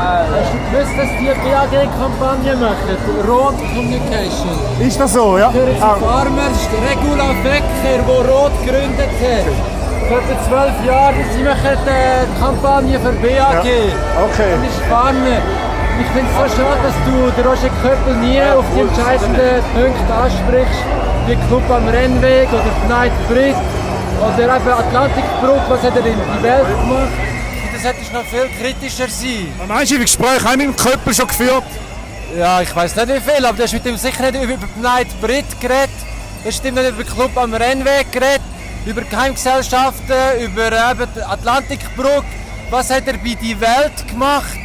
Hast 0.00 0.52
du 0.52 0.58
gewusst, 0.70 0.94
dass 0.96 1.10
die 1.20 1.28
BAG-Kampagne 1.28 2.56
machen? 2.56 2.96
Rot 3.28 3.56
Communication. 3.74 4.54
Ist 4.80 4.98
das 4.98 5.12
so, 5.12 5.36
ja? 5.36 5.50
Für 5.50 5.66
den 5.66 5.76
Ah, 5.82 5.96
Farmer 6.00 6.48
Regula 6.88 7.28
Becker, 7.44 8.00
der 8.08 8.30
Rot 8.32 8.52
gegründet 8.64 9.12
hat. 9.20 9.46
Vor 10.08 10.20
zwölf 10.48 10.76
Jahren, 10.86 11.24
sie 11.36 11.42
machen 11.42 11.76
die 11.86 12.40
Kampagne 12.40 12.98
für 12.98 13.12
BAG. 13.12 13.60
okay. 13.60 14.54
Und 14.56 14.64
ist 14.64 14.80
Farmer. 14.88 15.38
Ich 16.00 16.06
finde 16.16 16.30
es 16.32 16.36
so 16.36 16.56
schade, 16.56 16.80
dass 16.82 16.96
du 17.04 17.14
den 17.36 17.44
Roger 17.46 17.70
Köppel 17.82 18.14
nie 18.24 18.40
auf 18.40 18.64
die 18.74 18.80
entscheidenden 18.80 19.60
Punkte 19.76 20.12
ansprichst, 20.16 20.82
wie 21.26 21.36
Club 21.46 21.62
am 21.68 21.86
Rennweg 21.88 22.48
oder 22.48 22.72
Night 22.88 23.12
Brit 23.28 23.54
oder 24.18 24.56
eben 24.56 24.72
Atlantikbrücke, 24.72 25.66
was 25.68 25.82
hat 25.82 25.94
er 25.96 26.06
in 26.06 26.16
die 26.16 26.42
Welt 26.42 26.66
gemacht. 26.80 27.12
Das 27.82 27.94
hätte 27.94 28.12
noch 28.12 28.24
viel 28.26 28.48
kritischer 28.60 29.08
sein. 29.08 29.52
Meinst 29.66 29.90
du, 29.92 29.96
wie 29.96 30.00
Gespräche 30.02 30.44
haben 30.44 30.58
mit 30.58 30.66
dem 30.68 30.76
Köppel 30.76 31.14
schon 31.14 31.26
geführt? 31.28 31.64
Ja, 32.38 32.60
ich 32.60 32.74
weiß 32.76 32.94
nicht 32.94 33.08
wie 33.08 33.20
viel, 33.20 33.44
aber 33.46 33.56
du 33.56 33.62
hast 33.62 33.72
mit 33.72 33.86
ihm 33.86 33.96
sicher 33.96 34.30
nicht 34.30 34.42
über 34.42 34.54
die 34.76 34.80
Night 34.80 35.08
Brit 35.20 35.46
geredet. 35.60 35.88
Du 36.42 36.48
hast 36.48 36.62
mit 36.62 36.72
ihm 36.72 36.74
nicht 36.82 36.90
über 36.90 37.02
den 37.04 37.14
Club 37.14 37.36
am 37.38 37.54
Rennweg 37.54 38.12
geredet, 38.12 38.42
über 38.84 39.00
Geheimgesellschaften, 39.00 40.14
über 40.42 40.66
eben 40.90 41.08
die 41.16 41.22
Atlantikbrücke. 41.22 42.24
Was 42.68 42.90
hat 42.90 43.06
er 43.06 43.14
bei 43.14 43.34
die 43.40 43.58
Welt 43.60 44.06
gemacht? 44.08 44.58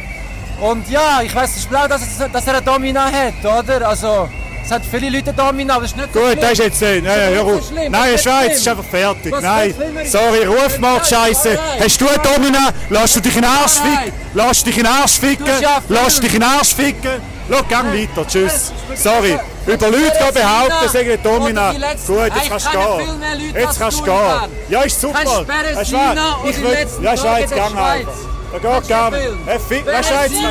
Und 0.60 0.88
ja, 0.90 1.20
ich 1.22 1.34
weiß 1.34 1.56
es 1.56 1.64
blau, 1.66 1.86
dass, 1.88 2.02
er- 2.20 2.28
dass 2.28 2.46
er 2.46 2.54
eine 2.56 2.62
Domina 2.62 3.06
hat, 3.10 3.42
oder? 3.44 3.88
Also, 3.88 4.28
es 4.66 4.72
hat 4.72 4.82
viele 4.84 5.10
Leute 5.10 5.30
eine 5.30 5.36
Domina, 5.36 5.74
aber 5.74 5.82
das 5.82 5.92
ist 5.92 5.96
nicht 5.96 6.12
so 6.12 6.18
Gut, 6.20 6.28
schlimm. 6.30 6.40
das 6.40 6.52
ist 6.52 6.58
jetzt 6.58 6.82
nicht. 6.82 7.04
Nein, 7.04 7.20
hör 7.34 7.44
auf. 7.44 7.62
so 7.64 7.74
Nein, 7.88 8.14
ist 8.14 8.24
Schweiz 8.24 8.56
ist 8.56 8.68
einfach 8.68 8.84
fertig. 8.84 9.32
Was 9.32 9.42
Nein. 9.42 9.74
Sorry, 10.06 10.44
Rufmord, 10.44 11.06
Scheiße. 11.06 11.50
Alright. 11.50 11.84
Hast 11.84 12.00
du 12.00 12.08
eine 12.08 12.18
Domina? 12.18 12.68
Lass 12.90 13.12
du 13.14 13.20
dich 13.20 13.36
in 13.36 13.42
den 13.42 13.50
Arsch 13.50 13.72
ficken? 13.74 14.12
Lass 14.34 14.64
dich 14.64 14.76
in 14.76 14.82
den 14.84 14.92
Arsch 14.92 15.18
ficken? 15.20 15.46
Lass 15.88 16.20
dich 16.20 16.34
in 16.34 16.40
den 16.40 16.48
Arsch 16.48 16.74
ficken? 16.74 17.36
Schau, 17.48 17.62
gang 17.68 17.92
weiter. 17.94 18.26
Tschüss. 18.26 18.72
Sorry. 18.96 19.38
Über 19.66 19.88
Leute 19.88 20.12
gehen 20.18 20.34
behaupten, 20.34 20.88
sagen 20.92 21.08
die 21.10 21.22
Domina. 21.22 21.72
Gut, 21.72 22.32
jetzt 22.34 22.48
kannst 22.48 22.66
du 22.66 22.70
gehen. 22.72 23.54
Jetzt 23.54 23.78
kannst 23.78 24.00
du 24.00 24.04
gehen. 24.04 24.14
Ja, 24.68 24.82
ist 24.82 25.00
super. 25.00 25.18
Kennst 25.18 25.92
du 25.92 25.96
was? 25.96 26.12
oder 26.12 26.50
Ich 26.50 26.56
die 26.56 26.62
letzten 26.62 27.02
Ja, 27.04 27.14
Tage 27.14 27.20
Schweiz, 27.20 27.42
in 27.42 27.48
der 27.50 27.58
gang 27.58 27.70
Schweiz? 27.70 28.06
Da 28.62 28.78
geht 28.78 28.84
du 28.84 28.88
gar 28.88 29.10
nicht. 29.10 29.22
Hey, 29.46 29.58
fick, 29.68 29.86
weißt 29.86 30.10
du 30.10 30.14
jetzt? 30.14 30.44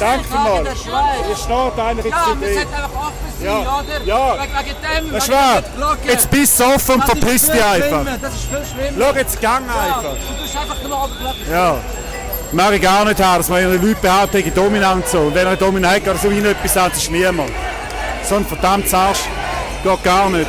Danke 0.00 0.34
mal. 0.34 0.64
der? 0.64 0.72
Ihr 0.72 1.36
steht 1.36 1.78
eigentlich 1.78 2.12
Ja, 2.12 2.26
jetzt 2.28 2.40
wir 2.40 2.54
sollten 2.54 2.74
einfach 2.74 2.90
offen 2.96 3.32
sein, 3.38 3.46
Ja. 3.46 3.58
oder? 3.58 4.04
Ja. 4.04 4.34
Wegen, 4.34 4.52
wegen 4.66 5.06
dem, 5.06 5.12
Das 5.12 5.22
ist 5.22 5.28
wegen 5.28 5.38
wahr. 5.38 5.62
der 5.62 5.70
Glocke. 5.76 5.98
Jetzt 6.08 6.30
bist 6.30 6.60
du 6.60 6.64
offen 6.64 6.94
und 6.94 7.00
Das 7.02 7.08
ist 7.14 7.18
verpiss 7.20 7.44
viel 7.44 7.52
dich 7.54 7.64
einfach. 7.64 7.86
schlimmer, 7.88 8.18
Das 8.20 8.34
ist 8.34 8.44
viel 8.44 8.64
schlimmer. 8.90 9.06
Schau, 9.12 9.18
jetzt 9.18 9.40
gang 9.40 9.66
Ja, 9.66 9.82
einfach. 9.82 10.02
du 10.02 10.42
tust 10.42 10.56
einfach 10.56 10.82
nur 10.88 11.04
Oberfläche. 11.04 11.50
Ja. 11.52 11.76
Mag 12.50 12.72
ich 12.72 12.82
gar 12.82 13.04
nicht 13.04 13.22
haben, 13.22 13.36
dass 13.38 13.48
man 13.50 13.62
Leute 13.64 14.00
behaupten, 14.00 14.36
ich 14.38 14.52
dominant 14.54 15.06
so. 15.08 15.18
Und 15.18 15.34
wenn 15.34 15.46
er 15.46 15.56
dominant 15.56 15.94
hat, 15.96 16.04
geht 16.04 16.20
so 16.22 16.30
wie 16.30 16.38
etwas 16.38 16.76
an, 16.76 16.90
das 16.90 16.98
ist 17.02 17.10
niemand. 17.10 17.50
So 18.28 18.36
ein 18.36 18.46
verdammtes 18.46 18.94
Arsch 18.94 19.20
geht 19.84 20.02
gar 20.02 20.28
nicht. 20.30 20.46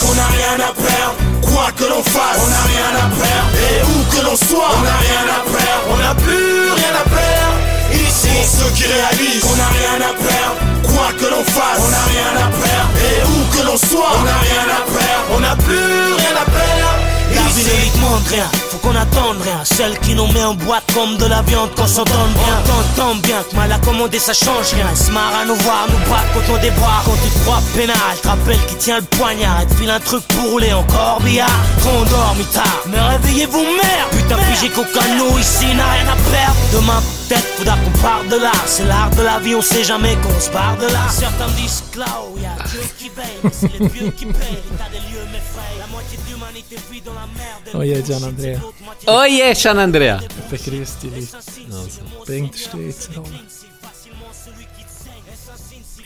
Qu'on 0.00 0.14
n'a 0.14 0.26
rien 0.26 0.54
à 0.54 0.72
perdre, 0.72 1.14
quoi 1.42 1.66
que 1.76 1.84
l'on 1.84 2.02
fasse, 2.02 2.40
on 2.44 2.48
n'a 2.48 2.64
rien 2.72 2.90
à 2.96 3.06
perdre. 3.12 3.50
Et 3.68 3.82
où 3.82 3.96
que 4.10 4.24
l'on 4.24 4.36
soit, 4.36 4.70
on 4.76 4.82
n'a 4.82 4.96
rien 4.96 5.24
à 5.28 5.40
perdre, 5.44 5.84
on 5.90 5.96
n'a 5.96 6.14
plus 6.14 6.72
rien 6.72 6.94
à 6.94 7.04
perdre. 7.08 7.56
Ici, 7.92 8.34
ceux 8.44 8.70
qui 8.74 8.84
réalisent 8.84 9.42
qu'on 9.42 9.56
n'a 9.56 9.68
rien 9.68 9.96
à 10.00 10.12
perdre, 10.14 10.56
quoi 10.82 11.08
que 11.18 11.26
l'on 11.30 11.44
fasse, 11.44 11.80
on 11.80 11.90
n'a 11.90 12.04
rien 12.14 12.32
à 12.36 12.48
perdre. 12.48 12.90
Et 13.08 13.18
où 13.24 13.56
que 13.56 13.66
l'on 13.66 13.76
soit, 13.76 14.12
on 14.18 14.24
n'a 14.24 14.38
rien 14.48 14.64
à 14.64 14.80
perdre, 14.90 15.26
on 15.36 15.40
n'a 15.40 15.56
plus 15.56 16.14
rien 16.14 16.34
à 16.36 16.44
perdre. 16.50 17.13
La 17.34 17.42
vie 17.52 17.64
ne 17.64 17.80
lui 17.82 17.90
demande 17.94 18.26
rien, 18.28 18.48
faut 18.70 18.78
qu'on 18.78 18.94
attende 18.96 19.40
rien. 19.42 19.60
Celle 19.64 19.98
qui 20.00 20.14
nous 20.14 20.26
met 20.28 20.44
en 20.44 20.54
boîte 20.54 20.84
comme 20.94 21.16
de 21.16 21.26
la 21.26 21.42
viande 21.42 21.74
qu'on 21.74 21.86
s'entende 21.86 22.32
bien. 22.34 22.56
On 22.64 22.96
t'entend 22.96 23.14
bien 23.16 23.42
que 23.48 23.56
mal 23.56 23.72
accommodé 23.72 24.18
ça 24.18 24.32
change 24.32 24.72
rien. 24.74 24.86
Elle 24.90 24.96
se 24.96 25.10
marre 25.10 25.34
à 25.42 25.44
nous 25.44 25.56
voir, 25.56 25.86
nous 25.90 26.10
battre 26.10 26.28
quand 26.34 26.54
on 26.54 26.58
déboire. 26.58 27.02
Quand 27.04 27.16
tu 27.22 27.30
te 27.30 27.38
crois 27.44 27.62
pénal, 27.74 27.96
te 28.22 28.28
rappelle 28.28 28.58
qui 28.66 28.76
tient 28.76 28.98
le 28.98 29.04
poignard. 29.04 29.62
Et 29.62 29.66
te 29.66 29.74
file 29.74 29.90
un 29.90 30.00
truc 30.00 30.22
pour 30.28 30.50
rouler 30.50 30.72
encore 30.72 31.20
billard. 31.22 31.48
Trop 31.80 31.98
endormi 31.98 32.44
tard, 32.46 32.82
mais 32.86 33.00
réveillez-vous 33.00 33.62
merde. 33.62 34.10
Putain, 34.12 34.38
figé 34.52 34.68
qu'aucun 34.70 35.08
nous 35.18 35.38
ici 35.38 35.66
n'a 35.74 35.90
rien 35.92 36.08
à 36.08 36.16
perdre. 36.30 36.56
Demain 36.72 37.02
peut-être 37.28 37.46
faudra 37.56 37.76
qu'on 37.76 37.98
parte 38.00 38.28
de 38.28 38.36
là. 38.36 38.52
C'est 38.66 38.84
l'art 38.84 39.10
de 39.10 39.22
la 39.22 39.38
vie, 39.38 39.54
on 39.54 39.62
sait 39.62 39.84
jamais 39.84 40.16
qu'on 40.16 40.40
se 40.40 40.50
barre 40.50 40.76
de 40.78 40.86
là. 40.86 41.00
Certains 41.10 41.48
me 41.48 41.56
disent 41.56 41.82
que 41.92 41.98
là-haut 41.98 42.36
y 42.38 42.46
a 42.46 42.64
Dieu 42.68 42.80
qui 42.98 43.10
veille, 43.10 43.52
c'est 43.52 43.72
les 43.78 43.88
vieux 43.88 44.10
qui 44.10 44.26
payent. 44.26 44.62
L'état 44.70 44.90
des 44.90 44.98
lieux 44.98 45.24
m'effraie. 45.32 45.76
La 45.78 45.86
moitié 45.86 46.18
merde. 46.52 47.78
Oh 47.78 47.82
je, 47.82 48.02
Gian 48.02 48.24
Andrea. 48.24 48.62
Oh 49.06 49.24
je, 49.24 49.54
Gian 49.54 49.78
Andrea. 49.78 50.20
Begrüß 50.50 50.98
die 51.02 51.08
Leute. 51.08 52.24
Bring 52.26 52.50
den 52.50 52.58
Stuhl 52.58 52.84
ins 52.84 53.08
Rollen. 53.16 53.40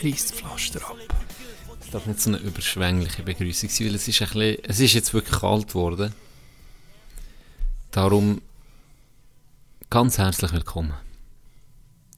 Reiss 0.03 0.27
das 0.27 0.33
Pflaster 0.33 0.89
ab. 0.89 0.97
Das 1.81 1.91
darf 1.91 2.07
nicht 2.07 2.21
so 2.21 2.31
eine 2.31 2.39
überschwängliche 2.39 3.23
Begrüßung 3.23 3.69
sein, 3.69 3.89
weil 3.89 3.95
es 3.95 4.09
ist, 4.09 4.23
ein 4.23 4.29
bisschen, 4.29 4.59
es 4.63 4.81
ist 4.81 4.93
jetzt 4.93 5.15
wirklich 5.15 5.41
kalt 5.41 5.69
geworden. 5.69 6.15
Darum 7.91 8.43
ganz 9.91 10.19
herzlich 10.19 10.53
willkommen 10.53 10.95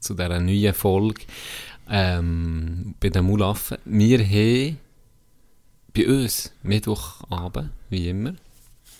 zu 0.01 0.15
dieser 0.15 0.41
neuen 0.41 0.75
Folge 0.75 1.23
ähm, 1.89 2.95
bei 3.01 3.11
den 3.11 3.25
Mulaffen. 3.25 3.79
Wir 3.85 4.19
haben 4.19 4.79
bei 5.95 6.07
uns 6.07 6.53
Mittwochabend, 6.63 7.71
wie 7.89 8.09
immer. 8.09 8.35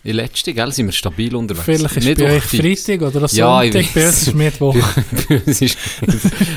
In 0.03 0.15
letzter, 0.15 0.51
gell, 0.53 0.71
sind 0.71 0.87
wir 0.87 0.93
stabil 0.93 1.35
unterwegs. 1.35 1.65
Vielleicht 1.65 1.97
ist 1.97 2.17
bei 2.17 2.35
euch. 2.37 2.43
Freitag 2.43 3.01
oder 3.03 3.27
Ja, 3.31 3.61
ich 3.61 3.71
Sonntag, 3.73 3.93
bei 3.93 4.07
uns 4.07 4.21
ist 4.27 4.33
Mittwoch. 4.33 4.75
Bei 5.29 5.41
uns 5.45 5.61
ist, 5.61 5.77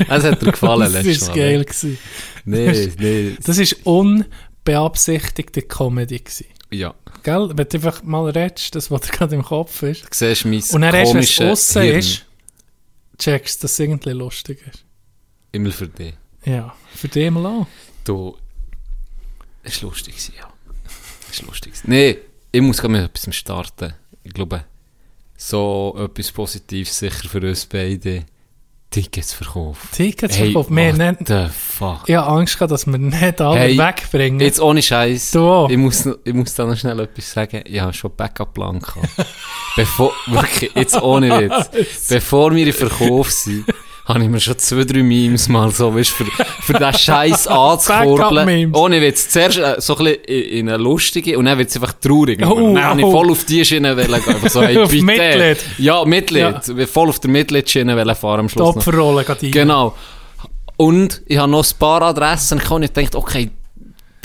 das 0.07 0.23
hat 0.23 0.41
dir 0.41 0.51
gefallen 0.51 0.79
Das 0.79 0.93
letztes 0.93 1.21
war 1.21 1.29
Mal. 1.29 1.35
geil. 1.43 1.63
Gewesen. 1.65 1.97
Nee, 2.45 2.91
nee, 2.97 3.37
Das 3.43 3.59
war 3.59 3.93
unbeabsichtigte 3.93 5.61
Comedy. 5.61 6.19
Gewesen. 6.19 6.45
ja. 6.71 6.93
Gell? 7.21 7.49
Wenn 7.55 7.67
du 7.67 7.77
einfach 7.77 8.03
mal 8.03 8.29
redest, 8.29 8.75
das, 8.75 8.91
was 8.91 9.01
dir 9.01 9.11
gerade 9.11 9.35
im 9.35 9.43
Kopf 9.43 9.81
ist. 9.83 10.03
Du 10.03 10.07
siehst 10.11 10.45
mein 10.45 10.61
Und 10.73 10.81
dann 10.81 10.93
erst, 10.93 11.13
wenn 11.13 11.51
es 11.51 11.75
ist, 11.75 12.25
checkst 13.17 13.59
du, 13.59 13.61
dass 13.63 13.71
es 13.73 13.79
irgendwie 13.79 14.09
lustig 14.11 14.59
ist. 14.71 14.83
Immer 15.51 15.71
für 15.71 15.87
dich. 15.87 16.13
Ja, 16.45 16.75
für 16.93 17.07
dich 17.07 17.31
mal 17.31 17.45
an. 17.45 17.67
Du, 18.03 18.37
es 19.65 19.81
war 19.83 19.89
lustig, 19.89 20.15
ja. 20.37 20.47
Es 21.31 21.41
war 21.41 21.49
lustig. 21.49 21.73
Nee, 21.83 22.17
ich 22.51 22.61
muss 22.61 22.77
gerade 22.77 22.93
mit 22.93 23.03
etwas 23.03 23.35
starten. 23.35 23.93
Ich 24.23 24.33
glaube, 24.33 24.63
so 25.37 25.95
etwas 25.99 26.31
Positives 26.31 26.97
sicher 26.97 27.27
für 27.29 27.41
uns 27.41 27.65
beide. 27.65 28.25
Tickets 28.91 29.33
verkaufen. 29.33 29.89
Tickets 29.91 30.37
Hey, 30.37 30.45
verkauft. 30.53 30.69
Wir 30.69 30.93
nennen- 30.93 31.17
the 31.25 31.47
fuck? 31.51 32.03
Ich 32.07 32.15
habe 32.15 32.27
Angst 32.27 32.53
gehabt, 32.55 32.71
dass 32.71 32.85
wir 32.87 32.97
nicht 32.97 33.41
alle 33.41 33.59
Hey, 33.59 33.77
wegbringen. 33.77 34.39
Jetzt 34.39 34.61
ohne 34.61 34.81
Scheiß. 34.81 35.31
Du 35.31 35.41
auch. 35.41 35.69
Ich 35.69 35.75
muss, 35.77 36.07
ich 36.23 36.33
muss 36.33 36.53
da 36.53 36.65
noch 36.65 36.77
schnell 36.77 36.99
etwas 37.01 37.29
sagen. 37.29 37.61
Ich 37.65 37.79
habe 37.81 37.91
schon 37.91 38.15
Backup-Plan 38.15 38.79
gehabt. 38.79 39.09
Bevor, 39.75 40.13
wirklich, 40.27 40.71
jetzt 40.75 40.95
ohne 41.01 41.29
Witz. 41.41 42.07
Bevor 42.09 42.55
wir 42.55 42.65
in 42.67 42.71
Verkauf 42.73 43.31
sind, 43.31 43.65
habe 44.05 44.23
ich 44.23 44.29
mir 44.29 44.39
schon 44.39 44.57
zwei, 44.59 44.83
drei 44.83 45.01
Memes 45.01 45.49
mal 45.49 45.71
so, 45.71 45.93
weißt, 45.93 46.11
für, 46.11 46.25
für 46.25 46.73
den 46.73 46.93
Scheiß 46.93 47.47
anzukurbeln. 47.47 48.73
Ohne 48.75 49.01
Witz. 49.01 49.29
Zuerst 49.29 49.57
äh, 49.57 49.75
so 49.79 49.97
ein 49.97 50.05
bisschen 50.05 50.23
in, 50.25 50.43
in 50.43 50.69
eine 50.69 50.81
lustige 50.81 51.37
und 51.39 51.45
dann 51.45 51.57
wird 51.57 51.69
es 51.69 51.75
einfach 51.75 51.93
traurig. 51.93 52.39
Oh, 52.45 52.73
dann 52.73 52.83
habe 52.83 52.99
ich 52.99 53.05
oh. 53.05 53.11
voll 53.11 53.31
auf 53.31 53.43
die 53.45 53.65
Schiene 53.65 53.97
wollen 53.97 54.07
gehen. 54.07 54.35
Einfach 54.35 54.49
so, 54.49 54.61
hey, 54.61 54.77
Auf 54.85 54.91
bitte. 54.91 55.03
Mitleid. 55.03 55.57
Ja, 55.79 56.05
Mitleid. 56.05 56.67
Ja. 56.67 56.87
Voll 56.87 57.09
auf 57.09 57.19
der 57.19 57.31
Mitleidschiene 57.31 57.97
wollen 57.97 58.15
fahren 58.15 58.41
am 58.41 58.47
die 58.47 58.53
Schluss. 58.53 58.75
Opferrolle 58.75 59.25
geht 59.25 59.41
rein. 59.41 59.51
Genau. 59.51 59.95
Und 60.77 61.23
ich 61.25 61.37
habe 61.37 61.49
noch 61.49 61.65
ein 61.65 61.77
paar 61.79 62.01
Adressen 62.03 62.59
und 62.59 62.63
ich 62.63 62.69
habe 62.69 62.87
gedacht, 62.87 63.15
okay, 63.15 63.49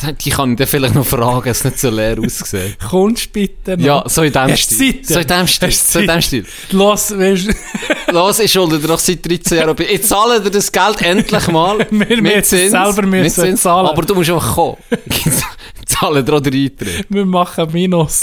die 0.24 0.30
kann 0.30 0.52
ich 0.52 0.56
dann 0.58 0.66
vielleicht 0.66 0.94
noch 0.94 1.06
fragen, 1.06 1.48
es 1.48 1.64
nicht 1.64 1.78
so 1.78 1.90
leer 1.90 2.18
aussieht. 2.18 2.78
Kommst 2.88 3.32
bitte 3.32 3.76
noch? 3.76 3.84
Ja, 3.84 4.04
so 4.06 4.22
in 4.22 4.32
dem 4.32 4.50
Hast 4.50 4.62
Stil. 4.74 5.00
So 5.02 5.20
in 5.20 5.26
dem 5.26 5.46
Stil. 5.46 5.70
So 5.70 5.98
in 5.98 6.06
dem? 6.06 6.20
Stil. 6.20 6.44
Los, 6.72 7.16
weißt 7.16 7.48
du, 7.48 7.52
Los, 8.12 8.38
ich 8.38 8.52
schulde 8.52 8.78
dir 8.78 8.88
doch 8.88 8.98
seit 8.98 9.24
13 9.26 9.58
Jahren. 9.58 9.76
Ich 9.78 10.02
zahle 10.02 10.40
dir 10.40 10.50
das 10.50 10.70
Geld 10.70 11.02
endlich 11.02 11.48
mal. 11.48 11.78
Wir 11.90 11.98
mit 11.98 12.22
müssen 12.22 12.58
es 12.58 12.70
selber 12.70 13.02
mit 13.02 13.22
müssen 13.22 13.44
Zins. 13.44 13.62
zahlen. 13.62 13.86
Aber 13.86 14.02
du 14.02 14.14
musst 14.14 14.30
einfach 14.30 14.54
kommen. 14.54 14.76
Ich 15.06 15.86
zahle 15.86 16.22
dir 16.22 16.34
auch 16.34 16.40
den 16.40 16.54
Eintritt. 16.54 17.06
wir 17.08 17.26
machen 17.26 17.68
Minus. 17.72 18.20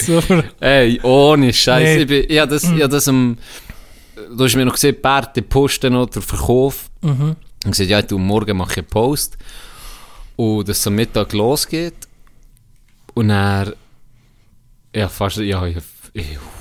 Ey, 0.60 1.00
ohne 1.02 1.52
Scheiß. 1.52 1.82
Nee. 1.82 2.02
Ich, 2.02 2.06
bin, 2.06 2.24
ich 2.28 2.38
habe 2.38 2.50
das, 2.50 2.64
ich 2.64 2.70
habe 2.70 2.88
das 2.88 3.08
am, 3.08 3.36
du 4.36 4.44
hast 4.44 4.56
mir 4.56 4.64
noch 4.64 4.72
gesehen, 4.74 4.96
Bert, 5.00 5.36
die 5.36 5.42
posten 5.42 5.92
noch 5.92 6.06
den 6.06 6.22
Verkauf. 6.22 6.90
Mhm. 7.02 7.36
Und 7.64 7.70
gesagt, 7.70 7.90
ja, 7.90 8.00
du, 8.02 8.18
morgen 8.18 8.56
mache 8.56 8.72
ich 8.72 8.78
einen 8.78 8.86
Post. 8.86 9.36
Und 10.38 10.68
dass 10.68 10.78
es 10.78 10.86
am 10.86 10.94
Mittag 10.94 11.32
losgeht. 11.32 11.94
Und 13.14 13.30
er, 13.30 13.74
ja, 14.94 15.08
fast, 15.08 15.38
ja, 15.38 15.66
ich, 15.66 15.76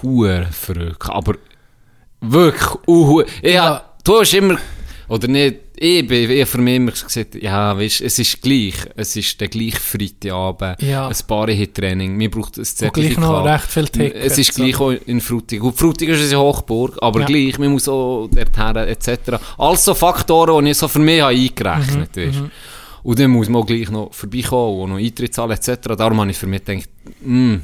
hure 0.01 0.47
verrückt. 0.51 1.09
Aber 1.09 1.35
wirklich, 2.21 2.69
uh, 2.87 3.21
ich, 3.41 3.53
Ja. 3.53 3.83
Du 4.03 4.19
hast 4.19 4.33
immer, 4.33 4.57
oder 5.09 5.27
nicht, 5.27 5.57
Ich 5.79 6.07
bin 6.07 6.31
ich 6.31 6.47
für 6.49 6.57
mich 6.57 6.75
immer 6.77 6.91
gesagt, 6.91 7.35
ja, 7.35 7.77
weißt, 7.77 8.01
es 8.01 8.17
ist 8.17 8.41
gleich. 8.41 8.73
Es 8.95 9.15
ist 9.15 9.39
der 9.39 9.47
gleiche 9.47 9.77
Freitagabend. 9.79 10.81
Ja. 10.81 11.07
Ein 11.07 11.15
Paar-Training. 11.27 12.17
Wir 12.17 12.31
braucht 12.31 12.57
ein 12.57 12.61
Und 12.61 12.65
Zertifikat. 12.65 13.15
gleich 13.15 13.17
noch 13.17 13.45
recht 13.45 13.65
viel 13.71 13.87
Tickets. 13.89 14.25
Es 14.25 14.37
ist 14.39 14.55
gleich 14.55 14.79
auch 14.79 14.89
in 14.91 15.21
Frutig. 15.21 15.59
Gut, 15.59 15.77
Frutig 15.77 16.09
ist 16.09 16.21
eine 16.33 16.39
Hochburg, 16.41 16.97
aber 17.01 17.19
Ja. 17.19 17.25
gleich, 17.27 17.59
man 17.59 17.73
muss 17.73 17.87
auch 17.87 18.27
dorthin, 18.27 18.75
etc. 18.87 19.39
Alles 19.59 19.85
so 19.85 19.93
Faktoren, 19.93 20.65
die 20.65 20.71
ich 20.71 20.77
so 20.77 20.87
für 20.87 20.97
mich 20.99 21.21
habe 21.21 21.35
eingerechnet 21.35 22.15
Mhm, 22.15 22.35
habe. 22.35 22.51
Und 23.03 23.19
dann 23.19 23.31
muss 23.31 23.49
man 23.49 23.65
gleich 23.65 23.89
noch 23.89 24.13
vorbeikommen 24.13 24.81
und 24.81 24.89
noch 24.91 24.97
Eintritt 24.97 25.33
zahlen, 25.33 25.51
etc. 25.51 25.95
Darum 25.97 26.19
habe 26.19 26.31
ich 26.31 26.37
für 26.37 26.47
mich 26.47 26.63
gedacht, 26.63 26.89
mm, 27.21 27.57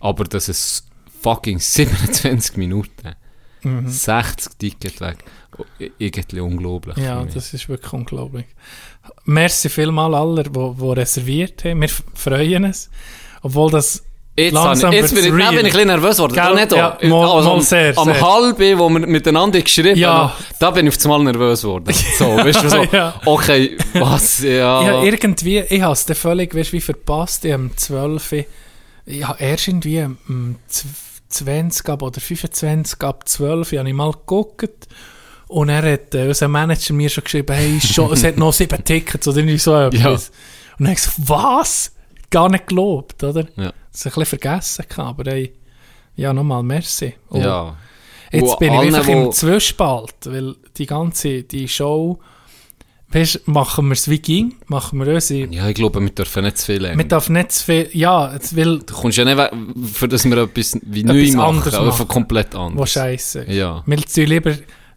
aber 0.00 0.24
das 0.24 0.48
ist 0.48 0.86
fucking 1.22 1.58
27 1.60 2.56
Minuten. 2.56 3.14
60 3.64 4.58
Ticket 4.58 5.00
weg. 5.00 5.24
Irgendwie 5.98 6.40
unglaublich. 6.40 6.96
Mhm. 6.96 7.02
Ja, 7.02 7.24
das 7.24 7.54
ist 7.54 7.68
wirklich 7.68 7.92
unglaublich. 7.92 8.46
Merci 9.24 9.68
vielmal 9.68 10.14
aller, 10.14 10.42
die, 10.42 10.58
reserviert 10.58 11.64
haben. 11.64 11.80
Wir 11.80 11.88
freuen 11.88 12.64
uns. 12.64 12.90
Obwohl 13.42 13.70
das 13.70 14.04
Jetzt, 14.36 14.52
langsam 14.52 14.92
ich, 14.92 15.00
jetzt 15.00 15.14
bin, 15.14 15.24
ich, 15.24 15.30
bin 15.30 15.38
ich 15.40 15.46
ein 15.46 15.62
bisschen 15.62 15.86
nervös 15.86 16.16
geworden. 16.16 16.32
Gell? 16.34 16.54
Nicht 16.56 16.72
Ja, 16.72 16.98
mal- 17.02 17.30
also 17.30 17.48
mal 17.50 17.54
am, 17.54 17.60
sehr, 17.60 17.96
am 17.96 18.04
sehr. 18.06 18.20
halben, 18.20 18.78
wo 18.80 18.88
wir 18.88 19.06
miteinander 19.06 19.60
geschrieben 19.62 19.96
Ja. 19.96 20.34
haben, 20.34 20.44
da 20.58 20.70
bin 20.72 20.88
ich 20.88 20.96
auf 20.96 21.04
einmal 21.04 21.22
nervös 21.22 21.62
geworden. 21.62 21.94
So, 22.18 22.24
weißt 22.36 22.64
du, 22.64 22.68
so, 22.70 22.82
Ja. 22.90 23.14
okay, 23.26 23.76
was, 23.92 24.40
ja. 24.40 24.82
Ja, 24.82 25.02
irgendwie, 25.04 25.60
ich 25.60 25.80
habe 25.82 25.92
es 25.92 26.04
völlig 26.18 26.52
weißt, 26.52 26.72
wie 26.72 26.80
verpasst. 26.80 27.44
Ich 27.44 27.52
habe 27.52 27.62
am 27.64 27.76
12. 27.76 28.32
Uhr- 28.32 28.44
Ich 29.06 29.24
habe 29.24 29.40
erst 29.40 29.68
irgendwie 29.68 30.00
am 30.00 30.16
20 31.28 31.88
ab 31.88 32.02
oder 32.02 32.20
25 32.20 33.00
ab 33.02 33.28
12 33.28 33.72
Uhr 33.72 33.78
habe 33.78 33.88
ich 33.88 33.94
mal 33.94 34.10
geguckt. 34.12 34.88
Und 35.46 35.68
er 35.68 35.92
hat 35.92 36.12
äh, 36.14 36.26
unser 36.26 36.48
Manager 36.48 36.92
mir 36.94 37.08
schon 37.08 37.22
geschrieben, 37.22 37.54
hey, 37.54 37.80
schon, 37.80 38.12
es 38.12 38.24
hat 38.24 38.36
noch 38.36 38.52
sieben 38.52 38.82
Tickets 38.82 39.28
oder 39.28 39.38
irgendwie 39.38 39.58
so 39.58 39.76
etwas. 39.78 40.00
Ja. 40.02 40.08
Und 40.10 40.20
dann 40.78 40.86
habe 40.88 40.92
ich 40.98 41.04
gesagt, 41.04 41.18
was? 41.28 41.92
Gar 42.30 42.48
nicht 42.50 42.66
gelobt, 42.66 43.22
oder? 43.22 43.46
Ja. 43.56 43.72
Ist 43.94 44.06
ein 44.06 44.10
bisschen 44.10 44.26
vergessen, 44.26 44.84
gehabt, 44.88 45.20
aber 45.20 45.30
hey, 45.30 45.52
ja, 46.16 46.32
nochmal 46.32 46.62
merci. 46.62 47.14
Und 47.28 47.42
ja. 47.42 47.76
Jetzt 48.32 48.42
Wo 48.42 48.56
bin 48.56 48.72
ich 48.72 48.78
einfach 48.80 49.06
im 49.08 49.30
Zwiespalt, 49.32 50.14
weil 50.24 50.56
die 50.76 50.86
ganze 50.86 51.44
die 51.44 51.68
Show, 51.68 52.18
weißt, 53.10 53.46
machen 53.46 53.86
wir 53.86 53.92
es 53.92 54.10
wie 54.10 54.18
ging, 54.18 54.56
machen 54.66 54.98
wir 54.98 55.14
unsere 55.14 55.48
Ja, 55.52 55.68
ich 55.68 55.76
glaube, 55.76 56.00
wir 56.00 56.10
dürfen 56.10 56.42
nicht 56.44 56.58
zu 56.58 56.66
viel 56.66 56.82
lernen. 56.82 57.08
darf 57.08 57.28
nicht 57.28 57.52
zu 57.52 57.64
viel, 57.64 57.88
ja, 57.92 58.32
jetzt 58.32 58.56
will, 58.56 58.80
Du 58.84 58.92
kommst 58.94 59.18
ja 59.18 59.24
nicht 59.24 59.36
weg, 59.36 59.52
für 59.92 60.08
das 60.08 60.24
wir 60.24 60.36
etwas 60.38 60.76
wie 60.82 61.00
Etwas 61.02 61.14
neu 61.14 61.36
machen, 61.36 61.40
anderes 61.56 61.74
aber 61.74 61.86
machen. 61.86 61.96
von 61.98 62.08
komplett 62.08 62.54
anders. 62.56 62.80
was 62.82 62.90
scheiße 62.90 63.40
ist. 63.42 63.54
Ja. 63.54 63.84
Wir 63.86 63.96
tun 63.98 64.24
lieber 64.26 64.54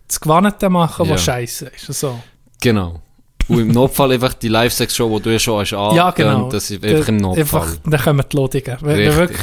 das 0.08 0.20
Gewannete 0.20 0.70
machen, 0.70 1.06
Ja. 1.06 1.14
was 1.14 1.24
scheiße 1.24 1.68
ist. 1.76 1.94
So. 1.94 2.20
Genau. 2.60 3.02
Und 3.48 3.60
im 3.60 3.68
Notfall 3.70 4.12
einfach 4.12 4.34
die 4.34 4.50
Live-Sex-Show, 4.50 5.18
die 5.20 5.24
du 5.24 5.30
ja 5.32 5.40
schon 5.40 5.60
hast, 5.62 5.72
ja, 5.72 6.12
genau. 6.12 6.50
das 6.50 6.70
ist 6.70 6.84
einfach 6.84 7.08
im 7.08 7.18
Notfall. 7.18 7.40
Einfach, 7.42 7.68
dann 7.86 8.02
kommen 8.02 8.26
die 8.32 8.36
Lodigen. 8.38 8.78
Wenn, 8.82 8.98
wenn, 8.98 9.16
wirklich, 9.16 9.40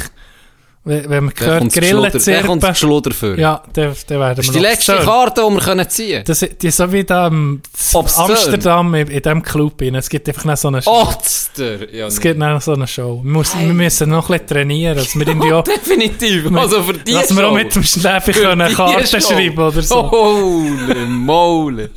wenn, 0.83 1.09
wenn 1.09 1.23
man 1.25 1.33
hört, 1.35 1.65
das 1.65 1.73
Grillen 1.73 2.11
Schluder- 2.11 2.19
dann 2.39 2.45
kommt 2.45 2.63
das 2.63 2.79
zirpen, 2.79 3.39
ja, 3.39 3.63
dann, 3.73 3.95
dann 4.07 4.19
werden 4.19 4.35
Das 4.35 4.45
wir 4.45 4.49
ist 4.51 4.53
die 4.55 4.59
letzte 4.59 4.93
absurd. 4.93 5.09
Karte, 5.09 5.41
die 5.49 5.53
wir 5.55 5.61
können 5.61 5.89
ziehen 5.89 6.11
können. 6.11 6.25
Das, 6.25 6.45
die 6.61 6.69
so 6.69 6.91
wie 6.93 7.03
da 7.03 7.27
im. 7.27 7.61
Amsterdam 7.93 8.93
in, 8.93 9.07
in 9.07 9.21
diesem 9.23 9.41
Club. 9.41 9.81
rein. 9.81 9.95
Es 9.95 10.07
gibt 10.09 10.27
einfach 10.29 10.45
noch 10.45 10.57
so 10.57 10.67
eine 10.67 10.81
Oh, 10.85 11.07
Otster! 11.07 11.91
Ja, 11.91 12.05
Es 12.05 12.19
gibt 12.19 12.37
noch 12.37 12.61
so 12.61 12.73
eine 12.73 12.85
Show. 12.85 13.21
Wir, 13.23 13.31
muss, 13.31 13.57
wir 13.57 13.73
müssen 13.73 14.09
noch 14.11 14.29
ein 14.29 14.33
bisschen 14.33 14.47
trainieren, 14.47 14.97
dass 14.97 15.15
wir 15.15 15.27
irgendwie 15.27 15.51
auch, 15.53 15.63
Definitiv. 15.63 16.55
Also 16.55 16.83
für 16.83 16.93
die 16.93 17.13
dass 17.13 17.35
wir 17.35 17.43
auch 17.47 17.49
Show. 17.49 17.55
mit 17.55 17.75
dem 17.75 18.33
können 18.33 18.67
die 18.69 18.75
Karten 18.75 19.07
Show. 19.07 19.19
schreiben 19.33 19.57
oder 19.57 19.81
so. 19.81 20.11
Holy 20.11 21.05
Maule. 21.07 21.89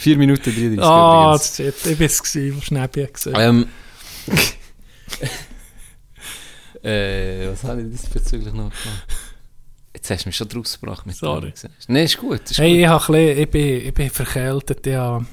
4 0.00 0.16
Minuten 0.18 0.42
33 0.44 0.80
Ah, 0.82 1.34
übrigens. 1.34 1.56
shit, 1.56 1.86
ich 1.92 1.98
bin 1.98 2.06
es 2.06 2.22
gewesen, 2.22 2.56
was 2.56 2.64
Schnäppi 2.64 3.06
gesagt. 3.12 3.36
Ähm, 3.38 3.66
äh, 6.82 7.48
was 7.50 7.64
habe 7.64 7.82
ich 7.82 7.90
diesbezüglich 7.90 8.52
noch 8.54 8.70
gemacht? 8.70 9.06
Jetzt 9.94 10.10
hast 10.10 10.24
du 10.24 10.28
mich 10.28 10.36
schon 10.36 10.48
draus 10.48 10.80
gebracht 10.80 11.06
mit 11.06 11.16
Sorry. 11.16 11.52
dem. 11.62 11.70
Nein, 11.88 12.04
ist 12.04 12.18
gut. 12.18 12.42
Ist 12.50 12.58
Hey, 12.58 12.72
gut. 12.74 12.80
ich, 12.80 12.86
hab 12.88 13.08
ein 13.08 13.12
bisschen, 13.14 13.38
ich, 13.42 13.50
bin, 13.50 13.86
ich 13.88 13.94
bin 13.94 14.10
verkältet. 14.10 14.86
Ich 14.86 14.94
habe 14.94 15.26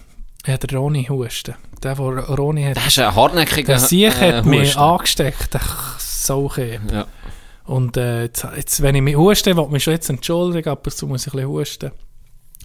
ich 0.46 0.54
habe 0.54 0.68
den 0.68 0.78
Roni 0.78 1.06
husten. 1.06 1.56
Der, 1.84 1.96
der 1.96 2.06
Roni 2.06 2.64
hat, 2.64 2.78
Das 2.78 2.88
ist 2.88 3.00
ein 3.00 3.14
hartnäckiger 3.16 3.74
der 3.74 3.80
Sieg 3.80 4.16
hat 4.20 4.46
mich 4.46 4.70
Husten. 4.70 4.80
angesteckt. 4.80 5.54
Der 5.54 5.62
Sauche. 6.00 6.80
Ja. 6.92 7.06
Und 7.66 7.98
äh, 7.98 8.24
jetzt, 8.24 8.46
jetzt, 8.56 8.82
wenn 8.82 8.96
ich 8.96 9.02
mich 9.02 9.16
huste, 9.16 9.56
will 9.56 9.64
ich 9.66 9.70
mich 9.70 9.84
schon 9.84 9.94
jetzt 9.94 10.10
entschuldigen, 10.10 10.70
aber 10.70 10.90
so 10.90 11.06
muss 11.06 11.28
ich 11.28 11.34
ein 11.34 11.38
bisschen 11.38 11.50
husten. 11.50 11.92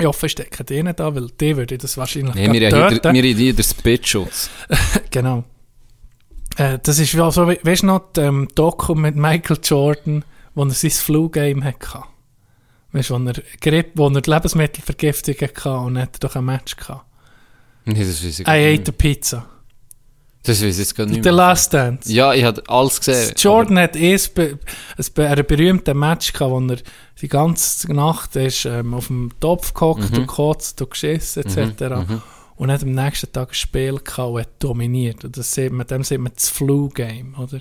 Ich 0.00 0.06
hoffe, 0.06 0.26
ich 0.26 0.32
stecke 0.32 0.64
denen 0.64 0.94
da, 0.96 1.14
weil 1.14 1.28
die 1.40 1.56
würde 1.56 1.76
das 1.78 1.96
wahrscheinlich 1.96 2.34
Nee, 2.34 2.50
wir 2.52 2.60
gerade 2.70 2.84
haben 2.84 2.94
töten. 2.96 3.14
hier- 3.14 3.36
wir 3.36 3.48
haben 3.50 3.56
den 3.56 3.64
Spitschutz. 3.64 4.50
Genau. 5.10 5.44
Äh, 6.56 6.78
das 6.82 6.98
ist 6.98 7.14
wie 7.14 7.30
so, 7.32 7.46
we- 7.46 7.58
weißt 7.62 7.82
du 7.82 7.86
noch, 7.86 8.12
die 8.14 8.20
ähm, 8.20 8.48
Doku 8.54 8.94
mit 8.94 9.16
Michael 9.16 9.58
Jordan, 9.62 10.24
wo 10.54 10.64
er 10.64 10.70
sein 10.70 10.90
Flu-Game 10.90 11.62
hatte? 11.64 12.02
Weißt 12.92 13.10
du, 13.10 13.14
wo 13.20 13.26
er, 13.28 13.34
Grippe, 13.60 13.90
wo 13.94 14.08
er 14.08 14.20
die 14.20 14.30
Lebensmittelvergiftung 14.30 15.34
hatte 15.40 15.70
und 15.76 15.96
er 15.96 16.02
hatte 16.02 16.20
doch 16.20 16.36
ein 16.36 16.44
Match 16.44 16.76
gehabt. 16.76 17.06
Nee, 17.84 17.94
das 18.04 18.24
weiß 18.24 18.40
ich 18.40 18.46
I 18.46 18.50
ate 18.50 18.70
nicht. 18.70 18.88
a 18.88 18.92
pizza. 18.92 19.46
Das 20.44 20.60
weiß 20.62 20.72
ich 20.74 20.78
jetzt 20.78 20.96
gar 20.96 21.04
nicht 21.06 21.16
The 21.16 21.20
mehr. 21.30 21.32
Last 21.32 21.72
Dance. 21.72 22.12
Ja, 22.12 22.34
ich 22.34 22.42
habe 22.42 22.62
alles 22.68 22.98
gesehen. 23.00 23.32
Jordan 23.36 23.78
hat 23.78 23.94
erst 23.94 24.36
ein, 24.38 24.58
be, 25.14 25.28
ein 25.28 25.46
berühmten 25.46 25.96
Match 25.98 26.32
gehabt, 26.32 26.50
wo 26.50 26.60
er 26.60 26.78
die 27.20 27.28
ganze 27.28 27.92
Nacht 27.92 28.34
ist, 28.36 28.64
ähm, 28.64 28.92
auf 28.94 29.06
dem 29.06 29.30
Topf 29.38 29.72
gehockt 29.72 30.10
Mhm. 30.10 30.16
und 30.18 30.26
gekotzt 30.26 30.82
und 30.82 30.90
geschissen 30.90 31.44
etc. 31.44 31.94
Und 32.56 32.70
hat 32.72 32.82
am 32.82 32.90
nächsten 32.92 33.30
Tag 33.32 33.50
ein 33.50 33.54
Spiel 33.54 33.98
gehabt 34.02 34.18
und 34.32 34.40
hat 34.40 34.48
dominiert. 34.58 35.24
Und 35.24 35.36
das 35.36 35.52
sieht 35.52 35.72
man, 35.72 35.86
dem 35.86 36.02
sieht 36.02 36.20
man 36.20 36.32
das 36.34 36.48
Flu-Game, 36.48 37.36
oder? 37.38 37.60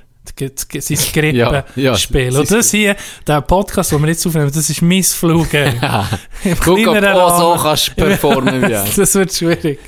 Sein 0.80 1.36
Ja, 1.36 1.66
ja, 1.76 1.96
sein- 1.96 2.36
und 2.36 2.52
das 2.52 2.72
hier, 2.72 2.96
der 3.28 3.42
Podcast, 3.42 3.92
den 3.92 4.02
wir 4.02 4.10
jetzt 4.10 4.26
aufnehmen, 4.26 4.52
das 4.54 4.70
ist 4.70 4.82
mein 4.82 5.04
Flu-Game. 5.04 5.74
Im 6.44 6.58
Guck, 6.64 6.88
ob 6.88 7.00
du 7.00 7.22
auch 7.22 7.58
so 7.58 7.64
kannst 7.64 7.96
performen 7.96 8.62
wie. 8.68 8.72
Das 8.72 9.16
wird 9.16 9.34
schwierig. 9.34 9.80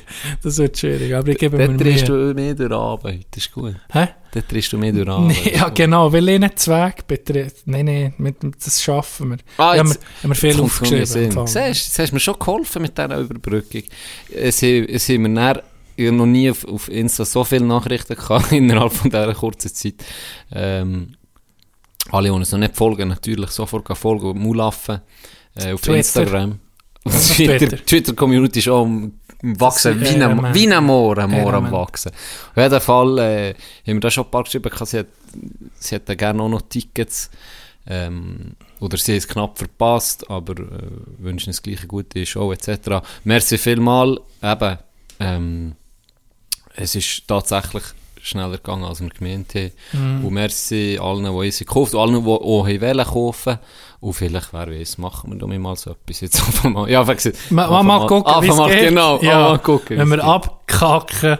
Das 0.42 0.58
wird 0.58 0.78
schwierig. 0.78 1.14
Aber 1.16 1.28
ich 1.30 1.38
gebe 1.38 1.58
mir 1.58 1.68
Dort 1.68 1.80
drehst 1.82 2.08
Mühe. 2.10 2.30
du 2.30 2.34
mehr 2.34 2.54
durch 2.56 2.72
Arbeit, 2.72 3.26
das 3.32 3.44
ist 3.46 3.52
gut. 3.52 3.76
Hä? 3.92 4.08
Dort 4.34 4.52
drehst 4.52 4.74
du 4.74 4.78
mehr 4.80 4.92
durch 4.92 5.08
Arbeit. 5.08 5.38
Nee, 5.46 5.54
ja, 5.56 5.70
genau, 5.70 6.12
weil 6.12 6.28
ich 6.28 6.40
nicht 6.40 6.60
Zweig 6.60 7.06
betrifft. 7.08 7.58
Nein, 7.66 7.86
nein, 7.86 8.14
mit, 8.18 8.36
das 8.66 8.82
schaffen 8.82 9.30
wir. 9.32 9.38
Ah, 9.58 9.76
ja, 9.76 9.84
wir 9.84 9.92
jetzt- 9.92 10.04
haben 10.24 10.30
wir 10.32 10.36
viel 10.36 10.60
aufgeschrieben. 10.60 11.06
Siehst, 11.48 11.58
jetzt 11.88 12.00
hast 12.00 12.10
du 12.10 12.16
mir 12.16 12.20
schon 12.20 12.40
geholfen 12.40 12.82
mit 12.82 12.98
dieser 12.98 13.18
Überbrückung. 13.18 13.84
Es, 14.34 14.62
haben 14.64 15.22
mir 15.22 15.34
dann, 15.54 15.62
ich 15.96 16.08
habe 16.08 16.18
noch 16.18 16.26
nie 16.26 16.50
auf, 16.50 16.66
auf 16.66 16.90
Insta 16.90 17.26
so 17.26 17.44
viele 17.44 17.66
Nachrichten 17.66 18.16
gehabt 18.16 18.52
innerhalb 18.52 18.94
von 18.94 19.10
dieser 19.10 19.34
kurzen 19.34 19.74
Zeit. 19.74 19.96
Ähm, 20.52 21.16
alle, 22.12 22.30
die 22.30 22.32
uns 22.32 22.52
noch 22.52 22.60
nicht 22.60 22.76
folgen, 22.76 23.10
natürlich 23.10 23.50
sofort 23.52 23.98
folgen. 23.98 24.38
Mulaffen 24.38 25.02
äh, 25.56 25.74
auf 25.74 25.82
Twitter. 25.82 25.98
Instagram. 25.98 26.60
Die 27.06 27.12
Twitter- 27.46 27.86
Twitter-Community 27.86 28.60
ist 28.60 28.70
auch 28.70 28.84
am 28.84 29.14
am 29.44 29.60
wachsen, 29.60 30.00
wie 30.00 30.08
ein, 30.08 30.54
wie 30.54 30.74
ein 30.74 30.84
Moor, 30.84 31.18
ein 31.18 31.30
Moor 31.30 31.54
am 31.54 31.70
wachsen. 31.72 32.12
Auf 32.56 32.64
jeden 32.64 32.80
Fall 32.82 33.20
äh, 33.20 33.54
haben 33.86 33.96
wir 33.98 34.00
da 34.00 34.10
schon 34.10 34.24
ein 34.24 34.32
paar 34.32 34.44
geschrieben, 34.44 34.72
sie, 34.86 35.00
hat, 35.00 35.08
sie 35.76 35.96
hätte 35.96 36.16
gerne 36.16 36.42
auch 36.42 36.50
noch 36.50 36.62
Tickets. 36.62 37.30
Ähm, 37.86 38.54
oder 38.80 38.98
sie 38.98 39.12
haben 39.12 39.18
es 39.18 39.28
knapp 39.28 39.58
verpasst, 39.58 40.30
aber 40.30 40.54
äh, 40.54 40.90
wünschen 41.20 41.50
das 41.50 41.62
gleiche 41.62 41.88
gute 41.88 42.26
Show 42.26 42.54
etc. 42.54 43.02
Merci 43.26 43.58
vielmal. 43.58 44.20
Eben, 44.42 44.78
ähm, 45.20 45.74
es 46.76 46.96
ist 46.96 47.28
tatsächlich 47.28 47.84
schneller 48.22 48.58
gegangen, 48.58 48.86
als 48.86 49.02
wir 49.02 49.10
gemeint 49.10 49.54
haben. 49.54 49.72
Mhm. 49.92 50.26
Und 50.26 50.34
merci 50.34 50.98
allen, 51.02 51.24
die 51.24 51.30
uns 51.30 51.60
gekauft 51.60 51.94
haben, 51.94 52.14
allen, 52.14 52.24
die 52.24 52.30
auch 52.30 52.68
wollen 52.68 53.06
kaufen. 53.06 53.60
Und 54.00 54.14
vielleicht, 54.14 54.54
wer 54.54 54.68
weiß, 54.68 54.98
machen 54.98 55.32
wir 55.32 55.38
doch 55.40 55.48
mal 55.48 55.76
so 55.76 55.92
etwas 55.92 56.22
jetzt 56.22 56.40
einfach 56.46 56.70
mal. 56.70 56.90
Ja, 56.90 57.02
einfach 57.02 57.16
gesagt, 57.16 57.52
Mal, 57.52 57.70
mal, 57.70 57.84
mal 57.84 58.08
gucken, 58.08 58.34
wie 58.42 58.48
es 58.48 58.58
geht. 58.58 58.90
Genau, 58.90 59.22
ja, 59.22 59.40
mal 59.40 59.60
gucken. 59.60 59.98
wenn 59.98 60.10
wir 60.10 60.24
abkacken 60.24 61.38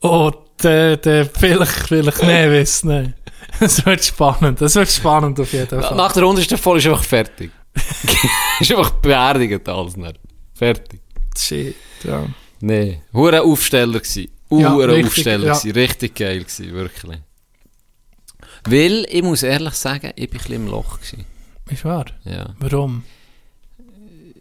und 0.00 0.36
äh, 0.64 0.94
äh, 0.94 1.24
vielleicht, 1.24 1.72
vielleicht 1.72 2.22
nicht 2.22 2.50
wissen. 2.50 2.88
Nein. 2.88 3.14
Es 3.60 3.84
wird 3.84 4.04
spannend. 4.04 4.60
Es 4.62 4.74
wird 4.74 4.90
spannend 4.90 5.38
auf 5.38 5.52
jeden 5.52 5.68
Fall. 5.80 5.96
Nach 5.96 6.12
der 6.12 6.26
untersten 6.26 6.58
Folge 6.58 6.80
ist 6.80 6.86
einfach 6.86 7.04
fertig. 7.04 7.50
ist 8.60 8.70
einfach 8.70 8.90
beerdigt 8.90 9.68
alles. 9.68 9.94
Fertig. 10.54 11.00
Shit, 11.36 11.76
ja. 12.04 12.26
Nee, 12.60 13.00
hure 13.12 13.42
Aufsteller 13.42 14.00
gsi. 14.00 14.30
Ja, 14.60 14.74
richtig, 14.74 15.06
Aufsteller 15.06 15.46
ja. 15.46 15.72
Richtig 15.72 16.14
geil 16.14 16.44
gsi, 16.44 16.72
wirklich. 16.72 17.18
Weil, 18.64 19.06
ich 19.10 19.22
muss 19.22 19.42
ehrlich 19.42 19.74
sagen, 19.74 20.12
ich 20.16 20.30
bin 20.30 20.38
ein 20.40 20.42
bisschen 20.42 20.54
im 20.54 20.66
Loch 20.68 21.00
gsi. 21.00 21.24
Ist 21.70 21.84
wahr? 21.84 22.06
Ja. 22.24 22.54
Warum? 22.58 23.04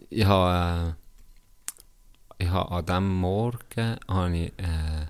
Ich 0.10 0.26
habe, 0.26 0.96
äh, 2.40 2.44
ich 2.44 2.50
habe 2.50 2.72
an 2.72 2.86
diesem 2.86 3.16
Morgen 3.16 3.98
habe 4.08 4.38
ich, 4.38 4.54
äh, 4.58 5.08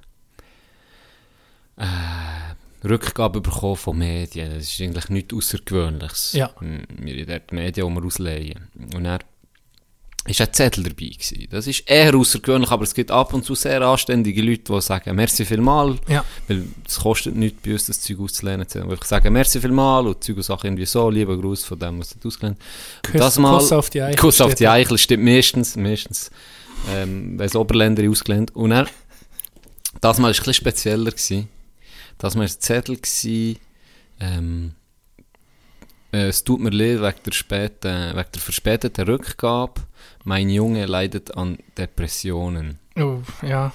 äh, 1.77 2.87
Rückgabe 2.87 3.41
bekommen 3.41 3.75
von 3.75 3.97
Medien. 3.97 4.53
Das 4.53 4.63
ist 4.63 4.81
eigentlich 4.81 5.09
nichts 5.09 5.33
Außergewöhnliches. 5.33 6.33
Ja. 6.33 6.51
Wir 6.59 7.21
haben 7.21 7.27
dort 7.27 7.51
Medien, 7.51 7.87
die 7.87 7.95
wir 7.95 8.05
ausleihen. 8.05 8.67
Und 8.95 9.03
dann 9.03 9.19
ist 10.27 10.39
ein 10.39 10.53
Zettel 10.53 10.83
dabei 10.83 11.07
gewesen. 11.07 11.47
Das 11.49 11.65
ist 11.65 11.89
eher 11.89 12.13
außergewöhnlich, 12.15 12.69
aber 12.69 12.83
es 12.83 12.93
gibt 12.93 13.09
ab 13.09 13.33
und 13.33 13.43
zu 13.43 13.55
sehr 13.55 13.81
anständige 13.81 14.41
Leute, 14.43 14.71
die 14.71 14.81
sagen, 14.81 15.15
merci 15.15 15.45
vielmal, 15.45 15.97
Ja. 16.07 16.23
weil 16.47 16.65
es 16.87 16.99
kostet 16.99 17.35
nichts 17.35 17.59
bei 17.65 17.73
uns, 17.73 17.87
das 17.87 18.01
Zeug 18.01 18.19
auszulehnen, 18.19 18.67
die 18.71 18.79
einfach 18.79 19.03
sagen, 19.03 19.33
merci 19.33 19.59
vielmal 19.59 20.05
und 20.05 20.23
Zeug 20.23 20.37
und 20.37 20.43
Sachen 20.43 20.67
irgendwie 20.67 20.85
so, 20.85 21.09
lieber 21.09 21.35
Gruß 21.37 21.63
von 21.65 21.79
dem, 21.79 21.99
was 21.99 22.09
du 22.19 22.27
ausgelehnt 22.27 22.57
Und 23.13 23.19
Kuss- 23.19 23.35
Kuss 23.37 23.71
auf 23.71 23.89
die 23.89 24.01
Eichel 24.01 24.15
Kuss 24.19 24.41
auf 24.41 24.53
die. 24.53 24.67
Eichel 24.67 24.97
stimmt 24.99 25.23
meistens, 25.23 25.75
meistens, 25.75 26.29
ähm, 26.93 27.39
wenn 27.39 27.45
es 27.47 27.55
Oberländer 27.55 28.07
ausgelehnt. 28.07 28.55
Und 28.55 28.69
dann, 28.69 28.87
das 30.01 30.17
Mal 30.19 30.25
war 30.25 30.29
es 30.31 30.37
ein 30.37 30.39
bisschen 30.41 30.53
spezieller. 30.53 31.11
Gewesen. 31.11 31.47
Das 32.19 32.35
Mal 32.35 32.41
war 32.41 32.47
ein 32.51 32.59
Zettel, 32.59 32.97
gewesen, 32.97 33.57
ähm, 34.19 34.73
äh, 34.73 34.80
es 36.11 36.43
tut 36.43 36.59
mir 36.59 36.69
leid 36.71 37.01
wegen 37.01 37.23
der, 37.25 37.31
späten, 37.31 38.09
wegen 38.15 38.31
der 38.33 38.41
verspäteten 38.41 39.05
Rückgabe. 39.05 39.81
Mein 40.23 40.49
Junge 40.49 40.85
leidet 40.85 41.35
an 41.37 41.57
Depressionen. 41.77 42.79
Oh, 42.97 43.19
ja. 43.41 43.71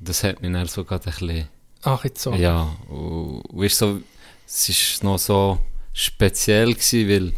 Das 0.00 0.22
hat 0.24 0.40
mich 0.40 0.52
dann 0.52 0.66
so 0.66 0.84
gerade 0.84 1.06
ein 1.06 1.10
bisschen... 1.18 1.48
Ach, 1.82 2.04
jetzt 2.04 2.22
so. 2.22 2.32
Ja, 2.34 2.76
und, 2.88 3.40
und 3.40 3.64
ist 3.64 3.78
so, 3.78 4.00
es 4.46 4.68
ist 4.68 5.02
noch 5.04 5.18
so 5.18 5.58
speziell 5.92 6.74
gewesen, 6.74 7.08
weil 7.08 7.32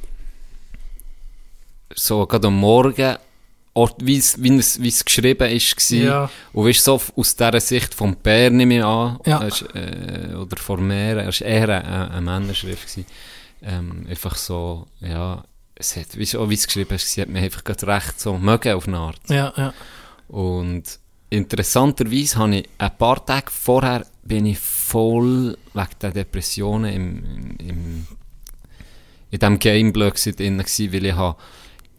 so 1.94 2.26
gerade 2.26 2.46
am 2.48 2.56
Morgen, 2.58 3.16
wie 3.98 4.16
es, 4.16 4.42
wie 4.42 4.56
es, 4.56 4.80
wie 4.82 4.88
es 4.88 5.04
geschrieben 5.04 5.50
ist, 5.50 5.90
war, 5.92 5.98
Ja. 5.98 6.30
und 6.52 6.66
weißt, 6.66 6.84
so 6.84 7.00
aus 7.16 7.36
dieser 7.36 7.60
Sicht 7.60 7.94
vom 7.94 8.16
Bär 8.16 8.50
nehme 8.50 8.78
ich 8.78 8.84
an, 8.84 9.18
Ja. 9.26 9.38
ist, 9.42 9.62
äh, 9.74 10.34
oder 10.34 10.56
von 10.56 10.86
mehr, 10.86 11.26
es 11.28 11.40
war 11.40 11.48
eher 11.48 11.68
eine, 11.68 12.10
eine 12.10 12.20
Männerschrift. 12.20 12.82
Gewesen. 12.82 13.06
Ähm, 13.62 14.06
einfach 14.08 14.36
so, 14.36 14.86
ja, 15.00 15.44
es 15.74 15.96
hat, 15.96 16.16
wie, 16.16 16.26
wie 16.26 16.54
es 16.54 16.66
geschrieben 16.66 16.94
ist, 16.94 17.08
sie 17.10 17.22
hat 17.22 17.28
mich 17.28 17.42
einfach 17.42 17.64
gerade 17.64 17.86
recht 17.86 18.20
so 18.20 18.38
mögen 18.38 18.74
auf 18.74 18.86
eine 18.86 18.98
Art. 18.98 19.20
Ja, 19.28 19.52
ja. 19.56 19.74
Und 20.28 20.98
interessanterweise 21.30 22.38
habe 22.38 22.56
ich 22.56 22.68
ein 22.78 22.96
paar 22.98 23.24
Tage 23.24 23.50
vorher 23.50 24.06
bin 24.22 24.46
ich 24.46 24.58
voll 24.58 25.56
wegen 25.74 25.88
der 26.02 26.10
Depressionen 26.12 26.92
im, 26.92 27.24
im, 27.24 27.56
im, 27.58 28.06
in 29.30 29.38
diesem 29.38 29.58
Gameblog 29.58 30.14
drin 30.16 30.58
gewesen, 30.58 30.92
weil 30.92 31.04
ich 31.06 31.14
habe 31.14 31.36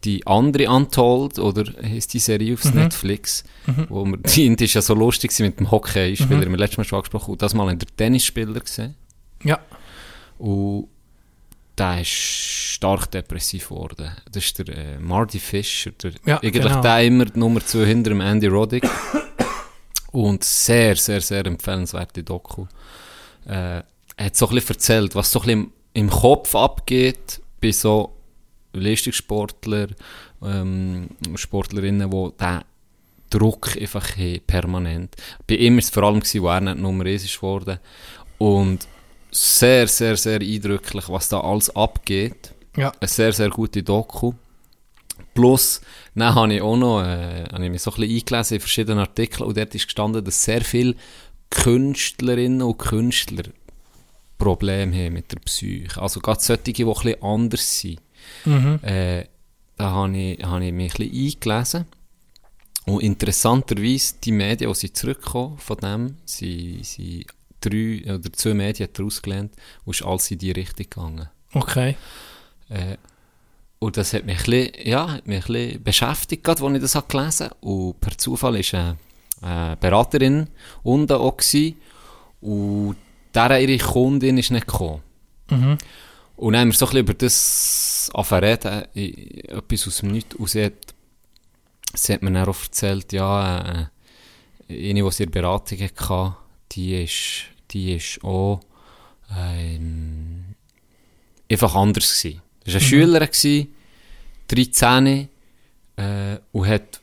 die 0.04 0.26
andere 0.26 0.68
Untold, 0.68 1.38
oder 1.38 1.64
heisst 1.82 2.12
die 2.12 2.18
Serie 2.18 2.54
auf 2.54 2.74
Netflix, 2.74 3.44
wo 3.88 4.04
wir, 4.04 4.16
die 4.56 4.64
ist 4.64 4.74
ja 4.74 4.82
so 4.82 4.94
lustig 4.94 5.38
mit 5.40 5.60
dem 5.60 5.70
Hockey-Spieler, 5.70 6.48
wir 6.48 6.56
letztes 6.56 6.78
Mal 6.78 6.84
schon 6.84 6.98
angesprochen, 6.98 7.32
und 7.32 7.42
das 7.42 7.54
mal 7.54 7.70
in 7.70 7.78
der 7.78 7.88
Tennisspieler 7.96 8.60
gesehen. 8.60 8.94
Ja. 9.44 9.60
Und 10.38 10.88
der 11.78 12.00
ist 12.02 12.08
stark 12.08 13.10
depressiv 13.10 13.68
geworden. 13.68 14.10
Das 14.30 14.44
ist 14.44 14.58
der 14.58 14.68
äh, 14.68 14.98
Marty 14.98 15.38
Fischer, 15.38 15.92
der, 15.92 16.12
Ja, 16.26 16.38
eigentlich 16.38 16.62
genau. 16.62 16.80
der 16.80 17.04
immer 17.04 17.24
die 17.24 17.38
Nummer 17.38 17.64
2 17.64 17.86
hinter 17.86 18.10
dem 18.10 18.20
Andy 18.20 18.46
Roddick. 18.46 18.84
Und 20.12 20.44
sehr, 20.44 20.96
sehr, 20.96 21.20
sehr 21.22 21.46
empfehlenswerte 21.46 22.22
Doku. 22.22 22.66
Äh, 23.46 23.82
er 24.16 24.26
hat 24.26 24.36
so 24.36 24.46
ein 24.48 24.54
bisschen 24.54 24.74
erzählt, 24.74 25.14
was 25.14 25.32
so 25.32 25.40
ein 25.40 25.46
bisschen 25.46 25.72
im, 25.94 26.04
im 26.04 26.10
Kopf 26.10 26.54
abgeht 26.54 27.40
bei 27.60 27.72
so 27.72 28.14
Leistungssportler, 28.74 29.88
ähm, 30.42 31.08
Sportlerinnen, 31.34 32.10
die 32.10 32.30
diesen 32.38 32.60
Druck 33.30 33.76
einfach 33.80 34.16
haben, 34.16 34.40
permanent. 34.46 35.16
Bei 35.46 35.54
ihm 35.54 35.74
war 35.74 35.78
es 35.78 35.90
vor 35.90 36.02
allem, 36.02 36.20
gewesen, 36.20 36.42
wo 36.42 36.48
er 36.48 36.60
nicht 36.60 36.78
Nummer 36.78 37.06
1 37.06 37.24
ist 37.24 37.36
geworden. 37.36 37.78
Und 38.38 38.86
sehr, 39.32 39.88
sehr, 39.88 40.16
sehr 40.16 40.40
eindrücklich, 40.40 41.08
was 41.08 41.28
da 41.28 41.40
alles 41.40 41.74
abgeht. 41.74 42.52
Ja. 42.76 42.92
Eine 43.00 43.08
sehr, 43.08 43.32
sehr 43.32 43.50
gute 43.50 43.82
Doku. 43.82 44.34
Plus, 45.34 45.80
dann 46.14 46.34
habe 46.34 46.54
ich 46.54 46.62
auch 46.62 46.76
noch, 46.76 47.02
äh, 47.02 47.44
habe 47.50 47.64
ich 47.64 47.70
mich 47.70 47.82
so 47.82 47.90
ein 47.90 48.00
bisschen 48.00 48.16
eingelesen 48.16 48.54
in 48.54 48.60
verschiedenen 48.60 48.98
Artikeln 48.98 49.48
und 49.48 49.56
dort 49.56 49.74
ist 49.74 49.86
gestanden, 49.86 50.24
dass 50.24 50.44
sehr 50.44 50.62
viele 50.62 50.94
Künstlerinnen 51.50 52.62
und 52.62 52.78
Künstler 52.78 53.44
Probleme 54.36 54.94
haben 54.94 55.14
mit 55.14 55.32
der 55.32 55.38
Psyche. 55.38 56.00
Also 56.00 56.20
gerade 56.20 56.40
solche, 56.40 56.72
die 56.72 56.84
ein 56.84 56.92
bisschen 56.92 57.22
anders 57.22 57.80
sind. 57.80 58.00
Mhm. 58.44 58.80
Äh, 58.82 59.24
da 59.76 59.90
habe 59.90 60.16
ich, 60.16 60.42
habe 60.44 60.64
ich 60.64 60.72
mich 60.72 60.94
ein 60.94 61.08
bisschen 61.08 61.50
eingelesen. 61.50 61.86
Und 62.84 63.02
interessanterweise, 63.02 64.14
die 64.24 64.32
Medien, 64.32 64.72
die 64.72 64.78
sie 64.78 64.92
zurückkommen 64.92 65.58
von 65.58 65.76
dem, 65.76 66.16
sind, 66.24 66.84
sind 66.84 67.26
drei 67.64 68.14
oder 68.14 68.32
zwei 68.32 68.54
Medien 68.54 68.88
hat 68.88 68.98
er 68.98 69.04
ausgelernt 69.04 69.54
und 69.84 69.94
ist 69.94 70.04
alles 70.04 70.30
in 70.30 70.38
die 70.38 70.52
Richtung 70.52 70.86
gegangen. 70.88 71.28
Okay. 71.54 71.96
Äh, 72.68 72.96
und 73.78 73.96
das 73.96 74.12
hat 74.12 74.24
mich 74.24 74.38
ein 74.38 74.44
bisschen, 74.44 74.88
ja, 74.88 75.10
hat 75.10 75.26
mich 75.26 75.48
ein 75.48 75.52
bisschen 75.52 75.82
beschäftigt, 75.82 76.44
gerade, 76.44 76.64
als 76.64 76.74
ich 76.74 76.80
das 76.80 77.08
gelesen 77.08 77.50
habe. 77.50 77.56
Und 77.60 78.00
per 78.00 78.16
Zufall 78.16 78.54
war 78.54 78.96
eine, 79.42 79.76
Beraterin 79.76 80.48
unten 80.84 81.12
auch. 81.14 81.36
Gewesen, 81.36 81.76
und 82.40 82.96
deren 83.34 83.60
ihre 83.68 83.84
Kundin 83.84 84.38
ist 84.38 84.50
nicht 84.50 84.66
gekommen. 84.66 85.02
Mhm. 85.50 85.78
Und 86.36 86.52
dann 86.52 86.62
haben 86.62 86.68
wir 86.68 86.74
so 86.74 86.86
ein 86.86 86.90
bisschen 86.90 87.04
über 87.06 87.14
das 87.14 88.10
angefangen 88.14 88.84
etwas 88.94 89.86
aus 89.86 89.98
dem 89.98 90.10
Nichts. 90.12 90.34
Und 90.34 90.48
sie 90.48 90.64
hat, 90.64 90.94
sie 91.94 92.12
hat 92.12 92.22
mir 92.22 92.32
dann 92.32 92.48
auch 92.48 92.62
erzählt, 92.62 93.12
ja, 93.12 93.88
äh, 94.68 94.90
eine, 94.90 95.08
die 95.08 95.16
der 95.16 95.26
Beratung 95.26 95.78
hatte, 95.80 96.36
die 96.72 97.02
ist, 97.02 97.44
die 97.72 97.94
ist 97.94 98.22
auch 98.22 98.60
ähm, 99.36 100.54
einfach 101.50 101.74
anders 101.74 102.18
gewesen. 102.18 102.42
Das 102.64 102.74
war 102.74 102.80
eine 102.80 102.88
Schülerin, 102.88 103.28
gewesen, 103.28 103.68
13, 104.48 105.28
äh, 105.96 106.38
und 106.52 106.66
hat, 106.66 107.00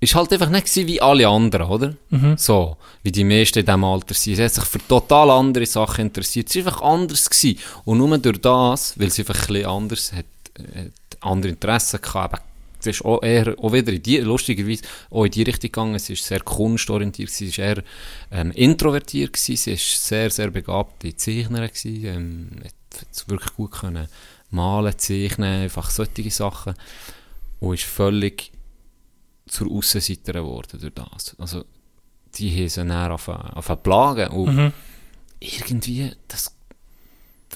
ist 0.00 0.14
halt 0.14 0.32
einfach 0.32 0.50
nicht 0.50 0.66
gewesen 0.66 0.86
wie 0.86 1.00
alle 1.00 1.26
anderen, 1.28 1.68
oder? 1.68 1.94
So, 2.36 2.76
wie 3.02 3.12
die 3.12 3.24
meisten 3.24 3.60
in 3.60 3.66
diesem 3.66 3.84
Alter 3.84 4.14
sind. 4.14 4.36
Sie 4.36 4.44
hat 4.44 4.54
sich 4.54 4.64
für 4.64 4.86
total 4.86 5.30
andere 5.30 5.66
Sachen 5.66 6.06
interessiert. 6.06 6.48
Sie 6.48 6.64
war 6.64 6.72
einfach 6.72 6.86
anders 6.86 7.28
gewesen. 7.28 7.58
Und 7.84 7.98
nur 7.98 8.18
durch 8.18 8.40
das, 8.40 8.98
weil 8.98 9.10
sie 9.10 9.22
einfach 9.22 9.34
ein 9.34 9.46
bisschen 9.46 9.66
anders 9.66 10.12
hat, 10.12 10.26
hat 10.74 10.92
andere 11.20 11.52
Interessen 11.52 12.00
gehabt, 12.00 12.42
ist 12.86 13.04
auch 13.04 13.22
eher, 13.22 13.54
auch 13.58 13.72
wieder 13.72 13.92
in 13.92 14.02
die, 14.02 14.18
lustigerweise, 14.18 14.82
auch 15.10 15.24
in 15.24 15.30
die 15.30 15.42
Richtung 15.42 15.62
gegangen. 15.62 15.98
Sie 15.98 16.12
ist 16.12 16.24
sehr 16.24 16.40
kunstorientiert, 16.40 17.30
sie 17.30 17.48
ist 17.48 17.58
eher 17.58 17.82
ähm, 18.30 18.50
introvertiert 18.52 19.32
gewesen. 19.32 19.56
Sie 19.56 19.72
ist 19.72 20.06
sehr, 20.06 20.30
sehr 20.30 20.50
begabte 20.50 21.14
Zeichnerin 21.16 21.68
gewesen. 21.68 22.04
Ähm, 22.04 22.50
hat, 22.64 23.28
wirklich 23.28 23.54
gut 23.54 23.72
können 23.72 24.08
malen, 24.50 24.96
zeichnen, 24.96 25.62
einfach 25.62 25.90
solche 25.90 26.30
Sachen. 26.30 26.74
Und 27.60 27.74
ist 27.74 27.84
völlig 27.84 28.52
zur 29.46 29.70
Aussenseiterin 29.70 30.42
geworden 30.42 30.78
durch 30.80 30.94
das. 30.94 31.36
Also, 31.38 31.64
die 32.34 32.50
haben 32.56 32.68
sie 32.68 32.84
dann 32.84 33.12
auf 33.12 33.28
auf 33.28 33.82
Plagen. 33.82 34.28
Und 34.28 34.72
irgendwie, 35.40 36.12
das, 36.28 36.54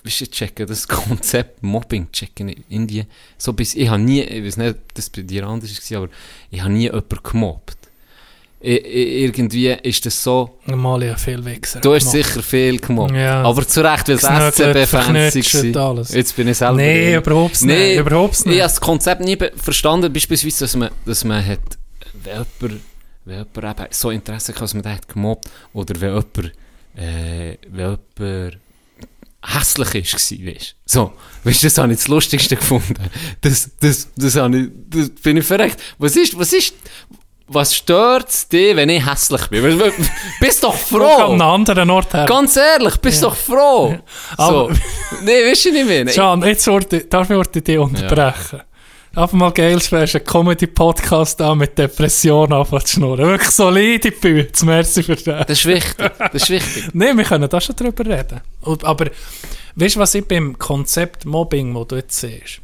weißt 0.04 0.20
du, 0.22 0.26
checken, 0.30 0.66
das 0.66 0.86
Konzept 0.88 1.62
Mobbing 1.62 2.10
checken 2.12 2.48
in 2.48 2.64
Indien, 2.68 3.06
so 3.38 3.52
bis, 3.52 3.74
ich 3.74 3.88
habe 3.88 4.02
nie, 4.02 4.20
ich 4.22 4.44
weiß 4.44 4.56
nicht, 4.56 4.70
ob 4.76 4.94
das 4.94 5.10
bei 5.10 5.22
dir 5.22 5.46
anders 5.46 5.90
war, 5.90 5.98
aber 5.98 6.08
ich 6.50 6.60
habe 6.60 6.72
nie 6.72 6.84
jemanden 6.84 7.18
gemobbt. 7.22 7.76
I, 8.64 8.76
I, 8.76 9.24
irgendwie 9.24 9.70
ist 9.82 10.06
das 10.06 10.22
so, 10.22 10.58
Mal 10.66 11.02
ja 11.02 11.16
viel 11.16 11.44
Wichser. 11.44 11.80
du 11.80 11.94
hast 11.94 12.12
gemacht. 12.12 12.26
sicher 12.28 12.42
viel 12.44 12.78
gemobbt. 12.78 13.12
Ja. 13.12 13.42
Aber 13.42 13.66
zu 13.66 13.80
Recht, 13.82 14.06
weil 14.06 14.14
es 14.14 14.22
SCB-Fans 14.22 15.74
waren. 15.74 16.04
Jetzt 16.16 16.36
bin 16.36 16.46
ich 16.46 16.58
selber 16.58 16.76
Nee, 16.76 17.16
überhaupt 17.16 17.54
nicht. 17.54 17.64
Nee, 17.64 17.98
überhaupt 17.98 18.34
Ich 18.38 18.44
nicht. 18.46 18.60
habe 18.60 18.68
das 18.68 18.80
Konzept 18.80 19.20
nie 19.22 19.36
verstanden, 19.56 20.12
beispielsweise, 20.12 20.60
dass 20.60 20.76
man, 20.76 20.90
dass 21.04 21.24
man 21.24 21.44
hat, 21.44 21.58
wenn 22.22 22.32
jemand, 22.34 22.82
wenn 23.24 23.34
jemand 23.52 23.80
eben 23.80 23.88
so 23.90 24.10
Interesse 24.10 24.54
hat, 24.54 24.62
dass 24.62 24.74
man 24.74 24.82
den 24.84 24.92
hat 24.92 25.08
gemobbt, 25.08 25.50
oder 25.72 26.00
wenn 26.00 26.10
jemand, 26.10 26.52
äh, 26.96 27.56
wenn 27.68 27.80
jemand 27.80 28.58
hässlich 29.44 29.94
ist, 29.94 30.14
weißt 30.14 30.30
du. 30.32 30.56
So, 30.86 31.12
weißt 31.44 31.62
du, 31.62 31.66
das 31.66 31.78
habe 31.78 31.92
ich 31.92 31.98
das 31.98 32.08
Lustigste 32.08 32.56
gefunden. 32.56 32.94
Das, 33.40 33.70
das, 33.80 34.08
das 34.16 34.36
habe 34.36 34.58
ich, 34.58 34.68
das 34.88 35.10
bin 35.22 35.36
ich 35.38 35.44
verreckt. 35.46 35.80
Was 35.98 36.16
ist, 36.16 36.38
was 36.38 36.52
ist, 36.52 36.74
was 37.48 37.74
stört's 37.74 38.48
dich, 38.48 38.74
wenn 38.76 38.88
ich 38.88 39.04
hässlich 39.04 39.46
bin? 39.48 39.80
Bist 40.40 40.62
doch 40.64 40.76
Guck 40.88 41.00
an 41.02 41.08
froh! 41.18 41.32
einem 41.32 41.40
anderen 41.42 41.90
Ort 41.90 42.14
her. 42.14 42.24
Ganz 42.26 42.56
ehrlich, 42.56 42.96
bist 42.96 43.22
doch 43.22 43.36
froh! 43.36 43.98
So. 44.36 44.42
Aber- 44.42 44.72
nee, 45.22 45.50
weißt 45.50 45.66
du 45.66 45.72
nicht 45.72 45.86
mehr? 45.86 46.04
Can, 46.06 46.42
jetzt 46.42 46.66
darf 47.10 47.30
ich 47.30 47.62
dich 47.62 47.78
unterbrechen. 47.78 48.62
Einfach 49.14 49.32
mal 49.34 49.50
geil, 49.50 49.78
du 49.78 49.96
hast 49.98 50.16
einen 50.16 50.24
Comedy-Podcast 50.24 51.42
an 51.42 51.58
mit 51.58 51.76
Depressionen 51.76 52.54
anfangen 52.54 52.86
zu 52.86 52.94
schnurren. 52.94 53.26
Wirklich 53.28 53.50
solide 53.50 54.10
Bütze, 54.10 54.64
merci 54.64 55.02
für 55.02 55.16
das. 55.16 55.46
Das 55.46 55.58
ist 55.58 55.66
wichtig, 55.66 56.12
das 56.18 56.42
ist 56.42 56.48
wichtig. 56.48 56.88
Nein, 56.94 57.18
wir 57.18 57.24
können 57.24 57.46
da 57.46 57.60
schon 57.60 57.76
drüber 57.76 58.06
reden. 58.06 58.40
Und, 58.62 58.84
aber 58.84 59.10
weißt 59.74 59.96
du, 59.96 60.00
was 60.00 60.14
ich 60.14 60.26
beim 60.26 60.58
Konzept 60.58 61.26
Mobbing, 61.26 61.74
das 61.74 61.88
du 61.88 61.96
jetzt 61.96 62.20
siehst, 62.20 62.62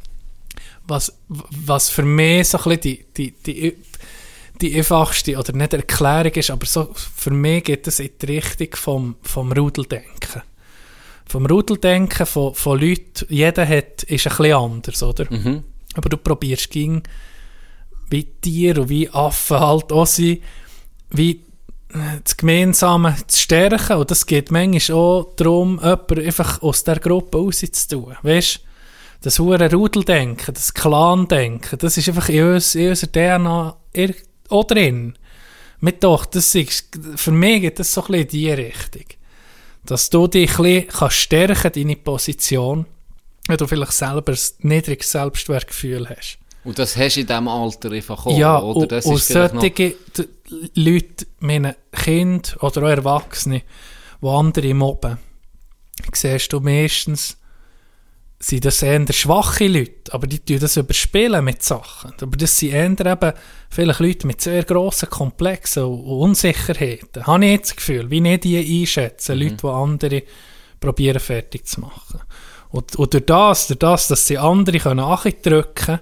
was, 0.87 1.15
was 1.27 1.91
für 1.91 2.01
mich 2.01 2.47
so 2.47 2.57
ein 2.57 2.63
bisschen 2.63 2.81
die, 2.81 3.05
die, 3.15 3.31
die, 3.45 3.77
die 4.59 4.75
einfachste 4.75 5.37
oder 5.37 5.53
nicht 5.53 5.73
Erklärung 5.73 6.33
ist, 6.33 6.49
aber 6.49 6.65
so, 6.65 6.89
für 6.95 7.31
mich 7.31 7.65
geht 7.65 7.85
es 7.85 7.99
in 7.99 8.09
die 8.19 8.25
Richtung 8.25 8.69
vom, 8.73 9.15
vom 9.21 9.51
Rudeldenken. 9.51 10.41
Vom 11.27 11.45
Rudeldenken 11.45 12.25
von, 12.25 12.55
von 12.55 12.79
Leuten, 12.79 13.27
jeder 13.29 13.67
hat, 13.67 14.01
ist 14.01 14.25
ein 14.25 14.35
bisschen 14.35 14.53
anders, 14.53 15.03
oder? 15.03 15.27
Mhm. 15.29 15.63
Aber 15.95 16.09
du 16.09 16.17
probierst 16.17 16.69
ging 16.69 17.03
wie 18.09 18.23
Tiere 18.23 18.81
und 18.81 18.89
wie 18.89 19.09
Affen 19.09 19.59
halt 19.59 19.91
auch 19.91 20.05
sind, 20.05 20.41
wie 21.11 21.43
äh, 21.93 22.19
das 22.23 22.37
Gemeinsame 22.37 23.15
zu 23.27 23.39
stärken. 23.39 23.97
Und 23.97 24.11
das 24.11 24.25
geht 24.25 24.51
manchmal 24.51 24.97
auch 24.97 25.35
darum, 25.35 25.79
jemanden 25.79 26.25
einfach 26.25 26.61
aus 26.61 26.83
der 26.83 26.99
Gruppe 26.99 27.37
rauszutun. 27.37 28.15
Weißt 28.21 28.55
du? 28.57 28.59
Das 29.21 29.37
hohe 29.37 29.71
Rudeldenken, 29.71 30.53
das 30.53 30.73
Clan-Denken, 30.73 31.77
das 31.77 31.97
ist 31.97 32.07
einfach 32.07 32.29
in, 32.29 32.53
uns, 32.53 32.73
in 32.75 32.89
unserer 32.89 33.11
DNA 33.11 33.77
auch 34.47 34.63
drin. 34.63 35.13
Mit 35.81 36.03
doch, 36.05 36.25
das 36.25 36.55
ist, 36.55 36.97
für 37.15 37.31
mich 37.31 37.61
geht 37.61 37.79
das 37.79 37.93
so 37.93 38.01
ein 38.01 38.07
bisschen 38.07 38.21
in 38.21 38.27
die 38.29 38.51
Richtung. 38.51 39.05
Dass 39.85 40.09
du 40.09 40.27
dich 40.27 40.57
ein 40.57 40.63
bisschen 40.63 40.87
kannst 40.87 41.17
stärken, 41.17 41.71
deine 41.73 41.97
Position, 41.97 42.85
wenn 43.49 43.57
du 43.57 43.67
vielleicht 43.67 43.91
selber 43.93 44.31
ein 44.31 44.39
niedriges 44.69 45.11
Selbstwertgefühl 45.11 46.07
hast. 46.09 46.37
Und 46.63 46.77
das 46.77 46.95
hast 46.95 47.15
du 47.15 47.21
in 47.21 47.27
diesem 47.27 47.47
Alter 47.47 47.91
einfach 47.91 48.25
auch, 48.25 48.37
ja, 48.37 48.59
oder? 48.61 48.75
und, 48.81 48.91
Das 48.91 49.05
und 49.05 49.15
ist 49.15 49.29
noch- 49.33 49.49
solche 49.59 49.95
Leute, 50.75 51.25
meine 51.39 51.75
Kinder 51.91 52.49
oder 52.61 52.83
auch 52.83 52.89
Erwachsene, 52.89 53.61
die 54.21 54.27
andere 54.27 54.73
mobben, 54.73 55.17
siehst 56.13 56.51
du 56.53 56.59
meistens, 56.59 57.37
sind 58.41 58.63
das 58.65 58.81
eher 58.81 59.05
schwache 59.11 59.67
Leute, 59.67 60.13
aber 60.13 60.25
die 60.27 60.39
tun 60.39 60.59
das 60.59 60.77
überspielen 60.77 61.43
mit 61.43 61.61
Sachen. 61.63 62.13
Aber 62.21 62.37
das 62.37 62.57
sind 62.57 62.71
eher 62.73 62.85
eben 63.05 63.33
vielleicht 63.69 63.99
Leute 63.99 64.27
mit 64.27 64.39
sehr 64.41 64.63
grossen 64.63 65.09
Komplexen 65.09 65.83
und 65.83 66.03
Unsicherheiten. 66.05 67.25
Habe 67.27 67.45
ich 67.45 67.51
jetzt 67.51 67.69
das 67.71 67.75
Gefühl, 67.77 68.09
wie 68.09 68.21
nicht 68.21 68.45
die 68.45 68.81
einschätzen, 68.81 69.37
Mhm. 69.37 69.43
Leute, 69.43 69.55
die 69.61 69.67
andere 69.67 70.23
probieren 70.79 71.19
fertig 71.19 71.65
zu 71.67 71.81
machen. 71.81 72.21
Und, 72.69 72.95
und 72.95 73.13
durch 73.13 73.25
das, 73.25 73.67
durch 73.67 73.79
das, 73.79 74.07
dass 74.07 74.27
sie 74.27 74.37
andere 74.37 74.79
können 74.79 75.05
drücken 75.41 75.73
können, 75.73 75.99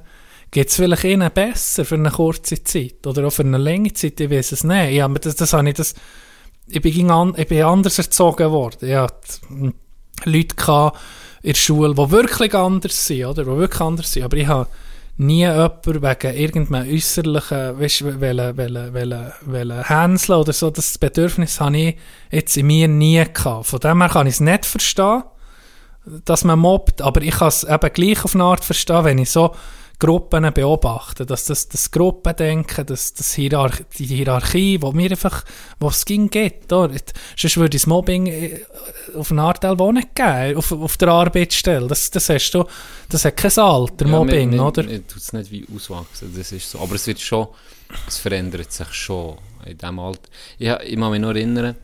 geht 0.52 0.70
es 0.70 0.76
vielleicht 0.76 1.04
ihnen 1.04 1.32
besser 1.32 1.86
für 1.86 1.96
eine 1.96 2.12
kurze 2.12 2.64
Zeit 2.64 3.06
oder 3.06 3.28
auch 3.28 3.32
für 3.32 3.44
eine 3.44 3.58
längere 3.58 3.94
Zeit, 3.94 4.20
ich 4.20 4.30
weiß 4.30 4.52
es 4.52 4.64
nicht. 4.64 4.94
Ja, 4.94 5.06
aber 5.06 5.20
das, 5.20 5.36
das 5.36 5.54
habe 5.54 5.70
ich, 5.70 5.76
das, 5.76 5.94
ich, 6.68 6.82
bin 6.82 7.12
an, 7.12 7.34
ich 7.38 7.48
bin 7.48 7.64
anders 7.64 7.98
erzogen 7.98 8.52
worden. 8.52 8.90
Ich 8.90 8.96
hatte 8.96 9.74
Leute 10.26 10.56
gehabt 10.56 11.00
in 11.42 11.54
der 11.54 11.58
Schule, 11.58 11.94
die 11.94 12.12
wirklich 12.12 12.54
anders 12.54 13.06
sind, 13.06 13.26
oder? 13.26 13.44
Die 13.44 13.58
wirklich 13.58 13.82
anders 13.82 14.12
sind. 14.12 14.24
Aber 14.24 14.38
ich 14.38 14.48
habe 14.48 14.68
nie 15.18 15.46
jemanden 15.46 16.02
wegen 16.02 16.36
irgendeinem 16.36 16.94
äußerlichen, 16.94 17.80
weißt 17.80 18.02
du, 18.02 18.22
wollen, 18.22 18.58
wollen, 18.58 18.94
wollen, 18.94 19.34
wollen 19.46 19.84
hänseln 19.84 20.40
oder 20.40 20.54
so. 20.54 20.70
Das 20.70 20.98
Bedürfnis 20.98 21.60
habe 21.60 21.78
ich 21.78 21.98
jetzt 22.32 22.58
in 22.58 22.68
mir 22.68 22.88
nie 22.88 23.24
gehabt. 23.34 23.68
Von 23.68 23.80
dem 23.80 24.02
her 24.02 24.10
kann 24.10 24.28
ich 24.28 24.36
es 24.36 24.40
nicht 24.40 24.66
verstehen 24.66 25.24
dass 26.26 26.44
man 26.44 26.60
mobbt, 26.60 27.02
aber 27.02 27.22
ich 27.22 27.36
kann 27.36 27.50
es 27.50 27.64
eben 27.64 27.94
gleich 27.94 28.24
auf 28.24 28.36
eine 28.36 28.44
Art 28.44 28.64
verstehen, 28.64 29.04
wenn 29.04 29.18
ich 29.18 29.32
so 29.32 29.54
Gruppen 30.00 30.54
beobachte, 30.54 31.26
dass 31.26 31.46
das, 31.46 31.70
das 31.70 31.90
Gruppendenken, 31.90 32.86
das, 32.86 33.16
das 33.16 33.34
Hierarch 33.34 33.84
die 33.98 34.06
Hierarchie, 34.06 34.80
wo 34.80 34.92
mir 34.92 35.10
einfach, 35.10 35.44
wo 35.80 35.88
es 35.88 36.06
ging 36.06 36.30
geht, 36.30 36.72
oder? 36.72 36.94
sonst 37.36 37.58
würde 37.58 37.78
das 37.78 37.88
Mobbing 37.88 38.28
äh, 38.28 38.62
auf 39.16 39.32
eine 39.32 39.42
Art 39.42 39.66
auch 39.66 39.92
nicht 39.92 40.14
geben, 40.14 40.56
auf, 40.56 40.72
auf 40.72 40.98
der 40.98 41.08
Arbeitsstelle, 41.08 41.88
das, 41.88 42.12
das 42.12 42.30
hast 42.30 42.52
du, 42.52 42.66
das 43.10 43.26
hat 43.26 43.38
kein 43.38 43.58
Alter, 43.58 44.06
Ja, 44.06 44.12
Mobbing, 44.12 44.52
mir, 44.52 44.58
mir, 44.58 44.66
oder? 44.68 44.84
Mir 44.84 45.08
tut 45.08 45.18
es 45.18 45.34
nicht 45.34 45.50
wie 45.50 45.66
auswachsen, 45.76 46.32
das 46.38 46.52
ist 46.52 46.70
so. 46.70 46.80
Aber 46.80 46.94
es 46.94 47.08
wird 47.08 47.20
schon, 47.20 47.48
es 48.08 48.20
verändert 48.20 48.72
sich 48.72 48.94
schon 48.94 49.38
in 49.66 49.80
diesem 49.80 49.98
Alter. 49.98 50.30
Ich, 50.60 50.70
ich 50.70 50.96
kann 50.96 51.12
mich 51.12 51.22
noch 51.22 51.30
erinnern, 51.30 51.76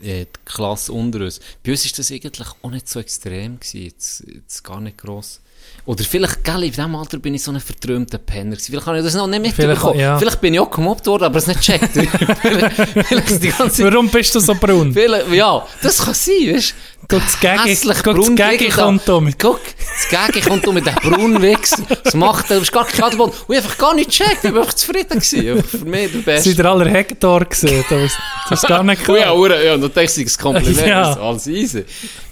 die 0.00 0.26
Klasse 0.44 0.92
unter 0.92 1.20
uns. 1.20 1.40
Bei 1.64 1.72
uns 1.72 1.84
war 1.84 1.92
das 1.96 2.10
eigentlich 2.10 2.48
auch 2.62 2.70
nicht 2.70 2.88
so 2.88 3.00
extrem, 3.00 3.60
gewesen, 3.60 3.82
jetzt, 3.82 4.24
jetzt 4.26 4.62
gar 4.62 4.80
nicht 4.80 4.98
gross. 4.98 5.40
Oder 5.84 6.04
vielleicht, 6.04 6.44
gell, 6.44 6.62
in 6.62 6.70
diesem 6.70 6.94
Alter 6.94 7.18
bin 7.18 7.34
ich 7.34 7.42
so 7.42 7.50
ein 7.50 7.58
verträumter 7.58 8.18
Penner 8.18 8.52
gewesen. 8.52 8.66
Vielleicht 8.70 8.86
habe 8.86 8.98
ich 8.98 9.04
das 9.04 9.14
noch 9.14 9.26
nicht 9.26 9.40
Vielleicht, 9.54 9.68
mitbekommen. 9.68 9.98
ja. 9.98 10.16
Vielleicht 10.16 10.40
bin 10.40 10.54
ich 10.54 10.60
auch 10.60 10.70
gemobbt 10.70 11.04
worden, 11.08 11.24
aber 11.24 11.38
es 11.38 11.48
nicht 11.48 11.58
vielleicht, 11.64 12.74
vielleicht 13.08 13.28
Zeit... 13.28 13.78
Warum 13.92 14.08
bist 14.08 14.32
du 14.34 14.38
so 14.40 14.54
braun? 14.54 14.92
Vielleicht, 14.92 15.32
ja, 15.32 15.66
das 15.82 15.98
kann 16.04 16.14
sein, 16.14 16.54
weißt 16.54 16.74
du? 17.08 17.16
Das 17.18 17.40
Gegenteil. 17.40 18.70
kommt 18.70 19.08
um. 19.08 19.28
Guck, 19.36 19.60
das 19.60 20.08
Gegi 20.32 20.40
kommt 20.40 20.66
um 20.68 20.74
mit 20.74 20.86
dem 20.86 20.94
braunen. 20.94 21.56
Das 22.04 22.14
macht 22.14 22.48
er, 22.50 22.54
du 22.54 22.60
bist 22.60 22.72
gar 22.72 22.86
kein 22.86 23.02
Adelboden. 23.02 23.34
Und 23.48 23.54
ich 23.56 23.62
einfach 23.62 23.76
gar 23.76 23.94
nicht 23.94 24.10
gecheckt, 24.10 24.44
ich 24.44 24.52
war 24.54 24.60
einfach 24.60 24.74
zufrieden 24.74 25.18
gewesen. 25.18 25.64
Für 25.64 25.78
mich 25.84 26.12
der 26.12 26.18
Beste. 26.20 26.50
Seid 26.50 26.58
ihr 26.60 26.64
aller 26.64 26.88
Hektar 26.88 27.44
gesehen? 27.44 27.84
Das 27.90 28.12
das 28.48 28.62
ist 28.62 28.68
gar 28.68 28.84
nicht 28.84 29.00
ja, 29.08 29.14
klar. 29.16 29.36
Ura, 29.36 29.60
ja, 29.60 29.74
und 29.74 29.80
dann 29.82 29.92
denkst 29.92 30.14
du, 30.14 30.22
das 30.24 30.38
Kompliment 30.38 30.86
Ja. 30.86 31.12
alles 31.20 31.48
easy. 31.48 31.84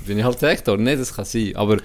Bin 0.06 0.18
ich 0.20 0.24
halt 0.24 0.40
Hektar. 0.40 0.76
Nein, 0.76 0.96
das 0.98 1.12
kann 1.14 1.24
sein. 1.24 1.50
Aber 1.56 1.78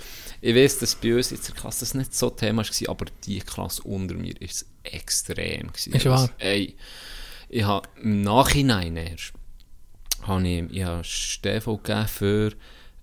ich 0.46 0.56
weiß, 0.56 0.78
dass 0.78 0.94
bei 0.94 1.16
uns 1.16 1.32
in 1.32 1.40
der 1.44 1.56
Klasse 1.56 1.80
das 1.80 1.96
nicht 1.96 2.14
so 2.14 2.30
Thema 2.30 2.62
war, 2.62 2.90
aber 2.90 3.06
die 3.26 3.40
Klasse 3.40 3.82
unter 3.82 4.14
mir 4.14 4.40
ist 4.40 4.56
es 4.62 4.66
extrem. 4.84 5.74
Gewesen. 5.74 5.94
Ist 5.94 6.06
wahr. 6.06 6.30
Ey, 6.38 6.76
ich 7.50 7.64
habe 7.64 7.90
im 8.04 8.22
Nachhinein 8.22 8.96
erst, 8.96 9.34
habe 10.22 10.48
ich, 10.48 10.64
ich 10.70 10.84
habe 10.84 11.04
Stefan 11.04 11.78
gegeben 11.82 12.08
für, 12.08 12.52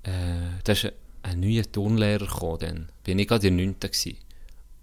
äh, 0.05 0.61
da 0.63 0.73
ist 0.73 0.85
ein, 0.85 0.93
ein 1.23 1.41
neuer 1.41 1.65
Turnlehrer 1.65 2.27
gekommen, 2.27 2.59
dann 2.61 2.89
bin 3.03 3.19
ich 3.19 3.27
gerade 3.27 3.49
in 3.49 3.57
der 3.57 3.67
9. 3.67 3.81
gewesen. 3.81 4.17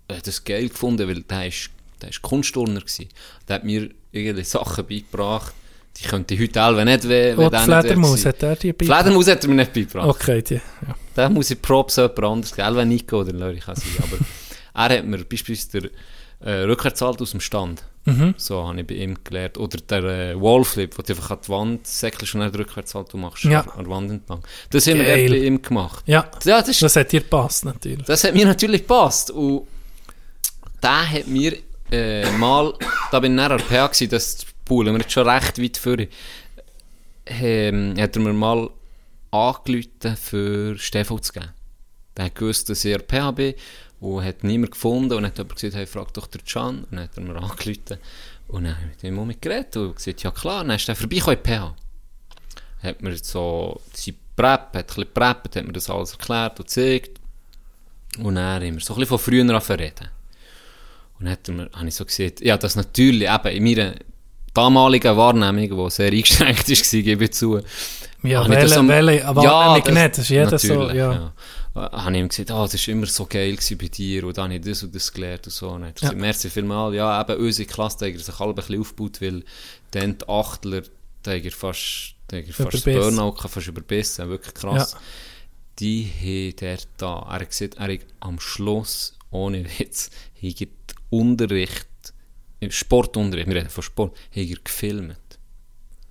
Ich 0.10 0.16
habe 0.16 0.22
das 0.22 0.44
geil 0.44 0.68
gefunden, 0.68 1.08
weil 1.08 1.22
der 1.22 1.48
ist, 1.48 1.70
der 2.02 2.10
ist 2.10 2.22
Kunstturner 2.22 2.82
gewesen. 2.82 3.08
Der 3.48 3.56
hat 3.56 3.64
mir 3.64 3.90
irgendwie 4.12 4.44
Sachen 4.44 4.86
beigebracht, 4.86 5.54
die 5.96 6.04
könnte 6.04 6.34
ich 6.34 6.42
heute 6.42 6.54
selber 6.54 6.84
nicht, 6.84 7.08
wenn, 7.08 7.38
die 7.38 7.50
der 7.50 7.60
Fledermaus, 7.62 8.26
hat 8.26 8.44
er 8.44 8.58
die 8.58 8.74
Die 8.74 8.86
Fledermaus 8.86 9.28
hat 9.28 9.44
er 9.44 9.50
mir 9.50 9.56
nicht 9.56 9.72
beigebracht. 9.72 10.10
Okay, 10.10 10.42
die. 10.42 10.56
Ja. 10.56 10.96
Da 11.20 11.28
muss 11.28 11.52
ich 11.52 11.62
Props 11.62 11.98
jemand 11.98 12.24
anderes 12.24 12.56
geben, 12.56 12.76
wenn 12.78 12.88
Nico 12.88 13.20
oder 13.20 13.34
Löri 13.34 13.60
kann 13.60 13.76
sein. 13.76 13.92
Aber 13.98 14.18
er 14.74 15.00
hat 15.00 15.06
mir 15.06 15.18
beispielsweise 15.26 15.82
den 15.82 15.92
äh, 16.48 16.62
Rückwärtshalt 16.62 17.22
aus 17.22 17.32
dem 17.32 17.42
Stand. 17.42 17.84
Mhm. 18.06 18.36
So 18.38 18.66
habe 18.66 18.80
ich 18.80 18.88
bei 18.88 18.94
ihm 18.94 19.18
gelernt. 19.22 19.58
Oder 19.58 19.80
der 19.80 20.04
äh, 20.06 20.42
Wallflip, 20.42 20.98
wo 20.98 21.02
du 21.02 21.12
einfach 21.12 21.32
an 21.32 21.40
die 21.46 21.50
Wand 21.50 21.88
säckelst 21.88 22.36
und 22.36 22.40
dann 22.40 22.54
den 22.54 22.62
Rückwärtshalt 22.62 23.14
machst. 23.16 23.44
Ja. 23.44 23.60
An 23.60 23.84
der 23.84 23.90
Wand 23.90 24.12
entlang. 24.12 24.46
Das 24.70 24.88
haben 24.88 25.00
wir 25.00 25.18
dort 25.18 25.30
bei 25.30 25.38
ihm 25.40 25.62
gemacht. 25.62 26.04
ja, 26.08 26.32
Ja, 26.46 26.62
das, 26.62 26.70
ist, 26.70 26.82
das 26.84 26.96
hat 26.96 27.12
dir 27.12 27.20
gepasst, 27.20 27.66
natürlich. 27.66 28.06
das 28.06 28.24
hat 28.24 28.34
mir 28.34 28.46
natürlich 28.46 28.84
gepasst. 28.84 29.30
Und 29.32 29.68
der 30.82 31.12
hat 31.12 31.28
mir 31.28 31.58
äh, 31.92 32.32
mal, 32.38 32.74
da 33.12 33.20
bin 33.20 33.34
ich 33.34 33.36
nachher 33.36 33.52
an 33.52 33.58
der 33.58 33.66
PA 33.66 33.88
gewesen, 33.88 34.10
das 34.10 34.46
poolen 34.64 34.94
wir 34.94 35.02
jetzt 35.02 35.12
schon 35.12 35.28
recht 35.28 35.62
weit 35.62 35.78
vor. 35.78 35.98
Ähm, 37.26 37.96
hat 38.00 38.16
er 38.16 38.22
mir 38.22 38.32
mal 38.32 38.70
angerufen, 39.32 40.18
für 40.18 40.78
Stefan 40.78 41.22
zu 41.22 41.34
geben. 41.34 41.50
Der 42.18 42.26
hat 42.26 42.36
gewusst, 42.36 42.70
dass 42.70 42.86
ich 42.86 43.08
PA 43.08 43.32
bin 43.32 43.54
und 44.00 44.24
hat 44.24 44.44
niemand 44.44 44.72
gefunden 44.72 45.14
und 45.14 45.26
hat 45.26 45.38
jemand 45.38 45.56
gesagt, 45.56 45.76
hey, 45.76 45.86
frag 45.86 46.14
doch 46.14 46.28
den 46.28 46.44
Can. 46.44 46.84
Und 46.84 46.92
dann 46.92 47.00
hat 47.02 47.18
er 47.18 47.24
mir 47.24 47.36
angerufen 47.36 47.98
und 48.48 48.64
dann 48.64 48.76
habe 48.76 48.86
ich 48.86 49.04
mit 49.04 49.04
ihm 49.04 49.16
mal 49.16 49.36
geredet 49.40 49.78
und 49.78 49.96
gesagt, 49.96 50.24
ja 50.24 50.32
klar, 50.32 50.64
dann 50.64 50.76
ist 50.76 50.90
er 50.90 50.96
vorbeigekommen 50.96 51.38
in 51.38 51.44
PA. 51.44 51.76
Hat 52.82 53.02
mir 53.02 53.16
so 53.18 53.80
sein 53.94 54.16
Prep, 54.36 54.74
hat 54.74 54.76
ein 54.76 54.86
bisschen 54.86 55.04
gepreppt, 55.04 55.56
hat 55.56 55.68
mir 55.68 55.74
das 55.74 55.90
alles 55.90 56.14
erklärt 56.14 56.60
und 56.60 56.66
gezeigt. 56.66 57.20
Und 58.18 58.36
dann 58.36 58.64
haben 58.64 58.74
wir 58.74 58.82
so 58.82 58.94
ein 58.94 59.00
bisschen 59.00 59.06
von 59.06 59.20
früher 59.20 59.42
an 59.44 59.80
reden. 59.80 60.10
Und 61.20 61.26
dann 61.26 61.32
hat 61.34 61.48
er 61.48 61.54
mir, 61.54 61.70
habe 61.74 61.88
ich 61.88 61.96
so 61.96 62.06
gesagt, 62.06 62.42
ja, 62.42 62.58
das 62.58 62.76
natürlich 62.76 63.30
eben 63.30 63.48
in 63.50 63.64
meiner 63.64 63.96
damaligen 64.54 65.16
Wahrnehmung, 65.16 65.86
die 65.86 65.92
sehr 65.92 66.12
eingeschränkt 66.12 66.70
war, 66.70 67.02
gebe 67.02 67.24
ich 67.26 67.34
zu. 67.34 67.62
Ja, 68.24 68.44
habe 68.44 68.54
welche, 68.56 68.78
am- 68.78 68.88
welche, 68.90 69.26
aber 69.26 69.44
Ja, 69.44 69.80
das- 69.80 69.94
nicht, 69.94 70.10
das 70.18 70.18
ist 70.20 70.30
jeder 70.30 70.60
so, 70.60 70.90
ja. 70.90 70.94
ja. 71.14 71.34
Habe 71.76 72.12
ich 72.12 72.18
ihm 72.20 72.28
gesagt, 72.28 72.52
ah, 72.52 72.68
das 72.70 72.88
war 72.88 72.92
immer 72.94 73.06
so 73.06 73.26
geil 73.26 73.58
bei 73.80 73.88
dir 73.88 74.26
und 74.26 74.38
dann 74.38 74.46
habe 74.46 74.56
ich 74.56 74.62
das 74.62 74.84
und 74.84 74.94
das 74.94 75.14
gelernt 75.14 75.46
und 75.48 75.54
so. 75.54 75.70
Und 75.70 75.84
Ja. 75.84 75.92
gesagt, 75.92 76.18
merci 76.18 76.50
vielmals. 76.50 76.96
Ja, 76.96 77.22
eben 77.22 77.38
unsere 77.42 77.68
Klasse, 77.70 78.06
haben 78.08 78.18
sich 78.18 78.40
alle 78.40 78.50
ein 78.50 78.56
bisschen 78.56 78.82
aufgebaut, 78.82 79.22
weil 79.22 79.44
dann 79.92 80.18
die 80.18 80.28
Achtler, 80.28 80.82
haben 81.26 81.52
fast, 81.52 82.16
haben 82.34 82.46
fast. 82.52 82.84
Burnout 82.86 83.36
fast 83.48 83.68
überbissen, 83.68 84.28
wirklich 84.30 84.54
krass. 84.54 84.94
Ja. 84.94 85.00
Die 85.80 86.06
hat 86.52 86.62
er 86.62 86.78
da, 86.98 87.20
er 87.30 87.40
hat 87.40 87.50
gesagt, 87.50 87.76
er 87.76 87.94
hat 87.94 88.00
am 88.20 88.40
Schluss, 88.42 89.18
ohne 89.32 89.64
Witz, 89.80 90.10
hat 90.44 90.68
Unterricht, 91.10 91.86
im 92.60 92.72
Sportunterricht, 92.72 93.48
wir 93.48 93.56
reden 93.56 93.70
von 93.70 93.84
Sport, 93.84 94.18
hat 94.18 94.36
er 94.36 94.58
gefilmt. 94.62 95.16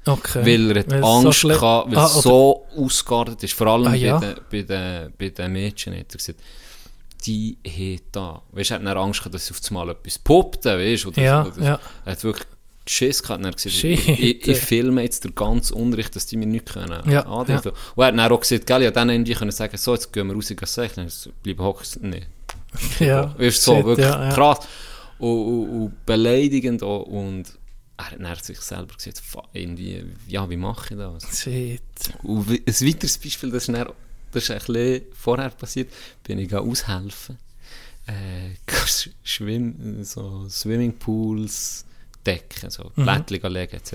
Okay. 0.08 0.44
Weil 0.46 0.70
er 0.70 0.80
hat 0.80 0.90
Weil 0.90 1.00
so 1.02 1.06
Angst 1.06 1.38
schlimm- 1.40 1.58
gehabt, 1.60 1.90
weil 1.90 1.98
Ah, 1.98 2.06
es 2.06 2.22
so 2.22 2.66
ausgeartet 2.76 3.42
ist. 3.44 3.54
Vor 3.54 3.66
allem 3.68 3.86
Ah, 3.88 3.94
ja. 3.94 4.18
bei, 4.18 4.26
den, 4.26 4.36
bei, 4.50 4.62
den, 4.62 5.12
bei 5.18 5.28
den 5.28 5.52
Mädchen 5.52 5.92
hat 5.94 6.06
er 6.12 6.16
gesagt, 6.18 6.40
die 7.26 7.58
hat 7.66 8.02
da. 8.12 8.42
Weißt 8.52 8.70
du, 8.70 8.74
er 8.74 8.82
hat 8.90 8.96
Angst 8.96 9.20
gehabt, 9.20 9.34
dass 9.34 9.46
sie 9.46 9.52
auf 9.54 9.60
einmal 9.70 9.90
etwas 9.90 10.18
poppt, 10.18 10.64
weißt 10.64 11.04
du? 11.04 11.08
oder- 11.08 11.22
Ja, 11.22 11.44
oder- 11.46 11.62
ja. 11.64 11.80
Er 12.04 12.12
hat 12.12 12.24
wirklich 12.24 12.46
Schiss 12.86 13.22
gehabt 13.22 13.42
er 13.42 13.48
hat 13.48 13.56
gesagt, 13.56 13.74
Shit, 13.74 14.08
ich, 14.08 14.48
ich, 14.48 14.58
filme 14.58 15.02
jetzt 15.02 15.22
den 15.24 15.34
ganzen 15.34 15.74
Unterricht, 15.74 16.16
dass 16.16 16.24
die 16.24 16.38
mir 16.38 16.46
nichts 16.46 16.72
können. 16.72 17.02
Ja, 17.10 17.26
andichten. 17.26 17.72
Und 17.94 18.02
er 18.02 18.06
hat 18.06 18.18
dann 18.18 18.32
auch 18.32 18.40
gesagt, 18.40 18.66
gell, 18.66 18.82
ja, 18.82 18.90
dann 18.90 19.10
irgendwie 19.10 19.34
können 19.34 19.50
sagen, 19.50 19.76
so, 19.76 19.92
jetzt 19.92 20.10
gehen 20.10 20.26
wir 20.26 20.34
raus, 20.34 20.48
gehen 20.48 20.58
sechs, 20.64 21.28
bleiben 21.42 21.62
hocken. 21.62 21.84
Nee. 22.00 22.22
ja. 23.00 23.34
Weißt 23.38 23.58
du, 23.58 23.60
so, 23.72 23.76
Shit, 23.76 23.84
wirklich 23.84 24.06
ja, 24.06 24.28
ja. 24.28 24.34
krass. 24.34 24.60
Und, 25.18 25.28
und, 25.30 25.68
und 25.82 26.06
beleidigend 26.06 26.82
auch. 26.82 27.02
Und 27.02 27.44
er 27.98 28.28
hat 28.30 28.44
sich 28.44 28.60
selber 28.60 28.94
gesagt, 28.94 29.18
"Fuck, 29.18 29.48
irgendwie, 29.52 30.04
ja, 30.28 30.48
wie 30.48 30.56
mache 30.56 30.94
ich 30.94 30.98
das? 31.00 31.42
Shit. 31.42 31.82
Und 32.22 32.48
ein 32.48 32.64
weiteres 32.66 33.18
Beispiel, 33.18 33.50
das 33.50 33.68
ist, 33.68 33.74
dann, 33.74 33.88
das 34.32 34.44
ist 34.44 34.50
ein 34.50 34.58
bisschen 34.58 35.02
vorher 35.14 35.50
passiert, 35.50 35.92
bin 36.22 36.38
ich 36.38 36.54
aushelfen. 36.54 37.38
äh, 38.06 38.54
Schwimm, 39.24 40.02
so 40.04 40.48
Swimmingpools 40.48 41.84
decken, 42.24 42.70
so 42.70 42.90
Blättchen 42.94 43.52
legen 43.52 43.76
etc. 43.76 43.94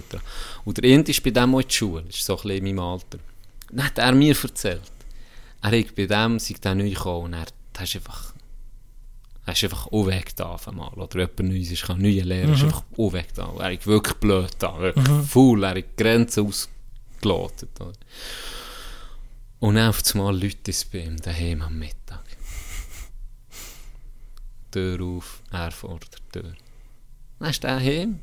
Und 0.65 0.77
der 0.77 0.83
Int 0.85 1.09
ist 1.09 1.23
bei 1.23 1.31
dem 1.31 1.55
auch 1.55 1.61
in 1.61 1.67
die 1.67 1.73
Schule, 1.73 2.03
ist 2.09 2.23
so 2.23 2.33
ein 2.37 2.41
bisschen 2.43 2.65
in 2.67 2.75
meinem 2.75 2.79
Alter. 2.79 3.19
Dann 3.71 3.85
hat 3.85 3.97
er 3.97 4.11
mir 4.11 4.35
erzählt, 4.39 4.81
er 5.61 5.79
hat 5.79 5.95
bei 5.95 6.05
dem, 6.05 6.39
sei 6.39 6.55
der 6.61 6.75
neu 6.75 6.89
gekommen 6.89 7.25
und 7.25 7.33
er, 7.33 7.45
er 7.75 7.83
ist 7.83 7.95
einfach 7.95 8.32
er 9.45 9.53
ist 9.53 9.63
einfach 9.63 9.87
auch 9.87 10.05
weg 10.07 10.35
da 10.35 10.45
auf 10.45 10.67
einmal. 10.67 10.93
Oder 10.93 11.19
jemand 11.19 11.39
Neues 11.39 11.71
ist, 11.71 11.83
kann 11.83 12.01
neue 12.01 12.21
Lehrer, 12.21 12.53
ist 12.53 12.63
einfach 12.63 12.83
auch 12.97 13.13
weg 13.13 13.33
da. 13.35 13.53
Er 13.59 13.73
ist 13.73 13.85
wirklich 13.85 14.17
blöd 14.17 14.51
da, 14.59 14.79
wirklich 14.79 15.07
faul, 15.27 15.63
er 15.63 15.71
hat 15.71 15.77
die 15.77 15.85
Grenzen 15.97 16.47
ausgelotet. 16.47 17.69
Oder? 17.81 17.93
Und 19.59 19.75
dann 19.75 19.89
auf 19.89 20.01
einmal 20.13 20.39
Leute 20.41 20.71
es 20.71 20.85
bei 20.85 20.99
ihm 20.99 21.17
daheim 21.17 21.61
am 21.61 21.77
Mittag. 21.77 22.23
Tür 24.71 25.01
auf, 25.01 25.41
er 25.51 25.71
vor 25.71 25.99
der 25.99 26.41
Tür. 26.41 26.53
Dann 27.39 27.49
ist 27.49 27.63
er 27.63 27.79
heim. 27.79 28.19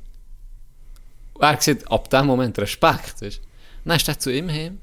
Und 1.35 1.43
er 1.43 1.61
sieht 1.61 1.91
ab 1.91 2.09
dem 2.11 2.27
Moment 2.27 2.59
Respekt. 2.59 3.21
Weißt? 3.21 3.41
Dann 3.85 3.97
ist 3.97 4.09
er 4.09 4.19
zu 4.19 4.33
ihm 4.33 4.49
heim. 4.49 4.81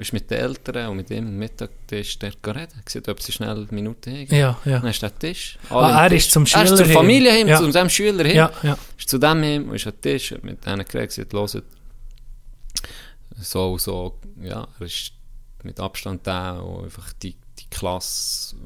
Ist 0.00 0.12
mit 0.14 0.30
den 0.30 0.38
Eltern 0.38 0.88
und 0.90 0.96
mit 0.96 1.10
ihm 1.10 1.26
am 1.26 1.36
Mittagtisch 1.36 2.18
dort 2.18 2.42
geredet. 2.42 2.70
Er 2.74 2.90
sieht, 2.90 3.08
ob 3.08 3.20
sie 3.20 3.32
schnell 3.32 3.50
eine 3.50 3.66
Minute 3.70 4.10
haben. 4.10 4.26
Ja, 4.34 4.58
ja. 4.64 4.78
Dann 4.78 4.90
ist 4.90 5.02
der 5.02 5.16
Tisch. 5.18 5.58
Ah, 5.68 6.06
er 6.06 6.12
ist 6.12 6.30
zum 6.30 6.44
Er 6.44 6.46
Schüler 6.46 6.62
ist 6.64 6.76
zur. 6.76 6.86
Familie 6.86 7.32
heim, 7.32 7.48
Ja. 7.48 7.58
zu 7.58 7.70
seinem 7.70 7.90
Schüler 7.90 8.24
heim. 8.24 8.34
Ja, 8.36 8.50
ja. 8.62 8.78
Ist 8.98 9.08
zu 9.10 9.18
dem 9.18 9.42
heim 9.42 9.68
und 9.68 9.76
ist 9.76 9.86
am 9.86 10.00
Tisch, 10.00 10.30
hat 10.32 10.42
mit 10.42 10.64
denen 10.64 10.84
geredet, 10.86 11.10
gesagt, 11.30 11.32
so, 13.42 13.78
so, 13.78 14.18
ja, 14.42 14.66
er 14.78 14.86
ist 14.86 15.12
mit 15.62 15.78
Abstand 15.80 16.26
der, 16.26 16.60
wo 16.62 16.82
einfach 16.82 17.12
die, 17.22 17.36
die 17.58 17.66
Klasse, 17.70 18.56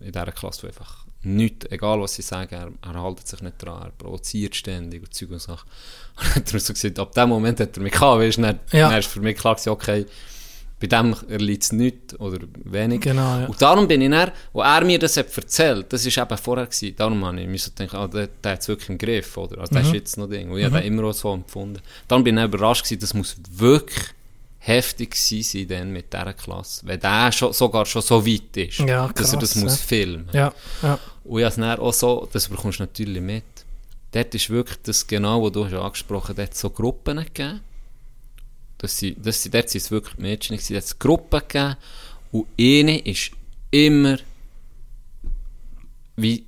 äh, 0.00 0.06
in 0.06 0.12
dieser 0.12 0.32
Klasse, 0.32 0.62
wo 0.62 0.66
einfach 0.68 1.06
nichts, 1.22 1.66
egal 1.70 2.00
was 2.00 2.14
sie 2.14 2.22
sagen, 2.22 2.54
er, 2.54 2.70
er 2.94 3.02
hält 3.04 3.26
sich 3.26 3.40
nicht 3.42 3.62
dran, 3.62 3.82
er 3.82 3.90
provoziert 3.90 4.56
ständig 4.56 5.02
und 5.02 5.14
Zeug 5.14 5.30
und 5.30 5.40
Sachen. 5.40 5.68
Und 6.18 6.26
dann 6.26 6.34
hat 6.44 6.52
er 6.52 6.60
so 6.60 6.72
gesagt, 6.72 6.98
ab 6.98 7.12
dem 7.14 7.28
Moment 7.30 7.58
hat 7.60 7.76
er 7.76 7.82
mich 7.82 7.92
gehabt, 7.92 8.20
weißt 8.20 8.38
du, 8.38 8.42
dann, 8.42 8.60
Ja. 8.72 8.90
dann 8.90 8.98
ist 8.98 9.08
für 9.08 9.20
mich 9.20 9.36
klar 9.36 9.54
gewesen, 9.54 9.70
okay, 9.70 10.06
bei 10.82 10.88
dem 10.88 11.14
erliegt 11.28 11.62
es 11.62 11.72
nichts 11.72 12.18
oder 12.18 12.38
wenig. 12.64 13.00
Genau, 13.02 13.38
ja. 13.38 13.46
Und 13.46 13.62
darum 13.62 13.86
bin 13.86 14.02
ich 14.02 14.10
dann, 14.10 14.32
wo 14.52 14.62
er 14.62 14.84
mir 14.84 14.98
das 14.98 15.16
hat 15.16 15.34
erzählt, 15.36 15.92
das 15.92 16.04
war 16.16 16.24
eben 16.26 16.36
vorher, 16.38 16.66
gewesen, 16.66 16.94
darum 16.96 17.24
habe 17.24 17.40
ich 17.40 17.46
mir 17.46 17.56
gedacht, 17.58 17.94
ah, 17.94 18.08
der, 18.08 18.28
der 18.42 18.52
hat 18.52 18.60
es 18.62 18.68
wirklich 18.68 18.88
im 18.88 18.98
Griff, 18.98 19.36
oder? 19.36 19.58
Also, 19.58 19.70
Mhm. 19.70 19.74
der 19.76 19.82
ist 19.84 19.92
jetzt 19.94 20.18
noch 20.18 20.28
Ding. 20.28 20.50
Und 20.50 20.58
ich 20.58 20.64
habe 20.64 20.80
den 20.80 20.92
immer 20.92 21.12
so 21.12 21.32
empfunden. 21.32 21.80
Darum 22.08 22.24
bin 22.24 22.36
ich 22.36 22.44
überrascht 22.44 22.82
gewesen, 22.84 23.00
das 23.00 23.14
muss 23.14 23.36
wirklich 23.50 24.04
heftig 24.58 25.14
sein 25.16 25.66
dann 25.68 25.92
mit 25.92 26.12
dieser 26.12 26.32
Klasse, 26.34 26.86
wenn 26.86 27.00
der 27.00 27.32
schon, 27.32 27.52
sogar 27.52 27.84
schon 27.86 28.02
so 28.02 28.24
weit 28.26 28.56
ist, 28.56 28.78
Ja, 28.80 29.08
dass 29.08 29.32
er 29.32 29.38
das 29.38 29.52
krass, 29.54 29.62
muss 29.62 29.80
ja. 29.80 29.86
filmen. 29.86 30.28
Ja, 30.32 30.52
ja. 30.82 30.98
Und 31.24 31.38
ich 31.38 31.44
habe 31.44 31.50
es 31.50 31.56
dann 31.56 31.78
auch 31.80 31.92
so, 31.92 32.28
das 32.32 32.48
bekommst 32.48 32.78
du 32.78 32.84
natürlich 32.84 33.22
mit. 33.22 33.44
Dort 34.12 34.34
ist 34.34 34.50
wirklich 34.50 34.78
das 34.82 35.06
genau, 35.06 35.42
was 35.44 35.52
du 35.52 35.64
hast 35.64 35.74
angesprochen 35.74 36.28
hast, 36.30 36.38
dort 36.38 36.54
so 36.56 36.70
Gruppen 36.70 37.18
gegeben. 37.18 37.60
Das 38.82 38.98
sind, 38.98 39.24
das 39.24 39.42
sind, 39.42 39.54
dort 39.54 39.70
sind 39.70 39.80
es 39.80 39.90
wirklich 39.90 40.18
Mädchen 40.18 40.56
gewesen, 40.56 40.76
es 40.76 40.98
Gruppen 40.98 41.40
gegeben. 41.40 41.76
Und 42.32 42.46
eine 42.58 42.98
ist 42.98 43.30
immer 43.70 44.18
wie 46.16 46.44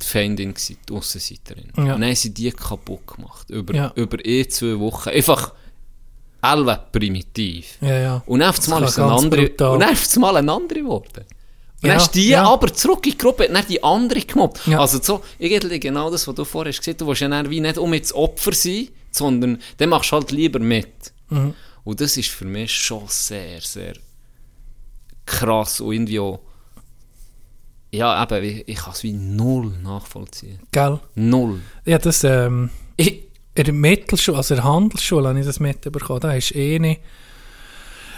die 0.00 0.04
Feindin 0.06 0.54
gewesen, 0.54 0.76
die 0.88 0.92
Aussenseiterin. 0.92 1.64
Ja. 1.76 1.82
Und 1.82 1.88
dann 1.88 2.04
haben 2.04 2.14
sie 2.14 2.32
die 2.32 2.50
kaputt 2.50 3.06
gemacht. 3.06 3.50
Über, 3.50 3.74
Ja. 3.74 3.92
über 3.94 4.24
eh 4.24 4.46
zwei 4.48 4.78
Wochen. 4.78 5.10
Einfach 5.10 5.52
alle 6.40 6.80
primitiv. 6.92 7.78
Ja, 7.80 7.98
ja. 7.98 8.22
Und 8.26 8.40
dann 8.40 8.50
auf 8.50 8.62
einmal 8.64 8.80
Das 8.82 8.90
ist 8.90 8.96
es 8.96 8.98
ein 8.98 9.08
kann 9.08 9.10
ganz 9.10 9.24
andere, 9.24 9.46
brutal. 9.48 9.74
und 9.74 9.80
dann 9.80 9.92
ist 9.92 10.06
es 10.06 10.16
mal 10.16 10.36
ein 10.36 10.48
andere 10.48 10.80
geworden. 10.80 11.24
Und 11.80 11.86
Ja, 11.88 11.88
dann 11.94 11.96
ist 11.98 12.14
die 12.14 12.28
ja. 12.28 12.44
aber 12.44 12.72
zurück 12.72 13.04
in 13.06 13.12
die 13.12 13.18
Gruppe, 13.18 13.44
hat 13.44 13.54
dann 13.54 13.64
die 13.68 13.82
andere 13.82 14.20
gemobbt. 14.20 14.66
Ja. 14.66 14.80
Also 14.80 15.00
so, 15.02 15.22
irgendwie 15.38 15.78
genau 15.80 16.10
das, 16.10 16.26
was 16.26 16.34
du 16.34 16.44
vorher 16.44 16.72
hast 16.72 16.78
gesagt, 16.78 17.00
du 17.00 17.06
willst 17.06 17.20
ja 17.20 17.28
dann 17.28 17.50
wie 17.50 17.60
nicht 17.60 17.78
um 17.78 17.92
jetzt 17.94 18.12
Opfer 18.14 18.52
sein, 18.52 18.88
sondern 19.10 19.60
dann 19.78 19.88
machst 19.88 20.10
du 20.12 20.16
halt 20.16 20.30
lieber 20.30 20.58
mit. 20.60 20.88
Mhm. 21.30 21.54
Und 21.84 22.00
das 22.00 22.16
ist 22.16 22.30
für 22.30 22.44
mich 22.44 22.72
schon 22.72 23.04
sehr, 23.08 23.60
sehr 23.60 23.94
krass 25.24 25.80
und 25.80 25.92
irgendwie 25.92 26.20
auch, 26.20 26.40
ja 27.90 28.22
eben, 28.22 28.44
ich, 28.44 28.68
ich 28.68 28.76
kann 28.76 28.92
es 28.92 29.02
wie 29.02 29.12
null 29.12 29.72
nachvollziehen. 29.82 30.60
Gell? 30.72 30.98
Null. 31.14 31.60
Ja, 31.84 31.98
das, 31.98 32.24
ähm, 32.24 32.70
Ich, 32.96 33.28
in 33.54 33.64
der 33.64 33.72
Mittelschule, 33.72 34.36
also 34.36 34.54
in 34.54 34.60
der 34.60 34.70
Handelsschule 34.70 35.28
habe 35.28 35.40
ich 35.40 35.46
das 35.46 35.60
mitbekommen. 35.60 36.20
Da 36.20 36.32
ist 36.34 36.54
eine, 36.54 36.98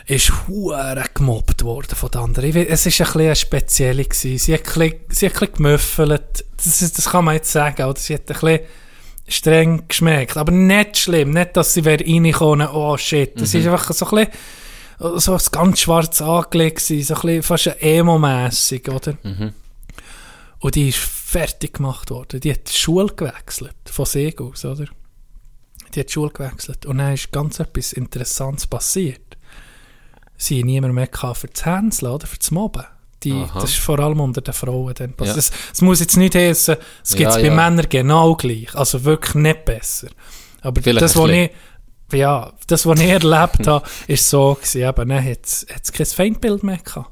ist 0.06 0.32
hure 0.48 1.04
gemobbt 1.14 1.62
worden 1.62 1.94
von 1.94 2.10
den 2.10 2.20
anderen. 2.20 2.48
Ich 2.50 2.54
weiß, 2.54 2.66
es 2.68 2.86
ist 2.86 3.00
ein 3.00 3.06
bisschen 3.06 3.20
eine 3.20 3.36
spezielle 3.36 4.04
gewesen. 4.04 4.38
Sie 4.38 4.54
hat 4.54 4.60
ein 4.60 4.64
bisschen, 4.64 5.00
sie 5.10 5.26
hat 5.26 5.34
ein 5.34 5.38
bisschen 5.38 5.54
gemüffelt. 5.54 6.44
Das, 6.56 6.82
ist, 6.82 6.98
das 6.98 7.08
kann 7.10 7.24
man 7.24 7.36
jetzt 7.36 7.52
sagen. 7.52 7.82
Oder? 7.84 7.98
Sie 7.98 8.14
hat 8.14 8.22
ein 8.22 8.26
bisschen 8.26 8.60
streng 9.30 9.84
geschmeckt. 9.88 10.36
Aber 10.36 10.52
nicht 10.52 10.98
schlimm. 10.98 11.30
Nicht, 11.30 11.56
dass 11.56 11.74
sie 11.74 11.84
wäre 11.84 12.04
reingekommen, 12.04 12.68
oh 12.68 12.96
shit. 12.96 13.40
Das 13.40 13.54
ist 13.54 13.66
einfach 13.66 13.92
so 13.92 14.06
ein 14.10 14.26
bisschen, 14.98 15.18
so 15.18 15.38
ganz 15.50 15.80
schwarz 15.80 16.20
angelegt 16.20 16.86
gewesen. 16.86 17.04
So 17.06 17.14
ein 17.14 17.20
bisschen 17.20 17.42
fast 17.42 17.82
Emo-mässig, 17.82 18.88
oder? 18.88 19.16
Und 20.58 20.74
die 20.74 20.90
ist 20.90 20.98
fertig 20.98 21.74
gemacht 21.74 22.10
worden. 22.10 22.40
Die 22.40 22.52
hat 22.52 22.68
die 22.68 22.76
Schule 22.76 23.14
gewechselt. 23.14 23.76
Von 23.86 24.04
Seg 24.04 24.40
aus, 24.40 24.64
oder? 24.64 24.86
Die 25.94 26.00
hat 26.00 26.08
die 26.08 26.12
Schule 26.12 26.30
gewechselt. 26.30 26.84
Und 26.86 26.98
dann 26.98 27.14
ist 27.14 27.32
ganz 27.32 27.60
etwas 27.60 27.92
Interessantes 27.92 28.66
passiert. 28.66 29.38
Sie 30.36 30.60
haben 30.60 30.66
niemand 30.66 30.94
mehr 30.94 31.08
für 31.34 31.48
das 31.48 31.64
Hänseln, 31.64 32.12
oder? 32.12 32.26
Für 32.26 32.38
das 32.38 32.50
Mobben. 32.50 32.84
Die, 33.22 33.32
Aha. 33.32 33.60
das 33.60 33.70
ist 33.70 33.78
vor 33.80 33.98
allem 33.98 34.20
unter 34.20 34.40
den 34.40 34.54
Frauen 34.54 34.94
dann 34.94 35.12
passiert. 35.12 35.36
Ja. 35.36 35.40
Es, 35.40 35.52
es 35.74 35.82
muss 35.82 36.00
jetzt 36.00 36.16
nicht 36.16 36.34
heißen, 36.34 36.76
es 37.04 37.14
gibt 37.14 37.28
es 37.28 37.36
Ja, 37.36 37.42
bei 37.42 37.48
ja. 37.48 37.54
Männern 37.54 37.86
genau 37.88 38.34
gleich. 38.34 38.74
Also 38.74 39.04
wirklich 39.04 39.34
nicht 39.34 39.64
besser. 39.66 40.08
Aber 40.62 40.80
Vielleicht 40.80 41.02
das, 41.02 41.16
was 41.16 41.30
ich, 41.30 41.50
ja, 42.12 42.52
das, 42.66 42.86
was 42.86 43.00
ich 43.00 43.08
erlebt 43.08 43.66
habe, 43.66 43.86
ist 44.06 44.28
so 44.28 44.54
gewesen. 44.54 44.82
Eben, 44.82 45.08
dann 45.08 45.24
hat 45.24 45.38
es 45.44 45.92
kein 45.92 46.06
Feindbild 46.06 46.62
mehr 46.62 46.78
gehabt. 46.78 47.10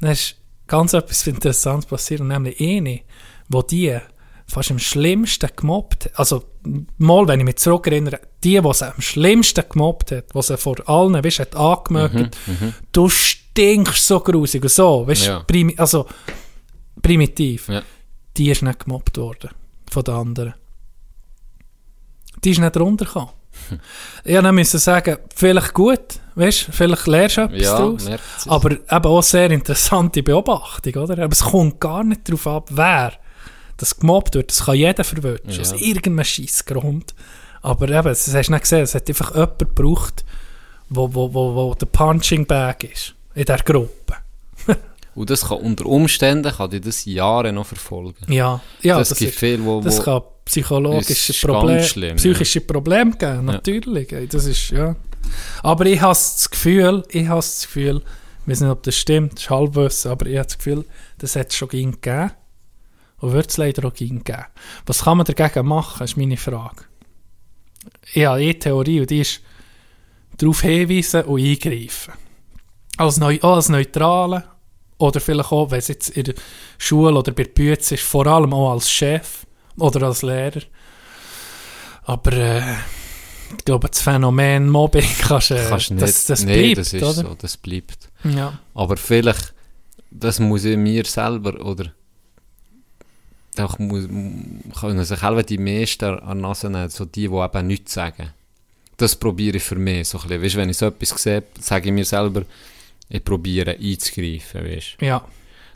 Dann 0.00 0.12
ist 0.12 0.36
ganz 0.66 0.92
etwas 0.92 1.26
Interessantes 1.26 1.86
passiert. 1.86 2.20
Und 2.20 2.28
nämlich 2.28 2.60
eine, 2.60 3.00
wo 3.48 3.62
die 3.62 3.98
fast 4.46 4.70
am 4.70 4.78
schlimmsten 4.78 5.50
gemobbt 5.56 6.04
hat. 6.06 6.18
Also, 6.18 6.44
mal, 6.98 7.26
wenn 7.26 7.40
ich 7.40 7.46
mich 7.46 7.56
zurückerinnere, 7.56 8.20
die, 8.44 8.60
die 8.60 8.72
sie 8.74 8.86
am 8.92 9.00
schlimmsten 9.00 9.64
gemobbt 9.68 10.12
hat, 10.12 10.34
die 10.34 10.42
sie 10.42 10.56
vor 10.56 10.76
allen, 10.88 11.14
weißt, 11.24 11.38
hat 11.40 11.56
angemögt, 11.56 12.36
du 12.92 13.08
stinkst 13.52 14.06
so 14.06 14.20
grusig 14.20 14.62
und 14.62 14.70
so, 14.70 15.06
weißt, 15.06 15.26
Ja. 15.26 15.40
primi 15.40 15.74
also, 15.78 16.06
primitiv. 17.02 17.68
Ja. 17.68 17.82
Die 18.36 18.50
ist 18.50 18.62
nicht 18.62 18.84
gemobbt 18.84 19.16
worden 19.18 19.50
von 19.90 20.04
den 20.04 20.14
anderen. 20.14 20.54
Die 22.42 22.50
ist 22.50 22.58
nicht 22.60 22.76
runtergekommen. 22.76 23.30
Ich 24.24 24.34
musste 24.34 24.52
müssen 24.52 24.78
sagen, 24.78 25.18
vielleicht 25.34 25.74
gut, 25.74 26.00
weißt, 26.34 26.68
vielleicht 26.70 27.06
lernst 27.06 27.36
du 27.36 27.40
etwas 27.42 27.60
Ja, 27.62 27.76
daraus. 27.78 28.06
Aber 28.48 28.70
eben 28.72 29.06
auch 29.06 29.22
sehr 29.22 29.50
interessante 29.50 30.22
Beobachtung, 30.22 30.94
oder? 31.02 31.22
Aber 31.22 31.32
es 31.32 31.40
kommt 31.40 31.78
gar 31.78 32.02
nicht 32.02 32.26
darauf 32.28 32.46
ab, 32.46 32.68
wer 32.72 33.12
das 33.76 33.96
gemobbt 33.98 34.34
wird. 34.34 34.50
Das 34.50 34.64
kann 34.64 34.74
jeder 34.76 35.04
verwünschen, 35.04 35.50
Ja. 35.50 35.60
aus 35.60 35.72
irgendeinem 35.72 36.24
Scheissgrund. 36.24 37.14
Aber 37.60 37.88
eben, 37.88 38.04
das 38.04 38.32
hast 38.34 38.46
du 38.48 38.52
nicht 38.52 38.62
gesehen, 38.62 38.80
es 38.82 38.94
hat 38.94 39.08
einfach 39.08 39.34
jemand 39.34 39.58
gebraucht, 39.58 40.24
wo, 40.88 41.12
wo, 41.14 41.32
wo, 41.32 41.54
wo 41.54 41.74
der 41.74 41.86
Punching 41.86 42.46
Bag 42.46 42.82
ist 42.84 43.14
in 43.34 43.44
dieser 43.44 43.58
Gruppe. 43.58 44.16
und 45.14 45.30
das 45.30 45.48
kann 45.48 45.58
unter 45.58 45.86
Umständen, 45.86 46.52
kann 46.52 46.70
dich 46.70 46.80
das 46.80 47.04
Jahre 47.04 47.52
noch 47.52 47.66
verfolgen. 47.66 48.32
Ja, 48.32 48.60
ja 48.82 48.98
das, 48.98 49.10
das, 49.10 49.18
gibt 49.18 49.32
ist, 49.32 49.38
viel, 49.38 49.64
wo, 49.64 49.80
das 49.80 49.98
wo 49.98 50.02
kann 50.02 50.22
psychologische 50.44 51.46
Probleme, 51.46 51.84
schlimm, 51.84 52.16
psychische 52.16 52.60
Probleme 52.60 53.12
geben, 53.12 53.44
natürlich. 53.46 54.12
ey, 54.12 54.26
Das 54.26 54.46
ist, 54.46 54.70
ja. 54.70 54.96
Aber 55.62 55.86
ich 55.86 56.00
habe 56.00 56.12
das 56.12 56.50
Gefühl, 56.50 57.04
ich 57.10 57.28
habe 57.28 57.38
das 57.38 57.62
Gefühl, 57.62 58.02
ich 58.42 58.48
weiß 58.48 58.60
nicht, 58.60 58.70
ob 58.70 58.82
das 58.82 58.96
stimmt, 58.96 59.34
das 59.34 59.42
ist 59.42 59.50
Halbwissen, 59.50 60.10
aber 60.10 60.26
ich 60.26 60.36
habe 60.36 60.46
das 60.46 60.58
Gefühl, 60.58 60.84
das 61.18 61.36
hat 61.36 61.50
es 61.50 61.56
schon 61.56 61.68
gegeben 61.68 62.32
und 63.18 63.32
wird 63.32 63.50
es 63.50 63.56
leider 63.56 63.86
auch 63.86 63.94
ging 63.94 64.24
geben. 64.24 64.44
Was 64.84 65.04
kann 65.04 65.16
man 65.16 65.26
dagegen 65.26 65.66
machen, 65.66 66.04
ist 66.04 66.16
meine 66.16 66.36
Frage. 66.36 66.84
Ich 68.12 68.24
habe 68.24 68.40
eine 68.40 68.58
Theorie 68.58 69.00
und 69.00 69.10
die 69.10 69.20
ist 69.20 69.40
darauf 70.38 70.60
hinweisen 70.62 71.22
und 71.22 71.40
eingreifen. 71.40 72.14
Als, 72.96 73.18
Neu 73.18 73.38
auch 73.42 73.56
als 73.56 73.68
Neutrale 73.68 74.44
oder 74.98 75.20
vielleicht 75.20 75.50
auch, 75.50 75.70
wenn 75.70 75.78
es 75.78 75.88
jetzt 75.88 76.10
in 76.10 76.24
der 76.24 76.34
Schule 76.78 77.18
oder 77.18 77.32
bei 77.32 77.44
der 77.44 77.50
Bütze 77.50 77.94
ist, 77.94 78.04
vor 78.04 78.26
allem 78.26 78.52
auch 78.52 78.72
als 78.72 78.90
Chef 78.90 79.46
oder 79.76 80.06
als 80.06 80.22
Lehrer. 80.22 80.62
Aber 82.04 82.32
äh, 82.32 82.62
ich 83.56 83.64
glaube, 83.64 83.88
das 83.88 84.00
Phänomen 84.00 84.68
Mobbing 84.68 85.08
kannst, 85.20 85.50
äh, 85.50 85.66
kannst 85.68 85.90
du 85.90 85.94
nicht. 85.94 86.06
das, 86.06 86.26
das 86.26 86.44
nee, 86.44 86.74
bleibt, 86.74 86.78
das 86.78 86.92
ist 86.92 87.02
oder? 87.02 87.28
so, 87.28 87.34
das 87.34 87.56
bleibt. 87.56 88.10
Ja. 88.24 88.58
Aber 88.74 88.96
vielleicht, 88.96 89.54
das 90.10 90.38
muss 90.38 90.64
ich 90.64 90.76
mir 90.76 91.04
selber, 91.04 91.64
oder 91.64 91.92
da 93.54 93.68
muss, 93.78 94.06
können 94.80 95.04
sich 95.04 95.18
selber 95.18 95.42
die 95.42 95.58
meisten 95.58 96.04
an 96.04 96.38
die 96.38 96.42
Nase 96.42 96.70
nehmen, 96.70 96.88
so 96.88 97.04
die, 97.04 97.28
die 97.28 97.34
eben 97.34 97.66
nichts 97.66 97.92
sagen. 97.92 98.30
Das 98.96 99.16
probiere 99.16 99.56
ich 99.56 99.62
für 99.62 99.76
mich 99.76 100.08
so 100.08 100.18
ein 100.18 100.28
bisschen. 100.28 100.42
Weißt, 100.42 100.56
wenn 100.56 100.70
ich 100.70 100.76
so 100.76 100.86
etwas 100.86 101.10
sehe, 101.22 101.42
sage 101.60 101.86
ich 101.88 101.92
mir 101.92 102.04
selber, 102.04 102.42
ich 103.12 103.24
probiere 103.24 103.76
einzugreifen, 103.78 104.64
weißt. 104.64 104.96
ja. 105.00 105.22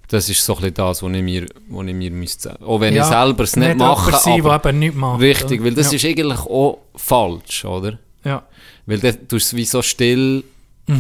Das 0.09 0.29
ist 0.29 0.45
so 0.45 0.53
ein 0.55 0.59
bisschen 0.61 0.75
das, 0.75 1.03
was 1.03 1.13
ich 1.13 1.23
mir, 1.23 1.47
was 1.69 1.87
ich 1.89 1.95
mir 1.95 2.11
müsste 2.13 2.57
Auch 2.63 2.81
wenn 2.81 2.95
Ja, 2.95 3.03
ich 3.03 3.09
selber 3.09 3.43
es 3.43 3.57
nicht, 3.57 3.67
nicht 3.67 3.79
mache, 3.79 4.13
sein, 4.17 4.41
aber 4.41 4.59
der 4.61 4.71
eben 4.71 4.79
nichts 4.79 4.97
macht. 4.97 5.21
richtig, 5.21 5.65
weil 5.65 5.75
das 5.75 5.91
ja. 5.91 5.97
ist 5.97 6.05
eigentlich 6.05 6.39
auch 6.39 6.79
falsch, 6.95 7.65
oder? 7.65 7.99
Ja. 8.25 8.45
Weil 8.87 9.01
tust 9.01 9.19
du 9.33 9.37
es 9.37 9.57
wie 9.57 9.65
so 9.65 9.83
still, 9.83 10.45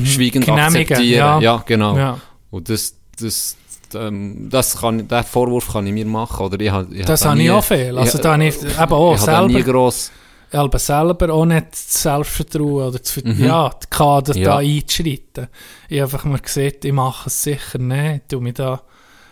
schweigend 0.05 0.45
Genehmigen, 0.45 0.81
akzeptieren. 0.81 1.41
ja. 1.41 1.63
genau. 1.65 1.97
Ja. 1.97 2.21
Und 2.51 2.69
das, 2.69 2.97
das, 3.21 3.57
ähm, 3.95 4.49
das 4.51 4.81
kann, 4.81 5.07
den 5.07 5.23
Vorwurf 5.25 5.73
kann 5.73 5.87
ich 5.87 5.93
mir 5.93 6.05
machen, 6.07 6.45
oder? 6.45 6.59
Ich, 6.59 6.99
ich 6.99 7.07
Das 7.07 7.23
hab 7.25 7.31
habe 7.31 7.43
ich 7.43 7.51
auch 7.53 7.63
viel. 7.63 7.97
Also 7.97 8.19
da 8.19 8.33
habe 8.33 8.45
ich 8.45 8.61
eben 8.61 8.93
auch 8.93 9.15
ich 9.15 9.23
da 9.23 9.47
nie 9.47 9.53
selber, 9.55 9.71
gross... 9.71 10.11
habe 10.53 10.79
selber 10.79 11.33
auch 11.33 11.45
nicht 11.45 11.73
das 11.73 12.03
Selbstvertrauen 12.03 12.89
oder 12.89 12.99
das, 12.99 13.11
Ver- 13.11 13.27
Mhm. 13.27 13.45
ja, 13.45 13.71
die 13.71 13.87
Kader 13.91 14.37
Ja. 14.37 14.45
da 14.45 14.57
einzuschreiten. 14.59 15.49
Ich 15.89 16.01
habe 16.01 16.13
einfach 16.13 16.25
mir 16.25 16.39
gesagt, 16.39 16.85
ich 16.85 16.93
mache 16.93 17.29
es 17.29 17.43
sicher 17.43 17.79
nicht. 17.79 18.23
Ich 18.25 18.29
tu 18.29 18.41
mich 18.41 18.55
da, 18.55 18.83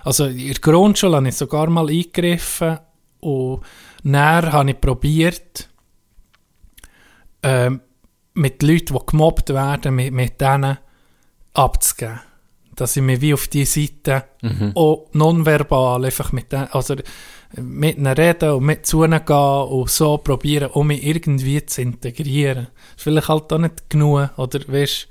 also 0.03 0.27
in 0.27 0.47
der 0.49 0.55
Grundschule 0.61 1.17
habe 1.17 1.29
ich 1.29 1.37
sogar 1.37 1.69
mal 1.71 1.89
eingegriffen 1.89 2.79
und 3.21 3.61
näher 4.03 4.53
habe 4.53 4.71
ich 4.71 4.81
probiert, 4.81 5.69
ähm, 7.43 7.81
mit 8.35 8.63
Leuten, 8.63 8.95
die 8.95 9.07
gemobbt 9.07 9.51
werden, 9.51 9.95
mit, 9.95 10.13
mit 10.13 10.41
denen 10.41 10.79
abzugeben. 11.53 12.21
Dass 12.75 12.97
ich 12.97 13.03
mich 13.03 13.21
wie 13.21 13.35
auf 13.35 13.47
die 13.47 13.65
Seite 13.67 14.25
Mhm. 14.43 14.73
auch 14.75 15.07
nonverbal 15.13 16.05
einfach 16.05 16.33
mit 16.33 16.51
denen, 16.51 16.67
also 16.73 16.97
mit 17.57 17.97
ihnen 17.99 18.07
reden 18.13 18.51
und 18.53 18.65
mit 18.65 18.87
zu 18.87 19.05
ihnen 19.05 19.25
gehen 19.25 19.37
und 19.37 19.91
so 19.91 20.19
probieren, 20.19 20.71
um 20.73 20.87
mich 20.89 21.05
irgendwie 21.05 21.65
zu 21.65 21.83
integrieren. 21.83 22.69
Ist 22.97 23.03
vielleicht 23.03 23.29
halt 23.29 23.53
auch 23.53 23.59
nicht 23.59 23.89
genug, 23.91 24.31
oder 24.37 24.61
weißt 24.67 25.09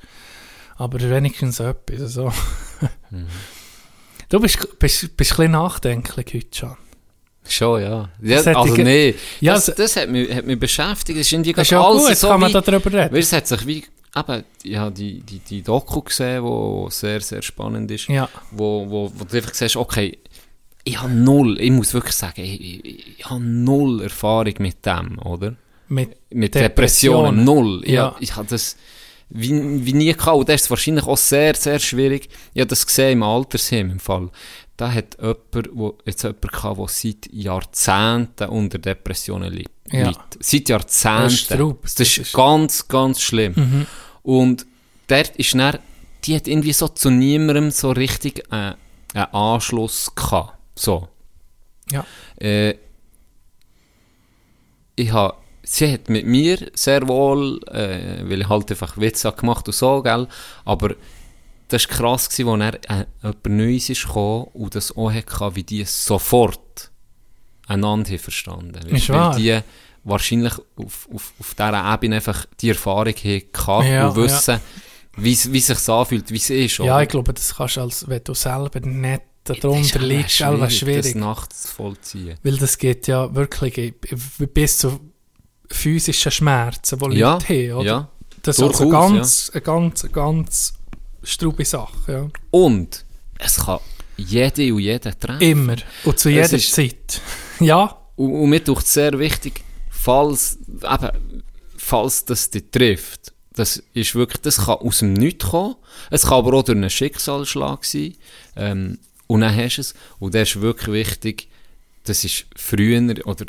aber 0.77 0.99
wenigstens 1.01 1.59
etwas. 1.59 2.13
So. 2.13 2.31
Mhm. 3.11 3.27
Du 4.29 4.39
bist, 4.39 4.57
bist, 4.79 4.79
bist 4.79 5.03
ein 5.03 5.15
bisschen 5.15 5.51
nachdenklich 5.51 6.33
heute 6.33 6.47
schon. 6.57 6.77
Schon, 7.47 7.81
ja. 7.81 8.09
ja 8.21 8.37
also 8.37 8.73
ich- 8.75 8.83
nee, 8.83 9.15
Ja, 9.41 9.53
das, 9.55 9.65
das- 9.65 9.75
das 9.75 9.95
hat, 9.97 10.09
mich, 10.09 10.33
hat 10.33 10.45
mich 10.45 10.59
beschäftigt. 10.59 11.19
Das 11.19 11.27
ist 11.27 11.33
irgendwie 11.33 11.53
Das 11.53 11.67
ist 11.67 11.71
ja 11.71 11.83
alles 11.83 12.07
gut, 12.07 12.17
so 12.17 12.27
kann 12.29 12.39
man 12.39 12.49
wie, 12.49 12.53
da 12.53 12.61
drüber 12.61 12.91
reden. 12.91 13.15
Es 13.15 13.33
hat 13.33 13.45
sich 13.47 13.67
wie, 13.67 13.83
eben, 14.15 14.43
ja, 14.63 14.89
die, 14.89 15.19
die, 15.21 15.39
die 15.39 15.61
Doku 15.61 16.01
gesehen, 16.01 16.41
wo 16.43 16.87
sehr, 16.89 17.19
sehr 17.21 17.41
spannend 17.41 17.91
ist, 17.91 18.07
Ja. 18.07 18.29
wo, 18.51 18.89
wo, 18.89 19.11
wo 19.13 19.23
du 19.25 19.35
einfach 19.37 19.53
siehst, 19.53 19.75
okay, 19.75 20.17
ich 20.83 20.99
habe 21.01 21.11
null, 21.13 21.59
ich 21.61 21.71
muss 21.71 21.93
wirklich 21.93 22.15
sagen, 22.15 22.41
ich, 22.41 22.59
ich, 22.85 23.19
ich 23.19 23.25
habe 23.29 23.41
null 23.43 24.01
Erfahrung 24.01 24.53
mit 24.59 24.85
dem, 24.85 25.17
oder? 25.19 25.55
Mit, 25.87 26.15
Mit 26.29 26.55
Depressionen. 26.55 27.35
Depressionen, 27.37 27.43
null. 27.45 27.81
Ich, 27.85 27.91
Ja. 27.91 28.15
ich 28.19 28.35
habe 28.35 28.47
das 28.49 28.75
wie, 29.29 29.51
wie 29.85 29.93
nie 29.93 30.13
gehabt. 30.13 30.37
Und 30.37 30.49
das 30.49 30.63
ist 30.63 30.69
wahrscheinlich 30.69 31.05
auch 31.05 31.17
sehr, 31.17 31.55
sehr 31.55 31.79
schwierig. 31.79 32.29
Ich 32.53 32.59
habe 32.61 32.67
das 32.67 32.85
gesehen 32.85 33.13
im 33.13 33.23
Altersheim 33.23 33.89
im 33.91 33.99
Fall. 33.99 34.29
Da 34.77 34.91
hat 34.91 35.17
jemand, 35.19 35.69
wo, 35.73 35.97
jetzt 36.05 36.23
jemand 36.23 36.41
gehabt, 36.51 36.77
der 36.79 36.87
seit 36.87 37.33
Jahrzehnten 37.33 38.49
unter 38.49 38.77
Depressionen 38.77 39.51
liegt. 39.53 39.71
Ja. 39.91 40.11
Seit 40.39 40.69
Jahrzehnten. 40.69 41.23
Das 41.23 41.33
ist. 41.33 41.51
Das, 41.51 41.95
Das 41.95 41.99
ist 42.07 42.17
ist- 42.19 42.33
ganz, 42.33 42.87
ganz 42.87 43.21
schlimm. 43.21 43.85
Und 44.23 44.65
dort 45.07 45.35
ist 45.37 45.53
dann, 45.55 45.79
die 46.25 46.35
hat 46.35 46.47
irgendwie 46.47 46.73
so 46.73 46.87
zu 46.87 47.09
niemandem 47.09 47.71
so 47.71 47.91
richtig 47.91 48.43
äh, 48.51 48.73
einen 49.13 49.33
Anschluss 49.33 50.13
gehabt. 50.15 50.57
So. 50.75 51.07
Ja. 51.91 52.05
Äh, 52.39 52.75
ich 54.95 55.11
habe, 55.11 55.35
sie 55.63 55.93
hat 55.93 56.09
mit 56.09 56.25
mir 56.25 56.71
sehr 56.73 57.07
wohl, 57.07 57.59
äh, 57.67 58.29
weil 58.29 58.41
ich 58.41 58.49
halt 58.49 58.71
einfach 58.71 58.97
Witze 58.97 59.31
gemacht 59.31 59.67
und 59.67 59.73
so, 59.73 60.01
gell, 60.01 60.27
aber 60.65 60.95
das 61.67 61.89
war 61.89 61.97
krass, 61.97 62.29
gewesen, 62.29 62.47
wo 62.47 62.55
er 62.55 62.73
äh, 62.75 63.05
jemand 63.21 63.45
Neues 63.45 63.89
ist 63.89 64.05
gekommen 64.05 64.47
und 64.53 64.75
das 64.75 64.95
auch 64.95 65.11
hatte, 65.11 65.55
wie 65.55 65.63
die 65.63 65.83
sofort 65.85 66.91
einander 67.67 68.11
haben 68.11 68.19
verstanden. 68.19 68.87
Ist 68.89 69.09
weil 69.09 69.17
wahr. 69.17 69.35
die 69.35 69.59
wahrscheinlich 70.03 70.53
auf, 70.75 71.07
auf, 71.13 71.33
auf 71.39 71.55
dieser 71.55 71.93
Ebene 71.93 72.17
einfach 72.17 72.45
die 72.59 72.69
Erfahrung 72.69 73.13
haben 73.13 73.87
Ja, 73.87 74.09
und 74.09 74.15
wissen, 74.17 74.59
wie 75.15 75.33
es 75.33 75.51
wie 75.51 75.59
sich's 75.59 75.89
anfühlt, 75.89 76.29
wie 76.29 76.37
es 76.37 76.49
ist. 76.49 76.77
ja, 76.79 76.83
oder? 76.83 77.03
ich 77.03 77.09
glaube, 77.09 77.33
das 77.33 77.55
kannst 77.55 77.77
du, 77.77 77.81
als 77.81 78.07
wenn 78.07 78.23
du 78.23 78.33
selber 78.33 78.79
nicht 78.81 79.23
Das 79.43 79.57
ist 79.57 79.63
darunter 79.63 79.99
liegst, 79.99 80.37
selber 80.37 80.57
Das 80.65 80.75
schwierig. 80.77 81.15
nachts 81.15 81.69
vollziehen. 81.69 82.37
Weil 82.43 82.57
das 82.57 82.77
geht 82.77 83.07
ja 83.07 83.33
wirklich 83.35 83.93
bis 84.53 84.77
zu 84.77 84.99
physischen 85.69 86.31
Schmerzen, 86.31 86.97
die 86.99 87.17
Ja, 87.17 87.33
Leute 87.33 87.45
haben. 87.47 87.71
Oder? 87.73 87.85
ja. 87.85 88.09
Das 88.41 88.57
ist 88.57 88.63
also 88.63 88.83
durchaus, 88.85 89.11
ganz, 89.11 89.49
eine 89.53 89.61
ganz, 89.61 90.11
ganz 90.11 90.73
strube 91.23 91.65
Sache. 91.65 92.11
Ja. 92.11 92.29
Und 92.51 93.05
es 93.39 93.57
kann 93.57 93.79
jede 94.17 94.73
und 94.73 94.79
jeder 94.81 95.17
treffen. 95.17 95.41
Immer. 95.41 95.75
Und 96.03 96.19
zu 96.19 96.29
Es 96.29 96.35
jeder 96.51 96.53
ist- 96.57 96.73
Zeit. 96.73 97.21
Ja, 97.59 97.97
Und, 98.15 98.33
und 98.33 98.49
mir 98.49 98.63
tut 98.63 98.85
sehr 98.85 99.17
wichtig, 99.19 99.63
falls, 99.89 100.57
eben, 100.67 101.43
falls 101.77 102.25
das 102.25 102.49
dich 102.49 102.63
trifft, 102.71 103.31
das 103.53 103.81
ist 103.93 104.15
wirklich, 104.15 104.41
das 104.41 104.57
kann 104.65 104.75
aus 104.79 104.99
dem 104.99 105.13
Nichts 105.13 105.45
kommen. 105.45 105.75
Es 106.09 106.23
kann 106.23 106.39
aber 106.39 106.53
auch 106.57 106.63
durch 106.63 106.75
einen 106.77 106.89
Schicksalsschlag 106.89 107.85
sein. 107.85 108.15
Ähm, 108.55 108.99
und 109.33 109.41
dann 109.41 109.55
hast 109.55 109.77
du 109.77 109.81
es. 109.81 109.93
Und 110.19 110.35
das 110.35 110.49
ist 110.49 110.61
wirklich 110.61 110.93
wichtig, 110.93 111.47
das 112.03 112.23
ist 112.23 112.45
früher, 112.55 113.01
oder 113.25 113.45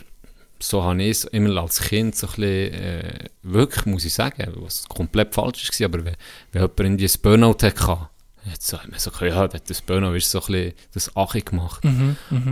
so 0.58 0.82
habe 0.82 1.02
ich 1.02 1.10
es 1.10 1.24
immer 1.24 1.60
als 1.60 1.78
Kind 1.78 2.16
so 2.16 2.26
ein 2.26 2.32
bisschen, 2.36 2.72
äh, 2.72 3.24
wirklich, 3.42 3.84
muss 3.84 4.06
ich 4.06 4.14
sagen, 4.14 4.50
was 4.56 4.88
komplett 4.88 5.34
falsch 5.34 5.68
war, 5.78 5.84
aber 5.84 6.04
wenn, 6.06 6.16
wenn 6.52 6.62
jemand 6.62 6.80
irgendwie 6.80 7.04
ein 7.04 7.20
Burnout 7.20 7.58
hatte, 7.62 8.08
Jetzt 8.50 8.66
sagt 8.66 8.90
man 8.90 8.98
so, 8.98 9.10
ja, 9.24 9.46
das 9.48 9.80
Burnout 9.82 10.14
ist 10.14 10.30
so 10.30 10.40
ein 10.40 10.46
bisschen 10.46 10.72
das 10.92 11.16
Achi 11.16 11.40
gemacht. 11.42 11.82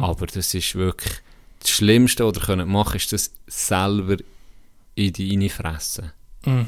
Aber 0.03 0.27
das 0.27 0.53
ist 0.55 0.75
wirklich 0.75 1.13
das 1.61 1.71
Schlimmste, 1.71 2.27
was 2.27 2.37
ihr 2.37 2.43
könnt 2.43 2.67
machen 2.67 2.97
ist 2.97 3.13
das 3.13 3.31
selber 3.47 4.17
in 4.95 5.13
die 5.13 5.37
reinfressen. 5.37 6.13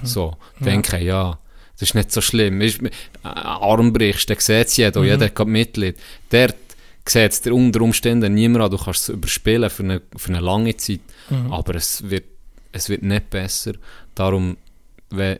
So, 0.02 0.36
denken, 0.60 1.02
ja, 1.02 1.38
das 1.74 1.88
ist 1.90 1.94
nicht 1.94 2.12
so 2.12 2.20
schlimm. 2.20 2.60
Ist, 2.60 2.82
äh, 2.82 2.90
Arm 3.22 3.92
brichst, 3.92 4.30
dann 4.30 4.38
sieht 4.38 4.68
es 4.68 4.76
jeder, 4.76 5.00
und 5.00 5.06
jeder 5.06 5.26
hat 5.26 5.46
Mitleid. 5.46 5.96
Dort 6.30 6.56
sieht 7.06 7.32
es 7.32 7.40
dir 7.42 7.54
unter 7.54 7.80
Umständen 7.82 8.34
niemand 8.34 8.64
an, 8.64 8.70
du 8.70 8.78
kannst 8.78 9.02
es 9.02 9.14
überspielen 9.14 9.68
für 9.70 9.82
eine, 9.82 10.02
für 10.16 10.28
eine 10.30 10.40
lange 10.40 10.76
Zeit, 10.76 11.00
aber 11.50 11.74
es 11.74 12.08
wird, 12.08 12.24
es 12.72 12.88
wird 12.88 13.02
nicht 13.02 13.28
besser. 13.30 13.72
Darum, 14.14 14.56
wenn, 15.10 15.38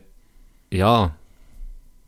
ja, 0.71 1.15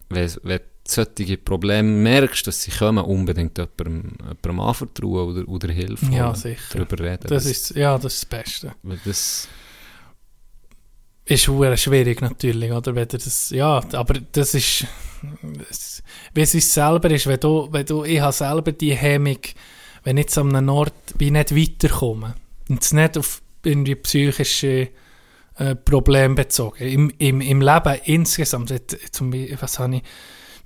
wenn, 0.10 0.32
wenn 0.44 0.60
du 0.60 0.64
solche 0.88 1.38
Probleme 1.38 1.90
merkst, 1.90 2.48
dass 2.48 2.64
sie 2.64 2.72
kommen, 2.72 3.04
unbedingt 3.04 3.58
jemandem, 3.58 4.14
jemandem 4.22 4.60
anvertrauen 4.60 5.30
oder, 5.38 5.48
oder 5.48 5.70
Hilfe 5.74 6.06
Ja, 6.12 6.34
sicher. 6.36 6.60
darüber 6.74 7.00
reden. 7.04 7.28
das 7.28 7.46
ist, 7.46 7.76
ja, 7.76 7.98
das 7.98 8.14
ist 8.14 8.24
das 8.24 8.40
Beste. 8.44 8.74
das 9.06 9.48
Ist 11.28 11.44
schwierig 11.44 12.22
natürlich, 12.22 12.72
oder? 12.72 12.96
Wenn 12.96 13.08
das, 13.08 13.50
ja, 13.50 13.82
aber 13.92 14.14
das 14.32 14.54
ist, 14.54 14.86
wie 16.34 16.42
es 16.42 16.56
uns 16.56 16.74
selber 16.74 17.12
ist, 17.12 17.28
wenn 17.28 17.40
du, 17.40 17.68
wenn 17.70 17.86
du, 17.86 18.06
ich 18.06 18.22
habe 18.22 18.32
selber 18.32 18.72
die 18.72 18.96
Hemmung, 18.96 19.40
wenn 20.06 20.18
ich 20.18 20.24
jetzt 20.24 20.38
an 20.38 20.56
einem 20.56 20.70
Ort 20.70 20.94
wie 21.18 21.32
nicht 21.32 21.54
weiterkomme 21.54 22.36
und 22.70 22.82
es 22.82 22.94
nicht 22.94 23.18
auf 23.18 23.42
irgendwie 23.64 23.96
psychische 23.96 24.88
äh, 25.58 25.76
Probleme 25.76 26.36
bezogen, 26.36 26.78
im, 26.78 27.12
im, 27.18 27.42
im 27.42 27.60
Leben 27.62 27.96
insgesamt, 28.06 28.74
zum 29.12 29.32
Beispiel, 29.32 29.58
was 29.60 29.80
habe 29.80 29.98
ich, 29.98 30.04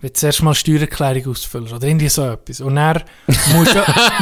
wenn 0.01 0.13
zuerst 0.13 0.43
mal 0.43 0.53
Steuererklärung 0.53 1.31
ausfüllst 1.31 1.73
oder 1.73 1.87
irgendwie 1.87 2.09
so 2.09 2.23
etwas 2.23 2.61
und 2.61 2.75
dann 2.75 3.03
musst 3.55 3.73
du, 3.73 3.79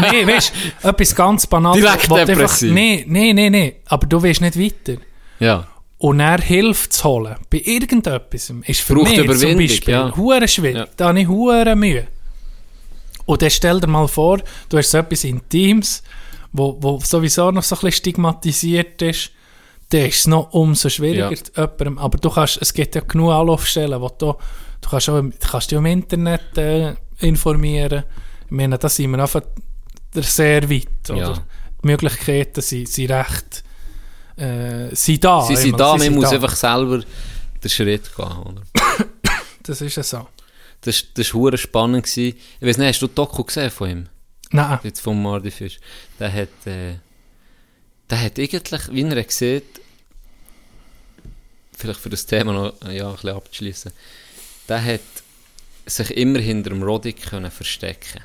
nee, 0.09 0.25
weißt 0.25 0.53
du, 0.81 0.87
etwas 0.87 1.13
ganz 1.13 1.47
Banales. 1.47 1.81
Direkt 1.81 2.29
depressiv. 2.29 2.71
Nee, 2.71 3.03
nee, 3.07 3.33
nee, 3.33 3.49
nee, 3.49 3.75
aber 3.87 4.07
du 4.07 4.23
willst 4.23 4.39
nicht 4.39 4.57
weiter. 4.57 5.01
ja. 5.39 5.67
Und 5.99 6.21
er 6.21 6.39
Hilfe 6.39 6.87
zu 6.87 7.03
holen, 7.03 7.35
bei 7.49 7.61
irgendetwas, 7.63 8.53
ist 8.65 8.81
für 8.81 8.95
Braucht 8.95 9.09
mich 9.09 9.39
zum 9.39 9.57
Beispiel 9.57 9.93
ja. 9.93 10.15
hure 10.15 10.47
schwierig. 10.47 10.77
Ja. 10.77 10.87
Da 10.95 11.09
habe 11.09 11.19
ich 11.19 11.27
hure 11.27 11.75
Mühe. 11.75 12.07
Und 13.25 13.41
dann 13.41 13.49
stell 13.49 13.81
dir 13.81 13.87
mal 13.87 14.07
vor, 14.07 14.39
du 14.69 14.77
hast 14.77 14.91
so 14.91 14.97
etwas 14.97 15.25
Intimes, 15.25 16.01
wo, 16.53 16.77
wo 16.79 16.99
sowieso 16.99 17.51
noch 17.51 17.63
so 17.63 17.75
ein 17.75 17.81
bisschen 17.81 17.97
stigmatisiert 17.97 19.01
ist, 19.01 19.31
dann 19.89 20.05
ist 20.05 20.19
es 20.21 20.27
noch 20.27 20.53
umso 20.53 20.87
schwieriger. 20.87 21.31
Ja. 21.31 21.63
Jemandem, 21.63 21.97
aber 21.97 22.17
du 22.17 22.29
kannst, 22.29 22.59
es 22.61 22.73
gibt 22.73 22.95
ja 22.95 23.01
genug 23.01 23.31
Anlaufstellen, 23.31 23.99
wo 23.99 24.07
du, 24.07 24.35
du 24.81 24.89
kannst, 24.89 25.09
auch, 25.09 25.21
kannst 25.51 25.69
dich 25.69 25.77
im 25.77 25.85
Internet 25.85 26.57
äh, 26.57 26.93
informieren. 27.19 28.03
Ich 28.45 28.51
meine, 28.51 28.77
da 28.77 28.87
sind 28.87 29.11
wir 29.11 29.19
einfach 29.19 29.41
sehr 30.13 30.69
weit. 30.69 31.09
Oder? 31.09 31.17
Ja. 31.17 31.33
Die 31.83 31.87
Möglichkeiten 31.87 32.61
sind, 32.61 32.87
sind 32.87 33.11
recht 33.11 33.63
äh, 34.39 34.95
sind 34.95 35.23
da. 35.23 35.41
Sie 35.41 35.55
sind 35.55 35.79
da, 35.79 35.91
man 35.91 35.99
sind 35.99 36.15
muss 36.15 36.29
da. 36.29 36.35
einfach 36.35 36.55
selber 36.55 37.03
den 37.63 37.69
Schritt 37.69 38.15
gehen. 38.15 38.37
Oder? 38.37 38.61
Das 39.63 39.81
ist 39.81 39.97
ja 39.97 40.01
so. 40.03 40.27
Das, 40.81 41.03
war 41.15 41.57
spannend. 41.57 42.05
Gewesen. 42.05 42.37
Ich 42.59 42.67
weiß 42.67 42.77
nicht, 42.77 42.87
hast 42.87 43.01
du 43.01 43.07
die 43.07 43.13
Doku 43.13 43.43
gesehen 43.43 43.69
von 43.69 43.89
ihm? 43.89 44.09
Nein. 44.51 44.79
Jetzt 44.83 45.01
vom 45.01 45.21
Mardi 45.21 45.51
Fisch. 45.51 45.79
Der 46.19 46.33
hat, 46.33 46.65
äh, 46.65 46.95
der 48.09 48.23
hat 48.23 48.39
eigentlich, 48.39 48.91
wie 48.91 49.03
er 49.03 49.25
sieht, 49.27 49.81
vielleicht 51.77 51.99
für 51.99 52.09
das 52.09 52.25
Thema 52.25 52.53
noch 52.53 52.81
äh, 52.87 52.97
ja, 52.97 53.07
ein 53.09 53.13
bisschen 53.13 53.29
abzuschließen, 53.29 53.91
der 54.67 54.83
hat 54.83 55.01
sich 55.85 56.11
immer 56.17 56.39
hinter 56.39 56.71
dem 56.71 56.81
Roddick 56.81 57.21
können 57.21 57.51
verstecken 57.51 58.21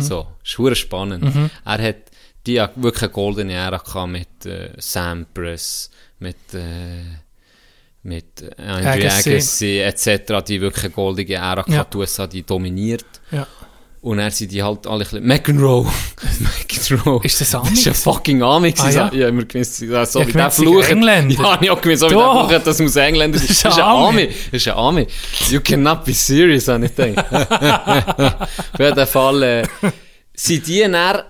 So, 0.00 0.28
ist 0.42 0.78
spannend. 0.78 1.50
Er 1.64 1.82
hat 1.82 1.96
die 2.46 2.60
hat 2.60 2.72
wirklich 2.76 3.02
eine 3.04 3.12
goldene 3.12 3.52
Ära 3.54 3.78
gehabt 3.78 4.10
mit 4.12 4.46
äh, 4.46 4.70
Sampras, 4.78 5.90
mit, 6.18 6.36
äh, 6.52 7.02
mit 8.02 8.26
Andrew 8.58 8.90
Agassi. 8.90 9.30
Agassi 9.30 9.78
etc. 9.78 10.44
Die 10.46 10.60
wirklich 10.60 10.84
eine 10.84 10.92
goldene 10.94 11.32
Ära 11.34 11.62
gehabt, 11.62 11.68
Ja. 11.70 11.84
die 11.84 11.96
USA, 11.96 12.26
die 12.26 12.42
dominiert. 12.42 13.06
Ja. 13.30 13.46
Und 14.02 14.18
er 14.18 14.30
sind 14.30 14.52
die 14.52 14.62
halt 14.62 14.86
alle 14.86 14.96
ein 14.96 14.98
bisschen... 15.08 15.26
McEnroe. 15.26 15.86
McEnroe. 16.40 17.24
Ist 17.24 17.40
das 17.40 17.54
Ami 17.54 17.70
Das 17.70 17.78
ist 17.78 17.86
ein 17.88 17.94
fucking 17.94 18.42
Ami. 18.42 18.74
Ah, 18.76 18.90
ja? 18.90 19.10
ja, 19.14 19.28
immer 19.28 19.46
gewusst, 19.46 19.76
so 19.76 19.86
Ja, 19.86 20.04
wie 20.14 20.28
ich 20.28 20.32
der 20.34 20.50
Fluch. 20.50 20.86
Engländer. 20.86 21.34
Ja, 21.42 21.58
ich 21.62 21.70
habe 21.70 21.80
gewusst, 21.80 22.00
so 22.00 22.10
wie 22.10 22.14
der. 22.14 22.48
Fluch, 22.48 22.62
das 22.64 22.78
muss 22.80 22.96
Engländer 22.96 23.38
sein. 23.38 23.46
Das 23.48 23.56
ist 23.56 23.64
ein 23.64 23.80
Ami. 23.80 24.26
Das 24.26 24.36
ist 24.60 24.68
ein 24.68 24.74
Ami. 24.74 25.06
You 25.48 25.60
cannot 25.62 26.04
be 26.04 26.12
serious, 26.12 26.68
habe 26.68 26.84
ich 26.84 26.94
gedacht. 26.94 27.32
Auf 28.74 28.78
jeden 28.78 29.06
Fall 29.06 29.42
äh, 29.42 29.62
sind 30.34 30.66
die 30.66 30.80
dann 30.80 31.22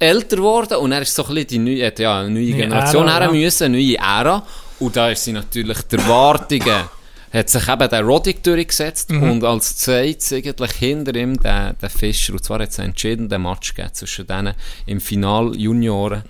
älter 0.00 0.36
geworden 0.36 0.78
und 0.78 0.92
er 0.92 1.02
ist 1.02 1.14
so 1.14 1.24
ein 1.26 1.34
bisschen 1.34 1.46
die 1.48 1.58
neue, 1.58 1.92
ja, 1.98 2.20
eine 2.20 2.30
neue 2.30 2.52
Generation 2.52 3.06
Ära, 3.06 3.20
her 3.20 3.30
müssen, 3.32 3.64
eine 3.64 3.76
neue 3.76 3.96
Ära. 3.98 4.46
Und 4.80 4.96
da 4.96 5.10
ist 5.10 5.22
sie 5.24 5.32
natürlich 5.32 5.78
die 5.82 5.96
Erwartungen, 5.96 6.84
hat 7.32 7.48
sich 7.48 7.68
eben 7.68 7.88
der 7.88 8.02
Roddick 8.02 8.42
durchgesetzt 8.42 9.10
Mhm. 9.10 9.30
und 9.30 9.44
als 9.44 9.76
zweites 9.76 10.32
eigentlich 10.32 10.72
hinter 10.72 11.14
ihm 11.14 11.38
der, 11.38 11.74
der 11.74 11.90
Fischer. 11.90 12.32
Und 12.32 12.42
zwar 12.44 12.60
hat 12.60 12.70
es 12.70 12.78
einen 12.80 12.88
entscheidenden 12.90 13.42
Match 13.42 13.74
gegeben 13.74 13.94
zwischen 13.94 14.26
denen 14.26 14.54
im 14.86 15.00
Final 15.00 15.54
Junioren, 15.56 16.24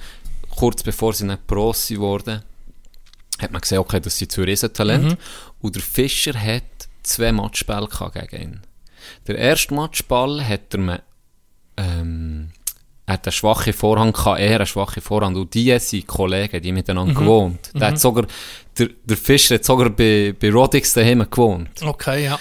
kurz 0.54 0.83
bevor 0.83 1.12
sie 1.14 1.24
nicht 1.26 1.46
Pros 1.46 1.87
sind 1.87 2.00
worden 2.00 2.42
hat 3.40 3.52
man 3.52 3.62
gesehen, 3.62 3.78
okay, 3.78 4.00
das 4.00 4.18
sind 4.18 4.30
zwei 4.30 4.42
Riesentalente. 4.44 5.16
Und 5.62 5.74
der 5.74 5.83
Fischer 5.83 6.35
hat 6.38 6.62
zwei 7.02 7.33
Matchbälle 7.33 7.88
gegen 8.12 8.42
ihn. 8.42 8.61
Der 9.26 9.38
erste 9.38 9.72
Matchball 9.72 10.46
hat 10.46 10.74
er 10.74 10.78
mir, 10.78 11.02
ähm, 11.78 12.50
hat 13.11 13.27
einen 13.27 13.33
schwachen 13.33 13.73
Vorhang 13.73 14.12
gehabt, 14.12 14.40
eher 14.40 14.57
einen 14.57 14.66
schwachen 14.66 15.03
Vorhand. 15.03 15.37
Und 15.37 15.53
die 15.55 15.79
sind 15.79 16.07
Kollegen, 16.07 16.62
die 16.62 16.73
miteinander 16.73 17.14
gewohnt. 17.14 17.70
Der, 17.75 17.88
hat 17.88 18.01
sogar, 18.01 18.27
der, 18.79 18.88
der 19.05 19.16
Fischer 19.16 19.57
hat 19.57 19.64
sogar 19.64 19.90
bei, 19.90 20.35
bei 20.38 20.51
Rodix 20.51 20.92
daheim 20.92 21.27
gewohnt. 21.31 21.70
Okay, 21.83 22.25
ja. 22.25 22.38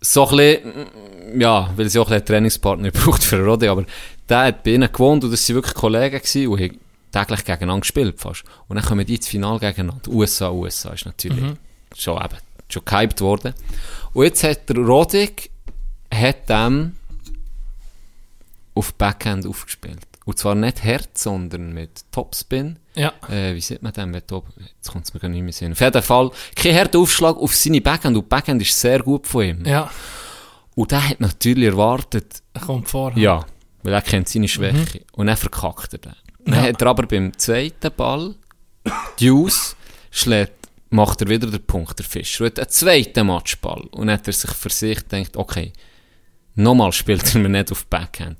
So 0.00 0.28
ein 0.28 0.36
bisschen, 0.36 1.40
ja, 1.40 1.70
weil 1.76 1.88
sie 1.88 1.98
auch 1.98 2.06
ein 2.06 2.10
bisschen 2.10 2.16
einen 2.16 2.26
Trainingspartner 2.26 2.90
braucht 2.92 3.22
für 3.22 3.44
Roddy, 3.44 3.68
aber 3.68 3.84
der 4.28 4.38
hat 4.38 4.64
bei 4.64 4.72
ihnen 4.72 4.92
gewohnt 4.92 5.24
und 5.24 5.30
das 5.30 5.48
waren 5.48 5.56
wirklich 5.56 5.74
Kollegen 5.74 6.18
gewesen 6.18 6.48
und 6.48 6.60
haben 6.60 6.78
täglich 7.12 7.44
gegeneinander 7.44 7.80
gespielt 7.82 8.18
fast. 8.18 8.44
Und 8.68 8.76
dann 8.76 8.84
kommen 8.84 9.06
die 9.06 9.16
ins 9.16 9.28
Finale 9.28 9.60
gegeneinander. 9.60 10.10
USA, 10.10 10.50
USA 10.50 10.92
ist 10.92 11.06
natürlich 11.06 11.56
schon 11.96 12.16
eben, 12.16 12.36
schon 12.68 12.84
gehypt 12.84 13.20
worden. 13.20 13.54
Und 14.12 14.24
jetzt 14.24 14.42
hat 14.42 14.68
der 14.68 14.76
Roddick, 14.76 15.50
hat 16.12 16.48
dem 16.48 16.96
auf 18.74 18.94
Backhand 18.94 19.46
aufgespielt. 19.46 20.00
Und 20.24 20.38
zwar 20.38 20.54
nicht 20.54 20.84
hart, 20.84 21.18
sondern 21.18 21.72
mit 21.72 22.04
Topspin. 22.12 22.78
Ja. 22.94 23.12
Äh, 23.28 23.54
wie 23.54 23.60
sieht 23.60 23.82
man 23.82 23.92
denn 23.92 24.10
mit 24.10 24.28
Top? 24.28 24.46
Jetzt 24.56 24.90
kommt 24.92 25.04
es 25.04 25.12
mir 25.14 25.20
gar 25.20 25.28
nicht 25.28 25.42
mehr 25.42 25.52
sehen. 25.52 25.72
Auf 25.72 25.80
jeden 25.80 26.02
Fall, 26.02 26.30
kein 26.54 26.74
harter 26.76 26.98
Aufschlag 27.00 27.36
auf 27.36 27.54
seine 27.56 27.80
Backhand. 27.80 28.16
Und 28.16 28.28
Backhand 28.28 28.62
ist 28.62 28.78
sehr 28.80 29.00
gut 29.00 29.26
von 29.26 29.44
ihm. 29.44 29.64
Ja. 29.66 29.90
Und 30.74 30.90
der 30.92 31.08
hat 31.08 31.20
natürlich 31.20 31.66
erwartet, 31.66 32.42
Er 32.54 32.60
kommt 32.60 32.88
vor. 32.88 33.12
ja, 33.16 33.44
weil 33.82 33.92
er 33.92 34.00
kennt 34.02 34.28
seine 34.28 34.46
Schwäche. 34.48 35.02
Und 35.12 35.26
dann 35.26 35.36
verkackt 35.36 35.92
er 35.94 35.98
den. 35.98 36.12
Dann 36.44 36.60
hat 36.62 36.80
er 36.80 36.88
aber 36.88 37.06
beim 37.06 37.36
zweiten 37.36 37.90
Ball, 37.96 38.34
Deuce, 39.20 39.76
schlägt, 40.10 40.68
macht 40.90 41.20
er 41.20 41.28
wieder 41.28 41.48
den 41.50 41.66
Punkt, 41.66 41.98
der 41.98 42.06
Fischer. 42.06 42.44
Und 42.44 42.52
hat 42.52 42.58
einen 42.60 42.68
zweiten 42.70 43.26
Matchball. 43.26 43.82
Und 43.90 44.06
dann 44.06 44.18
hat 44.18 44.26
er 44.28 44.32
sich 44.32 44.50
für 44.52 44.70
sich 44.70 44.98
gedacht, 45.08 45.36
okay, 45.36 45.72
nochmal 46.54 46.92
spielt 46.92 47.34
er 47.34 47.40
mir 47.40 47.48
nicht 47.48 47.72
auf 47.72 47.86
Backhand. 47.86 48.38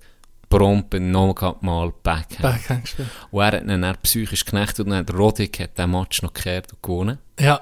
Prompt, 0.58 0.94
nochmal 0.94 1.54
mal 1.60 1.92
Backhand. 2.02 2.42
Backhand 2.42 2.82
gespielt. 2.82 3.08
Und 3.30 3.40
er 3.40 3.46
hat 3.52 3.62
ihn 3.62 3.82
dann 3.82 3.96
psychisch 4.02 4.44
geknechtet 4.44 4.80
und 4.86 4.90
dann 4.90 4.98
hat 5.06 5.14
Roddick 5.14 5.60
hat 5.60 5.78
den 5.78 5.90
Match 5.90 6.22
noch 6.22 6.32
gekehrt 6.32 6.72
und 6.72 6.82
gewonnen. 6.82 7.18
Ja. 7.40 7.60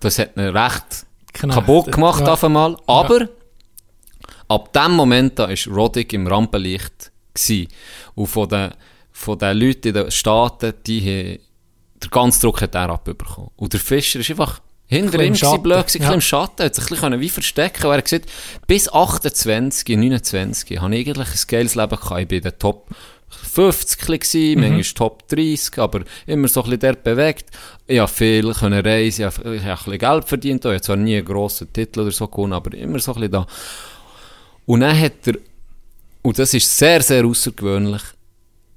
Das 0.00 0.18
hat 0.18 0.36
ihn 0.36 0.48
recht 0.56 1.06
Knechtet. 1.32 1.50
kaputt 1.64 1.92
gemacht 1.92 2.20
Ja. 2.26 2.32
auf 2.32 2.44
einmal. 2.44 2.76
Aber 2.86 3.28
ab 4.48 4.72
dem 4.72 4.92
Moment 4.92 5.38
da 5.38 5.44
ist 5.46 5.68
Roddick 5.68 6.12
im 6.12 6.26
Rampenlicht 6.26 7.12
gsi. 7.34 7.68
Und 8.14 8.26
von 8.26 8.48
den, 8.48 8.70
von 9.12 9.38
den 9.38 9.56
Leuten 9.58 9.88
in 9.88 9.94
den 9.94 10.10
Staaten, 10.10 10.72
die 10.86 11.00
haben, 11.00 11.38
der 12.02 12.10
ganze 12.10 12.40
Druck 12.40 12.62
hat 12.62 12.74
er 12.74 12.90
abbekommen. 12.90 13.50
Und 13.56 13.72
der 13.72 13.80
Fischer 13.80 14.20
ist 14.20 14.30
einfach 14.30 14.60
hinter 14.90 15.20
ihm 15.22 15.32
gewesen, 15.34 15.62
blöd 15.62 15.76
Schatten. 15.76 15.86
gewesen, 15.86 16.02
Ja. 16.02 16.12
im 16.14 16.20
Schatten, 16.20 16.64
hat 16.64 16.74
sich 16.74 16.84
ein 16.84 16.88
bisschen 16.90 17.20
wie 17.20 17.28
verstecken 17.28 17.86
und 17.86 17.92
er 17.92 18.02
gesagt, 18.02 18.26
bis 18.66 18.88
28, 18.92 19.96
29 19.96 20.78
habe 20.80 20.94
ich 20.96 21.06
eigentlich 21.08 21.28
ein 21.28 21.46
geiles 21.48 21.74
Leben 21.76 21.96
gehabt. 21.96 22.20
Ich 22.20 22.28
bin 22.28 22.38
in 22.38 22.42
den 22.44 22.58
Top 22.58 22.88
50 23.28 23.98
gewesen, 24.00 24.54
Mhm. 24.60 24.60
manchmal 24.60 24.94
Top 24.94 25.28
30, 25.28 25.78
aber 25.78 26.02
immer 26.26 26.48
so 26.48 26.60
ein 26.62 26.70
bisschen 26.70 26.80
dort 26.80 27.04
bewegt. 27.04 27.46
Ich 27.86 27.98
habe 27.98 28.10
viel 28.10 28.52
können 28.52 28.84
reisen, 28.84 29.26
ich 29.28 29.36
habe, 29.38 29.54
ich 29.56 29.62
habe 29.62 29.70
ein 29.72 29.76
bisschen 29.76 29.98
Geld 29.98 30.24
verdient, 30.28 30.64
ich 30.64 30.70
habe 30.70 30.80
zwar 30.80 30.96
nie 30.96 31.16
einen 31.16 31.24
grossen 31.24 31.72
Titel 31.72 32.00
oder 32.00 32.10
so 32.10 32.26
gewonnen, 32.26 32.52
aber 32.52 32.74
immer 32.76 32.98
so 32.98 33.12
ein 33.12 33.20
bisschen 33.20 33.32
da. 33.32 33.46
Und 34.66 34.80
dann 34.80 34.98
hat 35.00 35.26
er, 35.26 35.34
und 36.22 36.38
das 36.38 36.52
ist 36.54 36.76
sehr, 36.76 37.00
sehr 37.02 37.24
außergewöhnlich, 37.24 38.02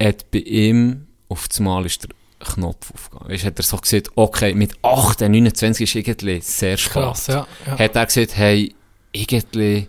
hat 0.02 0.30
bei 0.30 0.38
ihm 0.38 1.06
auf 1.28 1.48
das 1.48 1.60
Mal 1.60 1.84
ist 1.86 2.02
der 2.04 2.10
Knopf 2.44 2.92
aufgegangen. 2.92 3.30
Weißt, 3.30 3.44
hat 3.44 3.58
er 3.58 3.62
so 3.62 3.76
gesagt, 3.76 4.10
okay, 4.14 4.54
mit 4.54 4.72
18, 4.82 5.30
29 5.30 5.82
ist 5.82 5.94
irgendwie 5.94 6.40
sehr 6.40 6.76
spät. 6.76 6.92
Krass, 6.92 7.26
ja. 7.26 7.46
ja. 7.66 7.78
Hat 7.78 7.96
er 7.96 8.06
gesagt, 8.06 8.36
hey, 8.36 8.74
irgendwie, 9.12 9.88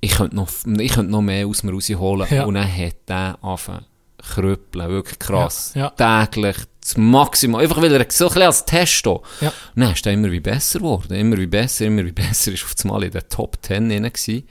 ich 0.00 0.12
könnte 0.12 0.36
noch, 0.36 0.48
ich 0.78 0.92
könnte 0.92 1.10
noch 1.10 1.22
mehr 1.22 1.46
aus 1.46 1.62
mir 1.62 1.72
rausholen. 1.72 2.26
Ja. 2.30 2.44
Und 2.44 2.54
dann 2.54 2.70
hat 2.70 2.96
er 3.06 3.38
angefangen 3.42 3.86
krüppeln, 4.18 4.88
wirklich 4.88 5.18
krass. 5.18 5.72
Ja, 5.74 5.92
ja. 5.98 6.26
Täglich, 6.26 6.56
das 6.80 6.96
Maximum. 6.96 7.60
Einfach 7.60 7.80
weil 7.80 7.92
er 7.92 8.06
so 8.10 8.26
ein 8.26 8.28
bisschen 8.28 8.42
als 8.42 8.64
Test 8.64 9.06
da. 9.06 9.20
Ja. 9.40 9.52
Und 9.74 9.82
dann 9.82 9.92
ist 9.92 10.06
er 10.06 10.12
immer 10.12 10.30
wie 10.30 10.40
besser 10.40 10.80
geworden. 10.80 11.14
Immer 11.14 11.38
wie 11.38 11.46
besser, 11.46 11.86
immer 11.86 12.04
wie 12.04 12.12
besser. 12.12 12.52
Ist 12.52 12.64
auf 12.64 12.74
das 12.74 12.84
Mal 12.84 13.04
in 13.04 13.10
der 13.12 13.28
Top 13.28 13.56
10 13.62 13.88
drin 13.88 14.02
gewesen. 14.04 14.46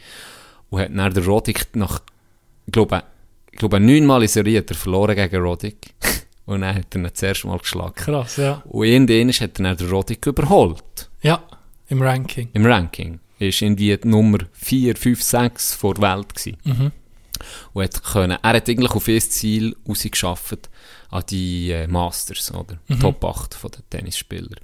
Und 0.70 0.82
hat 0.82 0.90
dann 0.96 1.14
der 1.14 1.26
Roddick 1.26 1.68
nach, 1.76 2.02
ich 2.66 2.72
glaube, 2.72 3.04
ich 3.52 3.60
glaube, 3.60 3.80
neunmal 3.80 4.22
in 4.22 4.28
Serie 4.28 4.60
hat 4.60 4.70
er 4.70 4.76
verloren 4.76 5.16
gegen 5.16 5.42
Roddick. 5.42 5.94
Und 6.48 6.62
dann 6.62 6.74
hat 6.76 6.96
er 6.96 7.00
ihn 7.02 7.10
das 7.14 7.22
erste 7.22 7.46
Mal 7.48 7.60
geschlagen. 7.60 7.94
Krass, 7.96 8.38
ja. 8.38 8.64
Und 8.66 8.86
irgendwann 8.88 9.30
hat 9.30 9.42
er 9.60 9.64
dann 9.64 9.78
den 9.78 9.90
Roddick 9.90 10.26
überholt. 10.26 11.10
Ja. 11.22 11.44
Im 11.90 12.02
Ranking. 12.02 12.50
Im 12.54 12.66
Ranking. 12.66 13.20
Ist 13.38 13.62
irgendwie 13.62 13.96
die 13.96 14.08
Nummer 14.08 14.40
4, 14.54 14.96
5, 14.96 15.22
6 15.22 15.74
vor 15.76 15.94
der 15.94 16.16
Welt 16.16 16.34
gewesen. 16.34 16.58
Mhm. 16.64 16.92
Und 17.74 17.84
hat 17.84 18.04
können, 18.04 18.38
er 18.42 18.54
hat 18.56 18.68
eigentlich 18.68 18.92
auf 18.92 19.08
ihr 19.08 19.20
Ziel 19.22 19.76
rausgeschafft 19.88 20.70
an 21.12 21.24
die 21.30 21.70
äh, 21.72 21.86
Masters, 21.86 22.52
oder? 22.52 22.80
Mhm. 22.88 23.00
Top 23.00 23.24
8 23.24 23.54
von 23.54 23.70
den 23.72 23.84
Tennisspielern. 23.90 24.56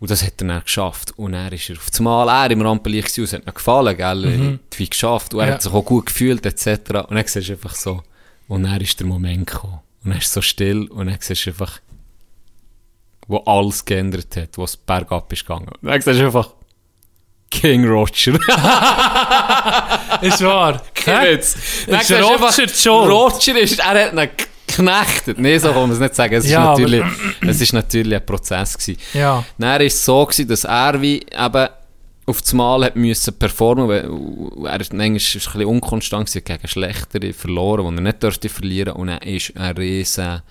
Und 0.00 0.10
das 0.10 0.22
hat 0.24 0.40
er 0.42 0.46
dann 0.48 0.62
geschafft. 0.62 1.12
Und 1.18 1.34
er 1.34 1.52
ist 1.52 1.68
er 1.70 1.76
auf 1.76 1.90
das 1.90 2.00
Mal, 2.00 2.28
er 2.28 2.50
im 2.50 2.62
Rampenlicht 2.62 3.08
gewesen, 3.14 3.20
und 3.20 3.24
es 3.26 3.32
hat 3.34 3.46
ihm 3.46 3.54
gefallen, 3.54 3.96
gell? 3.96 4.26
Mhm. 4.38 4.60
Wie 4.76 4.88
geschafft. 4.88 5.34
Und 5.34 5.40
er 5.40 5.46
Ja. 5.48 5.54
hat 5.54 5.62
sich 5.62 5.72
auch 5.72 5.84
gut 5.84 6.06
gefühlt, 6.06 6.46
etc. 6.46 6.66
Und 7.08 7.16
dann 7.16 7.26
siehst 7.26 7.48
du 7.48 7.52
einfach 7.52 7.74
so, 7.74 8.02
und 8.48 8.62
dann 8.64 8.80
ist 8.80 8.98
der 8.98 9.06
Moment 9.06 9.46
gekommen. 9.46 9.80
Und 10.04 10.10
dann 10.10 10.18
ist 10.18 10.26
es 10.26 10.32
so 10.34 10.42
still, 10.42 10.86
und 10.88 11.06
dann 11.06 11.16
siehst 11.18 11.46
du 11.46 11.50
einfach, 11.50 11.80
wo 13.26 13.38
alles 13.38 13.84
geändert 13.84 14.36
hat, 14.36 14.58
wo 14.58 14.64
es 14.64 14.76
bergab 14.76 15.32
ist 15.32 15.46
gegangen. 15.46 15.68
Und 15.80 15.88
dann 15.88 16.00
siehst 16.00 16.20
du 16.20 16.26
einfach, 16.26 16.50
King 17.50 17.86
Roger. 17.86 18.32
Ist 20.22 20.42
wahr. 20.42 20.82
Dann 21.06 21.26
Ist 21.26 21.56
Roger 22.10 22.68
schon? 22.68 23.08
Roger 23.08 23.60
ist, 23.60 23.78
er 23.78 24.06
hat 24.06 24.12
ihn 24.12 24.28
geknechtet. 24.66 25.38
Nee, 25.38 25.58
so 25.58 25.68
kann 25.68 25.82
man 25.82 25.90
es 25.92 25.98
nicht 26.00 26.14
sagen. 26.14 26.34
Es 26.34 26.44
ist, 26.44 26.50
Ja, 26.50 26.64
natürlich, 26.70 27.04
es 27.42 27.60
ist 27.60 27.72
natürlich 27.72 28.18
ein 28.18 28.26
Prozess 28.26 28.76
gewesen. 28.76 29.00
Ja. 29.12 29.44
Dann 29.58 29.70
war 29.70 29.80
es 29.80 30.04
so, 30.04 30.24
gewesen, 30.24 30.48
dass 30.48 30.64
er 30.64 31.00
wie 31.00 31.18
eben 31.18 31.68
auf 32.26 32.40
das 32.40 32.52
Mal 32.52 32.84
hat 32.84 32.96
müssen 32.96 33.38
performen, 33.38 33.88
weil 33.88 34.66
er 34.66 34.80
ist 34.80 34.92
manchmal 34.92 35.08
ein 35.08 35.14
bisschen 35.14 35.64
unkonstant 35.66 36.28
gewesen, 36.28 36.44
gegen 36.44 36.68
Schlechtere 36.68 37.32
verloren, 37.32 37.90
die 37.90 37.96
er 37.96 38.02
nicht 38.02 38.22
dürfte 38.22 38.48
verlieren 38.48 38.94
und 38.94 39.08
er 39.08 39.22
ist 39.26 39.56
ein 39.56 39.76
riesen 39.76 40.42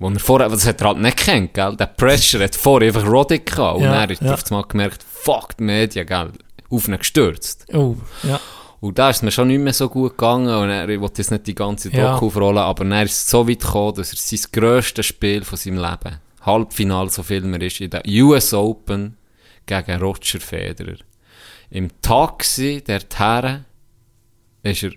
wo 0.00 0.08
er 0.08 0.18
vorher, 0.18 0.48
das 0.48 0.66
hat 0.66 0.80
er 0.80 0.88
halt 0.88 0.98
nicht 0.98 1.18
gekannt, 1.18 1.52
gell? 1.52 1.76
Der 1.76 1.84
Pressure 1.84 2.42
hat 2.42 2.56
vorher 2.56 2.88
einfach 2.88 3.06
Roddick 3.06 3.44
gehabt 3.44 3.76
und 3.76 3.84
Ja, 3.84 3.96
er 3.96 4.00
hat 4.08 4.22
ja. 4.22 4.32
auf 4.32 4.40
das 4.40 4.50
Mal 4.50 4.62
gemerkt, 4.62 5.02
fuck, 5.02 5.58
die 5.58 5.64
Medien, 5.64 6.06
gell? 6.06 6.32
Auf 6.70 6.88
ihn 6.88 6.96
gestürzt. 6.96 7.66
Oh, 7.74 7.96
ja. 8.22 8.40
Und 8.80 8.98
da 8.98 9.10
ist 9.10 9.22
mir 9.22 9.30
schon 9.30 9.48
nicht 9.48 9.60
mehr 9.60 9.74
so 9.74 9.90
gut 9.90 10.12
gegangen 10.12 10.48
und 10.48 10.70
er, 10.70 10.88
wollte 11.00 11.20
jetzt 11.20 11.30
nicht 11.30 11.46
die 11.46 11.54
ganze 11.54 11.94
Ja. 11.94 12.14
Doku 12.14 12.28
aufrollen, 12.28 12.62
aber 12.62 12.86
er 12.86 13.02
ist 13.02 13.28
so 13.28 13.46
weit 13.46 13.60
gekommen, 13.60 13.94
dass 13.94 14.14
er 14.14 14.18
sein 14.18 14.50
grösstes 14.52 15.04
Spiel 15.04 15.44
von 15.44 15.58
seinem 15.58 15.76
Leben, 15.76 16.16
Halbfinale, 16.46 17.10
so 17.10 17.22
viel 17.22 17.42
mehr 17.42 17.60
ist, 17.60 17.82
in 17.82 17.90
der 17.90 18.02
US 18.06 18.54
Open 18.54 19.18
gegen 19.66 20.00
Roger 20.00 20.40
Federer. 20.40 20.96
Im 21.70 21.88
Taxi, 22.02 22.82
der 22.86 23.00
Herren, 23.14 23.64
ist 24.62 24.82
er 24.82 24.92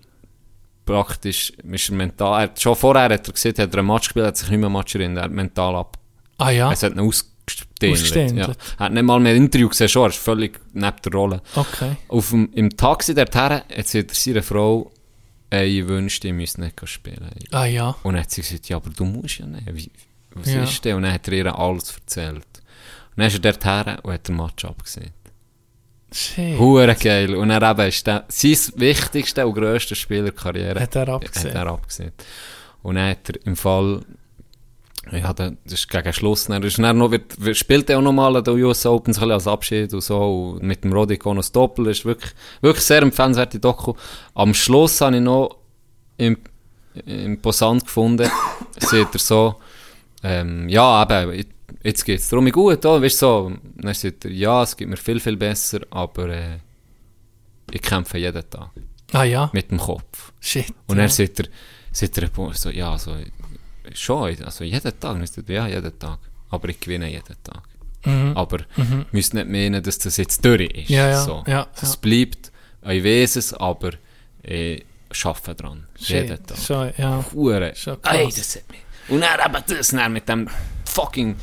praktisch, 0.85 1.51
ist 1.51 1.89
er 1.89 1.95
mental, 1.95 2.33
er 2.39 2.43
hat, 2.43 2.61
schon 2.61 2.75
vorher 2.75 3.03
hat 3.13 3.27
er 3.27 3.33
gesehen, 3.33 3.55
hat 3.57 3.73
er 3.73 3.79
ein 3.79 3.85
Match 3.85 4.07
gespielt, 4.07 4.25
hat 4.25 4.37
sich 4.37 4.49
nicht 4.49 4.59
mehr 4.59 4.69
ein 4.69 4.73
Match 4.73 4.95
erinnert, 4.95 5.17
er 5.19 5.23
hat 5.25 5.31
mental 5.31 5.75
ab, 5.75 5.97
Ah 6.37 6.49
ja. 6.49 6.71
es 6.71 6.83
hat 6.83 6.93
ihn. 6.93 6.99
Ausgestehnt. 6.99 8.37
Ja. 8.37 8.47
Er 8.79 8.85
hat 8.85 8.93
nicht 8.93 9.03
mal 9.03 9.19
mehr 9.19 9.33
ein 9.33 9.37
Interview 9.43 9.67
gesehen, 9.69 9.89
schon, 9.89 10.03
er 10.03 10.09
ist 10.09 10.17
völlig 10.17 10.59
neben 10.73 10.95
der 11.03 11.11
Rolle. 11.11 11.41
Okay. 11.55 11.95
Auf 12.07 12.29
dem, 12.29 12.49
Im 12.53 12.69
Taxi 12.75 13.13
dorthin 13.13 13.61
hat 13.75 13.87
sie 13.87 14.05
seine 14.11 14.41
Frau 14.41 14.91
eine 15.49 15.87
wünscht, 15.87 16.23
ich 16.25 16.33
müsse 16.33 16.59
nicht 16.61 16.79
spielen. 16.89 17.29
Ah 17.51 17.65
ja. 17.65 17.89
Und 18.03 18.13
dann 18.13 18.23
hat 18.23 18.31
sie 18.31 18.41
gesagt, 18.41 18.67
ja, 18.69 18.77
aber 18.77 18.89
du 18.89 19.03
musst 19.05 19.37
ja 19.39 19.45
nicht. 19.45 19.67
Wie, 19.75 19.91
was 20.33 20.51
Ja. 20.51 20.63
ist 20.63 20.83
denn? 20.85 20.95
Und 20.95 21.03
dann 21.03 21.13
hat 21.13 21.27
er 21.27 21.33
ihr 21.33 21.59
alles 21.59 21.93
erzählt. 21.93 22.35
Und 22.35 23.17
dann 23.17 23.27
ist 23.27 23.33
er 23.35 23.39
dort 23.51 23.63
her 23.65 23.99
und 24.03 24.13
hat 24.13 24.27
den 24.27 24.37
Match 24.37 24.65
abgesehen. 24.65 25.11
Shit. 26.13 26.59
Hure 26.59 26.95
geil. 26.95 27.33
Und 27.35 27.49
er 27.49 27.61
eben 27.71 27.87
ist 27.87 28.05
der, 28.05 28.25
sein 28.27 28.57
wichtigster 28.75 29.47
und 29.47 29.55
grösster 29.55 29.95
Spieler 29.95 30.23
der 30.25 30.31
Karriere. 30.33 30.79
Hat 30.79 30.95
er 30.95 31.01
Hat 31.01 31.09
abgesehen. 31.09 31.55
er 31.55 31.67
abgesehen. 31.67 32.11
Und 32.83 32.95
dann 32.95 33.09
hat 33.11 33.29
er 33.29 33.45
im 33.47 33.55
Fall, 33.55 34.01
ja, 35.11 35.33
da- 35.33 35.51
das 35.63 35.73
ist 35.73 35.89
gegen 35.89 36.13
Schluss, 36.13 36.45
dann 36.45 36.61
ist 36.63 36.77
dann 36.77 36.97
noch, 36.97 37.11
wird, 37.11 37.35
spielt 37.57 37.89
er 37.89 37.97
auch 37.97 38.01
nochmal 38.01 38.35
an 38.35 38.43
der 38.43 38.53
US 38.55 38.85
Open 38.85 39.13
so 39.13 39.21
als 39.25 39.47
Abschied 39.47 39.93
und 39.93 40.01
so, 40.01 40.53
und 40.55 40.63
mit 40.63 40.83
dem 40.83 40.93
Roddy 40.93 41.17
das 41.17 41.51
Doppel, 41.51 41.87
ist 41.87 42.05
wirklich, 42.05 42.31
wirklich 42.61 42.85
sehr 42.85 43.01
empfehlenswerte 43.01 43.59
Doku. 43.59 43.93
Am 44.35 44.53
Schluss 44.53 45.01
habe 45.01 45.15
ich 45.15 45.21
noch 45.21 45.57
im, 46.17 46.37
imposant 47.05 47.85
gefunden, 47.85 48.29
sieht 48.79 49.07
er 49.13 49.19
so, 49.19 49.55
ähm, 50.23 50.69
ja, 50.69 51.03
eben, 51.03 51.45
jetzt 51.83 52.05
geht 52.05 52.19
es 52.19 52.29
darum 52.29 52.49
gut, 52.51 52.85
oder? 52.85 53.01
Weißt 53.01 53.21
du, 53.21 53.25
so, 53.25 53.51
dann 53.75 53.93
sagt 53.93 54.25
er, 54.25 54.31
ja, 54.31 54.63
es 54.63 54.75
geht 54.75 54.87
mir 54.87 54.97
viel, 54.97 55.19
viel 55.19 55.37
besser, 55.37 55.81
aber 55.89 56.29
äh, 56.29 56.59
ich 57.71 57.81
kämpfe 57.81 58.17
jeden 58.17 58.49
Tag 58.49 58.69
Ah 59.11 59.23
ja. 59.23 59.49
mit 59.53 59.71
dem 59.71 59.77
Kopf. 59.77 60.33
Shit. 60.39 60.73
Und 60.87 60.97
ja. 60.97 61.03
er 61.03 61.09
sagt 61.09 61.39
er, 61.39 61.45
sagt 61.91 62.17
er 62.17 62.29
so, 62.53 62.69
ja, 62.69 62.97
so, 62.97 63.15
schon, 63.93 64.43
also 64.43 64.63
jeden 64.63 64.99
Tag. 64.99 65.15
Und 65.15 65.27
sage, 65.27 65.53
ja, 65.53 65.67
jeden 65.67 65.99
Tag. 65.99 66.19
Aber 66.49 66.69
ich 66.69 66.79
gewinne 66.79 67.09
jeden 67.09 67.35
Tag. 67.43 67.63
Mhm. 68.05 68.33
Aber 68.35 68.59
mhm. 68.75 69.05
müsst 69.11 69.33
nicht 69.33 69.47
meinen, 69.47 69.81
dass 69.81 69.97
das 69.97 70.17
jetzt 70.17 70.43
durch 70.43 70.69
ist. 70.71 70.89
Ja, 70.89 71.09
ja, 71.09 71.21
So. 71.21 71.43
ja, 71.47 71.67
Es 71.81 71.93
ja. 71.93 71.99
bleibt, 72.01 72.51
ich 72.85 73.03
weiß 73.03 73.35
es, 73.37 73.53
aber 73.53 73.91
ich 74.41 74.83
arbeite 75.23 75.55
dran. 75.55 75.87
Shit. 75.95 76.09
Jeden 76.29 76.45
Tag. 76.45 76.57
Schon, 76.57 76.91
ja. 76.97 77.23
Hure. 77.33 77.73
Schon 77.75 78.01
krass. 78.01 78.15
Ey, 78.15 78.27
das 78.27 78.55
hat 78.55 78.69
mich. 78.69 78.79
Und 79.09 79.21
dann 79.21 79.39
eben 79.39 79.63
das, 79.67 79.87
dann 79.89 80.13
mit 80.13 80.27
dem 80.27 80.47
fucking 80.93 81.35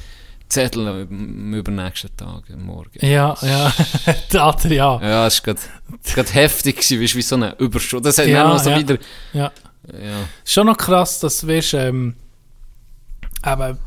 Zettel 0.49 0.89
am 0.89 1.55
übernächsten 1.55 2.17
Tag, 2.17 2.43
Morgen. 2.57 2.91
Ja, 3.07 3.37
ja. 3.41 3.73
Andere, 4.41 4.75
ja. 4.75 5.01
Ja, 5.01 5.27
es 5.27 5.47
war 5.47 5.55
gerade 6.05 6.33
heftig, 6.33 6.77
gewesen, 6.77 7.01
weißt 7.03 7.15
wie 7.17 7.23
so 7.23 7.37
eine 7.37 7.57
Überschuss. 7.59 8.03
Das 8.03 8.19
hat 8.19 8.27
Ja, 8.27 8.49
noch 8.49 8.59
so 8.59 8.71
ja. 8.71 8.79
wieder. 8.79 8.99
ja. 9.33 9.53
Ja. 9.93 10.29
Schon 10.45 10.67
noch 10.67 10.77
krass, 10.77 11.21
dass 11.21 11.47
weißt, 11.47 11.75
ähm, 11.75 12.15
aber 13.43 13.79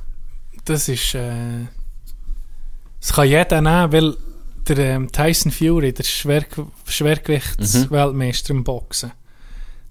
das 0.65 0.89
ist, 0.89 1.13
äh, 1.15 1.67
das 2.99 3.13
kann 3.13 3.27
jeder 3.27 3.61
nehmen, 3.61 3.91
weil 3.91 4.17
der 4.67 4.77
ähm, 4.95 5.11
Tyson 5.11 5.51
Fury, 5.51 5.93
der 5.93 6.03
Schwer 6.03 6.45
Schwergewichtsweltmeister 6.87 8.51
im 8.53 8.63
Boxen, 8.63 9.11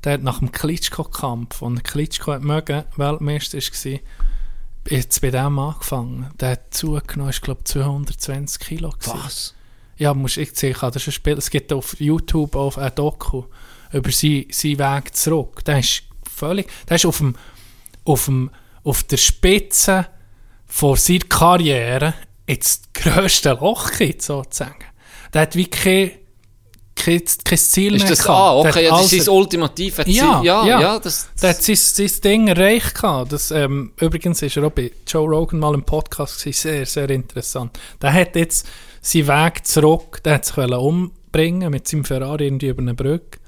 der 0.05 0.15
hat 0.15 0.23
nach 0.23 0.39
dem 0.41 0.51
Klitschko-Kampf, 0.51 1.63
und 1.63 1.77
der 1.77 1.83
Klitschko 1.85 2.33
hat 2.33 2.43
mögen, 2.43 2.85
Weltmeister 2.97 3.59
war, 3.59 3.99
jetzt 4.89 5.21
bei 5.21 5.31
dem 5.31 5.59
angefangen. 5.59 6.31
Der 6.41 6.53
hat 6.53 6.75
zugenommen, 6.75 7.31
ist 7.31 7.43
glaube 7.43 7.65
220 7.65 8.61
Kilo 8.61 8.91
gewesen. 8.91 9.21
Was? 9.23 9.55
Ja, 9.97 10.15
muss 10.15 10.37
ich 10.37 10.57
sehen, 10.57 10.75
kann 10.75 10.93
das 10.93 11.03
schon 11.03 11.13
spielen. 11.13 11.39
Es 11.39 11.51
gibt 11.51 11.73
auf 11.73 11.99
YouTube 12.01 12.57
auf 12.57 12.79
ein 12.79 12.95
Doku 12.95 13.45
über 13.93 14.11
seinen, 14.11 14.47
seinen 14.51 14.79
Weg 14.79 15.15
zurück. 15.15 15.65
Der 15.65 15.79
ist 15.79 16.03
völlig, 16.29 16.71
der 16.89 16.97
ist 16.97 17.07
auf 17.07 17.19
dem, 17.19 17.37
auf 18.05 18.25
dem, 18.25 18.51
auf 18.85 19.03
der 19.05 19.17
Spitze 19.17 20.09
von 20.67 20.97
seiner 20.97 21.21
Karriere 21.29 22.15
ins 22.47 22.83
grösste 22.93 23.53
Loch 23.53 23.91
sozusagen. 24.19 24.85
Der 25.33 25.43
hat 25.43 25.57
wie 25.57 25.69
kein, 25.69 26.13
kein, 26.95 27.23
kein 27.45 27.59
Ziel 27.59 27.95
Ist 27.95 28.03
mehr 28.03 28.11
das, 28.11 28.27
ah, 28.27 28.57
okay, 28.59 28.85
ja, 28.85 28.91
das 28.91 29.07
ist 29.07 29.13
alles- 29.13 29.25
sein 29.25 29.35
ultimative 29.35 30.05
Ziel. 30.05 30.15
Ja, 30.15 30.43
ja, 30.43 30.67
ja. 30.67 30.81
ja, 30.81 30.99
das, 30.99 31.29
der 31.41 31.51
hat 31.51 31.63
sein, 31.63 31.77
sein 31.77 32.11
Ding 32.23 32.49
erreicht. 32.49 32.95
gehabt. 32.95 33.33
Das, 33.33 33.51
ähm, 33.51 33.93
übrigens 34.01 34.43
ist 34.43 34.57
er 34.57 34.65
auch 34.65 34.71
bei 34.73 34.93
Joe 35.07 35.29
Rogan 35.29 35.59
mal 35.59 35.75
im 35.75 35.83
Podcast 35.85 36.41
gewesen. 36.41 36.61
Sehr, 36.61 36.87
sehr 36.87 37.11
interessant. 37.11 37.79
Der 38.01 38.13
hat 38.13 38.37
jetzt 38.37 38.67
seinen 39.01 39.29
Weg 39.29 39.67
zurück, 39.67 40.23
der 40.23 40.35
hat 40.35 40.45
sich 40.45 40.57
umbringen 40.57 41.71
mit 41.71 41.89
seinem 41.89 42.05
Ferrari 42.05 42.47
irgendwie 42.47 42.69
über 42.69 42.83
eine 42.83 42.95
Brücke. 42.95 43.39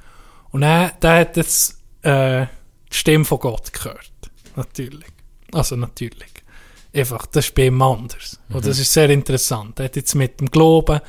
Und 0.50 0.62
er, 0.62 0.92
der 1.02 1.20
hat 1.20 1.36
jetzt 1.36 1.78
äh, 2.02 2.46
die 2.92 2.96
Stimme 2.96 3.24
von 3.24 3.38
Gott 3.38 3.72
gehört. 3.72 4.10
Natürlich. 4.56 5.06
Also 5.52 5.76
natürlich. 5.76 6.28
Einfach, 6.92 7.26
das 7.26 7.46
ist 7.46 7.54
bei 7.54 7.66
ihm 7.66 7.82
anders. 7.82 8.38
Und 8.50 8.64
das 8.64 8.78
ist 8.78 8.92
sehr 8.92 9.10
interessant. 9.10 9.78
Er 9.80 9.86
hat 9.86 9.96
jetzt 9.96 10.14
mit 10.14 10.40
dem 10.40 10.48
Glauben 10.50 11.00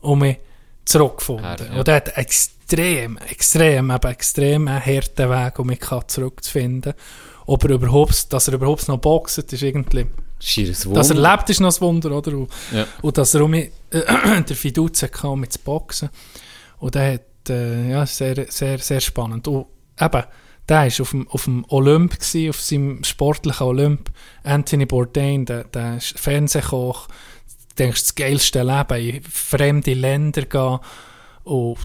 um 0.00 0.18
mich 0.20 0.38
zurückgefunden. 0.86 1.44
Ja, 1.44 1.72
ja. 1.74 1.78
Und 1.78 1.88
er 1.88 1.96
hat 1.96 2.16
extrem, 2.16 3.18
extrem, 3.18 3.90
eben 3.90 4.08
extrem 4.10 4.68
einen 4.68 4.84
harten 4.84 5.28
Weg, 5.30 5.58
um 5.58 5.66
mich 5.66 5.80
zurückzufinden. 6.06 6.94
Ob 7.46 7.62
er 7.64 7.70
überhaupt, 7.70 8.32
dass 8.32 8.48
er 8.48 8.54
überhaupt 8.54 8.88
noch 8.88 8.98
boxt, 8.98 9.38
ist 9.38 9.62
irgendwie... 9.62 10.06
Schieres 10.38 10.80
Dass 10.92 11.10
er 11.10 11.16
Wunder. 11.16 11.32
lebt, 11.36 11.50
ist 11.50 11.60
noch 11.60 11.74
ein 11.74 11.80
Wunder, 11.80 12.10
oder? 12.12 12.36
Und, 12.36 12.50
Ja. 12.72 12.86
und 13.00 13.16
dass 13.16 13.34
er 13.34 13.42
um 13.44 13.50
mich, 13.52 13.70
äh, 13.90 14.42
der 14.48 14.56
Fiduze 14.56 15.06
hatte, 15.06 15.28
um 15.28 15.40
mich 15.40 15.50
zu 15.50 15.58
boxen. 15.60 16.10
Und 16.78 16.94
der 16.94 17.14
hat, 17.14 17.50
äh, 17.50 17.90
ja, 17.90 18.04
sehr, 18.04 18.46
sehr, 18.50 18.78
sehr 18.78 19.00
spannend. 19.00 19.48
Und 19.48 19.66
eben, 19.98 20.22
der 20.68 20.76
war 20.78 20.86
auf 21.00 21.10
dem, 21.10 21.28
auf 21.28 21.44
dem 21.44 21.64
Olymp, 21.68 22.18
gewesen, 22.18 22.50
auf 22.50 22.60
seinem 22.60 23.02
sportlichen 23.04 23.66
Olymp. 23.66 24.10
Anthony 24.42 24.84
Bourdain, 24.84 25.46
der, 25.46 25.64
der 25.64 26.00
Fernsehkoch. 26.00 27.08
Du 27.76 27.84
denkst, 27.84 28.02
das 28.02 28.14
geilste 28.14 28.62
Leben, 28.62 29.16
in 29.16 29.22
fremde 29.22 29.94
Länder 29.94 30.42
gehen 30.42 30.78
und 31.44 31.78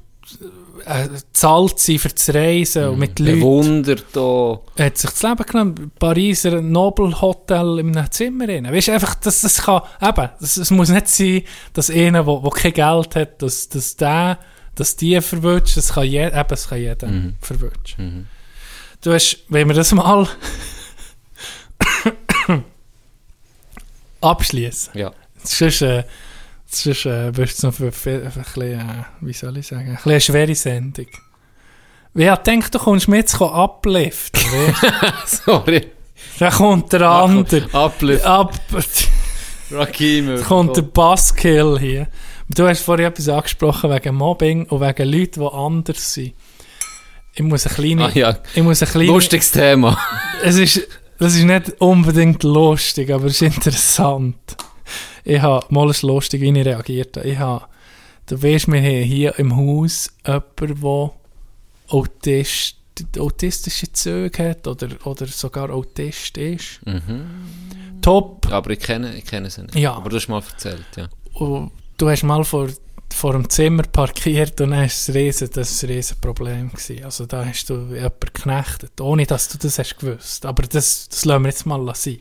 äh, 0.86 1.10
zahlt 1.34 1.80
sie 1.80 2.00
für 2.00 2.10
das 2.10 2.34
Reisen 2.34 2.90
und 2.90 3.00
mit 3.00 3.20
Leuten. 3.20 3.40
Bewundert 3.40 4.06
da. 4.14 4.60
Er 4.76 4.86
hat 4.86 4.98
sich 4.98 5.10
das 5.10 5.22
Leben 5.24 5.46
genommen, 5.46 5.92
Pariser 6.00 6.62
Nobelhotel 6.62 7.80
in 7.80 7.96
einem 7.96 8.12
Zimmer 8.12 8.48
rein. 8.48 8.72
Weißt 8.72 8.88
du, 8.88 8.94
einfach, 8.94 9.16
das, 9.16 9.42
das 9.42 9.62
kann, 9.62 9.82
eben, 10.02 10.30
es 10.40 10.72
muss 10.72 10.90
nicht 10.90 11.08
sein, 11.08 11.44
dass 11.74 11.90
einer, 11.90 12.24
der 12.24 12.50
kein 12.52 12.74
Geld 12.74 13.16
hat, 13.16 13.42
dass, 13.42 13.70
dass 13.70 13.96
der, 13.98 14.40
dass 14.76 14.96
die 14.96 15.20
verwünscht, 15.22 15.78
das 15.78 15.94
kann 15.94 16.06
jeder, 16.06 16.34
eben, 16.34 16.50
das 16.50 16.70
kann 16.70 16.80
jeder 16.80 17.10
verwünschen. 17.42 18.28
Du 19.02 19.14
hast, 19.14 19.44
wenn 19.50 19.68
wir 19.68 19.76
das 19.76 19.92
mal 19.94 20.28
abschließen. 24.22 24.94
Ja. 24.98 25.12
Für, 25.44 25.72
für, 25.72 26.06
für 27.92 28.32
ein 28.40 28.42
bisschen, 28.46 29.06
wie 29.22 29.34
soll 29.34 29.58
ich 29.58 29.68
sagen, 29.68 29.90
ein 29.90 29.96
bisschen 29.96 30.22
schwere 30.22 30.56
Sendung. 30.56 31.08
Wer 32.14 32.38
denkt, 32.38 32.74
du 32.74 32.80
kommst 32.80 33.08
mit 33.08 33.30
zu 33.30 33.38
du? 33.38 34.14
Sorry. 35.26 35.88
Dann 36.40 36.52
kommt 36.52 36.94
der 36.94 37.10
andere. 37.10 37.68
Uplift. 38.24 39.08
Rakim. 39.72 40.44
kommt 40.44 40.76
der 40.76 40.82
Buskill 40.82 41.78
hier. 41.80 42.08
Du 42.50 42.68
hast 42.68 42.82
vorhin 42.82 43.06
etwas 43.06 43.30
angesprochen 43.30 43.90
wegen 43.90 44.16
Mobbing 44.16 44.66
und 44.66 44.82
wegen 44.82 45.10
Leuten, 45.10 45.40
die 45.40 45.48
anders 45.48 46.14
sind. 46.14 46.34
Ich 47.34 47.44
muss 47.44 47.66
eine 47.66 47.76
kleine... 47.76 48.06
Ah 48.06 48.12
ja, 48.14 48.38
Ich 48.54 48.62
muss 48.62 48.82
eine 48.82 48.92
kleine... 48.92 49.08
lustiges 49.08 49.52
Thema. 49.52 49.98
Es 50.44 50.58
ist, 50.58 50.86
das 51.18 51.36
ist 51.36 51.44
nicht 51.44 51.80
unbedingt 51.80 52.44
lustig, 52.44 53.10
aber 53.12 53.26
es 53.26 53.42
ist 53.42 53.56
interessant. 53.56 54.58
Ich 55.24 55.42
habe, 55.42 55.66
mal 55.70 55.90
ist 55.90 56.02
lustig, 56.02 56.42
wie 56.42 56.50
ich 56.50 56.66
reagiert 56.66 57.18
habe. 57.18 57.28
Ich 57.28 57.38
habe, 57.38 57.66
du 58.28 58.42
weißt, 58.42 58.68
wir 58.68 58.82
haben 58.82 59.04
hier 59.04 59.38
im 59.40 59.56
Haus 59.56 60.12
jemanden, 60.26 60.82
der 60.82 61.12
Autist, 61.90 62.78
autistische 63.18 63.92
Züge 63.92 64.50
hat 64.50 64.68
oder, 64.68 64.90
oder 65.06 65.28
sogar 65.28 65.70
Autist 65.70 66.38
ist. 66.38 66.80
Top. 68.02 68.48
Ja, 68.50 68.58
aber 68.58 68.72
ich 68.72 68.80
kenne, 68.80 69.16
ich 69.16 69.26
kenne 69.26 69.50
sie 69.50 69.62
nicht. 69.62 69.76
Ja. 69.76 69.94
Aber 69.94 70.10
du 70.10 70.16
hast 70.16 70.28
mal 70.28 70.42
erzählt, 70.42 70.86
ja. 70.98 71.08
Und 71.34 71.72
du 71.98 72.10
hast 72.10 72.24
mal 72.24 72.44
vor, 72.44 72.70
vor 73.14 73.34
dem 73.34 73.50
Zimmer 73.50 73.84
parkiert 73.84 74.60
und 74.62 74.72
dann 74.72 74.86
ist 74.86 75.08
das 75.08 75.16
riesen, 75.16 75.50
das 75.54 75.84
ein 75.84 75.90
riesen 75.90 76.20
Problem 76.20 76.72
gewesen. 76.72 77.04
Also 77.04 77.26
da 77.26 77.46
hast 77.46 77.70
du 77.70 77.74
jemanden 77.94 78.20
geknechtet, 78.20 79.00
ohne 79.02 79.26
dass 79.26 79.50
du 79.50 79.58
das 79.58 79.80
hast 79.80 79.98
gewusst. 79.98 80.46
Aber 80.46 80.64
das, 80.64 81.10
das 81.10 81.26
lassen 81.26 81.44
wir 81.44 81.50
jetzt 81.50 81.66
mal 81.66 81.96
sein. 81.96 82.20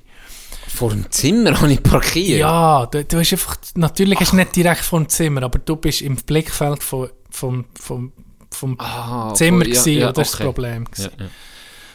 Vor 0.74 0.90
dem 0.90 1.10
Zimmer 1.10 1.60
habe 1.60 1.72
ich 1.72 1.82
parkiert. 1.82 2.40
Ja, 2.40 2.86
du, 2.86 3.04
du 3.04 3.18
hast 3.18 3.32
einfach, 3.32 3.56
natürlich 3.74 4.18
hast 4.20 4.32
du 4.32 4.36
nicht 4.36 4.54
direkt 4.56 4.80
vor 4.82 5.00
dem 5.00 5.08
Zimmer, 5.08 5.42
aber 5.42 5.58
du 5.58 5.76
bist 5.76 6.00
im 6.02 6.16
Blickfeld 6.16 6.82
vom, 6.82 7.08
vom, 7.30 7.64
vom, 7.78 8.12
vom 8.50 8.76
Ah, 8.80 9.32
Zimmer 9.34 9.64
ja, 9.66 9.70
gewesen, 9.72 9.92
ja, 9.92 10.12
das 10.12 10.28
ist 10.28 10.32
das 10.34 10.40
okay. 10.40 10.44
Problem. 10.44 10.84
Ja, 10.96 11.06
gewesen. 11.08 11.10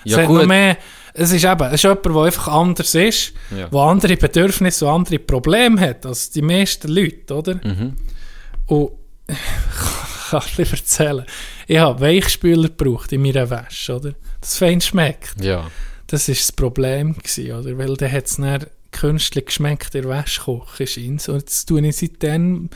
ja. 0.04 0.20
Ja 0.22 0.26
gut. 0.28 0.46
mehr, 0.46 0.78
es 1.16 1.32
ist 1.32 1.44
eben, 1.46 1.64
es 1.68 1.74
ist 1.76 1.84
jemand, 1.84 2.06
der 2.06 2.16
einfach 2.18 2.48
anders 2.50 2.94
ist, 2.94 3.34
Ja. 3.58 3.68
der 3.70 3.80
andere 3.80 4.18
Bedürfnisse 4.18 4.86
und 4.86 4.92
andere 4.94 5.18
Probleme 5.20 5.82
hat 5.82 6.06
als 6.06 6.30
die 6.30 6.42
meisten 6.44 6.90
Leute, 6.90 7.34
oder? 7.34 7.56
Mhm. 7.56 7.96
Und 8.68 8.92
ich 9.28 10.30
kann 10.30 10.42
bisschen 10.58 10.78
erzählen, 10.78 11.26
ich 11.68 11.78
habe 11.78 12.00
Weichspüler 12.02 12.70
gebraucht 12.70 13.12
in 13.14 13.22
meiner 13.24 13.50
Wäsche, 13.50 13.96
oder? 13.96 14.14
Das 14.42 14.58
fein 14.58 14.80
schmeckt. 14.82 15.44
Ja. 15.44 15.66
Das 16.08 16.28
war 16.28 16.36
das 16.36 16.52
Problem, 16.52 17.16
gewesen, 17.16 17.52
oder? 17.52 17.78
Weil 17.78 17.96
dann 17.98 18.12
hat 18.12 18.26
es 18.26 18.38
künstlich 18.92 19.48
geschmeckt, 19.48 19.94
der 19.94 20.08
Wäschkoch 20.08 20.80
ist 20.80 20.98
ins. 20.98 21.28
Und 21.30 21.40
jetzt 21.40 21.66
tue 21.66 21.86
ich 21.86 21.98
seitdem 21.98 22.70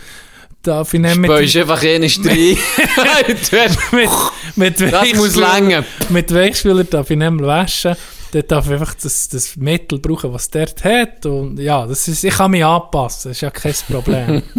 darf 0.61 0.93
ich 0.93 0.99
nicht 0.99 1.15
mit, 1.15 1.29
Böst 1.29 1.55
einfach 1.55 1.81
jeden 1.81 2.09
Strein. 2.09 2.57
Du 2.97 3.57
hast- 3.57 3.93
mit, 3.93 4.09
mit 4.57 4.91
Das 4.93 5.13
muss 5.13 5.35
länger. 5.35 5.85
Mit 6.09 6.33
Weichspüler 6.33 6.83
darf 6.83 7.09
ich 7.09 7.17
nicht 7.17 7.31
mehr 7.31 7.45
waschen. 7.47 7.95
Dort 8.31 8.51
darf 8.51 8.65
ich 8.67 8.73
einfach 8.73 8.93
das, 8.93 9.29
das 9.29 9.55
Mittel 9.55 9.97
brauchen, 9.99 10.31
was 10.33 10.49
der 10.49 10.67
hat. 10.83 11.25
Und 11.25 11.57
ja, 11.59 11.87
das 11.87 12.07
ist, 12.07 12.23
ich 12.23 12.33
kann 12.35 12.51
mich 12.51 12.63
anpassen, 12.63 13.29
das 13.29 13.37
ist 13.37 13.41
ja 13.41 13.49
kein 13.49 13.73
Problem. 13.89 14.43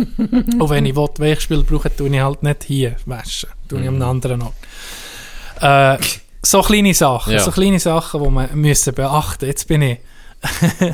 Und 0.59 0.71
wenn 0.71 0.87
ich 0.87 0.97
Weichspüler 0.97 1.63
brauche, 1.63 1.95
tue 1.95 2.09
ich 2.09 2.21
halt 2.21 2.43
nicht 2.43 2.65
hier 2.65 2.97
waschen. 3.07 3.51
Tue 3.69 3.83
ich 3.83 3.89
an 3.89 3.95
einem 3.97 4.09
anderen 4.09 4.43
Ort. 4.43 4.55
Äh, 5.61 5.99
so 6.43 6.63
kleine 6.63 6.95
Sachen, 6.95 7.33
Ja. 7.35 7.41
so 7.41 7.51
kleine 7.51 7.79
Sachen, 7.81 8.23
die 8.23 8.31
man 8.31 8.55
müssen 8.59 8.95
beachten 8.95 9.47
Jetzt 9.47 9.69
bin 9.69 9.83
ich 9.83 9.99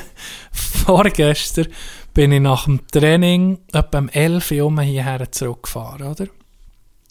vorgestern 0.53 1.69
bin 2.15 2.33
ich 2.33 2.41
nach 2.41 2.65
dem 2.65 2.87
Training 2.89 3.59
etwa 3.73 3.99
um 3.99 4.09
11 4.09 4.51
Uhr 4.53 4.67
um 4.67 4.81
hierher 4.81 5.31
zurückgefahren, 5.31 6.09
oder? 6.09 6.27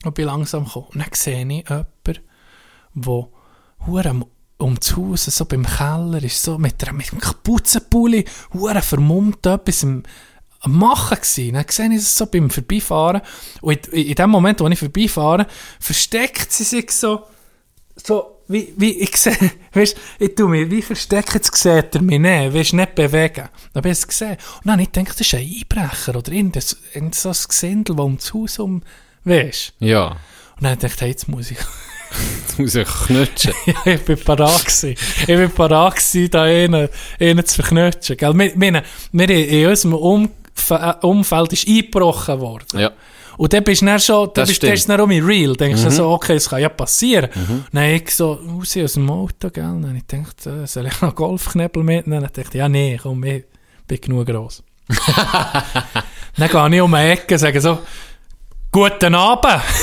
Und 0.04 0.16
bin 0.16 0.26
langsam 0.26 0.66
gekommen. 0.66 0.88
Und 0.94 1.00
dann 1.02 1.10
sehe 1.14 1.42
ich 1.42 1.70
jemanden, 1.70 1.88
der 2.96 3.28
hure 3.86 4.26
um 4.58 4.80
das 4.80 4.96
Haus, 4.96 5.26
so 5.26 5.46
beim 5.46 5.66
Keller, 5.66 6.24
ist 6.24 6.42
so 6.42 6.58
mit, 6.58 6.82
einer, 6.84 6.94
mit 6.94 7.12
einem 7.12 7.22
Kapuzenpulli, 7.22 8.26
hure 8.54 8.82
vermummt 8.82 9.46
etwas 9.46 9.84
am 9.84 10.04
Machen 10.66 11.18
gewesen. 11.18 11.54
Dann 11.54 11.66
sehe 11.70 11.90
ich 11.90 11.98
es 11.98 12.18
so 12.18 12.26
beim 12.26 12.50
Vorbeifahren. 12.50 13.22
Und 13.62 13.88
in, 13.88 14.08
in 14.08 14.16
dem 14.16 14.30
Moment, 14.30 14.60
wo 14.60 14.68
ich 14.68 14.80
vorbeifahre, 14.80 15.46
versteckt 15.80 16.52
sie 16.52 16.64
sich 16.64 16.90
so, 16.92 17.24
so, 18.06 18.42
wie, 18.48 18.74
wie, 18.78 19.00
ich 19.00 19.18
sehe, 19.18 19.36
weißt, 19.74 19.98
ich 20.20 20.36
tu 20.36 20.48
mich, 20.48 20.70
wie 20.70 20.82
versteckt, 20.82 21.34
jetzt 21.34 21.56
sieht 21.56 21.96
er 21.96 22.02
mich 22.02 22.20
nicht, 22.20 22.54
weißt, 22.54 22.74
nicht 22.74 22.96
bewegen. 22.96 23.50
Dann 23.74 23.82
habe 23.82 23.90
ich 23.90 23.98
es 23.98 24.08
gesehen. 24.08 24.38
Und 24.58 24.66
dann 24.66 24.74
habe 24.74 24.84
ich 24.84 24.92
gedacht, 24.92 25.20
das 25.20 25.22
ist 25.22 25.34
ein 25.34 25.40
Einbrecher 25.40 26.16
oder 26.16 26.32
irgendein, 26.32 26.64
irgend 26.94 27.16
so 27.16 27.30
ein 27.30 27.36
Gesindel, 27.48 27.96
das 27.96 28.06
um 28.06 28.18
das 28.18 28.34
Haus 28.34 28.60
um, 28.60 28.84
weißt. 29.24 29.74
Ja, 29.80 30.08
Und 30.08 30.18
dann 30.62 30.72
habe 30.72 30.76
ich 30.76 30.82
gedacht, 30.82 31.02
hey, 31.02 31.10
jetzt 31.10 31.28
muss 31.28 31.50
ich, 31.50 31.58
das 32.48 32.58
muss 32.60 32.76
ich 32.76 32.88
knutschen. 32.88 33.54
ja, 33.66 33.94
ich 33.94 34.02
bin 34.02 34.20
parat 34.20 34.66
gewesen. 34.66 34.96
Ich 35.22 35.26
bin 35.26 35.52
parat 35.52 35.96
gewesen, 35.96 36.30
da 36.30 36.44
einen, 36.44 36.90
einen 37.20 37.46
zu 37.46 37.56
verknutschen, 37.56 38.18
gell. 38.18 38.34
Wir, 38.38 38.54
wir, 38.56 38.84
wir 39.12 39.30
in 39.30 39.68
unserem 39.68 40.30
äh, 40.70 40.94
Umfeld 41.02 41.54
ist 41.54 41.68
eingebrochen 41.68 42.40
worden. 42.40 42.80
Ja. 42.80 42.92
Und 43.38 43.54
dann 43.54 43.64
bist 43.64 43.82
du 43.82 43.86
dann 43.86 44.00
schon, 44.00 44.26
dann 44.34 44.46
Das 44.46 44.50
bist, 44.50 44.64
es 44.64 44.86
dann 44.86 45.02
um 45.02 45.10
real. 45.10 45.56
Denkst 45.56 45.84
du 45.84 45.92
so, 45.92 46.10
okay, 46.10 46.36
es 46.36 46.50
kann 46.50 46.62
ja 46.62 46.70
passieren. 46.70 47.30
Dann 47.72 47.84
ich 47.84 48.12
so 48.12 48.34
raus 48.34 48.78
aus 48.78 48.94
dem 48.94 49.10
Auto, 49.10 49.50
gell. 49.50 49.64
Dann 49.82 49.96
ich 49.96 50.08
gedacht, 50.08 50.46
äh, 50.46 50.66
soll 50.66 50.88
ich 50.88 51.02
noch 51.02 51.16
Golfknebel 51.16 51.84
mitnehmen? 51.84 52.22
Dann 52.22 52.32
dachte 52.34 52.42
ich, 52.42 52.54
ja, 52.54 52.70
nee, 52.70 53.00
komm, 53.02 53.24
ich 53.24 53.46
bin 53.88 54.02
genug 54.02 54.28
gross. 54.28 54.64
dann 56.38 56.50
gehe 56.50 56.76
ich 56.76 56.82
um 56.82 56.92
die 56.92 56.98
Ecke 56.98 57.36
und 57.36 57.40
sage 57.40 57.62
so, 57.62 57.80
guten 58.72 59.16
Abend. 59.16 59.62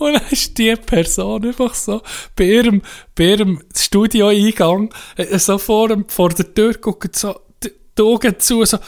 Und 0.00 0.14
dann 0.14 0.22
ist 0.30 0.56
die 0.56 0.74
Person 0.76 1.44
einfach 1.44 1.74
so 1.74 2.00
bei 2.34 2.44
ihrem, 2.44 2.80
bei 3.14 3.24
ihrem 3.24 3.62
Studioeingang 3.76 4.92
äh, 5.16 5.38
so 5.38 5.58
vor, 5.58 5.88
dem, 5.88 6.08
vor 6.08 6.30
der 6.30 6.54
Tür 6.54 6.72
guckt 6.72 7.14
so 7.14 7.38
die 7.62 8.02
Augen 8.02 8.38
zu, 8.38 8.64
so 8.64 8.78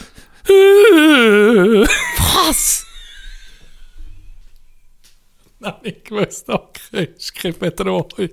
Was? 2.44 2.86
Habe 5.62 5.88
ich 5.88 6.04
gewusst, 6.04 6.48
okay, 6.48 7.10
ist 7.16 7.34
keine 7.34 7.54
Bedrohung. 7.54 8.30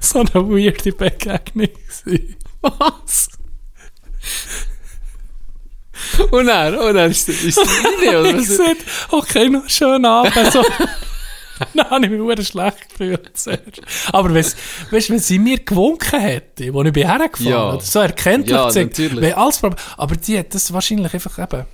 So 0.00 0.20
eine 0.20 0.34
weirde 0.34 0.92
Begegnung 0.92 1.68
gewesen. 1.68 2.36
Was? 2.60 3.28
Und 6.30 6.46
dann, 6.46 6.78
und 6.78 6.94
dann 6.94 7.10
ist 7.10 7.28
ist 7.28 7.58
rein, 7.58 8.16
oder 8.16 8.30
ich 8.30 8.36
gesagt, 8.36 8.84
okay, 9.10 9.48
noch 9.48 9.68
schönen 9.68 10.04
Abend. 10.04 10.52
So. 10.52 10.64
Dann 11.74 11.90
habe 11.90 12.04
ich 12.06 12.10
mich 12.10 12.20
verdammt 12.20 12.46
schlecht 12.48 12.88
gefühlt. 12.90 13.36
zuerst. 13.36 13.80
Aber 14.12 14.34
weißt 14.34 14.56
du, 14.90 15.08
wenn 15.08 15.18
sie 15.18 15.38
mir 15.38 15.58
gewunken 15.58 16.20
hätte, 16.20 16.72
als 16.74 16.86
ich 16.86 16.92
bin 16.92 17.06
hergefahren 17.06 17.46
Ja. 17.46 17.72
oder 17.72 17.80
so 17.80 17.98
erkenntlich 18.00 18.50
Ja, 18.56 18.66
natürlich. 18.72 19.20
wäre 19.20 19.36
alles. 19.36 19.60
Aber 19.96 20.16
die 20.16 20.38
hat 20.38 20.54
das 20.54 20.72
wahrscheinlich 20.72 21.12
einfach 21.14 21.38
eben. 21.38 21.66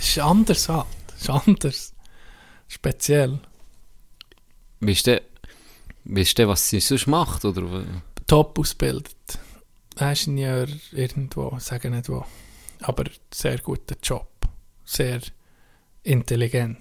Ist 0.00 0.18
anders 0.18 0.68
halt. 0.68 0.86
Ist 1.18 1.30
anders. 1.30 1.94
Speziell. 2.68 3.38
Weißt 4.80 5.06
du, 5.06 5.22
weißt 6.04 6.38
du, 6.38 6.48
was 6.48 6.68
sie 6.68 6.80
sonst 6.80 7.06
macht? 7.06 7.44
Oder? 7.44 7.84
Top 8.26 8.58
ausgebildet. 8.58 9.14
Ingenieur 10.00 10.66
irgendwo, 10.92 11.54
sage 11.58 11.90
nicht 11.90 12.08
wo. 12.08 12.24
Aber 12.80 13.04
sehr 13.32 13.58
guter 13.58 13.94
Job. 14.02 14.26
Sehr 14.84 15.20
intelligent. 16.02 16.78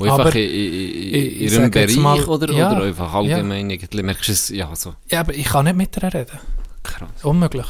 Ja. 0.00 0.06
ja. 0.06 0.12
Wo 0.12 0.14
einfach 0.14 0.26
Aber 0.26 0.34
in, 0.36 0.50
in, 0.50 1.12
in, 1.14 1.40
ihrem 1.40 1.70
Bereich 1.70 1.96
mal, 1.96 2.24
oder, 2.24 2.52
ja, 2.52 2.72
oder 2.72 2.84
einfach 2.84 3.12
allgemein 3.12 3.70
irgendwie, 3.70 4.02
merkst 4.02 4.28
du 4.28 4.32
es, 4.32 4.48
ja, 4.50 4.74
so 4.74 4.94
Ja, 5.10 5.20
aber 5.20 5.34
ich 5.34 5.46
kann 5.46 5.64
nicht 5.66 5.76
mit 5.76 5.96
ihr 5.96 6.02
reden. 6.14 6.38
krass. 6.82 7.08
Unmöglich. 7.22 7.66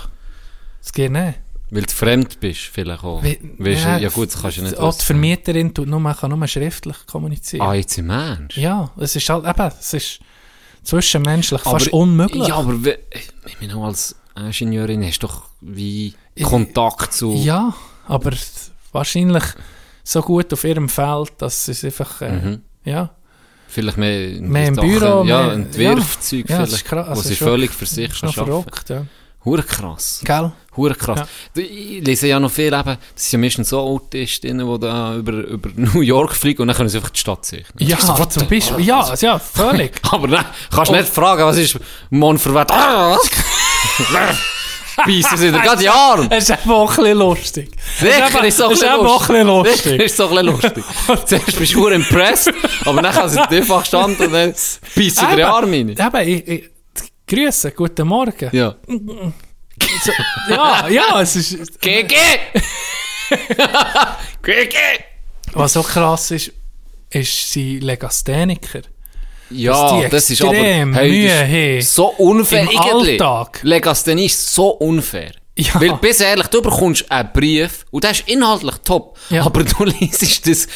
Es 0.82 0.92
geht 0.92 1.10
nicht. 1.12 1.38
Weil 1.72 1.82
du 1.82 1.92
fremd 1.92 2.40
bist, 2.40 2.60
vielleicht 2.62 3.04
auch. 3.04 3.22
Wie- 3.22 3.38
Weißt, 3.58 3.84
ja, 3.84 3.98
ja, 3.98 4.08
gut, 4.08 4.32
das 4.32 4.40
kannst 4.42 4.56
du 4.56 4.62
ja 4.62 4.68
nicht 4.68 4.78
Auch 4.80 4.92
die. 4.96 5.04
Vermieterin 5.04 5.72
tut 5.72 5.86
nur, 5.88 6.14
kann 6.14 6.30
nur 6.36 6.46
schriftlich 6.48 6.96
kommunizieren. 7.06 7.62
Ah, 7.64 7.74
jetzt 7.74 7.96
im 7.98 8.10
Ernst? 8.10 8.56
Ja, 8.56 8.90
es 8.98 9.14
ist 9.14 9.28
halt 9.28 9.44
eben, 9.46 9.72
es 9.78 9.92
ist 9.94 10.20
zwischenmenschlich 10.82 11.60
fast 11.60 11.88
Aber- 11.88 11.96
unmöglich. 11.96 12.48
Ja, 12.48 12.56
aber 12.56 12.74
ich 13.46 13.60
meine, 13.60 13.76
als 13.84 14.16
Ingenieurin 14.36 15.04
hast 15.04 15.22
du 15.22 15.26
doch 15.28 15.44
wie 15.60 16.14
Kontakt 16.42 17.12
zu... 17.12 17.34
Ja, 17.34 17.74
aber 18.08 18.32
wahrscheinlich 18.92 19.44
so 20.10 20.22
gut 20.22 20.52
auf 20.52 20.64
ihrem 20.64 20.88
Feld, 20.88 21.32
dass 21.38 21.68
es 21.68 21.84
einfach, 21.84 22.20
äh, 22.22 22.32
Mhm. 22.32 22.62
ja. 22.84 23.10
Vielleicht 23.68 23.98
mehr, 23.98 24.40
Mehr 24.40 24.66
im 24.68 24.74
Sachen- 24.74 24.88
Büro, 24.90 25.24
Ja, 25.24 25.42
mehr- 25.44 25.52
Entwürfzeug 25.52 26.50
ja, 26.50 26.58
das 26.58 26.70
vielleicht, 26.70 26.72
ist 26.72 26.84
krass, 26.84 27.06
wo 27.08 27.14
das 27.14 27.22
sie 27.24 27.32
ist 27.34 27.38
schon- 27.38 27.48
völlig 27.48 27.70
für 27.70 27.86
sich 27.86 28.10
Ist 28.10 28.22
noch 28.24 28.36
arbeiten. 28.36 28.62
verrückt, 28.62 28.90
ja. 28.90 29.06
Hure 29.44 29.62
krass. 29.62 30.20
Gell? 30.22 30.52
Hure 30.76 30.94
krass. 30.94 31.26
Du, 31.54 31.62
Ich 31.62 32.04
lese 32.04 32.26
ja 32.26 32.38
noch 32.38 32.50
viel 32.50 32.66
eben, 32.66 32.84
das 32.84 32.98
sind 33.16 33.32
ja 33.32 33.38
meistens 33.38 33.70
so 33.70 33.80
Autistinnen, 33.80 34.70
die 34.70 34.78
da 34.80 35.14
über, 35.14 35.32
über 35.32 35.70
New 35.76 36.00
York 36.02 36.34
fliegen 36.36 36.60
und 36.62 36.68
dann 36.68 36.76
können 36.76 36.90
sie 36.90 36.98
einfach 36.98 37.10
die 37.10 37.20
Stadt 37.20 37.46
sehen. 37.46 37.64
Ja, 37.78 37.96
so, 37.98 38.18
what 38.18 38.32
zum 38.32 38.46
Beispiel. 38.48 38.84
Ja, 38.84 39.14
ja, 39.14 39.38
völlig. 39.38 39.92
Aber 40.10 40.26
nein, 40.28 40.44
kannst 40.70 40.92
nicht 40.92 41.08
fragen, 41.08 41.42
was 41.44 41.56
ist 41.56 41.78
morgen 42.10 42.38
Beißen 45.06 45.38
sie 45.38 45.52
dir 45.52 45.58
gerade 45.62 45.80
die 45.82 45.88
Arme. 45.88 46.28
Es 46.30 46.44
ist 46.44 46.50
einfach 46.50 46.70
auch 46.70 46.90
ein 46.90 46.96
bisschen 46.96 47.18
lustig. 47.18 47.70
Sicher 47.98 48.44
ist 48.44 48.54
es 48.54 48.60
auch 48.62 48.70
ein 48.70 49.06
auch 49.06 49.26
bisschen 49.26 49.46
lustig. 49.46 50.00
Ist 50.00 50.20
auch 50.20 50.36
ein 50.36 50.46
bisschen 50.46 50.72
lustig. 50.72 50.84
Zuerst 51.26 51.58
bist 51.58 51.74
du 51.74 51.86
impressed, 51.88 52.54
aber 52.84 53.02
dann 53.02 53.14
haben 53.14 53.28
sie 53.28 53.36
dir 53.50 53.56
einfach 53.58 53.80
gestanden 53.80 54.26
und 54.26 54.32
dann 54.32 54.52
beißen 54.52 54.80
sie 54.94 55.26
dir 55.26 55.36
die 55.36 55.44
Arme 55.44 55.76
rein. 55.76 55.88
Eben, 55.90 56.28
ich, 56.28 56.48
ich, 56.48 56.70
Grüße, 57.26 57.72
guten 57.72 58.08
Morgen. 58.08 58.50
Ja. 58.52 58.74
So, 60.02 60.12
ja, 60.48 60.88
ja, 60.88 61.20
es 61.20 61.36
ist... 61.36 61.80
GG! 61.80 62.16
GG! 64.42 64.76
Was 65.52 65.72
so 65.74 65.82
krass 65.82 66.32
ist, 66.32 66.52
ist 67.10 67.52
sie 67.52 67.78
Legastheniker. 67.78 68.82
Ja, 69.50 70.08
das 70.08 70.30
ist 70.30 70.42
aber 70.42 70.54
hey, 70.54 71.76
das 71.78 71.84
ist 71.86 71.94
so 71.94 72.06
unfair. 72.18 72.62
im. 72.70 72.78
Alltag. 72.78 73.60
Legasthenie 73.62 74.26
ist 74.26 74.54
so 74.54 74.68
unfair. 74.70 75.32
Ja. 75.58 75.80
Weil, 75.80 75.92
bis 76.00 76.20
ehrlich, 76.20 76.46
du 76.46 76.62
bekommst 76.62 77.10
einen 77.10 77.28
Brief 77.34 77.84
und 77.90 78.04
der 78.04 78.12
ist 78.12 78.22
inhaltlich 78.28 78.76
top, 78.84 79.18
Ja. 79.28 79.44
aber 79.44 79.64
du 79.64 79.84
liest 80.00 80.46
das 80.48 80.68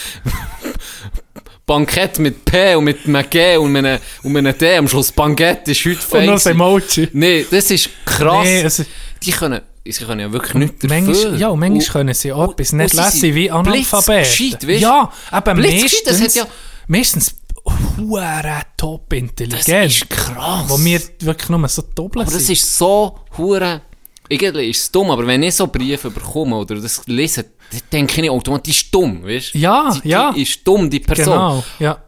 Bankett 1.67 2.19
mit 2.19 2.45
P 2.45 2.75
und 2.75 2.85
mit 2.85 3.07
einem 3.07 3.25
G 3.31 3.57
und 3.57 3.75
einem, 3.77 3.99
und 4.23 4.37
einem 4.37 4.57
D 4.59 4.77
am 4.77 4.87
Schluss. 4.87 5.11
Bankett 5.13 5.67
ist 5.69 5.85
heute 5.87 6.19
Und 6.19 6.27
noch. 6.27 6.45
Emoji. 6.47 7.09
Nee, 7.13 7.47
das 7.51 7.71
ist 7.71 7.89
krass. 8.05 8.45
Nee, 8.45 8.63
ist- 8.63 8.85
die 9.23 9.31
können, 9.31 9.63
sie 9.87 10.05
können 10.05 10.21
ja 10.21 10.31
wirklich 10.31 10.55
nichts 10.55 10.85
Manchmal, 10.87 11.15
dafür. 11.15 11.37
ja, 11.39 11.49
und 11.49 11.61
manchmal 11.61 11.87
können 12.05 12.15
sie 12.15 12.33
auch 12.33 12.53
etwas 12.53 12.73
nicht 12.75 12.93
lesen 12.93 13.35
wie 13.35 13.51
Analphabet. 13.51 14.07
blitzgescheit, 14.25 14.69
weisst? 14.69 14.83
Ja, 14.83 15.11
aber 15.31 15.55
Blitzgescheit, 15.55 16.01
das 16.07 16.19
meistens, 16.21 16.43
hat 16.43 16.49
ja- 16.49 16.55
meistens 16.89 17.35
hure 17.67 18.63
top 18.77 19.09
Das 19.11 19.19
intelligent. 19.19 19.87
ist 19.93 20.11
krass. 20.11 20.65
Wo 20.69 20.79
wir 20.85 21.01
wirklich 21.21 21.49
nur 21.49 21.69
so 21.69 21.83
doppelt 21.95 22.27
Aber 22.27 22.33
das 22.33 22.47
sind. 22.47 22.53
ist 22.53 22.77
so 22.79 23.19
hure. 23.39 23.83
Irgendwie 24.29 24.71
ist 24.71 24.81
es 24.83 24.91
dumm, 24.91 25.11
aber 25.11 25.27
wenn 25.27 25.43
ich 25.43 25.55
so 25.55 25.67
Briefe 25.67 26.11
bekomme 26.11 26.57
oder 26.57 26.77
das 26.77 27.03
lese, 27.07 27.45
dann 27.71 27.81
denke 27.93 28.23
ich 28.23 28.31
automatisch, 28.31 28.65
die 28.65 28.85
ist 28.87 28.95
dumm, 28.95 29.23
weißt 29.23 29.55
du? 29.55 29.59
Ja, 29.59 30.01
die, 30.03 30.09
ja. 30.09 30.33
Die 30.33 30.43
ist 30.43 30.67
dumm, 30.67 30.89
die 30.89 31.01
Person. 31.01 31.35
Genau, 31.35 31.65
ja. 31.79 31.99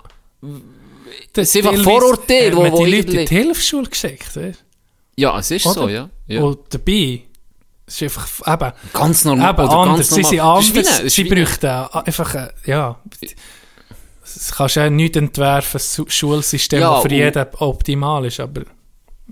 Das 1.32 1.52
sind 1.52 1.66
einfach 1.66 1.84
Vorurteile, 1.84 2.56
wo, 2.56 2.62
wo- 2.64 2.72
wo 2.72 2.84
die 2.86 2.96
Leute 2.96 3.20
in 3.20 3.26
die 3.26 3.34
Hilfsschule 3.34 3.88
geschickt, 3.88 4.34
weißt? 4.34 4.64
Ja, 5.16 5.38
es 5.38 5.50
ist 5.50 5.64
so, 5.64 5.82
Oder? 5.82 5.92
ja. 5.92 6.10
ja. 6.26 6.42
Und 6.42 6.58
dabei, 6.70 7.22
es 7.86 8.00
ist 8.00 8.02
einfach, 8.04 8.28
eben, 8.54 8.72
ganz 8.92 9.24
normal. 9.24 9.50
eben 9.52 9.62
oder 9.68 9.76
anders, 9.76 10.08
ganz 10.10 10.14
sie 10.14 10.22
sind 10.24 10.38
normal. 10.38 10.56
Das 10.56 10.66
ist 10.68 10.74
wie 10.74 10.78
anders, 10.78 10.96
das 10.96 11.04
ist 11.04 11.14
sie 11.16 11.24
bräuchten 11.24 11.66
einfach, 12.06 12.34
äh, 12.34 12.48
ja, 12.64 12.98
es 14.36 14.52
kannst 14.52 14.76
ja 14.76 14.88
nicht 14.90 15.16
entwerfen, 15.16 15.80
ein 15.80 16.10
Schulsystem, 16.10 16.80
Ja, 16.80 16.94
das 16.94 17.02
für 17.02 17.10
jeden 17.12 17.46
optimal 17.58 18.24
ist, 18.26 18.40
aber 18.40 18.62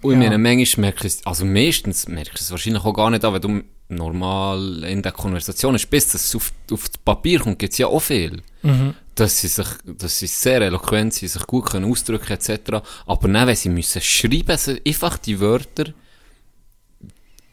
Und 0.03 0.13
ich 0.13 0.23
Ja. 0.23 0.31
meine, 0.31 0.39
manchmal 0.39 0.81
merke 0.87 1.07
ich 1.07 1.15
es, 1.15 1.27
also 1.27 1.45
meistens 1.45 2.09
merke 2.09 2.33
ich 2.35 2.41
es 2.41 2.51
wahrscheinlich 2.51 2.85
auch 2.85 2.93
gar 2.93 3.11
nicht 3.11 3.25
an, 3.25 3.35
wenn 3.35 3.41
du 3.41 3.63
normal 3.89 4.83
in 4.85 5.03
der 5.03 5.13
Konversation 5.13 5.75
bist, 5.75 5.91
bis 5.91 6.09
das 6.09 6.35
auf, 6.35 6.53
auf 6.73 6.89
das 6.89 6.99
Papier 6.99 7.41
kommt, 7.41 7.59
gibt 7.59 7.73
es 7.73 7.79
ja 7.79 7.87
auch 7.87 8.01
viel. 8.01 8.43
Mhm. 8.63 8.95
Dass 9.15 9.41
sie 9.41 9.49
sich, 9.49 9.67
dass 9.85 10.19
sie 10.19 10.27
sehr 10.27 10.61
eloquent 10.63 11.15
sind, 11.15 11.29
sich 11.29 11.47
gut 11.47 11.67
können 11.67 11.89
ausdrücken, 11.91 12.33
etc. 12.33 12.83
Aber 13.07 13.29
dann, 13.29 13.47
wenn 13.47 13.55
sie 13.55 13.69
müssen 13.69 14.01
schreiben, 14.03 14.57
sie 14.57 14.81
einfach 14.87 15.19
die 15.19 15.39
Wörter, 15.39 15.93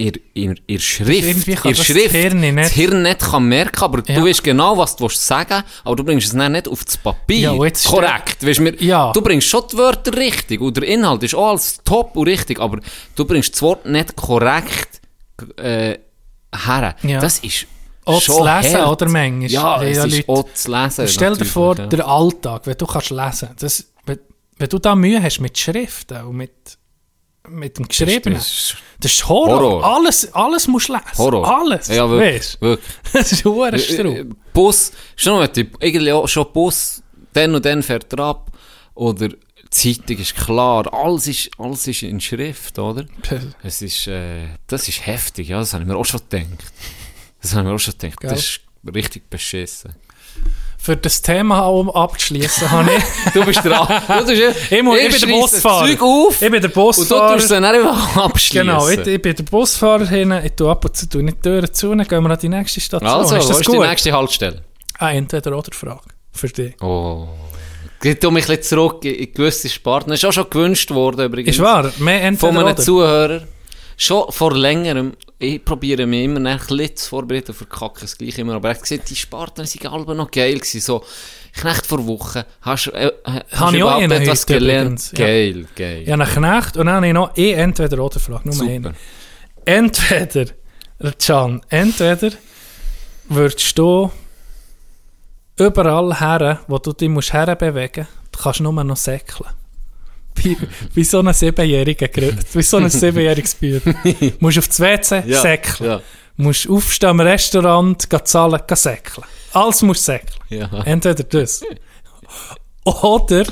ihr, 0.05 0.13
ihr, 0.33 0.55
ihr 0.67 0.79
Schrift, 0.79 1.47
ihr 1.47 1.55
das 1.63 1.85
Schrift, 1.85 2.11
Hirn 2.11 2.39
nicht- 2.39 2.57
das 2.57 2.71
Hirn 2.71 3.01
nicht 3.03 3.19
kann 3.19 3.43
merken, 3.47 3.83
aber 3.83 4.03
Ja. 4.07 4.15
du 4.19 4.25
weißt 4.25 4.43
genau, 4.43 4.77
was 4.77 4.95
du 4.95 5.03
willst 5.03 5.25
sagen, 5.25 5.63
aber 5.83 5.95
du 5.95 6.03
bringst 6.03 6.27
es 6.27 6.33
dann 6.33 6.51
nicht 6.51 6.67
auf 6.67 6.83
das 6.83 6.97
Papier. 6.97 7.53
Ja, 7.53 7.63
jetzt 7.65 7.85
Korrekt. 7.87 8.45
Weißt, 8.45 8.59
mir, 8.59 8.75
Ja. 8.81 9.11
Du 9.11 9.21
bringst 9.21 9.47
schon 9.47 9.63
die 9.71 9.77
Wörter 9.77 10.15
richtig 10.17 10.59
und 10.61 10.75
der 10.77 10.83
Inhalt 10.87 11.23
ist 11.23 11.35
auch 11.35 11.49
alles 11.51 11.79
top 11.85 12.15
und 12.17 12.27
richtig, 12.27 12.59
aber 12.59 12.79
du 13.15 13.25
bringst 13.25 13.53
das 13.53 13.61
Wort 13.61 13.85
nicht 13.85 14.15
korrekt 14.15 15.01
äh, 15.57 15.97
her. 16.65 16.95
Ja. 17.03 17.19
Das 17.19 17.39
ist 17.39 17.65
Auch 18.05 18.21
schon 18.21 18.35
zu 18.35 18.43
lesen, 18.45 18.77
hart. 18.81 19.01
oder 19.01 19.09
manchmal? 19.11 19.49
Ja, 19.49 19.81
Ja, 19.81 19.83
es 19.83 19.97
ist 20.05 20.27
Leute- 20.27 20.29
auch 20.29 20.53
zu 20.53 20.71
lesen. 20.71 21.07
Stell 21.07 21.37
dir 21.37 21.45
vor, 21.45 21.77
ja. 21.77 21.87
der 21.87 22.07
Alltag, 22.07 22.61
wenn 22.65 22.77
du 22.77 22.85
kannst 22.85 23.09
lesen, 23.11 23.49
das, 23.59 23.85
wenn, 24.05 24.19
wenn 24.57 24.69
du 24.69 24.79
da 24.79 24.95
Mühe 24.95 25.21
hast 25.21 25.39
mit 25.39 25.57
Schriften 25.57 26.23
und 26.25 26.35
mit, 26.37 26.51
mit 27.49 27.77
dem 27.77 27.87
Geschriebenen, 27.87 28.37
Das 28.37 28.47
ist 28.47 28.75
das 28.99 29.13
ist 29.13 29.27
Horror. 29.27 29.59
Horror. 29.59 29.83
Alles, 29.95 30.31
alles 30.33 30.67
musst 30.67 30.89
du 30.89 30.93
lesen. 30.93 31.17
Horror. 31.17 31.59
Alles. 31.59 31.87
Ja, 31.87 32.07
wirklich. 32.09 32.35
Weißt? 32.35 32.61
wirklich. 32.61 32.95
Das 33.13 33.31
ist 33.31 33.45
ein 33.45 33.73
Äh, 33.73 33.79
Straub. 33.79 34.27
Bus, 34.53 34.91
schon 35.15 35.33
auch 36.13 36.27
schon 36.27 36.45
Bus, 36.53 37.01
dann 37.33 37.55
und 37.55 37.65
dann 37.65 37.81
fährt 37.81 38.13
er 38.13 38.19
ab, 38.19 38.51
oder 38.93 39.29
Zeitung 39.71 40.17
ist 40.17 40.35
klar, 40.35 40.93
alles 40.93 41.27
ist, 41.27 41.49
alles 41.57 41.87
ist 41.87 42.03
in 42.03 42.19
Schrift, 42.19 42.77
oder? 42.77 43.05
Es 43.63 43.81
ist, 43.81 44.05
äh, 44.07 44.49
das 44.67 44.87
ist 44.87 45.05
heftig, 45.05 45.47
ja, 45.49 45.59
das 45.59 45.73
habe 45.73 45.83
ich 45.83 45.89
mir 45.89 45.95
auch 45.95 46.05
schon 46.05 46.19
gedacht. 46.29 46.63
Das 47.41 47.51
habe 47.53 47.61
ich 47.61 47.67
mir 47.69 47.75
auch 47.75 47.79
schon 47.79 47.97
gedacht. 47.97 48.19
Gell? 48.19 48.29
Das 48.29 48.39
ist 48.41 48.59
richtig 48.93 49.29
beschissen. 49.29 49.95
Für 50.83 50.97
das 50.97 51.21
Thema 51.21 51.67
abzuschließen, 51.93 52.71
habe 52.71 52.89
ich. 52.97 53.33
Du 53.33 53.45
bist 53.45 53.63
dran. 53.63 53.87
Du 54.07 54.25
tust 54.25 54.31
ja, 54.41 54.49
Ich, 54.77 54.81
muss, 54.83 54.97
ich 54.99 55.11
bin 55.11 55.29
der 55.29 55.37
Busfahrer. 55.39 55.87
Zeug 55.87 56.01
auf 56.01 56.41
Ich 56.41 56.51
bin 56.51 56.51
der 56.53 56.63
und 56.63 56.63
du 56.75 56.81
Busfahrer. 56.81 57.35
tust 57.37 57.51
dann 57.51 57.63
einfach 57.65 58.17
abschließen. 58.25 58.67
Genau, 58.67 58.87
ich, 58.89 58.97
ich 59.05 59.21
bin 59.21 59.35
der 59.35 59.43
Busfahrer 59.43 60.07
hin, 60.07 60.31
ich 60.43 60.53
tue 60.53 60.71
ab 60.71 60.83
und 60.83 60.97
zu 60.97 61.07
tue 61.07 61.21
nicht 61.21 61.37
die 61.37 61.41
Türen 61.49 61.71
zu, 61.71 61.89
dann 61.93 62.07
gehen 62.07 62.23
wir 62.23 62.31
an 62.31 62.39
die 62.39 62.49
nächste 62.49 62.79
Station. 62.81 63.07
Also, 63.07 63.35
ist 63.35 63.45
wo 63.45 63.47
das 63.49 63.59
ist 63.59 63.65
gut? 63.67 63.75
die 63.75 63.87
nächste 63.87 64.11
Haltestelle? 64.11 64.61
Ah, 64.97 65.11
entweder 65.11 65.55
oder 65.55 65.71
Frage. 65.71 66.01
Für 66.31 66.47
dich. 66.47 66.81
Oh. 66.81 67.27
Ich 68.03 68.19
tue 68.19 68.31
mich 68.31 68.45
ein 68.49 68.57
bisschen 68.57 68.77
zurück 68.79 69.05
in 69.05 69.31
gewisse 69.31 69.69
Sparten. 69.69 70.09
Das 70.09 70.17
ist 70.23 70.25
auch 70.25 70.33
schon 70.33 70.49
gewünscht 70.49 70.89
worden 70.89 71.25
übrigens. 71.25 71.55
Ist 71.57 71.61
wahr, 71.61 71.91
mehr 71.99 72.23
entweder 72.23 72.53
Von 72.53 72.57
einem 72.57 72.73
oder. 72.73 72.81
Zuhörer. 72.83 73.41
Schon 74.01 74.31
vor 74.31 74.55
längerem. 74.57 75.13
Ich 75.37 75.63
probiere 75.63 76.07
mich 76.07 76.23
immer 76.23 76.39
ein 76.49 76.57
bisschen 76.57 76.95
zu 76.95 77.07
vorbereiten 77.07 77.53
für 77.53 77.67
Kacke, 77.67 78.01
das 78.01 78.17
gleiche 78.17 78.41
immer. 78.41 78.55
Aber 78.55 78.69
er 78.69 78.73
hat 78.73 78.81
gesagt, 78.81 79.07
die 79.11 79.15
Sparten 79.15 79.63
sind 79.67 79.85
alle 79.85 80.15
noch 80.15 80.31
geil 80.31 80.55
gewesen. 80.55 80.81
So, 80.81 81.03
Knecht 81.53 81.85
vor 81.85 82.07
Wochen. 82.07 82.41
Hast 82.61 82.87
du 82.87 82.91
äh, 82.93 83.09
äh, 83.09 83.41
hast 83.51 83.73
du 83.73 83.77
überhaupt 83.77 84.11
etwas 84.11 84.47
gelernt? 84.47 85.11
ja. 85.15 85.25
Geil, 85.27 85.67
geil. 85.75 86.03
Ja, 86.07 86.15
einen 86.15 86.27
Knecht 86.27 86.77
und 86.77 86.87
dann 86.87 86.95
habe 86.95 87.07
ich 87.09 87.13
noch 87.13 87.37
eh 87.37 87.51
entweder 87.51 88.03
oder 88.03 88.19
Frage. 88.19 88.49
Nur 88.49 88.67
eine. 88.67 88.95
Entweder, 89.65 90.45
Can, 91.19 91.61
entweder 91.69 92.31
würdest 93.29 93.77
du 93.77 94.11
überall 95.59 96.19
her, 96.19 96.61
wo 96.67 96.79
du 96.79 96.91
dich 96.93 97.07
musst 97.07 97.33
herbewegen 97.33 98.07
musst, 98.07 98.35
du 98.35 98.39
kannst 98.41 98.61
nur 98.61 98.83
noch 98.83 98.97
säckeln. 98.97 99.60
Wie, 100.35 100.57
wie 100.93 101.03
so 101.03 101.19
ein 101.19 101.33
Siebenjähriger, 101.33 102.07
wie 102.53 102.61
so 102.63 102.77
ein 102.77 102.89
siebenjähriges 102.89 103.55
Büro. 103.55 103.93
musst 104.39 104.57
auf 104.57 104.67
das 104.67 104.79
WC 104.79 105.23
Ja, 105.27 105.41
säckeln. 105.41 105.89
ja. 105.89 106.01
Musst 106.37 106.67
aufstehen 106.69 107.09
am 107.09 107.19
Restaurant, 107.19 108.09
gehen 108.09 108.25
zahlen, 108.25 108.59
gehen 108.65 108.77
säckeln. 108.77 109.25
Alles 109.53 109.81
musst 109.83 110.05
säckeln. 110.05 110.39
Ja. 110.49 110.69
Entweder 110.85 111.23
das. 111.23 111.63
Oder 112.83 113.45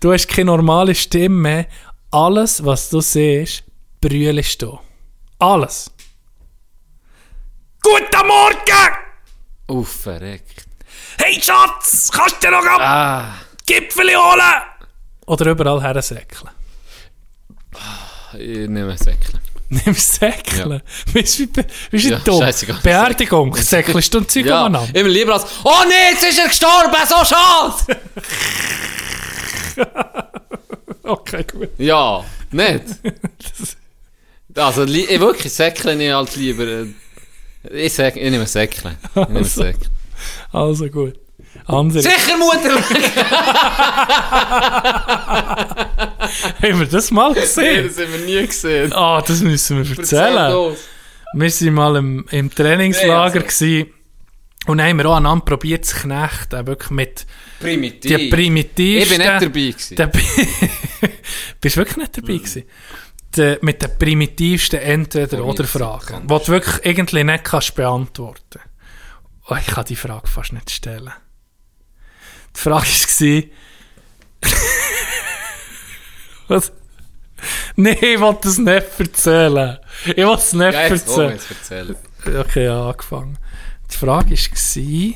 du 0.00 0.12
hast 0.12 0.28
keine 0.28 0.46
normale 0.46 0.94
Stimme 0.94 1.40
mehr. 1.40 1.66
Alles, 2.10 2.64
was 2.64 2.90
du 2.90 3.00
siehst, 3.00 3.64
brüllst 4.00 4.62
du. 4.62 4.78
Alles. 5.38 5.90
Guten 7.82 8.26
Morgen! 8.28 8.96
Uff, 9.68 10.02
verreckt. 10.02 10.66
Hey 11.18 11.40
Schatz, 11.42 12.10
kannst 12.12 12.36
du 12.36 12.48
dir 12.48 12.50
noch 12.52 12.64
Ah, 12.78 13.34
Gipfel 13.66 14.08
holen? 14.14 14.40
Oder 15.32 15.46
überall 15.52 15.80
her 15.80 16.02
säckeln. 16.02 16.50
ich 18.38 18.68
nehme. 18.68 18.96
Nimm 19.70 19.94
Säckeln. 19.94 20.82
Du, 21.14 21.38
wie, 21.40 21.46
be- 21.46 21.64
weißt 21.90 22.04
du, 22.04 22.08
Ja, 22.10 22.18
wie 22.18 22.24
dumm? 22.24 22.40
Beerdigung, 22.82 23.56
säckelst 23.70 24.12
du 24.12 24.18
ein 24.18 24.28
Zeug 24.28 24.44
Ja, 24.44 24.66
umeinander. 24.66 24.94
immer 24.94 25.08
lieber 25.08 25.32
als, 25.32 25.46
oh 25.64 25.72
nee, 25.88 26.10
jetzt 26.12 26.24
ist 26.24 26.38
er 26.38 26.48
gestorben, 26.48 26.94
so 27.08 27.24
schade! 27.24 28.00
Okay, 31.04 31.44
gut. 31.50 31.70
ja, 31.78 32.24
nicht? 32.52 32.84
Also, 34.54 34.84
ich 34.84 35.18
wirklich 35.20 35.52
Säckchen 35.52 35.98
nicht 35.98 36.12
als 36.12 36.36
lieber. 36.36 36.64
äh, 36.64 36.86
Ich, 37.72 37.92
säck, 37.94 38.16
ich 38.16 38.30
nehme 38.30 38.46
Säckchen. 38.46 38.96
Ich 39.08 39.14
nehme 39.28 39.38
Also. 39.40 39.62
Säckchen. 39.62 39.90
Also 40.52 40.86
gut. 40.88 41.18
Andere. 41.66 42.02
Sicher, 42.02 42.36
Mutter! 42.38 42.76
Haben 46.62 46.78
wir 46.80 46.86
das 46.86 47.10
mal 47.10 47.34
gesehen? 47.34 47.88
das 47.88 47.98
haben 47.98 48.12
wir 48.12 48.20
nie 48.40 48.46
gesehen. 48.46 48.92
Ah, 48.92 49.22
das 49.26 49.40
müssen 49.40 49.82
wir 49.84 49.98
erzählen. 49.98 50.36
Erzähl 50.36 50.76
Wir 51.34 51.50
waren 51.50 51.74
mal 51.74 51.96
im, 51.96 52.24
im 52.30 52.54
Trainingslager 52.54 53.40
Nee, 53.40 53.46
gewesen, 53.46 53.86
und 54.66 54.78
dann 54.78 54.88
haben 54.88 54.98
wir 54.98 55.06
auch 55.06 55.16
einander 55.16 55.44
probiert 55.44 55.84
zu 55.84 55.96
knechten, 55.96 56.66
wirklich 56.66 56.90
mit 56.90 57.26
Primitiv. 57.58 58.16
die 58.16 58.28
primitivsten... 58.28 59.02
Ich 59.02 59.08
bin 59.08 59.18
nicht 59.18 59.42
dabei 59.42 59.48
gewesen. 59.48 59.96
Der, 59.96 60.06
bist 61.60 61.76
wirklich 61.76 61.96
nicht 61.96 62.16
dabei 62.16 62.36
gewesen? 62.36 62.62
De, 63.36 63.58
mit 63.62 63.82
den 63.82 63.98
primitivsten 63.98 64.78
Entweder-Oder-Fragen, 64.78 66.28
die 66.28 66.28
du 66.28 66.48
wirklich 66.48 66.84
irgendwie 66.84 67.24
nicht 67.24 67.44
kannst 67.44 67.74
beantworten 67.74 68.60
oh, 69.48 69.56
Ich 69.56 69.66
kann 69.66 69.84
die 69.86 69.96
Frage 69.96 70.28
fast 70.28 70.52
nicht 70.52 70.70
stellen. 70.70 71.12
Die 72.56 72.60
Frage 72.60 72.86
war... 72.86 73.42
Was? 76.48 76.72
Nein, 77.76 77.96
ich 78.00 78.20
will 78.20 78.36
das 78.40 78.58
nicht 78.58 79.00
erzählen. 79.00 79.78
Ich 80.06 80.16
will 80.16 80.34
es 80.34 80.52
nicht 80.52 80.72
Ja, 80.72 80.80
erzählen. 80.80 81.30
jetzt 81.32 81.50
erzähl. 81.50 81.96
Okay, 82.40 82.64
ja, 82.66 82.88
angefangen. 82.90 83.38
Die 83.92 83.96
Frage 83.96 84.30
war, 84.36 85.14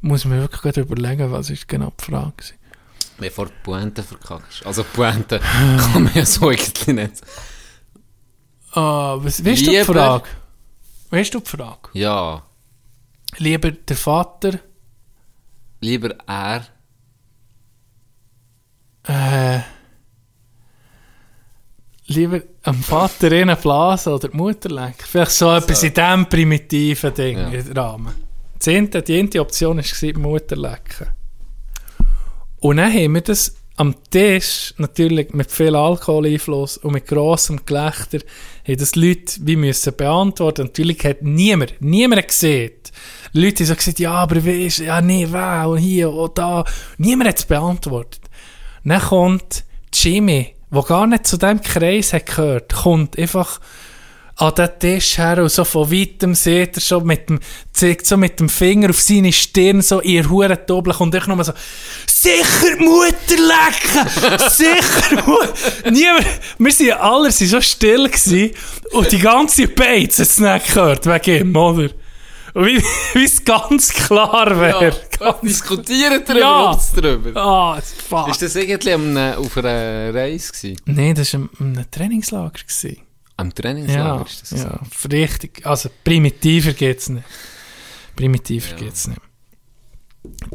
muss 0.00 0.24
mir 0.24 0.40
wirklich 0.40 0.62
gerade 0.62 0.80
überlegen, 0.80 1.30
was 1.32 1.50
ist 1.50 1.68
genau 1.68 1.92
die 2.00 2.04
Frage 2.04 2.24
war. 2.24 2.34
Bevor 3.18 3.46
die 3.46 3.52
Pointe 3.62 4.02
verkackst. 4.02 4.64
Also, 4.64 4.84
Pointe 4.84 5.38
kann 5.92 6.04
man 6.04 6.14
ja 6.14 6.24
so 6.24 6.48
eigentlich 6.48 6.86
nicht. 6.86 7.20
Ah, 8.72 9.16
was, 9.18 9.44
weißt 9.44 9.66
du 9.66 9.70
die 9.72 9.84
Frage? 9.84 10.28
Weißt 11.10 11.34
du 11.34 11.40
die 11.40 11.50
Frage? 11.50 11.90
Ja, 11.92 12.42
Lieber 13.36 13.70
der 13.70 13.96
Vater, 13.96 14.58
lieber 15.80 16.14
er. 16.26 16.66
äh, 19.08 19.60
lieber 22.06 22.42
am 22.64 22.82
Vater 22.82 23.32
innen 23.32 23.56
blasen 23.56 24.12
oder 24.12 24.28
die 24.28 24.36
Mutter 24.36 24.68
lenken. 24.68 25.04
Vielleicht 25.06 25.30
so, 25.32 25.50
etwas 25.52 25.82
in 25.82 25.94
diesem 25.94 26.26
primitiven 26.28 27.14
Ding, 27.14 27.38
Ja. 27.38 27.82
Rahmen. 27.82 28.14
Die 28.64 28.76
eine, 28.76 28.88
die 28.88 29.18
eine 29.18 29.40
Option 29.40 29.78
war, 29.78 29.84
die 30.02 30.12
Mutter 30.14 30.56
lecken. 30.56 31.08
Und 32.58 32.76
dann 32.76 32.92
haben 32.92 33.14
wir 33.14 33.22
das 33.22 33.56
am 33.76 33.94
Tisch, 34.10 34.74
natürlich 34.76 35.32
mit 35.32 35.50
viel 35.50 35.74
Alkoholeinfluss 35.74 36.76
und 36.78 36.92
mit 36.92 37.06
grossem 37.06 37.64
Gelächter, 37.64 38.18
haben 38.66 38.76
das 38.76 38.94
Leute 38.94 39.40
wie 39.40 39.56
müssen 39.56 39.96
beantworten. 39.96 40.66
Natürlich 40.66 41.02
hat 41.04 41.22
niemand, 41.22 41.72
niemand 41.80 42.28
gesehen. 42.28 42.72
Leute 43.32 43.64
haben 43.64 43.76
gesagt, 43.76 43.98
ja, 43.98 44.12
aber 44.12 44.44
wie 44.44 44.66
ist, 44.66 44.78
ja, 44.78 45.00
nee, 45.00 45.26
wow, 45.30 45.78
hier, 45.78 46.10
und 46.10 46.36
da. 46.36 46.64
Niemand 46.98 47.28
hat 47.28 47.38
es 47.38 47.44
beantwortet. 47.44 48.22
Dann 48.84 49.00
kommt 49.00 49.64
Jimmy, 49.92 50.54
der 50.70 50.82
gar 50.82 51.06
nicht 51.06 51.26
zu 51.26 51.36
diesem 51.36 51.60
Kreis 51.60 52.12
hat 52.12 52.26
gehört, 52.26 52.72
kommt 52.74 53.18
einfach 53.18 53.60
an 54.40 54.54
den 54.54 54.70
Tisch 54.78 55.18
her 55.18 55.42
und 55.42 55.50
so 55.50 55.64
von 55.64 55.92
weitem 55.92 56.34
sieht 56.34 56.76
er 56.76 56.80
schon 56.80 57.04
mit 57.04 57.28
dem, 57.28 57.40
zeigt 57.72 58.06
so 58.06 58.16
mit 58.16 58.40
dem 58.40 58.48
Finger 58.48 58.88
auf 58.88 59.00
seine 59.00 59.32
Stirn, 59.32 59.82
so 59.82 60.00
ihr 60.00 60.30
Huren 60.30 60.58
Doppel 60.66 60.94
und 60.98 61.14
ich 61.14 61.26
nur 61.26 61.44
so, 61.44 61.52
sicher 62.06 62.76
Mutter 62.78 63.36
lecken! 63.36 64.48
sicher 64.48 65.22
Mutter! 65.26 65.52
Niemand, 65.90 66.26
wir 66.58 66.72
sind 66.72 66.92
alle 66.92 67.30
so 67.30 67.60
still 67.60 68.08
gewesen 68.08 68.52
und 68.92 69.12
die 69.12 69.18
ganze 69.18 69.68
Beiz 69.68 70.18
hat 70.18 70.26
es 70.26 70.38
nicht 70.38 70.68
gehört, 70.68 71.04
wegen 71.04 71.48
ihm, 71.48 71.56
oder? 71.56 71.90
Wie 73.14 73.24
es 73.24 73.44
ganz 73.44 73.92
klar 73.92 74.58
wäre. 74.58 74.94
ganz 75.18 75.40
Diskutieren 75.42 76.24
drüber, 76.24 76.40
Ja. 76.40 76.72
ja. 76.72 76.80
drüber. 77.00 77.40
Ah, 77.40 77.80
fuck. 78.08 78.28
Ist 78.28 78.42
das 78.42 78.56
irgendwie 78.56 78.92
am, 78.92 79.16
äh, 79.16 79.34
auf 79.34 79.56
einer 79.56 80.14
Reise 80.14 80.52
gewesen? 80.52 80.80
Nein, 80.86 81.14
das 81.14 81.32
war 81.34 81.40
ein, 81.60 81.86
Trainingslager. 81.90 82.50
Gewesen. 82.60 82.98
Am 83.36 83.54
Trainingslager 83.54 84.16
Ja, 84.16 84.22
ist 84.22 84.42
das 84.42 84.50
gewesen? 84.50 84.80
ja, 85.12 85.18
richtig. 85.18 85.66
Also 85.66 85.88
primitiver 86.04 86.72
geht 86.72 86.98
es 86.98 87.08
nicht. 87.08 87.24
Primitiver 88.16 88.74
geht 88.76 88.94
es 88.94 89.06
nicht. 89.08 89.20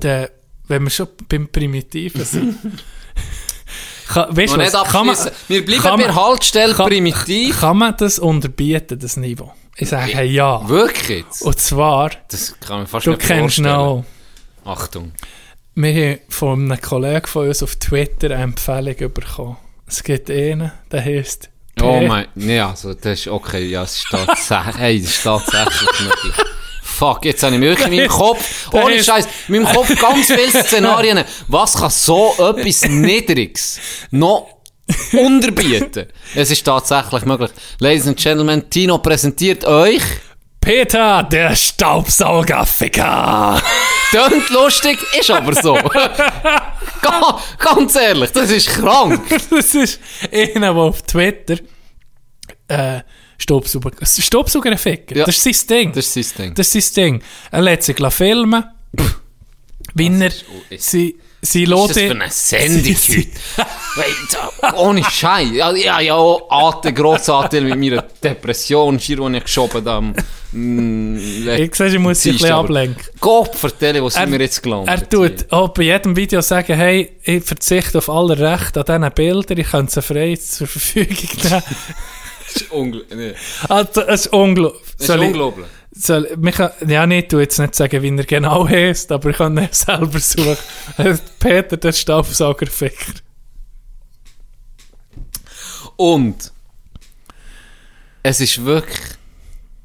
Der, 0.04 0.32
wenn 0.68 0.84
wir 0.84 0.89
schon 0.91 1.08
beim 1.28 1.48
Primitiven 1.48 2.24
sind. 2.26 2.58
kann, 4.08 4.36
weißt 4.36 4.54
du 4.56 4.84
kann 4.84 5.08
man. 5.08 5.18
Wir 5.48 5.66
bleiben 5.66 5.82
kann 5.82 6.00
bei 6.00 6.14
Haltestelle 6.14 6.74
primitiv. 6.76 7.60
kann 7.60 7.78
man 7.78 7.96
das 7.98 8.20
unterbieten, 8.20 9.00
das 9.00 9.18
Niveau? 9.18 9.52
Ich 9.78 9.89
sage 9.89 10.23
ja. 10.23 10.67
Wirklich? 10.69 11.26
Und 11.41 11.59
zwar, 11.59 12.11
Das 12.30 12.55
kann 12.59 12.78
man 12.80 12.88
fast 12.88 13.05
du 13.05 13.11
nicht 13.11 13.21
kennst 13.21 13.57
vorstellen. 13.57 13.65
noch, 13.65 14.05
Achtung. 14.63 15.11
wir 15.76 15.93
haben 15.93 16.19
von 16.30 16.71
einem 16.71 16.82
Kollegen 16.82 17.28
von 17.28 17.47
uns 17.47 17.61
auf 17.61 17.76
Twitter 17.76 18.28
eine 18.32 18.43
Empfehlung 18.43 18.95
bekommen. 19.13 19.57
Es 19.88 20.01
gibt 20.03 20.30
einen, 20.30 20.71
der 20.91 21.03
heisst 21.03 21.49
Oh 21.82 21.99
mein, 22.07 22.28
nee, 22.36 22.59
also 22.61 22.93
das 22.93 23.19
ist 23.19 23.28
okay, 23.28 23.65
ja, 23.65 23.84
es 23.84 23.97
ist 23.97 24.07
tatsächlich, 24.09 24.78
hey, 24.78 25.01
das 25.01 25.09
ist 25.11 25.23
tatsächlich 25.23 25.99
möglich. 25.99 26.34
Fuck, 26.82 27.26
jetzt 27.26 27.43
habe 27.43 27.55
ich 27.55 27.61
wirklich 27.61 27.88
in 27.88 27.95
meinem 27.97 28.07
Kopf, 28.07 28.69
ohne 28.71 29.03
Scheiß, 29.03 29.28
in 29.49 29.61
meinem 29.61 29.73
Kopf 29.76 29.93
ganz 29.99 30.28
viele 30.28 30.63
Szenarien. 30.63 31.26
Was 31.49 31.73
kann 31.73 31.89
so 31.89 32.34
etwas 32.38 32.86
Niedriges 32.88 33.80
noch 34.11 34.55
unterbieten? 35.14 36.08
Es 36.36 36.52
ist 36.52 36.64
tatsächlich 36.64 37.26
möglich. 37.26 37.52
Ladies 37.80 38.08
and 38.08 38.18
Gentlemen, 38.18 38.70
Tino 38.70 38.98
präsentiert 39.00 39.66
euch. 39.66 40.02
Peter, 40.62 41.24
der 41.24 41.56
Staubsaugerficker. 41.56 43.62
Tönt 44.12 44.50
lustig, 44.50 44.98
ist 45.20 45.30
aber 45.30 45.54
so. 45.54 45.74
Ga- 47.02 47.40
ganz 47.60 47.96
ehrlich, 47.96 48.32
das 48.32 48.50
ist 48.50 48.70
krank. 48.70 49.22
Das 49.50 49.76
ist 49.76 50.00
einer, 50.32 50.74
der 50.74 50.76
auf 50.76 51.02
Twitter 51.04 51.58
äh, 52.68 53.02
Staubsauger, 53.38 53.92
Staubsaugerficker. 54.04 55.18
Ja. 55.18 55.26
Das 55.26 55.46
ist 55.46 55.68
sein 55.68 55.78
Ding. 55.78 55.92
Das 55.94 56.16
ist 56.16 56.36
sein 56.36 56.48
Ding. 56.48 56.56
Das 56.56 56.74
ist 56.74 56.96
sein 56.96 57.06
Ding. 57.06 57.24
Er 57.52 57.62
lässt 57.62 57.84
sich 57.84 57.98
filmen, 58.14 58.64
wie 59.94 60.08
er 60.22 60.32
ist- 60.70 60.96
sie, 61.46 61.66
sie 61.66 61.72
Was 61.72 61.89
ist 61.91 61.96
das 61.98 62.04
für 62.04 62.12
eine 62.12 62.30
Sendung 62.30 62.96
heute? 62.96 63.28
Wait, 63.96 64.76
ohne 64.78 65.04
Scheiß. 65.04 65.50
Ja, 65.54 65.72
ja, 65.74 66.00
ja, 66.00 66.16
auch 66.16 66.82
grosser 66.82 67.36
Anteil 67.36 67.62
mit 67.62 67.78
meiner 67.80 68.02
Depression, 68.24 69.00
schier, 69.00 69.18
die 69.18 69.38
ich 69.38 69.43
geschoben 69.43 69.86
habe. 69.86 70.14
Mm, 70.52 71.18
Ich 71.58 71.76
sehe, 71.76 71.88
ich 71.88 72.00
muss 72.00 72.22
sie 72.22 72.30
ein 72.32 72.34
bisschen 72.38 72.52
ablenken. 72.52 73.04
Gott, 73.20 73.56
vertelle, 73.56 74.04
was 74.04 74.16
Er- 74.16 74.32
wir 74.32 74.39
jetzt 74.39 74.62
gelandet? 74.64 74.89
Er 74.89 75.10
tut 75.10 75.52
auch 75.52 75.70
bei 75.70 75.84
jedem 75.84 76.16
Video 76.16 76.41
sagen, 76.41 76.76
hey, 76.76 77.12
ich 77.24 77.43
verzichte 77.43 77.98
auf 77.98 78.10
alle 78.10 78.38
Rechte 78.38 78.80
an 78.88 79.02
diesen 79.02 79.14
Bildern, 79.14 79.58
ich 79.58 79.70
könnte 79.70 79.93
sie 79.93 80.02
frei 80.02 80.36
zur 80.36 80.68
Verfügung 80.68 81.18
nehmen. 81.43 81.64
Das 82.54 82.62
ist 82.62 82.72
unglaublich. 82.72 83.18
Nee. 83.18 83.34
also, 83.68 84.02
es 84.02 84.26
ist 84.28 84.34
unglaublich. 84.34 84.82
Das 84.98 85.10
ist 85.10 85.16
unglaublich. 85.18 85.66
Soll, 85.98 86.36
mich, 86.38 86.56
ja, 86.88 87.08
nicht, 87.08 87.32
du 87.32 87.39
jetzt 87.39 87.58
nicht 87.58 87.74
sagen, 87.74 88.02
wie 88.02 88.10
er 88.18 88.26
genau 88.26 88.68
heißt, 88.68 89.12
aber 89.14 89.30
ich 89.30 89.38
kann 89.38 89.58
ihn 89.58 89.70
selber 89.72 90.20
suchen. 90.20 90.58
Peter, 91.39 91.78
der 91.78 91.93
Staubsaugerficker. 91.93 93.14
Und 95.96 96.52
es 98.24 98.41
ist 98.41 98.64
wirklich 98.66 99.00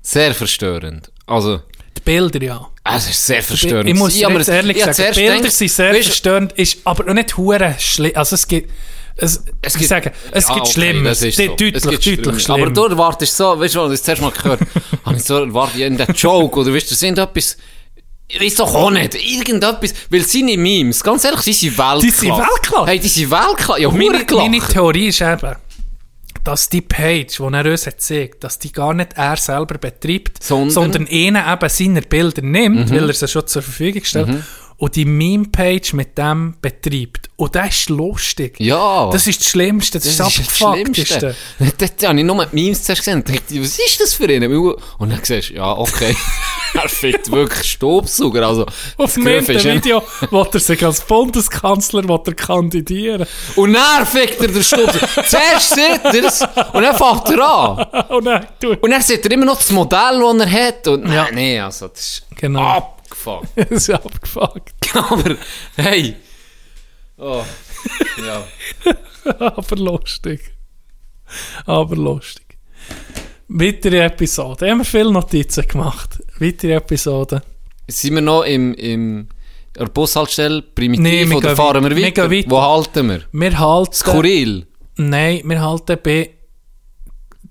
sehr 0.02 0.34
verstörend. 0.34 1.12
Also, 1.26 1.60
Die 1.96 2.00
Bilder, 2.00 2.42
ja. 2.42 2.68
es 2.96 3.08
ist 3.10 3.26
sehr 3.26 3.42
verstörend. 3.42 3.88
Ich 3.88 3.94
muss 3.94 4.18
Ja, 4.18 4.28
ehrlich 4.30 4.78
ich 4.78 4.84
sagen, 4.84 5.14
Bilder 5.14 5.36
gedacht, 5.36 5.52
sind 5.52 5.70
sehr 5.70 5.92
weisst- 5.94 6.06
verstörend, 6.06 6.52
ist 6.54 6.78
aber 6.84 7.04
noch 7.04 7.14
nicht 7.14 7.36
hure 7.36 7.76
schlimm. 7.78 8.12
Also 8.16 8.34
es 8.34 8.48
gibt, 8.48 8.72
es, 9.20 9.44
Es 9.62 9.74
ich 9.74 9.78
gibt, 9.80 9.88
sage, 9.88 10.12
es 10.32 10.48
Ja, 10.48 10.54
gibt 10.54 10.66
okay, 10.66 10.70
ist 11.22 11.38
De- 11.38 11.46
so. 11.46 11.52
Deutlich, 11.56 11.74
Es 11.76 11.88
gibt 12.00 12.26
deutlich 12.26 12.42
schlimmer. 12.44 12.62
Aber 12.62 12.70
du 12.70 12.84
erwartest 12.84 13.36
so, 13.36 13.58
weißt 13.60 13.74
du, 13.74 13.78
was 13.80 13.92
ich 13.92 13.98
das 13.98 14.02
zuerst 14.04 14.22
mal 14.22 14.30
gehört 14.30 14.60
habe, 15.04 15.16
ich 15.16 15.24
so 15.24 15.36
erwartet, 15.38 15.76
irgendein 15.80 16.14
Joke 16.14 16.60
oder 16.60 16.74
weißt 16.74 16.90
du, 16.90 16.94
sind 16.94 17.18
etwas, 17.18 17.56
ich 18.28 18.40
weiß 18.40 18.54
doch 18.56 18.74
auch 18.74 18.90
nicht, 18.90 19.14
irgendetwas, 19.14 19.92
weil 20.10 20.22
seine 20.22 20.56
Memes, 20.56 21.02
ganz 21.02 21.24
ehrlich, 21.24 21.40
die 21.42 21.52
sind 21.52 21.76
Weltklasse. 21.78 22.06
Die 22.06 22.10
sind 22.10 22.30
Weltklasse. 22.38 22.86
Hey, 22.86 22.98
die 23.00 23.08
sind 23.08 23.30
Weltklasse. 23.30 23.82
Ja, 23.82 23.90
meine, 23.90 24.24
meine, 24.30 24.58
Theorie 24.60 25.08
ist 25.08 25.20
eben, 25.20 25.56
dass 26.44 26.68
die 26.70 26.80
Page, 26.80 27.36
die 27.36 27.42
er 27.42 27.66
uns 27.66 27.86
hat 27.86 27.98
gezeigt, 27.98 28.42
dass 28.44 28.58
die 28.58 28.72
gar 28.72 28.94
nicht 28.94 29.12
er 29.14 29.36
selber 29.36 29.76
betreibt, 29.78 30.42
Sondern- 30.42 30.70
sondern, 30.70 31.06
eben 31.08 31.68
seine 31.68 32.00
Bilder 32.02 32.40
nimmt, 32.42 32.90
weil 32.90 33.08
er 33.08 33.14
sie 33.14 33.28
schon 33.28 33.46
zur 33.46 33.60
Verfügung 33.62 34.02
stellt, 34.04 34.28
und 34.80 34.96
die 34.96 35.04
Meme-Page 35.04 35.92
mit 35.92 36.16
dem 36.16 36.54
betreibt. 36.62 37.28
Und 37.36 37.54
das 37.54 37.80
ist 37.80 37.90
lustig. 37.90 38.58
Ja. 38.58 39.10
Das 39.12 39.26
ist 39.26 39.40
das 39.40 39.48
Schlimmste, 39.50 39.98
das, 39.98 40.08
ist 40.08 40.20
das 40.20 40.38
Abgefuckteste. 40.38 41.36
Dort 41.78 42.08
habe 42.08 42.18
ich 42.18 42.24
nur 42.24 42.46
die 42.46 42.54
Memes 42.54 42.82
zuerst 42.82 43.02
gesehen 43.02 43.16
und 43.18 43.28
dachte, 43.28 43.60
was 43.60 43.78
ist 43.78 44.00
das 44.00 44.14
für 44.14 44.24
einen? 44.24 44.50
Und 44.50 45.10
dann 45.10 45.20
siehst 45.22 45.50
du, 45.50 45.54
ja, 45.54 45.76
okay, 45.76 46.16
er 46.74 46.88
fickt 46.88 47.30
wirklich 47.30 47.72
Staubsauger, 47.72 48.46
also. 48.46 48.62
Auf 48.96 49.14
das 49.14 49.14
dem 49.16 49.26
Video 49.26 50.02
will 50.30 50.46
er 50.50 50.60
sich 50.60 50.82
als 50.82 51.02
Bundeskanzler 51.02 52.04
will 52.04 52.20
er 52.26 52.34
kandidieren. 52.34 53.26
Und 53.56 53.74
dann 53.74 54.06
fickt 54.06 54.40
er 54.40 54.48
den 54.48 54.64
Staubsauger. 54.64 55.26
Zuerst 55.26 55.74
sieht 55.74 56.04
er 56.04 56.24
es 56.24 56.40
und 56.40 56.82
dann 56.82 56.96
fängt 56.96 57.28
er 57.28 57.46
an. 57.46 57.86
Und 58.08 58.24
dann 58.24 58.46
Und 58.80 58.90
dann 58.90 59.02
sieht 59.02 59.26
er 59.26 59.32
immer 59.32 59.44
noch 59.44 59.58
das 59.58 59.70
Modell, 59.72 60.20
das 60.38 60.46
er 60.46 60.50
hat. 60.68 60.88
Und 60.88 61.06
Ja. 61.06 61.24
nein, 61.24 61.34
nee, 61.34 61.60
also, 61.60 61.88
das 61.88 62.00
ist 62.00 62.22
Genau. 62.36 62.96
Abgefuckt. 63.10 63.48
es 63.56 63.70
ist 63.70 63.90
abgefuckt. 63.90 64.72
Aber, 64.96 65.36
hey. 65.76 66.16
Oh. 67.18 67.44
Ja. 68.24 68.46
Aber 69.38 69.76
lustig. 69.76 70.52
Aber 71.66 71.96
lustig. 71.96 72.46
Weitere 73.48 74.00
Episode. 74.04 74.70
Haben 74.70 74.78
wir 74.78 74.84
viele 74.84 75.12
Notizen 75.12 75.66
gemacht. 75.66 76.18
Weitere 76.38 76.74
Episode. 76.74 77.42
Sind 77.88 78.14
wir 78.14 78.22
noch 78.22 78.42
im, 78.44 78.74
im, 78.74 79.28
der 79.76 79.86
Bushaltestelle 79.86 80.62
primitiv 80.62 81.02
Nee, 81.02 81.28
wir 81.28 81.36
oder 81.36 81.48
gehen 81.48 81.56
fahren 81.56 81.84
wir 81.84 81.90
weit- 81.90 81.96
wir 81.96 82.06
weiter? 82.06 82.30
weiter. 82.30 82.50
Wo 82.50 82.60
halten 82.62 83.08
wir? 83.08 83.22
Wir 83.32 83.58
halten... 83.58 83.92
Skurril. 83.92 84.66
Nein, 84.96 85.42
wir 85.44 85.60
halten 85.60 85.98
bei... 86.02 86.30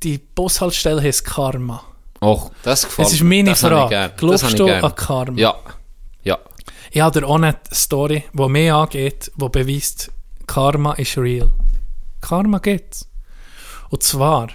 Die 0.04 0.18
Bushaltestelle 0.18 1.02
heisst 1.02 1.26
Karma. 1.26 1.84
Och, 2.22 2.52
das 2.64 2.84
gefällt 2.84 3.08
Es 3.08 3.14
ist 3.14 3.24
meine 3.24 3.52
das 3.52 3.62
Frage. 3.62 4.12
Glaubst 4.18 4.60
du 4.60 4.68
an 4.68 4.96
Karma? 4.96 5.38
Ja. 5.38 5.56
Ja. 6.24 6.38
Ich 6.92 7.02
habe 7.02 7.20
dir 7.20 7.28
auch 7.28 7.36
eine 7.36 7.56
Story, 7.74 8.24
die 8.34 8.50
mich 8.50 8.72
angeht, 8.72 9.32
die 9.36 9.50
beweist, 9.50 10.12
Karma 10.48 10.94
ist 10.94 11.18
real. 11.18 11.52
Karma 12.22 12.58
gibt's. 12.58 13.08
Und 13.90 14.04
zwar, 14.04 14.50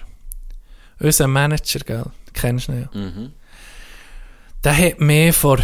unser 0.99 1.27
Manager, 1.27 1.81
gell, 1.81 2.05
kennst 2.33 2.69
du 2.69 2.73
ihn 2.73 2.89
ja. 2.93 2.99
Mhm. 2.99 3.33
Der 4.62 4.77
hat 4.77 5.01
mich 5.01 5.35
vor 5.35 5.59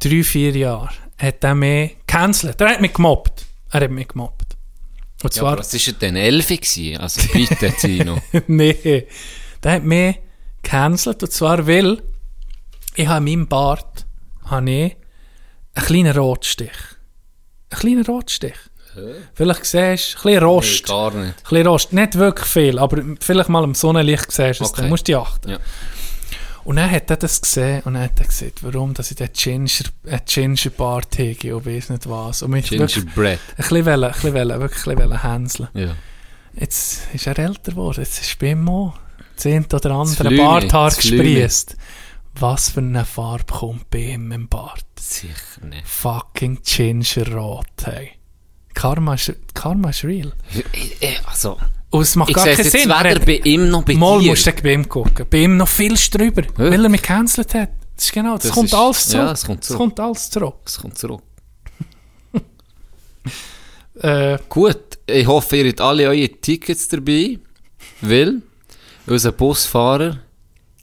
drei, 0.00 0.22
vier 0.22 0.56
Jahren, 0.56 0.90
hat 1.18 1.42
der 1.42 1.54
mich 1.54 1.96
cancelt. 2.06 2.60
Der 2.60 2.70
hat 2.70 2.80
mich 2.80 2.92
gemobbt. 2.92 3.46
Er 3.70 3.82
hat 3.82 3.90
mich 3.90 4.08
gemobbt. 4.08 4.56
Und 5.22 5.34
ja 5.34 5.40
zwar, 5.40 5.52
aber 5.52 5.60
was 5.60 5.86
war 5.86 5.94
denn 5.94 6.16
Elfi? 6.16 6.96
Also 6.98 7.22
bitte, 7.32 7.72
Tino. 7.72 8.20
nee, 8.46 9.06
der 9.62 9.72
hat 9.72 9.84
mich 9.84 10.16
gecancelt. 10.64 11.22
Und 11.22 11.32
zwar, 11.32 11.66
weil 11.66 12.02
ich 12.96 13.06
habe 13.06 13.18
in 13.18 13.38
meinem 13.40 13.48
Bart 13.48 14.06
habe 14.46 14.70
ich 14.70 14.96
einen 15.74 15.86
kleinen 15.86 16.16
Rotstich. 16.16 16.70
Einen 17.70 17.80
kleinen 17.80 18.06
Rotstich. 18.06 18.54
Vielleicht 19.34 19.64
siehst 19.64 19.74
du, 19.74 19.78
ein 19.80 19.94
bisschen 19.96 20.30
Nee, 20.30 20.38
Rost. 20.38 20.86
gar 20.86 21.10
nicht. 21.12 21.26
Ein 21.38 21.42
bisschen 21.42 21.66
Rost. 21.66 21.92
Nicht 21.92 22.14
wirklich 22.14 22.46
viel, 22.48 22.78
aber 22.78 23.02
vielleicht 23.20 23.48
mal 23.48 23.64
im 23.64 23.74
Sonnenlicht 23.74 24.30
siehst 24.30 24.60
du 24.60 24.64
es, 24.64 24.70
Okay. 24.70 24.80
dann 24.82 24.88
musst 24.90 25.08
du 25.08 25.18
achten. 25.18 25.50
Ja. 25.50 25.58
Und 26.62 26.76
dann 26.76 26.90
hat 26.90 27.10
er 27.10 27.16
das 27.16 27.42
gesehen 27.42 27.82
und 27.84 27.94
dann 27.94 28.04
hat 28.04 28.18
er 28.20 28.26
gesagt, 28.26 28.62
warum 28.62 28.94
dass 28.94 29.10
ich 29.10 29.16
den 29.18 29.28
Ginger, 29.34 29.68
einen 30.06 30.20
Gingerbart 30.24 31.18
hege 31.18 31.56
und 31.56 31.66
weiss 31.66 31.90
nicht 31.90 32.08
was. 32.08 32.42
Und 32.42 32.52
mich 32.52 32.68
Gingerbread. 32.70 33.38
ein 33.38 33.56
bisschen, 33.56 33.84
wollen, 33.84 34.04
ein 34.04 34.12
bisschen, 34.12 34.34
wollen, 34.34 34.60
wirklich 34.60 34.86
ein 34.86 34.96
bisschen 34.96 35.22
hänseln. 35.22 35.68
Ja. 35.74 35.94
Jetzt 36.54 37.00
ist 37.12 37.26
er 37.26 37.38
älter 37.38 37.72
geworden, 37.72 38.00
jetzt 38.00 38.20
ist 38.20 38.38
bei 38.38 38.50
ihm 38.52 38.66
auch 38.68 38.94
eine 39.44 39.64
oder 39.72 39.90
andere 39.92 40.30
Barthaar 40.36 40.90
gesprießt. 40.90 41.76
Was 42.38 42.70
für 42.70 42.80
eine 42.80 43.04
Farbe 43.04 43.44
kommt 43.52 43.90
bei 43.90 43.98
ihm 44.14 44.32
im 44.32 44.48
Bart? 44.48 44.84
Sicher 44.98 45.64
nicht. 45.64 45.86
Fucking 45.86 46.58
Gingerrot, 46.64 47.66
hey. 47.84 48.10
Karma 48.74 49.14
ist, 49.14 49.32
Karma 49.54 49.90
ist 49.90 50.02
real. 50.04 50.32
Ich- 50.52 50.64
ich- 51.00 51.20
Also, 51.26 51.56
Und 51.90 52.02
es 52.02 52.16
macht 52.16 52.30
ich 52.30 52.34
gar 52.36 52.46
keinen 52.46 52.64
Sinn. 52.70 52.90
Er 52.90 53.04
weder 53.04 53.20
bei 53.24 53.36
ihm 53.44 53.68
noch 53.68 53.84
bei 53.84 53.94
Mal 53.94 54.18
dir. 54.20 54.30
musst 54.30 54.46
du 54.46 54.52
bei 54.62 54.72
ihm 54.72 54.88
gucken. 54.88 55.26
Bei 55.30 55.38
ihm 55.38 55.56
noch 55.56 55.68
viel 55.68 55.94
drüber, 55.94 56.42
weil 56.56 56.82
er 56.84 56.88
mich 56.88 57.02
gecancelt 57.02 57.54
hat. 57.54 57.70
Das 57.94 58.06
ist 58.06 58.12
genau, 58.12 58.34
das, 58.34 58.42
Das 58.46 58.52
kommt 58.52 58.66
ist- 58.70 58.74
alles 58.74 59.06
zurück. 59.06 59.24
ja, 59.26 59.32
es 59.32 59.44
kommt 59.44 59.62
zurück. 59.64 59.74
Es 59.74 59.78
kommt 59.78 60.00
alles 60.00 60.30
zurück. 60.30 60.56
Es 60.66 60.78
kommt 60.78 60.98
zurück. 60.98 61.22
Äh, 64.00 64.38
Gut, 64.48 64.98
ich 65.06 65.26
hoffe, 65.26 65.56
ihr 65.58 65.68
habt 65.68 65.80
alle 65.80 66.08
eure 66.08 66.28
Tickets 66.28 66.88
dabei, 66.88 67.38
weil 68.00 68.42
unser 69.06 69.32
Busfahrer 69.32 70.18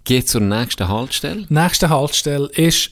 Geht 0.04 0.28
zur 0.28 0.42
nächsten 0.42 0.88
Haltestelle. 0.88 1.46
Nächste 1.50 1.90
Haltestelle 1.90 2.48
ist 2.48 2.92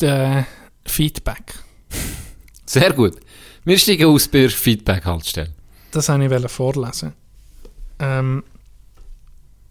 der 0.00 0.46
Feedback. 0.84 1.54
Sehr 2.66 2.92
gut. 2.92 3.16
Wir 3.64 3.78
steigen 3.78 4.04
aus 4.06 4.28
bei 4.28 4.40
der 4.40 4.50
Feedback-Haltestelle. 4.50 5.52
Das 5.92 6.08
wollte 6.10 6.36
ich 6.36 6.52
vorlesen. 6.52 7.14
Ähm, 7.98 8.44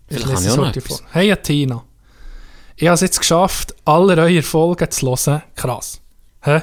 lese 0.09 0.23
ich 0.23 0.31
es 0.31 0.47
auch 0.49 0.57
noch 0.57 0.67
heute 0.67 0.81
vor. 0.81 0.99
Hey 1.11 1.35
Tina, 1.37 1.83
ich 2.75 2.87
habe 2.87 2.95
es 2.95 3.01
jetzt 3.01 3.19
geschafft, 3.19 3.75
alle 3.85 4.19
eure 4.21 4.41
Folgen 4.41 4.89
zu 4.89 5.07
hören. 5.07 5.43
Krass. 5.55 6.01
Hä? 6.41 6.61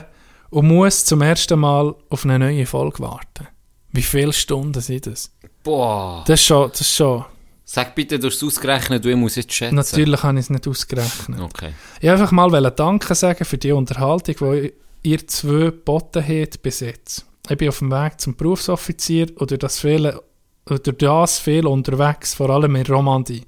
Und 0.51 0.67
muss 0.67 1.05
zum 1.05 1.23
ersten 1.23 1.59
Mal 1.61 1.95
auf 2.09 2.25
eine 2.25 2.39
neue 2.39 2.67
Folge 2.67 3.01
warten. 3.01 3.47
Wie 3.93 4.03
viele 4.03 4.33
Stunden 4.33 4.81
sind 4.81 5.07
das? 5.07 5.33
Boah. 5.63 6.25
Das 6.27 6.41
ist 6.41 6.47
schon, 6.47 6.71
das 6.71 6.81
ist 6.81 6.95
schon. 6.95 7.25
Sag 7.69 7.97
bitte, 7.97 8.21
du 8.21 8.29
hast 8.29 8.37
es 8.37 8.45
ausgerechnet, 8.45 9.05
du 9.05 9.09
ich 9.09 9.17
muss 9.17 9.35
jetzt 9.35 9.53
schätzen. 9.53 9.75
Natürlich 9.75 10.23
habe 10.23 10.39
ich 10.39 10.45
es 10.45 10.51
nicht 10.51 10.69
ausgerechnet. 10.69 11.41
Okay. 11.41 11.73
Ich 12.01 12.09
wollte 12.09 12.23
einfach 12.23 12.31
mal 12.31 12.71
Danke 12.71 13.13
sagen 13.17 13.45
für 13.45 13.59
die 13.59 13.73
Unterhaltung, 13.73 14.37
die 14.53 14.73
ihr 15.03 15.27
zwei 15.27 15.65
geboten 15.65 16.25
habt 16.25 16.63
bis 16.63 16.79
jetzt. 16.79 17.27
Ich 17.49 17.59
bin 17.59 17.69
auf 17.69 17.81
dem 17.81 17.91
Weg 17.91 18.21
zum 18.21 18.37
Berufsoffizier 18.37 19.33
und 19.37 19.51
durch 19.51 19.59
das, 19.59 19.81
viele, 19.81 20.23
durch 20.65 20.97
das 20.97 21.41
viel 21.41 21.67
unterwegs, 21.67 22.35
vor 22.35 22.51
allem 22.51 22.77
in 22.77 22.87
Romandie. 22.87 23.45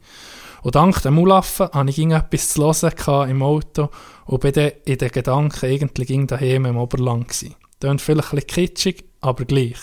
Und 0.63 0.75
dank 0.75 1.01
dem 1.03 1.17
Ulaffen 1.17 1.69
hatte 1.73 1.91
ich 1.91 1.99
etwas 2.01 2.49
zu 2.49 2.63
hören 2.63 3.31
im 3.31 3.43
Auto 3.43 3.89
und 4.27 4.41
bin 4.41 4.53
dann 4.53 4.73
in 4.85 4.99
den 4.99 5.13
Gedanken 5.13 5.65
eigentlich 5.65 6.09
ging 6.09 6.27
daheim 6.27 6.67
im 6.67 6.77
Oberland 6.77 7.29
gsi. 7.29 7.55
Tönt 7.79 8.01
vielleicht 8.01 8.33
ein 8.33 8.41
bisschen 8.41 8.67
kitschig, 8.67 9.05
aber 9.21 9.45
gleich. 9.45 9.79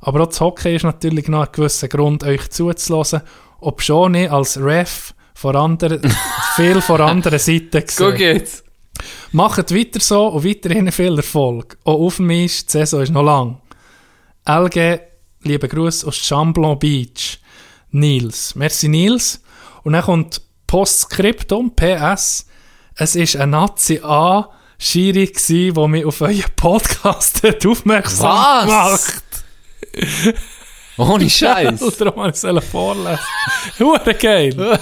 Aber 0.00 0.22
auch 0.22 0.28
das 0.28 0.40
Hockey 0.40 0.76
ist 0.76 0.84
natürlich 0.84 1.28
noch 1.28 1.46
ein 1.46 1.52
gewisser 1.52 1.88
Grund, 1.88 2.24
euch 2.24 2.48
zuzulassen, 2.48 3.20
ob 3.60 3.82
schon 3.82 4.14
ich 4.14 4.30
als 4.30 4.58
Ref 4.60 5.14
vor 5.34 5.54
anderen, 5.54 6.00
viel 6.56 6.80
vor 6.80 7.00
anderen 7.00 7.38
Seiten 7.38 7.70
Guck 7.72 7.86
gesehen. 8.16 8.16
jetzt. 8.36 8.64
Macht 9.32 9.74
weiter 9.74 10.00
so 10.00 10.26
und 10.28 10.44
weiterhin 10.44 10.92
viel 10.92 11.16
Erfolg. 11.16 11.78
Auch 11.84 11.98
auf 12.00 12.18
mich, 12.18 12.66
die 12.66 12.72
Saison 12.72 13.00
ist 13.02 13.12
noch 13.12 13.22
lang. 13.22 13.60
LG, 14.46 15.00
liebe 15.42 15.68
Gruß 15.68 16.04
aus 16.04 16.16
Chamblon 16.16 16.78
Beach. 16.78 17.38
Nils. 17.90 18.54
Merci 18.54 18.88
Nils. 18.88 19.42
Und 19.82 19.94
dann 19.94 20.02
kommt 20.04 20.42
Postskriptum, 20.66 21.74
PS. 21.74 22.46
Es 22.96 23.16
ist 23.16 23.36
ein 23.36 23.50
Nazi 23.50 24.00
A, 24.02 24.50
Schiri 24.78 25.26
gsi, 25.26 25.72
wo 25.74 25.88
mich 25.88 26.04
auf 26.04 26.20
euren 26.20 26.44
Podcast 26.56 27.40
aufmerksam 27.66 28.36
Was? 28.68 29.06
gemacht. 29.06 29.22
Ohne 31.00 31.28
Scheiß. 31.30 31.80
Und 31.82 32.00
darum 32.00 32.22
habe 32.22 32.30
ich 32.34 32.42
es 32.44 32.64
vorlesen. 32.70 33.18
Hure 33.78 34.14
geil. 34.14 34.78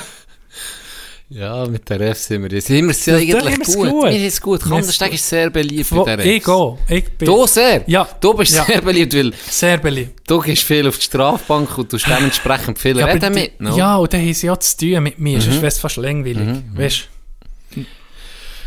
ja, 1.31 1.67
mit 1.67 1.89
der 1.91 2.01
Ref 2.01 2.19
sind 2.19 2.43
wir 2.43 2.51
jetzt. 2.51 2.67
Sind 2.69 2.85
wir 2.87 2.91
es 2.91 3.05
Das- 3.05 3.15
eigentlich 3.21 3.59
gut. 3.67 3.91
gut. 3.91 4.05
Mir 4.05 4.27
ist 4.27 4.41
gut. 4.41 4.63
Kandersteg 4.63 5.13
ist 5.15 5.29
sehr 5.29 5.51
beliebt 5.51 5.91
bei 5.91 6.05
der 6.17 6.19
ich 6.27 6.47
Refs. 6.47 6.47
gehe. 6.47 6.97
Ich 6.99 7.05
bin 7.19 7.27
Du 7.27 7.47
sehr? 7.47 7.83
Ja. 7.87 8.09
Du 8.21 8.33
bist 8.35 8.55
Ja. 8.57 8.65
sehr 8.65 8.81
beliebt, 8.81 9.15
weil 9.15 9.33
sehr 9.49 9.79
beliebt. 9.79 10.21
du 10.27 10.41
gehst 10.41 10.63
viel 10.63 10.89
auf 10.89 10.97
die 10.97 11.05
Strafbank 11.05 11.77
und 11.79 11.93
du 11.93 11.97
dementsprechend 11.99 12.79
viel 12.79 13.01
aber 13.03 13.13
reden 13.15 13.35
mit. 13.35 13.61
No? 13.61 13.77
Ja, 13.77 13.97
und 13.97 14.13
dann 14.13 14.21
haben 14.23 14.33
sie 14.35 14.47
ja 14.47 14.59
zu 14.59 14.77
tun 14.79 15.03
mit 15.03 15.19
mir, 15.19 15.41
sonst 15.41 15.57
wäre 15.57 15.67
es 15.67 15.79
fast 15.79 15.97
langweilig. 15.97 16.63
Weißt 16.75 17.09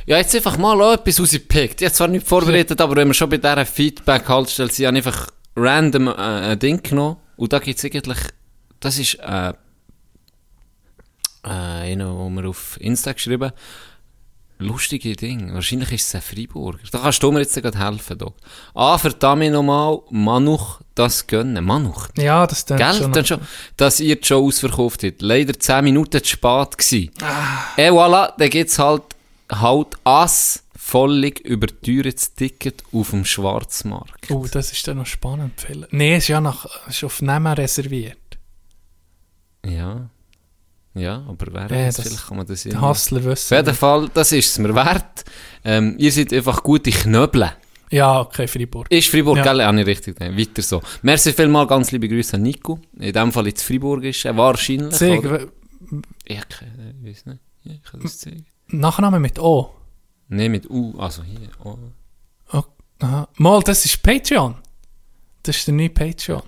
Ja, 0.05 0.17
jetzt 0.17 0.35
einfach 0.35 0.57
mal 0.57 0.79
auch 0.81 0.93
etwas 0.93 1.19
rausgepickt. 1.19 1.81
Ich 1.81 1.85
habe 1.85 1.93
zwar 1.95 2.07
nicht 2.07 2.27
vorbereitet, 2.27 2.81
aber 2.81 2.95
wenn 2.95 3.07
wir 3.07 3.13
schon 3.13 3.29
bei 3.29 3.37
dieser 3.37 3.65
Feedback-Haltestelle 3.65 4.71
sind, 4.71 4.87
habe 4.87 4.97
ich 4.99 5.05
einfach 5.05 5.27
random 5.55 6.07
äh, 6.07 6.11
ein 6.13 6.59
Ding 6.59 6.81
genommen. 6.81 7.17
Und 7.41 7.53
da 7.53 7.57
gibt 7.57 7.79
es 7.79 7.85
eigentlich, 7.85 8.19
das 8.79 8.99
ist 8.99 9.15
äh, 9.15 9.49
äh, 9.49 9.53
einer, 11.43 12.15
wo 12.15 12.29
wir 12.29 12.47
auf 12.47 12.79
Insta 12.79 13.13
geschrieben 13.13 13.51
Lustige 14.59 15.15
Ding. 15.15 15.51
Wahrscheinlich 15.51 15.91
ist 15.91 16.05
es 16.05 16.13
ein 16.13 16.21
Freiburger. 16.21 16.77
Da 16.91 16.99
kannst 16.99 17.23
du 17.23 17.31
mir 17.31 17.39
jetzt 17.39 17.59
gerade 17.59 17.79
helfen. 17.79 18.19
Doc. 18.19 18.35
Ah, 18.75 18.95
verdammt 18.99 19.51
nochmal, 19.51 20.01
Manuch 20.11 20.81
das 20.93 21.25
gönnen. 21.25 21.65
Manuch. 21.65 22.09
Ja, 22.15 22.45
das 22.45 22.63
dann 22.65 22.77
Gell? 22.77 22.93
schon. 22.93 23.11
Dann 23.11 23.25
schon, 23.25 23.39
dass 23.75 23.99
ihr 23.99 24.17
die 24.17 24.27
Show 24.27 24.45
ausverkauft 24.45 25.01
habt. 25.01 25.23
Leider 25.23 25.59
10 25.59 25.83
Minuten 25.83 26.23
zu 26.23 26.29
spät 26.29 26.77
gewesen. 26.77 27.09
Ah. 27.23 27.73
Et 27.75 27.91
voilà, 27.91 28.33
dann 28.37 28.49
gibt's 28.51 28.77
halt, 28.77 29.01
halt 29.51 29.87
as 30.03 30.60
völlig 30.91 31.39
überteuertes 31.39 32.33
Ticket 32.35 32.83
auf 32.91 33.09
dem 33.11 33.23
Schwarzmarkt. 33.25 34.29
Oh, 34.31 34.45
das 34.51 34.71
ist 34.71 34.85
dann 34.87 34.97
noch 34.97 35.05
spannend. 35.05 35.53
Nee, 35.91 36.15
es 36.15 36.23
ist 36.23 36.27
ja 36.29 36.41
nach, 36.41 36.65
ist 36.87 37.03
auf 37.03 37.21
Namen 37.21 37.53
reserviert. 37.53 38.17
Ja. 39.65 40.09
Ja, 40.93 41.23
aber 41.27 41.47
wer 41.53 41.79
Ja, 41.79 41.85
das- 41.87 42.01
vielleicht 42.01 42.27
kann 42.27 42.37
man 42.37 42.45
das 42.45 42.63
ja. 42.65 42.81
Hustler 42.81 43.19
Auf 43.19 43.25
wissen. 43.25 43.55
jeden 43.55 43.73
Fall, 43.75 44.09
das 44.13 44.31
ist 44.33 44.49
es 44.51 44.59
mir 44.59 44.75
wert. 44.75 45.23
Ähm, 45.63 45.95
ihr 45.97 46.11
seid 46.11 46.33
einfach 46.33 46.61
gute 46.63 46.91
Knöbel. 46.91 47.49
Ja, 47.91 48.19
okay, 48.21 48.47
Freiburg. 48.47 48.89
Ist 48.89 49.09
Fribourg, 49.09 49.37
Ja. 49.37 49.43
gell? 49.43 49.63
Habe 49.63 49.79
ich 49.81 49.87
richtig 49.87 50.17
gedacht. 50.17 50.37
Weiter 50.37 50.61
so. 50.61 50.81
Merci 51.01 51.31
vielmal, 51.33 51.67
ganz 51.67 51.91
liebe 51.91 52.07
Grüße 52.09 52.35
an 52.35 52.41
Nico. 52.41 52.79
In 52.99 53.13
dem 53.13 53.31
Fall 53.31 53.47
jetzt 53.47 53.63
Fribourg 53.63 54.03
ist 54.03 54.25
er 54.25 54.35
wahrscheinlich. 54.37 54.99
W- 54.99 55.47
Ich, 56.25 56.49
keine- 56.49 56.95
ich 57.03 57.09
weiß 57.09 57.25
nicht. 57.27 57.39
Ja, 57.63 57.71
ich 57.73 57.83
kann 57.83 57.99
das 58.01 58.17
zeigen. 58.19 58.45
Nachname 58.67 59.19
mit 59.19 59.39
O. 59.39 59.71
Nein, 60.33 60.51
mit 60.51 60.69
U, 60.69 60.93
also 60.97 61.23
hier. 61.23 61.49
Oh. 61.61 61.77
Oh, 62.53 62.63
aha. 62.99 63.27
Mal, 63.35 63.61
das 63.63 63.83
ist 63.83 64.01
Patreon. 64.01 64.55
Das 65.43 65.57
ist 65.57 65.67
der 65.67 65.73
neue 65.73 65.89
Patreon. 65.89 66.41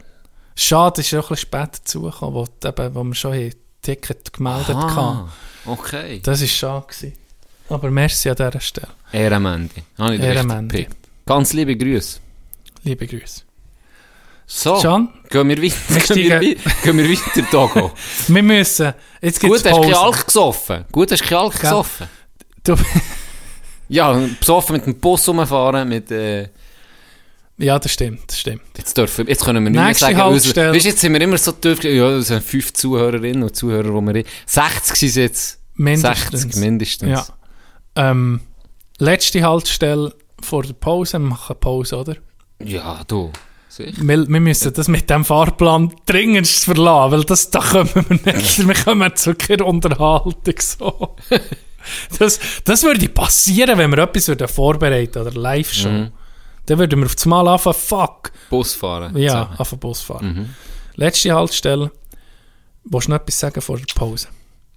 Schade, 0.56 1.02
ist 1.02 1.14
auch 1.14 1.18
ein 1.18 1.20
bisschen 1.22 1.38
später 1.38 1.80
dazugekommen, 1.80 2.34
wo, 2.34 2.46
die 2.46 2.68
eben, 2.68 2.96
wo 2.96 3.04
wir 3.04 3.14
schon 3.14 3.34
ein 3.34 3.54
Ticket 3.82 4.32
gemeldet 4.32 4.76
haben. 4.76 5.30
okay. 5.66 6.22
Das 6.24 6.40
war 6.40 6.48
schade. 6.48 6.88
Gewesen. 6.88 7.14
Aber 7.68 7.92
merci 7.92 8.30
an 8.30 8.38
dieser 8.38 8.60
Stelle. 8.62 8.88
Ehrenmende. 9.12 9.84
Habe 9.98 10.16
ich 10.16 10.22
gepickt. 10.22 10.98
Ganz 11.26 11.52
liebe 11.52 11.76
Grüße. 11.76 12.20
Liebe 12.84 13.06
Grüße. 13.06 13.42
So, 14.46 14.80
Can, 14.80 15.10
gehen 15.30 15.50
wir 15.50 15.62
weiter. 15.62 16.16
Wir 16.16 16.40
Gehen 16.40 16.42
wir, 16.42 16.56
gehen 17.06 17.18
weiter, 17.18 17.50
Togo. 17.50 17.92
wir 18.28 18.44
müssen... 18.44 18.94
Jetzt 19.22 19.42
Gut, 19.42 19.52
gibt's 19.52 19.66
hast 19.66 19.78
du 19.78 19.82
Pause. 19.82 20.00
Alk 20.00 20.26
gesoffen. 20.26 20.86
Gut, 20.92 21.12
hast 21.12 21.30
du 21.30 21.38
Alk 21.38 21.60
gesoffen. 21.60 22.08
Du, 22.64 22.76
Ja, 23.94 24.20
besoffen 24.40 24.76
mit 24.78 24.86
dem 24.86 24.96
Bus 25.00 25.28
rumfahren, 25.28 25.88
mit, 25.90 26.10
äh, 26.12 26.50
ja, 27.58 27.78
das 27.78 27.92
stimmt, 27.92 28.22
das 28.28 28.40
stimmt. 28.40 28.62
jetzt 28.78 28.98
dürfen, 28.98 29.28
jetzt 29.28 29.46
können 29.46 29.64
wir 29.64 29.70
nicht 29.70 29.78
mehr 29.80 29.88
Nächste 29.88 30.06
sagen, 30.06 30.18
Haltestelle. 30.18 30.68
unser- 30.70 30.76
weißt, 30.76 30.86
jetzt 30.86 31.00
sind 31.02 31.14
wir 31.14 31.22
immer 31.22 31.38
so 31.38 31.52
tief, 31.52 31.84
ja, 31.84 32.10
das 32.18 32.28
sind 32.28 32.44
fünf 32.44 32.74
Zuhörerinnen 32.74 33.44
und 33.44 33.56
Zuhörer, 33.56 33.84
die 34.02 34.14
wir, 34.16 34.24
60 34.48 34.96
sind 35.00 35.10
es 35.10 35.16
jetzt. 35.16 35.60
Mindestens. 35.76 36.42
60 36.44 36.62
mindestens. 36.62 37.10
Ja. 37.10 37.26
Ähm, 37.96 38.42
letzte 39.00 39.44
Haltestelle 39.44 40.14
vor 40.42 40.64
der 40.64 40.74
Pause. 40.74 41.14
Wir 41.14 41.20
machen 41.20 41.56
Pause, 41.60 41.98
oder? 41.98 42.16
Ja, 42.64 43.02
du. 43.08 43.32
Sicher. 43.70 43.92
Wir, 43.98 44.28
wir 44.28 44.40
müssen 44.40 44.72
das 44.74 44.88
mit 44.88 45.10
dem 45.10 45.26
Fahrplan 45.26 45.94
dringendst 46.06 46.66
verlassen, 46.66 47.12
weil 47.12 47.24
das, 47.24 47.50
da 47.50 47.60
kommen 47.60 47.90
wir 47.94 48.34
nicht. 48.34 48.68
Wir 48.68 48.76
kommen 48.76 49.16
zu 49.16 49.34
keiner 49.36 49.66
Unterhaltung. 49.66 50.56
So. 50.60 51.16
Das, 52.20 52.40
das 52.64 52.84
würde 52.84 53.10
passieren, 53.10 53.78
wenn 53.78 53.92
wir 53.92 54.00
etwas 54.00 54.28
würden 54.28 54.48
vorbereiten 54.48 55.20
oder 55.20 55.32
Live-Show. 55.32 55.90
Mhm. 55.90 56.12
Dann 56.66 56.80
würden 56.80 57.00
wir 57.00 57.06
auf 57.06 57.16
das 57.16 57.26
Mal 57.26 57.48
anfangen, 57.48 57.76
fuck. 57.76 58.32
Bus 58.50 58.74
fahren. 58.74 59.18
Ja, 59.18 59.54
auf 59.58 59.72
Bus 59.78 60.02
fahren. 60.02 60.26
Mhm. 60.26 60.50
Letzte 60.96 61.34
Haltestelle. 61.34 61.92
Willst 62.86 63.08
du 63.08 63.12
noch 63.12 63.20
etwas 63.20 63.40
sagen 63.40 63.62
vor 63.62 63.78
der 63.78 63.86
Pause? 63.94 64.28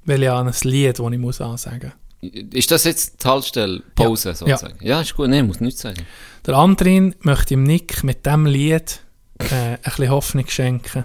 Weil 0.04 0.22
ich 0.22 0.28
habe 0.28 0.48
ein 0.48 0.54
Lied, 0.62 0.98
das 0.98 1.12
ich 1.12 1.18
muss 1.18 1.40
ansagen 1.40 1.92
Ist 2.20 2.70
das 2.70 2.84
jetzt 2.84 3.22
die 3.22 3.28
Haltestelle, 3.28 3.82
Pause 3.94 4.30
Ja. 4.30 4.34
sozusagen? 4.34 4.84
Ja. 4.84 5.00
ist 5.00 5.14
gut, 5.14 5.28
nein, 5.28 5.46
muss 5.46 5.60
nichts 5.60 5.82
sagen. 5.82 6.06
Der 6.46 6.54
Andrin 6.54 7.14
möchte 7.20 7.54
im 7.54 7.64
Nick 7.64 8.04
mit 8.04 8.24
diesem 8.24 8.46
Lied 8.46 9.00
äh, 9.38 9.44
ein 9.54 9.78
bisschen 9.82 10.10
Hoffnung 10.10 10.48
schenken. 10.48 11.04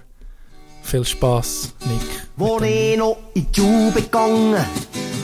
Viel 0.84 1.06
Spass, 1.06 1.74
Nick. 1.86 2.02
Wo 2.36 2.60
ich 2.60 2.98
noch 2.98 3.18
in 3.34 3.48
die 3.52 3.60
Schule 3.60 3.92
gegangen, 3.94 4.66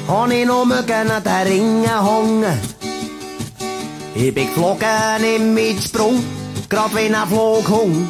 hab 0.08 0.32
ich 0.32 0.46
noch 0.46 0.66
mögen 0.66 1.12
an 1.12 1.24
den 1.24 1.48
Ringen 1.48 1.84
hängen. 1.84 2.60
Ich 4.16 4.34
bin 4.34 4.48
geflogen 4.48 5.24
im 5.36 5.54
Mitsprung, 5.54 6.24
grad 6.70 6.96
wie 6.96 7.14
ein 7.14 7.28
Flughund. 7.28 8.10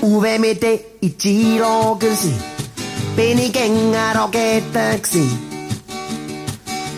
Und 0.00 0.22
wenn 0.22 0.42
wir 0.42 0.54
dann 0.54 0.78
in 1.00 1.16
die 1.16 1.18
Skilager 1.18 2.14
sind, 2.14 2.40
bin 3.16 3.38
ich 3.38 3.52
gänger 3.52 4.14
Rakete 4.14 4.98
gsi. 5.02 5.28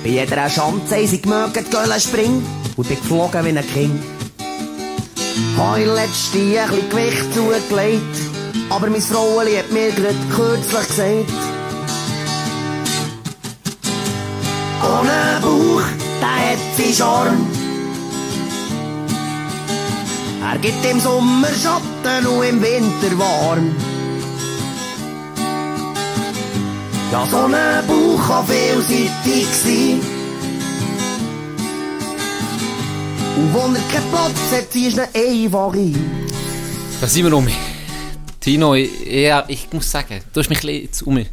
Bei 0.03 0.11
jeder 0.11 0.51
Schanze 0.51 0.97
haben 0.97 1.07
sie 1.07 1.23
gemögt 1.23 1.55
gehen 1.55 2.01
springen 2.01 2.47
und 2.77 2.89
bin 2.89 2.97
geflogen 2.97 3.45
wie 3.45 3.59
ein 3.59 3.67
Kind. 3.73 4.03
Hab 5.57 5.79
ich 5.79 5.87
letzte 5.87 6.39
ein 6.39 6.69
bisschen 6.69 6.91
Gewicht 6.91 7.35
zugelegt, 7.35 8.32
aber 8.73 8.89
mein 8.89 9.03
Fraueli 9.03 9.57
hat 9.57 9.71
mir 9.71 9.91
grad 9.91 10.15
kürzlich 10.35 10.89
gesagt, 10.89 11.33
ohne 14.83 15.41
Bauch, 15.43 15.83
der 16.21 16.53
hat 16.53 16.59
viel 16.77 16.95
Charme. 16.95 17.47
Er 20.51 20.59
gibt 20.59 20.85
im 20.91 21.01
Sommer 21.01 21.49
Schatten 21.49 22.27
und 22.27 22.45
im 22.45 22.63
Winter 22.63 23.19
warm. 23.19 23.75
Ja, 27.13 27.27
so 27.31 27.45
ein 27.45 27.87
Bauch 27.87 28.27
kann 28.27 28.47
vielseitig 28.47 29.49
sein. 29.65 30.01
Und 33.37 33.53
wo 33.53 33.59
er 33.59 33.83
keinen 33.93 34.11
Platz 34.11 34.53
hat, 34.53 34.73
ziehst 34.73 34.97
du 34.97 35.03
ihn 35.03 35.43
einfach 35.43 35.75
ein. 35.75 36.29
Da 37.01 37.07
sind 37.07 37.27
wir 37.27 37.37
um. 37.37 37.47
Tino, 38.43 38.75
ich, 38.75 38.91
ja, 39.07 39.45
ich 39.47 39.73
muss 39.73 39.91
sagen, 39.91 40.21
du 40.33 40.41
hast 40.41 40.49
mich 40.49 40.65
ein 40.65 40.89
bisschen 40.89 41.07
um. 41.07 41.25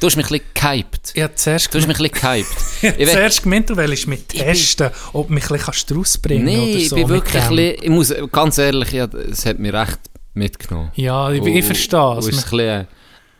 Du 0.00 0.06
hast 0.06 0.16
mich 0.16 0.26
ein 0.26 0.28
bisschen 0.28 0.44
gehypt. 0.54 1.12
Ich 1.14 1.22
habe 1.22 1.34
zuerst, 1.34 1.74
Du 1.74 1.78
hast 1.78 1.86
mich 1.88 1.98
ein 1.98 2.10
bisschen 2.10 2.46
gehypt. 2.82 2.98
ich 3.00 3.08
zuerst 3.10 3.42
gemeint, 3.42 3.70
du 3.70 3.76
willst 3.76 4.06
mich 4.06 4.24
testen, 4.26 4.90
ob 5.12 5.28
du 5.28 5.34
mich 5.34 5.50
ein 5.50 5.56
bisschen 5.56 5.96
rausbringen 5.96 6.46
kannst 6.46 6.60
Nee, 6.64 6.70
oder 6.70 6.78
ich 6.80 6.88
so. 6.88 6.96
bin 6.96 7.08
wirklich 7.08 7.42
ein 7.42 7.48
bisschen, 7.48 7.82
ich 7.82 7.90
muss 7.90 8.14
ganz 8.30 8.58
ehrlich, 8.58 8.92
ja, 8.92 9.04
es 9.06 9.44
hat 9.46 9.58
mich 9.58 9.72
recht 9.72 9.98
mitgenommen. 10.34 10.92
Ja, 10.94 11.30
ich, 11.32 11.44
ich 11.44 11.64
verstehe 11.64 12.18
es. 12.18 12.26
Es 12.26 12.36
war 12.36 12.60
ein 12.60 12.60
bisschen 12.60 12.86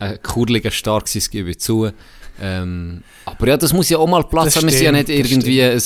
ein 0.00 0.22
kurliger 0.22 0.70
Start, 0.72 1.14
das 1.14 1.30
gebe 1.30 1.50
ich 1.50 1.60
zu. 1.60 1.90
Ähm, 2.40 3.02
aber 3.26 3.48
ja, 3.48 3.56
das 3.56 3.72
muss 3.72 3.88
ja 3.90 3.98
auch 3.98 4.08
mal 4.08 4.24
Platz 4.24 4.54
Das 4.54 4.56
haben. 4.56 4.64
Wir 4.64 4.72
sind 4.72 4.84
ja 4.86 4.92
nicht 4.92 5.04
stimmt, 5.04 5.20
irgendwie 5.20 5.62
ein... 5.62 5.82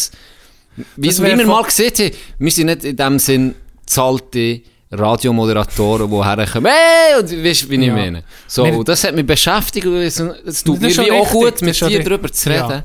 Wie, 0.96 1.10
wie 1.10 1.22
wir 1.38 1.46
mal 1.46 1.64
gesehen 1.64 1.92
haben, 1.92 2.10
wir 2.38 2.50
sind 2.50 2.66
nicht 2.66 2.84
in 2.84 2.96
dem 2.96 3.18
Sinn 3.18 3.54
zahlte 3.84 4.62
Radiomoderatoren, 4.91 6.11
die 6.11 6.24
herkommen, 6.24 6.72
hey, 6.72 7.20
und 7.20 7.45
weißt 7.45 7.68
wie 7.70 7.74
ich 7.76 7.86
Ja. 7.86 7.93
meine. 7.95 8.24
So, 8.47 8.64
Wir- 8.64 8.84
das 8.84 9.05
hat 9.05 9.14
mich 9.14 9.26
beschäftigt 9.26 9.86
und 9.86 9.95
es 9.97 10.18
es 10.18 10.64
tut 10.64 10.80
mir 10.80 10.89
wie 10.97 11.12
auch 11.12 11.30
gut, 11.30 11.61
mit 11.62 11.78
dir 11.80 12.03
darüber 12.03 12.32
zu 12.32 12.49
reden. 12.51 12.82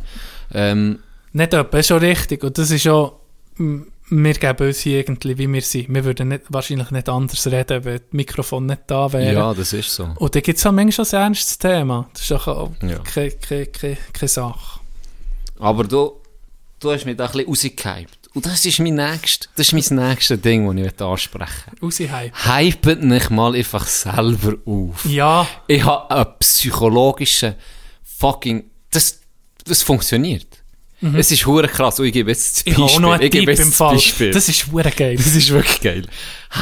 Ähm, 0.54 0.99
Nicht 1.36 1.54
etwa, 1.54 1.78
ist 1.80 1.88
schon 1.88 1.97
richtig. 1.99 2.43
Und 2.43 2.58
das 2.58 2.70
ist 2.70 2.84
schon, 2.84 3.12
m- 3.58 3.88
wir 4.10 4.34
geben 4.34 4.68
uns 4.68 4.80
hier 4.82 4.99
irgendwie, 4.99 5.36
wie 5.38 5.51
wir 5.51 5.62
sind. 5.64 5.91
Wir 5.91 6.04
würden 6.06 6.28
nicht, 6.28 6.43
wahrscheinlich 6.49 6.91
nicht 6.91 7.10
anders 7.10 7.47
reden, 7.47 7.84
wenn 7.86 7.97
das 7.97 8.08
Mikrofon 8.12 8.68
nicht 8.68 8.82
da 8.88 9.12
wäre. 9.12 9.34
ja, 9.34 9.54
das 9.54 9.74
ist 9.74 9.95
so. 9.95 10.10
Und 10.16 10.36
da 10.36 10.39
gibt 10.41 10.60
es 10.60 10.66
auch 10.68 10.72
manchmal 10.72 11.06
schon 11.08 11.18
ein 11.20 11.24
ernstes 11.28 11.58
Thema. 11.58 12.08
Das 12.14 12.22
ist 12.22 12.30
doch 12.32 12.47
auch 12.47 12.72
Ja. 12.84 12.99
keine, 12.99 13.32
keine, 13.32 13.66
keine, 13.68 13.97
keine 14.14 14.28
Sache. 14.30 14.80
Aber 15.60 15.84
du, 15.86 16.12
du 16.80 16.91
hast 16.91 17.06
mich 17.06 17.16
da 17.18 17.26
ein 17.26 17.32
bisschen 17.32 17.47
rausgehypt. 17.47 18.22
Und 18.36 18.45
das 18.47 18.65
ist 18.65 18.79
mein 18.79 18.95
nächstes, 18.95 19.49
das 19.55 19.71
ist 19.71 19.91
mein 19.91 20.09
nächstes 20.09 20.41
Ding, 20.41 20.65
das 20.65 20.75
ich 20.75 20.81
möchte 20.84 21.05
ansprechen 21.05 21.71
Rausheim. 21.81 22.31
Hypet 22.45 23.03
nicht 23.03 23.29
mal 23.29 23.53
einfach 23.55 23.86
selber 23.86 24.55
auf. 24.65 25.05
Ja, 25.05 25.47
Ich 25.67 25.84
habe 25.84 26.09
einen 26.09 26.25
psychologischen 26.39 27.53
fucking... 28.17 28.63
Das, 28.91 29.19
das 29.65 29.81
funktioniert. 29.84 30.47
Es 31.15 31.31
ist 31.31 31.45
hure 31.45 31.67
krass. 31.67 31.99
Und 31.99 32.05
ich 32.05 32.13
gebe 32.13 32.31
jetzt 32.31 32.65
das 32.65 32.65
Mhm. 32.65 32.71
ich 32.71 32.77
habe 32.77 32.91
auch 32.93 32.99
noch 33.01 33.19
ich 33.19 33.29
gebe 33.31 33.51
jetzt 33.51 33.59
im 33.59 33.71
Fall. 33.73 33.95
Beispiel. 33.95 34.31
Das 34.31 34.47
ist 34.47 34.71
hure 34.71 34.89
geil. 34.89 35.17
Das 35.17 35.36
ist 35.36 35.49
wirklich 35.49 35.81
geil. 35.81 36.07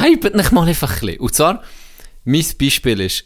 Hypet 0.02 0.36
nicht 0.36 0.52
mal 0.52 0.68
einfach 0.68 0.92
ein 0.92 1.00
bisschen. 1.00 1.20
Und 1.20 1.36
zwar, 1.36 1.64
mein 2.26 2.46
Beispiel 2.60 3.00
ist 3.02 3.24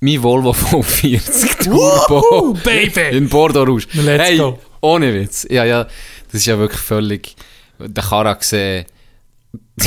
mein 0.00 0.22
Volvo 0.22 0.50
V40 0.52 1.64
Turbo 1.64 2.20
Woohoo, 2.20 2.54
Baby! 2.62 3.16
in 3.16 3.28
Bordeaux 3.28 3.64
Rouge. 3.66 3.86
Let's 3.94 4.24
hey, 4.24 4.36
go. 4.38 4.58
ohne 4.82 5.12
Witz. 5.12 5.46
Ja, 5.50 5.64
ja, 5.64 5.84
das 5.84 6.34
ist 6.40 6.46
ja 6.46 6.58
wirklich 6.58 6.80
völlig... 6.80 7.34
Der 7.78 8.02
Kara 8.04 8.34
gesehen... 8.34 8.86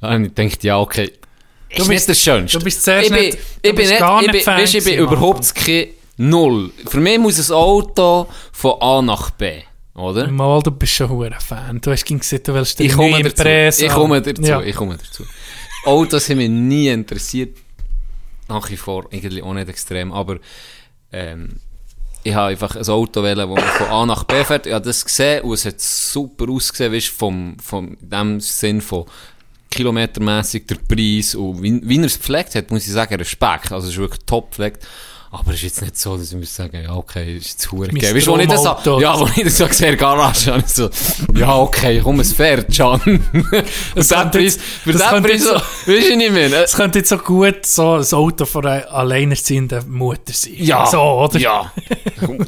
und 0.00 0.24
ich 0.24 0.34
dachte, 0.34 0.66
ja, 0.66 0.78
okay. 0.78 1.04
Ist 1.04 1.78
Du 1.78 1.82
nicht 1.84 1.88
bist- 1.90 2.08
das 2.10 2.20
Schönste. 2.20 2.58
du 2.58 2.64
bist 2.64 2.84
zuerst 2.84 3.06
ich 3.08 3.14
bin, 3.14 3.24
nicht- 3.26 3.38
ich 3.62 3.74
bin 3.74 3.88
nicht, 3.88 3.92
ich 4.00 4.32
nicht 4.32 4.44
bin, 4.44 4.46
weisst, 4.46 4.74
ich 4.74 4.84
bin 4.84 4.98
überhaupt 4.98 5.54
kein 5.54 5.86
Null. 6.18 6.70
Für 6.86 7.00
mich 7.00 7.18
muss 7.18 7.50
ein 7.50 7.54
Auto 7.56 8.28
von 8.52 8.74
A 8.80 9.00
nach 9.02 9.30
B, 9.30 9.62
oder? 9.94 10.28
Mal, 10.28 10.60
du 10.62 10.70
bist 10.70 10.92
schon 10.92 11.08
hure 11.08 11.34
Fan. 11.40 11.80
Du 11.80 11.90
hast 11.90 12.04
gesagt, 12.04 12.46
du 12.46 12.54
willst 12.54 12.78
den 12.78 12.86
Ich 12.86 12.92
komme 12.92 13.22
dazu. 13.22 13.84
Ich 13.84 13.90
komme 13.92 14.20
dazu. 14.20 14.42
Ja. 14.42 14.60
Ich 14.62 14.76
komme 14.76 14.98
dazu. 14.98 15.24
Autos 15.86 16.28
haben 16.28 16.36
mich 16.36 16.50
nie 16.50 16.88
interessiert. 16.88 17.56
Nach 18.48 18.68
wie 18.70 18.76
vor 18.76 19.06
eigentlich 19.12 19.42
auch 19.42 19.54
nicht 19.54 19.68
extrem. 19.70 20.12
Aber 20.12 20.38
ähm, 21.10 21.56
ich 22.24 22.34
habe 22.34 22.48
einfach 22.48 22.76
ein 22.76 22.88
Auto 22.88 23.22
wählen, 23.22 23.54
das 23.54 23.64
von 23.76 23.86
A 23.88 24.06
nach 24.06 24.24
B 24.24 24.44
fährt. 24.44 24.66
Ich 24.66 24.72
habe 24.72 24.84
das 24.84 25.04
gesehen 25.04 25.42
und 25.42 25.54
es 25.54 25.64
hat 25.64 25.80
super 25.80 26.48
ausgesehen, 26.48 26.92
weißt, 26.92 27.08
vom, 27.08 27.56
vom, 27.62 27.96
in 28.00 28.10
dem 28.10 28.40
Sinn 28.40 28.80
von 28.80 29.06
kilometermäßig 29.70 30.66
der 30.66 30.76
Preis 30.76 31.34
und 31.34 31.62
wie, 31.62 31.80
wie 31.82 31.98
er 31.98 32.04
es 32.04 32.18
gepflegt 32.18 32.54
hat, 32.54 32.70
muss 32.70 32.86
ich 32.86 32.92
sagen, 32.92 33.14
Respekt. 33.14 33.72
Also 33.72 33.88
es 33.88 33.94
ist 33.94 33.98
wirklich 33.98 34.24
top 34.26 34.50
gepflegt. 34.50 34.86
Aber 35.34 35.48
es 35.52 35.56
ist 35.56 35.62
jetzt 35.62 35.80
nicht 35.80 35.98
so, 35.98 36.18
dass 36.18 36.30
ich 36.30 36.36
muss 36.36 36.54
sagen, 36.54 36.82
ja, 36.84 36.94
okay, 36.94 37.38
ist 37.38 37.52
jetzt 37.52 37.72
hure 37.72 37.86
Mein 37.90 38.02
geil. 38.02 38.14
Weißt 38.14 38.26
du, 38.26 38.32
wo 38.32 38.36
ich 38.38 38.46
das 38.48 38.62
Traumauto. 38.62 39.00
ja, 39.00 39.18
wo 39.18 39.26
ich 39.34 39.42
das 39.44 39.60
in 39.80 39.86
der 39.86 39.96
Garage 39.96 40.54
ich 40.58 40.66
so, 40.74 40.90
ja, 41.34 41.56
okay, 41.56 42.00
komm, 42.04 42.20
es 42.20 42.34
fährt. 42.34 42.78
Und 42.78 43.22
Das 43.94 44.08
den 44.08 44.18
könnte 44.18 44.38
Preis, 44.38 44.56
jetzt- 44.56 44.60
für 44.84 44.92
das 44.92 45.00
den 45.02 45.08
könnte 45.10 45.28
Preis, 45.30 45.42
jetzt 45.44 45.44
so, 45.86 45.90
weißt 45.92 46.10
du 46.10 46.16
nicht 46.16 46.32
mehr? 46.32 46.52
Es 46.64 46.74
könnte 46.74 46.98
jetzt 46.98 47.08
so 47.08 47.16
gut 47.16 47.64
so 47.64 47.94
ein 47.94 48.04
Auto 48.12 48.44
von 48.44 48.66
einer 48.66 48.92
alleinerziehenden 48.92 49.90
Mutter 49.90 50.34
sein. 50.34 50.52
Ja, 50.58 50.84
So, 50.84 51.00
oder? 51.00 51.38
ja. 51.38 51.72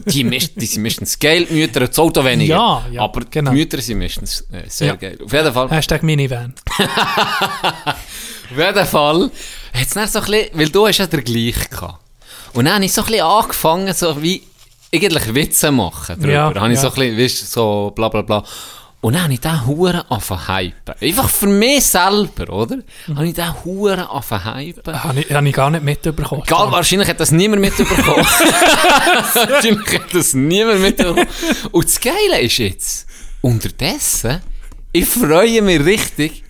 Die, 0.05 0.23
mischt, 0.23 0.53
die 0.57 0.67
sind 0.67 0.83
meistens 0.83 1.19
geil, 1.19 1.47
die 1.49 1.55
Mütter, 1.55 1.81
das 1.89 1.99
Auto 1.99 2.23
weniger. 2.23 2.55
Ja, 2.55 2.85
ja, 2.93 3.01
aber 3.01 3.23
genau. 3.31 3.51
die 3.51 3.57
Mütter 3.57 3.81
sind 3.81 3.99
meistens 3.99 4.43
äh, 4.53 4.69
sehr 4.69 4.89
Ja. 4.89 4.95
geil. 4.97 5.19
Auf 5.25 5.33
jeden 5.33 5.53
Fall. 5.55 5.71
Hashtag 5.71 6.03
Minivan. 6.03 6.55
Auf 8.51 8.59
jeden 8.59 8.87
Fall 8.87 9.31
es 9.73 9.89
dann 9.91 10.07
so 10.07 10.19
ein 10.21 10.25
bisschen, 10.27 10.49
weil 10.53 10.69
du 10.69 10.87
hast 10.87 10.99
ja 10.99 11.07
den 11.07 11.25
gleich 11.25 11.71
gehabt. 11.71 12.04
Und 12.55 12.65
dann 12.67 12.75
habe 12.75 12.85
ich 12.85 12.93
so 12.93 13.03
ein 13.03 13.09
bisschen 13.09 13.27
angefangen, 13.27 13.93
so 13.93 14.23
wie 14.23 14.43
eigentlich 14.95 15.35
Witze 15.35 15.73
machen 15.73 16.17
drüber. 16.17 16.33
Ja, 16.33 16.55
habe 16.55 16.73
ich 16.73 16.79
so 16.79 16.89
ein 16.89 16.95
bisschen, 16.95 17.19
weißt 17.19 17.43
du, 17.43 17.47
so 17.47 17.93
bla 17.95 18.09
bla 18.09 18.23
bla. 18.23 18.45
Und 19.01 19.13
dann 19.13 19.25
habe 19.25 19.35
ich 19.35 19.41
den 19.41 19.67
Huren 19.67 20.03
angefangen 20.09 20.49
hypen. 20.49 20.95
Einfach 20.99 21.29
für 21.29 21.47
mich 21.47 21.85
selber, 21.85 22.51
oder? 22.51 22.77
Mhm. 23.07 23.17
Habe 23.17 23.27
ich 23.27 23.35
den 23.35 23.65
Huren 23.65 24.01
angefangen 24.01 24.61
hypen. 24.61 25.05
Habe 25.05 25.21
ich, 25.21 25.31
ich 25.31 25.53
gar 25.53 25.71
nicht 25.71 25.85
mitbekommen. 25.85 26.43
Egal, 26.47 26.73
wahrscheinlich 26.73 27.09
hat 27.09 27.21
das 27.21 27.31
niemand 27.31 27.61
mitbekommen. 27.61 28.03
wahrscheinlich 29.35 29.99
hat 29.99 30.15
das 30.15 30.33
niemand 30.33 30.81
mitbekommen. 30.81 31.27
Und 31.73 31.85
das 31.85 32.01
Geile 32.01 32.41
ist 32.41 32.57
jetzt, 32.57 33.07
unterdessen, 33.43 34.41
ich 34.93 35.07
freue 35.07 35.61
mich 35.61 35.85
richtig, 35.85 36.44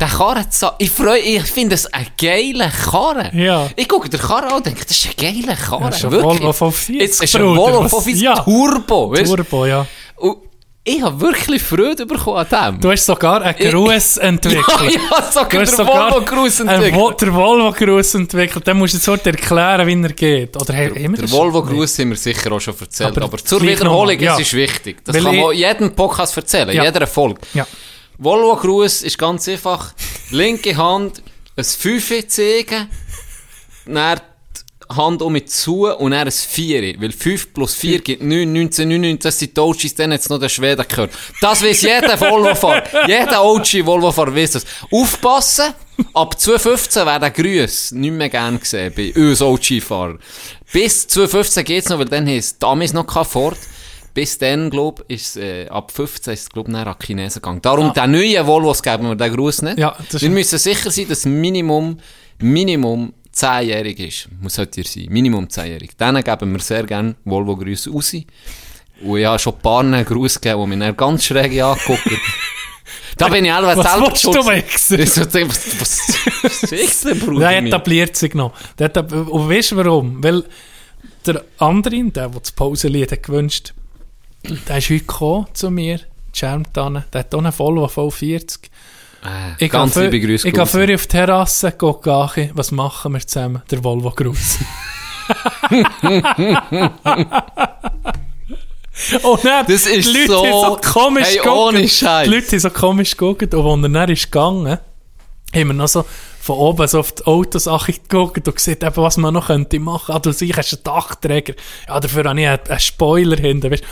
den 0.00 0.08
Karren 0.08 0.46
Ich 0.78 0.90
freue 0.90 1.18
ich 1.18 1.42
finde 1.42 1.74
es 1.74 1.86
ein 1.92 2.06
geiler 2.20 2.70
Karren. 2.70 3.36
Ja. 3.38 3.68
Ich 3.76 3.88
gucke 3.88 4.08
den 4.08 4.20
Karren 4.20 4.48
an 4.48 4.56
und 4.58 4.66
denke, 4.66 4.84
das 4.84 4.96
ist 4.96 5.08
ein 5.08 5.14
geiler 5.16 5.56
Karren. 5.56 5.92
Ja. 5.92 6.10
Volvo 6.22 6.52
von 6.52 6.72
40, 6.72 7.00
Jetzt 7.00 7.22
ist 7.22 7.36
ein 7.36 7.44
Volvo 7.44 7.88
von 7.88 8.02
40 8.02 8.22
ja. 8.22 8.34
Turbo. 8.42 9.12
Weißt? 9.12 9.26
Turbo, 9.34 9.66
ja. 9.66 9.86
Und 10.16 10.38
ich 10.82 11.02
habe 11.02 11.20
wirklich 11.20 11.62
Freude 11.62 12.06
bekommen 12.06 12.38
an 12.50 12.72
dem. 12.74 12.80
Du 12.80 12.90
hast 12.90 13.04
sogar 13.04 13.42
einen 13.42 13.54
Gruß 13.70 14.16
entwickelt. 14.16 14.64
ja, 14.80 15.00
ja, 15.18 15.30
sogar 15.30 15.48
Du 15.50 15.60
hast 15.60 15.78
der 15.78 15.84
sogar 15.86 16.10
Volvo-Gruß 16.12 16.60
einen 16.62 16.68
entwickelt. 16.70 17.00
Vo- 17.02 17.12
Der 17.20 17.34
Volvo-Gruß 17.34 18.14
entwickelt. 18.14 18.66
Dann 18.66 18.78
musst 18.78 18.94
du 18.94 18.96
jetzt 18.98 19.08
heute 19.08 19.30
erklären, 19.30 19.86
wie 19.86 20.02
er 20.02 20.12
geht. 20.14 20.56
Oder 20.56 20.72
Der 20.72 20.88
schon? 20.94 21.30
Volvo-Gruß 21.30 21.98
haben 21.98 22.10
wir 22.10 22.16
sicher 22.16 22.50
auch 22.52 22.60
schon 22.60 22.74
erzählt, 22.80 23.10
Aber 23.14 23.24
aber, 23.26 23.38
zur 23.38 23.60
Wiederholung, 23.60 24.06
nochmal, 24.06 24.22
ja. 24.22 24.34
es 24.34 24.40
ist 24.40 24.54
wichtig. 24.54 25.04
Das 25.04 25.14
Weil 25.16 25.22
kann 25.24 25.36
man 25.36 25.54
jedem 25.54 25.94
Podcast 25.94 26.34
erzählen, 26.38 26.70
Ja. 26.74 26.82
jeder 26.84 27.06
Folge. 27.06 27.40
Ja. 27.52 27.66
Volvo-Gruß 28.20 29.00
ist 29.00 29.16
ganz 29.16 29.48
einfach, 29.48 29.94
linke 30.30 30.76
Hand, 30.76 31.22
ein 31.56 31.64
5 31.64 32.28
zeigen, 32.28 32.86
dann 33.86 34.20
die 34.20 34.94
Hand 34.94 35.22
um 35.22 35.32
mit 35.32 35.50
zu 35.50 35.86
und 35.86 36.10
dann 36.10 36.26
ein 36.26 36.30
4. 36.30 37.00
Weil 37.00 37.12
5 37.12 37.54
plus 37.54 37.74
4 37.76 37.98
gibt 38.04 38.22
9, 38.22 38.52
19, 38.52 38.88
99, 38.88 39.22
das 39.22 39.38
sind 39.38 39.56
die 39.56 39.60
OGs, 39.60 39.94
dann 39.94 40.12
hat 40.12 40.20
es 40.20 40.28
noch 40.28 40.38
den 40.38 40.50
Schweden 40.50 40.84
gehört. 40.86 41.12
Das 41.40 41.64
weiß 41.64 41.80
jeder 41.80 42.20
Volvo-Fahrer. 42.20 43.08
jeder 43.08 43.42
OG 43.42 43.86
Volvo-Fahrer 43.86 44.36
weiß 44.36 44.52
das. 44.52 44.66
Aufpassen, 44.90 45.72
ab 46.12 46.38
215 46.38 47.06
wäre 47.06 47.20
der 47.20 47.30
Grüß 47.30 47.92
nicht 47.92 48.12
mehr 48.12 48.28
gern 48.28 48.60
gesehen 48.60 48.92
bei 48.94 49.14
uns 49.14 49.40
OG-Fahrern. 49.40 50.18
Bis 50.70 51.08
215 51.08 51.64
geht's 51.64 51.88
noch, 51.88 51.98
weil 51.98 52.04
dann 52.04 52.26
heisst 52.28 52.62
damals 52.62 52.92
noch 52.92 53.06
kein 53.06 53.24
Ford. 53.24 53.56
Bis 54.12 54.38
dann, 54.38 54.70
glaub 54.70 55.04
ist 55.08 55.36
äh, 55.36 55.68
ab 55.68 55.92
15 55.92 56.32
ist 56.32 56.40
es, 56.40 56.48
glaub 56.50 56.68
nach 56.68 56.86
an 56.86 56.96
die 57.00 57.06
Chinesen 57.06 57.40
gegangen. 57.40 57.62
Darum, 57.62 57.92
den 57.92 58.10
neuen 58.10 58.46
Volvos 58.46 58.82
geben 58.82 59.08
wir 59.08 59.14
den 59.14 59.34
Gruß 59.34 59.62
nicht. 59.62 59.78
Ja, 59.78 59.96
das 60.10 60.20
wir 60.20 60.30
müssen 60.30 60.58
sicher 60.58 60.90
sein, 60.90 61.06
dass 61.08 61.24
Minimum, 61.24 61.98
Minimum 62.38 63.12
10-jährig 63.34 64.00
ist. 64.00 64.28
Muss 64.40 64.58
halt 64.58 64.74
hier 64.74 64.84
sein. 64.84 65.06
Minimum 65.08 65.46
10-jährig. 65.46 65.96
Denen 65.96 66.24
geben 66.24 66.52
wir 66.52 66.60
sehr 66.60 66.84
gerne 66.84 67.14
Volvo-Grüße 67.24 67.90
raus. 67.90 68.14
Und 69.02 69.18
ich 69.18 69.24
habe 69.24 69.38
schon 69.38 69.54
ein 69.54 69.60
paar 69.60 70.04
Gruß 70.04 70.40
gegeben, 70.40 70.70
die 70.70 70.76
mich 70.76 70.96
ganz 70.96 71.24
schräg 71.24 71.60
angeguckt. 71.62 72.04
Da 73.16 73.28
bin 73.28 73.44
ich 73.44 73.52
einfach 73.52 73.76
Was 73.76 73.92
selber 73.92 74.06
willst 74.08 74.24
du, 74.24 74.46
Wichser? 74.46 74.98
Ich 74.98 75.12
so, 75.12 75.20
was, 75.22 75.80
was, 75.80 76.18
was 76.42 76.72
ist 76.72 77.04
denn, 77.04 77.18
Bruder? 77.18 77.50
Der 77.50 77.58
etabliert 77.58 78.16
sich 78.16 78.32
noch. 78.32 78.54
Der 78.78 78.90
und 78.96 79.50
weißt 79.50 79.72
du 79.72 79.76
warum? 79.76 80.24
Weil 80.24 80.44
der 81.26 81.44
andere, 81.58 82.02
der, 82.04 82.28
der 82.28 82.40
das 82.40 82.52
Pausenlied 82.52 83.12
hat 83.12 83.22
gewünscht 83.22 83.74
der 84.44 84.78
ist 84.78 84.90
heute 84.90 85.00
gekommen 85.00 85.46
zu 85.52 85.70
mir, 85.70 86.00
Schermtanne. 86.32 87.04
Der 87.12 87.20
hat 87.20 87.34
auch 87.34 87.38
einen 87.38 87.52
Volvo 87.58 87.86
V40. 87.86 88.58
Äh, 89.58 89.68
ganz 89.68 89.94
gehe 89.94 90.04
liebe 90.08 90.26
Grüße. 90.26 90.48
Ich 90.48 90.54
gehe 90.54 90.64
für 90.66 90.94
auf 90.94 91.02
die 91.02 91.08
Terrasse, 91.08 91.72
gehe 91.72 91.94
gachen. 92.02 92.50
Was 92.54 92.70
machen 92.70 93.12
wir 93.12 93.20
zusammen? 93.20 93.62
Der 93.70 93.84
Volvo-Gruß. 93.84 94.58
oh 99.22 99.38
nein, 99.44 99.64
Das 99.68 99.86
ist 99.86 100.08
die 100.14 100.20
Leute 100.26 100.26
so- 100.32 100.44
so 100.44 100.80
komisch 100.92 101.28
Hey, 101.28 101.48
ohne 101.48 101.86
Scheiß. 101.88 102.28
Die 102.28 102.34
Leute 102.34 102.48
haben 102.52 102.58
so 102.60 102.70
komisch 102.70 103.16
geguckt. 103.16 103.54
Und 103.54 103.64
als 103.66 103.82
er 103.84 103.88
dann 103.90 104.10
ist 104.10 104.24
gegangen, 104.32 104.78
haben 105.54 105.66
wir 105.68 105.74
noch 105.74 105.88
so 105.88 106.04
von 106.40 106.56
oben 106.56 106.88
so 106.88 107.00
auf 107.00 107.12
die 107.12 107.24
Autosache 107.26 107.92
geguckt 107.92 108.46
und 108.48 108.56
gesehen, 108.56 108.78
eben, 108.82 108.96
was 108.96 109.16
man 109.18 109.34
noch 109.34 109.48
könnte 109.48 109.78
machen. 109.78 110.14
Ah, 110.14 110.18
du 110.18 110.32
siehst, 110.32 110.56
hast 110.56 110.72
einen 110.74 110.84
Dachträger. 110.84 111.54
Ja, 111.86 112.00
dafür 112.00 112.24
habe 112.24 112.40
ich 112.40 112.48
einen, 112.48 112.58
einen 112.66 112.80
Spoiler 112.80 113.36
hinten. 113.36 113.70
Weißt, 113.70 113.84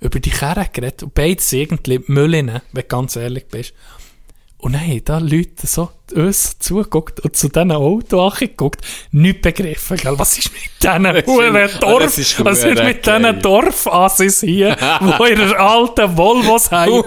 Über 0.00 0.20
die 0.20 0.30
Kerne 0.30 0.68
geredet. 0.72 1.02
Und 1.02 1.14
beides 1.14 1.52
irgendwie 1.52 2.00
Müllinnen, 2.06 2.60
wenn 2.72 2.82
du 2.82 2.88
ganz 2.88 3.16
ehrlich 3.16 3.46
bist. 3.48 3.74
Und 4.60 4.72
dann 4.72 4.82
haben 4.82 5.02
da 5.04 5.18
Leute 5.18 5.66
so 5.66 5.90
uns 6.14 6.58
zugeguckt 6.58 7.20
und 7.20 7.36
zu 7.36 7.48
diesen 7.48 7.70
Auto 7.72 8.30
geguckt, 8.38 8.80
nicht 9.12 9.42
begriffen, 9.42 9.96
gell? 9.96 10.18
was 10.18 10.36
ist 10.38 10.50
mit 10.52 10.62
diesen 10.82 11.26
Huren 11.26 11.70
Dorf, 11.80 12.02
das 12.02 12.18
ist 12.18 12.44
was 12.44 12.58
ist 12.64 12.82
mit 12.82 13.02
geil. 13.04 13.20
diesen 13.20 13.40
Dorfassis 13.42 14.40
hier, 14.40 14.76
wo 15.00 15.24
ihre 15.24 15.56
alten 15.58 16.16
Volvos 16.16 16.70
haben. 16.70 17.02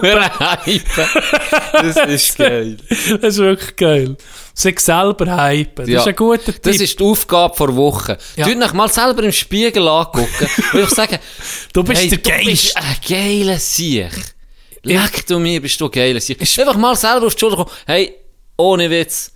Das 1.72 1.96
ist 2.08 2.36
geil. 2.38 2.76
Das 2.88 3.34
ist 3.34 3.38
wirklich 3.38 3.76
geil. 3.76 4.16
Sich 4.54 4.78
selber 4.80 5.26
hypen. 5.48 5.84
Das 5.84 5.88
Ja. 5.88 6.00
ist 6.00 6.08
ein 6.08 6.16
guter 6.16 6.44
Tipp. 6.44 6.62
Das 6.62 6.76
ist 6.80 6.98
die 6.98 7.04
Aufgabe 7.04 7.54
vor 7.56 7.74
Woche. 7.74 8.16
Ja. 8.36 8.46
Ja. 8.48 8.64
euch 8.66 8.72
mal 8.72 8.88
selber 8.88 9.22
im 9.24 9.32
Spiegel 9.32 9.86
angucken 9.88 10.28
und 10.72 10.80
ich 10.80 10.90
sagen, 10.90 11.18
du 11.72 11.82
bist 11.82 12.02
hey, 12.02 12.08
der 12.10 12.18
du 12.18 12.44
bist 12.46 12.74
Geist. 12.74 12.76
ein 12.76 12.96
geiler 13.08 13.58
Sieg. 13.58 14.10
Leck 14.84 15.26
du 15.26 15.38
mir, 15.38 15.60
bist 15.60 15.80
du 15.80 15.90
Sieg. 16.20 16.40
Einfach 16.40 16.76
mal 16.76 16.94
selber 16.96 17.26
auf 17.26 17.34
die 17.34 17.40
Schulter 17.40 17.56
kommen. 17.56 17.70
Hey, 17.86 18.14
ohne 18.56 18.88
Witz. 18.90 19.32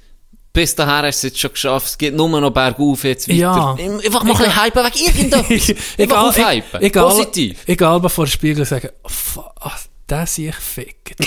Bis 0.53 0.75
dahin 0.75 1.07
hast 1.07 1.23
du 1.23 1.27
es 1.29 1.33
jetzt 1.33 1.41
schon 1.41 1.53
geschafft. 1.53 1.87
Es 1.87 1.99
geht 1.99 2.15
nur 2.15 2.29
noch 2.41 2.51
bergauf 2.51 3.05
jetzt 3.05 3.29
weiter. 3.29 3.39
Ja. 3.39 3.73
Einfach 3.75 4.25
mal 4.25 4.33
ein 4.33 4.39
bisschen 4.39 4.65
hypen 4.65 4.85
weg 4.85 5.01
irgendetwas. 5.01 5.77
Einfach 5.99 6.23
aufhypen. 6.25 6.83
egal, 6.83 7.09
Positiv. 7.11 7.59
Egal, 7.67 7.95
aber 7.95 8.11
vor 8.11 8.25
dem 8.27 8.31
Spiegel 8.31 8.65
sagen, 8.65 8.89
oh, 9.05 9.71
der 10.09 10.27
sehe 10.27 10.51
ich 10.51 10.57
ficken. 10.57 11.17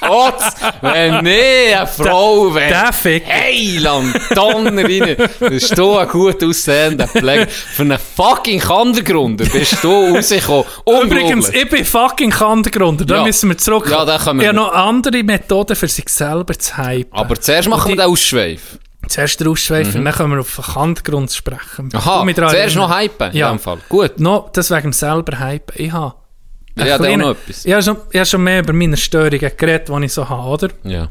Gott, 0.00 0.34
wenn 0.80 1.22
nee, 1.24 1.74
eine 1.74 1.86
Frau 1.86 2.54
wäre. 2.54 2.68
der 2.68 2.92
fickt. 2.92 3.26
Heiland, 3.28 4.14
Donner 4.34 4.84
rein. 4.84 5.16
Das 5.40 5.50
ist 5.50 5.76
du 5.76 5.96
ein 5.98 6.08
gut 6.08 6.42
aussehender 6.44 7.08
Pflege. 7.08 7.46
Für 7.48 7.82
einen 7.82 7.98
fucking 7.98 8.60
Kandergrund 8.60 9.38
bist 9.52 9.82
du 9.82 10.14
rausgekommen. 10.14 10.64
Übrigens, 11.04 11.48
ich 11.48 11.68
bin 11.68 11.84
fucking 11.84 12.30
Kandergrund. 12.30 13.08
Da 13.10 13.16
Ja. 13.16 13.24
müssen 13.24 13.48
wir 13.48 13.58
zurück. 13.58 13.88
Ja, 13.90 14.04
da 14.04 14.18
können 14.18 14.40
wir 14.40 14.44
Ich 14.44 14.48
habe 14.48 14.56
noch 14.56 14.72
andere 14.72 15.22
Methoden 15.22 15.76
für 15.76 15.88
sich 15.88 16.08
selber 16.08 16.58
zu 16.58 16.76
hypen. 16.76 17.12
Aber 17.12 17.40
zuerst 17.40 17.68
machen 17.68 17.90
wir 17.90 17.96
den 17.96 18.06
Ausschweif. 18.06 18.78
Zuerst 19.08 19.40
den 19.40 19.48
Ausschweif, 19.48 19.94
und 19.94 20.04
dann 20.04 20.14
können 20.14 20.32
wir 20.32 20.40
auf 20.40 20.54
den 20.56 20.64
Kandergrund 20.64 21.32
sprechen. 21.32 21.86
Mhm. 21.86 21.94
Aha, 21.94 22.26
zuerst 22.34 22.76
noch 22.76 22.94
hypen. 22.94 23.34
Ja. 23.34 23.50
In 23.50 23.56
dem 23.56 23.60
Fall. 23.60 23.78
Gut. 23.88 24.20
No, 24.20 24.50
das 24.52 24.70
wegen 24.70 24.82
dem 24.82 24.92
selber 24.92 25.38
hypen. 25.38 25.74
Ich 25.76 25.92
habe... 25.92 26.14
Ja, 26.86 26.98
da 26.98 27.08
auch 27.08 27.16
noch 27.16 27.30
etwas. 27.30 27.64
Ich 27.64 27.72
habe 27.72 27.82
schon, 27.82 27.96
ich 28.10 28.16
habe 28.18 28.26
schon 28.26 28.42
mehr 28.42 28.60
über 28.60 28.72
meine 28.72 28.96
Störungen 28.96 29.38
geredet, 29.56 29.88
die 29.88 30.04
ich 30.04 30.12
so 30.12 30.28
habe, 30.28 30.48
oder? 30.48 30.68
Ja. 30.84 31.08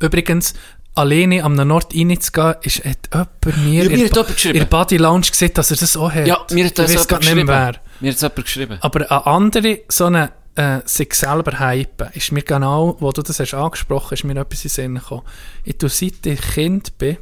Übrigens, 0.00 0.54
alleine 0.94 1.44
am 1.44 1.54
Nord 1.54 1.94
reinzugehen, 1.94 2.54
ist 2.62 2.84
hat 2.84 3.08
jemand 3.12 3.64
mir 3.64 3.84
Ja, 3.84 3.90
mir 3.90 4.06
in 4.06 4.10
hat 4.10 4.44
in 4.44 4.52
der 4.54 4.64
Body 4.64 4.96
Lounge 4.96 5.26
gesehen, 5.26 5.52
dass 5.54 5.70
er 5.70 5.76
das 5.76 5.96
auch 5.96 6.10
hat. 6.10 6.26
Ja, 6.26 6.44
mir 6.50 6.66
hat 6.66 6.78
das 6.78 6.90
ich 6.90 6.98
weiß 6.98 7.20
nicht 7.20 7.34
mehr, 7.34 7.46
wer. 7.46 7.74
Mir 8.00 8.10
hat 8.10 8.16
das 8.16 8.22
jemand 8.22 8.44
geschrieben. 8.44 8.78
Aber 8.80 9.10
eine 9.10 9.26
andere, 9.26 9.80
so 9.88 10.06
eine, 10.06 10.32
äh, 10.56 10.80
sich 10.84 11.12
selber 11.14 11.60
hypen, 11.60 12.08
ist 12.14 12.32
mir 12.32 12.42
genau, 12.42 12.96
wo 12.98 13.12
du 13.12 13.22
das 13.22 13.38
hast 13.40 13.54
angesprochen, 13.54 14.14
ist 14.14 14.24
mir 14.24 14.38
etwas 14.40 14.64
in 14.64 14.68
den 14.68 14.74
Sinn 14.74 14.94
gekommen. 14.94 15.22
Ich 15.64 15.78
tue, 15.78 15.88
seit 15.88 16.24
ich 16.24 16.40
Kind 16.40 16.98
bin, 16.98 17.18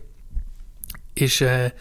ist, 1.14 1.40
äh, 1.40 1.72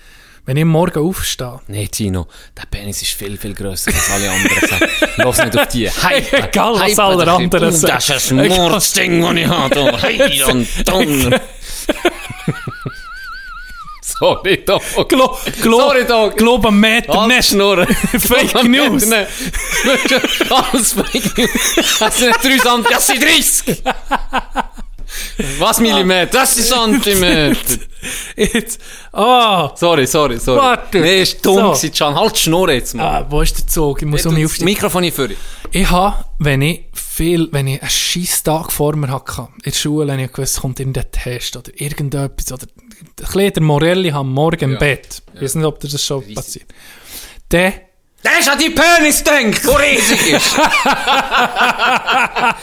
wenn 0.46 0.58
ich 0.58 0.64
am 0.64 0.70
morgen 0.70 1.00
aufstehe, 1.00 1.60
Nee, 1.68 1.88
Tino, 1.88 2.28
der 2.58 2.66
Penis 2.66 3.02
ist 3.02 3.12
viel, 3.14 3.38
viel 3.38 3.54
grösser 3.54 3.92
als 3.94 4.10
alle 4.12 4.30
anderen. 4.30 4.90
Lass 5.18 5.38
nicht 5.38 5.58
auf 5.58 5.68
die. 5.68 5.90
Hype. 5.90 6.34
Egal, 6.34 6.74
was 6.76 7.00
alle 7.00 7.32
anderen 7.32 7.72
Du, 7.80 7.88
Das 7.88 8.10
ist 8.10 8.32
ein 8.32 8.38
sagen. 8.38 8.48
Mordsding, 8.50 9.22
das 9.22 9.36
ich 9.36 9.48
habe. 9.48 10.02
Heiland, 10.02 10.68
Donner. 10.88 11.42
Sorry, 14.02 14.64
Dog. 14.64 14.82
Glo 15.10 15.38
Glo 15.62 15.80
Sorry, 15.80 16.06
Dog. 16.06 16.38
Globometer, 16.38 17.14
Alles 17.14 17.28
nicht 17.38 17.50
schnurren. 17.50 17.88
Fake 17.88 18.64
News. 18.64 19.10
Alles 19.12 20.94
Fake 20.94 21.38
News. 21.38 21.98
Das 22.00 22.18
sind 22.20 22.44
nicht 22.44 22.64
3 22.64 22.70
Cent, 22.70 22.88
das 22.92 23.08
sind 23.08 23.24
30. 23.24 23.84
Was 25.60 25.80
Millimeter? 25.80 26.26
Das 26.28 26.56
sind 26.56 26.68
Zentimeter. 27.04 27.58
Jetzt, 28.36 28.82
ah, 29.14 29.72
Sorry, 29.76 30.06
sorry, 30.08 30.38
sorry. 30.40 30.60
Warte. 30.60 31.00
Nee, 31.00 31.22
ist 31.22 31.46
dumm 31.46 31.74
So. 31.76 31.90
Can. 31.90 32.16
Halt 32.16 32.36
die 32.36 32.40
Schnur 32.40 32.70
jetzt 32.72 32.94
mal. 32.96 33.04
ah, 33.22 33.26
wo 33.30 33.42
ist 33.42 33.58
der 33.58 33.68
Zug? 33.68 34.02
Ich 34.02 34.08
muss 34.08 34.26
um 34.26 34.34
mich 34.34 34.46
aufstehen. 34.46 34.66
Mikrofon 34.66 35.10
für. 35.12 35.30
Ich 35.72 35.90
habe, 35.90 36.26
wenn 36.40 36.62
ich 36.62 36.82
viel, 36.94 37.48
wenn 37.52 37.68
ich 37.68 37.82
einen 37.82 37.90
scheiß 37.90 38.44
Tag 38.44 38.72
vor 38.72 38.96
mir 38.96 39.10
hatte, 39.10 39.48
in 39.64 39.72
der 39.72 39.78
Schule, 39.78 40.08
wenn 40.08 40.20
ich 40.20 40.32
gewusst, 40.34 40.60
kommt 40.62 40.80
irgendein 40.80 41.10
Test 41.12 41.56
oder 41.56 41.72
irgendetwas, 41.76 42.52
oder 42.52 42.66
ein 42.66 42.90
bisschen 43.16 43.54
der 43.54 43.64
Morelli 43.64 44.12
am 44.12 44.34
Morgen 44.34 44.64
im 44.66 44.72
Ja. 44.74 44.80
Bett. 44.80 45.22
Ich 45.36 45.42
weiß 45.42 45.56
nicht, 45.56 45.66
ob 45.66 45.80
dir 45.80 45.88
das 45.90 46.04
schon 46.04 46.34
passiert. 46.34 46.66
Dann, 47.50 47.74
Der 48.24 48.40
ist 48.40 48.50
an 48.50 48.58
die 48.58 48.70
Penis 48.70 49.24
gedacht, 49.24 49.66
der 49.66 49.80
riesig 49.80 50.28
ist. 50.32 50.58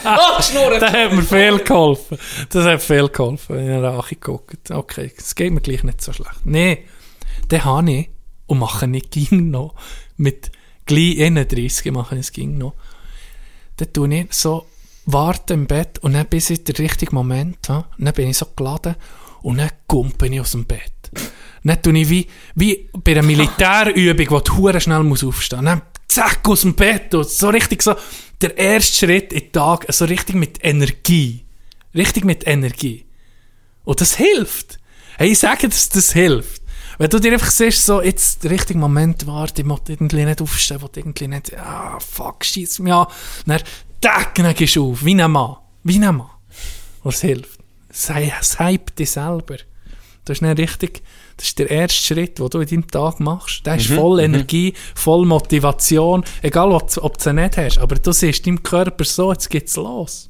oh, 0.05 0.37
die 0.39 0.43
Schnur. 0.43 0.79
das 0.79 0.91
hat 0.91 1.13
mir 1.13 1.21
viel 1.21 1.59
geholfen. 1.59 2.17
Das 2.49 2.65
hat 2.65 2.81
viel 2.81 3.07
geholfen, 3.09 3.55
wenn 3.55 3.75
ich 3.75 3.81
nachgeguckt 3.81 4.71
Okay, 4.71 5.11
es 5.15 5.35
geht 5.35 5.53
mir 5.53 5.61
gleich 5.61 5.83
nicht 5.83 6.01
so 6.01 6.13
schlecht. 6.13 6.45
Nee, 6.45 6.85
dann 7.49 7.63
habe 7.65 7.91
ich, 7.91 8.09
und 8.47 8.57
mache 8.59 8.89
ich 8.91 9.09
ging 9.11 9.51
noch, 9.51 9.75
mit 10.17 10.51
gleich 10.85 11.21
31 11.21 11.91
mache 11.91 12.15
ich 12.15 12.21
es 12.21 12.31
ging 12.31 12.57
noch, 12.57 12.73
dann 13.77 13.93
tue 13.93 14.13
ich 14.15 14.33
so 14.33 14.65
warten 15.05 15.53
im 15.53 15.67
Bett 15.67 15.99
und 15.99 16.13
dann 16.13 16.25
bis 16.27 16.49
ich 16.49 16.63
den 16.63 16.75
richtigen 16.75 17.15
Moment 17.15 17.69
habe, 17.69 17.87
dann 17.97 18.13
bin 18.13 18.29
ich 18.29 18.37
so 18.37 18.47
geladen 18.55 18.95
und 19.41 19.57
dann 19.57 19.69
kumpe 19.87 20.27
ich 20.27 20.41
aus 20.41 20.51
dem 20.51 20.65
Bett. 20.65 21.11
Dann 21.63 21.81
tue 21.81 21.97
ich 21.99 22.09
wie, 22.09 22.27
wie 22.55 22.89
bei 23.03 23.11
einer 23.11 23.21
Militärübung, 23.21 24.29
wo 24.29 24.39
du 24.39 24.57
hure 24.57 24.81
schnell 24.81 25.03
musst 25.03 25.23
aufstehen 25.23 25.65
Dann 25.65 25.81
zack 26.07 26.47
aus 26.47 26.61
dem 26.61 26.75
Bett 26.75 27.13
und 27.13 27.29
so 27.29 27.49
richtig 27.49 27.81
so 27.83 27.95
der 28.41 28.57
erste 28.57 29.05
Schritt 29.05 29.31
in 29.31 29.39
den 29.39 29.51
Tag, 29.51 29.85
so 29.89 30.05
richtig 30.05 30.35
mit 30.35 30.63
Energie. 30.63 31.45
Richtig 31.93 32.25
mit 32.25 32.47
Energie. 32.47 33.05
Und 33.83 34.01
das 34.01 34.15
hilft. 34.15 34.79
Hey, 35.17 35.31
ich 35.31 35.39
sage, 35.39 35.69
dass 35.69 35.89
das 35.89 36.13
hilft. 36.13 36.61
Wenn 36.97 37.09
du 37.09 37.19
dir 37.19 37.33
einfach 37.33 37.51
siehst, 37.51 37.85
so, 37.85 38.01
jetzt 38.01 38.43
der 38.43 38.51
richtige 38.51 38.79
Moment 38.79 39.25
warte, 39.25 39.61
ich 39.61 39.67
muss 39.67 39.81
irgendwie 39.87 40.25
nicht 40.25 40.41
aufstehen, 40.41 40.79
ich 40.83 40.97
irgendwie 40.97 41.27
nicht, 41.27 41.57
ah, 41.57 41.99
fuck, 41.99 42.43
schieß 42.45 42.79
mich 42.79 42.93
an. 42.93 43.07
Dann, 43.45 43.61
tack, 44.01 44.35
dann 44.35 44.53
gehst 44.53 44.75
du 44.75 44.91
auf, 44.91 45.03
wie 45.03 45.19
ein 45.19 45.31
Mann. 45.31 45.57
Wie 45.83 46.03
ein 46.03 46.15
Mann. 46.15 46.29
Was 47.03 47.21
hilft. 47.21 47.59
Sei, 47.89 48.31
hype 48.59 48.95
dich 48.95 49.11
selber. 49.11 49.57
Das 50.25 50.37
ist 50.37 50.41
nicht 50.41 50.59
richtig, 50.59 51.01
das 51.41 51.47
ist 51.49 51.59
der 51.59 51.69
erste 51.71 51.99
Schritt, 52.01 52.37
den 52.39 52.49
du 52.49 52.59
in 52.59 52.67
deinem 52.67 52.87
Tag 52.87 53.19
machst. 53.19 53.65
Der 53.65 53.75
ist 53.75 53.87
voll 53.87 54.19
Energie, 54.19 54.73
voll 54.93 55.25
Motivation, 55.25 56.23
egal 56.43 56.71
ob, 56.71 56.95
ob 56.97 57.17
du 57.17 57.23
sie 57.23 57.33
nicht 57.33 57.57
hast, 57.57 57.79
aber 57.79 57.95
du 57.95 58.11
siehst 58.11 58.45
deinem 58.45 58.61
Körper 58.61 59.03
so, 59.03 59.31
jetzt 59.31 59.49
geht's 59.49 59.75
los. 59.75 60.29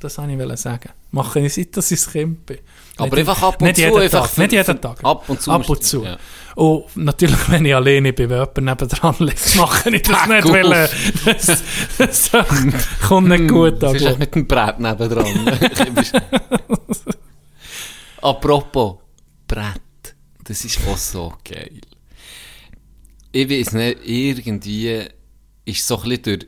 Das 0.00 0.18
wollte 0.18 0.52
ich 0.52 0.60
sagen. 0.60 0.90
Mache 1.12 1.40
ich 1.40 1.54
seit, 1.54 1.74
dass 1.76 1.90
ich 1.92 2.06
ein 2.08 2.12
Kind 2.12 2.46
bin. 2.46 2.58
Aber 2.98 3.16
Nicht- 3.16 3.20
einfach 3.28 3.42
ab 3.42 3.54
und 3.62 3.66
nicht 3.68 3.76
zu, 3.76 3.82
Jeden 3.82 3.98
einfach 3.98 4.20
Tag, 4.22 4.30
für- 4.30 4.40
nicht 4.42 4.52
jeden 4.52 4.80
Tag. 4.80 5.02
ab 5.02 5.24
und 5.28 5.40
zu 5.40 5.50
Ab 5.50 5.68
und 5.68 5.82
zu. 5.82 6.04
ja. 6.04 6.16
Und 6.56 6.84
natürlich, 6.96 7.38
wenn 7.48 7.64
ich 7.64 7.74
alleine 7.74 8.12
bin, 8.12 8.28
wenn 8.28 8.38
jemand 8.40 8.56
nebendran 8.58 9.14
liegt, 9.20 9.54
mache 9.56 9.90
ich 9.96 10.02
das 10.02 10.26
nicht, 10.26 10.48
weil 10.48 10.88
das, 11.24 11.62
das 11.96 12.30
kommt 13.08 13.28
nicht 13.28 13.48
gut 13.48 13.82
Das 13.82 13.90
an. 13.90 13.96
ist 13.96 14.00
glaub 14.02 14.10
echt 14.10 14.18
mit 14.20 14.34
dem 14.34 14.46
Brett 14.46 14.78
nebendran. 14.80 15.58
Apropos 18.20 18.96
Brett. 19.46 19.80
Das 20.44 20.64
ist 20.64 20.78
auch 20.86 20.96
so 20.96 21.32
geil. 21.44 21.80
Ich 23.32 23.48
weiß 23.48 23.72
nicht, 23.72 23.98
irgendwie 24.04 25.04
ist 25.64 25.86
so 25.86 25.96
ein 25.96 26.08
bisschen 26.08 26.22
durch... 26.22 26.46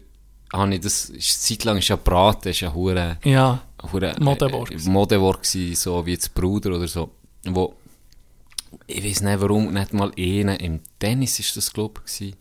Habe 0.53 0.75
ich 0.75 0.81
das... 0.81 1.11
Ist, 1.11 1.43
zeitlang 1.43 1.79
ist 1.79 1.89
ja 1.89 1.97
Braten, 1.97 2.51
ist 2.51 2.61
ja 2.61 2.73
hure... 2.73 3.19
Ja, 3.25 3.63
hure 3.91 4.15
Modewort. 4.21 4.71
äh, 4.71 4.89
Modewort 4.89 5.45
so 5.47 6.07
wie 6.07 6.13
jetzt 6.13 6.33
Bruder 6.35 6.77
oder 6.77 6.87
so. 6.87 7.11
Wo... 7.45 7.75
Ich 8.87 9.03
weiß 9.03 9.23
nicht 9.23 9.41
warum, 9.41 9.73
nicht 9.73 9.93
mal 9.93 10.13
einen. 10.17 10.57
Im 10.57 10.81
Tennis 10.99 11.41
ist 11.41 11.57
das, 11.57 11.73
glaube 11.73 12.03
ich. 12.07 12.35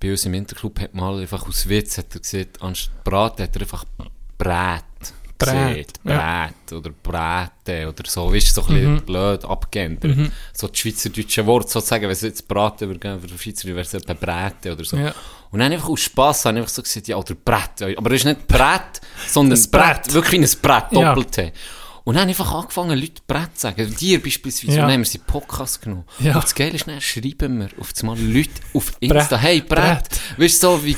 Bei 0.00 0.10
uns 0.10 0.24
im 0.24 0.34
Interclub 0.34 0.80
hat 0.80 0.94
mal 0.94 1.20
einfach 1.20 1.46
aus 1.46 1.68
Witz 1.68 1.98
hat 1.98 2.14
er 2.14 2.20
gesagt, 2.20 2.62
anstatt 2.62 3.04
Braten 3.04 3.42
hat 3.42 3.56
er 3.56 3.62
einfach 3.62 3.84
Brät 4.36 4.82
Brät, 5.38 5.92
ja. 6.04 6.48
Brät 6.48 6.72
oder 6.78 6.90
Bräte 7.02 7.88
oder 7.88 8.02
so. 8.08 8.32
Weißt 8.32 8.48
du, 8.56 8.60
so 8.62 8.68
ein 8.68 8.74
bisschen 8.74 9.00
blöd 9.02 9.44
abgeändert. 9.44 10.30
So 10.52 10.68
das 10.68 10.78
schweizerdeutsche 10.78 11.44
Wort 11.46 11.70
sozusagen, 11.70 12.04
wenn 12.04 12.10
es 12.10 12.22
jetzt 12.22 12.46
Braten 12.48 12.88
würde 12.88 13.00
geben, 13.00 13.20
für 13.20 13.38
Schweizer 13.38 13.68
wäre 13.68 13.80
es 13.80 13.94
etwa 13.94 14.14
Bräte 14.14 14.72
oder 14.72 14.84
so. 14.84 14.96
Ja. 14.96 15.14
Und 15.50 15.60
dann 15.60 15.72
einfach 15.72 15.88
aus 15.88 16.00
Spass 16.00 16.44
habe 16.44 16.56
ich 16.58 16.62
einfach 16.62 16.74
so 16.74 16.82
gesagt, 16.82 17.08
ja, 17.08 17.16
oder 17.16 17.34
Brett. 17.34 17.96
Aber 17.96 18.10
es 18.10 18.16
ist 18.16 18.24
nicht 18.24 18.46
Brett, 18.48 19.00
sondern 19.28 19.58
Ein 19.58 19.70
Brett. 19.70 20.02
Brett. 20.02 20.12
Wirklich 20.14 20.40
ein 20.40 20.60
Brett, 20.60 20.84
Ja. 20.92 21.14
Doppel-T. 21.14 21.52
Und 22.04 22.14
dann 22.14 22.28
einfach 22.28 22.52
angefangen, 22.52 22.96
Leute 22.96 23.20
Brett 23.26 23.54
zu 23.56 23.62
sagen. 23.62 23.96
Dir 23.96 24.22
beispielsweise. 24.22 24.76
Ja. 24.76 24.82
Und 24.82 24.88
dann 24.88 24.92
haben 24.92 25.00
wir 25.00 25.06
sie 25.06 25.18
Podcast 25.18 25.82
genommen. 25.82 26.04
Ja. 26.20 26.34
Und 26.36 26.44
das 26.44 26.54
Geile 26.54 26.74
ist, 26.74 26.86
dann 26.86 27.00
schreiben 27.00 27.58
wir 27.58 27.68
auf 27.80 27.92
einmal 28.00 28.16
Leute 28.20 28.50
auf 28.74 28.92
Insta, 29.00 29.18
Brett. 29.36 29.40
hey, 29.40 29.60
Brett. 29.60 30.08
Brett. 30.08 30.20
Weißt 30.38 30.62
du, 30.62 30.66
so, 30.68 30.84
wie, 30.84 30.96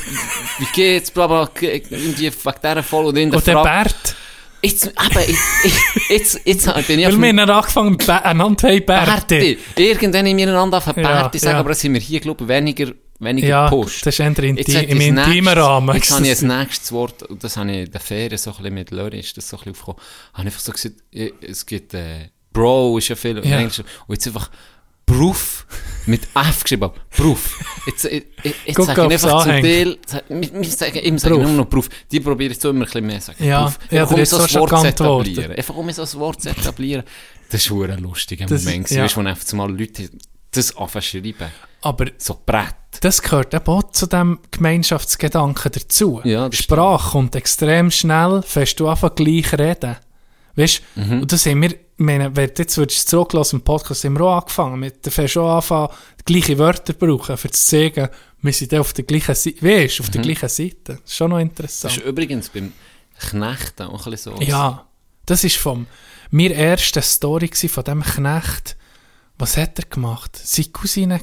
wie 0.59 0.66
geht's, 0.74 1.10
bla, 1.10 1.27
bla, 1.27 1.48
irgendwie 1.60 2.24
wegen 2.31 2.35
dieser 2.62 2.82
Folge 2.82 3.12
der 3.15 3.35
Und 3.39 3.47
der. 3.47 3.62
Bert, 3.62 4.16
Jetzt, 4.60 4.86
eben, 4.86 5.20
ich, 5.30 5.36
ich, 5.64 6.09
jetzt, 6.10 6.40
jetzt 6.44 6.86
bin 6.89 6.98
ich 6.98 7.06
Weil 7.06 7.18
wir 7.20 7.28
haben 7.43 7.51
angefangen, 7.51 7.97
Bä- 7.97 8.22
einander 8.22 8.68
haben 8.68 8.85
Bärte. 8.85 9.56
Irgendwann 9.76 10.26
haben 10.26 10.36
wir 10.36 10.48
einander 10.48 10.82
Ja, 10.85 10.93
Bärte 10.93 11.39
sagen, 11.39 11.52
ja. 11.55 11.60
aber 11.60 11.68
das 11.68 11.80
sind 11.80 11.94
wir 11.94 12.01
hier, 12.01 12.18
glaube 12.18 12.43
ich, 12.43 12.48
weniger, 12.48 12.93
weniger 13.20 13.47
Ja, 13.48 13.64
gepusht. 13.68 14.05
das 14.05 14.14
ist 14.14 14.20
eher 14.20 14.44
Jetzt 14.56 14.74
hat 14.74 14.82
im 14.85 15.01
ich 15.01 15.06
intimen 15.06 15.56
Rahmen. 15.56 15.94
Jetzt 15.94 16.10
habe 16.10 16.24
ich 16.24 16.30
das 16.30 16.43
nächstes 16.43 16.90
Wort, 16.90 17.22
und 17.22 17.44
das 17.44 17.56
habe 17.56 17.70
ich 17.70 17.86
in 17.86 17.90
der 17.93 18.01
Ferien 18.01 18.36
so 18.36 18.51
ein 18.51 18.56
bisschen 18.56 18.74
mit 18.74 18.90
Lörri, 18.90 19.20
ist 19.20 19.36
das 19.36 19.48
so 19.48 19.56
ein 19.59 19.60
bisschen 19.60 19.72
aufgekommen, 19.74 20.01
habe 20.35 20.48
ich 20.48 20.55
einfach 20.55 20.60
so 20.60 20.72
gesagt, 20.72 20.94
es 21.40 21.64
gibt, 21.66 21.94
äh, 21.94 22.30
Bro 22.52 22.98
ist 22.98 23.09
ja 23.09 23.14
viel, 23.16 23.40
Ja. 23.47 23.59
Und 23.60 23.82
jetzt 24.09 24.26
einfach 24.26 24.51
Proof, 25.06 25.66
mit 26.07 26.23
F 26.35 26.62
geschrieben, 26.62 26.91
Proof. 27.11 27.59
Jetzt, 27.87 28.05
äh, 28.07 28.16
äh, 28.19 28.23
jetzt 28.66 28.77
Guck, 28.77 28.87
sage 28.87 29.07
ich 29.07 29.12
einfach 29.12 29.43
zu. 29.43 29.49
Teil, 29.49 29.99
wir, 30.29 30.53
wir 30.55 30.65
sagen 30.70 30.99
immer, 30.99 31.19
sagen 31.19 31.35
Proof. 31.35 31.47
nur 31.47 31.53
noch 31.57 31.69
Proof, 31.69 31.89
die 32.11 32.20
probieren 32.20 32.53
jetzt 32.53 32.62
so 32.62 32.70
immer 32.70 32.81
ein 32.81 32.85
bisschen 32.87 33.07
mehr 33.07 33.20
sagen. 33.20 33.45
Ja, 33.45 33.62
Proof. 33.65 33.79
ja, 33.91 34.05
um 34.05 34.25
so 34.25 34.37
ein 34.39 34.55
Wort 34.55 34.81
zu 34.81 34.87
etablieren. 34.87 35.53
Einfach 35.53 35.75
um 35.77 35.91
so 35.93 36.03
ein 36.03 36.12
Wort 36.20 36.43
zu 36.43 36.49
etablieren. 36.51 37.05
Das 37.51 37.70
war 37.70 37.89
ein 37.89 37.99
lustiger 38.01 38.47
Das- 38.47 38.65
Moment. 38.65 38.91
ja. 38.91 39.05
Weißt 39.05 39.16
wo 39.16 39.20
einfach 39.20 39.53
mal 39.55 39.70
Leute 39.70 40.11
das 40.51 40.77
anfangen 40.77 41.03
zu 41.03 41.09
schreiben. 41.11 41.53
Aber 41.83 42.07
So 42.16 42.41
Brett. 42.45 42.75
das 43.03 43.23
gehört 43.23 43.53
eben 43.55 43.66
auch 43.66 43.91
zu 43.93 44.07
dem 44.07 44.39
Gemeinschaftsgedanken 44.51 45.70
dazu. 45.73 46.20
Ja, 46.25 46.51
Sprache 46.53 47.11
kommt 47.12 47.37
extrem 47.37 47.91
schnell, 47.91 48.43
fährst 48.43 48.81
du 48.81 48.89
einfach 48.89 49.15
gleich 49.15 49.53
reden. 49.53 49.97
Weißt 50.57 50.83
du, 50.97 51.01
Mhm. 51.03 51.23
und 51.23 51.33
das 51.33 51.47
haben 51.47 51.62
wir, 51.62 51.70
ich 51.73 51.79
meine, 51.99 52.35
wenn 52.37 52.49
du 52.55 52.62
jetzt 52.62 52.77
würdest 52.77 53.05
du 53.07 53.11
zurücklassen 53.11 53.57
im 53.57 53.62
Podcast, 53.65 54.05
haben 54.05 54.19
wir 54.19 54.25
auch 54.25 54.41
angefangen 54.43 54.79
mit, 54.81 55.05
du 55.05 55.11
fährst 55.11 55.37
auch 55.37 55.57
anfangen, 55.57 55.89
die 56.20 56.33
gleichen 56.33 56.59
Wörter 56.59 56.93
brauchen, 56.93 57.37
für 57.37 57.51
zu 57.51 57.61
sagen, 57.77 58.09
wir 58.41 58.53
sind 58.53 58.73
dann 58.73 58.81
auf 58.81 58.93
der 58.93 59.05
gleichen 59.05 59.35
Seite, 59.35 59.62
weißt 59.62 59.99
du, 59.99 60.03
auf 60.05 60.11
der 60.11 60.23
gleichen 60.23 60.49
Seite. 60.49 60.77
Das 60.85 61.01
ist 61.05 61.15
schon 61.16 61.31
noch 61.31 61.39
Mhm. 61.39 61.49
Das 61.49 61.51
interessant. 61.51 61.97
ist 61.97 62.05
übrigens 62.05 62.49
beim 62.51 62.73
Knechten 63.19 63.83
auch 63.89 64.07
ein 64.07 64.11
bisschen 64.12 64.37
so. 64.37 64.43
Ja, 64.43 64.87
das 65.27 65.43
ist 65.45 65.57
vom, 65.57 65.87
mir 66.31 66.53
erste 66.55 67.03
Story 67.03 67.49
gsi 67.49 67.69
von 67.69 67.85
dem 67.85 68.03
Knecht. 68.03 68.77
Was 69.39 69.57
hat 69.57 69.79
er 69.79 69.85
gemacht? 69.87 70.39
Seine 70.43 70.69
Cousine 70.69 71.20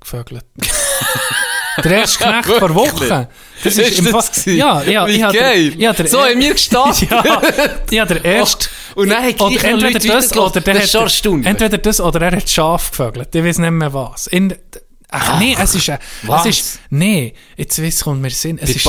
gevögelt. 0.00 0.44
der 1.82 1.92
erste 1.92 2.24
Knecht 2.24 2.44
vor 2.58 2.74
Wochen. 2.74 3.26
Das 3.62 3.76
Ist 3.76 3.98
im 3.98 4.12
das? 4.12 4.44
Ja, 4.46 4.82
ja, 4.82 5.06
Wie 5.06 5.12
ich 5.16 5.22
geil. 5.32 5.70
Der, 5.72 5.78
ja, 5.80 5.92
der 5.94 6.06
So 6.08 6.20
haben 6.24 6.40
wir 6.40 6.52
gestartet. 6.52 7.10
ja, 7.10 7.42
ja, 7.90 8.04
der 8.06 8.24
erste. 8.24 8.68
Und 8.94 9.08
dann 9.10 9.22
haben 9.22 9.34
oder 9.40 9.64
entweder 9.64 9.92
Leute 9.92 10.08
das 10.08 10.36
oder 10.36 10.60
der 10.60 10.74
Das 10.74 10.84
ist 10.84 10.90
hat, 10.92 11.44
entweder 11.44 11.78
das 11.78 12.00
oder 12.00 12.20
er 12.22 12.36
hat 12.36 12.48
Schaf 12.48 12.90
gevögelt. 12.90 13.34
Ich 13.34 13.44
weiß 13.44 13.58
nicht 13.58 13.70
mehr 13.70 13.92
was. 13.92 14.26
In, 14.28 14.54
ach, 15.10 15.38
nee, 15.38 15.56
es 15.60 15.74
ist, 15.74 15.88
es 15.88 16.46
ist, 16.46 16.80
nee, 16.90 17.34
jetzt 17.56 17.82
weiss 17.82 18.02
kommt 18.02 18.22
mir 18.22 18.30
Sinn. 18.30 18.58
Es 18.60 18.70
ist 18.70 18.86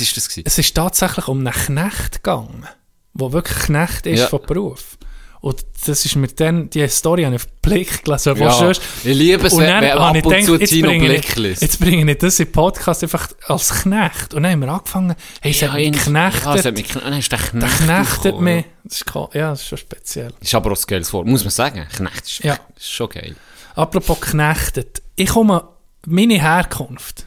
ist 0.00 0.16
das 0.16 0.28
gewesen. 0.28 0.44
es 0.46 0.58
ist 0.58 0.74
tatsächlich 0.74 1.26
um 1.28 1.38
einen 1.46 1.52
Knecht 1.54 2.22
gegangen, 2.22 2.66
der 3.14 3.32
wirklich 3.32 3.58
Knecht 3.60 4.06
ist 4.06 4.20
Ja. 4.20 4.26
von 4.28 4.42
Beruf. 4.46 4.98
Und 5.44 5.62
das 5.86 6.06
ist 6.06 6.16
mir 6.16 6.28
dann, 6.28 6.70
die 6.70 6.88
Story 6.88 7.24
habe 7.24 7.34
ich 7.36 7.42
auf 7.42 7.48
Blick 7.60 8.02
gelesen. 8.02 8.34
Ja, 8.38 8.50
sonst- 8.50 8.80
ich 9.04 9.14
liebe 9.14 9.46
es, 9.46 9.52
Und 9.52 9.60
wenn- 9.60 9.68
dann 9.68 9.82
wenn 9.82 9.90
habe 9.92 10.00
ab 10.00 10.16
ich 10.16 10.24
und 10.24 10.30
gedacht, 10.30 10.46
zu 10.46 10.56
jetzt 10.58 10.70
bringe 10.80 11.14
ich-. 11.16 11.60
Jetzt 11.60 11.80
bringe 11.80 12.10
ich 12.10 12.18
das 12.18 12.40
in 12.40 12.46
den 12.46 12.52
Podcast 12.52 13.02
einfach 13.02 13.28
als 13.48 13.82
Knecht. 13.82 14.32
Und 14.32 14.42
dann 14.44 14.52
haben 14.52 14.60
wir 14.62 14.68
angefangen, 14.70 15.14
hey, 15.42 15.50
es 15.50 15.60
hat 15.60 15.74
mich 15.74 15.86
ihn- 15.86 15.92
Ja, 15.92 15.98
es 15.98 16.04
geknechtet. 16.06 16.64
hat 16.64 16.74
mich 16.74 16.88
geknechtet. 16.88 17.02
Dann 17.04 17.14
hast 17.18 17.28
du 17.30 17.36
den 17.36 17.60
der 17.60 17.68
Knecht 17.68 18.08
knechtet 18.22 18.40
mich. 18.40 18.64
Das 18.84 18.94
ist, 18.94 19.04
ja, 19.34 19.50
das 19.50 19.60
ist 19.60 19.68
schon 19.68 19.78
speziell. 19.78 20.32
Ist 20.40 20.54
aber 20.54 20.72
auch 20.72 20.76
ein 20.78 20.82
geiles 20.86 21.12
Wort, 21.12 21.26
muss 21.26 21.44
man 21.44 21.50
sagen. 21.50 21.86
Knecht 21.94 22.24
ist, 22.24 22.38
Ja. 22.42 22.58
ist 22.76 22.90
schon 22.90 23.10
geil. 23.10 23.36
Apropos 23.74 24.18
geknechtet. 24.22 25.02
Ich 25.16 25.28
komme, 25.28 25.62
meine 26.06 26.40
Herkunft. 26.40 27.26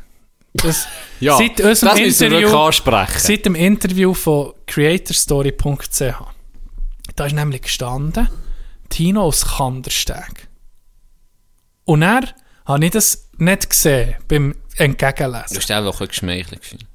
Das, 0.56 0.88
Ja, 1.19 1.38
seit 1.38 1.61
unserem 1.61 1.89
das 1.94 1.99
müssen 1.99 2.31
wir 2.31 2.39
Interview, 2.39 2.57
ansprechen. 2.57 3.19
Seit 3.19 3.45
dem 3.45 3.53
Interview 3.53 4.14
von 4.15 4.53
creatorstory.ch. 4.65 6.15
Da 7.18 7.26
ist 7.26 7.34
nämlich 7.34 7.64
gestanden, 7.64 8.30
Tino 8.89 9.23
aus 9.23 9.44
Kandersteg. 9.57 10.48
Und 11.84 12.03
er 12.03 12.22
habe 12.65 12.85
ich 12.85 12.91
das 12.91 13.30
nicht 13.38 13.69
gesehen 13.69 14.15
beim 14.27 14.53
Du 14.77 14.84
Entgegenlesen. 14.84 15.57
hast 15.57 15.72
auch 15.72 15.99
ein 15.99 16.07
geschmeichelt 16.07 16.61
gefühlt. 16.61 16.85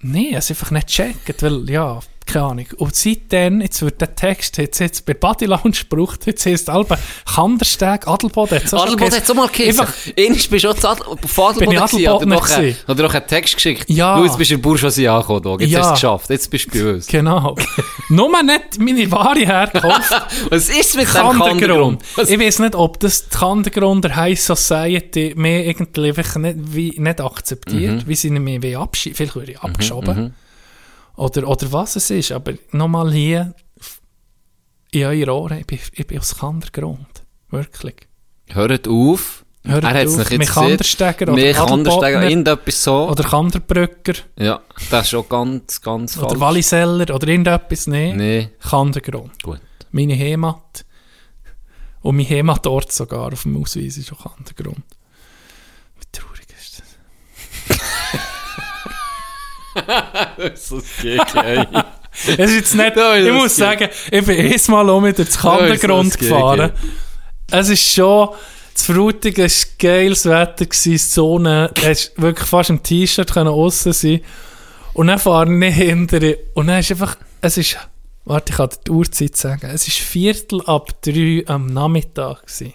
Nein, 0.00 0.22
ich 0.22 0.28
habe 0.30 0.38
es 0.38 0.50
einfach 0.50 0.72
nicht 0.72 0.88
gecheckt, 0.88 1.42
weil, 1.44 1.70
ja, 1.70 2.00
keine 2.28 2.44
Ahnung. 2.44 2.66
Und 2.76 2.94
seitdem, 2.94 3.60
jetzt 3.60 3.82
wird 3.82 4.00
der 4.00 4.14
Text, 4.14 4.58
jetzt, 4.58 4.78
jetzt 4.78 5.04
bei 5.06 5.14
Body 5.14 5.46
Lounge 5.46 5.72
gebraucht, 5.88 6.26
jetzt 6.26 6.46
heisst 6.46 6.70
Alba 6.70 6.96
Kandersteg, 7.34 8.06
Adelboden. 8.06 8.58
Adelboden 8.58 9.14
hat 9.14 9.22
es 9.24 9.30
auch 9.30 9.34
mal 9.34 9.48
geheißen. 9.48 9.86
Einst 10.18 10.50
bist 10.50 10.64
du 10.64 10.68
auch 10.70 10.76
Adel- 10.84 11.06
auf 11.06 11.38
Adelboden 11.38 11.48
ich 11.48 11.58
gewesen, 11.58 11.72
hat 11.82 11.92
er 11.92 12.14
Adelbodner 12.14 12.34
noch 12.36 12.50
einen- 12.50 12.76
er 13.14 13.26
Text 13.26 13.54
geschickt. 13.56 13.84
Ja. 13.88 14.16
Du, 14.18 14.24
jetzt 14.24 14.38
bist 14.38 14.50
du 14.50 14.54
in 14.54 14.62
Bourgeoisie 14.62 15.08
angekommen, 15.08 15.60
jetzt 15.60 15.70
Ja. 15.70 15.78
hast 15.80 15.88
du 15.88 15.92
es 15.94 16.00
geschafft, 16.00 16.30
jetzt 16.30 16.50
bist 16.50 16.74
du 16.74 16.84
bei 16.84 16.90
uns. 16.94 17.06
Genau. 17.06 17.56
Nur 18.08 18.42
nicht 18.42 18.78
meine 18.78 19.10
wahre 19.10 19.40
Herkunft. 19.40 20.10
Was 20.50 20.68
ist 20.68 20.96
mit 20.96 21.06
dem 21.08 21.38
Kandergrund? 21.38 22.02
Ich 22.26 22.38
weiß 22.38 22.58
nicht, 22.60 22.74
ob 22.74 23.00
das 23.00 23.28
die 23.28 23.36
Kandergrund 23.36 24.04
der 24.04 24.16
High 24.16 24.40
Society 24.40 25.32
mehr 25.36 25.64
irgendwie 25.66 26.12
nicht, 26.36 26.56
wie, 26.74 26.94
nicht 26.98 27.20
akzeptiert, 27.20 28.06
wie 28.06 28.14
sie 28.14 28.30
mich 28.30 28.76
abschieben. 28.76 29.16
Vielleicht 29.16 29.34
würde 29.36 29.52
ich 29.52 29.60
abgeschoben. 29.60 30.34
Oder, 31.18 31.48
oder 31.48 31.72
was 31.72 31.96
es 31.96 32.10
ist. 32.10 32.30
Aber 32.32 32.52
nochmal 32.70 33.12
hier 33.12 33.54
in 34.92 35.04
euren 35.04 35.30
Ohren, 35.30 35.58
ich 35.58 35.66
bin, 35.66 35.78
ich 35.92 36.06
bin 36.06 36.18
aus 36.18 36.38
Kandergrund. 36.38 37.24
Wirklich. 37.50 38.08
Hört 38.48 38.86
auf. 38.88 39.44
Hört 39.64 39.82
er 39.84 39.90
hat 39.90 40.06
es 40.06 40.16
nicht 40.16 40.30
jetzt 40.30 40.38
Mich 40.38 40.48
Kandersteiger 40.48 41.32
oder 41.32 41.42
irgendetwas 42.22 42.84
so. 42.84 43.10
Oder 43.10 43.24
Kanderbrücker. 43.24 44.14
ja, 44.38 44.60
das 44.90 45.02
ist 45.02 45.10
schon 45.10 45.28
ganz, 45.28 45.80
ganz 45.80 46.16
Oder 46.16 46.28
falsch. 46.28 46.40
Walliseller. 46.40 47.14
Oder 47.14 47.28
irgendetwas. 47.28 47.88
Nee. 47.88 48.14
Nee, 48.14 48.50
Kandergrund. 48.60 49.42
gut. 49.42 49.60
Meine 49.90 50.16
Heimat. 50.16 50.84
Und 52.00 52.16
mein 52.16 52.28
Heimatort 52.28 52.92
sogar 52.92 53.32
auf 53.32 53.42
dem 53.42 53.60
Ausweis 53.60 53.96
ist 53.98 54.12
auch 54.12 54.34
Kandergrund. 54.34 54.84
Wie 55.98 56.06
traurig 56.12 56.46
ist 56.56 56.80
das? 56.80 57.78
Das 60.36 60.72
geht, 61.00 61.34
ey. 61.34 61.66
Es 62.26 62.50
ist 62.50 62.54
jetzt 62.54 62.74
nicht, 62.74 62.96
ist 62.96 63.26
ich 63.26 63.32
muss 63.32 63.56
sagen, 63.56 63.88
ich 64.10 64.24
bin 64.24 64.38
erst 64.38 64.68
mal 64.68 64.88
um 64.90 65.02
mit 65.02 65.18
ist 65.18 65.36
das 65.36 65.42
geil, 65.42 65.78
gefahren. 65.78 66.72
Es 67.50 67.68
ist 67.68 67.92
schon, 67.92 68.30
das 68.74 68.82
Frutigen 68.82 69.44
war 69.44 69.66
geiles 69.78 70.26
Wetter, 70.26 70.66
gewesen, 70.66 70.92
die 70.92 70.98
Sonne, 70.98 71.70
du 71.74 72.22
wirklich 72.22 72.48
fast 72.48 72.70
im 72.70 72.82
T-Shirt 72.82 73.32
können 73.32 73.48
aussen 73.48 73.92
sein 73.92 74.20
Und 74.94 75.08
dann 75.08 75.18
fahre 75.18 75.66
ich 75.66 75.74
hinter 75.74 76.20
und 76.54 76.66
dann 76.66 76.80
ist 76.80 76.90
einfach, 76.90 77.16
es 77.40 77.56
ist, 77.56 77.76
warte, 78.24 78.52
ich 78.52 78.56
kann 78.56 78.70
dir 78.70 78.76
die 78.86 78.90
Uhrzeit 78.90 79.36
sagen, 79.36 79.70
es 79.72 79.86
ist 79.86 79.98
Viertel 79.98 80.60
ab 80.66 80.90
drei 81.02 81.44
am 81.46 81.66
Nachmittag 81.66 82.42
gewesen. 82.42 82.74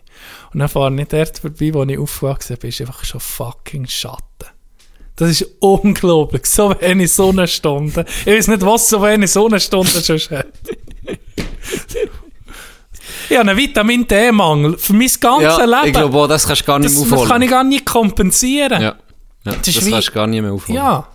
Und 0.54 0.60
dann 0.60 0.70
fahre 0.70 0.96
ich 1.00 1.08
dort 1.08 1.40
vorbei, 1.40 1.74
wo 1.74 1.84
ich 1.84 2.00
aufgewachsen 2.00 2.58
bin, 2.58 2.70
ist 2.70 2.82
einfach 2.82 3.04
schon 3.04 3.20
fucking 3.20 3.88
Schatten. 3.88 4.53
Das 5.28 5.41
ist 5.41 5.48
unglaublich. 5.60 6.45
So 6.45 6.76
wenig 6.80 7.12
Sonnenstunden. 7.12 8.06
Ich 8.26 8.34
weiß 8.34 8.48
nicht, 8.50 8.66
was 8.66 8.90
so 8.90 9.02
wenig 9.02 9.32
Sonnenstunden 9.32 10.04
schon 10.04 10.38
hat. 10.38 10.48
ich 13.30 13.38
habe 13.38 13.50
einen 13.50 13.58
Vitamin 13.58 14.08
D-Mangel 14.08 14.78
für 14.78 14.94
mein 14.94 15.10
ganzes 15.20 15.44
Ja, 15.58 15.66
Leben. 15.66 15.88
ich 15.88 15.94
glaube 15.94 16.28
das 16.28 16.45
kannst 16.48 16.62
du 16.62 16.66
gar 16.66 16.80
nicht 16.80 16.90
das, 16.91 16.95
mehr 16.95 17.04
das 17.06 17.14
aufholen. 17.14 17.30
kann 17.32 17.41
ich 17.41 17.50
gar 17.50 17.64
nicht 17.64 17.86
kompensieren. 17.86 18.82
ja. 18.82 18.95
Ja, 19.45 19.52
Das 19.62 19.76
das, 19.76 19.90
kannst 19.90 20.08
du 20.08 20.12
gar 20.14 20.28
nicht 20.28 20.41
mehr 20.41 20.54
aufholen. 20.54 20.76
Ja. 20.78 21.08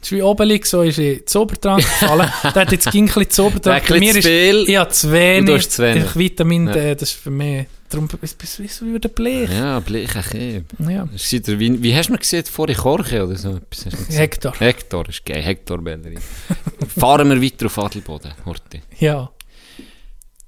Das 0.00 0.12
ist 0.12 0.12
wie 0.12 0.22
Obelix, 0.22 0.70
so 0.70 0.82
ist 0.82 0.98
in 0.98 1.26
Zobertrank 1.26 1.82
gefallen. 1.82 2.30
Der 2.42 2.54
hat 2.54 2.72
jetzt 2.72 2.90
ging 2.90 3.08
ein 3.08 3.14
bisschen 3.14 3.44
hat 3.74 3.90
ein 3.90 4.00
bisschen 4.00 4.22
zu 4.22 4.28
viel. 4.28 4.64
ich 4.68 4.76
habe 4.76 4.90
zu 4.90 5.12
wenig. 5.12 5.40
Und 5.40 5.46
du 5.46 5.54
hast 5.54 5.72
zu 5.72 5.82
wenig. 5.82 6.04
Ich 6.04 6.16
Vitamin 6.16 6.66
Ja. 6.66 6.72
D, 6.72 6.94
das 6.94 7.10
ist 7.10 7.20
für 7.20 7.30
mich... 7.30 7.66
Darum 7.88 8.06
bist 8.06 8.58
du 8.58 8.62
wie 8.62 8.68
so 8.68 8.84
wie 8.86 8.98
der 8.98 9.08
Blech. 9.08 9.50
Ja, 9.50 9.80
bleiche 9.80 10.22
Kieb. 10.22 10.64
Ja. 10.78 11.08
Wie, 11.10 11.82
wie 11.82 11.96
hast 11.96 12.08
du 12.08 12.12
mir 12.12 12.18
gesehen, 12.18 12.44
vorher 12.44 12.76
Korche 12.76 13.26
oder 13.26 13.36
so? 13.36 13.58
mir? 13.70 13.92
Hektar. 14.10 14.54
Hektar, 14.58 15.08
ist 15.08 15.24
geil. 15.24 15.42
Hektar 15.42 15.78
Bellerin. 15.78 16.20
Fahren 16.98 17.30
wir 17.30 17.40
weiter 17.40 17.66
auf 17.66 17.78
Adelboden, 17.78 18.32
Horti. 18.44 18.82
Ja. 18.98 19.30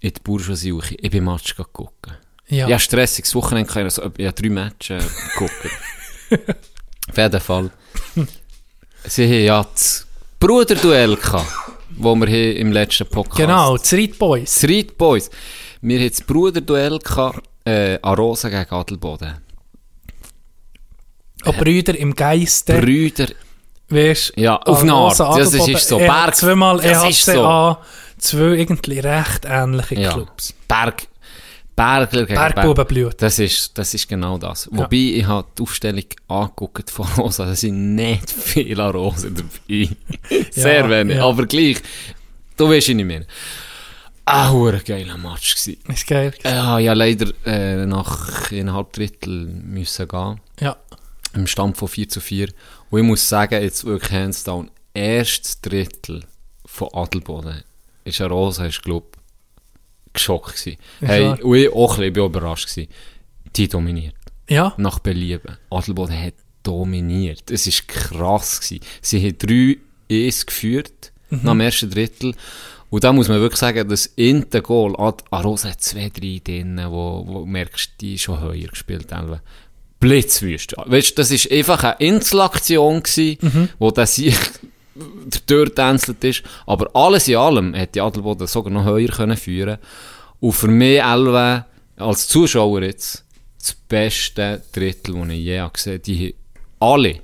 In 0.01 0.13
die 0.13 0.21
Bourgeoisie. 0.23 0.79
Ich 0.99 1.11
bin 1.11 1.25
Match 1.25 1.57
gucken. 1.73 2.13
Ja. 2.49 2.69
Ja, 2.69 2.79
stressiges 2.79 3.35
Wochenende. 3.35 3.71
Ich 3.71 3.97
habe 3.99 4.13
ja 4.23 4.33
drei 4.33 4.51
Matches 4.51 5.05
geguckt. 5.33 5.71
auf 7.09 7.17
jeden 7.17 7.41
Fall. 7.41 7.71
Sie 9.05 9.25
haben 9.27 9.45
ja 9.45 9.63
das 9.73 10.07
Bruderduell 10.39 11.17
gehabt, 11.17 11.47
wo 11.97 12.15
wir 12.17 12.27
hier 12.29 12.57
im 12.57 12.73
letzten 12.73 13.07
Podcast 13.07 13.37
Genau, 13.39 13.77
die 13.77 13.85
Street 13.87 14.19
Boys. 14.19 14.57
Street 14.57 14.97
Boys. 14.99 15.31
Wir 15.81 15.99
hatten 16.01 16.11
das 16.11 16.21
Bruderduell 16.23 16.99
gehabt, 16.99 17.41
äh, 17.65 17.99
Arosa 18.03 18.49
gegen 18.49 18.71
Adelboden. 18.71 19.39
Auch 21.45 21.55
Brüder 21.57 21.97
im 21.97 22.15
Geiste. 22.15 22.79
Brüder, 22.79 23.29
weißt, 23.89 24.35
ja, 24.37 24.57
auf 24.57 24.83
eine 24.83 24.93
Art. 24.93 25.13
Das 25.13 25.21
Adelboden, 25.21 25.75
ist 25.75 25.89
so. 25.89 25.99
er 25.99 26.13
hat 26.13 26.25
Berg, 26.27 26.37
Zweimal 26.37 26.81
das 26.81 27.09
ist 27.09 27.25
so. 27.25 27.33
EHCA, 27.33 27.79
zwei 28.19 28.39
irgendwie 28.57 28.99
recht 28.99 29.45
ähnliche 29.47 29.95
Ja. 30.01 30.13
Clubs. 30.13 30.55
Berg, 30.69 31.07
Bergler 31.83 32.27
gegen 32.27 32.35
Bergbubenblut. 32.39 33.15
Das 33.23 33.39
ist, 33.39 33.77
das 33.79 33.95
ist 33.95 34.09
genau 34.09 34.39
das. 34.39 34.69
Wobei, 34.73 34.97
ich 34.97 35.27
habe 35.27 35.47
die 35.57 35.63
Aufstellung 35.63 36.05
angeguckt 36.29 36.91
von 36.91 37.07
Rosa, 37.17 37.47
da 37.47 37.55
sind 37.55 37.95
nicht 37.95 38.31
viele 38.31 38.91
Rosen 38.91 39.35
dabei. 39.35 39.89
Sehr 40.51 40.81
Ja, 40.83 40.91
wenig. 40.91 41.17
ja. 41.17 41.25
Aber 41.25 41.47
gleich, 41.47 41.79
Du 42.57 42.69
weißt 42.69 42.89
ihn 42.91 42.99
nicht 42.99 43.07
mehr. 43.07 43.25
Ah, 44.27 44.53
ein 44.53 44.83
geiler 44.85 45.17
Match 45.17 45.55
gewesen. 45.55 45.79
Ist 45.89 46.07
geil. 46.07 46.35
Ja, 46.45 46.79
ja, 46.79 46.93
leider 46.93 47.33
äh, 47.47 47.87
nach 47.87 48.53
eineinhalb 48.53 48.93
Drittel 48.93 49.47
müssen 49.47 50.07
gehen. 50.07 50.41
Ja. 50.61 50.77
Im 51.33 51.47
Stand 51.47 51.79
von 51.79 51.89
4 51.89 52.09
zu 52.11 52.21
4. 52.21 52.49
Und 52.91 53.01
ich 53.01 53.07
muss 53.07 53.27
sagen, 53.27 53.63
jetzt 53.63 53.87
wirklich 53.87 54.13
hands 54.13 54.45
down, 54.45 54.71
erstes 54.93 55.61
Drittel 55.63 56.23
von 56.67 56.89
Adelboden 56.93 57.63
ist 58.05 58.21
eine 58.21 58.31
Rosa, 58.31 58.67
ist 58.67 58.83
glaub, 58.83 59.17
geschockt 60.13 60.57
gewesen. 60.57 60.79
Hey, 61.01 61.29
und 61.43 61.57
ich 61.57 61.73
auch 61.73 61.99
ein 61.99 62.13
bisschen, 62.13 62.27
überrascht 62.27 62.69
gewesen. 62.69 62.89
Die 63.57 63.69
dominiert. 63.69 64.15
Ja. 64.49 64.75
Nach 64.77 64.99
Belieben. 64.99 65.57
Adelboden 65.71 66.21
hat 66.21 66.35
dominiert. 66.63 67.51
Es 67.51 67.67
war 67.67 67.87
krass. 67.87 68.61
Gewesen. 68.61 68.85
Sie 69.01 69.27
haben 69.27 69.39
3 69.39 69.77
1 70.27 70.47
geführt, 70.47 71.13
nach 71.31 71.53
dem 71.53 71.61
ersten 71.61 71.91
Drittel. 71.91 72.35
Und 72.91 73.05
da 73.05 73.13
muss 73.13 73.29
man 73.29 73.41
wirklich 73.41 73.61
sagen, 73.61 73.89
das 73.89 74.07
Inte 74.17 74.61
Goal, 74.63 74.97
Ad- 74.99 75.23
Arosa 75.31 75.69
hat 75.71 75.81
zwei, 75.81 76.09
drei 76.09 76.41
drin, 76.43 76.81
wo, 76.89 77.25
wo 77.27 77.47
merkst, 77.47 77.93
die 78.01 78.15
ist 78.15 78.23
schon 78.23 78.41
höher 78.41 78.67
gespielt. 78.67 79.13
Elbe. 79.13 79.41
Blitzwüst. 80.01 80.75
Weißt, 80.77 81.17
das 81.19 81.31
ist 81.31 81.51
einfach 81.53 81.85
eine 81.85 81.97
Inselaktion 81.99 83.03
gewesen, 83.03 83.69
wo 83.79 83.91
der 83.93 84.07
sich 84.07 84.35
durchtänzelt 85.47 86.23
ist. 86.25 86.43
Aber 86.67 86.91
alles 86.95 87.29
in 87.29 87.37
allem 87.37 87.75
hätte 87.75 88.03
Adelboden 88.03 88.47
sogar 88.47 88.73
noch 88.73 88.85
höher 88.85 89.09
können 89.09 89.37
führen 89.37 89.79
Und 90.41 90.53
für 90.53 90.69
mich, 90.69 91.01
Elve, 91.03 91.65
als 91.97 92.29
Zuschauer 92.29 92.83
jetzt, 92.83 93.25
das 93.59 93.75
beste 93.75 94.63
Drittel, 94.73 95.15
das 95.15 95.29
ich 95.29 95.45
je 95.45 95.61
habe 95.61 95.73
gesehen 95.73 96.03
Die 96.03 96.29
haben 96.29 96.35
alle, 96.81 97.21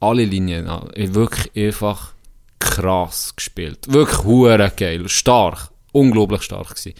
alle 0.00 0.24
Linien, 0.24 0.66
wirklich 0.94 1.66
einfach 1.66 2.12
krass 2.58 3.34
gespielt. 3.36 3.78
Wirklich 3.88 4.24
hure 4.24 4.72
geil, 4.76 5.08
stark, 5.08 5.70
unglaublich 5.92 6.42
stark 6.42 6.70
gewesen. 6.70 6.94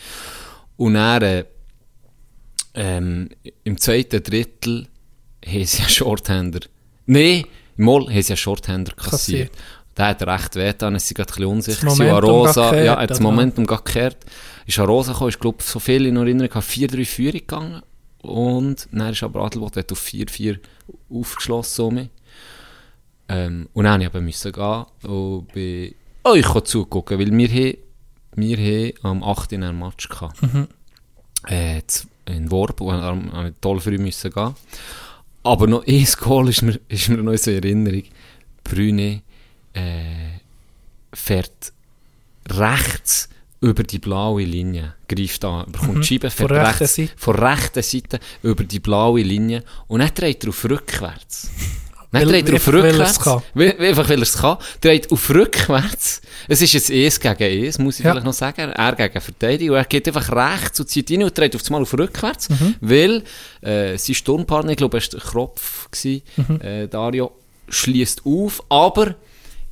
Und 0.76 0.94
dann, 0.94 1.22
äh, 1.22 1.44
ähm, 2.74 3.30
im 3.64 3.78
zweiten 3.78 4.22
Drittel 4.22 4.86
haben 5.44 5.64
sie 5.64 5.80
einen 5.80 5.88
Shorthander. 5.88 6.60
Nein, 7.06 7.44
mal 7.76 8.06
haben 8.06 8.22
sie 8.22 8.32
einen 8.32 8.36
Shorthander 8.36 8.92
kassiert. 8.92 9.50
Kassiert. 9.50 9.52
Der 9.96 10.08
hat 10.08 10.22
recht 10.26 10.54
weh 10.56 10.66
getan, 10.66 10.94
es 10.94 11.08
sind 11.08 11.16
gerade 11.16 11.30
ein 11.32 11.34
bisschen 11.36 11.46
unsicher. 11.50 11.86
Das 11.86 11.96
Momentum 11.98 12.14
Arosa, 12.30 12.70
gekehrt, 12.70 12.86
ja, 12.86 12.98
hat 12.98 13.10
das? 13.10 13.20
Momentum 13.20 13.66
gerade 13.66 13.82
gekehrt. 13.82 14.16
Ist 14.66 14.78
Arosa 14.78 15.12
gekommen, 15.12 15.28
ist, 15.30 15.40
glaube 15.40 15.62
so 15.62 15.78
viel 15.78 16.06
in 16.06 16.16
Erinnerung, 16.16 16.52
hat 16.54 16.64
4-3 16.64 17.04
Führung 17.06 17.32
gegangen. 17.40 17.82
Und 18.22 18.88
dann 18.92 19.12
ist 19.12 19.22
aber 19.22 19.42
Adelboden 19.44 19.80
hat 19.80 19.92
auf 19.92 20.02
4-4 20.04 20.58
aufgeschlossen. 21.10 21.84
Um. 21.84 22.08
Ähm, 23.28 23.68
und 23.72 23.84
dann 23.84 24.00
musste 24.00 24.08
ich 24.08 24.14
eben 24.14 24.24
müssen 24.24 24.52
gehen 24.52 24.84
und 25.10 25.52
bin 25.52 25.94
euch 26.24 26.60
zugucken, 26.64 27.18
weil 27.18 27.30
wir, 27.36 27.48
haben, 27.48 27.76
wir 28.36 28.56
haben 29.02 29.22
am 29.22 29.24
8. 29.24 29.52
einen 29.54 29.78
Match 29.78 30.08
gehabt. 30.08 30.36
Äh, 31.46 31.82
z- 31.86 32.06
in 32.28 32.50
Worb, 32.50 32.80
und 32.80 32.98
dann 32.98 33.32
habe 33.32 33.48
ich 33.50 33.54
toll 33.60 33.80
früh 33.80 33.98
müssen 33.98 34.30
gehen. 34.32 34.54
Aber 35.44 35.66
noch 35.68 35.86
ein 35.86 36.06
Goal 36.20 36.48
ist 36.48 36.62
mir, 36.62 36.78
ist 36.88 37.08
mir 37.08 37.18
noch 37.18 37.36
so 37.36 37.50
in 37.52 37.56
Erinnerung. 37.62 38.02
Brüne 38.64 39.22
äh, 39.76 40.40
fährt 41.12 41.72
rechts 42.48 43.28
über 43.60 43.82
die 43.82 43.98
blaue 43.98 44.42
Linie, 44.44 44.94
greift 45.08 45.44
an, 45.44 45.70
bekommt 45.72 45.98
die 45.98 46.06
Scheibe, 46.06 46.30
fährt 46.30 46.50
Von 46.50 46.56
rechter 46.58 46.80
rechts, 46.80 46.94
Seite. 46.96 47.12
von 47.16 47.36
rechter 47.36 47.82
Seite 47.82 48.20
über 48.42 48.64
die 48.64 48.80
blaue 48.80 49.22
Linie 49.22 49.64
und 49.88 50.00
dann 50.00 50.10
dreht 50.14 50.44
er 50.44 50.50
auf 50.50 50.64
rückwärts. 50.64 51.50
Weil- 52.12 52.26
dreht 52.28 52.48
auf 52.54 52.66
es 52.68 52.72
rückwärts. 52.72 53.18
Einfach 53.26 54.08
weil 54.08 54.18
er 54.18 54.22
es 54.22 54.36
kann. 54.38 54.58
Dreht 54.80 55.10
auf 55.10 55.28
rückwärts. 55.28 56.22
Es 56.48 56.62
ist 56.62 56.72
jetzt 56.72 56.90
ES 56.90 57.18
gegen 57.18 57.42
ES, 57.42 57.78
muss 57.78 57.98
ich 57.98 58.04
Ja. 58.04 58.12
vielleicht 58.12 58.26
noch 58.26 58.32
sagen. 58.32 58.70
Er 58.70 58.94
gegen 58.94 59.20
Verteidigung. 59.20 59.76
Er 59.76 59.84
geht 59.84 60.06
einfach 60.06 60.30
rechts 60.30 60.78
und 60.80 60.88
zieht 60.88 61.10
rein 61.10 61.24
und 61.24 61.36
dreht 61.36 61.54
auf 61.56 61.62
einmal 61.66 61.82
auf 61.82 61.92
rückwärts. 61.92 62.48
Mhm. 62.48 62.74
Weil 62.80 63.24
äh, 63.60 63.98
sein 63.98 64.14
Sturmpartner, 64.14 64.70
ich 64.70 64.76
glaube, 64.76 64.98
er 64.98 65.12
war 65.12 65.20
Kropf, 65.20 65.90
gewesen, 65.90 66.22
Mhm. 66.36 66.60
äh, 66.60 66.86
Dario, 66.86 67.32
schließt 67.68 68.22
auf. 68.24 68.62
Aber 68.68 69.16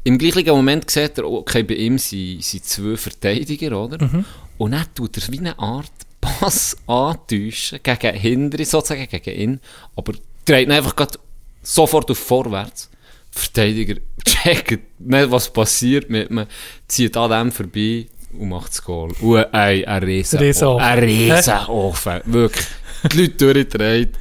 im 0.05 0.19
gleichen 0.19 0.49
Moment 0.51 0.91
sieht 0.91 1.19
er, 1.19 1.25
okay, 1.25 1.63
bei 1.63 1.75
ihm 1.75 1.99
sind, 1.99 2.45
sind 2.45 2.65
zwei 2.65 2.97
Verteidiger, 2.97 3.83
oder? 3.83 4.05
Mhm. 4.05 4.25
Und 4.59 4.73
dann 4.73 4.87
tut 4.95 5.17
er 5.17 5.33
wie 5.33 5.39
eine 5.39 5.59
Art 5.59 5.91
Pass 6.21 6.77
antäuschen, 6.87 7.81
gegen 7.83 8.17
Hindere, 8.17 8.65
sozusagen 8.65 9.09
gegen 9.09 9.39
ihn. 9.39 9.61
Aber 9.97 10.13
dreht 10.45 10.69
ihn 10.69 10.73
einfach 10.73 10.95
grad 10.95 11.19
sofort 11.63 12.11
auf 12.11 12.19
vorwärts. 12.19 12.91
Die 13.35 13.39
Verteidiger 13.41 14.01
checken 14.25 14.81
nicht, 14.99 15.31
was 15.31 15.53
passiert 15.53 16.09
mit 16.09 16.31
mir, 16.31 16.47
zieht 16.87 17.17
an 17.17 17.31
dem 17.31 17.53
vorbei 17.53 18.07
und 18.39 18.49
macht 18.49 18.71
das 18.71 18.83
Goal. 18.85 19.13
Und 19.21 19.53
ein, 19.55 19.85
ein 19.85 20.03
riesen, 20.03 20.39
Riesenofen. 20.39 20.85
ein 20.85 20.99
riesen 20.99 21.67
Ofen. 21.69 22.21
Wirklich. 22.27 22.67
Die 23.13 23.23
Leute 23.23 23.35
durchgedreht. 23.35 24.19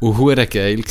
Und 0.00 0.18
hure 0.18 0.46
geil. 0.46 0.82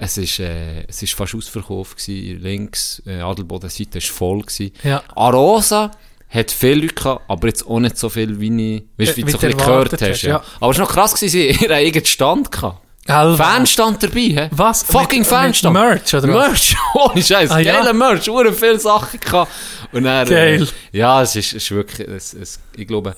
Es 0.00 0.16
ist, 0.16 0.38
äh, 0.38 0.84
es 0.86 1.02
ist 1.02 1.14
fast 1.14 1.34
ausverkauft 1.34 1.96
gsi. 1.96 2.38
Links, 2.40 3.02
äh, 3.06 3.20
Adelboden 3.20 3.68
Seite 3.68 3.98
ist 3.98 4.08
voll 4.08 4.42
gsi. 4.42 4.72
Ja. 4.84 5.02
Arosa 5.16 5.90
hat 6.28 6.50
viele 6.50 6.82
Leute 6.82 6.94
gehabt, 6.94 7.24
aber 7.28 7.48
jetzt 7.48 7.66
auch 7.66 7.80
nicht 7.80 7.96
so 7.98 8.08
viel, 8.08 8.38
wie 8.38 8.76
ich, 8.76 8.82
weißt, 8.98 9.16
wie 9.16 9.22
Äh, 9.22 9.24
du 9.24 9.30
so 9.32 9.42
wie 9.42 9.46
ein 9.46 9.56
gehört 9.56 9.92
hast. 9.94 10.02
hast, 10.02 10.22
Ja. 10.22 10.30
ja. 10.30 10.42
Aber 10.60 10.70
es 10.72 10.78
war 10.78 10.84
noch 10.86 10.92
krass 10.92 11.14
gewesen, 11.14 11.30
sie 11.32 11.48
hatten 11.52 11.62
ihren 11.64 11.72
eigenen 11.72 12.04
Stand 12.06 12.52
gehabt. 12.52 12.82
Alva. 13.08 13.42
Fanstand 13.42 14.02
dabei, 14.02 14.20
hä? 14.20 14.48
Was? 14.52 14.82
Fucking 14.82 15.20
Mit- 15.20 15.28
Fanstand. 15.28 15.72
mit 15.74 15.82
Merch, 15.82 16.14
oder 16.14 16.28
was? 16.28 16.48
Merch, 16.48 16.76
ohne 16.94 17.22
Scheiß. 17.22 17.50
Ah, 17.50 17.58
ja? 17.58 17.76
Geiler 17.78 17.94
Merch, 17.94 18.28
hure 18.28 18.52
viele 18.52 18.78
Sachen 18.78 19.18
gehabt. 19.18 19.50
Und 19.92 20.04
dann, 20.04 20.28
Geil. 20.28 20.62
Äh, 20.92 20.98
ja, 20.98 21.22
es 21.22 21.34
ist, 21.34 21.54
es 21.54 21.62
ist 21.64 21.70
wirklich, 21.70 22.06
es, 22.06 22.34
es, 22.34 22.60
ich 22.76 22.86
glaube, 22.86 23.16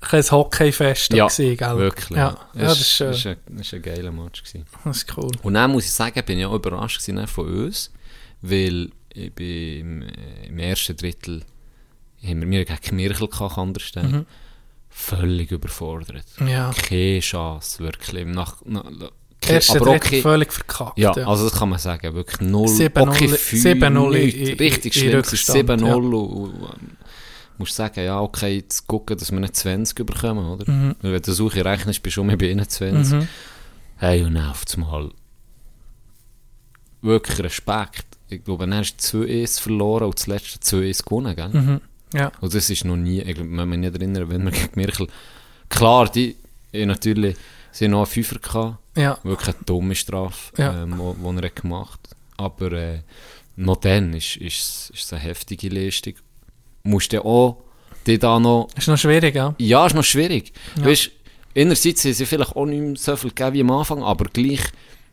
Ein 0.00 0.22
Hockeyfest 0.30 1.12
ja, 1.12 1.26
gewesen, 1.26 1.56
gell? 1.56 1.76
wirklich. 1.76 2.16
Ja, 2.18 2.36
ja 2.54 2.60
das 2.64 2.80
ist 2.80 2.80
Es 2.80 2.90
schön. 2.96 3.10
ist 3.10 3.26
ein, 3.26 3.36
das 3.48 3.66
ist 3.66 3.74
ein 3.74 3.82
geiler 3.82 4.10
Match 4.12 4.42
gewesen. 4.42 4.66
Das 4.84 4.96
ist 4.98 5.16
cool. 5.16 5.30
Und 5.42 5.54
dann 5.54 5.70
muss 5.70 5.84
ich 5.84 5.92
sagen, 5.92 6.22
bin 6.24 6.38
ich 6.38 6.46
auch 6.46 6.54
überrascht 6.54 7.02
von 7.26 7.46
uns, 7.46 7.92
weil 8.40 8.90
ich 9.12 9.32
bin 9.34 10.02
im, 10.48 10.58
äh, 10.58 10.70
ersten 10.70 10.96
Drittel 10.96 11.42
haben 12.24 12.40
wir, 12.42 12.50
wir 12.50 12.64
gegen 12.64 12.96
Mirkel 12.96 13.28
Kanderstein. 13.28 14.10
Mhm. 14.10 14.26
Völlig 14.88 15.50
überfordert. 15.52 16.26
Ja. 16.46 16.70
Keine 16.72 17.20
Chance, 17.20 17.78
wirklich. 17.82 18.26
Nach, 18.26 18.56
nach, 18.64 18.84
Erste 19.48 19.80
aber 19.80 19.92
okay, 19.92 20.20
völlig 20.20 20.52
verkackt. 20.52 20.98
ja, 20.98 21.12
also 21.12 21.48
das 21.48 21.58
kann 21.58 21.70
man 21.70 21.78
sagen, 21.78 22.14
wirklich 22.14 22.40
null, 22.42 22.68
7-0 22.68 23.08
okay, 23.08 23.26
Gefühl, 23.26 23.58
7-0 23.58 24.14
in- 24.14 24.24
nichts. 24.24 24.48
in- 24.50 24.58
richtig 24.58 24.94
schlimm, 24.94 25.18
es 25.20 25.32
ist 25.32 25.48
Rückstand, 25.48 25.80
7-0 25.80 26.52
ja. 26.62 26.74
Musst 27.60 27.74
sagen, 27.76 28.04
ja 28.04 28.20
okay, 28.20 28.56
jetzt 28.56 28.86
gucken, 28.86 29.16
dass 29.16 29.30
wir 29.30 29.38
nicht 29.40 29.54
20 29.56 30.04
bekommen, 30.04 30.44
oder? 30.46 30.70
Mhm. 30.70 30.96
Wenn 31.00 31.22
du 31.22 31.32
Suche 31.32 31.64
rechnest, 31.64 32.02
bist 32.02 32.16
du 32.16 32.20
schon 32.20 32.26
mal 32.26 32.36
bei 32.36 32.50
21. 32.50 33.12
Mhm. 33.12 33.28
Hey, 33.96 34.24
und 34.24 34.36
auf 34.36 34.64
einmal 34.74 35.10
wirklich 37.02 37.38
Respekt. 37.40 38.06
Ich 38.28 38.44
glaube, 38.44 38.66
dann 38.66 38.74
hast 38.78 38.96
du 39.12 39.22
2-1 39.22 39.60
verloren 39.60 40.04
und 40.04 40.18
das 40.18 40.26
letzte 40.26 40.58
2-1 40.76 41.04
gewonnen, 41.04 41.36
gell? 41.36 41.48
Mhm. 41.48 41.80
Ja. 42.14 42.32
Und 42.40 42.54
das 42.54 42.70
ist 42.70 42.84
noch 42.84 42.96
nie, 42.96 43.20
ich 43.20 43.34
glaube, 43.34 43.50
man 43.50 43.68
mich 43.68 43.78
nicht 43.78 43.94
erinnern, 43.94 44.28
wenn 44.28 44.44
wir 44.44 44.50
gegen 44.52 44.70
Mirkel, 44.74 45.06
klar, 45.68 46.10
die, 46.10 46.36
die 46.72 46.86
natürlich, 46.86 47.36
sie 47.72 47.84
haben 47.84 47.92
noch 47.92 47.98
einen 47.98 48.06
Fünfer 48.06 48.38
gehabt, 48.38 48.78
Ja. 48.96 49.18
wirklich 49.22 49.54
eine 49.56 49.64
dumme 49.64 49.94
Strafe, 49.94 50.52
Ja. 50.60 50.82
ähm, 50.82 50.94
wo, 50.98 51.16
wo 51.18 51.32
er 51.32 51.44
hat 51.46 51.56
gemacht 51.56 52.00
Aber 52.36 52.72
äh, 52.72 53.00
noch 53.56 53.76
dann 53.76 54.12
ist, 54.14 54.36
ist, 54.36 54.90
ist 54.90 55.04
es 55.04 55.12
eine 55.12 55.22
heftige 55.22 55.68
Leistung. 55.68 56.14
Musst 56.82 57.12
du 57.12 57.24
auch 57.24 57.56
die 58.06 58.18
da 58.18 58.40
noch... 58.40 58.68
Ist 58.76 58.88
noch 58.88 58.96
schwierig, 58.96 59.34
ja? 59.34 59.54
Ja, 59.58 59.86
ist 59.86 59.94
noch 59.94 60.02
schwierig. 60.04 60.52
Ja. 60.78 60.86
Weißt, 60.86 61.10
einerseits 61.54 62.04
haben 62.04 62.14
sie 62.14 62.24
vielleicht 62.26 62.56
auch 62.56 62.64
nicht 62.64 62.80
mehr 62.80 62.96
so 62.96 63.14
viel 63.16 63.30
gegeben 63.30 63.52
wie 63.54 63.60
am 63.60 63.70
Anfang, 63.72 64.02
aber 64.02 64.24
gleich 64.32 64.60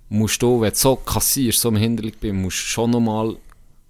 musst 0.10 0.42
du, 0.42 0.62
wenn 0.62 0.70
du 0.72 0.76
so 0.76 0.96
kassierst, 0.96 1.60
so 1.60 1.68
im 1.70 1.76
Hintergrund 1.76 2.20
bist, 2.22 2.34
musst 2.34 2.58
du 2.60 2.64
schon 2.64 2.92
nochmal 2.92 3.36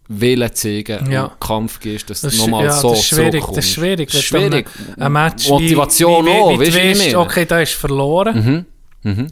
Willen 0.09 0.51
zeigen 0.55 1.11
Ja. 1.11 1.25
und 1.25 1.39
Kampf 1.39 1.79
gehst, 1.79 2.09
dass 2.09 2.21
Das 2.21 2.31
du 2.33 2.37
ist, 2.37 2.41
nochmal 2.47 2.65
ja, 2.65 2.71
so 2.71 2.89
das 2.89 2.99
ist 2.99 3.05
schwierig, 3.05 3.31
das 3.33 3.41
zurückkommst. 3.41 3.59
ist 3.59 3.73
schwierig. 3.73 4.07
Das 4.09 4.15
ist 4.19 4.23
schwierig. 4.25 4.69
Ein, 4.97 5.11
Match 5.11 5.49
Motivation 5.49 6.25
wie, 6.25 6.29
wie, 6.29 6.33
auch, 6.33 6.49
wie, 6.51 6.59
weißt 6.59 6.73
wie 6.75 6.79
ich 6.79 6.89
weisst, 6.99 7.05
meine? 7.05 7.19
okay, 7.19 7.45
da 7.45 7.59
ist 7.61 7.73
verloren, 7.73 8.65
Mhm. 9.03 9.11
Mhm. 9.11 9.27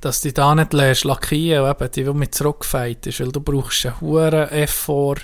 dass 0.00 0.20
du 0.20 0.32
da 0.32 0.54
nicht 0.54 0.72
lässt 0.74 1.04
lackieren, 1.04 1.68
eben, 1.68 1.90
die 1.90 2.06
will 2.06 2.14
mit 2.14 2.34
zurückgefeit 2.34 3.06
ist, 3.06 3.18
weil 3.20 3.32
du 3.32 3.40
brauchst 3.40 3.84
einen 3.86 4.00
hohen 4.00 4.32
Effort, 4.50 5.16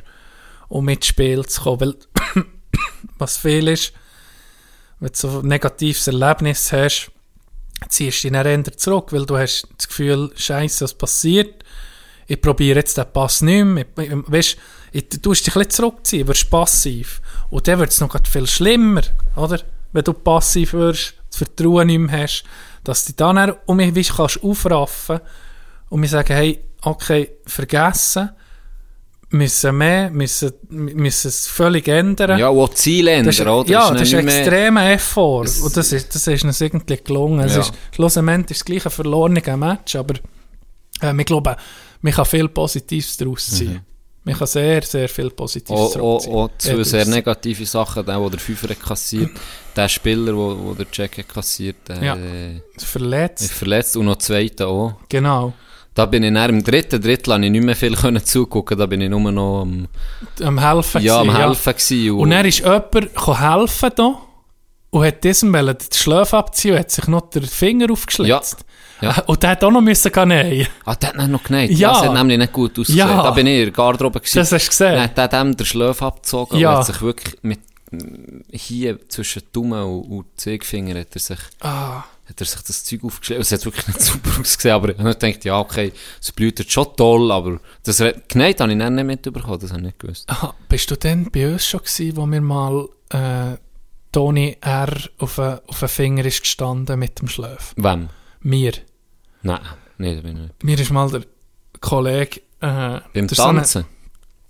um 0.68 0.88
ins 0.88 1.06
Spiel 1.06 1.44
zu 1.46 1.62
kommen, 1.62 1.80
weil 1.80 1.94
was 3.24 3.38
viel 3.38 3.68
ist, 3.68 3.92
wenn 5.00 5.10
du 5.10 5.18
so 5.18 5.40
ein 5.40 5.48
negatives 5.48 6.06
Erlebnis 6.06 6.72
hast, 6.72 7.10
ziehst 7.88 8.22
du 8.22 8.28
dich 8.28 8.32
dann 8.32 8.64
eher 8.64 8.76
zurück, 8.76 9.12
weil 9.12 9.26
du 9.26 9.36
hast 9.36 9.66
das 9.76 9.88
Gefühl, 9.88 10.30
Scheiße, 10.36 10.84
was 10.84 10.94
passiert, 10.94 11.64
ich 12.26 12.40
probiere 12.40 12.78
jetzt 12.78 12.96
den 12.96 13.10
Pass 13.12 13.42
nicht 13.42 13.64
mehr, 13.64 13.86
weißt, 13.96 14.56
ich, 14.92 15.08
du 15.08 15.20
tust 15.20 15.46
dich 15.46 15.56
ein 15.56 15.60
bisschen 15.60 15.70
zurückziehen, 15.70 16.28
wirst 16.28 16.50
passiv, 16.50 17.20
und 17.50 17.66
dann 17.66 17.78
wird 17.78 17.90
es 17.90 18.00
noch 18.00 18.16
viel 18.26 18.46
schlimmer, 18.46 19.02
oder? 19.36 19.60
Wenn 19.92 20.04
du 20.04 20.12
passiv 20.12 20.72
wirst, 20.72 21.14
das 21.28 21.38
Vertrauen 21.38 21.86
nicht 21.86 21.98
mehr 21.98 22.22
hast, 22.22 22.44
dass 22.84 23.04
du 23.04 23.12
dich 23.12 23.16
dann 23.16 23.54
um 23.66 23.76
mich 23.76 24.12
kannst 24.16 24.42
aufraffen 24.42 25.20
und 25.88 26.00
mir 26.00 26.08
sagen, 26.08 26.34
hey, 26.34 26.64
okay, 26.82 27.30
vergessen, 27.46 28.30
müssen 29.34 29.76
mehr, 29.76 30.10
müssen, 30.10 30.52
müssen 30.70 31.28
es 31.28 31.46
völlig 31.46 31.88
ändern. 31.88 32.38
Ja, 32.38 32.48
auch 32.48 32.68
Ziele 32.70 33.22
Das 33.22 33.34
ist, 33.34 33.40
ändern, 33.40 33.54
oder? 33.60 33.70
ja, 33.70 33.90
das 33.92 34.02
ist 34.02 34.14
ein 34.14 34.28
extremer 34.28 34.90
Effort. 34.92 35.44
Es- 35.44 35.60
Und 35.60 35.76
das 35.76 35.92
ist, 35.92 36.14
das 36.14 36.26
ist 36.26 36.44
uns 36.44 36.60
irgendwie 36.60 36.98
gelungen. 37.02 37.40
Es 37.40 37.54
Ja. 37.54 37.60
ist, 37.62 37.72
schlussendlich 37.92 38.52
ist 38.52 38.56
es 38.58 38.64
gleich 38.64 38.84
ein 38.86 38.90
verlorener 38.92 39.56
Match, 39.56 39.96
aber 39.96 40.14
äh, 41.02 41.14
ich 41.18 41.26
glaube, 41.26 41.56
man 42.00 42.12
kann 42.12 42.24
viel 42.24 42.48
Positives 42.48 43.16
daraus 43.16 43.46
ziehen. 43.46 43.80
Man 44.26 44.34
kann 44.38 44.46
sehr, 44.46 44.80
sehr 44.82 45.08
viel 45.08 45.28
Positives 45.30 45.92
daraus 45.92 46.22
ziehen. 46.24 46.32
auch 46.34 46.50
zwei 46.56 46.72
Ja, 46.78 46.84
sehr 46.84 47.04
negative 47.06 47.66
Sachen, 47.66 48.06
der, 48.06 48.18
der 48.18 48.30
der 48.30 48.40
Fünfer 48.40 48.74
kassiert, 48.74 49.30
der 49.76 49.88
Spieler, 49.88 50.34
wo, 50.34 50.56
wo 50.64 50.74
der 50.74 50.86
Jack 50.92 51.26
kassiert, 51.28 51.76
der 51.88 52.02
Ja. 52.02 52.14
äh, 52.16 52.60
Verletzt, 52.78 53.52
verletzt 53.52 53.96
und 53.96 54.06
noch 54.06 54.14
der 54.14 54.20
zweite 54.20 54.66
auch. 54.66 54.94
genau. 55.08 55.52
Da 55.94 56.06
bin 56.06 56.24
ich 56.24 56.34
dann 56.34 56.50
im 56.50 56.64
dritten 56.64 57.00
Drittel 57.00 57.34
habe 57.34 57.44
ich 57.44 57.50
nicht 57.52 57.64
mehr 57.64 57.76
viel 57.76 57.94
können 57.96 58.24
zugucken, 58.24 58.76
da 58.76 58.86
bin 58.86 59.00
ich 59.00 59.08
nur 59.08 59.30
noch 59.30 59.62
am, 59.62 59.86
Am 60.42 60.58
Helfen 60.58 61.02
ja, 61.02 61.20
am 61.20 61.34
helfen 61.34 61.72
gewesen. 61.72 62.10
Und 62.18 62.30
dann 62.30 62.46
ist 62.46 62.58
jemand 62.58 62.94
helfen 62.94 63.90
da 63.94 64.18
und 64.90 65.04
hat 65.04 65.22
diesem 65.24 65.52
den 65.52 65.76
Schläf 65.92 66.34
abziehen 66.34 66.74
und 66.74 66.80
hat 66.80 66.90
sich 66.90 67.06
noch 67.06 67.30
den 67.30 67.44
Finger 67.44 67.90
aufgeschlitzt. 67.92 68.64
Ja, 69.00 69.10
ja. 69.10 69.22
Und 69.26 69.42
der 69.42 69.50
hat 69.50 69.64
auch 69.64 69.70
noch 69.70 69.80
müssen 69.80 70.10
nähen. 70.28 70.66
Ah, 70.84 70.94
der 70.96 71.12
hat 71.14 71.28
noch 71.28 71.42
genäht. 71.42 71.70
Ja. 71.72 71.76
Ja. 71.78 71.92
Das 71.94 72.02
hat 72.08 72.14
nämlich 72.14 72.38
nicht 72.38 72.52
gut 72.52 72.78
ausgesehen. 72.78 73.08
Ja. 73.08 73.22
Da 73.22 73.30
bin 73.32 73.46
ich 73.46 73.58
in 73.58 73.64
der 73.66 73.70
Garderobe 73.72 74.20
gewesen. 74.20 74.38
Das 74.38 74.52
hast 74.52 74.64
du 74.66 74.70
gesehen. 74.70 74.92
Dann 74.94 75.02
hat 75.02 75.16
der 75.18 75.28
dem 75.28 75.56
den 75.56 75.66
Schläf 75.66 76.02
abgezogen 76.02 76.58
Ja. 76.58 76.70
und 76.72 76.76
hat 76.78 76.86
sich 76.86 77.02
wirklich 77.02 77.36
mit, 77.42 77.60
hier 78.50 78.98
zwischen 79.08 79.42
Daumen 79.52 79.82
und, 79.82 80.02
und 80.10 80.26
Zeigefinger 80.36 80.98
hat 81.00 81.08
er 81.14 81.20
sich, 81.20 81.38
Ah. 81.60 82.04
Hat 82.28 82.40
er 82.40 82.46
sich 82.46 82.60
das 82.62 82.84
Zeug 82.84 83.04
aufgeschlagen. 83.04 83.42
Es 83.42 83.52
hat 83.52 83.64
wirklich 83.64 83.86
nicht 83.86 84.00
super 84.02 84.30
ausgesehen, 84.40 84.74
aber 84.74 84.88
ich 84.90 84.98
habe 84.98 85.14
gedacht, 85.14 85.44
ja, 85.44 85.58
okay, 85.58 85.92
es 86.20 86.32
blutet 86.32 86.70
schon 86.72 86.86
toll, 86.96 87.30
aber 87.30 87.60
das 87.82 87.98
genäht 88.28 88.60
habe 88.60 88.72
ich 88.72 88.78
dann 88.78 88.94
nicht 88.94 89.04
mitbekommen, 89.04 89.58
das 89.60 89.70
habe 89.70 89.80
ich 89.80 89.86
nicht 89.86 89.98
gewusst. 89.98 90.28
Aha, 90.30 90.54
bist 90.68 90.90
du 90.90 90.96
denn 90.96 91.30
bei 91.30 91.52
uns 91.52 91.66
schon 91.66 91.80
gewesen, 91.80 92.16
wo 92.16 92.26
wir 92.26 92.40
mal 92.40 92.88
äh, 93.10 93.56
Toni 94.12 94.56
R. 94.60 94.88
auf 95.18 95.36
den 95.36 95.88
Finger 95.88 96.24
ist 96.24 96.40
gestanden 96.42 96.98
mit 96.98 97.20
dem 97.20 97.28
Schläf? 97.28 97.74
Wem? 97.76 98.08
Mir. 98.40 98.72
Nein, 99.42 99.60
nee, 99.98 100.14
da 100.14 100.20
bin 100.22 100.36
ich 100.36 100.42
nicht. 100.42 100.64
Mir 100.64 100.78
ist 100.80 100.90
mal 100.90 101.10
der 101.10 101.24
Kollege... 101.80 102.40
Äh, 102.60 103.00
Beim 103.12 103.26
der 103.28 103.28
so 103.34 103.42
eine- 103.42 103.58
Tanzen? 103.58 103.84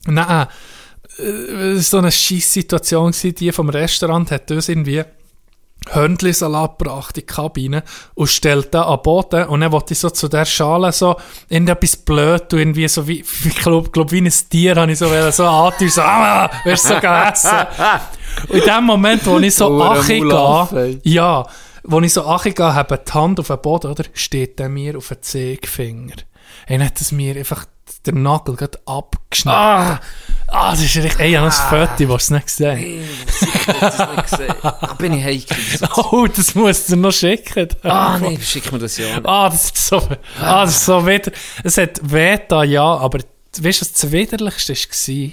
Nein, 0.07 0.47
äh, 1.19 1.23
es 1.23 1.77
war 1.77 1.83
so 1.83 1.99
eine 1.99 2.13
scheisse 2.13 2.53
Situation, 2.61 3.13
die 3.23 3.51
vom 3.53 3.69
Restaurant 3.71 4.31
hat 4.31 4.51
uns 4.51 4.69
irgendwie 4.69 5.03
Hörnli-Salat 5.91 6.79
gebracht 6.79 7.17
in 7.17 7.23
die 7.23 7.27
Kabine 7.27 7.83
und 8.15 8.29
stellt 8.29 8.73
da 8.73 8.83
an 8.83 8.99
den 8.99 9.03
Boden 9.03 9.45
und 9.49 9.61
dann 9.61 9.73
wollte 9.73 9.93
ich 9.93 9.99
so 9.99 10.11
zu 10.11 10.29
der 10.29 10.45
Schale 10.45 10.93
so 10.93 11.17
irgendetwas 11.49 11.97
blöd 11.97 12.53
und 12.53 12.59
irgendwie 12.59 12.89
so 12.89 13.07
wie, 13.07 13.21
ich 13.45 13.57
glaube, 13.57 13.91
glaub, 13.91 14.11
wie 14.13 14.21
ein 14.21 14.33
Tier 14.51 14.77
habe 14.77 14.93
ich 14.93 14.99
so, 14.99 15.11
wollen, 15.11 15.33
so 15.33 15.47
angetan, 15.47 15.89
so, 15.89 16.03
ah, 16.03 16.51
wirst 16.65 16.85
du 16.85 16.89
so 16.89 16.95
gegessen. 16.95 17.51
Und 18.49 18.59
in 18.59 18.65
dem 18.65 18.85
Moment, 18.85 19.25
wo 19.27 19.39
ich 19.39 19.55
so 19.55 19.81
achi 19.81 20.19
gehe, 20.19 21.01
ja, 21.05 21.47
wo 21.85 22.01
ich 22.01 22.13
so 22.13 22.27
achi 22.27 22.51
gehe, 22.51 22.75
habe 22.75 22.99
die 22.99 23.13
Hand 23.13 23.39
auf 23.39 23.47
den 23.47 23.61
Boden, 23.61 23.91
oder, 23.93 24.05
steht 24.13 24.59
der 24.59 24.69
mir 24.69 24.97
auf 24.99 25.09
den 25.09 25.23
Zeigefinger. 25.23 26.17
Dann 26.69 26.85
hat 26.85 27.01
es 27.01 27.13
mir 27.13 27.37
einfach 27.37 27.67
den 28.07 28.23
Nagel 28.23 28.57
gerade 28.57 28.79
abgeschnitten. 28.87 29.59
Ah, 29.59 30.01
ah, 30.49 30.71
das 30.73 30.83
ist 30.83 30.97
richtig, 30.97 31.21
ey, 31.21 31.31
ich 31.31 31.37
habe 31.37 31.49
noch 31.49 31.71
ein 31.73 31.89
Foto, 31.89 32.09
was 32.09 32.27
du 32.27 32.35
nicht 32.35 32.47
gesehen 32.47 33.09
Da 33.81 34.95
bin 34.99 35.15
ich 35.15 35.25
heikel. 35.25 35.57
Oh, 35.97 36.27
das 36.27 36.55
musst 36.55 36.91
du 36.91 36.97
noch 36.97 37.13
schicken. 37.13 37.69
Ah, 37.83 38.19
nee, 38.19 38.39
schick 38.41 38.71
mir 38.73 38.79
das 38.79 38.97
ja. 38.99 39.21
Ah, 39.25 39.49
das 39.49 39.67
ist 39.67 39.87
so, 39.87 39.97
ah, 40.41 40.65
das 40.65 40.77
ist 40.77 40.85
so 40.85 41.07
wieder, 41.07 41.33
es 41.63 41.79
hat 41.79 42.01
weh 42.03 42.39
da, 42.49 42.63
ja, 42.63 42.85
aber 42.85 43.19
weißt 43.19 43.81
du, 43.81 43.85
was 43.87 43.93
das 43.93 44.13
Widerlichste 44.13 44.75
war? 44.75 45.33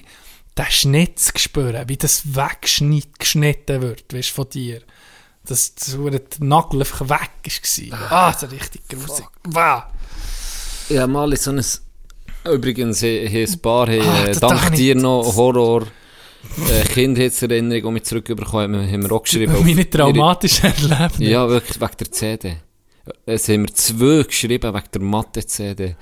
Den 0.58 0.66
Schnitt 0.70 1.20
zu 1.20 1.32
spüren, 1.38 1.88
wie 1.88 1.98
das 1.98 2.36
weggeschnitten 2.36 3.82
wird, 3.82 4.14
weißt 4.14 4.30
du, 4.30 4.34
von 4.34 4.50
dir. 4.50 4.82
Dass 5.46 5.74
das 5.74 5.98
der 5.98 6.22
Nagel 6.40 6.82
einfach 6.82 7.02
weg 7.02 7.32
war. 7.90 8.12
Ah, 8.12 8.32
das 8.32 8.44
ist 8.44 8.52
richtig 8.52 8.88
grusig. 8.88 9.26
Wow. 9.46 9.84
Ja, 10.90 11.08
mal 11.08 11.32
in 11.32 11.38
so 11.38 11.52
ein... 11.52 11.64
Übrigens, 12.46 13.00
hier 13.02 13.48
ein 13.48 13.60
paar 13.62 13.88
haben, 13.88 14.02
Ah, 14.02 14.26
äh, 14.26 14.36
dank 14.40 14.62
ich 14.72 14.78
dir 14.78 14.96
noch 14.96 15.36
Horror... 15.36 15.84
Äh, 16.70 16.84
Kindheitserinnerung, 16.88 17.94
die 17.94 18.00
wir 18.00 18.04
zurückbekommen 18.04 18.76
haben, 18.76 18.92
haben 18.92 19.04
wir 19.04 19.12
auch 19.12 19.22
geschrieben. 19.22 19.54
Meine 19.64 19.88
traumatischen 19.88 20.74
Erlebnisse. 20.74 21.24
Ja, 21.24 21.48
wirklich, 21.48 21.80
wegen 21.80 21.98
der 22.00 22.12
CD. 22.12 22.58
Es 23.26 23.50
haben 23.50 23.64
wir 23.64 23.74
zwei 23.74 24.24
geschrieben 24.24 24.74
wegen 24.76 24.86
der 24.94 25.02
Mathe-CD. 25.02 25.96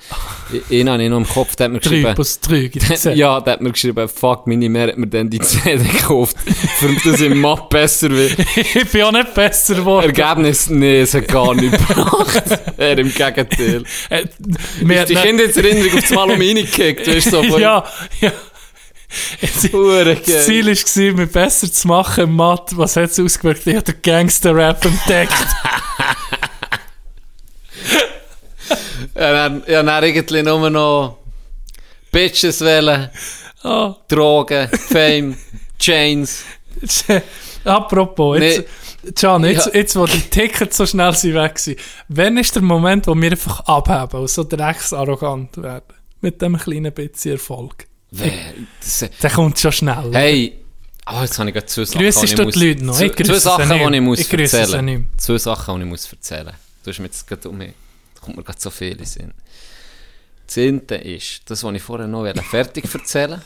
Einen 0.70 0.90
habe 0.90 1.04
ich 1.04 1.10
noch 1.10 1.18
im 1.18 1.28
Kopf, 1.28 1.56
der 1.56 1.66
hat 1.66 1.72
mir 1.72 1.80
geschrieben... 1.80 2.14
plus 2.14 2.40
drei. 2.42 2.70
Ja, 3.14 3.40
der 3.40 3.54
hat 3.54 3.62
mir 3.62 3.72
geschrieben, 3.72 4.10
fuck, 4.10 4.48
meine 4.48 4.68
Mehr 4.68 4.90
hat 4.90 4.98
mir 4.98 5.08
dann 5.08 5.30
die 5.30 5.40
CD 5.40 5.78
gekauft, 5.92 6.36
für 6.78 6.94
dass 6.94 7.22
ich 7.22 7.28
im 7.28 7.40
Mathe 7.40 7.68
besser 7.70 8.10
will. 8.10 8.36
ich 8.56 8.92
bin 8.92 9.04
auch 9.04 9.12
nicht 9.14 9.34
besser 9.34 9.76
geworden. 9.76 10.08
Ergebnis, 10.08 10.70
nee, 10.70 11.00
es 11.00 11.14
hat 11.14 11.30
gar 11.30 11.54
nicht 11.56 11.72
gebracht. 11.72 12.44
er 12.76 12.98
im 12.98 13.14
Gegenteil. 13.14 13.84
Äh, 14.10 14.26
wir 14.82 15.06
Die 15.06 15.16
Kindheitserinnerung 15.16 15.94
auf 15.94 16.02
das 16.02 16.10
Mal 16.10 16.32
um 16.32 16.40
reingekickt, 16.42 17.08
weißt 17.08 17.28
du, 17.28 17.30
so 17.30 17.44
von... 17.44 17.62
Ja, 17.62 17.86
ja. 18.20 18.34
Das. 19.42 20.46
Ziel 20.46 20.68
war, 20.68 21.22
mich 21.22 21.32
besser 21.32 21.72
zu 21.72 21.88
machen 21.88 22.26
im 22.26 22.36
Mathe. 22.36 22.78
Was 22.78 22.96
hat 22.96 23.10
es 23.10 23.20
ausgewirkt? 23.20 23.66
Ich 23.66 23.76
habe 23.76 23.92
den 23.92 24.02
Gangster-Rap 24.04 24.86
entdeckt. 24.86 25.34
Ja, 29.16 29.32
dann, 29.32 29.64
ja, 29.68 29.82
dann 29.84 30.04
irgendwie 30.04 30.44
nur 30.44 30.70
noch 30.70 31.18
Bitches 32.12 32.62
wählen, 32.62 33.10
Ah, 33.64 33.96
Drogen, 34.08 34.70
Fame, 34.70 35.36
Chains. 35.78 36.44
Apropos, 37.66 38.40
jetzt, 38.40 38.64
Can, 39.20 39.44
jetzt, 39.44 39.68
Ja. 39.68 39.74
jetzt, 39.74 39.96
wo 39.98 40.06
die 40.06 40.22
Tickets 40.22 40.78
so 40.78 40.86
schnell 40.86 41.14
sind 41.14 41.34
weg 41.34 41.60
sind, 41.60 41.78
wann 42.08 42.38
ist 42.38 42.56
der 42.56 42.62
Moment, 42.64 43.06
wo 43.08 43.16
wir 43.16 43.32
einfach 43.32 43.60
abheben 43.62 44.22
und 44.22 44.30
so 44.30 44.44
drecksarrogant 44.46 45.58
werden? 45.58 45.94
Mit 46.22 46.42
dem 46.42 46.58
kleinen 46.58 46.94
bisschen 46.94 47.34
Erfolg. 47.34 47.86
Wer- 48.12 48.32
Der 49.22 49.30
kommt 49.30 49.60
schon 49.60 49.72
schnell. 49.74 50.10
Hey, 50.14 50.54
oh, 51.12 51.22
jetzt 51.22 51.38
habe 51.38 51.50
ich 51.50 51.54
gerade 51.56 51.68
zwei 51.68 51.84
Sachen, 51.86 52.02
Grüssest 52.02 52.32
die 52.32 52.36
du 52.36 52.48
ich 52.48 52.54
die 52.56 52.68
Leute 52.70 52.86
noch? 52.86 53.00
Ich 53.00 53.16
zwei 53.16 53.40
Sachen, 53.40 53.70
die 53.92 53.96
ich 53.98 54.02
muss 54.02 54.20
Ich 54.20 54.34
erzählen. 54.34 55.08
Zwei 55.18 55.38
Sachen, 55.38 55.76
die 55.76 55.82
ich 55.84 55.88
muss 55.90 56.12
erzählen. 56.12 56.54
Du 56.90 56.94
hast 56.94 57.00
mir 57.02 57.06
jetzt 57.06 57.28
gerade 57.28 57.48
um 57.48 57.60
da 57.60 57.68
kommt 58.20 58.36
mir 58.36 58.44
gerade 58.44 58.60
so 58.60 58.72
viel 58.72 58.98
in 58.98 59.06
Sinn. 59.06 59.32
Das 60.48 60.58
eine 60.58 60.80
ist, 61.04 61.48
das, 61.48 61.64
was 61.64 61.76
ich 61.76 61.84
vorher 61.84 62.08
noch 62.08 62.26
fertig 62.44 62.92
erzählen 62.92 63.40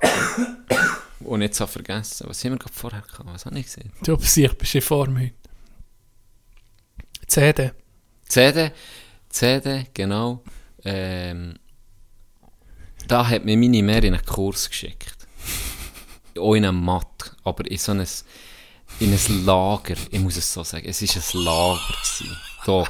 und 1.20 1.42
jetzt 1.42 1.60
habe 1.60 1.72
vergessen. 1.72 2.28
Was 2.28 2.44
haben 2.44 2.52
wir 2.52 2.58
gerade 2.60 2.72
vorher 2.72 3.00
gehabt? 3.00 3.24
Was 3.24 3.46
habe 3.46 3.58
ich 3.58 3.66
gesehen? 3.66 3.90
Du 4.04 4.16
bist 4.16 4.36
bist 4.58 4.74
in 4.76 4.80
Form 4.80 5.18
heute. 5.18 5.32
CD. 7.26 7.72
CD, 8.28 8.70
CD, 9.28 9.88
genau. 9.92 10.44
Ähm, 10.84 11.58
da 13.08 13.28
hat 13.28 13.44
mir 13.44 13.56
meine 13.56 13.82
Mehr 13.82 14.04
in 14.04 14.14
einen 14.14 14.24
Kurs 14.24 14.70
geschickt. 14.70 15.16
Auch 16.38 16.54
in 16.54 16.64
einem 16.64 16.80
Matt, 16.80 17.34
aber 17.42 17.68
in 17.68 17.78
so 17.78 17.90
ein, 17.90 18.06
in 19.00 19.12
ein 19.12 19.44
Lager. 19.44 19.96
Ich 20.12 20.20
muss 20.20 20.36
es 20.36 20.52
so 20.52 20.62
sagen, 20.62 20.86
es 20.88 21.02
war 21.02 21.40
ein 21.40 21.44
Lager. 21.44 21.80
Gewesen. 21.88 22.51
Da. 22.66 22.84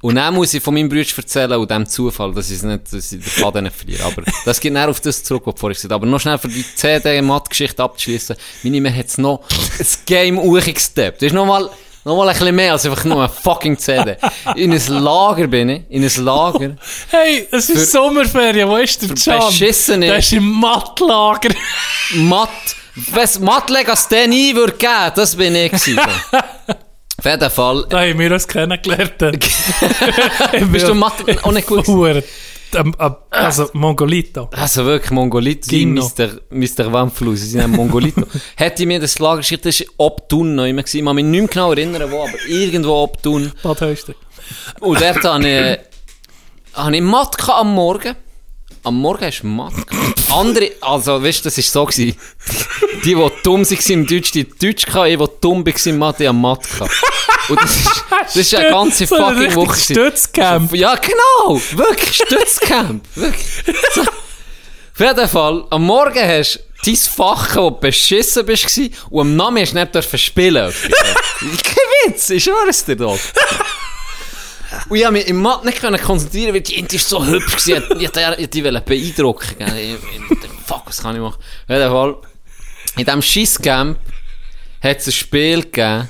Und 0.00 0.16
dann 0.16 0.34
muss 0.34 0.52
ich 0.52 0.60
von 0.62 0.74
meinem 0.74 0.88
Bruder 0.88 1.04
erzählen 1.16 1.52
und 1.52 1.70
dem 1.70 1.86
Zufall, 1.86 2.32
dass 2.34 2.50
ich 2.50 2.60
nicht, 2.62 2.92
dass 2.92 3.12
ich 3.12 3.20
den 3.20 3.22
Faden 3.22 3.64
nicht 3.64 3.76
verliere. 3.76 4.04
Aber 4.04 4.22
das 4.44 4.58
geht 4.58 4.72
näher 4.72 4.88
auf 4.88 5.00
das 5.00 5.22
zurück, 5.22 5.42
was 5.46 5.54
du 5.54 5.60
vorhin 5.60 5.74
gesagt 5.74 5.92
hast. 5.92 5.96
Aber 5.96 6.06
noch 6.06 6.18
schnell 6.20 6.38
für 6.38 6.48
die 6.48 6.64
CD-Matt-Geschichte 6.74 7.82
abzuschließen. 7.82 8.34
Meine 8.64 8.80
Mehr 8.80 8.96
hat 8.96 9.06
es 9.06 9.18
noch 9.18 9.42
ein 9.78 9.86
Game 10.06 10.38
hochgesteppt. 10.40 11.22
Das 11.22 11.26
ist 11.28 11.32
nochmal, 11.34 11.70
nochmal 12.04 12.28
ein 12.30 12.36
bisschen 12.36 12.54
mehr 12.56 12.72
als 12.72 12.84
einfach 12.84 13.04
nur 13.04 13.18
eine 13.18 13.28
fucking 13.28 13.78
CD. 13.78 14.16
In 14.56 14.72
ein 14.72 14.86
Lager 14.88 15.46
bin 15.46 15.68
ich, 15.68 15.82
in 15.88 16.02
ein 16.04 16.24
Lager. 16.24 16.76
Hey, 17.10 17.46
es 17.52 17.70
ist 17.70 17.78
Für- 17.78 17.86
Sommerferien, 17.98 18.68
wo 18.68 18.76
ist 18.78 19.00
der 19.02 19.08
Can? 19.10 19.40
beschissene- 19.50 20.06
Der 20.06 20.18
ist 20.18 20.32
im 20.32 20.48
Mattlager. 20.48 21.50
Matt, 22.16 22.48
was 23.12 23.38
Matt-Legas 23.38 24.08
den 24.08 24.32
ein 24.32 24.56
würde 24.56 24.72
geben, 24.72 25.12
das 25.14 25.36
bin 25.36 25.54
ich 25.54 25.70
gewesen. 25.70 26.00
Auf 27.24 27.30
jeden 27.30 27.50
Fall. 27.50 27.86
Da 27.88 28.00
haben 28.00 28.18
wir 28.18 28.32
uns 28.32 28.48
kennengelernt. 28.48 29.16
Bist 30.72 30.88
du 30.88 30.94
Matt 30.94 31.14
auch 31.44 31.52
nicht 31.52 31.68
gut 31.68 31.86
Also, 33.30 33.70
Mongolito. 33.74 34.48
Also 34.50 34.84
wirklich, 34.84 35.12
Mongolito, 35.12 35.68
sie. 35.70 35.86
Mr. 35.86 36.40
Mr. 36.50 36.92
Wamflu, 36.92 37.36
sie 37.36 37.46
sind 37.46 37.60
ein 37.60 37.70
Mongolito. 37.70 38.22
Hätte 38.56 38.82
ich 38.82 38.88
mir 38.88 38.98
das 38.98 39.20
Lager 39.20 39.36
geschickt, 39.36 39.64
das 39.64 39.78
war 39.80 39.86
Obtun 39.98 40.56
noch 40.56 40.64
immer 40.64 40.82
gewesen. 40.82 40.98
Ich 40.98 41.04
kann 41.04 41.14
mich 41.14 41.24
nicht 41.24 41.40
mehr 41.40 41.48
genau 41.48 41.70
erinnern, 41.70 42.10
wo, 42.10 42.22
aber 42.22 42.44
irgendwo 42.48 43.04
Obtun. 43.04 43.52
Bad 43.62 43.80
Höchster. 43.82 44.14
Und 44.80 45.00
dort 45.00 45.22
hatte 45.22 45.48
ich, 46.74 46.76
hatte 46.76 46.96
ich 46.96 47.02
Matt 47.02 47.38
gehabt 47.38 47.60
am 47.60 47.72
Morgen. 47.72 48.16
Am 48.84 48.96
Morgen 49.00 49.24
hast 49.24 49.42
du 49.42 49.46
gehabt. 49.46 49.86
Andere, 50.32 50.72
also 50.80 51.22
weißt 51.22 51.44
du, 51.44 51.50
das 51.50 51.56
war 51.56 51.62
so 51.62 51.84
gewesen. 51.84 52.16
Die, 53.04 53.14
die 53.14 53.30
dumm 53.44 53.64
waren 53.64 53.90
im 53.92 54.06
Deutsch, 54.08 54.32
die 54.32 54.48
Deutsch 54.48 54.86
gehabt, 54.86 55.08
ich, 55.08 55.18
die 55.18 55.26
dumm 55.40 55.64
war 55.64 55.86
im 55.86 55.98
Mathe, 55.98 56.32
Matt 56.32 56.68
gehabt. 56.68 56.90
Und 57.48 57.60
das 57.62 57.76
ist, 57.76 58.04
das 58.10 58.36
ist 58.36 58.54
eine 58.56 58.70
ganze 58.70 59.06
So 59.06 59.14
ein 59.14 59.20
fucking 59.20 59.38
richtiges 59.38 59.56
Woche. 59.56 59.78
Stützcamp. 59.78 60.74
Ja, 60.74 60.96
genau! 60.96 61.60
Wirklich, 61.74 62.16
Stützcamp! 62.16 63.04
Wirklich. 63.14 63.46
So, 63.94 64.00
Auf 64.02 64.98
jeden 64.98 65.28
Fall, 65.28 65.64
am 65.70 65.84
Morgen 65.84 66.28
hast 66.28 66.56
du 66.56 66.90
dein 66.90 66.96
Fach, 66.96 67.54
wo 67.54 67.70
du 67.70 67.78
beschissen 67.78 68.44
bist, 68.44 68.80
und 69.10 69.20
am 69.20 69.36
Namen 69.36 69.62
hast 69.62 69.74
du 69.74 69.78
nicht 69.78 69.94
dürfen 69.94 70.18
spielen. 70.18 70.72
Kein 71.40 72.12
Witz, 72.12 72.30
ich 72.30 72.42
schwöre 72.42 72.68
es 72.68 72.84
dir 72.84 72.96
doch. 72.96 73.18
Und 74.88 74.96
ich 74.96 75.02
konnte 75.02 75.12
mich 75.12 75.26
im 75.28 75.36
Mathe 75.42 75.66
nicht 75.66 75.80
können 75.80 76.00
konzentrieren, 76.00 76.54
weil 76.54 76.60
die 76.60 76.74
ist 76.96 77.08
so 77.08 77.24
hübsch 77.24 77.56
gewesen. 77.64 77.82
Ich 78.00 78.14
wollte 78.14 78.48
die 78.48 78.62
beeindrucken. 78.62 79.56
Ich- 79.58 79.92
ich- 79.94 80.50
Fuck, 80.66 80.82
was 80.86 81.02
kann 81.02 81.14
ich 81.16 81.20
machen? 81.22 81.38
Auf 81.38 81.68
jeden 81.68 81.90
Fall, 81.90 82.16
in 82.96 83.04
diesem 83.04 83.22
Schisscamp 83.22 83.98
hat 84.82 84.98
es 84.98 85.06
ein 85.08 85.12
Spiel 85.12 85.62
gegeben, 85.62 86.08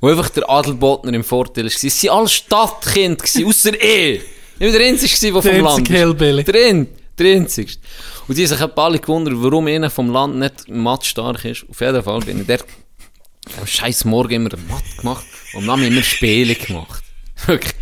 wo 0.00 0.08
einfach 0.08 0.28
der 0.30 0.48
Adelbotner 0.48 1.12
im 1.14 1.24
Vorteil 1.24 1.64
war. 1.64 1.72
Es 1.72 2.04
waren 2.04 2.18
alle 2.18 2.28
Stadtkinder, 2.28 3.24
ausser 3.46 3.74
ich. 3.82 4.20
Ich 4.58 4.72
war 4.72 4.78
der 4.78 4.86
Einzige, 4.86 5.32
der 5.32 5.42
vom 5.42 5.50
Land 5.60 5.66
einzige 5.78 5.94
ist. 5.94 5.98
Hillbilly. 6.00 6.44
Der, 6.44 6.66
ein, 6.68 6.88
der 7.18 7.36
Einzigste. 7.36 7.80
Und 8.28 8.38
die 8.38 8.46
haben 8.46 8.56
sich 8.56 8.78
alle 8.78 8.98
gewundert, 8.98 9.34
warum 9.36 9.66
einer 9.66 9.90
vom 9.90 10.10
Land 10.10 10.36
nicht 10.36 10.68
Mathe 10.68 11.06
stark 11.06 11.44
ist. 11.44 11.64
Auf 11.68 11.80
jeden 11.80 12.02
Fall 12.02 12.20
bin 12.20 12.40
ich 12.40 12.46
der 12.46 12.60
am 13.60 13.66
scheiß 13.66 14.04
Morgen 14.06 14.32
immer 14.34 14.50
Mathe 14.68 14.84
gemacht 14.98 15.24
und 15.54 15.68
haben 15.68 15.80
wir 15.82 15.88
immer 15.88 16.02
Spiele 16.02 16.54
gemacht. 16.54 17.02
Wirklich. 17.46 17.74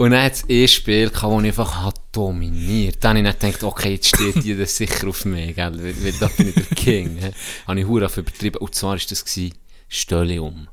Und 0.00 0.12
dann 0.12 0.22
hat 0.22 0.32
es 0.32 0.44
ein 0.48 0.66
Spiel 0.66 1.10
gehabt, 1.10 1.30
das 1.34 1.42
ich 1.42 1.48
einfach 1.48 1.82
hat 1.84 2.00
dominiert. 2.12 2.96
Dann 3.04 3.18
habe 3.18 3.18
ich 3.18 3.24
nicht 3.24 3.40
gedacht, 3.40 3.62
okay, 3.64 3.92
jetzt 3.92 4.08
steht 4.08 4.36
jeder 4.42 4.64
sicher 4.64 5.06
auf 5.08 5.26
mich, 5.26 5.54
gell? 5.54 5.72
Weil, 5.74 6.04
weil 6.04 6.12
da 6.18 6.28
bin 6.28 6.48
ich 6.48 6.54
der 6.54 6.64
King. 6.76 7.18
he. 7.20 7.30
Habe 7.66 7.80
ich 7.80 7.86
hure 7.86 8.10
übertrieben. 8.16 8.56
Und 8.60 8.74
zwar 8.74 8.92
war 8.92 8.98
das 9.06 9.22
gewesen, 9.24 9.54
Stölle 9.88 10.40
um. 10.40 10.68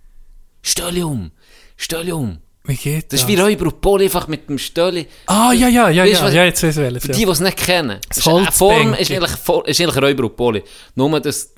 Stölle 0.61 1.05
um. 1.05 1.31
Stölle 1.75 2.15
um. 2.15 2.37
Wie 2.63 2.75
geht 2.75 3.11
Das 3.11 3.19
ist 3.21 3.27
wie 3.27 3.35
Räuber 3.35 3.65
und 3.65 3.81
Poli, 3.81 4.05
einfach 4.05 4.29
mit 4.29 4.47
dem 4.47 4.57
Stölle. 4.57 5.05
Ah, 5.25 5.51
ja, 5.51 5.67
ja, 5.67 5.89
ja, 5.89 6.03
Weißt 6.03 6.13
ja, 6.13 6.25
was- 6.25 6.33
ja, 6.33 6.45
jetzt 6.45 6.63
weiß 6.63 6.77
ich 6.77 6.83
welches. 6.83 7.01
Für 7.03 7.11
die, 7.11 7.19
Ja. 7.19 7.25
die 7.25 7.31
es 7.33 7.39
nicht 7.41 7.57
kennen. 7.57 7.99
Das 8.07 8.17
ist 8.19 8.23
Form 8.23 8.93
ist 8.93 9.11
eigentlich, 9.11 9.31
ist 9.65 9.81
eigentlich 9.81 10.01
Räuber 10.03 10.23
und 10.23 10.35
Poli. 10.37 10.63
Nur, 10.95 11.19
dass, 11.19 11.53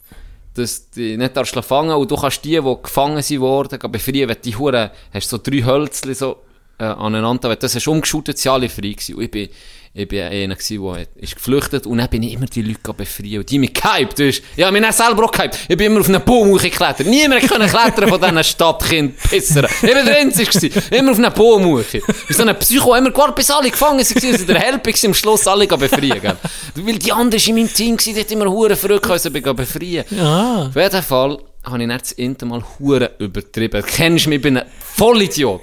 dass 0.56 0.90
die 0.90 1.18
nicht 1.18 1.38
darfst 1.38 1.54
fangen 1.64 1.92
und 1.96 2.10
du 2.10 2.16
kannst 2.16 2.44
die, 2.44 2.60
die 2.60 2.78
gefangen 2.82 3.22
sind 3.22 3.42
worden, 3.42 3.80
befreien, 3.92 4.28
wenn 4.28 4.38
die 4.44 4.56
Hure, 4.56 4.92
hast 5.14 5.30
so 5.30 5.38
drei 5.38 5.62
Hölzli 5.64 6.16
so, 6.16 6.38
äh, 6.80 6.84
aneinander, 6.86 7.56
das 7.56 7.76
hast 7.76 7.88
umgeschüttet, 7.88 8.38
sind 8.38 8.52
alle 8.52 8.70
frei 8.70 8.90
gewesen. 8.90 9.16
Und 9.16 9.24
ich 9.24 9.32
bin, 9.32 9.50
ich 9.94 10.08
bin 10.08 10.22
einer 10.22 10.56
gewesen, 10.56 10.84
der 11.16 11.24
ist 11.24 11.36
geflüchtet 11.36 11.86
und 11.86 11.98
dann 11.98 12.10
bin 12.10 12.24
ich 12.24 12.34
immer 12.34 12.46
die 12.46 12.62
Leute 12.62 12.94
befreien. 12.94 13.40
Und 13.40 13.50
die 13.50 13.60
mich 13.60 13.74
gehypt, 13.74 14.18
du 14.20 14.28
hast, 14.28 14.42
ja, 14.56 14.72
mich 14.72 14.82
dann 14.82 14.94
selber 14.94 15.26
auch 15.26 15.32
gehypt. 15.32 15.58
Ich 15.68 15.76
bin 15.76 15.88
immer 15.88 16.00
auf 16.00 16.08
einen 16.08 16.24
Baum 16.24 16.50
hochgeklettert. 16.50 17.08
Niemand 17.08 17.48
konnte 17.50 17.68
klettern 17.68 18.10
von 18.10 18.22
diesen 18.22 18.44
Stadtkind-Pissern. 18.44 19.66
Ich 19.66 19.94
bin 19.94 20.06
der 20.06 20.18
Einzige 20.20 20.50
gewesen. 20.50 20.84
Immer 20.92 21.12
auf 21.12 21.18
einen 21.18 21.34
Baum 21.34 21.66
hoch. 21.66 21.84
Wie 22.28 22.34
so 22.34 22.44
ein 22.44 22.60
Psycho, 22.60 22.96
immer 22.96 23.12
gewartet, 23.12 23.36
bis 23.36 23.52
alle 23.52 23.70
gefangen 23.70 24.00
waren. 24.00 24.32
Also 24.34 24.46
der 24.46 24.60
Help 24.60 24.86
war 24.86 24.94
am 25.06 25.14
Schluss 25.14 25.48
alle 25.48 25.68
befreien. 25.68 26.38
Weil 26.76 27.00
die 27.00 27.12
andere 27.12 27.42
war 27.42 27.48
in 27.48 27.56
meinem 27.56 27.74
Team, 27.74 27.98
gewesen, 27.98 28.16
die 28.16 28.22
hat 28.22 28.32
immer 28.32 28.50
hure 28.50 28.76
verrückt, 28.76 29.10
also 29.10 29.30
ich 29.30 29.44
befreien. 29.44 30.06
Ah, 30.18 30.68
Auf 30.68 30.76
jeden 30.76 31.04
Fall 31.04 31.40
habe 31.64 31.84
ich 31.84 31.90
das 31.90 32.12
Inter 32.14 32.46
mal 32.46 32.64
hure 32.80 33.12
übertrieben. 33.20 33.84
Kennst 33.86 34.26
du 34.26 34.30
mich, 34.30 34.38
ich 34.38 34.42
bin 34.42 34.58
ein 34.58 34.66
Vollidiot. 34.80 35.62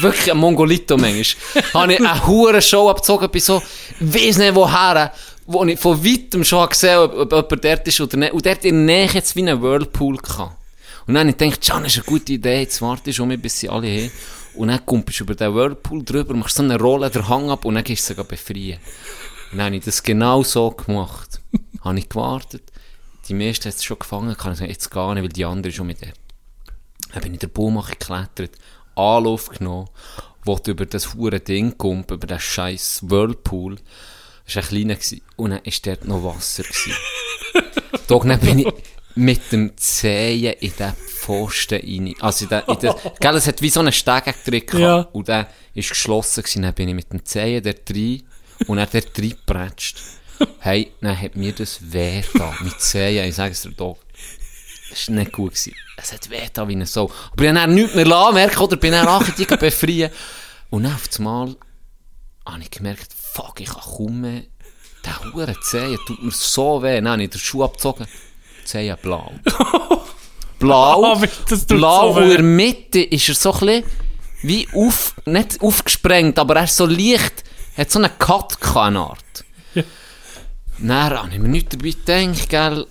Wirklich 0.00 0.30
ein 0.30 0.38
Mongolito 0.38 0.96
manchmal. 0.96 1.62
habe 1.74 1.94
ich 1.94 2.00
eine 2.00 2.26
hure 2.26 2.60
Show 2.60 2.90
abgezogen, 2.90 3.28
bei 3.30 3.38
so, 3.38 3.62
weiss 4.00 4.38
nicht 4.38 4.54
woher, 4.54 5.12
wo 5.46 5.64
ich 5.64 5.78
von 5.78 6.04
weitem 6.04 6.44
schon 6.44 6.68
gesehen 6.68 6.96
habe, 6.96 7.18
ob, 7.20 7.32
ob 7.32 7.50
jemand 7.50 7.64
dort 7.64 7.88
ist 7.88 8.00
oder 8.00 8.16
nicht. 8.16 8.32
Und 8.32 8.46
dort 8.46 8.64
in 8.64 8.86
der 8.86 8.96
Nähe 8.96 9.10
jetzt 9.12 9.34
wie 9.34 9.48
ein 9.48 9.60
Whirlpool 9.62 10.16
gehabt. 10.18 10.56
Und 11.06 11.14
dann 11.14 11.28
habe 11.28 11.30
ich 11.30 11.36
gedacht, 11.38 11.60
Can, 11.66 11.82
das 11.82 11.96
ist 11.96 11.98
eine 11.98 12.06
gute 12.06 12.32
Idee, 12.34 12.60
jetzt 12.60 12.80
warte 12.82 13.10
ich 13.10 13.20
um 13.20 13.28
mich, 13.28 13.40
bis 13.40 13.58
sie 13.58 13.68
alle 13.68 13.88
haben. 13.88 14.10
Und 14.54 14.68
dann 14.68 14.84
kommst 14.84 15.18
du 15.18 15.24
über 15.24 15.34
den 15.34 15.54
Whirlpool 15.54 16.04
drüber, 16.04 16.34
machst 16.34 16.56
so 16.56 16.62
eine 16.62 16.78
Rolle, 16.78 17.10
den 17.10 17.26
Hang 17.26 17.50
ab 17.50 17.64
und 17.64 17.74
dann 17.74 17.84
gehst 17.84 18.08
du 18.10 18.14
sie 18.14 18.24
befreien. 18.24 18.78
Und 19.50 19.58
dann 19.58 19.66
habe 19.66 19.76
ich 19.76 19.84
das 19.84 20.02
genau 20.02 20.42
so 20.42 20.70
gemacht. 20.70 21.40
habe 21.84 21.98
ich 21.98 22.08
gewartet. 22.08 22.69
Die 23.30 23.34
meisten 23.34 23.68
hat 23.68 23.76
es 23.76 23.84
schon 23.84 24.00
gefangen, 24.00 24.36
kann 24.36 24.52
ich 24.52 24.58
sagen, 24.58 24.70
jetzt 24.70 24.90
gar 24.90 25.14
nicht, 25.14 25.22
weil 25.22 25.28
die 25.28 25.44
andere 25.44 25.72
schon 25.72 25.86
mit 25.86 26.00
der. 26.00 26.12
Dann 27.12 27.22
bin 27.22 27.32
ich 27.32 27.38
den 27.38 27.52
Baum 27.52 27.80
geklettert, 27.80 28.50
Anlauf 28.96 29.50
genommen, 29.50 29.88
wollte 30.44 30.72
über 30.72 30.84
das 30.84 31.14
hure 31.14 31.38
Ding 31.38 31.78
kommen, 31.78 32.04
über 32.10 32.26
den 32.26 32.40
scheiß 32.40 33.04
Whirlpool. 33.04 33.76
Das 34.46 34.56
war 34.56 34.62
ein 34.64 34.68
kleiner 34.68 34.94
gewesen. 34.96 35.20
und 35.36 35.50
dann 35.50 35.60
war 35.64 35.72
dort 35.84 36.04
noch 36.06 36.24
Wasser. 36.24 36.64
dann 38.08 38.40
bin 38.40 38.58
ich 38.58 38.72
mit 39.14 39.52
dem 39.52 39.76
Zehen 39.76 40.54
in 40.58 40.72
den 40.76 40.92
Pfosten 40.94 41.80
rein. 41.80 42.14
Also 42.18 42.46
in 42.46 42.48
den, 42.48 42.62
in 42.66 42.78
den, 42.80 42.94
gell, 43.20 43.34
es 43.36 43.46
hat 43.46 43.62
wie 43.62 43.70
so 43.70 43.78
einen 43.78 43.92
Steg 43.92 44.24
gehabt. 44.24 44.74
Ja. 44.74 45.02
Und 45.12 45.28
der 45.28 45.46
ist 45.74 45.90
geschlossen 45.90 46.42
gewesen. 46.42 46.62
Dann 46.62 46.74
bin 46.74 46.88
ich 46.88 46.94
mit 46.96 47.12
dem 47.12 47.24
Zehen 47.24 47.62
dort 47.62 47.90
rein 47.90 48.22
und 48.66 48.78
dann 48.78 48.88
dort 48.92 49.16
reingepratscht. 49.16 50.02
Hey, 50.60 50.92
dann 51.00 51.20
hat 51.20 51.36
mir 51.36 51.52
das 51.52 51.78
weh 51.92 52.22
da 52.34 52.54
mit 52.60 52.80
Zehen. 52.80 53.28
Ich 53.28 53.34
sage 53.34 53.52
es 53.52 53.62
dir 53.62 53.70
doch. 53.70 53.96
Das 54.90 55.08
war 55.08 55.16
nicht 55.16 55.32
gut. 55.32 55.52
Gewesen. 55.52 55.74
Es 55.96 56.12
hat 56.12 56.30
weh 56.30 56.48
da 56.52 56.66
wie 56.68 56.72
eine 56.72 56.86
Sau. 56.86 57.10
Aber 57.32 57.44
ich 57.44 57.50
habe 57.50 57.72
nichts 57.72 57.94
mehr 57.94 58.06
lassen, 58.06 58.34
merke, 58.34 58.62
oder 58.62 58.76
bin 58.76 58.92
dann 58.92 59.06
nachher 59.06 59.32
die 59.32 59.44
befreien. 59.44 60.10
Und 60.70 60.84
dann 60.84 60.94
auf 60.94 61.08
einmal 61.18 61.56
habe 62.46 62.62
ich 62.62 62.70
gemerkt, 62.70 63.08
fuck, 63.14 63.60
ich 63.60 63.68
kann 63.68 63.82
kaum 63.82 64.20
mehr. 64.20 64.42
Der 65.04 65.32
hure 65.32 65.58
Zehen 65.60 65.98
tut 66.06 66.22
mir 66.22 66.30
so 66.30 66.82
weh. 66.82 66.96
Dann 66.96 67.08
habe 67.08 67.22
ich 67.22 67.30
den 67.30 67.38
Schuh 67.38 67.64
abgezogen. 67.64 68.06
Zehen 68.64 68.96
blau. 69.00 69.32
Blau. 70.58 71.18
Das 71.48 71.66
tut 71.66 71.78
blau. 71.78 72.12
so 72.12 72.20
in 72.20 72.28
der 72.28 72.42
Mitte 72.42 73.00
ist 73.00 73.28
er 73.30 73.34
so 73.34 73.52
ein 73.54 73.60
bisschen 73.60 73.84
wie 74.42 74.68
auf, 74.74 75.14
nicht 75.24 75.60
aufgesprengt, 75.60 76.38
aber 76.38 76.56
er 76.56 76.64
ist 76.64 76.76
so 76.76 76.86
leicht, 76.86 77.44
hat 77.76 77.90
so 77.90 77.98
einen 77.98 78.10
Cut 78.18 78.60
gehabt, 78.60 78.76
eine 78.76 79.00
Art. 79.00 79.44
Dann 80.80 81.10
habe 81.10 81.28
ich 81.32 81.38
mir 81.38 81.48
nichts 81.48 81.76
dabei 81.76 81.90
gedacht, 81.90 82.48
gell. 82.48 82.86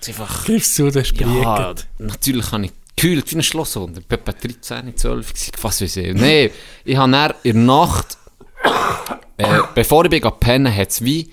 Ist 0.00 0.08
einfach... 0.08 0.44
gib's 0.44 0.74
zu, 0.74 0.90
das 0.90 1.10
ist 1.10 1.20
Ja, 1.20 1.74
natürlich 1.98 2.52
habe 2.52 2.66
ich 2.66 2.72
gekühlt 2.96 3.30
wie 3.30 3.36
ein 3.36 3.42
Schlosshund. 3.42 3.98
Ich 3.98 4.04
war 4.10 4.18
etwa 4.18 4.32
13, 4.32 4.96
12, 4.96 5.32
gewesen, 5.32 5.52
was 5.60 5.80
weiß 5.80 5.96
ich. 5.96 6.14
Nein, 6.14 6.50
ich 6.84 6.96
habe 6.96 7.12
dann 7.12 7.34
in 7.42 7.54
der 7.54 7.62
Nacht, 7.64 8.18
äh, 9.36 9.60
bevor 9.74 10.04
ich 10.04 10.10
bin 10.10 10.22
pennen, 10.40 10.74
hat 10.74 10.90
es 10.90 11.04
wie... 11.04 11.32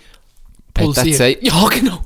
Pulsiert. 0.74 1.44
Ja, 1.44 1.68
genau. 1.70 2.04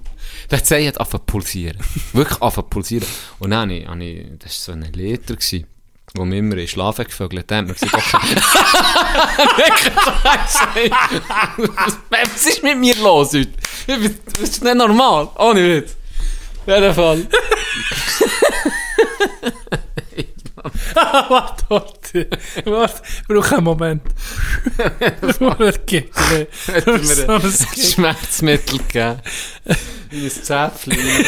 Der 0.50 0.64
Zeh 0.64 0.88
hat 0.88 1.00
angefangen 1.00 1.26
pulsieren. 1.26 1.78
Wirklich 2.14 2.42
angefangen 2.42 2.70
pulsieren. 2.70 3.08
Und 3.40 3.52
dann 3.52 3.70
habe 3.70 4.04
ich 4.04 4.28
das 4.40 4.68
war 4.68 4.76
so 4.76 4.82
ein 4.82 4.94
Liter, 4.94 5.36
gewesen, 5.36 5.66
wo 6.16 6.26
mir 6.26 6.40
immer 6.40 6.58
in 6.58 6.68
Schlafen 6.68 7.06
gevögelt 7.06 7.52
hat. 7.52 7.66
Man 7.66 7.74
gesagt, 7.74 7.96
okay. 10.36 10.92
Was 12.10 12.46
ist 12.46 12.64
mit 12.64 12.78
mir 12.78 12.96
los 12.98 13.34
heute? 13.34 13.52
Das 13.88 14.50
ist 14.50 14.64
nicht 14.64 14.76
normal. 14.76 15.30
Ohne 15.38 15.78
Witz. 15.78 15.96
Jeden 16.66 16.94
Fall. 16.94 17.28
Warte, 20.94 21.64
warte. 21.70 22.28
Warte, 22.66 23.02
brauche 23.28 23.56
einen 23.56 23.64
Moment. 23.64 24.04
Geht 25.86 26.12
es. 26.16 26.48
mir 26.86 27.06
So 27.06 27.32
ein 27.32 27.84
Schmerzmittel 27.84 28.80
gegeben. 28.80 29.22
Wie 30.10 30.26
ein 30.26 30.32
Zäpfchen. 30.32 30.98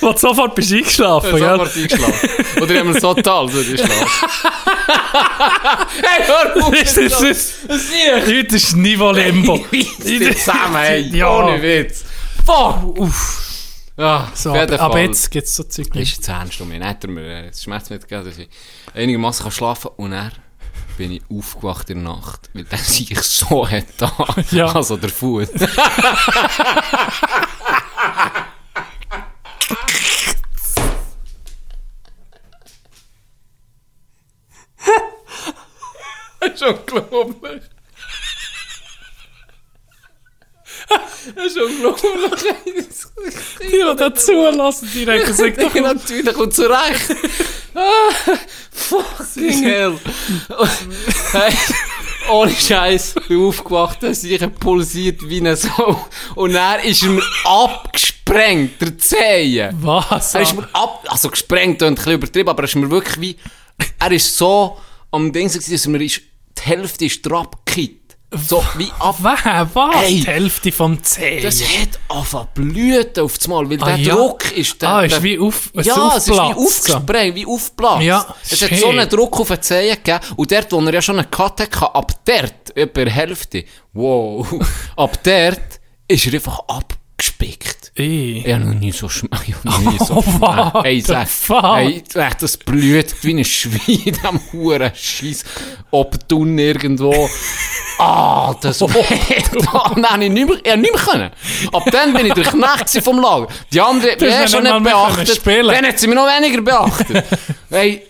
Wo 0.00 0.12
du 0.12 0.18
sofort 0.18 0.54
bist 0.54 0.72
eingeschlafen, 0.72 1.30
gell? 1.36 1.40
Sofort 1.40 1.76
eingeschlafen. 1.76 2.28
Oder 2.62 2.78
haben 2.78 2.94
wir 2.94 3.00
so 3.00 3.14
total 3.14 3.48
so 3.48 3.58
eingeschlafen. 3.58 4.06
hey, 6.02 6.24
hör 6.26 6.64
auf! 6.64 6.74
Ist 6.74 6.96
das 6.96 7.20
das? 7.20 7.52
Heute 8.26 8.56
ist 8.56 8.76
Niveau 8.76 9.10
Limbo. 9.10 9.58
Zusammen, 10.00 10.76
hey. 10.76 11.02
Ja. 11.16 11.30
Ohne 11.38 11.62
Witz. 11.62 12.04
Fuck! 12.44 12.98
Uff. 12.98 13.40
Ja, 13.96 14.28
So, 14.34 14.52
ab, 14.52 14.72
ab 14.72 14.96
jetzt 14.96 15.30
gibt 15.30 15.46
es 15.46 15.54
so 15.54 15.62
Zeug 15.62 15.94
nicht. 15.94 16.10
ist 16.10 16.16
jetzt 16.16 16.28
ernst 16.28 16.60
um 16.60 16.68
mich. 16.68 16.80
Er 16.80 17.08
mir 17.08 17.44
äh, 17.44 17.46
das 17.48 17.62
Schmerzmittel 17.62 18.08
gegeben, 18.08 18.24
dass 18.28 18.38
ich 18.38 18.48
einigermaßen 18.92 19.44
kann 19.44 19.52
schlafen 19.52 19.90
kann. 19.96 20.04
Und 20.04 20.10
dann 20.10 20.32
bin 20.96 21.12
ich 21.12 21.22
aufgewacht 21.30 21.90
in 21.90 22.04
der 22.04 22.12
Nacht, 22.14 22.50
weil 22.54 22.64
dann 22.64 22.80
sehe 22.80 23.06
ich 23.10 23.20
so 23.20 23.68
hat 23.68 23.86
da. 23.98 24.12
Ja. 24.50 24.66
Also 24.74 24.96
der 24.96 25.10
Fuß. 25.10 25.48
Das 36.48 36.60
ist 36.60 36.62
unglaublich. 36.62 37.62
Das 41.34 41.46
ist 41.46 41.58
unglaublich. 41.58 42.04
Ich 43.60 43.72
will 43.72 43.96
dazu 43.96 44.32
lassen, 44.32 44.90
direkt. 44.92 45.34
Sag 45.34 45.56
doch 45.58 45.74
Ja, 45.74 45.94
natürlich, 45.94 46.36
und 46.36 46.54
zu 46.54 46.62
Recht. 46.68 47.16
Ah, 47.74 48.36
fucking 48.70 49.62
hell. 49.62 49.98
hey, 51.32 51.52
ohne 52.30 52.52
Scheiß, 52.52 53.14
bin 53.26 53.46
aufgewacht, 53.46 54.02
dass 54.02 54.22
ich 54.24 54.40
pulsiert 54.60 55.28
wie 55.28 55.40
eine 55.40 55.56
Sau. 55.56 56.06
Und 56.34 56.52
dann 56.52 56.80
ist 56.80 57.02
er 57.02 57.10
mir 57.10 57.22
abgesprengt, 57.44 58.80
der 58.80 58.96
Zehe. 58.98 59.70
Was? 59.80 60.34
Er 60.34 60.42
ist 60.42 60.54
mir 60.54 60.68
ab, 60.72 61.04
also 61.08 61.30
gesprengt 61.30 61.82
und 61.82 61.88
ein 61.88 61.94
bisschen 61.94 62.12
übertrieben, 62.12 62.48
aber 62.48 62.62
er 62.62 62.68
ist 62.68 62.76
mir 62.76 62.90
wirklich 62.90 63.20
wie 63.20 63.36
Er 63.98 64.12
ist 64.12 64.36
so 64.36 64.78
am 65.10 65.32
Ding, 65.32 65.50
dass 65.50 65.86
mir 65.86 66.04
ist, 66.04 66.20
die 66.58 66.62
Hälfte 66.62 67.04
ist 67.06 67.30
abgekippt. 67.30 68.02
So 68.48 68.64
wie 68.76 68.90
ab. 68.98 69.16
Was? 69.20 70.02
Ey. 70.02 70.20
Die 70.20 70.26
Hälfte 70.26 70.72
vom 70.72 71.00
Zeh. 71.04 71.40
Das 71.40 71.62
hat 71.62 72.00
angefangen 72.08 72.48
zu 72.52 72.62
blüten 72.62 73.22
auf 73.24 73.38
das 73.38 73.46
Mal, 73.46 73.70
weil 73.70 73.80
Ah, 73.80 73.86
der 73.86 73.96
ja. 73.98 74.14
Druck 74.16 74.50
ist... 74.56 74.82
Der, 74.82 74.88
Ah, 74.88 75.02
ist 75.04 75.12
der, 75.12 75.22
wie 75.22 75.38
auf- 75.38 75.70
es 75.72 75.86
Ja, 75.86 76.16
es 76.16 76.26
ist 76.26 76.34
wie 76.34 76.40
aufplatzt. 76.40 76.58
aufgesprengt, 76.90 77.34
wie 77.36 77.46
aufgeplatzt. 77.46 78.02
Ja, 78.02 78.34
es 78.50 78.60
hat 78.62 78.68
shit. 78.70 78.78
so 78.80 78.88
einen 78.88 79.08
Druck 79.08 79.38
auf 79.38 79.48
den 79.48 79.62
Zehen 79.62 79.96
gegeben. 80.02 80.18
Und 80.34 80.50
dort, 80.50 80.72
wo 80.72 80.80
er 80.80 80.94
ja 80.94 81.00
schon 81.02 81.18
einen 81.20 81.30
Cut 81.30 81.60
hatte, 81.60 81.94
ab 81.94 82.12
dort, 82.24 82.76
etwa 82.76 83.04
der 83.04 83.12
Hälfte, 83.12 83.64
wow, 83.92 84.48
ab 84.96 85.16
dort 85.22 85.80
ist 86.08 86.26
er 86.26 86.34
einfach 86.34 86.58
abgespickt. 86.66 87.83
Ey. 87.96 88.42
Ich 88.44 88.52
habe 88.52 88.64
noch 88.64 88.74
nie 88.74 88.90
so 88.90 89.08
noch 89.64 89.78
nie 89.78 89.98
so 89.98 90.14
Oh, 90.16 90.22
schmeckt. 90.22 90.40
what 90.74 90.84
Ey, 90.84 91.00
sag, 91.00 91.28
fuck? 91.28 91.76
ey, 91.76 92.02
sag, 92.12 92.38
das 92.40 92.56
blüht 92.56 93.14
wie 93.22 93.34
ein 93.38 93.44
Schwein 93.44 93.80
in 93.86 94.14
diesem 94.14 94.40
huren 94.52 94.90
Scheiß 94.94 95.44
Obtun 95.92 96.58
irgendwo. 96.58 97.28
Ah, 97.98 98.54
das 98.60 98.82
Oh, 98.82 98.88
Nein, 99.96 100.22
ich 100.22 100.30
nicht 100.30 100.48
mehr, 100.48 100.58
ich 100.62 100.76
nicht 100.76 100.94
mehr 100.94 101.02
können. 101.04 101.30
Ab 101.72 101.84
dann 101.92 102.12
bin 102.12 102.26
ich 102.26 102.34
durchnacht 102.34 102.86
gewesen 102.86 103.02
vom 103.02 103.20
Lager. 103.20 103.48
Die 103.72 103.80
andere 103.80 104.12
hat 104.12 104.20
Du 104.20 104.24
mich 104.26 104.34
hast 104.34 104.52
eh 104.52 104.56
schon 104.56 104.64
nicht 104.64 104.82
beachtet. 104.82 105.36
spielen. 105.36 105.68
Dann 105.68 105.86
hat 105.86 105.98
sie 105.98 106.06
mich 106.08 106.16
noch 106.16 106.26
weniger 106.26 106.60
beachtet. 106.62 107.24
Ey, 107.70 108.02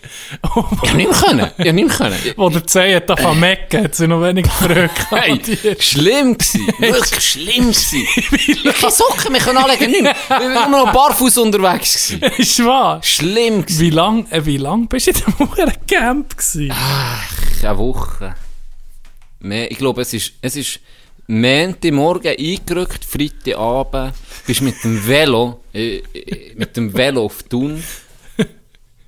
ich 0.43 0.49
hab 0.55 0.93
nicht 0.95 0.95
mehr 0.95 1.07
können. 1.19 1.51
Ich 1.57 1.67
hab 1.67 1.75
nicht 1.75 1.87
mehr 1.87 1.97
können. 1.97 2.19
Wo 2.35 2.49
der 2.49 2.65
Zeh 2.65 2.95
hat 2.95 3.09
davon 3.09 3.39
mecken, 3.39 3.83
hat 3.83 3.95
sie 3.95 4.07
noch 4.07 4.21
weniger 4.21 4.49
verrückt. 4.49 5.07
Hey, 5.11 5.39
schlimm 5.79 6.37
gsi, 6.37 6.67
wirklich 6.79 7.23
schlimm 7.23 7.71
gsi. 7.71 8.07
Ich 8.15 8.63
kann 8.81 8.91
Socken 8.91 9.31
mehr 9.31 9.41
können 9.41 9.57
anlegen, 9.59 9.91
nicht 9.91 10.01
mehr. 10.03 10.15
Ich 10.15 10.29
war 10.29 10.41
immer 10.41 10.67
noch 10.67 10.91
barfuß 10.91 11.37
unterwegs 11.37 11.93
gsi. 11.93 12.19
Ist 12.37 12.65
wahr? 12.65 12.99
Schlimm 13.03 13.65
gsi. 13.65 13.79
Wie 13.79 13.89
lang, 13.91 14.25
äh, 14.31 14.43
wie 14.45 14.57
lang 14.57 14.87
bist 14.87 15.07
du 15.07 15.11
in 15.11 15.65
dem 15.65 15.71
Camp 15.87 16.35
gewesen? 16.37 16.73
Eine 17.63 17.77
Woche. 17.77 18.35
Mehr, 19.39 19.69
ich 19.69 19.77
glaube, 19.77 20.01
es 20.01 20.13
ist, 20.13 20.33
es 20.41 20.55
ist 20.55 20.79
Montagmorgen 21.27 22.35
eingerückt, 22.37 23.03
Freitagabend, 23.03 24.13
bist 24.45 24.61
mit 24.61 24.83
dem 24.83 25.07
Velo, 25.07 25.63
äh, 25.73 25.97
äh, 25.97 26.53
mit 26.55 26.75
dem 26.77 26.93
Velo 26.93 27.25
auf 27.25 27.43
Thun. 27.43 27.83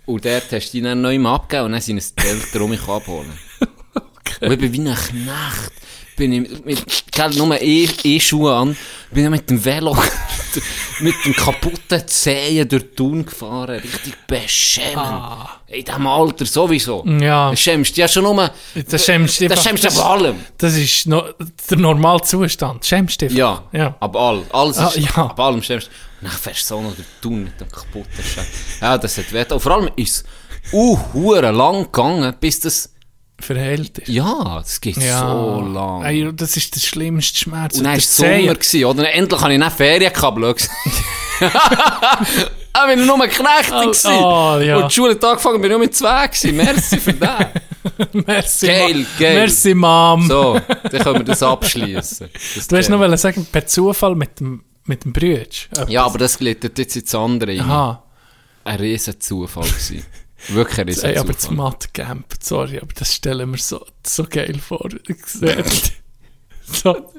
Und 0.05 0.23
dort 0.23 0.51
hast 0.51 0.69
du 0.69 0.77
dich 0.77 0.83
dann 0.83 1.01
neu 1.01 1.19
abgegeben 1.25 1.65
und 1.65 1.71
dann 1.73 1.81
sind 1.81 1.97
es 1.97 2.15
die 2.15 2.25
Eltern 2.25 2.61
um 2.61 2.69
mich 2.69 2.87
abholen. 2.87 3.37
Und 4.39 4.51
ich 4.51 4.59
bin 4.59 4.71
wie 4.71 4.87
ein 4.87 4.95
Knecht. 4.95 5.73
Bin 6.17 6.33
ich 6.33 6.65
mit, 6.65 6.83
gell, 7.11 7.29
nur 7.35 7.61
eh, 7.61 7.87
eh 8.03 8.19
Schuhe 8.19 8.53
an, 8.53 8.75
bin 9.11 9.25
ich 9.25 9.29
mit 9.29 9.49
dem 9.49 9.63
Velo, 9.63 9.95
mit 10.99 11.13
dem 11.23 11.33
kaputten 11.35 12.07
Zehen 12.07 12.67
durch 12.67 12.85
Thun 12.95 13.23
gefahren. 13.23 13.79
Richtig 13.79 14.15
beschämend. 14.25 15.47
In 15.67 15.85
diesem 15.85 16.07
Alter 16.07 16.45
sowieso. 16.45 17.05
Ja. 17.21 17.51
Du 17.51 17.55
schämst 17.57 17.91
dich 17.91 17.97
ja 17.97 18.07
schon 18.07 18.23
nur, 18.23 18.49
Das 18.89 19.05
schämst 19.05 19.39
du 19.39 19.47
das 19.47 19.63
schämst 19.63 19.83
du 19.83 19.89
ab 19.89 20.05
allem. 20.09 20.37
Das 20.57 20.75
ist 20.75 21.05
no, 21.05 21.23
der 21.69 21.77
normale 21.77 22.21
Zustand. 22.21 22.83
Schämst 22.83 23.21
du 23.21 23.27
dich? 23.27 23.37
Ja, 23.37 23.63
Ja. 23.71 23.95
ab 23.99 24.15
all, 24.15 24.43
alles 24.51 24.77
Ah, 24.79 24.87
ist, 24.87 24.97
ja. 24.97 25.23
ab 25.23 25.39
allem 25.39 25.61
schämst 25.61 25.87
du. 25.87 25.91
Dann 26.25 26.31
fährst 26.31 26.63
du 26.63 26.75
so 26.75 26.81
noch 26.81 26.95
durch 26.95 27.07
Thun 27.21 27.43
mit 27.43 27.59
dem 27.61 27.69
kaputten 27.69 28.23
Scheiß. 28.23 28.47
Ja, 28.81 28.97
das 28.97 29.17
hat 29.19 29.31
weh. 29.31 29.45
Vor 29.59 29.71
allem 29.71 29.89
ist 29.95 30.25
es 30.65 30.73
uh, 30.73 31.35
lang 31.35 31.83
gegangen, 31.83 32.35
bis 32.39 32.59
das, 32.59 32.89
Verheilt 33.39 33.99
ist. 33.99 34.07
ja, 34.09 34.59
das 34.59 34.81
geht 34.81 34.95
so 34.95 35.61
lang. 35.61 36.03
Ey, 36.03 36.31
das 36.33 36.57
ist 36.57 36.75
der 36.75 36.79
schlimmste 36.81 37.37
Schmerz. 37.37 37.77
Und 37.77 37.83
dann 37.83 37.91
war 37.93 37.97
es 37.97 38.17
Sommer, 38.17 38.55
gewesen, 38.55 38.85
oder? 38.85 39.13
Endlich 39.13 39.41
hatte 39.41 39.53
ich 39.53 39.59
dann 39.59 39.71
Ferien 39.71 40.13
gehabt. 40.13 40.69
Ah, 42.79 42.85
bin 42.85 42.99
ich 42.99 43.05
nur 43.07 43.17
Knecht 43.27 43.71
Oh, 43.71 43.91
oh, 44.11 44.59
ja. 44.59 44.77
Und 44.77 44.91
die 44.91 44.93
Schule 44.95 45.11
hat 45.15 45.23
angefangen, 45.23 45.61
bin 45.61 45.71
ich 45.71 45.77
nur 45.77 45.79
mit 45.79 45.95
zwei 45.95 46.27
gewesen. 46.27 46.55
Merci 46.55 46.97
für 46.99 47.13
das. 47.13 47.45
Merci, 48.27 48.67
Geil, 48.67 49.05
geil. 49.17 49.35
Merci, 49.35 49.73
Mom. 49.73 50.27
So, 50.27 50.59
dann 50.91 51.01
können 51.01 51.19
wir 51.19 51.23
das 51.23 51.41
abschließen. 51.41 52.29
Das 52.55 52.67
Du 52.67 52.77
hast 52.77 52.85
Thema. 52.85 52.97
noch 52.97 53.03
wollen 53.03 53.17
sagen, 53.17 53.47
per 53.51 53.65
Zufall 53.65 54.13
mit 54.13 54.39
dem, 54.39 54.63
mit 54.85 55.03
dem 55.05 55.11
Brütsch. 55.13 55.69
Ja, 55.87 56.05
aber 56.05 56.19
das 56.19 56.37
glittert 56.37 56.77
jetzt 56.77 56.95
ins 56.95 57.15
andere. 57.15 57.59
Aha. 57.61 58.03
Ein 58.63 58.75
riesen 58.79 59.19
Zufall 59.19 59.63
gewesen. 59.63 60.05
Wirklich 60.49 60.87
riesen 60.87 61.05
Ey, 61.09 61.17
aber 61.17 61.33
das. 61.33 61.49
Matt-Camp, 61.49 62.25
sorry, 62.41 62.77
aber 62.79 62.93
das 62.93 63.13
stellen 63.13 63.51
wir 63.51 63.57
so, 63.57 63.85
so 64.05 64.23
geil 64.23 64.59
vor. 64.59 64.89
So 66.69 67.13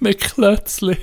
mit 0.00 0.18
Klötzli. 0.18 0.96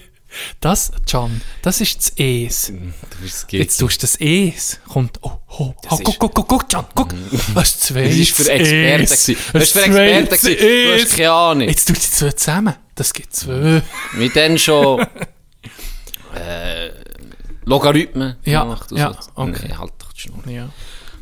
Das, 0.59 0.91
Can, 1.05 1.41
das 1.61 1.81
ist 1.81 1.97
das 1.97 2.13
Es. 2.17 2.73
Das 3.21 3.45
Jetzt 3.51 3.77
tust 3.77 4.01
du 4.01 4.07
das 4.07 4.15
Es. 4.19 4.79
Kommt, 4.87 5.19
oh, 5.21 5.31
oh, 5.49 5.73
oh 5.89 5.95
ist- 5.95 6.03
guck, 6.03 6.17
guck, 6.17 6.33
guck, 6.33 6.47
guck, 6.47 6.69
Can, 6.69 6.85
guck. 6.95 7.13
Das 7.53 7.69
ist 7.69 7.81
zwei 7.81 8.07
Das 8.07 8.15
ist 8.15 8.35
für 8.35 8.49
Experten. 8.49 9.01
Das 9.03 9.27
ist 9.29 9.71
für 9.73 9.83
Experten. 9.83 10.29
Du 10.29 10.93
hast 11.03 11.15
keine 11.15 11.31
Ahnung. 11.31 11.67
Jetzt 11.67 11.87
tust 11.87 12.01
du 12.01 12.05
die 12.05 12.11
zwei 12.15 12.31
zusammen. 12.31 12.73
Das 12.95 13.13
gibt 13.13 13.35
zwei. 13.35 13.83
Mit 14.13 14.35
dann 14.35 14.57
schon 14.57 15.01
äh, 16.33 16.89
Logarithmen 17.65 18.37
Ja, 18.43 18.77
ja, 18.91 19.19
okay. 19.35 19.73
Halt 19.77 19.93
doch 19.99 20.13
die 20.13 20.21
Schnur. 20.21 20.47
Ja. 20.47 20.69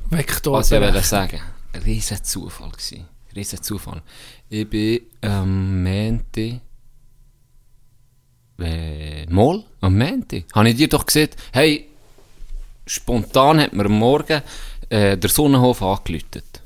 Vektor. 0.10 0.54
Was 0.54 0.72
ich 0.72 0.82
wollte 0.82 1.02
sagen, 1.02 1.40
ein 1.74 1.82
riesen 1.84 2.24
Zufall 2.24 2.72
gewesen. 2.72 3.06
Riesen 3.36 3.62
Zufall. 3.62 4.02
Ich 4.50 4.68
bin 4.68 5.02
am 5.22 5.84
Montag, 5.84 6.62
äh, 8.60 9.26
mal, 9.28 9.64
am 9.82 9.98
Montag, 9.98 10.44
habe 10.54 10.70
ich 10.70 10.76
dir 10.76 10.90
doch 10.90 11.06
gesagt, 11.06 11.36
hey, 11.54 11.90
spontan 12.88 13.60
hat 13.60 13.74
mir 13.74 13.86
am 13.86 14.00
Morgen 14.00 14.42
äh, 14.90 15.16
der 15.16 15.30
Sonnenhof 15.30 15.82
angelötet. 15.84 16.62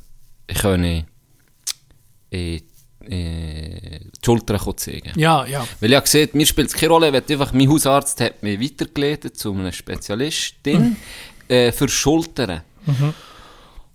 Ich 0.47 0.59
könne 0.59 1.05
äh, 2.31 2.55
äh, 2.55 3.99
die 3.99 4.25
Schulter 4.25 4.77
zeigen. 4.77 5.11
Ja, 5.19 5.45
ja. 5.45 5.67
Weil 5.81 5.89
ich 5.89 5.95
habe 5.95 6.05
gesehen, 6.05 6.29
mir 6.33 6.45
spielt 6.45 6.69
es 6.69 6.73
keine 6.73 6.93
Rolle, 6.93 7.11
weil 7.11 7.23
einfach 7.27 7.51
mein 7.51 7.69
Hausarzt 7.69 8.21
hat 8.21 8.41
mich 8.41 8.61
weitergeleitet 8.61 9.37
zu 9.37 9.53
einer 9.53 9.73
Spezialistin 9.73 10.95
äh, 11.49 11.73
für 11.73 11.89
Schultern. 11.89 12.61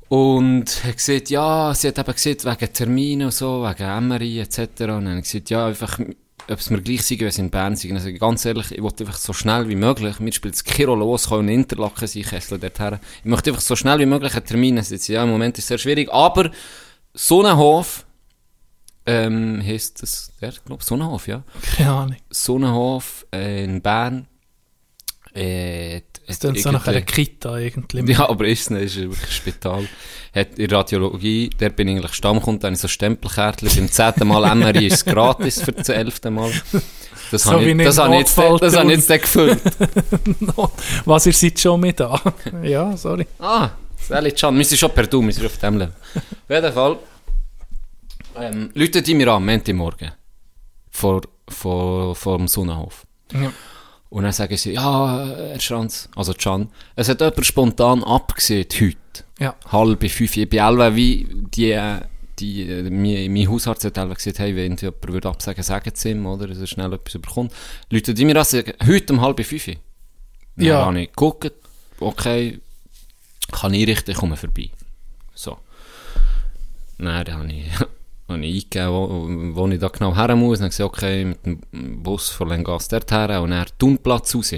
Und 0.09 0.85
hat 0.85 0.97
gesagt, 0.97 1.29
ja, 1.29 1.75
sie 1.75 1.89
hat 1.89 1.99
eben 1.99 2.13
gesagt, 2.13 2.45
wegen 2.45 2.73
Terminen 2.73 3.27
und 3.27 3.35
so, 3.35 3.63
wegen 3.63 4.09
MRI 4.09 4.41
etc. 4.41 4.59
Und 4.59 5.05
dann 5.05 5.19
ich 5.19 5.25
gesagt, 5.25 5.51
ja, 5.51 5.67
einfach, 5.67 5.99
ob 5.99 6.59
es 6.59 6.71
mir 6.71 6.81
gleich 6.81 7.03
sei, 7.03 7.19
wenn 7.21 7.31
sie 7.31 7.43
in 7.43 7.51
Bern 7.51 7.77
sind. 7.77 7.95
Also 7.95 8.11
ganz 8.15 8.45
ehrlich, 8.47 8.73
ich 8.73 8.83
wollte 8.83 9.05
einfach 9.05 9.19
so 9.19 9.35
schnell 9.35 9.69
wie 9.69 9.77
möglich, 9.77 10.19
mir 10.19 10.33
spielt 10.33 10.55
es 10.55 10.65
wo 10.65 11.15
es 11.15 11.29
kann 11.29 11.41
in 11.41 11.61
Interlaken 11.61 12.07
sein, 12.07 12.23
Kessel 12.23 12.59
dorthin. 12.59 12.99
Ich 13.19 13.25
möchte 13.27 13.51
einfach 13.51 13.63
so 13.63 13.77
schnell 13.77 13.99
wie 13.99 14.07
möglich 14.07 14.35
einen 14.35 14.47
Termin. 14.47 14.83
Sagt, 14.83 15.09
ja, 15.09 15.25
im 15.25 15.31
Moment 15.31 15.59
ist 15.59 15.65
es 15.65 15.69
sehr 15.69 15.79
schwierig, 15.79 16.11
aber 16.11 16.51
Sonnenhof, 17.13 18.07
ähm, 19.05 19.63
heisst 19.63 20.03
das, 20.03 20.33
der, 20.41 20.53
glaube 20.65 20.85
Sonnenhof, 20.85 21.29
ja. 21.29 21.43
Keine 21.77 21.91
Ahnung. 21.91 22.17
Sonnenhof 22.31 23.27
äh, 23.35 23.65
in 23.65 23.83
Bern. 23.83 24.27
Äh, 25.35 26.01
Das 26.29 26.41
klingt 26.41 26.61
so 26.61 26.71
nach 26.71 26.87
einer 26.87 27.01
Kita 27.01 27.59
irgendwie. 27.59 28.13
ja, 28.13 28.29
aber 28.29 28.47
ist 28.47 28.61
es 28.61 28.71
nicht, 28.71 28.85
ist 28.85 28.97
wirklich 28.97 29.23
ein 29.23 29.31
Spital. 29.31 29.89
Hat 30.35 30.59
in 30.59 30.71
Radiologie, 30.71 31.49
der 31.59 31.71
bin 31.71 31.89
ich 31.89 31.97
eigentlich 31.97 32.13
Stammkunde, 32.13 32.61
da 32.61 32.67
habe 32.69 32.75
ich 32.75 32.81
so 32.81 32.87
Stempelkärtchen. 32.89 33.69
Beim 33.75 33.91
zehnten 33.91 34.29
Mal 34.29 34.55
MRI 34.55 34.87
ist 34.87 34.95
es 34.97 35.05
gratis 35.07 35.63
für 35.63 35.73
das 35.73 35.89
elfte 35.89 36.31
Mal. 36.31 36.53
Das 37.31 37.43
So 37.43 37.53
habe 37.53 37.65
ich, 37.65 37.77
das 37.79 37.99
habe 37.99 38.15
ich 38.15 38.21
jetzt, 38.21 38.39
das 38.39 38.77
habe 38.77 38.93
ich 38.93 39.09
jetzt 39.09 39.23
gefüllt. 39.23 39.61
Was, 41.07 41.27
ihr 41.27 41.33
seid 41.33 41.59
schon 41.59 41.81
mit 41.81 41.99
da? 41.99 42.21
ja, 42.63 42.97
sorry. 42.97 43.27
Ah, 43.39 43.71
Sally 43.99 44.33
Can, 44.33 44.57
wir 44.57 44.65
sind 44.65 44.79
schon 44.79 44.91
per 44.91 45.07
Du, 45.07 45.23
wir 45.23 45.33
sind 45.33 45.47
auf 45.47 45.57
dem 45.59 45.79
Level. 45.79 45.95
Auf 46.15 46.51
jeden 46.51 46.73
Fall, 46.73 46.99
ähm, 48.37 48.71
Leute 48.75 49.03
die 49.03 49.15
mir 49.15 49.29
an, 49.33 49.45
Montagmorgen, 49.45 50.13
vor, 50.91 51.23
vor, 51.49 52.15
vor 52.15 52.39
dem 52.39 52.49
Sonnenhof. 52.49 53.07
Ja. 53.33 53.51
Und 54.11 54.23
dann 54.25 54.33
sagen 54.33 54.57
sie, 54.57 54.73
ja, 54.73 55.27
Herr 55.37 55.61
Schranz, 55.61 56.09
also 56.17 56.33
Can, 56.33 56.71
es 56.97 57.09
hat 57.09 57.21
jemand 57.21 57.45
spontan 57.45 58.03
abgesehen 58.03 58.67
heute. 58.81 58.97
Ja. 59.39 59.55
Halb 59.71 60.01
fünf, 60.11 60.37
ich 60.37 60.49
bin 60.49 60.59
elf, 60.61 60.95
wie 60.97 61.29
die, 61.55 61.73
äh, 61.73 62.01
die, 62.39 62.63
äh, 62.71 62.89
mein, 62.89 63.33
mein 63.33 63.49
Hausarzt 63.49 63.85
hat 63.85 63.99
elf 63.99 64.15
gesagt, 64.15 64.39
hey, 64.39 64.57
wenn 64.57 64.77
jemand 64.77 65.09
würde 65.13 65.29
absagen, 65.29 65.63
sagen 65.63 65.91
Sie 65.95 66.11
ihm, 66.13 66.25
oder, 66.25 66.47
dass 66.47 66.59
er 66.59 66.67
schnell 66.67 66.93
etwas 66.95 67.15
überkommt. 67.17 67.53
Leute, 67.91 68.15
die 68.15 68.25
mir 68.25 68.35
das 68.35 68.51
sagen, 68.51 68.73
heute 68.87 69.13
um 69.13 69.21
halb 69.21 69.45
fünf. 69.45 69.67
Dann 69.67 69.77
Ja. 70.67 70.87
habe 70.87 71.03
ich 71.03 71.09
geguckt, 71.09 71.53
okay, 72.01 72.61
kann 73.53 73.75
ich 73.75 73.87
richten, 73.87 74.11
ich 74.13 74.17
komme 74.17 74.37
vorbei. 74.37 74.71
So. 75.35 75.59
Dann 76.99 77.13
habe 77.15 77.53
ich, 77.53 77.67
habe 78.29 78.45
ich 78.45 78.65
eingegeben, 78.65 79.55
wo, 79.55 79.57
wo 79.63 79.69
ich 79.69 79.79
da 79.79 79.89
genau 79.89 80.15
her 80.15 80.37
muss. 80.37 80.59
Dann 80.59 80.67
habe 80.67 80.73
ich 80.73 80.77
gesagt, 80.77 80.95
okay, 80.95 81.25
mit 81.25 81.45
dem 81.45 82.03
Bus 82.03 82.29
von 82.29 82.49
Lengas 82.49 82.89
dorthin 82.89 83.39
und 83.39 83.51
dann 83.51 83.67
Thunplatz 83.79 84.35
raus. 84.35 84.53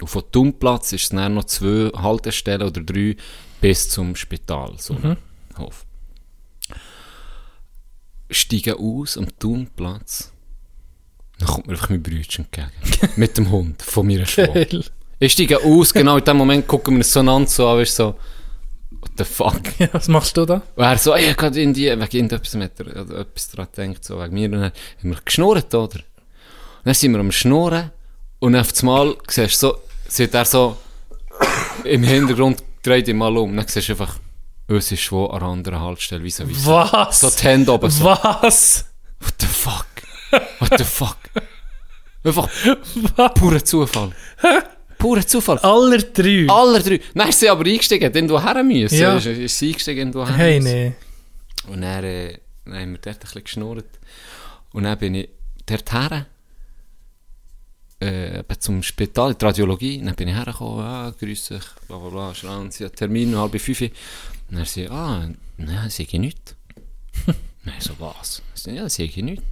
Und 0.00 0.08
von 0.08 0.22
Thunplatz 0.32 0.92
ist 0.92 1.04
es 1.04 1.08
dann 1.10 1.34
noch 1.34 1.44
zwei 1.44 1.90
Haltestellen 1.96 2.62
oder 2.62 2.80
drei 2.80 3.16
bis 3.60 3.88
zum 3.88 4.16
Spital, 4.16 4.74
so 4.78 4.96
Hof. 5.58 5.86
Steigen 8.30 8.74
aus 8.74 9.16
am 9.16 9.28
Thunplatz. 9.38 10.32
Dann 11.38 11.48
kommt 11.48 11.66
mir 11.66 11.74
einfach 11.74 11.90
mein 11.90 12.02
Brütchen 12.02 12.46
entgegen. 12.46 13.12
mit 13.16 13.36
dem 13.38 13.50
Hund 13.50 13.82
von 13.82 14.06
meiner 14.06 14.26
Schwester. 14.26 14.84
Ich 15.20 15.32
steige 15.32 15.62
aus, 15.62 15.94
genau 15.94 16.18
in 16.18 16.24
dem 16.24 16.36
Moment 16.36 16.66
gucken 16.66 16.94
wir 16.94 16.98
uns 16.98 17.12
so 17.12 17.20
einander 17.20 17.48
so 17.48 17.68
an, 17.68 17.78
weißt, 17.78 17.96
so, 17.96 18.16
what 19.04 19.12
the 19.18 19.24
fuck? 19.24 19.78
Ja, 19.78 19.88
was 19.92 20.08
machst 20.08 20.36
du 20.36 20.44
da? 20.46 20.62
Und 20.74 20.84
er 20.84 20.98
so, 20.98 21.14
ich 21.14 21.36
gerade 21.36 21.60
in 21.60 21.74
die, 21.74 21.86
wegen 21.90 22.00
irgendetwas 22.00 22.54
mit 22.54 22.78
der, 22.78 22.86
oder 22.86 23.20
etwas 23.20 23.50
dran 23.50 23.68
denkt, 23.76 24.04
so, 24.04 24.20
wegen 24.20 24.34
mir. 24.34 24.46
Und 24.46 24.52
dann 24.52 24.62
haben 24.64 25.10
wir 25.10 25.18
geschnurrt, 25.24 25.74
oder? 25.74 25.96
Und 25.98 26.84
dann 26.84 26.94
sind 26.94 27.12
wir 27.12 27.20
am 27.20 27.32
Schnurren, 27.32 27.90
und 28.40 28.56
auf 28.56 28.72
einmal 28.80 29.16
siehst 29.28 29.62
du 29.62 29.68
so, 29.68 29.78
sieht 30.06 30.34
er 30.34 30.44
so, 30.44 30.76
im 31.84 32.02
Hintergrund 32.02 32.62
dreht 32.82 33.08
ihn 33.08 33.16
mal 33.16 33.34
um, 33.36 33.50
und 33.50 33.56
dann 33.56 33.66
siehst 33.68 33.88
du 33.88 33.92
einfach, 33.92 34.18
uns 34.68 34.92
ist 34.92 35.00
schon 35.00 35.30
an 35.30 35.36
einer 35.36 35.50
anderen 35.50 35.80
Haltestelle, 35.80 36.22
wie 36.22 36.30
so, 36.30 36.48
wie 36.48 36.54
so, 36.54 36.72
Was? 36.72 37.20
so 37.20 37.30
die 37.30 37.42
Hände 37.42 37.72
oben, 37.72 37.90
so, 37.90 38.04
Was? 38.04 38.86
what 39.20 39.34
the 39.40 39.46
fuck? 39.46 39.86
What 40.58 40.78
the 40.78 40.84
fuck? 40.84 41.16
Einfach 42.24 42.48
purer 43.34 43.64
Zufall. 43.64 44.12
Purer 45.04 45.26
Zufall. 45.26 45.58
Aller 45.58 45.98
drei? 45.98 46.46
Alle 46.48 46.82
drei. 46.82 46.98
Dann 47.14 47.28
ist 47.28 47.38
sie 47.38 47.50
aber 47.50 47.66
eingestiegen, 47.66 48.06
hat 48.06 48.16
irgendwo 48.16 48.42
her 48.42 48.62
müssen. 48.62 48.98
Ja. 48.98 49.18
Ist, 49.18 49.26
ist 49.26 49.58
sie 49.58 49.66
eingestiegen, 49.66 49.98
irgendwo 49.98 50.26
her 50.26 50.34
Hey, 50.34 50.60
nee. 50.60 50.94
Und 51.68 51.82
dann, 51.82 52.04
äh, 52.04 52.38
dann 52.64 52.74
haben 52.74 52.92
wir 52.92 52.98
dort 52.98 53.16
ein 53.16 53.20
bisschen 53.20 53.44
geschnurrt. 53.44 53.98
Und 54.72 54.84
dann 54.84 54.98
bin 54.98 55.14
ich 55.14 55.28
dort 55.66 55.92
her, 55.92 56.26
äh, 58.00 58.42
zum 58.58 58.82
Spital, 58.82 59.32
in 59.32 59.38
die 59.38 59.44
Radiologie. 59.44 60.02
Dann 60.02 60.14
bin 60.14 60.28
ich 60.28 60.34
hergekommen, 60.36 60.82
ah, 60.82 61.12
grüß 61.20 61.48
dich, 61.48 61.64
bla 61.86 61.98
bla 61.98 62.32
bla, 62.32 62.70
sie 62.70 62.86
hat 62.86 62.96
Termin, 62.96 63.34
um 63.34 63.40
halb 63.42 63.60
fünf. 63.60 63.82
Und 63.82 63.92
dann 64.52 64.64
sie, 64.64 64.88
ah, 64.88 65.28
nein, 65.58 65.90
sie 65.90 66.04
ich 66.04 66.12
nichts. 66.14 66.54
Nein, 67.66 67.80
so 67.80 67.92
was? 67.98 68.40
Ja, 68.64 68.88
sie 68.88 69.04
ich 69.04 69.16
nichts. 69.18 69.44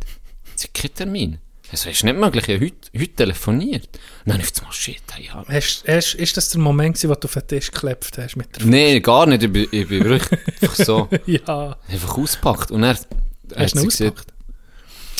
Sie 0.54 0.68
hat 0.68 0.74
keinen 0.74 0.94
Termin. 0.94 1.38
Ich 1.72 1.80
so, 1.80 1.88
ist 1.88 2.04
nicht 2.04 2.18
möglich, 2.18 2.46
ich 2.48 2.54
habe 2.54 2.66
heute, 2.66 2.90
heute 2.94 3.14
telefoniert. 3.14 3.88
Und 4.26 4.34
dann 4.34 4.40
auf 4.42 4.52
einmal, 4.58 4.72
shit, 4.74 5.02
hey, 5.12 5.26
ja. 5.26 5.42
Hast, 5.48 5.84
hast, 5.88 6.14
ist 6.14 6.36
das 6.36 6.50
der 6.50 6.60
Moment, 6.60 6.96
gewesen, 6.96 7.08
wo 7.08 7.14
du 7.14 7.26
auf 7.26 7.32
den 7.32 7.46
Tisch 7.46 7.70
geklebt 7.70 8.18
hast 8.18 8.36
mit 8.36 8.54
der 8.54 8.66
Nein, 8.66 9.00
gar 9.00 9.24
nicht, 9.26 9.42
ich 9.42 9.50
bin, 9.50 9.66
ich 9.70 9.88
bin 9.88 10.04
wirklich 10.04 10.40
einfach 10.60 10.74
so... 10.74 11.08
Ja. 11.26 11.78
einfach 11.88 12.18
ausgepackt. 12.18 12.70
Und 12.72 12.82
er 12.82 12.90
hat 12.90 13.08
Hast 13.56 13.74
du 13.74 13.80
sie 13.80 13.86
gesagt, 13.86 14.26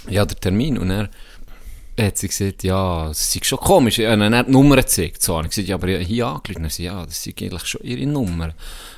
ja, 0.09 0.27
der 0.27 0.39
Termin. 0.39 0.77
Und 0.77 0.91
er 0.91 1.09
hat 1.99 2.19
sie 2.19 2.29
gesagt, 2.29 2.65
ja, 2.65 3.09
das 3.09 3.35
ist 3.35 3.47
schon 3.47 3.59
komisch. 3.59 3.99
Und 3.99 4.21
dann 4.21 4.35
hat 4.35 4.35
er 4.35 4.45
die 4.45 4.51
Nummer 4.51 4.77
gezeigt. 4.77 5.23
So, 5.23 5.37
und 5.37 5.45
ich 5.45 5.51
gesagt, 5.51 5.69
ja, 5.69 5.77
aber 5.77 5.89
ich 5.89 5.97
habe 5.97 6.05
hier 6.05 6.27
angerufen. 6.27 6.57
Und 6.59 6.65
er 6.65 6.71
sagt, 6.71 6.79
ja, 6.81 7.07
das 7.07 7.27
ist 7.27 7.43
eigentlich 7.43 7.65
schon 7.65 7.81
ihre 7.83 8.07
Nummer. 8.07 8.55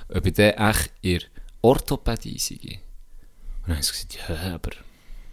Ob 0.09 0.27
ich 0.27 0.33
dann 0.33 0.51
echt 0.51 0.91
ihr 1.03 1.21
Orthopädie 1.63 2.39
sei. 2.39 2.81
Und 3.63 3.69
dann 3.69 3.77
hat 3.77 3.85
sie 3.85 3.93
gesagt, 3.93 4.19
ja, 4.29 4.55
aber 4.55 4.71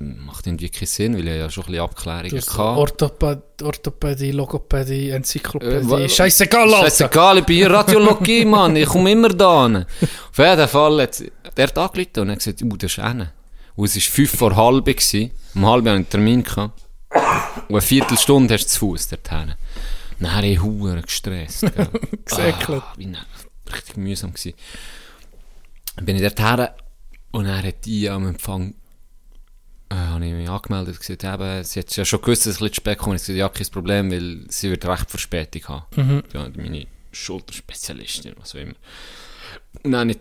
macht 0.02 0.48
irgendwie 0.48 0.70
keinen 0.70 0.88
Sinn, 0.88 1.14
weil 1.18 1.28
ich 1.28 1.36
ja 1.38 1.50
schon 1.50 1.64
ein 1.64 1.68
bisschen 1.72 1.84
Abklärungen 1.84 2.42
hatte. 2.42 2.60
Orthopädie, 2.62 3.42
Orthopädie, 3.64 4.32
Logopädie, 4.32 5.10
Äh, 5.10 5.16
Enzyklopädie. 5.16 6.10
Scheißegal, 6.10 6.74
Alter. 6.74 6.84
Scheißegal, 6.90 7.38
ich 7.40 7.46
bin 7.46 7.56
hier 7.58 7.72
Radiologie, 7.72 8.46
Mann. 8.54 8.76
Ich 8.76 8.88
komme 8.88 9.12
immer 9.12 9.30
da 9.30 9.64
hin. 9.68 9.86
Auf 10.02 10.38
jeden 10.38 10.68
Fall 10.68 11.02
hat 11.02 11.24
der 11.58 11.68
hat 11.68 11.78
angerufen 11.78 12.20
und 12.22 12.32
hat 12.32 12.38
gesagt, 12.40 12.62
uh, 12.62 12.78
das 12.78 12.92
ist 12.92 13.00
einer. 13.00 13.32
Und 13.76 13.86
es 13.86 13.96
war 13.96 14.02
fünf 14.02 14.36
vor 14.38 14.56
halb. 14.56 14.86
Gewesen. 14.86 15.32
Um 15.56 15.66
halb 15.66 15.80
hatte 15.86 15.90
ich 15.90 15.96
einen 15.96 16.10
Termin. 16.10 16.44
Gehabt. 16.44 16.82
Und 17.68 17.70
eine 17.76 17.82
Viertelstunde 17.82 18.54
hast 18.54 18.66
du 18.66 18.70
zu 18.70 18.80
Fuß 18.80 19.10
dorthin. 19.10 19.54
Dann 20.20 20.36
habe 20.36 20.48
ich 20.48 20.62
Huren 20.62 21.02
gestresst. 21.02 21.62
Gesäckelt. 22.26 22.84
Ah, 22.84 22.94
wie 22.98 23.08
ne- 23.08 23.18
richtig 23.74 23.98
mühsam 23.98 24.32
gewesen. 24.34 24.54
Dann 25.96 26.06
bin 26.06 26.16
ich 26.16 26.22
dorthin 26.22 26.68
und 27.32 27.46
er 27.46 27.64
hat 27.64 27.86
die 27.86 28.10
am 28.10 28.28
Empfang 28.28 28.76
äh, 29.92 29.96
habe 29.96 30.26
ich 30.26 30.34
mich 30.34 30.50
angemeldet 30.50 30.96
und 30.96 31.00
gesagt, 31.00 31.24
eben, 31.24 31.64
sie 31.64 31.80
hat 31.80 31.96
ja 31.96 32.06
schon 32.06 32.22
gewusst, 32.22 32.46
dass 32.46 32.56
ich 32.56 32.62
ein 32.62 32.70
bisschen 32.70 32.76
spät 32.76 32.98
komme. 32.98 33.16
Ich 33.18 33.22
habe 33.24 33.34
gesagt, 33.34 33.38
ja, 33.38 33.50
kein 33.50 33.74
Problem, 33.74 34.12
weil 34.12 34.46
sie 34.50 34.70
wird 34.70 34.86
recht 34.86 35.10
Verspätung 35.10 35.68
haben. 35.68 36.24
Ja, 36.34 36.48
meine 36.56 36.88
Schulterspezialistin, 37.12 38.36
was 38.40 38.56
auch 38.56 38.60
immer. 38.60 38.76
Und 39.84 39.92
dann 39.92 40.02
habe 40.02 40.12
ich 40.12 40.20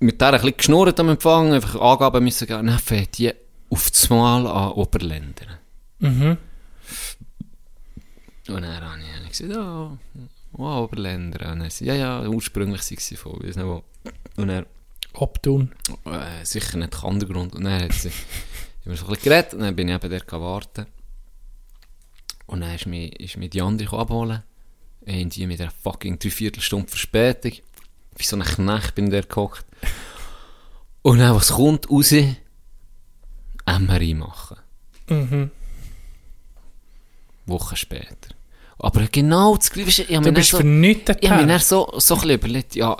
mit 0.00 0.20
der 0.20 0.28
ein 0.28 0.34
bisschen 0.34 0.56
geschnurrt 0.56 0.98
am 0.98 1.10
Empfang, 1.10 1.52
einfach 1.52 1.80
Angaben 1.80 2.24
müssen 2.24 2.46
geben. 2.46 2.60
Und 2.60 2.66
dann 2.66 2.78
fängt 2.78 3.16
die 3.18 3.32
auf 3.70 3.90
das 3.90 4.10
Mal 4.10 4.46
an 4.46 4.72
Oberländer. 4.72 5.46
Mhm. 6.00 6.36
Und 8.48 8.62
dann 8.62 8.80
habe 8.80 9.00
ich, 9.22 9.28
gesagt, 9.30 9.54
ja, 9.54 9.96
oh, 10.52 10.82
Oberländer. 10.82 11.52
Und 11.52 11.60
dann 11.60 11.70
ja, 11.80 11.94
ja, 11.94 12.26
ursprünglich 12.26 12.82
sei 12.82 12.96
sie 12.98 13.16
von, 13.16 13.40
weiss 13.42 13.56
nicht 13.56 13.64
wo. 13.66 13.84
Und 14.36 14.48
er 14.48 14.66
Obtun. 15.14 15.72
äh, 16.04 16.44
sicher 16.44 16.76
nicht 16.78 16.94
der 16.94 17.04
Untergrund. 17.04 17.54
Und 17.54 17.64
dann 17.64 17.82
hat 17.82 17.92
sie, 17.92 18.10
haben 18.84 18.92
wir 18.92 18.96
so 18.96 19.06
ein 19.06 19.14
bisschen 19.14 19.30
geredet 19.30 19.54
und 19.54 19.60
dann 19.60 19.76
bin 19.76 19.88
ich 19.88 19.94
eben 19.94 20.10
dort 20.10 20.32
warten. 20.32 20.86
Und 22.46 22.60
dann 22.60 22.74
ist 22.74 22.86
mich, 22.86 23.18
ist 23.18 23.36
mich 23.36 23.50
die 23.50 23.62
andere 23.62 23.98
abholen. 23.98 24.42
Und 25.06 25.36
die 25.36 25.46
mit 25.46 25.60
einer 25.60 25.70
fucking 25.70 26.18
Dreiviertelstunde 26.18 26.88
Verspätung. 26.88 27.52
Wie 28.16 28.22
so 28.22 28.36
ein 28.36 28.42
Knecht 28.42 28.94
bin 28.94 29.06
ich 29.06 29.12
dort 29.12 29.28
gehockt. 29.28 29.64
Und 31.02 31.18
dann, 31.18 31.34
was 31.34 31.52
kommt 31.52 31.90
raus? 31.90 32.14
MRI 33.66 34.14
machen. 34.14 34.58
Mhm. 35.08 35.50
Wochen 37.46 37.76
später. 37.76 38.34
Aber 38.78 39.06
genau 39.10 39.56
das 39.56 39.70
Gleiche. 39.70 40.02
Ich 40.02 40.18
Du 40.18 40.32
bist 40.32 40.52
dann 40.52 40.60
für 40.60 40.66
nichts 40.66 41.12
ich 41.20 41.30
habe 41.30 41.42
mir 41.42 41.48
dann 41.48 41.60
so, 41.60 41.92
so 41.98 42.14
ein 42.14 42.20
bisschen 42.20 42.36
überlegt, 42.36 42.74
ja, 42.74 42.96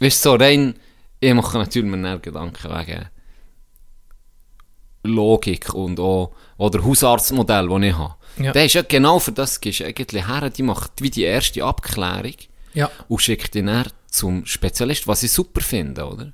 weißt 0.00 0.24
du, 0.24 0.30
so 0.30 0.34
rein, 0.34 0.74
ich 1.20 1.34
mache 1.34 1.58
natürlich 1.58 1.90
mir 1.90 2.18
Gedanken 2.20 2.70
wegen 2.70 3.08
Logik 5.08 5.74
und 5.74 5.98
auch, 6.00 6.32
oder 6.56 6.84
Hausarztmodell, 6.84 7.68
das 7.68 7.82
ich 7.82 7.94
habe. 7.94 8.14
Ja. 8.38 8.52
Der 8.52 8.64
ist 8.66 8.74
ja 8.74 8.82
genau 8.82 9.18
für 9.18 9.32
das, 9.32 9.60
gehst 9.60 9.82
eigentlich 9.82 10.26
her, 10.28 10.50
die 10.50 10.62
macht 10.62 10.92
wie 11.00 11.10
die 11.10 11.24
erste 11.24 11.64
Abklärung 11.64 12.34
Ja. 12.74 12.90
und 13.08 13.20
schickt 13.20 13.54
ihn 13.56 13.66
dann 13.66 13.88
zum 14.10 14.46
Spezialist, 14.46 15.06
was 15.08 15.22
ich 15.22 15.32
super 15.32 15.60
finde, 15.60 16.06
oder? 16.06 16.32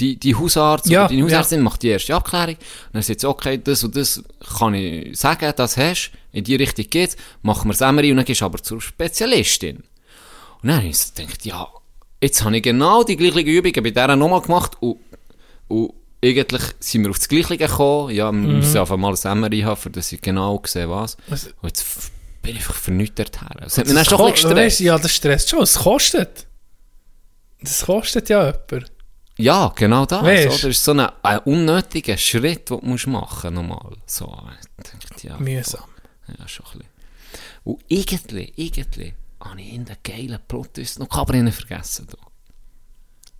Die, 0.00 0.16
die 0.18 0.34
Hausarzt 0.34 0.88
Ja, 0.88 1.04
oder 1.04 1.14
die 1.14 1.22
Hausärztin 1.22 1.60
macht 1.60 1.82
die 1.82 1.88
erste 1.88 2.14
Abklärung 2.14 2.54
und 2.56 2.94
dann 2.94 3.02
sagt 3.02 3.20
sie, 3.20 3.28
okay, 3.28 3.60
das 3.62 3.84
und 3.84 3.94
das 3.94 4.22
kann 4.58 4.74
ich 4.74 5.18
sagen, 5.18 5.52
das 5.56 5.76
hast 5.76 6.10
in 6.32 6.42
die 6.44 6.56
Richtung 6.56 6.86
geht's, 6.88 7.16
machen 7.42 7.68
wir 7.68 7.74
es 7.74 7.80
MRI 7.80 8.10
und 8.10 8.16
dann 8.16 8.24
gehst 8.24 8.40
du 8.40 8.46
aber 8.46 8.62
zur 8.62 8.80
Spezialistin. 8.80 9.76
Und 10.62 10.68
dann 10.68 10.78
habe 10.78 10.88
ich 10.88 11.14
gedacht, 11.14 11.44
ja, 11.44 11.68
jetzt 12.22 12.42
habe 12.44 12.56
ich 12.56 12.62
genau 12.62 13.02
die 13.04 13.16
gleichen 13.16 13.46
Übungen 13.46 13.82
bei 13.82 13.90
der 13.90 14.16
nochmal 14.16 14.40
gemacht 14.40 14.76
und, 14.80 14.98
und 15.68 15.92
eigentlich 16.22 16.62
sind 16.80 17.02
wir 17.04 17.10
auf 17.10 17.18
das 17.18 17.28
Gleiche 17.28 17.56
gekommen, 17.56 18.14
ja, 18.14 18.30
wir 18.30 18.38
müssen 18.38 18.76
einfach 18.78 18.96
mal 18.96 19.14
ein 19.22 19.40
MRI 19.40 19.60
haben, 19.60 19.76
für 19.80 19.90
dass 19.90 20.12
ich 20.12 20.20
genau 20.20 20.60
sehe, 20.66 20.88
was. 20.90 21.16
Was- 21.28 21.46
Und 21.62 21.68
jetzt 21.68 22.12
bin 22.42 22.52
ich 22.52 22.58
einfach 22.58 22.74
für 22.74 22.90
nichts 22.90 23.14
dorthin. 23.16 23.48
Das 23.60 23.78
hat 23.78 23.86
mich 23.86 23.94
dann 23.94 24.04
schon 24.04 24.20
ein 24.20 24.32
bisschen 24.32 24.50
gestresst. 24.50 24.80
Ja, 24.80 24.98
das 24.98 25.14
stresst 25.14 25.48
schon. 25.50 25.62
Es 25.62 25.78
kostet. 25.78 26.46
Das 27.62 27.84
kostet 27.84 28.28
ja 28.28 28.46
jemand. 28.46 28.92
Ja, 29.38 29.72
genau 29.74 30.04
das. 30.06 30.22
Weisst. 30.22 30.46
Oder? 30.46 30.54
Das 30.56 30.64
ist 30.64 30.84
so 30.84 30.92
ein, 30.92 31.00
ein 31.22 31.38
unnötiger 31.40 32.16
Schritt, 32.16 32.68
den 32.70 32.80
du 32.80 32.86
musst 32.86 33.06
machen 33.06 33.54
musst. 33.54 33.96
So, 34.10 34.26
ich 34.60 34.90
dachte, 35.08 35.26
ja, 35.26 35.38
Mühsam. 35.38 35.84
ja, 36.38 36.48
schon 36.48 36.66
ein 36.66 36.78
bisschen. 36.78 36.88
Und 37.64 37.80
irgendwie, 37.88 38.52
irgendwie, 38.56 39.14
habe 39.42 39.60
ich 39.60 39.72
in 39.72 39.84
den 39.86 39.96
geilen 40.02 40.38
Plot-Twist 40.46 40.98
noch 40.98 41.10
aber 41.10 41.34
ich 41.34 41.54
vergessen. 41.54 42.06
Du, 42.10 42.16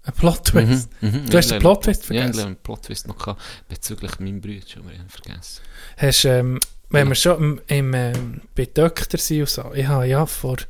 Ein 0.02 0.12
Plot-Twist. 0.14 0.88
Mhm, 1.02 1.26
Du 1.28 1.36
hast 1.36 1.50
den 1.50 1.58
Plot-Twist 1.60 2.04
Ja, 2.08 2.10
ich 2.12 2.18
vergessen. 2.20 2.38
habe 2.40 2.46
einen 2.48 2.56
Plot-Twist 2.56 3.06
noch 3.08 3.18
gehabt, 3.18 3.40
bezüglich 3.68 4.18
meinem 4.18 4.40
Bruder, 4.40 4.60
schon 4.66 4.82
ihn 4.84 5.08
vergessen. 5.08 5.60
Hast, 5.98 6.24
ähm, 6.24 6.58
wenn 6.88 7.08
wir 7.08 7.14
schon 7.14 7.36
im, 7.38 7.60
im, 7.68 7.94
ähm, 7.94 8.40
bei 8.54 8.66
Doktor 8.72 9.18
sind 9.18 9.40
und 9.40 9.48
so, 9.50 9.72
ich 9.74 9.86
habe 9.86 10.06
ja 10.06 10.24
vor 10.26 10.56
ein 10.58 10.64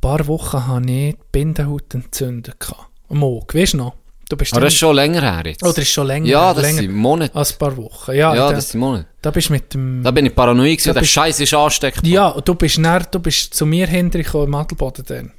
paar 0.00 0.26
Wochen 0.26 0.66
habe 0.66 0.80
ich 0.90 1.14
die 1.14 1.18
Bindehaut 1.32 1.94
entzündet. 1.94 2.58
gehabt. 2.60 2.88
Am 3.08 3.22
Auge, 3.22 3.58
weißt 3.58 3.74
du 3.74 3.76
noch? 3.78 3.94
Du 4.28 4.36
bist 4.36 4.52
Aber 4.52 4.62
das 4.62 4.72
ist 4.72 4.80
schon 4.80 4.96
länger 4.96 5.20
her 5.22 5.42
jetzt. 5.46 5.62
Oder 5.62 5.78
ist 5.82 5.88
schon 5.88 6.08
länger 6.08 6.26
ja, 6.26 6.52
das 6.52 6.62
länger 6.64 6.80
sind 6.82 6.92
Monate. 6.94 7.32
als 7.36 7.52
ein 7.52 7.58
paar 7.58 7.76
Wochen. 7.76 8.10
Ja, 8.10 8.34
ja, 8.34 8.48
da, 8.48 8.52
das 8.54 8.70
sind 8.70 8.80
Monate. 8.80 9.06
da 9.22 9.30
bist 9.30 9.50
mit 9.50 9.72
dem... 9.72 10.02
Da 10.02 10.10
bin 10.10 10.26
ich 10.26 10.34
paranoid 10.34 10.78
gewesen, 10.78 10.94
der 10.94 11.04
Scheiß 11.04 11.38
ist 11.38 11.54
ansteckbar. 11.54 12.04
ja, 12.10 12.28
und 12.30 12.46
du 12.48 12.56
bist, 12.56 12.78
näher, 12.78 13.06
du 13.08 13.20
bist 13.20 13.54
zu 13.54 13.64
mir 13.64 13.86
hintergekommen 13.86 14.48
im 14.48 14.54
Adelboden 14.56 15.04
dann. 15.06 15.32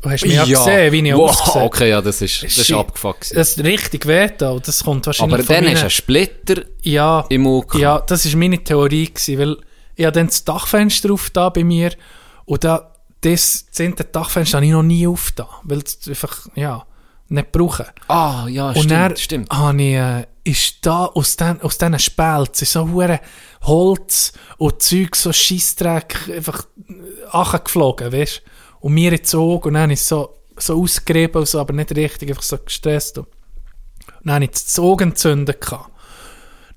Du 0.00 0.10
hast 0.10 0.22
mich 0.22 0.34
ja, 0.34 0.44
Ja. 0.44 0.58
gesehen, 0.64 0.92
wie 0.92 1.08
ich 1.08 1.14
wow, 1.14 1.56
okay, 1.56 1.90
ja, 1.90 2.00
das 2.00 2.22
ist, 2.22 2.42
das 2.42 2.56
ist 2.58 2.72
abgefuckt. 2.72 3.34
Das 3.36 3.50
ist 3.56 3.64
richtig 3.64 4.06
weh 4.06 4.28
da, 4.36 4.50
und 4.50 4.66
das 4.68 4.84
kommt 4.84 5.06
wahrscheinlich 5.06 5.34
Aber 5.34 5.42
dann 5.42 5.64
du 5.64 5.68
meinen- 5.70 5.76
einen 5.78 5.90
Splitter 5.90 6.62
Ja, 6.82 7.24
im 7.28 7.46
Auge. 7.46 7.78
ja, 7.80 7.98
das 8.00 8.30
war 8.30 8.38
meine 8.38 8.62
Theorie, 8.62 9.06
gewesen, 9.06 9.38
weil 9.38 9.56
ich 9.96 10.04
habe 10.04 10.12
dann 10.12 10.26
das 10.28 10.44
Dachfenster 10.44 11.12
auf 11.12 11.30
da 11.30 11.48
bei 11.48 11.64
mir 11.64 11.90
und 12.44 12.62
da, 12.62 12.94
das 13.22 13.66
zehnte 13.72 14.04
Dachfenster 14.04 14.58
habe 14.58 14.66
ich 14.66 14.72
noch 14.72 14.84
nie 14.84 15.06
auf 15.06 15.32
da, 15.34 15.48
weil 15.64 15.78
es 15.78 15.98
einfach, 16.06 16.46
ja, 16.54 16.84
nicht 17.30 17.50
brauchen. 17.52 17.86
Ah, 18.06 18.46
ja, 18.48 18.68
und 18.68 18.76
stimmt, 18.76 18.90
dann 18.92 19.16
stimmt. 19.16 19.50
habe 19.50 19.82
ich, 19.82 19.94
äh, 19.94 20.26
ist 20.44 20.76
da 20.82 21.06
aus, 21.06 21.36
den, 21.36 21.60
aus 21.60 21.76
diesen 21.76 21.98
Spälzen 21.98 22.66
so 22.66 22.88
hure 22.88 23.20
Holz 23.62 24.32
und 24.56 24.80
Zeug, 24.80 25.16
so 25.16 25.32
Scheissdreck 25.32 26.16
einfach 26.34 26.64
äh, 26.88 27.58
geflogen, 27.64 28.12
weißt 28.12 28.42
Und 28.80 28.94
mir 28.94 29.12
ins 29.12 29.34
Auge 29.34 29.68
und 29.68 29.74
dann 29.74 29.84
habe 29.84 29.92
ich 29.92 30.02
so, 30.02 30.36
so 30.56 30.80
ausgerieben, 30.80 31.44
so, 31.44 31.60
aber 31.60 31.72
nicht 31.72 31.94
richtig, 31.96 32.30
einfach 32.30 32.42
so 32.42 32.58
gestresst. 32.58 33.18
Und 33.18 33.26
dann 34.24 34.34
habe 34.34 34.44
ich 34.44 34.50
das 34.50 34.78
Auge 34.78 35.04
entzündet. 35.04 35.64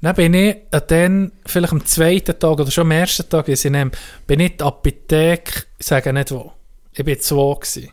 Dann 0.02 0.16
bin 0.16 0.34
ich 0.34 0.56
äh, 0.72 0.82
dann, 0.88 1.32
vielleicht 1.46 1.74
am 1.74 1.86
zweiten 1.86 2.38
Tag 2.40 2.60
oder 2.60 2.72
schon 2.72 2.88
am 2.88 2.92
ersten 2.92 3.30
Tag, 3.30 3.48
wie 3.48 3.56
sie 3.56 3.70
nehmen, 3.70 3.92
bin 4.26 4.40
ich 4.40 4.52
in 4.52 4.58
die 4.58 4.64
Apotheke, 4.64 5.64
sage 5.80 6.12
nicht 6.12 6.32
wo. 6.32 6.54
Ich 6.94 7.06
war 7.06 7.20
zwei. 7.20 7.54
Gewesen. 7.60 7.92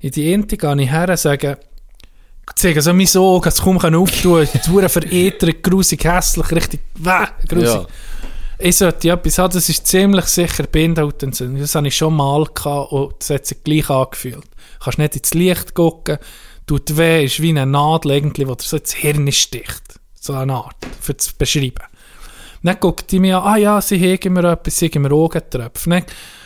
In 0.00 0.10
die 0.10 0.32
Inti 0.32 0.56
gehe 0.56 0.82
ich 0.82 0.90
her 0.90 1.08
und 1.08 1.18
sage, 1.18 1.58
zeigen 2.56 2.80
so 2.80 2.92
mein 2.92 3.08
Auge, 3.16 3.48
es 3.48 3.62
kaum 3.62 3.78
kann 3.78 3.94
auftun, 3.94 4.42
es 4.42 4.54
ist 4.54 4.92
verätert, 4.92 5.62
grusig, 5.62 6.04
hässlich, 6.04 6.50
richtig, 6.50 6.80
weh, 6.96 7.26
grusig. 7.48 7.68
Ja. 7.68 7.86
Ich 8.64 8.78
sollte 8.78 9.10
etwas 9.10 9.36
haben, 9.36 9.52
das 9.52 9.68
ist 9.68 9.86
ziemlich 9.86 10.24
sicher 10.24 10.62
Bindhautentzündung. 10.62 11.60
Das 11.60 11.74
habe 11.74 11.88
ich 11.88 11.96
schon 11.98 12.16
mal 12.16 12.46
gehabt 12.46 12.92
und 12.92 13.14
das 13.18 13.28
hat 13.28 13.44
sich 13.44 13.62
gleich 13.62 13.90
angefühlt. 13.90 14.46
Du 14.46 14.84
kannst 14.84 14.98
nicht 14.98 15.16
ins 15.16 15.34
Licht 15.34 15.74
gucken, 15.74 16.16
tut 16.66 16.96
weh, 16.96 17.26
ist 17.26 17.42
wie 17.42 17.50
eine 17.50 17.66
Nadel 17.66 18.12
irgendwie, 18.12 18.48
wo 18.48 18.54
dir 18.54 18.64
so 18.64 18.78
ins 18.78 18.94
Hirn 18.94 19.30
sticht. 19.32 19.82
So 20.18 20.32
eine 20.32 20.54
Art, 20.54 20.76
für 20.98 21.14
zu 21.14 21.34
beschreiben. 21.36 21.84
Dann 22.62 22.80
guckt 22.80 23.12
die 23.12 23.20
mir 23.20 23.42
an, 23.42 23.52
ah 23.52 23.56
ja, 23.58 23.80
sie 23.82 23.98
hegen 23.98 24.32
mir 24.32 24.50
etwas, 24.50 24.78
sie 24.78 24.86
hegen 24.86 25.02
mir 25.02 25.12
Augentröpfe. 25.12 25.90
Dann 25.90 26.04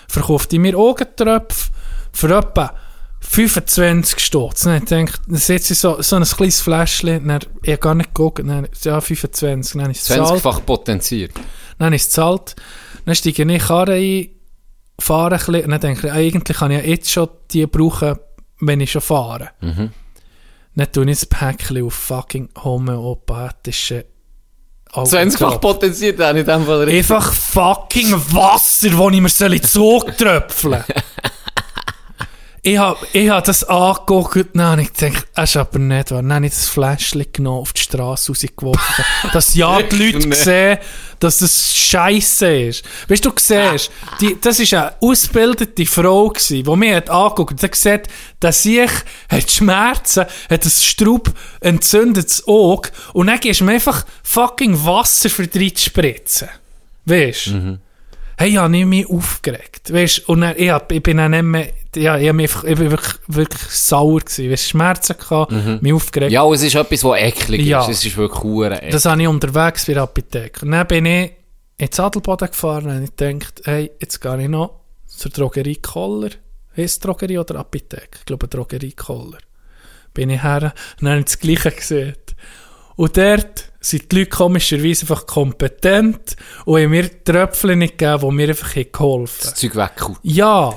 verkauft 0.08 0.50
die 0.50 0.58
mir 0.58 0.76
Augentröpfe 0.76 1.70
für 2.12 2.36
etwa 2.36 2.74
25 3.20 4.20
Stutz. 4.20 4.62
Dann 4.62 4.84
denkt, 4.84 5.20
dann 5.26 5.36
sieht 5.36 5.64
sie 5.64 5.74
so, 5.74 6.00
so 6.00 6.16
ein 6.16 6.24
kleines 6.24 6.60
Fläschchen, 6.60 7.26
dann, 7.26 7.40
ich 7.62 7.72
habe 7.72 7.80
gar 7.80 7.94
nicht 7.94 8.14
geguckt, 8.14 8.40
dann, 8.46 8.68
ja, 8.82 9.00
25, 9.00 9.80
dann 9.80 9.90
ist 9.90 10.02
es 10.02 10.08
gezahlt. 10.08 10.40
20-fach 10.40 10.64
potenziert. 10.64 11.32
Dann 11.78 11.92
ist 11.92 12.02
es 12.02 12.08
gezahlt. 12.08 12.56
Dann 13.04 13.14
steige 13.14 13.34
ich 13.34 13.38
in 13.40 13.48
die 13.48 13.58
Karre 13.58 13.94
ein, 13.94 14.28
fahre 15.00 15.34
ein 15.34 15.38
bisschen, 15.38 15.64
und 15.64 15.70
dann 15.70 15.80
denke 15.80 16.06
ich, 16.06 16.12
eigentlich 16.12 16.56
kann 16.56 16.70
ich 16.70 16.82
ja 16.82 16.84
jetzt 16.84 17.10
schon 17.10 17.28
die 17.50 17.66
brauchen, 17.66 18.18
wenn 18.60 18.80
ich 18.80 18.92
schon 18.92 19.02
fahre. 19.02 19.50
Mhm. 19.60 19.90
Dann 20.74 20.92
tue 20.92 21.10
ich 21.10 21.18
das 21.18 21.26
Päckchen 21.26 21.84
auf 21.84 21.94
fucking 21.94 22.48
homöopathische 22.62 24.06
20-fach 24.92 25.60
potenziert, 25.60 26.18
habe 26.20 26.40
ich 26.40 26.46
in 26.46 26.52
dem 26.52 26.66
Fall 26.66 26.84
richtig. 26.84 26.98
Einfach 26.98 27.32
fucking 27.32 28.12
Wasser, 28.32 28.90
das 28.90 29.12
ich 29.12 29.20
mir 29.20 29.28
soll 29.28 29.54
in 29.54 29.62
die 29.62 29.78
Augen 29.78 30.16
tröpfeln 30.16 30.84
Ich 32.68 32.76
habe 32.76 32.98
ich 33.14 33.30
hab 33.30 33.44
das 33.44 33.64
angeguckt 33.64 34.54
und 34.54 34.60
habe 34.60 34.82
ich 34.82 34.92
gedacht, 34.92 35.26
das 35.34 35.50
ist 35.50 35.56
aber 35.56 35.78
nicht 35.78 36.10
wahr. 36.10 36.20
Dann 36.20 36.34
habe 36.34 36.46
ich 36.46 36.52
das 36.52 36.68
Fläschchen 36.68 37.24
genommen, 37.32 37.60
auf 37.60 37.72
die 37.72 37.80
Straße 37.80 38.30
rausgeworfen. 38.30 39.04
dass 39.32 39.54
ja 39.54 39.80
die 39.80 40.12
Leute 40.12 40.34
sehen, 40.36 40.78
dass 41.18 41.38
das 41.38 41.74
Scheiße 41.74 42.60
ist. 42.64 42.84
Weißt 43.08 43.24
du, 43.24 43.30
du 43.30 43.36
siehst, 43.38 43.90
die, 44.20 44.36
das 44.38 44.58
war 44.58 44.82
eine 44.82 44.94
ausgebildete 45.00 45.86
Frau, 45.86 46.28
gewesen, 46.28 46.62
die 46.62 46.76
mir 46.76 46.96
hat 46.96 47.08
angeguckt 47.08 47.52
und 47.52 47.62
hat 47.62 47.72
gesagt, 47.72 48.08
dass 48.38 48.66
ich 48.66 48.90
hat 49.30 49.50
Schmerzen, 49.50 50.26
hat 50.50 50.64
ein 50.64 50.70
Straub 50.70 51.32
entzündetes 51.60 52.46
Auge 52.46 52.90
und 53.14 53.28
dann 53.28 53.40
gehst 53.40 53.60
du 53.60 53.64
mir 53.64 53.72
einfach 53.72 54.04
fucking 54.22 54.84
Wasser 54.84 55.30
für 55.30 55.46
drei 55.46 55.70
zu 55.70 55.84
spritzen. 55.84 56.50
Weißt 57.06 57.46
du? 57.46 57.78
Hey, 58.36 58.50
ich 58.50 58.56
habe 58.56 58.70
nicht 58.70 58.86
mehr 58.86 59.10
aufgeregt. 59.10 59.92
Weißt, 59.92 60.28
und 60.28 60.42
dann, 60.42 60.54
ich, 60.56 60.70
hab, 60.70 60.92
ich 60.92 61.02
bin 61.02 61.16
dann 61.16 61.32
nicht 61.32 61.42
mehr, 61.42 61.72
ja, 61.98 62.16
ich, 62.16 62.28
ich 62.30 62.76
bin 62.78 62.90
wirklich, 62.90 63.14
wirklich 63.26 63.62
sauer 63.70 64.20
gewesen. 64.20 64.50
Weißt, 64.50 64.68
Schmerzen 64.68 65.16
gehabt, 65.18 65.52
mich 65.82 65.92
aufgeregt. 65.92 66.32
Ja, 66.32 66.50
es 66.52 66.62
ist 66.62 66.74
etwas, 66.74 67.04
was 67.04 67.20
eklig 67.20 67.62
Ja. 67.66 67.82
ist. 67.82 67.88
Es 67.98 68.04
ist 68.04 68.16
wirklich 68.16 68.42
hure. 68.42 68.80
Das 68.90 69.04
habe 69.04 69.20
ich 69.22 69.28
unterwegs 69.28 69.86
bei 69.86 69.94
der 69.94 70.02
Apotheke. 70.04 70.64
Und 70.64 70.72
dann 70.72 70.86
bin 70.86 71.06
ich 71.06 71.32
ins 71.76 72.00
Adelboden 72.00 72.48
gefahren 72.48 72.86
und 72.90 73.04
ich 73.04 73.16
gedacht, 73.16 73.62
hey, 73.64 73.90
jetzt 74.00 74.20
gehe 74.20 74.42
ich 74.42 74.48
noch 74.48 74.80
zur 75.06 75.30
Drogerie 75.30 75.76
Koller. 75.76 76.30
Ist 76.74 77.04
Drogerie 77.04 77.38
oder 77.38 77.56
Apotheke? 77.56 78.18
Ich 78.20 78.24
glaube, 78.24 78.48
Drogerie 78.48 78.92
Koller. 78.92 79.38
Bin 80.14 80.30
ich 80.30 80.42
her 80.42 80.72
und 80.98 81.02
dann 81.02 81.10
habe 81.10 81.18
ich 81.20 81.24
das 81.26 81.38
Gleiche 81.38 81.70
gesehen. 81.70 82.14
Und 82.96 83.16
dort 83.16 83.70
sind 83.80 84.10
die 84.10 84.16
Leute 84.18 84.30
komischerweise 84.30 85.02
einfach 85.02 85.24
kompetent 85.26 86.34
und 86.64 86.80
haben 86.80 86.90
mir 86.90 87.08
Tröpfchen 87.24 87.78
nicht 87.78 87.96
gegeben, 87.98 88.20
die 88.28 88.34
mir 88.34 88.48
einfach 88.48 88.74
haben 88.74 88.86
geholfen 88.92 89.38
das 89.42 89.54
Zeug 89.54 89.76
weggehauen. 89.76 90.16
ja. 90.22 90.74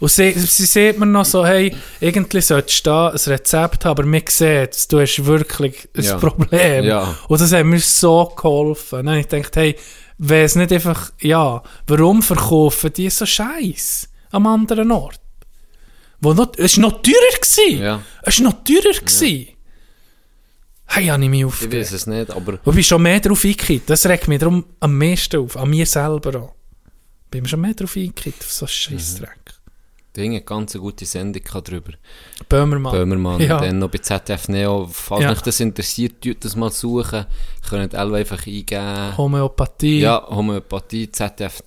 Und 0.00 0.10
sie, 0.10 0.32
sie 0.32 0.64
sieht 0.66 0.98
mir 0.98 1.06
noch 1.06 1.26
so, 1.26 1.44
hey, 1.46 1.76
irgendwie 2.00 2.40
solltest 2.40 2.86
du 2.86 2.90
da 2.90 3.08
ein 3.10 3.16
Rezept 3.16 3.84
haben, 3.84 3.90
aber 3.90 4.04
mir 4.04 4.22
sieht, 4.28 4.90
du 4.90 4.98
hast 5.00 5.24
wirklich 5.24 5.88
ein 5.96 6.02
Ja. 6.04 6.16
Problem. 6.18 6.84
Ja. 6.84 7.14
Und 7.28 7.40
das 7.40 7.52
hat 7.52 7.64
mir 7.66 7.78
so 7.80 8.32
geholfen. 8.34 9.08
Habe 9.08 9.20
ich 9.20 9.28
gedacht, 9.28 9.54
hey, 9.56 9.76
wäre 10.18 10.44
es 10.44 10.56
nicht 10.56 10.72
einfach, 10.72 11.12
ja, 11.20 11.62
warum 11.86 12.22
verkaufen 12.22 12.92
die 12.94 13.10
so 13.10 13.26
Scheiß 13.26 14.08
am 14.30 14.46
anderen 14.46 14.90
Ort? 14.90 15.20
Wo 16.22 16.32
noch, 16.34 16.52
es 16.56 16.76
war 16.78 16.82
noch 16.90 17.02
teurer. 17.02 17.38
Gewesen. 17.40 17.82
Ja. 17.82 18.02
Es 18.22 18.38
war 18.42 18.50
noch 18.52 18.64
teurer. 18.64 18.92
Gewesen. 18.98 19.48
Hey, 20.86 21.06
habe 21.06 21.22
ich 21.22 21.30
mich 21.30 21.40
Ich 21.40 21.46
aufgeregt. 21.46 21.74
weiß 21.74 21.92
es 21.92 22.06
nicht, 22.06 22.30
aber 22.30 22.52
Und 22.52 22.60
ich 22.66 22.74
bin 22.74 22.84
schon 22.84 23.02
mehr 23.02 23.20
drauf 23.20 23.44
eingekippt. 23.44 23.88
Das 23.88 24.04
regt 24.06 24.28
mich 24.28 24.38
darum 24.40 24.64
am 24.80 24.98
meisten 24.98 25.36
auf. 25.40 25.56
An 25.56 25.70
mir 25.70 25.86
selber 25.86 26.40
auch. 26.40 26.54
Bin 27.30 27.42
mir 27.42 27.48
schon 27.48 27.60
mehr 27.60 27.74
drauf 27.74 27.96
eingekippt, 27.96 28.42
auf 28.42 28.50
so 28.50 28.66
Scheissdreck. 28.66 29.38
Dinge 30.16 30.36
eine 30.36 30.44
ganz 30.44 30.74
gute 30.76 31.04
Sendung 31.06 31.42
gehabt 31.42 31.70
drüber. 31.70 31.92
Böhmermann. 32.48 32.92
Böhmermann, 32.92 33.40
Ja. 33.40 33.60
dann 33.60 33.78
noch 33.78 33.90
bei 33.90 33.98
ZDF 33.98 34.48
Neo. 34.48 34.88
Falls 34.90 35.22
Ja. 35.22 35.30
euch 35.30 35.40
das 35.42 35.60
interessiert, 35.60 36.20
tut 36.22 36.44
das 36.44 36.56
mal 36.56 36.70
suchen. 36.70 37.26
Könnt 37.68 37.92
ihr 37.94 38.00
einfach 38.00 38.46
eingeben. 38.46 39.16
Homöopathie. 39.16 40.00
Ja, 40.00 40.26
Homöopathie, 40.28 41.10
ZDF. 41.10 41.62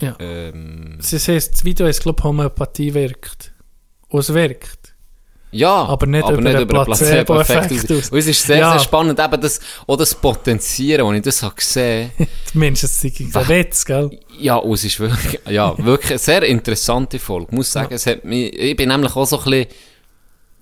Ja. 0.00 0.16
Ähm, 0.18 0.96
Sie 1.00 1.18
heißt, 1.18 1.52
das 1.54 1.64
Video 1.64 1.86
ist, 1.86 2.02
glaube 2.02 2.18
ich, 2.20 2.24
Homöopathie 2.24 2.94
wirkt. 2.94 3.52
Und 4.08 4.20
es 4.20 4.32
wirkt. 4.34 4.91
Ja, 5.52 5.84
Aber 5.84 6.06
nicht 6.06 6.28
über 6.28 6.42
den 6.42 6.56
den 6.56 6.66
Placebo-Effekt 6.66 7.90
aus. 7.90 8.10
Und 8.10 8.18
es 8.18 8.26
ist 8.26 8.42
sehr, 8.42 8.58
Ja. 8.58 8.70
sehr 8.72 8.80
spannend, 8.80 9.20
eben 9.20 9.40
das, 9.40 9.60
auch 9.86 9.96
das 9.96 10.14
Potenzieren, 10.14 11.06
als 11.06 11.16
ich 11.18 11.22
das 11.22 11.42
habe 11.42 11.54
gesehen 11.54 12.10
ist 12.54 12.84
es 12.84 13.04
ein 13.04 13.48
Witz, 13.48 13.84
gell? 13.84 14.18
Ja, 14.38 14.56
und 14.56 14.74
es 14.74 14.84
ist 14.84 14.98
wirklich, 14.98 15.40
ja, 15.48 15.76
wirklich 15.78 16.10
eine 16.12 16.18
sehr 16.18 16.42
interessante 16.44 17.18
Folge. 17.18 17.46
Ich 17.50 17.56
muss 17.56 17.70
sagen, 17.70 17.94
es 17.94 18.06
hat 18.06 18.24
mich, 18.24 18.52
ich 18.58 18.74
bin 18.76 18.88
nämlich 18.88 19.14
auch 19.14 19.26
so 19.26 19.38
ein 19.38 19.44
bisschen, 19.44 19.66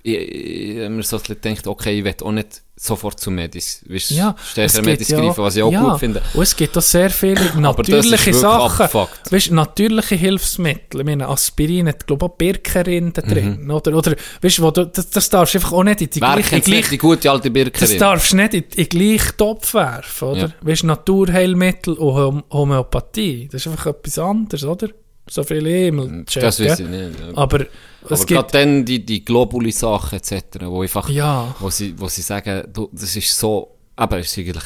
ich, 0.03 0.15
ich, 0.17 0.77
ich 0.79 0.89
mir 0.89 1.03
so 1.03 1.17
ein 1.17 1.23
bisschen 1.23 1.41
gedacht, 1.41 1.67
okay, 1.67 1.99
ich 1.99 2.05
will 2.05 2.15
auch 2.23 2.33
nicht 2.33 2.63
sofort 2.83 3.21
zu 3.21 3.31
Medis, 3.31 3.85
weißt, 3.87 4.13
Ja, 4.13 4.35
stärker 4.43 4.81
Medis 4.81 5.09
greifen, 5.09 5.45
was 5.45 5.55
ich 5.55 5.63
auch 5.63 5.71
ja, 5.71 5.83
gut 5.83 6.01
finde. 6.01 6.23
Und 6.33 6.43
es 6.43 6.57
gibt 6.57 6.77
auch 6.79 6.83
sehr 6.83 7.11
viele 7.11 7.35
das 7.35 7.55
natürliche 7.55 8.33
Sachen. 8.33 8.85
abgefuckt. 8.87 9.31
Weißt, 9.31 9.51
natürliche 9.51 10.15
Hilfsmittel. 10.15 11.01
Ich 11.01 11.05
meine, 11.07 11.29
Aspirin 11.29 11.89
hat, 11.89 12.07
glaube 12.07 12.25
ich, 12.25 12.33
auch 12.33 12.37
Birkerin 12.37 13.13
da 13.13 13.21
drin. 13.21 13.71
Oder, 13.71 13.95
oder, 13.95 14.17
weißt 14.41 14.59
du, 14.59 14.71
das, 14.71 15.11
das 15.11 15.29
darfst 15.29 15.55
du 15.55 15.59
einfach 15.59 15.73
auch 15.73 15.85
nicht 15.85 16.01
in 16.01 16.09
die 16.11 16.21
Wer 16.23 16.37
gleiche, 16.37 16.61
gleich, 16.63 16.89
die 16.89 16.97
gute 16.99 17.31
alte 17.31 17.51
das 17.51 17.53
Birkerin? 17.53 17.99
darfst 17.99 18.33
du 18.33 18.37
nicht 18.37 18.55
in, 18.55 18.63
in 18.63 18.71
den 18.71 18.89
gleichen 18.89 19.37
Topf 19.37 19.75
werfen, 19.75 20.29
oder? 20.29 20.41
Ja. 20.41 20.53
Weißt, 20.63 20.85
Naturheilmittel 20.85 21.95
und 21.95 22.15
Hom 22.15 22.45
Homöopathie, 22.51 23.49
das 23.53 23.67
ist 23.67 23.73
einfach 23.73 23.87
etwas 23.89 24.19
anderes, 24.19 24.65
oder? 24.65 24.89
So 25.33 25.45
viele 25.45 25.71
Himmel 25.71 26.25
Das 26.35 26.59
weiß 26.61 26.81
ich 26.81 26.89
nicht. 26.89 27.21
Aber 27.35 27.61
es 27.61 27.69
Aber 28.05 28.17
gibt, 28.27 28.29
gerade 28.29 28.53
dann 28.53 28.85
die, 28.85 29.05
die 29.07 29.25
Globuli-Sachen 29.25 30.19
etc., 30.19 30.43
wo 30.65 30.83
einfach, 30.83 31.09
ja, 31.09 31.55
wo 31.61 31.71
sie, 31.71 31.95
wo 31.99 32.09
sie 32.09 32.23
sagen, 32.23 32.65
du, 32.73 32.89
das 32.93 33.15
ist 33.15 33.39
so, 33.39 33.77
aber 33.95 34.19
es 34.19 34.37
ist 34.37 34.39
eigentlich 34.39 34.65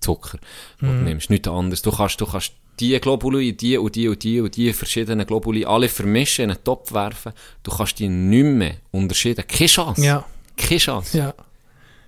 Zucker, 0.00 0.38
Mhm. 0.80 0.86
du 0.86 0.92
nimmst, 1.04 1.30
nichts 1.30 1.48
anderes. 1.48 1.82
Du 1.82 1.90
kannst, 1.90 2.20
du 2.20 2.26
kannst 2.26 2.52
die 2.80 2.98
Globuli, 3.00 3.54
die 3.56 3.76
und 3.78 3.94
die 3.96 4.08
und 4.08 4.22
die 4.22 4.40
und 4.40 4.54
die 4.56 4.72
verschiedenen 4.72 5.26
Globuli 5.26 5.64
alle 5.64 5.88
vermischen, 5.88 6.44
in 6.44 6.50
einen 6.52 6.64
Topf 6.64 6.92
werfen. 6.92 7.32
Du 7.62 7.70
kannst 7.70 7.98
die 7.98 8.08
nicht 8.08 8.44
mehr 8.44 8.76
unterscheiden. 8.92 9.44
Keine 9.46 9.66
Chance. 9.68 10.02
ja, 10.04 10.24
Keine 10.56 10.78
Chance. 10.80 11.18
ja, 11.18 11.34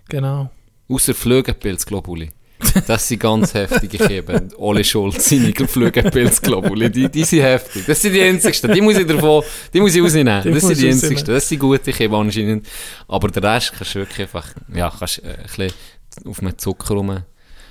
genau. 0.08 0.50
Außer 0.88 1.12
Flügelpilz-Globuli. 1.14 2.30
Das 2.86 3.06
sind 3.06 3.20
ganz 3.20 3.54
heftige 3.54 3.98
Kieben. 3.98 4.48
Ole 4.56 4.82
Schulz, 4.84 5.28
seine 5.28 5.52
Flügelpilz-Globuli, 5.52 6.90
die, 6.90 7.08
die 7.08 7.24
sind 7.24 7.42
heftig. 7.42 7.84
Das 7.86 8.00
sind 8.02 8.12
die 8.14 8.22
einzigsten. 8.22 8.72
Die 8.72 8.80
muss 8.80 8.96
ich 8.98 9.06
davon, 9.06 9.42
die 9.72 9.80
muss 9.80 9.94
ich 9.94 10.02
rausnehmen. 10.02 10.42
Die 10.42 10.50
das 10.52 10.62
sind 10.66 10.78
die 10.78 10.82
du 10.82 10.88
einzigsten. 10.88 11.34
Das 11.34 11.48
sind 11.48 11.58
gute 11.58 11.92
Kieben 11.92 12.14
anscheinend. 12.14 12.66
Aber 13.06 13.28
der 13.28 13.42
Rest 13.42 13.72
kannst 13.76 13.94
du 13.94 14.00
wirklich 14.00 14.20
einfach, 14.20 14.46
ja, 14.74 14.92
kannst 14.96 15.22
äh, 15.22 15.28
ein 15.28 15.36
bisschen 15.44 15.72
auf 16.26 16.40
einen 16.40 16.58
Zucker 16.58 16.94
rum. 16.94 17.18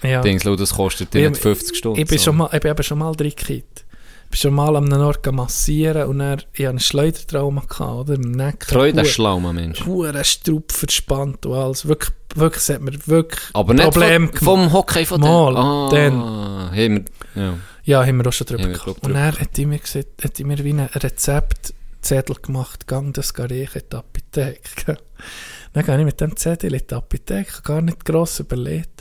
Ja. 0.04 0.22
Dings, 0.22 0.44
schau, 0.44 0.56
das 0.56 0.74
kostet 0.74 1.14
dir 1.14 1.24
Ich- 1.26 1.30
nicht 1.32 1.42
50 1.42 1.76
Stunden. 1.78 2.00
Ich 2.00 2.08
bin, 2.08 2.20
schon 2.20 2.38
mal, 2.38 2.50
ich 2.54 2.60
bin 2.60 2.72
eben 2.72 2.84
schon 2.84 3.00
mal 3.00 3.12
drin 3.14 3.30
gekippt. 3.36 3.84
Ich 4.30 4.32
bin 4.32 4.38
schon 4.40 4.54
mal 4.56 4.76
an 4.76 4.92
einem 4.92 5.04
Ort 5.06 5.26
massieren 5.32 6.08
und 6.10 6.20
dann, 6.20 6.40
ich 6.54 6.60
hatte 6.60 6.70
einen 6.72 6.80
Schleudertrauma, 6.80 7.62
gehabt, 7.62 7.82
oder? 8.10 8.16
Im 8.16 8.36
Hu- 9.06 9.06
schlauer 9.06 9.54
Mensch. 9.54 9.86
Huren 9.86 10.24
Strupp 10.26 10.72
verspannt 10.74 11.46
und 11.46 11.54
alles. 11.56 11.88
Wirklich, 11.88 12.12
wirklich, 12.36 12.62
es 12.64 12.70
hat 12.70 12.82
mir 12.82 12.92
wirklich 13.08 13.42
Aber 13.54 13.74
nicht 13.74 13.84
Problem 13.90 14.28
vom, 14.34 14.38
vom 14.46 14.74
Hockey 14.74 15.06
von 15.06 15.22
Mal. 15.22 15.56
Ah, 15.58 15.90
dann. 15.90 16.20
Haben 16.22 17.06
wir, 17.36 17.42
ja. 17.42 17.54
Ja, 17.84 18.06
haben 18.06 18.18
wir 18.18 18.28
auch 18.28 18.34
schon 18.34 18.48
drüber 18.48 18.64
Haben 18.64 18.74
gehabt. 18.74 19.04
Und 19.06 19.16
er 19.16 19.32
hat 19.40 19.58
mir 19.58 19.80
gesagt, 19.80 20.22
hat 20.22 20.38
mir 20.40 20.62
wie 20.62 20.74
ein 20.74 20.82
Rezeptzettel 20.82 22.36
gemacht, 22.42 22.86
gang 22.88 23.14
das 23.14 23.34
Garech 23.34 23.76
in 23.76 23.82
die 23.92 23.96
Apotheke. 23.96 24.98
Dann 25.74 25.86
gehe 25.86 26.00
ich 26.00 26.06
mit 26.06 26.20
dem 26.20 26.36
Zettel 26.36 26.74
in 26.74 26.82
die 26.90 26.94
Apotheke, 26.96 27.62
gar 27.64 27.82
nicht 27.82 28.04
gross 28.04 28.40
überlegt. 28.42 28.97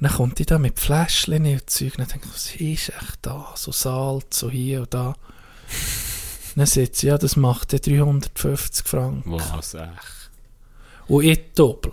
Dann 0.00 0.12
kommt 0.12 0.38
die 0.38 0.46
da 0.46 0.58
mit 0.58 0.78
Fläschchen 0.80 1.44
und 1.46 1.68
Zeug. 1.70 1.94
Dann 1.98 2.08
denke 2.08 2.26
ich, 2.26 2.34
was 2.34 2.46
ist 2.54 2.88
echt 2.88 3.18
da? 3.22 3.52
So 3.56 3.70
Salz, 3.72 4.38
so 4.40 4.50
hier 4.50 4.80
und 4.82 4.94
da. 4.94 5.14
Dann 6.56 6.66
sagt 6.66 6.96
sie, 6.96 7.06
ja, 7.06 7.16
das 7.18 7.36
macht 7.36 7.72
ja 7.72 7.78
350 7.78 8.86
Franken. 8.86 9.32
Was, 9.32 9.74
echt. 9.74 10.30
Und 11.06 11.24
ich 11.24 11.40
doppel. 11.54 11.92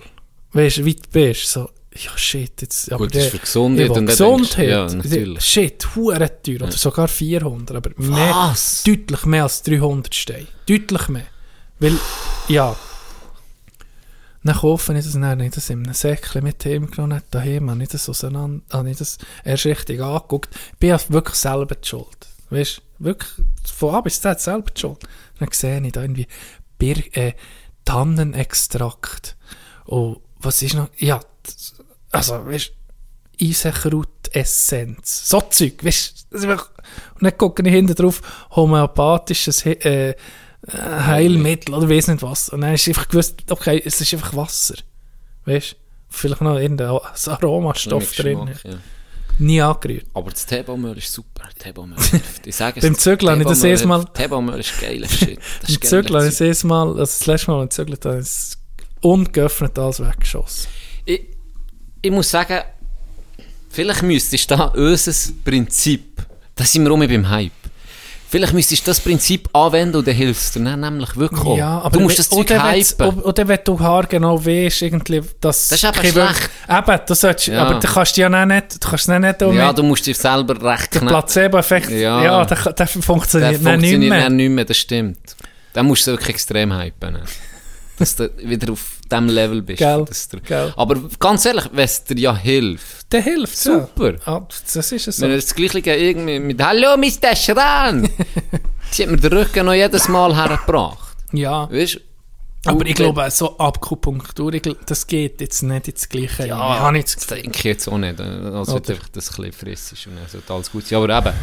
Weißt 0.53 0.77
du, 0.77 0.85
wie 0.85 0.95
du 0.95 1.01
bist, 1.11 1.47
so, 1.51 1.69
ja 1.93 2.17
shit, 2.17 2.61
jetzt, 2.61 2.91
aber 2.91 3.05
Gut, 3.05 3.15
das 3.15 3.23
ist 3.25 3.33
der- 3.33 3.39
für 3.39 3.45
Gesundheit. 3.45 3.85
ich 3.85 3.91
und 3.97 4.05
Gesundheit. 4.07 4.57
denkst 4.57 4.93
Ja, 4.93 4.97
natürlich. 4.97 5.43
Shit, 5.45 5.95
hure 5.95 6.41
teuer. 6.41 6.61
Oder 6.61 6.71
sogar 6.71 7.07
400. 7.07 7.75
Aber 7.77 7.91
mehr, 7.97 8.29
Was? 8.33 8.83
deutlich 8.83 9.25
mehr 9.25 9.43
als 9.43 9.61
300 9.63 10.13
Steine. 10.15 10.47
Deutlich 10.67 11.07
mehr. 11.09 11.25
Weil, 11.79 11.97
ja. 12.47 12.75
Dann 14.47 14.55
kaufe 14.55 14.93
ich 14.93 15.03
das 15.03 15.11
dann 15.11 15.37
nicht 15.39 15.57
das 15.57 15.69
in 15.69 15.83
einem 15.83 15.93
Säckchen 15.93 16.41
mit 16.41 16.63
heimgenommen, 16.63 17.17
nicht 17.17 17.35
daheim, 17.35 17.69
habe 17.69 17.83
ich 17.83 17.89
das 17.89 18.07
auseinander, 18.07 18.63
habe 18.71 18.89
ich 18.89 18.95
das 18.95 19.17
erst 19.43 19.65
richtig 19.65 19.99
angeguckt. 19.99 20.55
Ich 20.71 20.77
bin 20.77 20.89
ja 20.89 20.99
wirklich 21.09 21.35
selber 21.35 21.75
die 21.75 21.85
schuld. 21.85 22.27
Weißt 22.49 22.77
du, 22.77 23.03
wirklich 23.03 23.29
von 23.75 23.95
A 23.95 23.99
bis 23.99 24.21
Z 24.21 24.39
selber 24.39 24.71
die 24.71 24.79
schuld. 24.79 24.99
Dann 25.39 25.49
sehe 25.51 25.85
ich 25.85 25.91
da 25.91 26.01
irgendwie 26.01 26.27
Bir 26.77 27.17
äh, 27.17 27.33
Tannenextrakt. 27.83 29.35
Und 29.83 30.21
was 30.39 30.61
ist 30.61 30.75
noch? 30.75 30.87
Ja, 30.95 31.19
also, 32.11 32.45
weißt 32.45 32.71
du, 33.39 33.45
Eisenkraut-Essenz. 33.45 35.27
So 35.27 35.41
Zeug, 35.41 35.83
weißt 35.83 36.27
du. 36.31 36.51
Und 36.51 36.61
dann 37.19 37.37
gucke 37.37 37.63
ich 37.63 37.73
hinten 37.73 37.95
drauf, 37.95 38.21
homöopathisches 38.55 39.63
He 39.63 39.71
äh, 39.71 40.15
Heilmittel 40.71 41.73
oder 41.73 41.89
weiss 41.89 42.07
nicht 42.07 42.21
was. 42.21 42.49
Und 42.49 42.61
dann 42.61 42.73
ist 42.73 42.87
einfach 42.87 43.07
gewusst, 43.07 43.43
okay, 43.49 43.81
es 43.83 44.01
ist 44.01 44.13
einfach 44.13 44.35
Wasser. 44.35 44.75
Weißt 45.45 45.73
du? 45.73 45.75
Vielleicht 46.09 46.41
noch 46.41 46.57
irgendein 46.57 46.87
Aromastoff 46.87 48.15
drin. 48.15 48.49
Ja. 48.63 48.77
Nie 49.39 49.61
angerührt. 49.61 50.05
Aber 50.13 50.31
das 50.31 50.45
Teebaumöl 50.45 50.97
ist 50.97 51.13
super. 51.13 51.43
Hilft. 51.61 52.47
Ich 52.47 52.55
sage 52.55 52.79
es 52.79 52.83
Beim 52.83 52.93
dir, 52.93 52.99
Zügeln 52.99 53.31
habe 53.31 53.41
ich 53.41 53.47
das 53.47 53.63
erste 53.63 53.87
Mal-. 53.87 54.05
Teebaumöl 54.05 54.59
ist 54.59 54.79
geiler 54.79 55.07
Shit. 55.07 55.39
Das 55.61 55.69
Im 55.69 55.75
ist 55.75 55.85
Zügel 55.85 56.15
habe 56.15 56.27
ich 56.27 56.37
das, 56.37 56.63
Mal, 56.63 56.87
also 56.87 56.99
das 56.99 57.25
letzte 57.25 57.51
Mal, 57.51 57.61
als 57.61 57.77
ich 57.77 57.85
gezügelt 57.85 58.05
habe, 58.05 58.17
ist 58.17 58.29
es 58.29 58.57
ungeöffnet 59.01 59.77
alles 59.77 59.99
weggeschossen. 59.99 60.67
ich, 61.05 61.21
ich 62.01 62.11
muss 62.11 62.31
sagen, 62.31 62.61
vielleicht 63.69 64.01
müsstest 64.01 64.49
du 64.49 64.55
da 64.55 64.65
unser 64.65 65.13
Prinzip, 65.45 66.25
da 66.55 66.63
sind 66.63 66.83
wir 66.83 66.89
rum 66.89 67.01
beim 67.01 67.29
Hype, 67.29 67.51
vielleicht 68.29 68.53
müsstest 68.53 68.85
du 68.85 68.89
das 68.91 68.99
Prinzip 68.99 69.49
anwenden 69.53 69.95
und 69.97 70.07
dann 70.07 70.15
hilfst 70.15 70.55
du 70.55 70.63
dann 70.63 70.79
nämlich 70.79 71.15
wirklich. 71.15 71.57
Ja, 71.57 71.79
aber 71.79 71.89
du 71.97 71.99
musst 72.01 72.19
das 72.19 72.29
Zeug 72.29 72.49
hypen. 72.49 73.19
Oder 73.21 73.47
wenn 73.47 73.59
du 73.63 73.79
haargenau 73.79 74.45
weisst, 74.45 74.81
irgendwie, 74.81 75.21
dass... 75.41 75.69
Das 75.69 75.83
ist 75.83 75.83
eben 75.83 76.11
schlecht. 76.11 76.49
Eben, 76.69 76.99
du 77.07 77.15
solltest, 77.15 77.47
Ja. 77.47 77.63
aber 77.65 77.79
du 77.79 77.87
kannst 77.87 78.17
ja 78.17 78.45
nicht, 78.45 78.83
du 78.83 78.89
kannst 78.89 79.07
nicht 79.07 79.41
um 79.43 79.55
Ja, 79.55 79.71
du 79.73 79.83
musst 79.83 80.05
dir 80.05 80.15
selber 80.15 80.61
recht 80.61 80.95
der. 80.95 81.01
Placebo-Effekt, 81.01 81.89
Ja. 81.89 82.21
ja, 82.23 82.45
der, 82.45 82.57
der 82.57 82.73
Der 82.73 82.87
funktioniert, 82.87 83.55
dann 83.55 83.61
funktioniert 83.63 83.99
nicht 83.99 84.09
mehr. 84.09 84.29
nicht 84.29 84.49
mehr, 84.49 84.65
das 84.65 84.77
stimmt. 84.77 85.35
Dann 85.73 85.85
musst 85.85 86.05
du 86.07 86.11
wirklich 86.11 86.29
extrem 86.29 86.73
hypen. 86.77 87.13
ne? 87.13 87.21
Dass 87.99 88.15
du 88.15 88.29
wieder 88.43 88.73
auf 88.73 88.96
diesem 89.07 89.29
Level 89.29 89.61
bist. 89.61 89.79
Gell, 89.79 90.05
du, 90.31 90.41
gell. 90.41 90.73
Aber 90.75 90.95
ganz 91.19 91.45
ehrlich, 91.45 91.65
wenn 91.71 91.85
es 91.85 92.03
dir 92.03 92.17
ja 92.17 92.35
hilft, 92.35 93.11
Der 93.11 93.21
hilft, 93.21 93.57
Super. 93.57 94.13
Ja. 94.13 94.19
Ah, 94.25 94.47
das 94.73 94.91
ist 94.91 95.07
es 95.07 95.17
so. 95.17 95.23
Wenn 95.23 95.31
er 95.31 95.37
das 95.37 95.53
gleiche 95.53 95.95
irgendwie 95.95 96.39
mit 96.39 96.61
«Hallo, 96.61 96.97
Mr. 96.97 97.35
Schran!» 97.35 98.09
Sie 98.91 99.03
hat 99.03 99.11
mir 99.11 99.17
den 99.17 99.33
Rücken 99.33 99.65
noch 99.65 99.73
jedes 99.73 100.07
Mal 100.07 100.35
hergebracht. 100.35 101.17
Ja, 101.33 101.69
Weißt 101.69 101.99
aber 102.65 102.85
ich 102.85 102.95
glaube, 102.95 103.29
so 103.31 103.57
Akupunktur, 103.59 104.51
das 104.51 105.07
geht 105.07 105.39
jetzt 105.39 105.61
nicht 105.63 105.87
ins 105.87 106.09
Gleiche. 106.09 106.47
Ja, 106.47 106.79
habe 106.79 106.97
ich 106.97 107.05
das 107.05 107.15
das 107.15 107.27
denke 107.27 107.51
ich 107.57 107.63
jetzt 107.63 107.87
auch 107.87 107.97
nicht. 107.97 108.19
Also 108.19 108.75
Oder? 108.75 108.89
einfach 108.93 109.09
das 109.09 109.29
ein 109.29 109.35
bisschen 109.35 109.53
frisst 109.53 110.07
und 110.07 110.15
dann 110.15 110.55
alles 110.55 110.71
gut 110.71 110.85
sein. 110.85 111.01
Aber 111.01 111.17
eben, 111.17 111.37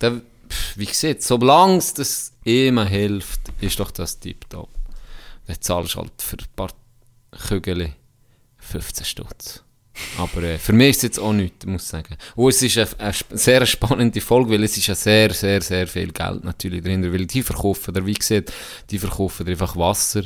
der, 0.00 0.20
wie 0.76 0.86
gesagt, 0.86 1.22
solange 1.22 1.78
es 1.78 1.94
das 1.94 2.32
immer 2.44 2.84
hilft, 2.84 3.40
ist 3.60 3.80
doch 3.80 3.90
das 3.90 4.20
tipptopp. 4.20 4.68
Dann 5.46 5.60
zahlst 5.60 5.94
du 5.94 6.00
halt 6.00 6.12
für 6.18 6.36
ein 6.36 6.46
paar 6.54 6.70
Kügel 7.48 7.90
15 8.58 9.04
Stutz. 9.04 9.62
Aber 10.18 10.42
äh, 10.42 10.58
für 10.58 10.72
mich 10.72 10.90
ist 10.90 10.96
es 10.98 11.02
jetzt 11.04 11.18
auch 11.20 11.32
nichts, 11.32 11.64
muss 11.66 11.82
ich 11.84 11.88
sagen. 11.88 12.16
Und 12.34 12.48
es 12.48 12.62
ist 12.62 12.78
eine, 12.78 12.88
eine 12.98 13.14
sehr 13.30 13.64
spannende 13.66 14.20
Folge, 14.20 14.50
weil 14.52 14.64
es 14.64 14.76
ist 14.76 14.88
ja 14.88 14.94
sehr, 14.94 15.32
sehr, 15.32 15.60
sehr 15.62 15.86
viel 15.86 16.10
Geld 16.12 16.42
natürlich 16.42 16.82
drin. 16.82 17.12
Weil 17.12 17.26
die 17.26 17.42
verkaufen, 17.42 17.94
dir, 17.94 18.04
wie 18.04 18.14
gesagt, 18.14 18.52
die 18.90 18.98
verkaufen 18.98 19.46
einfach 19.46 19.76
Wasser 19.76 20.22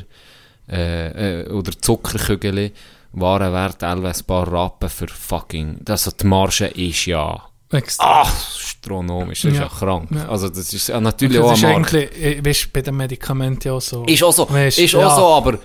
äh, 0.67 1.41
äh, 1.43 1.49
oder 1.49 1.71
Zuckerkügel, 1.79 2.71
Warenwert 3.11 3.79
teilweise 3.79 4.23
ein 4.23 4.25
paar 4.25 4.51
Rappen 4.51 4.89
für 4.89 5.07
fucking... 5.07 5.81
Also 5.87 6.11
die 6.11 6.25
Marge 6.25 6.65
ist 6.67 7.05
ja 7.05 7.39
Extra. 7.71 8.21
astronomisch, 8.21 9.41
das 9.43 9.51
ist 9.51 9.57
Ja. 9.57 9.63
ja 9.65 9.69
krank. 9.69 10.09
Ja. 10.11 10.29
Also 10.29 10.49
das 10.49 10.73
ist 10.73 10.89
ja 10.89 10.99
natürlich 10.99 11.37
das 11.37 11.45
auch 11.45 11.53
ist 11.53 11.63
ein 11.63 11.71
Markt. 11.73 11.93
eigentlich, 11.93 12.23
äh, 12.23 12.45
weißt, 12.45 12.73
bei 12.73 12.81
den 12.81 12.97
Medikamenten 12.97 13.67
ja 13.67 13.73
auch 13.73 13.81
so. 13.81 14.03
Ist 14.05 14.23
auch 14.23 14.33
so, 14.33 14.49
Weisst, 14.49 14.79
ist 14.79 14.93
ja. 14.93 15.05
auch 15.07 15.15
so, 15.15 15.25
aber 15.27 15.59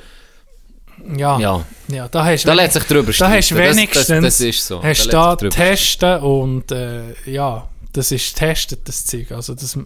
Ja, 1.16 1.39
ja. 1.39 1.64
ja, 1.89 2.09
da 2.09 2.24
hast 2.24 2.44
du 2.44 2.48
da 2.48 2.55
lässt 2.55 2.74
sich 2.74 2.85
drüber 2.85 3.12
Da 3.12 3.31
hast 3.31 3.51
du 3.51 3.55
streiten. 3.55 3.66
Das- 3.68 3.76
wenigstens 3.76 4.06
das, 4.06 4.22
das, 4.22 4.40
ist 4.40 4.66
so. 4.66 4.82
hast 4.82 5.06
da 5.12 5.36
da 5.36 5.48
testen 5.48 6.20
und 6.22 6.72
äh, 6.72 7.02
ja, 7.26 7.68
das 7.93 8.10
ist 8.12 8.36
testet, 8.36 8.89
das 8.89 9.05
Zeug. 9.05 9.31
Also 9.32 9.55
das, 9.55 9.78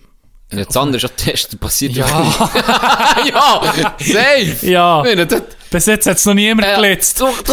Ja, 0.50 0.64
das 0.64 0.76
andere 0.78 0.96
ist 0.96 1.02
ja 1.02 1.08
Testen, 1.10 1.58
passiert 1.58 1.92
ja. 1.92 2.06
ja, 2.08 3.24
ja, 3.26 3.94
safe. 3.98 4.56
ja. 4.62 5.02
Meine, 5.04 5.26
das, 5.26 5.42
Bis 5.70 5.84
jetzt 5.84 6.06
hat 6.06 6.16
es 6.16 6.24
noch 6.24 6.32
niemand 6.32 6.66
äh, 6.66 6.74
gelitzt. 6.76 7.20
Du, 7.20 7.26
du, 7.44 7.52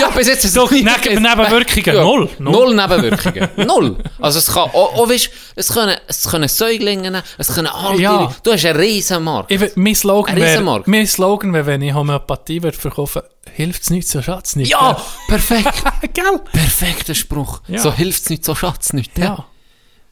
ja, 0.00 0.10
bis 0.10 0.28
jetzt 0.28 0.44
ist 0.44 0.50
es 0.50 0.54
Doch, 0.54 0.70
nicht 0.70 0.84
Neben-. 0.84 1.22
Nebenwirkungen, 1.22 1.96
null. 2.04 2.30
Null. 2.38 2.52
Null 2.52 2.76
Nebenwirkungen. 2.76 3.48
Null. 3.66 3.96
Also 4.20 4.38
es 4.38 4.46
kann, 4.46 4.70
auch, 4.70 4.94
auch 4.94 5.08
weißt, 5.08 5.28
es 5.56 5.72
können, 5.72 5.96
es 6.06 6.22
können 6.22 6.48
Säuglinge, 6.48 7.24
es 7.36 7.48
können 7.48 7.66
Alte, 7.66 8.02
Ja. 8.02 8.32
du 8.44 8.52
hast 8.52 8.64
einen 8.64 8.78
riesen 8.78 9.24
Markt. 9.24 9.50
Ich, 9.50 9.60
mein 9.74 9.96
Slogan 9.96 10.36
wäre, 10.36 10.82
mein 10.86 11.06
Slogan 11.08 11.52
wäre, 11.52 11.66
wenn 11.66 11.82
ich 11.82 11.94
Homöopathie 11.94 12.62
würde 12.62 12.78
verkaufen, 12.78 13.22
hilft 13.54 13.82
es 13.82 13.90
nicht, 13.90 14.06
so 14.06 14.22
schadet 14.22 14.46
es 14.46 14.54
nicht. 14.54 14.70
Ja, 14.70 14.96
perfekt. 15.26 15.82
gell? 16.14 16.40
Perfekter 16.52 17.16
Spruch. 17.16 17.60
Ja. 17.66 17.80
So 17.80 17.92
hilft 17.92 18.22
es 18.22 18.30
nicht, 18.30 18.44
so 18.44 18.54
schadet 18.54 18.82
es 18.82 18.92
nicht. 18.92 19.18
Ja. 19.18 19.46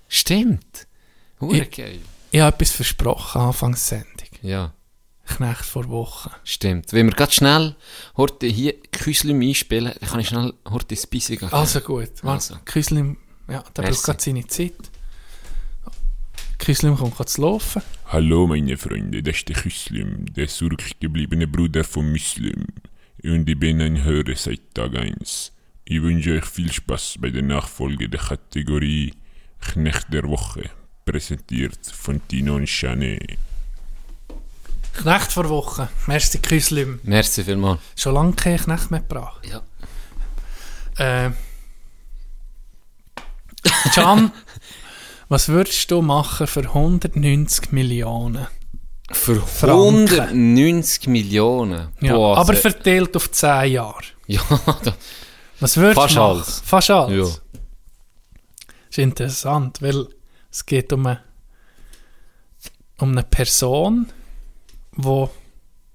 Stimmt. 0.09 0.89
Hure 1.41 1.69
Ich- 2.35 2.41
habe 2.41 2.57
etwas 2.57 2.73
versprochen, 2.73 3.41
Anfangssendung. 3.41 4.29
Ja. 4.43 4.75
Knecht 5.25 5.65
vor 5.65 5.89
Wochen. 5.89 6.31
Stimmt. 6.43 6.93
Wenn 6.93 7.07
wir 7.07 7.15
ganz 7.15 7.35
schnell 7.35 7.77
heute 8.17 8.49
hier 8.49 8.75
Küslim 8.91 9.41
einspielen, 9.41 9.95
dann 10.01 10.09
kann 10.09 10.19
ich 10.19 10.29
schnell 10.29 10.53
heute 10.69 10.95
ins 10.97 11.07
Bissi 11.07 11.37
gehen. 11.37 11.53
Also 11.53 11.81
gut. 11.81 12.11
Also. 12.25 12.57
Küslim, 12.65 13.19
ja, 13.49 13.63
der 13.77 13.85
Merci. 13.85 13.93
braucht 13.95 14.05
gerade 14.05 14.23
seine 14.23 14.47
Zeit. 14.49 14.75
Küslim 16.59 16.97
kommt 16.97 17.17
gerade 17.17 17.31
zu 17.31 17.41
laufen. 17.41 17.83
Hallo 18.07 18.49
meine 18.49 18.77
Freunde, 18.77 19.23
das 19.23 19.37
ist 19.37 19.49
der 19.49 19.55
Küslim, 19.57 20.27
der 20.35 20.49
zurückgebliebene 20.49 21.47
Bruder 21.47 21.85
von 21.85 22.11
Muslim. 22.11 22.67
Und 23.23 23.49
ich 23.49 23.59
bin 23.61 23.81
ein 23.81 24.03
Hörer 24.03 24.35
seit 24.35 24.75
Tag 24.75 24.97
1. 24.97 25.53
Ich 25.85 26.03
wünsche 26.03 26.33
euch 26.33 26.45
viel 26.47 26.73
Spaß 26.73 27.19
bei 27.21 27.31
der 27.31 27.43
Nachfolge 27.43 28.09
der 28.09 28.21
Kategorie 28.21 29.15
Knecht 29.61 30.13
der 30.13 30.25
Woche, 30.25 30.69
präsentiert 31.05 31.79
von 31.93 32.21
Tino 32.29 32.57
und 32.57 32.67
Chanet. 32.67 33.39
Knecht 34.95 35.33
vor 35.33 35.49
Wochen. 35.49 35.89
Merci, 36.07 36.39
Küslim. 36.39 37.01
Merci 37.03 37.43
vielmals. 37.45 37.81
Schon 37.97 38.15
lange 38.15 38.33
kein 38.35 38.59
Knecht 38.59 38.91
mehr 38.91 39.01
gebracht. 39.01 39.41
Ja. 39.51 39.63
Äh, 41.27 41.33
Can, 43.95 44.31
was 45.29 45.49
würdest 45.49 45.91
du 45.91 46.01
machen 46.03 46.47
für 46.47 46.61
190 46.61 47.73
Millionen? 47.73 48.47
Für 49.11 49.41
Franken. 49.41 50.21
190 50.21 51.07
Millionen. 51.09 51.89
Ja, 52.01 52.15
Boah, 52.15 52.39
aber 52.39 52.55
verteilt 52.55 53.17
auf 53.17 53.31
10 53.31 53.73
Jahre. 53.73 54.03
Ja, 54.27 54.41
da, 54.83 54.95
Was 55.61 55.77
würdest 55.77 56.01
Fast 56.01 56.15
du 56.17 56.21
machen? 56.21 56.31
alles. 56.37 56.63
Fast 56.65 56.91
alles. 56.91 57.17
ja. 57.19 57.25
Das 57.25 57.39
ist 58.91 58.99
interessant, 58.99 59.83
weil 59.83 60.07
es 60.55 60.65
geht 60.65 60.93
um 60.93 61.05
eine, 61.05 61.21
um 62.99 63.11
eine 63.11 63.25
Person, 63.25 64.07
wo 64.93 65.29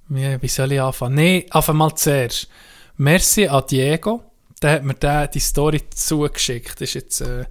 wie, 0.09 0.41
wie 0.41 0.47
soll 0.47 0.73
ich 0.73 0.81
anfangen? 0.81 1.15
Nein, 1.15 1.43
einfach 1.49 1.73
mal 1.73 1.95
zuerst. 1.95 2.49
Merci 2.97 3.47
an 3.47 3.63
Diego. 3.69 4.23
Der 4.61 4.71
hat 4.73 4.83
mir 4.83 4.95
da 4.95 5.27
die 5.27 5.39
Story 5.39 5.81
zugeschickt. 5.91 6.81
Das 6.81 6.89
ist 6.89 6.93
jetzt, 6.95 7.21
äh, 7.21 7.45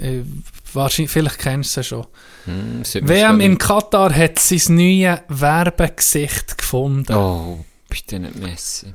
äh, 0.00 0.24
wahrscheinlich, 0.72 1.12
vielleicht 1.12 1.38
kennst 1.38 1.76
du 1.76 1.82
sie 1.82 1.88
schon. 1.88 2.06
Hm, 2.46 2.82
WM 3.08 3.40
in. 3.40 3.58
Katar 3.58 4.12
hat 4.12 4.40
sein 4.40 4.74
neues 4.74 5.20
Werbegesicht 5.28 6.58
gefunden. 6.58 7.14
Oh, 7.14 7.64
bitte 7.88 8.18
nicht 8.18 8.34
Messi. 8.34 8.92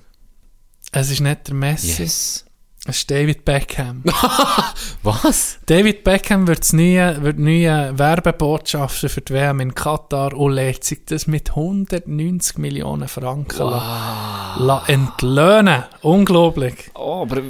Es 0.91 1.10
ist 1.10 1.22
nicht 1.22 1.48
der 1.48 1.56
Messi, 1.56 2.02
Yes. 2.02 2.45
Es 2.90 2.98
ist 2.98 3.11
David 3.11 3.45
Beckham. 3.45 4.03
Was? 5.03 5.60
David 5.66 6.03
Beckham 6.03 6.48
wird 6.48 6.60
das 6.60 6.74
neue, 6.74 7.22
wird 7.22 7.40
neue 7.40 7.98
Werbebotschafter 7.98 9.10
für 9.10 9.22
die 9.22 9.34
WM 9.34 9.60
in 9.60 9.76
Katar 9.76 10.34
und 10.34 10.53
lädt 10.53 10.84
sich 10.84 11.06
das 11.06 11.28
mit 11.28 11.52
190 11.52 12.57
Millionen 12.57 13.07
Franken 13.07 13.57
la, 13.60 14.56
la 14.60 14.84
entlöhnen. 14.88 15.84
Unglaublich. 16.02 16.91
Oh, 16.95 17.22
aber... 17.22 17.41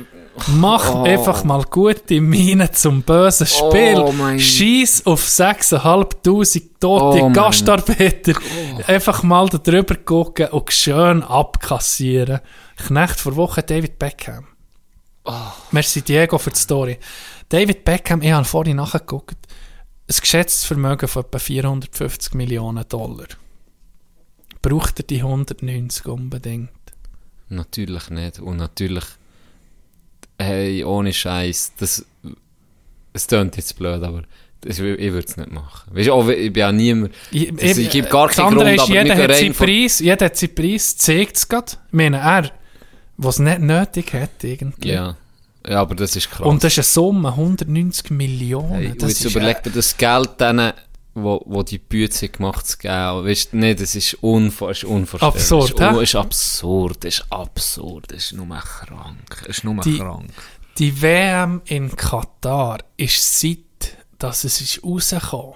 Mach 0.48 0.96
Oh. 0.96 1.04
einfach 1.04 1.44
mal 1.44 1.64
gute 1.70 2.22
Miene 2.22 2.72
zum 2.72 3.02
bösen 3.02 3.46
Spiel. 3.48 3.98
Oh 3.98 4.14
Schieß 4.38 5.06
auf 5.06 5.24
6'500 5.26 6.62
tote 6.80 7.24
Oh 7.24 7.30
Gastarbeiter. 7.30 8.34
Einfach 8.88 9.24
mal 9.24 9.48
da 9.50 9.58
drüber 9.58 9.96
gucken 9.96 10.48
und 10.48 10.72
schön 10.72 11.24
abkassieren. 11.24 12.40
Knecht 12.88 13.20
vor 13.20 13.36
Woche 13.36 13.64
David 13.64 14.00
Beckham. 14.00 14.48
Oh. 15.26 15.52
Merci 15.72 16.02
Diego 16.02 16.38
für 16.38 16.52
die 16.52 16.60
Story. 16.60 16.98
David 17.50 17.84
Beckham, 17.84 18.22
ich 18.22 18.32
habe 18.32 18.46
vorhin 18.46 18.78
nachgeguckt, 18.78 19.38
ein 20.08 20.16
geschätztes 20.20 20.66
Vermögen 20.66 21.08
von 21.08 21.24
etwa 21.24 21.40
450 21.40 22.34
Millionen 22.34 22.88
Dollar. 22.88 23.28
Braucht 24.62 25.00
er 25.00 25.04
die 25.04 25.18
190 25.18 26.06
unbedingt? 26.08 26.70
Natürlich 27.50 28.10
nicht. 28.10 28.40
Und 28.40 28.58
natürlich, 28.58 29.06
hey, 30.38 30.84
ohne 30.84 31.14
Scheiß, 31.14 31.74
das, 31.78 32.06
es 33.14 33.28
klingt 33.28 33.58
jetzt 33.58 33.78
blöd, 33.78 34.04
aber 34.04 34.24
das, 34.62 34.80
ich 34.80 34.84
würde 34.84 35.20
es 35.20 35.38
nicht 35.38 35.52
machen. 35.52 35.96
Weißt 35.96 36.10
auch, 36.10 36.28
ich 36.28 36.52
bin 36.52 36.60
ja 36.60 36.72
niemand, 36.72 37.14
Ich, 37.32 37.54
das, 37.56 37.78
ich 37.78 37.90
gebe 37.90 38.10
gar 38.10 38.30
keinen 38.30 38.56
Grund, 38.56 38.70
ist, 38.70 38.88
jeder 38.90 39.16
hat 39.16 39.36
seinen 39.36 39.54
Preis, 39.54 40.00
jeder 40.00 40.26
hat 40.26 40.36
seinen 40.36 40.56
Preis, 40.56 40.98
zeigt 40.98 41.38
es 41.38 41.48
gerade. 41.48 41.74
Ich 41.88 41.94
meine, 41.94 42.18
er, 42.18 42.52
was 43.22 43.40
nicht 43.40 43.60
nötig 43.60 44.14
hat 44.14 44.44
irgendwie. 44.44 44.90
Ja. 44.92 45.16
ja, 45.68 45.82
aber 45.82 45.96
das 45.96 46.16
ist 46.16 46.32
krass. 46.32 46.48
Und 46.48 46.64
das 46.64 46.74
ist 46.74 46.80
eine 46.80 46.84
Summe, 46.86 47.30
190 47.30 48.12
Millionen. 48.12 48.70
Hey, 48.72 48.94
das 48.98 49.10
jetzt 49.10 49.26
ist, 49.26 49.32
überleg 49.36 49.62
dir 49.62 49.72
das 49.72 49.98
Geld 49.98 50.40
denen, 50.40 50.72
wo, 51.14 51.42
wo 51.46 51.64
die 51.64 51.80
Bütze 51.80 52.30
gemacht 52.30 52.66
zu 52.66 52.78
geben. 52.78 53.26
Weißt 53.26 53.52
du, 53.52 53.58
nee, 53.58 53.76
das 53.76 53.96
ist, 53.96 54.14
unvor, 54.22 54.72
ist 54.72 54.86
unvorstellbar. 54.86 55.36
Absurd, 55.36 55.80
das 55.80 55.92
ist, 55.92 55.98
hä? 55.98 56.04
ist 56.04 56.16
absurd, 56.16 57.04
das 57.04 57.14
ist 57.16 57.26
absurd, 57.30 58.06
das 58.12 58.18
ist 58.18 58.34
nur 58.34 58.48
krank. 58.58 59.46
Ist 59.48 59.64
nur 59.66 59.76
Die- 59.82 59.98
krank. 59.98 60.32
Die 60.78 61.02
WM 61.02 61.62
in 61.66 61.94
Katar 61.94 62.78
ist 62.96 63.40
seit, 63.42 63.58
dass 64.18 64.46
es 64.46 64.62
ist 64.62 64.82
rausgekommen 64.82 65.56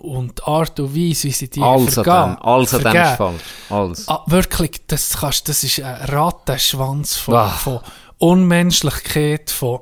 und 0.00 0.38
die 0.38 0.42
Art 0.44 0.78
und 0.80 0.94
Weise, 0.94 1.24
wie 1.28 1.32
sie 1.32 1.48
die 1.50 1.60
an 1.62 1.86
vergeben- 1.88 2.36
dem, 2.36 2.42
alles 2.42 2.74
an 2.74 2.80
dem 2.80 2.90
vergeben. 2.92 3.04
ist 3.10 3.16
falsch. 3.16 3.42
Alles. 3.70 4.08
Ah, 4.08 4.22
wirklich, 4.26 4.80
das, 4.86 5.16
kannst, 5.18 5.48
das 5.48 5.64
ist 5.64 5.80
ein 5.80 5.94
Rattenschwanz 6.08 7.16
von, 7.16 7.34
Ah. 7.34 7.48
von 7.50 7.80
Unmenschlichkeit, 8.18 9.50
von 9.50 9.80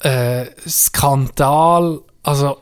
äh, 0.00 0.46
Skandal. 0.68 2.00
Also, 2.22 2.58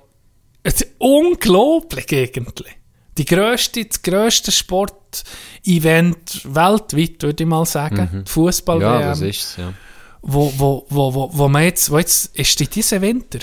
es 0.62 0.74
ist 0.82 0.86
unglaublich 0.98 2.06
eigentlich. 2.12 2.74
Die 3.16 3.24
grösste, 3.24 3.84
das 3.84 4.00
grösste 4.02 4.52
Sportevent 4.52 6.42
weltweit, 6.44 7.22
würde 7.22 7.42
ich 7.42 7.48
mal 7.48 7.66
sagen. 7.66 8.24
Die 8.26 8.30
fußball 8.30 8.76
Mhm. 8.76 8.82
ja, 8.82 9.00
das 9.00 9.20
ist 9.20 9.42
es, 9.42 9.56
ja. 9.56 9.72
wo, 10.22 10.52
wo, 10.56 10.86
wo, 10.88 11.14
wo, 11.14 11.30
wo 11.32 11.48
man 11.48 11.64
jetzt, 11.64 11.90
wo 11.90 11.98
jetzt 11.98 12.36
ist 12.36 12.58
die 12.60 12.68
diesen 12.68 13.00
Winter, 13.02 13.40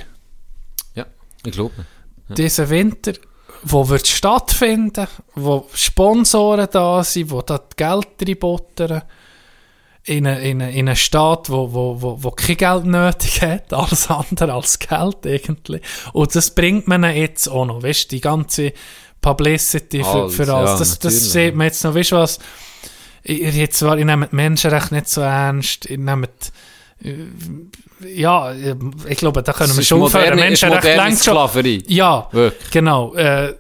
Ja, 0.94 1.06
ich 1.46 1.52
glaube. 1.52 1.74
Diesen 2.30 2.70
Winter, 2.70 3.14
wo 3.64 3.88
wird 3.90 4.08
stattfinden, 4.08 5.08
wo 5.34 5.68
Sponsoren 5.74 6.68
da 6.72 7.04
sind, 7.04 7.32
wo 7.32 7.42
da 7.42 7.58
die 7.58 7.76
Geld 7.76 8.08
reinbuttern, 8.22 9.02
in 10.08 10.28
einen 10.28 10.42
in 10.42 10.62
eine, 10.62 10.72
in 10.72 10.88
eine 10.88 10.96
Staat, 10.96 11.50
wo, 11.50 11.74
wo, 11.74 12.00
wo, 12.00 12.24
wo 12.24 12.32
kein 12.32 12.58
Geld 12.58 12.86
nötig 12.86 13.42
hat, 13.42 13.74
alles 13.74 14.10
andere 14.10 14.54
als 14.54 14.78
Geld 14.78 15.26
eigentlich. 15.26 15.82
Und 16.14 16.36
das 16.36 16.52
bringt 16.52 16.88
man 16.88 17.04
jetzt 17.04 17.48
auch 17.48 17.66
noch, 17.66 17.82
weißt 17.82 18.12
die 18.12 18.22
ganze 18.22 18.74
Publicity 19.20 20.04
für, 20.04 20.10
Alles, 20.10 20.36
für 20.36 20.54
alles. 20.54 20.72
ja, 20.72 20.78
das, 20.78 21.00
das 21.00 21.32
sieht 21.32 21.56
man 21.56 21.66
jetzt 21.66 21.84
noch, 21.84 21.96
weißt 21.96 22.12
du 22.12 22.18
was, 22.18 22.38
ihr, 23.24 23.72
zwar, 23.72 23.98
ihr 23.98 24.06
nehmt 24.06 24.32
die 24.32 24.36
Menschenrechte 24.36 24.94
nicht 24.94 25.10
so 25.10 25.22
ernst, 25.22 25.90
ihr 25.90 25.98
nehmt 25.98 26.30
äh, 26.30 26.52
ja, 28.14 28.54
ich 28.54 29.18
glaube, 29.18 29.44
da 29.44 29.54
können 29.54 29.76
wir 29.76 29.84
schon 29.84 30.00
moderne, 30.00 30.36
moderne 30.36 30.96
längst 30.96 31.24
schon. 31.26 31.34
Sklaverei. 31.34 31.84
Ja, 31.88 32.28
Wirklich. 32.32 32.72
genau. 32.72 33.14
Äh, 33.16 33.56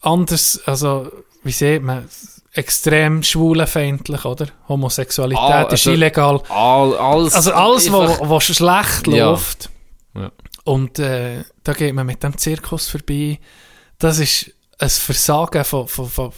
anders, 0.00 0.60
also, 0.66 1.10
wie 1.42 1.52
sieht 1.52 1.82
man, 1.82 2.08
extrem 2.52 3.22
schwulenfeindlich, 3.22 4.24
oder? 4.24 4.46
Homosexualität 4.68 5.42
Ah, 5.42 5.62
ist 5.64 5.70
also- 5.72 5.92
illegal. 5.92 6.40
All, 6.48 6.96
alles, 6.96 7.34
Also 7.34 7.52
alles, 7.52 7.92
was 7.92 8.18
was 8.20 8.44
schlecht 8.44 9.06
Ja. 9.08 9.26
läuft. 9.30 9.68
Ja. 10.14 10.30
Und 10.64 10.98
äh, 10.98 11.44
da 11.64 11.74
geht 11.74 11.94
man 11.94 12.06
mit 12.06 12.22
dem 12.22 12.36
Zirkus 12.38 12.88
vorbei. 12.88 13.38
Das 13.98 14.18
ist 14.18 14.50
ein 14.78 14.88
Versagen 14.88 15.64
von, 15.64 15.86
von, 15.86 16.08
von, 16.08 16.32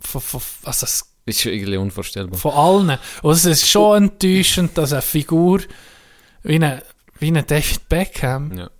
von, 0.00 0.20
von, 0.20 0.40
also 0.64 0.84
es 0.86 1.10
ist 1.26 1.44
irgendwie 1.46 1.76
unvorstellbar. 1.76 2.38
von 2.38 2.52
allen. 2.52 2.98
Und 3.22 3.32
es 3.32 3.44
ist 3.44 3.68
schon 3.68 4.04
enttäuschend, 4.04 4.76
dass 4.76 4.92
eine 4.92 5.02
Figur 5.02 5.60
wie 6.42 6.56
eine, 6.56 6.82
wie 7.18 7.28
eine 7.28 7.42
David 7.42 7.88
Beckham, 7.88 8.56
Ja. 8.56 8.70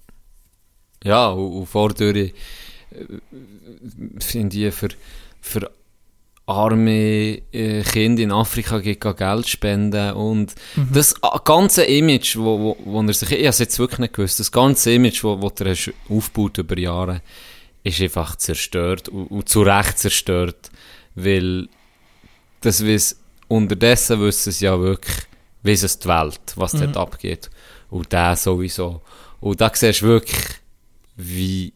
Ja, 1.02 1.28
und, 1.28 1.52
und 1.58 1.66
vordurch 1.66 2.32
äh, 2.90 3.04
finde 4.18 4.68
ich 4.68 4.74
für, 4.74 4.88
für 5.40 5.70
arme 6.46 7.42
äh, 7.52 7.82
Kinder 7.82 8.22
in 8.22 8.32
Afrika 8.32 8.78
Geld 8.78 9.48
spenden 9.48 10.12
und 10.12 10.54
das 10.92 11.12
äh, 11.22 11.38
ganze 11.44 11.84
Image, 11.84 12.36
wo, 12.36 12.58
wo, 12.58 12.76
wo 12.84 13.02
er 13.02 13.12
sich, 13.12 13.32
ich 13.32 13.38
habe 13.38 13.48
es 13.48 13.58
jetzt 13.58 13.78
wirklich 13.78 14.00
nicht 14.00 14.14
gewusst, 14.14 14.40
das 14.40 14.52
ganze 14.52 14.92
Image, 14.92 15.24
wo, 15.24 15.40
wo 15.40 15.50
er 15.60 15.70
hast 15.70 15.92
aufgebaut 16.08 16.58
über 16.58 16.78
Jahre, 16.78 17.22
ist 17.82 18.00
einfach 18.00 18.36
zerstört 18.36 19.08
und, 19.08 19.26
und 19.26 19.48
zu 19.48 19.62
Recht 19.62 19.98
zerstört, 19.98 20.70
weil 21.14 21.68
das 22.64 22.84
weiss, 22.84 23.16
unterdessen 23.48 24.20
wissen 24.20 24.50
es 24.50 24.60
ja 24.60 24.78
wirklich, 24.80 25.16
weiss 25.62 25.82
es 25.82 25.98
die 25.98 26.08
Welt, 26.08 26.40
was 26.56 26.72
dort 26.72 26.96
abgeht. 26.96 27.50
Und 27.90 28.12
der 28.12 28.36
sowieso. 28.36 29.02
Und 29.40 29.60
da 29.60 29.70
siehst 29.72 30.02
du 30.02 30.06
wirklich, 30.06 30.40
wie, 31.16 31.72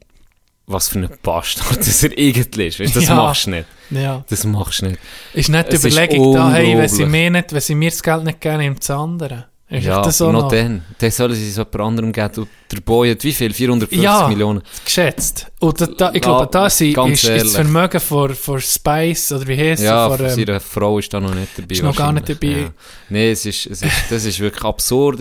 was 0.67 0.89
für 0.89 0.99
ein 1.01 1.11
Bastard 1.23 1.79
das 1.79 2.03
er 2.03 2.11
eigentlich 2.13 2.67
ist. 2.69 2.81
Weißt, 2.81 2.97
das 2.97 3.05
Ja. 3.09 3.15
machst 3.15 3.47
du 3.47 3.51
nicht. 3.51 3.67
ja, 3.91 4.25
Das 4.29 4.45
machst 4.45 4.83
du 4.83 4.87
nicht. 4.87 4.99
ist 5.35 5.49
nicht 5.49 5.73
die 5.73 5.77
Es 5.77 5.85
Überlegung 5.85 6.35
da, 6.35 6.51
hey, 6.53 6.77
wenn 6.77 6.89
sie, 6.89 7.07
mir 7.07 7.31
nicht, 7.31 7.53
wenn 7.53 7.61
sie 7.61 7.75
mir 7.75 7.91
das 7.91 8.03
Geld 8.03 8.25
nicht 8.25 8.41
geben, 8.41 8.59
nimmt 8.59 8.81
das 8.81 8.91
andere. 8.91 9.47
Ist 9.71 9.85
ja, 9.85 10.01
das 10.01 10.17
so 10.19 10.33
noch 10.33 10.43
noch 10.45 10.49
dann. 10.51 10.83
Dann 10.99 11.11
sollen 11.11 11.35
sie 11.35 11.49
es 11.51 11.57
jemand 11.57 11.77
anderem 11.77 12.13
geben. 12.13 12.49
Der 12.71 12.81
Boy 12.83 13.11
hat 13.11 13.25
wie 13.25 13.33
viel? 13.33 13.53
450 13.53 14.03
Ja. 14.03 14.29
Millionen. 14.29 14.63
geschätzt? 14.85 15.47
Und 15.61 15.81
da, 15.81 15.87
da, 15.87 16.09
ich 16.11 16.17
Ja, 16.17 16.21
glaube, 16.21 16.49
da 16.53 16.69
sind, 16.71 16.95
ganz 16.95 17.25
ist, 17.25 17.31
ist 17.31 17.45
das. 17.47 17.55
Vermögen 17.55 17.99
von, 17.99 18.35
von 18.35 18.61
Spice, 18.61 19.33
oder 19.33 19.47
wie 19.49 19.57
heisst 19.57 19.83
Ja, 19.83 20.07
es? 20.09 20.17
Von, 20.17 20.27
ähm, 20.27 20.33
seiner 20.35 20.61
Frau 20.61 20.99
ist 20.99 21.13
da 21.13 21.19
noch 21.19 21.35
nicht 21.35 21.49
dabei. 21.57 21.75
ist 21.75 21.83
noch 21.83 21.97
gar 21.97 22.13
nicht 22.13 22.29
dabei. 22.29 22.47
Ja. 22.47 22.71
Nee, 23.09 23.31
es 23.33 23.47
ist, 23.47 23.67
es 23.67 23.83
ist, 23.83 23.93
das 24.11 24.25
ist 24.25 24.39
wirklich 24.39 24.63
absurd. 24.65 25.21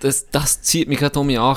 Das, 0.00 0.26
das 0.30 0.62
zieht 0.62 0.88
mich 0.88 0.98
gerade 0.98 1.18
um 1.18 1.26
mich 1.26 1.38
an. 1.38 1.56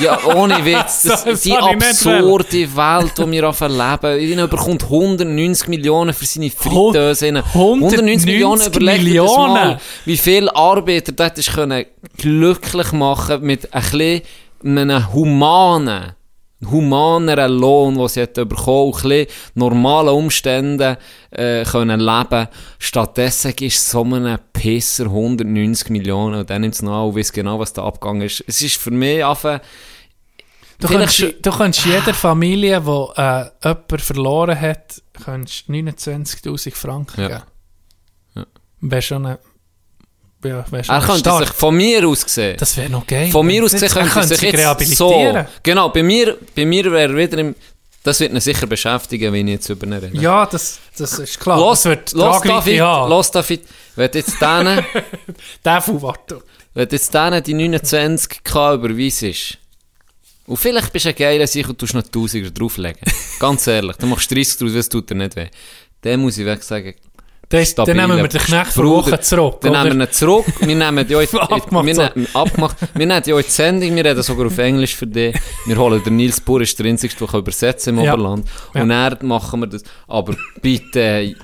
Ja, 0.00 0.18
ohne 0.34 0.64
Witz. 0.64 1.02
Das, 1.04 1.24
Das 1.24 1.42
die 1.42 1.52
absurde 1.52 2.76
Welt, 2.76 3.12
die 3.18 3.30
wir 3.30 3.44
anfangen 3.44 3.76
leben. 4.00 4.38
Er 4.38 4.48
bekommt 4.48 4.82
190 4.84 5.68
Millionen 5.68 6.12
für 6.14 6.24
seine 6.26 6.50
Fritteuse. 6.50 7.26
190 7.26 8.26
Millionen, 8.26 8.62
überleg 8.66 9.00
dir 9.04 9.22
das 9.22 9.30
Millionen. 9.30 9.52
mal. 9.54 9.80
Wie 10.04 10.16
viele 10.16 10.54
Arbeiter 10.56 11.36
ist 11.36 11.52
können 11.52 11.84
glücklich 12.16 12.92
machen 12.92 13.42
mit 13.42 13.72
ein 13.74 13.82
bisschen 13.82 14.13
einem 14.64 15.12
humanen, 15.12 16.12
humaneren 16.70 17.52
Lohn, 17.52 17.96
den 17.98 18.08
sie 18.08 18.22
hat 18.22 18.34
bekommen, 18.34 18.92
ein 18.94 19.02
bisschen 19.02 19.26
normalen 19.54 20.08
Umständen 20.08 20.96
äh, 21.30 21.64
können 21.64 22.00
leben. 22.00 22.48
Stattdessen 22.78 23.54
du 23.56 23.68
so 23.70 24.02
einen 24.02 24.38
Pisser 24.52 25.04
190 25.04 25.90
Millionen 25.90 26.40
und 26.40 26.50
dann 26.50 26.62
nimmt 26.62 26.74
es 26.74 26.82
noch 26.82 26.92
an 27.02 27.08
und 27.10 27.16
weiss 27.16 27.32
genau, 27.32 27.58
was 27.58 27.72
da 27.72 27.84
abgegangen 27.84 28.22
ist. 28.22 28.44
Es 28.46 28.62
ist 28.62 28.76
für 28.76 28.90
mich 28.90 29.24
einfach... 29.24 29.60
Du 30.80 30.88
kannst, 30.88 31.20
du 31.20 31.50
kannst 31.50 31.86
jeder 31.86 32.12
Familie, 32.12 32.80
die 32.80 33.20
äh, 33.20 33.44
jemanden 33.62 33.98
verloren 33.98 34.60
hat, 34.60 35.02
kannst 35.24 35.68
29'000 35.70 36.74
Franken 36.74 37.20
Ja. 37.20 37.28
geben. 37.28 37.42
Ja. 38.34 38.46
Wäre 38.80 39.02
schon 39.02 39.26
ein... 39.26 39.38
Ja, 40.44 40.64
schon 40.66 40.94
Er 40.94 41.00
könnte 41.00 41.18
Start. 41.20 41.46
sich 41.46 41.56
von 41.56 41.74
mir 41.76 42.06
aus 42.06 42.24
gesehen... 42.24 42.56
Das 42.58 42.76
wäre 42.76 42.90
noch 42.90 43.06
geil. 43.06 43.30
Von 43.30 43.46
mir 43.46 43.64
aus 43.64 43.72
gesehen 43.72 43.88
könnte 43.88 44.18
er 44.18 44.22
sich 44.24 44.40
jetzt 44.42 44.96
so... 44.96 45.08
rehabilitieren. 45.08 45.46
Genau, 45.62 45.88
bei 45.88 46.02
mir, 46.02 46.36
bei 46.54 46.64
mir 46.64 46.90
wäre 46.92 47.16
wieder 47.16 47.38
im... 47.38 47.54
Das 48.02 48.20
wird 48.20 48.32
ihn 48.32 48.40
sicher 48.40 48.66
beschäftigen, 48.66 49.32
wenn 49.32 49.48
ich 49.48 49.54
jetzt 49.54 49.68
über 49.70 49.86
ihn 49.86 49.94
rede. 49.94 50.16
Ja, 50.18 50.44
das, 50.44 50.78
das 50.98 51.18
ist 51.18 51.40
klar. 51.40 51.58
Los, 51.58 51.82
das 51.82 51.90
wird 51.90 52.12
los 52.12 52.42
David, 52.42 52.80
haben. 52.80 53.08
los 53.10 53.30
David, 53.30 53.62
wenn 53.96 54.10
du 54.10 54.18
jetzt 54.18 54.40
denen, 54.42 54.84
Der 55.64 55.80
Fuwato. 55.80 56.42
wenn 56.74 56.86
du 56.86 56.94
jetzt 56.96 57.14
denen 57.14 57.42
die 57.42 57.54
29k 57.54 58.74
überweisest, 58.74 59.58
und 60.46 60.58
vielleicht 60.58 60.92
bist 60.92 61.06
du 61.06 61.08
ein 61.08 61.14
geiler 61.14 61.46
Sicher 61.46 61.70
und 61.70 61.78
tust 61.78 61.94
noch 61.94 62.02
1000er 62.02 62.50
drauflegen. 62.50 63.00
Ganz 63.40 63.66
ehrlich, 63.66 63.96
dann 63.96 64.10
machst 64.10 64.30
du 64.30 64.34
30 64.34 64.58
draus, 64.58 64.72
das 64.74 64.88
tut 64.90 65.08
dir 65.08 65.14
nicht 65.14 65.34
weh. 65.36 65.48
Dann 66.02 66.20
muss 66.20 66.36
ich 66.36 66.44
weg 66.44 66.62
sagen, 66.62 66.94
Dann, 67.76 67.96
nehmen 67.96 68.16
wir 68.18 68.28
den 68.28 68.40
Knecht 68.40 68.72
vor 68.72 68.82
Bruder. 68.84 69.06
Woche 69.12 69.20
zurück. 69.20 69.60
Dann 69.60 69.72
nehmen 69.72 69.98
wir 69.98 70.06
ihn 70.06 70.12
zurück. 70.12 70.44
Wir 70.60 70.74
nehmen 70.76 71.06
die 71.06 71.16
heute, 71.16 71.40
Abgemacht 71.40 71.86
wir, 71.86 71.94
nehmen, 72.14 72.28
abgemacht. 72.34 72.76
Wir 72.94 73.06
nehmen 73.06 73.22
die 73.22 73.32
heute 73.32 73.48
die 73.48 73.52
Sendung. 73.54 73.96
Wir 73.96 74.04
reden 74.04 74.22
sogar 74.22 74.46
auf 74.46 74.58
Englisch 74.58 74.94
für 74.94 75.06
dich. 75.06 75.36
Wir 75.66 75.76
holen 75.76 76.02
den 76.04 76.16
Nils 76.16 76.40
Pur, 76.40 76.60
ist 76.60 76.78
der 76.78 76.86
einzige, 76.86 77.14
der 77.14 77.34
übersetzen 77.34 77.94
kann 77.96 78.04
im 78.04 78.06
Ja. 78.06 78.14
Oberland. 78.14 78.48
Und 78.74 78.88
dann 78.88 79.18
machen 79.22 79.60
wir 79.60 79.66
das. 79.66 79.82
Aber 80.06 80.34
bitte, 80.60 81.34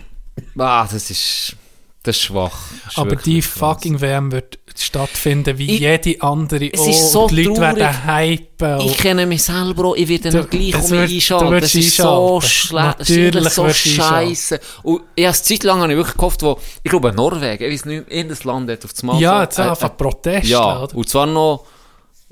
ah, 0.59 0.83
das 0.91 1.11
ist, 1.11 1.57
das 2.03 2.17
ist 2.17 2.23
schwach. 2.23 2.59
Das 2.85 2.93
ist 2.93 2.99
Aber 2.99 3.17
die 3.17 3.43
fucking 3.43 4.01
WM 4.01 4.33
wird 4.33 4.59
stattfinden 4.79 5.59
wie 5.59 5.75
Ich- 5.75 5.81
jede 5.81 6.21
andere. 6.23 6.73
Es 6.73 6.87
ist 6.87 7.13
so 7.13 7.27
die 7.29 7.43
Leute 7.43 7.61
traurig. 7.61 7.77
werden 7.79 8.07
hypen. 8.07 8.81
Ich 8.81 8.97
kenne 8.99 9.27
mich 9.27 9.43
selber 9.43 9.87
auch, 9.87 9.97
ich 9.97 10.09
werde 10.09 10.33
noch 10.37 10.49
gleich 10.49 10.75
um 10.75 10.91
mich 10.91 11.15
einschalten. 11.15 11.61
Das 11.61 11.75
ist 11.75 11.97
so 11.97 12.41
schlecht, 12.41 13.05
so 13.53 13.69
scheiße. 13.69 14.61
Und 14.83 15.03
ich 15.15 15.25
habe 15.27 15.35
eine 15.35 15.43
Zeit 15.43 15.63
lang 15.65 15.81
habe 15.81 15.93
ich 15.93 15.99
wirklich 15.99 16.17
gehofft, 16.17 16.43
wo, 16.43 16.59
ich 16.83 16.91
glaube 16.91 17.13
Norwegen, 17.13 17.65
ich 17.65 17.73
weiß 17.73 17.85
nicht, 17.87 18.11
irgendein 18.11 18.47
Land 18.47 18.71
hat 18.71 18.85
auf 18.85 18.93
das 18.93 19.03
Mal 19.03 19.21
ja, 19.21 19.43
jetzt 19.43 19.59
äh, 19.59 19.63
einfach 19.63 19.97
Protest. 19.97 20.47
Ja, 20.49 20.83
oder? 20.83 20.95
und 20.97 21.09
zwar 21.09 21.27
noch 21.27 21.65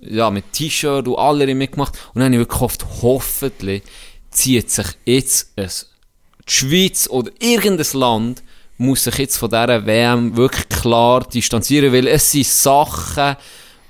ja, 0.00 0.30
mit 0.30 0.52
T-Shirt 0.52 1.08
und 1.08 1.16
alle 1.18 1.46
haben 1.46 1.58
mitgemacht. 1.58 1.94
Und 2.14 2.20
dann 2.20 2.24
habe 2.24 2.34
ich 2.34 2.40
wirklich 2.40 2.58
gehofft, 2.58 2.86
hoffentlich 3.02 3.82
zieht 4.30 4.70
sich 4.70 4.86
jetzt 5.04 5.52
ein, 5.56 5.68
die 5.68 6.52
Schweiz 6.52 7.08
oder 7.08 7.30
irgendein 7.40 7.86
Land 7.98 8.42
muss 8.78 9.04
sich 9.04 9.18
jetzt 9.18 9.36
von 9.36 9.50
dieser 9.50 9.84
WM 9.84 10.36
wirklich 10.36 10.68
klar 10.68 11.24
distanzieren, 11.28 11.92
weil 11.92 12.06
es 12.06 12.30
sind 12.30 12.46
Sachen 12.46 13.36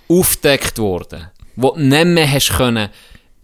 aufgedeckt 0.09 0.79
worden, 0.79 1.29
die 1.57 1.61
du 1.61 1.77
nicht 1.77 2.07
mehr 2.07 2.31
hast 2.31 2.57
können, 2.57 2.89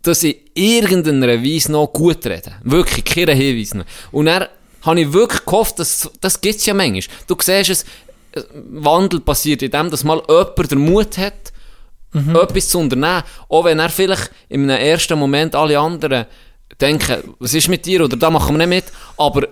dass 0.02 0.22
in 0.22 0.34
irgendeiner 0.54 1.42
Weise 1.42 1.72
noch 1.72 1.86
gut 1.88 2.26
reden. 2.26 2.54
Wirklich, 2.62 3.04
keine 3.04 3.32
Hinweise 3.32 3.78
mehr. 3.78 3.86
Und 4.10 4.26
dann 4.26 4.46
habe 4.82 5.00
ich 5.00 5.12
wirklich 5.12 5.44
gehofft, 5.44 5.78
dass, 5.78 6.10
das 6.20 6.40
gibt 6.40 6.56
es 6.56 6.66
ja 6.66 6.74
manchmal. 6.74 7.16
Du 7.26 7.36
siehst 7.40 7.70
es, 7.70 7.82
äh, 8.32 8.42
Wandel 8.70 9.20
passiert 9.20 9.62
in 9.62 9.70
dem, 9.70 9.90
dass 9.90 10.04
mal 10.04 10.22
jemand 10.28 10.70
den 10.70 10.78
Mut 10.78 11.18
hat, 11.18 11.52
etwas 12.14 12.68
zu 12.68 12.78
unternehmen. 12.78 13.22
Auch 13.48 13.64
wenn 13.64 13.80
er 13.80 13.88
vielleicht 13.88 14.30
in 14.48 14.70
einem 14.70 14.80
ersten 14.80 15.18
Moment 15.18 15.54
alle 15.54 15.78
anderen 15.78 16.26
denken, 16.80 17.34
was 17.38 17.54
ist 17.54 17.68
mit 17.68 17.84
dir 17.86 18.04
oder 18.04 18.16
da 18.16 18.30
machen 18.30 18.56
wir 18.56 18.66
nicht 18.66 18.84
mit. 18.84 18.92
Aber 19.16 19.48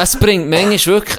es 0.00 0.16
bringt 0.18 0.48
manchmal 0.48 0.86
wirklich 0.86 1.18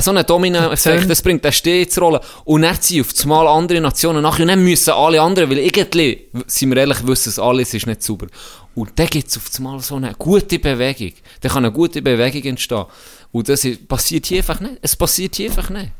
so 0.00 0.10
einen 0.10 0.24
Domino-Effekt, 0.24 1.10
das 1.10 1.20
bringt 1.22 1.44
den 1.44 1.52
Steh 1.52 1.86
zu 1.86 2.00
rollen. 2.00 2.20
Und 2.44 2.62
dann 2.62 2.80
ziehen 2.80 3.02
auf 3.02 3.08
einmal 3.22 3.46
andere 3.46 3.80
Nationen 3.80 4.22
nach 4.22 4.38
und 4.38 4.48
dann 4.48 4.62
müssen 4.64 4.90
alle 4.92 5.20
anderen, 5.20 5.50
weil 5.50 5.58
irgendwie, 5.58 6.28
sind 6.46 6.70
wir 6.70 6.78
ehrlich, 6.78 7.06
wissen 7.06 7.28
es 7.28 7.38
alles 7.38 7.74
ist 7.74 7.86
nicht 7.86 8.02
sauber. 8.02 8.26
Und 8.74 8.90
dann 8.98 9.06
gibt 9.08 9.28
es 9.28 9.36
auf 9.36 9.50
einmal 9.58 9.80
so 9.80 9.96
eine 9.96 10.14
gute 10.18 10.58
Bewegung. 10.58 11.12
Da 11.40 11.48
kann 11.50 11.64
eine 11.64 11.72
gute 11.72 12.00
Bewegung 12.00 12.42
entstehen. 12.42 12.84
Und 13.32 13.48
das 13.48 13.64
ist- 13.64 13.86
passiert 13.86 14.26
hier 14.26 14.38
einfach 14.38 14.60
nicht. 14.60 14.78
Es 14.80 14.96
passiert 14.96 15.36
hier 15.36 15.50
einfach 15.50 15.68
nicht. 15.68 15.90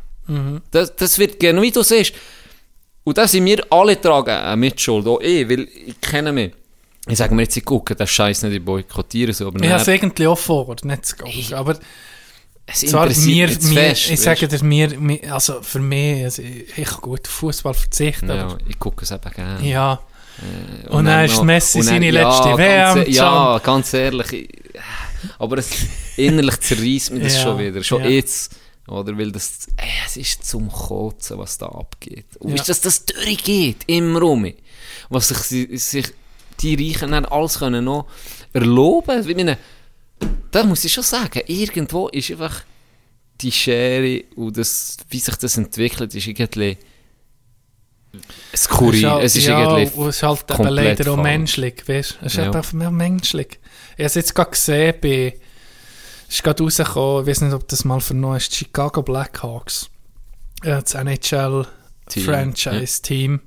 Das, 0.71 0.95
das 0.97 1.19
wird 1.19 1.39
genau 1.39 1.61
wie 1.63 1.71
du 1.71 1.83
siehst. 1.83 2.15
Und 3.05 3.19
da 3.19 3.27
sind 3.29 3.45
wir 3.45 3.63
alle 3.71 4.01
tragen 4.01 4.31
eine 4.31 4.57
Mitschuld, 4.57 5.07
auch 5.07 5.21
ich, 5.21 5.49
weil 5.49 5.69
ich 5.87 6.01
kenne 6.01 6.33
mich. 6.33 6.53
Ich 7.09 7.19
sage 7.19 7.35
mir 7.35 7.43
jetzt, 7.43 7.57
ich 7.57 7.65
gucke 7.65 7.97
den 7.97 8.07
Scheiß 8.07 8.45
nicht, 8.45 8.55
ich 8.55 8.65
boykottiere 8.65 9.33
so, 9.33 9.49
aber 9.49 9.59
Ich 9.63 9.69
habe 9.71 9.83
es 9.83 9.89
irgendwie 9.89 10.27
auch 10.29 10.39
vor, 10.39 10.77
nicht 10.85 11.05
zu 11.05 11.17
gehen. 11.17 11.53
Aber 11.55 11.77
es 12.73 12.81
zwar 12.81 13.07
interessiert 13.07 13.63
mir, 13.65 13.75
fest, 13.75 14.11
ich 14.11 14.21
sage 14.21 14.49
dir, 14.49 14.63
mir, 14.65 15.33
also 15.35 15.61
für 15.63 15.79
mich, 15.81 16.25
also 16.25 16.43
ich, 16.43 16.77
ich 16.79 16.85
kann 16.87 17.01
gut 17.01 17.21
auf 17.27 17.33
Fußball 17.35 17.75
verzichten, 17.75 18.29
Ja, 18.29 18.45
aber 18.47 18.59
ich 18.69 18.79
gucke 18.79 19.05
es 19.05 19.11
eben 19.11 19.31
gerne. 19.35 19.67
ja. 19.69 20.01
Und, 20.89 21.05
dann 21.05 21.27
ist 21.27 21.37
noch- 21.37 21.45
Messi 21.45 21.79
und 21.79 21.87
dann- 21.87 21.95
seine 21.95 22.07
ja, 22.11 22.13
letzte 22.29 22.49
ganz 22.49 22.59
WM. 22.59 23.07
e- 23.07 23.11
Ja, 23.11 23.59
ganz 23.63 23.95
ehrlich. 23.95 24.33
ich- 24.33 24.49
Aber 25.39 25.59
es, 25.59 25.69
innerlich 26.17 26.59
zerreißt 26.61 27.11
mich 27.13 27.23
das 27.23 27.35
Ja, 27.37 27.43
schon 27.43 27.59
wieder. 27.59 27.83
Schon 27.85 28.03
ja. 28.03 28.09
jetzt. 28.11 28.57
Oder? 28.89 29.17
Weil 29.17 29.31
das, 29.31 29.69
äh, 29.77 29.83
es 30.07 30.17
ist 30.17 30.45
zum 30.45 30.69
Kotzen, 30.73 31.39
was 31.39 31.59
da 31.59 31.67
abgeht. 31.67 32.25
Und 32.41 32.51
Ja. 32.51 32.57
weißt 32.59 32.69
du, 32.69 32.71
dass 32.73 32.81
das 32.81 33.05
durchgeht, 33.07 33.83
immer 33.87 34.21
rum. 34.21 34.51
Was 35.11 35.29
sich, 35.29 35.69
sich 35.83 36.07
die 36.61 36.75
Reichen 36.75 37.13
dann 37.13 37.25
alles 37.27 37.59
können 37.61 37.85
noch 37.85 38.07
erlauben. 38.53 39.29
Ich 39.29 39.37
meine, 39.37 39.59
da 40.51 40.65
muss 40.65 40.85
ich 40.85 40.93
schon 40.93 41.05
sagen, 41.05 41.41
irgendwo 41.47 42.09
ist 42.09 42.31
einfach 42.31 42.63
die 43.41 43.51
Schere 43.53 44.25
und 44.37 44.55
das, 44.57 44.97
wie 45.09 45.19
sich 45.19 45.35
das 45.37 45.57
entwickelt, 45.57 46.15
ist 46.15 46.27
irgendwie 46.27 46.77
skurril. 48.55 49.09
halt- 49.11 49.25
Es 49.25 49.37
ist 49.37 49.47
ja, 49.47 49.79
es 49.79 49.95
ist 49.95 50.23
halt 50.23 50.45
eben 50.51 50.69
leider 50.69 51.13
auch 51.13 51.17
menschlich, 51.17 51.83
weißt 51.89 52.19
du? 52.21 52.27
Es 52.27 52.33
ist 52.33 52.37
Ja. 52.39 52.47
eben 52.47 52.55
einfach 52.57 52.73
mehr 52.75 52.91
menschlich. 52.91 53.59
Ich 53.97 54.01
habe 54.01 54.05
es 54.05 54.15
jetzt 54.15 54.35
gerade 54.35 54.51
gesehen, 54.51 54.95
bei, 55.01 55.39
es 56.29 56.35
ist 56.35 56.43
gerade 56.43 56.63
rausgekommen, 56.63 57.23
ich 57.23 57.29
weiß 57.29 57.41
nicht, 57.43 57.55
ob 57.55 57.67
das 57.69 57.85
mal 57.85 58.01
vernommen 58.01 58.37
ist, 58.37 58.55
Chicago 58.55 59.03
Blackhawks. 59.03 59.89
Ja, 60.65 60.81
das 60.81 60.95
NHL-Franchise-Team. 60.95 63.41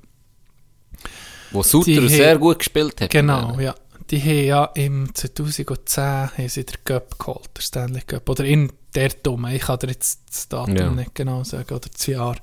Wo 1.51 1.63
Sutter 1.63 2.09
sehr 2.09 2.37
gut 2.37 2.59
gespielt 2.59 2.99
hat. 2.99 3.09
Genau, 3.11 3.57
ja. 3.59 3.73
Die 4.11 4.21
haben 4.21 4.45
ja 4.45 4.65
im 4.75 5.13
2010 5.13 6.03
haben 6.03 6.49
sie 6.49 6.65
den 6.65 6.83
Cup 6.83 7.17
geholt, 7.17 7.49
der 7.55 7.61
Stanley 7.61 8.01
Cup. 8.01 8.29
Oder 8.29 8.45
in 8.45 8.71
der 8.93 9.09
Dumme. 9.09 9.55
Ich 9.55 9.63
kann 9.63 9.79
dir 9.79 9.87
jetzt 9.87 10.21
das 10.29 10.47
Datum 10.47 10.75
Ja. 10.77 10.91
nicht 10.91 11.15
genau 11.15 11.43
sagen, 11.43 11.73
oder 11.73 11.89
das 11.91 12.05
Jahr. 12.05 12.35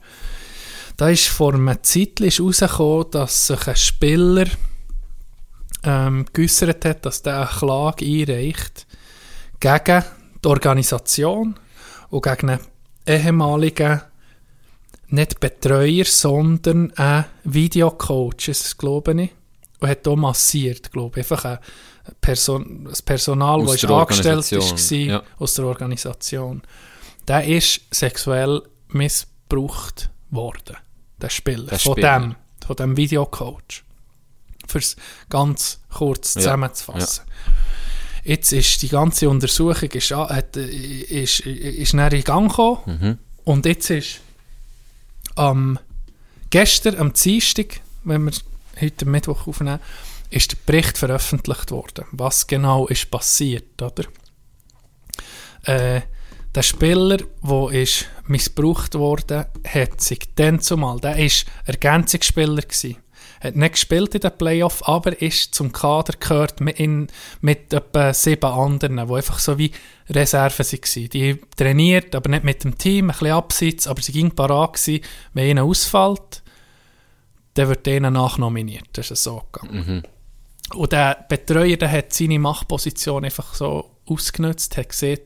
Da 0.97 1.09
ist 1.09 1.29
vor 1.29 1.55
einer 1.55 1.83
Zeit 1.83 2.21
ist 2.21 2.41
rausgekommen, 2.41 3.11
dass 3.13 3.47
sich 3.47 3.67
ein 3.67 3.77
Spieler 3.77 4.47
ähm, 5.85 6.27
geäussert 6.33 6.85
hat, 6.85 7.07
dass 7.07 7.23
der 7.23 7.49
eine 7.49 7.59
Klage 7.59 8.05
einreicht 8.05 8.87
gegen 9.59 10.05
die 10.45 10.49
Organisation 10.49 11.59
und 12.11 12.23
gegen 12.23 12.51
einen 12.51 12.61
ehemaligen 13.07 14.03
nicht 15.09 15.41
Betreuer, 15.41 16.05
sondern 16.05 16.93
ein 16.93 17.27
Videocoach, 17.45 18.49
ist 18.49 18.65
es, 18.67 18.79
glaube 18.79 19.23
ich. 19.23 19.31
Und 19.83 19.89
hat 19.89 20.07
auch 20.07 20.17
massiert, 20.17 20.93
glaube 20.93 21.21
ich. 21.21 21.25
Einfach 21.25 21.45
ein, 21.45 21.59
Person, 22.21 22.87
das 22.89 23.03
Personal, 23.03 23.61
Aus 23.61 23.73
das 23.73 23.81
der 23.83 23.91
angestellt 23.91 24.53
war 24.53 24.99
ja. 24.99 25.23
aus 25.39 25.55
der 25.55 25.65
Organisation. 25.67 26.63
Der 27.29 27.45
ist 27.45 27.81
sexuell 27.91 28.63
missbraucht 28.89 30.11
worden. 30.31 30.77
Der 31.21 31.29
Spieler. 31.29 31.67
Der 31.67 31.79
von 31.79 31.93
Spieler. 31.93 32.21
dem, 32.21 32.35
von 32.67 32.77
dem 32.77 32.97
Videocoach. 32.97 33.85
Fürs 34.67 34.97
ganz 35.29 35.81
kurz 35.93 36.35
Ja, 36.35 36.41
zusammenzufassen. 36.41 37.25
Jetzt 38.25 38.53
ist 38.53 38.83
die 38.83 38.89
ganze 38.89 39.29
Untersuchung 39.29 39.91
ist, 39.91 40.11
hat, 40.13 40.57
äh, 40.57 40.65
ist, 40.65 41.41
ist 41.41 41.95
näher 41.95 42.13
in 42.13 42.23
Gang 42.25 42.49
gekommen. 42.49 42.79
Mhm. 42.87 43.19
Und 43.45 43.67
jetzt 43.67 43.91
ist 43.91 44.21
am 45.35 45.79
gestern, 46.51 46.97
am 46.97 47.13
Dienstag, 47.13 47.81
wenn 48.05 48.25
wir 48.25 48.33
heute 48.83 49.07
Mittwoch 49.07 49.47
aufnehmen, 49.47 49.81
ist 50.31 50.53
der 50.53 50.59
Bericht 50.67 50.99
veröffentlicht 50.99 51.71
worden. 51.71 52.07
Was 52.13 52.47
genau 52.47 52.87
ist 52.87 53.11
passiert, 53.11 53.81
oder? 53.81 54.05
Äh, 55.65 56.03
der 56.55 56.63
Spieler, 56.63 57.19
der 57.43 57.71
ist 57.71 58.07
missbraucht 58.27 58.95
worden, 58.95 59.47
hat 59.67 60.01
sich 60.01 60.19
dann 60.35 60.61
zumal, 60.61 61.01
der 61.01 61.17
ist 61.17 61.47
Ergänzungsspieler 61.65 62.63
gewesen. 62.63 62.97
Hat 63.41 63.57
nicht 63.57 63.73
gespielt 63.73 64.15
in 64.15 64.21
den 64.21 64.37
Playoff, 64.37 64.87
aber 64.87 65.21
ist 65.21 65.55
zum 65.55 65.73
Kader 65.73 66.15
gehört 66.19 66.61
mit, 66.61 66.79
in, 66.79 67.09
mit 67.41 67.73
etwa 67.73 68.15
sieben 68.15 68.51
anderen, 68.51 68.97
die 68.97 69.15
einfach 69.15 69.39
so 69.39 69.59
wie 69.59 69.73
Reserven 70.09 70.65
waren. 70.65 71.09
Die 71.09 71.41
trainiert, 71.57 72.15
aber 72.15 72.31
nicht 72.31 72.45
mit 72.45 72.63
dem 72.63 72.79
Team, 72.79 73.07
ein 73.07 73.13
bisschen 73.13 73.33
abseits, 73.33 73.87
aber 73.89 74.01
sie 74.01 74.13
ging 74.13 74.31
parat 74.31 74.75
gewesen, 74.75 75.03
wenn 75.33 75.49
ihnen 75.49 75.65
ausfällt, 75.65 76.42
dann 77.55 77.69
wird 77.69 77.87
ihnen 77.87 78.15
nachnominiert. 78.15 78.89
Das 78.93 79.11
ist 79.11 79.25
so 79.25 79.43
gegangen. 79.53 80.03
Und 80.75 80.93
der 80.93 81.25
Betreuer, 81.29 81.77
der 81.77 81.91
hat 81.91 82.13
seine 82.13 82.39
Machtposition 82.39 83.25
einfach 83.25 83.55
so 83.55 83.91
ausgenutzt, 84.07 84.77
hat 84.77 84.89
gesehen, 84.89 85.21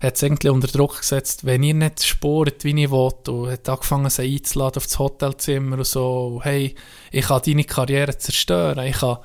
hat 0.00 0.14
es 0.14 0.22
irgendwie 0.22 0.50
unter 0.50 0.68
Druck 0.68 0.98
gesetzt, 0.98 1.44
wenn 1.44 1.62
ihr 1.62 1.74
nicht 1.74 2.04
sport, 2.04 2.62
wie 2.64 2.82
ich 2.82 2.90
will, 2.90 3.12
und 3.28 3.50
hat 3.50 3.68
angefangen, 3.68 4.10
sie 4.10 4.36
einzuladen 4.36 4.76
auf 4.76 4.86
das 4.86 4.98
Hotelzimmer 4.98 5.78
und 5.78 5.86
so, 5.86 6.40
hey, 6.42 6.74
ich 7.10 7.26
kann 7.26 7.42
deine 7.44 7.64
Karriere 7.64 8.16
zerstören, 8.16 8.86
ich 8.86 8.98
kann 8.98 9.18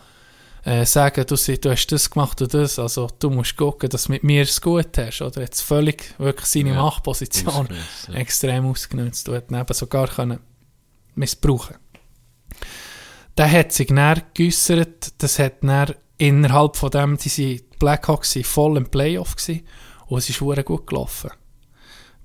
äh, 0.63 0.85
sagen, 0.85 1.25
du, 1.27 1.35
du 1.35 1.71
hast 1.71 1.87
das 1.87 2.09
gemacht 2.09 2.41
und 2.41 2.53
das, 2.53 2.79
also 2.79 3.09
du 3.19 3.29
musst 3.29 3.57
gucken, 3.57 3.89
dass 3.89 4.05
du 4.05 4.13
mit 4.13 4.23
mir 4.23 4.43
es 4.43 4.61
gut 4.61 4.97
hast, 4.97 5.21
oder 5.21 5.41
jetzt 5.41 5.61
völlig 5.61 6.15
wirklich 6.19 6.45
seine 6.45 6.71
Ja, 6.71 6.81
Machtposition 6.81 7.53
ausgenutzt, 7.53 8.07
ja. 8.07 8.13
extrem 8.15 8.65
ausgenutzt 8.65 9.29
und 9.29 9.35
hat 9.35 9.51
eben 9.51 9.73
sogar 9.73 10.07
können 10.07 10.39
missbrauchen 11.15 11.75
der 13.37 13.51
hat 13.51 13.71
sich 13.71 13.87
dann 13.87 14.21
geäussert, 14.33 15.13
das 15.19 15.39
hat 15.39 15.63
dann 15.63 15.93
innerhalb 16.17 16.75
von 16.75 16.91
dem, 16.91 17.17
die, 17.17 17.29
sind- 17.29 17.61
die 17.73 17.77
Blackhawks 17.79 18.35
waren 18.35 18.43
voll 18.43 18.77
im 18.77 18.85
Playoff 18.89 19.35
gewesen, 19.35 19.65
und 20.07 20.17
es 20.19 20.29
ist 20.29 20.37
verdammt 20.37 20.65
gut 20.65 20.87
gelaufen. 20.87 21.31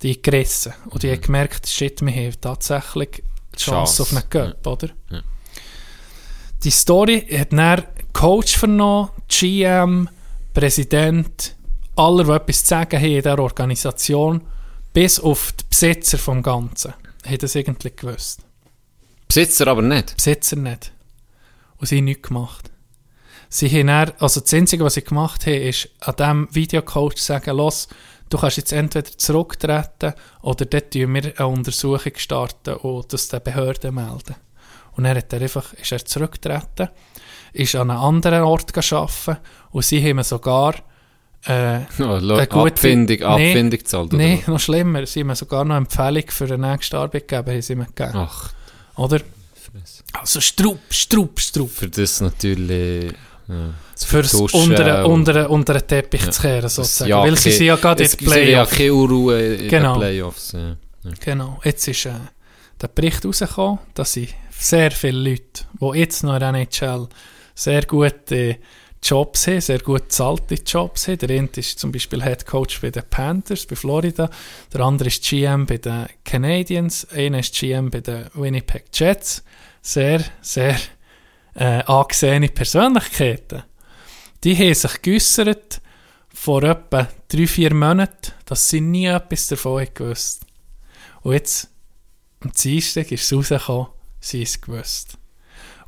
Die 0.02 0.12
haben 0.12 0.22
gerissen 0.22 0.74
und 0.90 1.02
die 1.02 1.10
haben 1.10 1.20
gemerkt, 1.20 1.66
shit, 1.68 2.02
wir 2.04 2.12
haben 2.12 2.34
tatsächlich 2.40 3.22
die 3.54 3.58
Chance 3.58 3.96
Chance, 3.96 4.02
auf 4.02 4.12
einen 4.12 4.28
Cup, 4.28 4.66
oder? 4.66 4.88
Ja. 5.10 5.22
Die 6.64 6.70
Story 6.70 7.26
hat 7.38 7.52
dann 7.52 7.84
Coach 8.12 8.56
vernommen, 8.58 9.10
GM, 9.28 10.08
Präsident, 10.52 11.54
alle, 11.94 12.24
die 12.24 12.30
etwas 12.32 12.60
zu 12.62 12.66
sagen 12.68 12.96
haben 12.98 13.06
in 13.06 13.14
dieser 13.22 13.38
Organisation, 13.38 14.42
bis 14.92 15.20
auf 15.20 15.52
die 15.52 15.64
Besitzer 15.70 16.18
vom 16.18 16.42
Ganzen, 16.42 16.92
haben 17.24 17.38
das 17.38 17.54
irgendwie 17.54 17.92
gewusst. 17.94 18.40
Besitzer 19.28 19.66
aber 19.68 19.82
nicht. 19.82 20.16
Besitzer 20.16 20.56
nicht. 20.56 20.92
Und 21.78 21.86
sie 21.86 21.98
haben 21.98 22.05
nichts 22.05 22.28
gemacht. 22.28 22.70
Sie 23.48 23.69
haben 23.69 23.86
dann, 23.86 24.12
also 24.19 24.40
das 24.40 24.53
Einzige, 24.55 24.85
was 24.85 24.94
sie 24.94 25.05
gemacht 25.05 25.47
haben, 25.47 25.55
ist 25.55 25.89
an 26.01 26.16
diesem 26.16 26.48
Videocoach 26.55 27.19
sagen, 27.19 27.57
los, 27.57 27.89
du 28.28 28.39
kannst 28.39 28.57
jetzt 28.57 28.73
entweder 28.73 29.09
zurücktreten 29.16 30.15
oder 30.43 30.65
dort 30.65 30.90
tun 30.93 31.15
wir 31.15 31.32
eine 31.36 31.47
Untersuchung 31.47 32.12
starten 32.16 32.74
und 32.74 33.12
das 33.12 33.28
den 33.28 33.43
Behörden 33.43 33.94
melden. 33.94 34.35
Und 34.97 35.05
dann 35.05 35.16
hat 35.16 35.32
er 35.32 35.43
einfach, 35.43 35.73
ist 35.74 35.93
er 35.93 36.05
zurückgetreten, 36.05 36.89
ist 37.53 37.74
an 37.77 37.90
einem 37.90 38.01
anderen 38.01 38.43
Ort 38.43 38.77
arbeiten 38.93 39.36
und 39.70 39.85
sie 39.85 40.03
haben 40.09 40.23
sogar 40.24 40.74
äh, 41.44 41.53
eine 41.98 42.47
gute- 42.48 42.51
Abfindung, 42.73 43.19
Nee, 43.19 43.24
Abfindung 43.24 43.78
gezahlt. 43.78 44.12
oder 44.15 44.23
Nein, 44.23 44.43
noch 44.47 44.59
schlimmer, 44.59 45.07
sie 45.07 45.20
haben 45.20 45.35
sogar 45.35 45.65
noch 45.65 45.77
eine 45.77 45.85
Empfehlung 45.85 46.24
für 46.28 46.47
den 46.47 46.62
nächsten 46.62 46.97
Arbeitgeber 46.97 47.53
haben 47.53 47.62
sie 47.62 47.74
ihm 47.74 47.86
gegeben. 47.86 48.12
Ach, 48.16 48.51
Oder? 48.97 49.20
Fresse. 49.81 50.03
Also 50.12 50.40
Strupp, 50.40 50.81
Strupp, 50.93 51.40
Strupp. 51.40 51.70
für 51.70 51.89
das 51.89 52.20
natürlich... 52.20 53.12
Ja. 53.48 53.73
fürs 53.97 54.31
Vertuschen 54.32 54.61
unter, 54.73 55.07
unter, 55.09 55.51
unter 55.51 55.74
den 55.74 55.86
Teppich 55.86 56.28
zu 56.32 56.43
kehren, 56.43 56.69
sozusagen. 56.69 57.09
Ja, 57.11 57.23
Weil 57.23 57.36
sie 57.36 57.53
sind 57.53 57.66
ja 57.66 57.77
gerade 57.77 58.03
in 58.03 58.07
Es 58.07 58.16
den 58.16 58.19
gibt 58.19 58.31
ja 58.32 58.43
Playoffs. 58.43 58.70
keine 58.73 58.94
Unruhe 58.94 59.55
in 59.55 59.69
Genau. 59.69 59.93
den 59.94 60.01
Playoffs. 60.01 60.53
Ja. 60.53 60.77
Genau. 61.24 61.61
Jetzt 61.62 61.86
ist 61.86 62.07
äh, 62.07 62.11
der 62.82 62.89
Bericht 62.89 63.24
rausgekommen, 63.24 63.78
dass 63.94 64.15
sind 64.15 64.28
sehr 64.59 64.90
viele 64.90 65.31
Leute, 65.31 65.62
die 65.81 65.98
jetzt 65.98 66.24
noch 66.24 66.35
in 66.35 66.40
der 66.40 66.48
NHL 66.55 67.07
sehr 67.55 67.82
gute 67.86 68.57
Jobs 69.06 69.46
haben, 69.46 69.60
sehr 69.60 69.78
gut 69.78 70.04
bezahlte 70.04 70.56
Jobs 70.56 71.06
haben. 71.06 71.18
Der 71.18 71.30
eine 71.30 71.48
ist 71.54 71.78
zum 71.78 71.92
Beispiel 71.92 72.24
Head 72.24 72.44
Coach 72.44 72.80
bei 72.80 72.90
den 72.90 73.04
Panthers, 73.08 73.64
bei 73.64 73.76
Florida. 73.76 74.28
Der 74.72 74.80
andere 74.80 75.08
ist 75.08 75.22
GM 75.22 75.64
bei 75.64 75.78
den 75.78 76.06
Canadiens. 76.24 77.06
Einer 77.12 77.38
ist 77.38 77.54
GM 77.54 77.90
bei 77.90 78.00
den 78.00 78.26
Winnipeg 78.34 78.86
Jets. 78.92 79.44
Sehr, 79.80 80.24
sehr 80.40 80.76
äh, 81.54 81.84
angesehene 81.84 82.48
Persönlichkeiten. 82.48 83.62
Die 84.42 84.56
haben 84.56 84.74
sich 84.74 85.02
geäussert 85.02 85.80
vor 86.28 86.64
etwa 86.64 87.08
drei, 87.28 87.46
vier 87.46 87.74
Monaten, 87.74 88.32
dass 88.44 88.68
sie 88.68 88.80
nie 88.80 89.06
etwas 89.06 89.46
davon 89.46 89.86
gewusst 89.94 90.44
Und 91.22 91.32
jetzt, 91.32 91.68
am 92.40 92.52
Dienstag 92.52 93.12
ist 93.12 93.24
es 93.24 93.32
rausgekommen, 93.32 93.88
sie 94.20 94.42
ist 94.42 94.62
gewusst. 94.62 95.16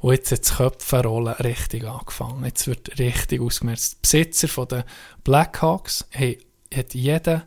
Und 0.01 0.13
jetzt 0.13 0.31
hat 0.33 0.41
das 0.45 0.57
Köpfenrollen 0.57 1.35
richtig 1.35 1.85
angefangen. 1.85 2.45
Jetzt 2.45 2.67
wird 2.69 2.99
richtig 2.99 3.41
ausgemerzt. 3.41 3.95
Die 3.95 3.99
Besitzer 4.03 4.49
von 4.49 4.69
den 4.69 4.85
Blackhawks 5.25 6.07
haben, 6.15 6.37
hat 6.73 6.95
jeden 6.95 7.43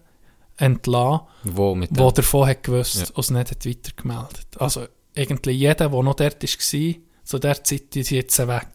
entlassen, 0.57 1.22
Wo 1.44 1.73
mit 1.76 1.95
der 1.98 2.11
davon 2.11 2.48
hat 2.48 2.64
gewusst 2.64 2.95
Ja. 2.95 3.06
und 3.15 3.19
es 3.19 3.30
nicht 3.32 3.52
hat 3.52 3.65
weitergemeldet. 3.65 4.48
Also 4.57 4.86
irgendwie 5.15 5.52
jeder, 5.52 5.90
der 5.90 6.03
noch 6.03 6.14
dort 6.15 6.44
war, 6.44 6.95
zu 7.23 7.40
der 7.40 7.64
Zeit, 7.64 7.84
sind 7.94 8.11
jetzt 8.11 8.48
weg. 8.48 8.68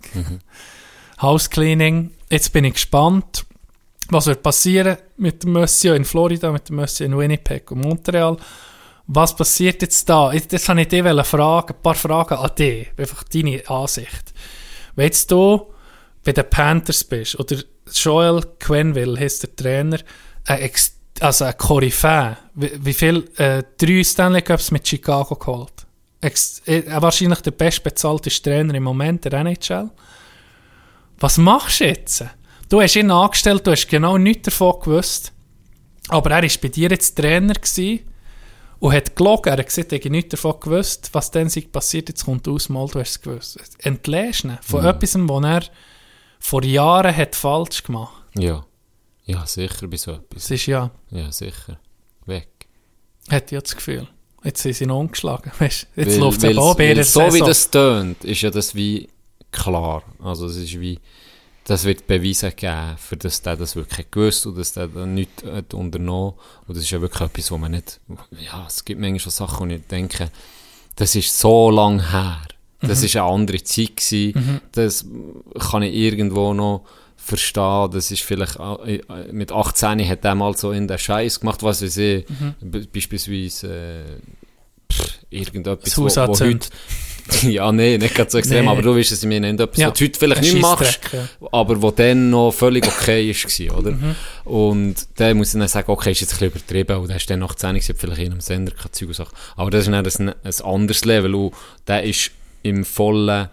Housecleaning. 1.23 2.13
Jetzt 2.31 2.53
bin 2.53 2.65
ich 2.65 2.75
gespannt, 2.75 3.47
was 4.11 4.27
wird 4.27 4.43
passieren 4.43 4.97
mit 5.17 5.43
dem 5.43 5.53
Monsieur 5.53 5.95
in 5.97 6.05
Florida, 6.05 6.51
mit 6.53 6.69
dem 6.69 6.77
Monsieur 6.77 7.07
in 7.07 7.17
Winnipeg 7.17 7.71
und 7.71 7.81
Montreal. 7.83 8.37
Was 9.09 9.37
passiert 9.37 9.83
jetzt 9.83 10.09
da? 10.09 10.33
Jetzt, 10.33 10.69
habe 10.69 10.81
ich 10.81 10.89
dich 10.89 11.03
fragen, 11.03 11.75
ein 11.75 11.83
paar 11.83 11.95
Fragen 11.95 12.35
an 12.35 12.51
dich, 12.59 12.89
einfach 12.97 13.23
deine 13.25 13.69
Ansicht. 13.69 14.35
Wenn 14.97 15.07
jetzt 15.07 15.31
du 15.31 15.73
bei 16.25 16.33
den 16.33 16.49
Panthers 16.51 17.05
bist, 17.05 17.39
oder 17.39 17.57
Joel 17.93 18.43
Quenville 18.59 19.19
heißt 19.19 19.45
der 19.45 19.57
Trainer, 19.57 19.99
ein 20.47 20.71
also 21.21 21.45
ein 21.45 21.57
Koryphäe, 21.57 22.37
wie, 22.55 22.73
wie 22.79 22.93
viel, 22.93 23.31
äh, 23.37 23.63
drei 23.79 24.03
Stanley 24.05 24.43
Cups 24.43 24.71
mit 24.71 24.87
Chicago 24.87 25.37
geholt. 25.37 25.87
Ex 26.21 26.61
äh, 26.67 26.83
wahrscheinlich 27.01 27.41
der 27.41 27.53
bestbezahlte 27.53 28.29
Trainer 28.31 28.75
im 28.75 28.83
Moment 28.83 29.25
der 29.25 29.33
NHL. 29.33 29.91
Was 31.19 31.39
machst 31.39 31.81
du 31.81 31.85
jetzt? 31.87 32.25
Du 32.69 32.81
hast 32.83 32.97
ihn 32.97 33.11
angestellt, 33.11 33.67
du 33.67 33.71
hast 33.71 33.87
genau 33.87 34.19
nichts 34.19 34.47
davon 34.47 34.81
gewusst. 34.81 35.33
Aber 36.09 36.31
er 36.31 36.43
war 36.43 36.51
bei 36.61 36.69
dir 36.69 36.91
jetzt 36.91 37.17
Trainer 37.17 37.55
gewesen 37.55 38.01
und 38.79 38.93
hat 38.93 39.17
gelogen. 39.17 39.53
Er 39.53 39.59
hat 39.59 39.67
gesagt, 39.67 39.93
er 39.93 39.99
hätte 39.99 40.11
nichts 40.11 40.31
davon 40.31 40.61
gewusst, 40.61 41.11
was 41.13 41.31
dann 41.31 41.49
sei 41.49 41.63
passiert. 41.71 42.09
Jetzt 42.09 42.25
kommt 42.25 42.47
aus, 42.49 42.69
mal, 42.69 42.87
du 42.89 43.01
hast 43.01 43.11
es 43.11 43.21
gewusst. 43.21 43.59
Entlässt 43.79 44.45
ihn 44.45 44.59
von 44.63 44.85
etwas, 44.85 45.15
was 45.17 45.45
er 45.45 45.63
vor 46.39 46.63
Jahren 46.65 47.17
hat 47.17 47.35
falsch 47.35 47.83
gemacht 47.83 48.23
Ja. 48.39 48.65
Ja, 49.25 49.45
sicher 49.47 49.89
bei 49.89 49.97
so 49.97 50.13
etwas. 50.13 50.43
Das 50.43 50.51
ist 50.53 50.67
ja, 50.67 50.91
Ja, 51.11 51.33
sicher. 51.33 51.79
Weg. 52.27 52.49
hat 53.31 53.51
ja 53.51 53.61
das 53.61 53.75
Gefühl. 53.75 54.07
Jetzt 54.45 54.63
sind 54.63 54.75
sie 54.75 54.87
noch 54.87 55.01
umgeschlagen. 55.01 55.51
Weißt, 55.59 55.89
jetzt 55.97 56.13
Weil- 56.13 56.19
läuft 56.19 56.45
es 56.45 56.57
auch 56.59 56.77
bei 56.77 56.95
So 57.03 57.21
wie 57.27 57.31
Saison. 57.33 57.49
das 57.49 57.71
tönt, 57.71 58.25
ist 58.25 58.43
ja 58.43 58.51
das 58.51 58.75
wie 58.77 59.09
klar. 59.51 60.05
Also 60.23 60.47
es 60.47 60.57
ist 60.57 60.79
wie, 60.79 61.01
das 61.69 61.85
wird 61.85 62.07
Beweise 62.07 62.53
geben, 62.53 62.97
für 62.97 63.17
dass 63.17 63.43
der 63.43 63.57
das 63.57 63.75
wirklich 63.77 63.99
hat 63.99 64.13
gewusst 64.13 64.47
und 64.47 64.57
dass 64.57 64.73
der 64.73 64.87
dann 64.89 65.15
nichts 65.15 65.43
hat 65.45 65.75
unternommen 65.75 66.35
Und 66.67 66.77
das 66.77 66.85
ist 66.85 66.91
ja 66.91 67.01
wirklich 67.01 67.23
etwas, 67.29 67.51
wo 67.51 67.59
man 67.59 67.73
nicht, 67.73 68.01
ja, 68.41 68.65
es 68.67 68.85
gibt 68.85 69.01
manchmal 69.01 69.21
schon 69.21 69.33
Sachen, 69.33 69.69
wo 69.69 69.75
ich 69.75 69.83
denke, 69.87 70.31
das 70.95 71.15
ist 71.15 71.39
so 71.39 71.71
lang 71.71 72.11
her. 72.11 72.41
Das 72.81 73.03
ist 73.03 73.17
eine 73.17 73.25
andere 73.25 73.63
Zeit 73.65 73.97
gewesen. 73.97 74.61
Das 74.73 75.05
kann 75.71 75.83
ich 75.83 75.95
irgendwo 75.95 76.55
noch 76.55 76.85
verstehen. 77.17 77.91
Das 77.91 78.11
ist 78.13 78.23
vielleicht, 78.23 78.57
äh, 78.61 78.97
äh, 78.97 79.33
mit 79.33 79.51
18 79.51 80.07
hat 80.09 80.25
er 80.25 80.35
mal 80.37 80.57
so 80.57 80.71
in 80.71 80.87
der 80.87 80.99
Scheiß 80.99 81.41
gemacht, 81.41 81.63
was 81.65 81.83
weiß 81.83 81.97
ich, 81.97 82.27
be- 82.61 82.87
beispielsweise, 82.93 83.67
äh, 83.69 84.93
pff, 84.93 85.19
irgendetwas, 85.31 85.85
Das 85.85 85.99
wo, 85.99 86.03
wo 86.29 86.35
heute, 86.47 86.69
ja, 87.43 87.73
nee, 87.73 87.99
nicht 87.99 88.15
ganz 88.15 88.33
so 88.33 88.39
extrem, 88.39 88.65
Nee. 88.65 88.71
aber 88.71 88.83
du 88.83 88.97
weißt 88.97 89.13
es, 89.13 89.23
ich 89.23 89.29
meine, 89.29 89.51
nicht 89.53 89.61
etwas, 89.61 89.79
Ja, 89.79 89.91
was 89.91 89.99
du 89.99 90.05
heute 90.05 90.19
vielleicht 90.19 90.43
nicht 90.43 90.61
machst, 90.61 91.01
ja. 91.13 91.29
aber 91.53 91.81
wo 91.83 91.91
dann 91.91 92.31
noch 92.31 92.53
völlig 92.53 92.87
okay 92.87 93.33
war, 93.35 93.79
oder? 93.79 93.91
Mhm. 93.93 94.15
Und 94.45 94.95
dann 95.17 95.37
muss 95.37 95.55
ich 95.55 95.59
dann 95.59 95.69
sagen, 95.69 95.91
okay, 95.91 96.13
ist 96.13 96.21
jetzt 96.21 96.35
ein 96.35 96.51
bisschen 96.51 96.61
übertrieben, 96.61 96.97
und 96.99 97.09
der 97.09 97.17
ist 97.17 97.29
dann 97.29 97.41
nach 97.41 97.55
10 97.55 97.75
gewesen, 97.75 97.97
vielleicht 97.99 98.21
in 98.23 98.33
einem 98.33 98.41
Sender, 98.41 98.73
keine 98.73 98.93
Zeug 98.93 99.09
und 99.09 99.15
Sachen. 99.15 99.37
Aber 99.57 99.71
das 99.71 99.87
ist 99.87 99.93
dann 99.93 100.07
ein, 100.07 100.35
ein 100.43 100.65
anderes 100.65 101.05
Level, 101.05 101.35
und 101.35 101.53
der 101.89 102.03
ist 102.05 102.31
im 102.63 102.85
vollen, 102.85 103.49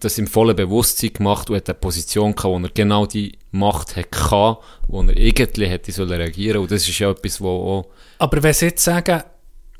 das 0.00 0.18
im 0.18 0.26
vollen 0.26 0.54
Bewusstsein 0.56 1.12
gemacht 1.12 1.50
und 1.50 1.56
hat 1.56 1.68
eine 1.68 1.74
Position 1.74 2.34
gehabt, 2.34 2.44
wo 2.52 2.58
er 2.58 2.70
genau 2.72 3.06
die 3.06 3.32
Macht 3.50 3.96
hatte, 3.96 4.58
wo 4.88 5.02
er 5.02 5.16
irgendwie 5.16 5.66
hätte 5.66 5.92
sollen 5.92 6.10
reagieren 6.12 6.58
und 6.62 6.70
das 6.70 6.88
ist 6.88 6.98
ja 6.98 7.10
etwas, 7.10 7.40
wo 7.40 7.48
auch, 7.48 7.86
Aber 8.18 8.42
wenn 8.42 8.52
sie 8.52 8.66
jetzt 8.66 8.84
sagen, 8.84 9.22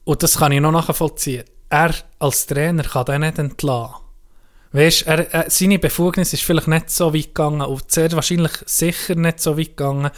und 0.04 0.22
das 0.22 0.38
kann 0.38 0.52
ich 0.52 0.60
noch 0.60 0.72
nachvollziehen, 0.72 1.44
er 1.72 1.94
als 2.18 2.46
Trainer 2.46 2.82
kann 2.82 3.06
den 3.06 3.22
nicht 3.22 3.38
entlassen. 3.38 4.02
Weißt, 4.72 5.06
er, 5.06 5.32
er, 5.32 5.50
seine 5.50 5.78
Befugnis 5.78 6.32
ist 6.32 6.44
vielleicht 6.44 6.68
nicht 6.68 6.90
so 6.90 7.14
weit 7.14 7.34
gegangen 7.34 7.62
und 7.62 7.90
sehr 7.90 8.12
wahrscheinlich 8.12 8.52
sicher 8.66 9.14
nicht 9.14 9.40
so 9.40 9.58
weit 9.58 9.76
gegangen, 9.76 10.10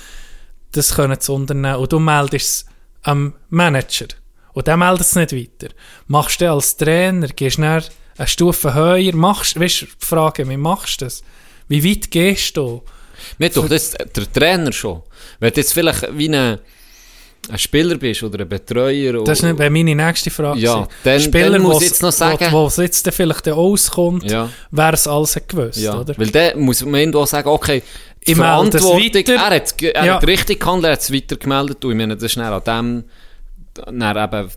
das 0.72 0.94
können 0.94 1.20
zu 1.20 1.35
unternehmen. 1.35 1.76
Und 1.76 1.93
du 1.93 2.01
meldest 2.01 2.47
es 2.47 2.66
am 3.02 3.35
Manager 3.51 4.06
und 4.52 4.66
der 4.66 4.76
meldet 4.76 5.06
es 5.06 5.14
nicht 5.14 5.32
weiter. 5.32 5.72
Machst 6.09 6.40
du 6.40 6.51
als 6.51 6.76
Trainer, 6.76 7.28
gehst 7.28 7.59
du 7.59 7.62
eine 7.62 7.82
Stufe 8.26 8.74
höher, 8.74 9.14
machst, 9.14 9.59
weißt, 9.59 9.86
frage 9.98 10.44
mich, 10.44 10.59
machst 10.59 11.01
du 11.01 11.06
das? 11.06 11.22
Wie 11.68 11.85
weit 11.85 12.10
gehst 12.10 12.56
du? 12.56 12.82
Mir 13.39 13.51
doch 13.51 13.68
das, 13.68 13.93
der 13.93 14.32
Trainer 14.32 14.72
schon. 14.72 15.02
Wenn 15.39 15.52
jetzt 15.55 15.72
vielleicht 15.72 16.16
wie 16.16 16.35
ein, 16.35 16.59
ein 17.50 17.58
Spieler 17.58 17.96
bist 17.96 18.22
oder 18.22 18.40
ein 18.40 18.48
Betreuer. 18.48 19.22
Das 19.24 19.38
ist 19.38 19.44
nicht 19.44 19.58
wäre 19.58 19.70
meine 19.70 19.94
nächste 19.94 20.30
Frage. 20.30 20.60
Ja, 20.60 20.86
dann- 21.02 21.20
Spieler, 21.20 21.50
dann 21.50 21.62
muss 21.62 21.82
ich 21.82 21.88
jetzt 21.88 22.02
noch 22.02 22.12
sagen- 22.12 22.46
Wo, 22.50 22.66
es 22.66 22.76
jetzt 22.76 23.06
dann 23.06 23.12
vielleicht 23.12 23.46
dann 23.46 23.54
auskommt, 23.54 24.30
Ja. 24.30 24.48
wer 24.70 24.92
es 24.94 25.06
alles 25.06 25.38
gewusst, 25.46 25.78
Ja, 25.78 25.98
oder? 26.00 26.14
weil 26.16 26.28
der 26.30 26.56
muss 26.56 26.84
man 26.84 26.94
irgendwo 27.00 27.24
sagen, 27.26 27.48
okay, 27.48 27.82
die 28.26 28.32
Ich 28.32 28.36
Verantwortung, 28.38 29.24
er 29.26 29.40
hat, 29.50 29.82
er 29.82 30.04
Ja. 30.06 30.14
hat 30.14 30.26
richtig 30.26 30.60
gehandelt, 30.60 30.86
er 30.86 30.92
hat 30.92 31.00
es 31.00 31.12
weitergemeldet 31.12 31.84
und 31.84 31.90
ich 31.92 31.96
meine, 31.96 32.14
das 32.16 32.24
ist 32.24 32.36
dann 32.36 32.52
an 32.52 33.04
dem, 33.84 33.94
dann 33.98 34.16
eben 34.24 34.48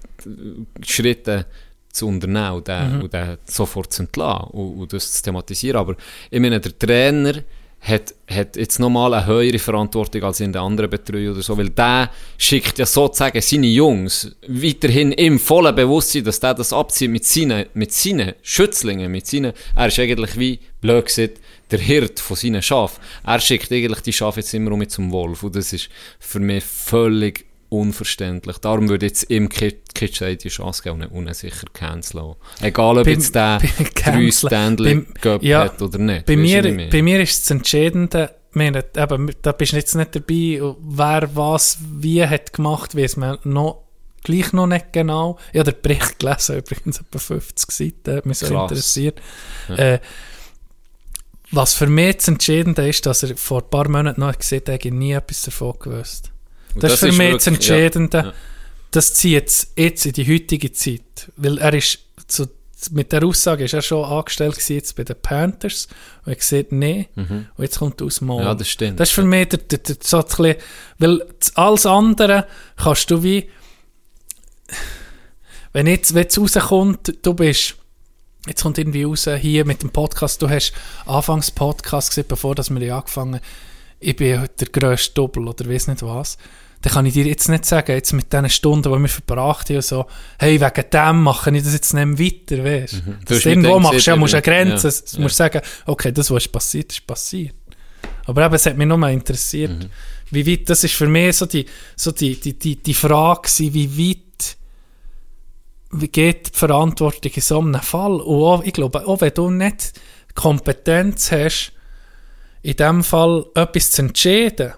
Schritte 0.85 1.45
zu 1.91 2.07
unternehmen 2.07 2.51
und 2.51 2.67
den, 2.67 2.95
Mhm. 2.97 3.01
und 3.01 3.13
den 3.13 3.37
sofort 3.45 3.91
zu 3.91 4.03
entlassen 4.03 4.49
und, 4.51 4.79
und 4.81 4.93
das 4.93 5.11
zu 5.13 5.23
thematisieren. 5.23 5.77
Aber 5.79 5.95
ich 6.29 6.39
meine, 6.39 6.59
der 6.59 6.77
Trainer 6.77 7.33
hat, 7.81 8.13
hat 8.29 8.55
jetzt 8.55 8.79
nochmal 8.79 9.13
eine 9.13 9.25
höhere 9.25 9.59
Verantwortung 9.59 10.23
als 10.23 10.39
in 10.39 10.51
der 10.51 10.61
anderen 10.61 10.89
Betreuung 10.89 11.33
oder 11.33 11.41
so, 11.41 11.57
weil 11.57 11.69
der 11.69 12.11
schickt 12.37 12.79
ja 12.79 12.85
sozusagen 12.85 13.41
seine 13.41 13.67
Jungs 13.67 14.35
weiterhin 14.47 15.11
im 15.13 15.39
vollen 15.39 15.75
Bewusstsein, 15.75 16.23
dass 16.23 16.39
der 16.39 16.53
das 16.53 16.73
abzieht 16.73 17.11
mit 17.11 17.25
seinen, 17.25 17.67
mit 17.73 17.93
seinen 17.93 18.33
Schützlingen, 18.41 19.11
mit 19.11 19.27
seinen, 19.27 19.53
er 19.75 19.87
ist 19.87 19.99
eigentlich 19.99 20.37
wie, 20.37 20.59
blöd 20.81 21.05
gesagt, 21.05 21.39
der 21.71 21.79
Hirt 21.79 22.19
von 22.19 22.35
seinen 22.35 22.61
Schafen. 22.61 23.01
Er 23.25 23.39
schickt 23.39 23.71
eigentlich 23.71 24.01
die 24.01 24.13
Schafe 24.13 24.39
jetzt 24.39 24.53
immer 24.53 24.71
um 24.71 24.87
zum 24.87 25.11
Wolf 25.11 25.43
und 25.43 25.55
das 25.55 25.73
ist 25.73 25.89
für 26.19 26.39
mich 26.39 26.63
völlig 26.63 27.46
unverständlich. 27.69 28.57
Darum 28.59 28.89
würde 28.89 29.05
ich 29.05 29.11
jetzt 29.11 29.23
im 29.23 29.49
Kitsch 29.49 30.21
die 30.21 30.49
Chance 30.49 30.83
geben 30.83 31.01
und 31.03 31.27
unsicher 31.27 31.67
canceln. 31.73 32.35
Egal 32.61 32.97
ob 32.99 33.03
Beim- 33.05 33.13
jetzt 33.13 33.35
der 33.35 33.59
drei. 33.95 34.31
Stanley 34.31 35.05
Cup 35.21 35.43
ja, 35.43 35.65
hat 35.65 35.81
oder 35.81 35.97
nicht. 35.97 36.25
Bei 36.25 36.35
mir, 36.37 36.63
ich 36.63 36.89
bei 36.89 37.01
mir 37.01 37.19
ist 37.21 37.43
das 37.43 37.51
Entscheidende, 37.51 38.35
ich 38.49 38.55
meine, 38.55 38.85
eben, 38.95 39.31
da 39.41 39.51
bist 39.51 39.73
du 39.73 39.77
jetzt 39.77 39.95
nicht 39.95 40.15
dabei, 40.15 40.75
wer 40.79 41.29
was 41.35 41.77
wie 41.91 42.25
hat 42.25 42.53
gemacht, 42.53 42.95
weiß 42.95 43.17
man 43.17 43.37
noch, 43.43 43.83
gleich 44.23 44.53
noch 44.53 44.67
nicht 44.67 44.93
genau. 44.93 45.37
Ich 45.51 45.59
habe 45.59 45.71
den 45.73 45.81
Bericht 45.81 46.19
gelesen, 46.19 46.57
übrigens 46.59 46.99
etwa 46.99 47.19
50 47.19 47.71
Seiten, 47.71 48.17
hat 48.17 48.25
mich 48.25 48.39
so 48.39 48.61
interessiert. 48.61 49.21
Äh, 49.69 49.99
was 51.51 51.73
für 51.73 51.87
mich 51.87 52.17
das 52.17 52.27
Entscheidende 52.27 52.87
ist, 52.89 53.05
dass 53.05 53.23
er 53.23 53.37
vor 53.37 53.61
ein 53.63 53.69
paar 53.69 53.87
Monaten 53.87 54.19
noch 54.19 54.37
gesehen 54.37 54.61
hat, 54.61 54.69
hätte 54.69 54.91
nie 54.91 55.13
etwas 55.13 55.43
davon 55.43 55.75
gewusst. 55.79 56.31
Und 56.77 56.83
Das, 56.83 56.93
ist 56.93 56.99
für 56.99 57.07
mich 57.07 57.17
wirklich- 57.19 57.35
das 57.37 57.45
ja, 57.45 57.51
Entscheidende. 57.53 58.17
ja. 58.17 58.33
Das 58.91 59.13
zieht 59.13 59.31
jetzt, 59.33 59.73
jetzt 59.77 60.05
in 60.05 60.13
die 60.13 60.27
heutige 60.33 60.71
Zeit. 60.71 61.31
Weil 61.35 61.57
er 61.57 61.73
ist, 61.73 61.99
zu, 62.27 62.47
mit 62.91 63.11
der 63.11 63.23
Aussage 63.23 63.65
ist 63.65 63.73
er 63.73 63.81
schon 63.81 64.05
angestellt 64.05 64.57
jetzt 64.69 64.95
bei 64.95 65.03
den 65.03 65.15
Panthers. 65.21 65.87
Und 66.23 66.27
er 66.27 66.31
hat 66.31 66.39
gesagt, 66.39 66.71
nee. 66.71 67.09
Und 67.15 67.47
jetzt 67.57 67.79
kommt 67.79 67.99
er 68.01 68.07
aus. 68.07 68.21
Mhm. 68.21 68.31
Ja, 68.31 68.55
das 68.55 68.69
stimmt. 68.69 68.99
Das 68.99 69.09
ist 69.09 69.15
für 69.15 69.23
mich 69.23 69.49
der, 69.49 69.59
der, 69.59 69.79
der, 69.79 69.95
so 70.01 70.17
ein 70.17 70.23
bisschen, 70.23 70.55
weil 70.99 71.27
das- 71.39 71.55
alles 71.55 71.85
andere 71.85 72.47
kannst 72.77 73.11
du 73.11 73.21
wie, 73.23 73.49
wenn 75.73 75.87
jetzt, 75.87 76.13
wenn 76.13 76.23
jetzt 76.23 76.37
rauskommt, 76.39 77.13
du 77.23 77.33
bist 77.33 77.75
jetzt 78.47 78.63
kommt 78.63 78.77
irgendwie 78.77 79.03
raus, 79.03 79.27
hier 79.39 79.65
mit 79.65 79.83
dem 79.83 79.89
Podcast, 79.89 80.41
du 80.41 80.49
hast 80.49 80.71
anfangs 81.05 81.51
Podcast 81.51 82.09
gesehen, 82.09 82.25
bevor 82.27 82.55
dass 82.55 82.69
wir 82.73 82.95
angefangen 82.95 83.35
haben, 83.35 83.43
ich 83.99 84.15
bin 84.15 84.47
der 84.59 84.67
grösste 84.69 85.13
Doppel 85.15 85.47
oder 85.47 85.67
weiß 85.69 85.87
nicht 85.87 86.01
was, 86.03 86.37
dann 86.81 86.93
kann 86.93 87.05
ich 87.05 87.13
dir 87.13 87.25
jetzt 87.25 87.49
nicht 87.49 87.65
sagen, 87.65 87.91
jetzt 87.93 88.13
mit 88.13 88.31
diesen 88.31 88.49
Stunden, 88.49 88.91
die 88.93 88.99
wir 88.99 89.07
verbracht 89.09 89.69
haben, 89.69 89.81
so, 89.81 90.05
hey, 90.39 90.61
wegen 90.61 90.89
dem 90.91 91.23
mache 91.23 91.49
ich 91.55 91.63
das 91.63 91.73
jetzt 91.73 91.93
nicht 91.93 92.05
mehr 92.05 92.19
weiter, 92.19 92.63
weißt 92.63 93.01
Du 93.25 93.39
du? 93.39 93.49
Irgendwo 93.49 93.79
machst 93.79 94.05
du 94.05 94.11
ja, 94.11 94.15
musst 94.15 94.33
du 94.33 94.37
eine. 94.37 94.43
Grenze, 94.43 94.87
Ja. 94.89 95.15
du 95.15 95.21
musst 95.21 95.35
sagen, 95.37 95.61
okay, 95.85 96.11
das, 96.11 96.29
was 96.29 96.43
ist 96.45 96.51
passiert, 96.51 96.91
ist 96.91 97.07
passiert. 97.07 97.55
Aber 98.25 98.45
eben, 98.45 98.53
es 98.55 98.65
hat 98.65 98.77
mich 98.77 98.87
nur 98.87 98.97
mal 98.97 99.11
interessiert, 99.11 99.71
Mhm. 99.71 99.89
wie 100.31 100.45
weit, 100.51 100.69
das 100.69 100.83
ist 100.83 100.93
für 100.93 101.07
mich 101.07 101.35
so 101.37 101.45
die, 101.45 101.65
so 101.95 102.11
die, 102.11 102.39
die, 102.39 102.57
die, 102.59 102.75
die 102.75 102.93
Frage 102.93 103.49
wie 103.59 103.97
weit 104.13 104.57
wie 105.91 106.09
geht 106.09 106.53
die 106.53 106.57
Verantwortung 106.59 107.31
in 107.33 107.41
so 107.41 107.59
einem 107.59 107.81
Fall? 107.81 108.19
Und 108.19 108.43
auch, 108.43 108.63
ich 108.63 108.73
glaube, 108.73 109.07
auch 109.07 109.21
wenn 109.21 109.33
du 109.33 109.49
nicht 109.49 109.93
Kompetenz 110.35 111.31
hast, 111.31 111.71
in 112.61 112.75
dem 112.75 113.03
Fall 113.03 113.45
etwas 113.55 113.91
zu 113.91 114.01
entscheiden, 114.01 114.73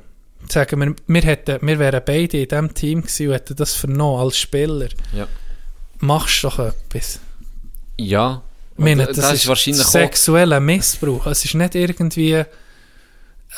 sagen 0.51 0.79
wir, 0.81 0.95
wir, 1.07 1.21
hätten, 1.21 1.59
wir 1.65 1.79
wären 1.79 2.01
beide 2.05 2.37
in 2.41 2.47
diesem 2.47 2.73
Team 2.73 3.01
gewesen 3.01 3.27
und 3.27 3.33
hätten 3.33 3.55
das 3.55 3.73
vernommen 3.75 4.21
als 4.21 4.37
Spieler, 4.37 4.87
Ja. 5.13 5.27
machst 5.99 6.43
du 6.43 6.47
doch 6.49 6.59
etwas. 6.59 7.19
Ja. 7.97 8.41
Ich 8.77 8.83
meine, 8.83 9.07
Und 9.07 9.17
das, 9.17 9.33
ist 9.33 9.47
wahrscheinlich 9.47 9.85
auch, 9.85 9.89
sexueller 9.89 10.59
Missbrauch. 10.59 11.27
Es 11.27 11.43
ist 11.43 11.53
nicht 11.55 11.75
irgendwie 11.75 12.43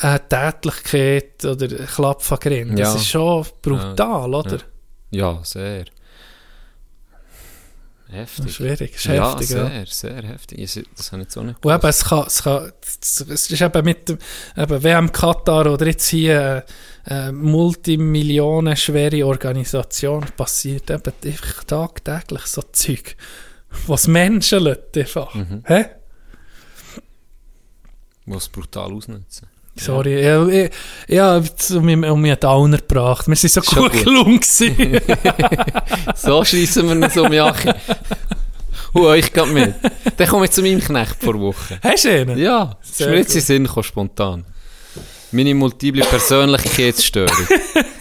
eine 0.00 0.28
Tätlichkeit 0.28 1.44
oder 1.44 1.66
ein 1.66 1.86
Klapp 1.86 2.22
von 2.22 2.38
Grind. 2.38 2.78
Das 2.78 2.88
Ja. 2.88 2.94
ist 2.96 3.06
schon 3.08 3.46
brutal, 3.60 4.34
oder? 4.34 4.58
ja, 5.10 5.38
sehr. 5.44 5.84
Heftig. 8.12 8.54
schwierig, 8.54 8.92
das 8.92 9.00
ist 9.00 9.04
ja, 9.06 9.30
heftig. 9.30 9.48
sehr, 9.48 9.64
Ja. 9.74 9.84
sehr 9.86 10.22
heftig. 10.22 10.58
Ich- 10.58 10.86
Das 10.96 11.12
habe 11.12 11.22
ich 11.22 11.26
jetzt 11.26 11.36
auch 11.38 11.42
nicht 11.42 11.64
Und 11.64 11.72
eben, 11.74 11.86
es, 11.88 12.04
kann, 12.04 12.24
es, 12.26 12.42
kann, 12.42 12.72
es 13.00 13.50
ist 13.50 13.60
eben 13.60 13.84
mit 13.84 14.08
dem 14.08 14.18
eben 14.56 14.82
WM 14.82 15.10
Katar 15.12 15.66
oder 15.72 15.86
jetzt 15.86 16.08
hier 16.08 16.64
eine, 17.04 17.18
eine 17.28 17.32
multimillionenschwere 17.32 19.26
Organisation 19.26 20.24
passiert 20.36 20.90
eben 20.90 21.12
einfach 21.24 21.64
tagtäglich 21.64 22.42
so 22.46 22.62
Zeug, 22.72 23.16
was 23.86 24.06
Menschen 24.06 24.76
einfach. 24.94 25.34
Mhm. 25.34 25.62
Hä? 25.66 25.84
Was 28.26 28.48
brutal 28.48 28.92
ausnutzen. 28.92 29.48
Sorry, 29.76 30.22
ja. 30.22 30.46
ich, 30.46 30.70
ja, 31.08 31.36
um 31.36 31.84
mich, 31.84 31.96
um 31.96 32.20
mich 32.20 32.30
einen 32.32 32.40
Downer 32.40 32.78
gebracht. 32.78 33.26
Wir 33.26 33.36
sind 33.36 33.52
so 33.52 33.62
Schon 33.62 33.84
gut 33.84 33.92
gut. 33.92 34.04
gelungen. 34.04 34.40
So 36.14 36.44
schließen 36.44 36.86
wir 36.86 37.06
uns 37.06 37.16
um, 37.16 37.32
Jachi. 37.32 37.70
Hu, 38.94 39.12
ich 39.14 39.32
gehe 39.32 39.46
mit. 39.46 39.74
Dann 40.16 40.28
komme 40.28 40.44
ich 40.44 40.50
zu 40.50 40.62
meinem 40.62 40.80
Knecht 40.80 41.16
vor 41.20 41.38
Woche. 41.40 41.78
Hast 41.82 42.04
du 42.04 42.10
einen? 42.10 42.38
Ja, 42.38 42.76
das 42.80 43.00
ist 43.00 43.06
mir 43.06 43.16
jetzt 43.16 43.34
in 43.34 43.40
Sinn 43.40 43.64
gekommen, 43.64 43.84
spontan. 43.84 44.44
Meine 45.32 45.54
multiple 45.54 46.04
Persönlichkeitsstörung. 46.04 47.46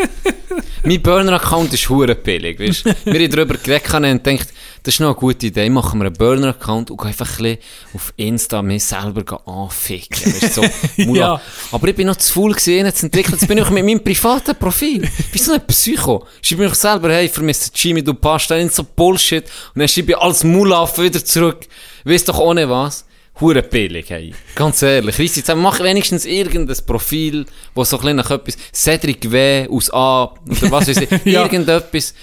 mein 0.84 1.02
Burner-Account 1.02 1.74
ist 1.74 1.90
hure 1.90 2.16
billig, 2.16 2.60
weißt 2.60 2.86
du? 2.86 2.96
Wir 3.06 3.22
haben 3.22 3.32
darüber 3.32 3.56
geredet 3.56 3.94
und 3.94 4.24
gedacht, 4.24 4.50
das 4.84 4.96
ist 4.96 5.00
noch 5.00 5.10
eine 5.10 5.16
gute 5.16 5.48
Idee, 5.48 5.70
machen 5.70 6.00
wir 6.00 6.08
einen 6.08 6.16
Burner-Account 6.16 6.90
und 6.90 6.98
gehen 6.98 7.08
einfach 7.08 7.40
ein 7.40 7.44
bisschen 7.44 7.58
auf 7.94 8.14
Insta 8.18 8.62
mich 8.62 8.84
selber 8.84 9.48
anficken, 9.48 10.34
weißt 10.34 10.58
du, 10.58 10.62
so. 10.62 11.14
Ja. 11.14 11.40
Aber 11.72 11.88
ich 11.88 11.96
bin 11.96 12.08
noch 12.08 12.16
zu 12.16 12.34
faul 12.34 12.54
gesehen, 12.54 12.86
jetzt 12.86 13.04
entwickelt, 13.04 13.40
jetzt 13.40 13.48
bin 13.48 13.58
ich 13.60 13.70
mit 13.70 13.86
meinem 13.86 14.04
privaten 14.04 14.56
Profil. 14.56 15.04
Ich 15.04 15.32
bin 15.32 15.42
so 15.42 15.54
ein 15.54 15.66
Psycho. 15.68 16.26
Schreibe 16.42 16.64
mir 16.64 16.74
selber, 16.76 17.12
hey, 17.12 17.30
vermisst 17.30 17.72
Jimmy, 17.78 18.04
du 18.04 18.14
passt 18.14 18.50
da 18.50 18.70
so 18.70 18.84
Bullshit. 18.84 19.44
Und 19.76 19.80
dann 19.80 19.88
schreibe 19.88 20.14
ich 20.14 20.18
als 20.18 20.44
Mulaffen 20.44 21.04
wieder 21.04 21.24
zurück. 21.24 21.68
Weißt 22.04 22.28
doch 22.28 22.40
ohne 22.40 22.70
was. 22.70 23.06
Hure 23.40 23.64
billig, 23.64 24.10
hey. 24.10 24.34
Ganz 24.56 24.82
ehrlich. 24.82 25.18
Reiss 25.18 25.36
jetzt 25.36 25.54
mach 25.56 25.80
wenigstens 25.80 26.26
irgendein 26.26 26.78
Profil, 26.86 27.46
wo 27.74 27.84
so 27.84 28.00
ein 28.00 28.16
nach 28.16 28.30
etwas, 28.30 28.58
Cedric 28.74 29.32
W. 29.32 29.68
aus 29.70 29.92
A, 29.92 30.26
oder 30.26 30.72
was 30.72 30.88
weiß 30.88 30.98
ich, 30.98 31.10
Ja. 31.26 31.44
irgendetwas. 31.44 32.14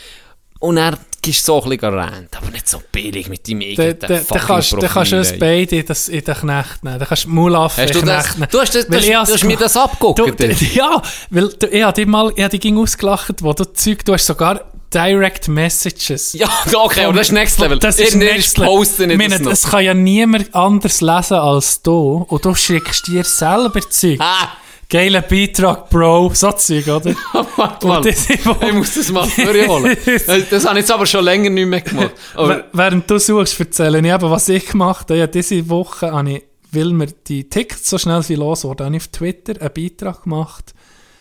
Und 0.61 0.77
er 0.77 0.99
gibst 1.21 1.45
so 1.45 1.63
ein 1.63 1.69
bisschen 1.71 1.95
Rand, 1.95 2.37
aber 2.37 2.51
nicht 2.51 2.69
so 2.69 2.81
billig 2.93 3.29
mit 3.29 3.49
deinem 3.49 3.63
eigenen 3.63 3.99
da, 3.99 4.07
da 4.07 4.39
kannst, 4.39 4.73
da 4.73 4.77
Profil, 4.77 4.89
kannst 4.89 5.13
du 5.13 5.19
uns 5.19 5.39
beide 5.39 5.77
in, 5.77 5.87
das, 5.87 6.09
in 6.09 6.25
den 6.25 6.35
Knecht 6.35 6.85
nehmen. 6.85 6.99
Da 6.99 7.05
kannst 7.05 7.25
du 7.25 7.29
Mulaffen 7.31 7.85
Hast 7.85 7.95
du 7.95 8.03
das, 8.03 8.37
du 8.51 8.61
hast, 8.61 8.75
das, 8.75 8.87
du 8.87 8.97
hast, 8.97 9.07
du 9.07 9.15
has 9.15 9.33
hast 9.33 9.45
mir 9.45 9.57
das 9.57 9.77
abgeguckt. 9.77 10.39
Ja, 10.75 11.03
weil 11.31 11.49
du, 11.49 11.67
ich 11.67 11.83
habe 11.83 11.93
dich 11.93 12.07
mal, 12.07 12.33
ich 12.35 12.43
habe 12.43 12.51
dich 12.51 12.61
ging 12.61 12.79
ausgelacht, 12.79 13.43
wo 13.43 13.53
du 13.53 13.65
Zeug, 13.73 14.05
du 14.05 14.13
hast 14.13 14.27
sogar 14.27 14.65
Direct 14.93 15.49
Messages. 15.49 16.33
Ja, 16.33 16.49
okay, 16.75 17.05
aber 17.05 17.15
das 17.15 17.29
ist 17.29 17.33
Next 17.33 17.59
Level. 17.59 17.79
Das 17.79 17.99
ist 17.99 18.15
Irgendwann 18.15 18.35
Next 18.37 18.59
Level. 18.59 18.75
posten 18.75 19.11
Ich 19.11 19.19
nicht 19.19 19.31
meine, 19.31 19.45
das 19.45 19.63
kann 19.69 19.85
ja 19.85 19.95
niemand 19.95 20.55
anders 20.55 21.01
lesen 21.01 21.35
als 21.37 21.83
du. 21.83 22.27
Und 22.29 22.45
du 22.45 22.55
schickst 22.55 23.07
dir 23.07 23.25
selber 23.25 23.81
Zeug. 23.91 24.19
Ah, 24.21 24.49
Geiler 24.91 25.21
Beitrag, 25.21 25.91
Bro. 25.91 26.31
So 26.35 26.51
Zeug, 26.53 26.89
oder? 26.89 27.15
mal. 27.83 28.01
das- 28.03 28.31
Ich 28.31 28.45
muss 28.73 28.95
das 28.95 29.11
mal 29.13 29.27
vorholen. 29.29 29.97
Das 30.51 30.65
habe 30.65 30.79
ich 30.79 30.83
jetzt 30.85 30.91
aber 30.91 31.05
schon 31.05 31.25
länger 31.25 31.51
nicht 31.51 31.67
mehr 31.67 31.83
gemacht. 31.83 32.13
Aber, 32.35 32.57
Wäh- 32.57 32.65
Während 32.73 33.11
du 33.11 33.19
suchst, 33.19 33.61
erzähle 33.61 33.99
ich 33.99 34.05
eben, 34.07 34.31
was 34.31 34.49
ich 34.49 34.65
gemacht 34.67 35.11
habe. 35.11 35.19
Ja, 35.19 35.27
diese 35.27 35.69
Woche 35.69 36.11
habe 36.11 36.31
ich, 36.33 36.43
weil 36.73 36.91
mir 36.93 37.07
die 37.27 37.49
Tickets 37.51 37.91
so 37.91 37.99
schnell 37.99 38.23
sind 38.23 38.39
losgeworden, 38.39 38.87
habe 38.87 38.97
ich 38.97 39.03
auf 39.03 39.09
Twitter 39.09 39.61
einen 39.61 39.73
Beitrag 39.75 40.23
gemacht. 40.23 40.73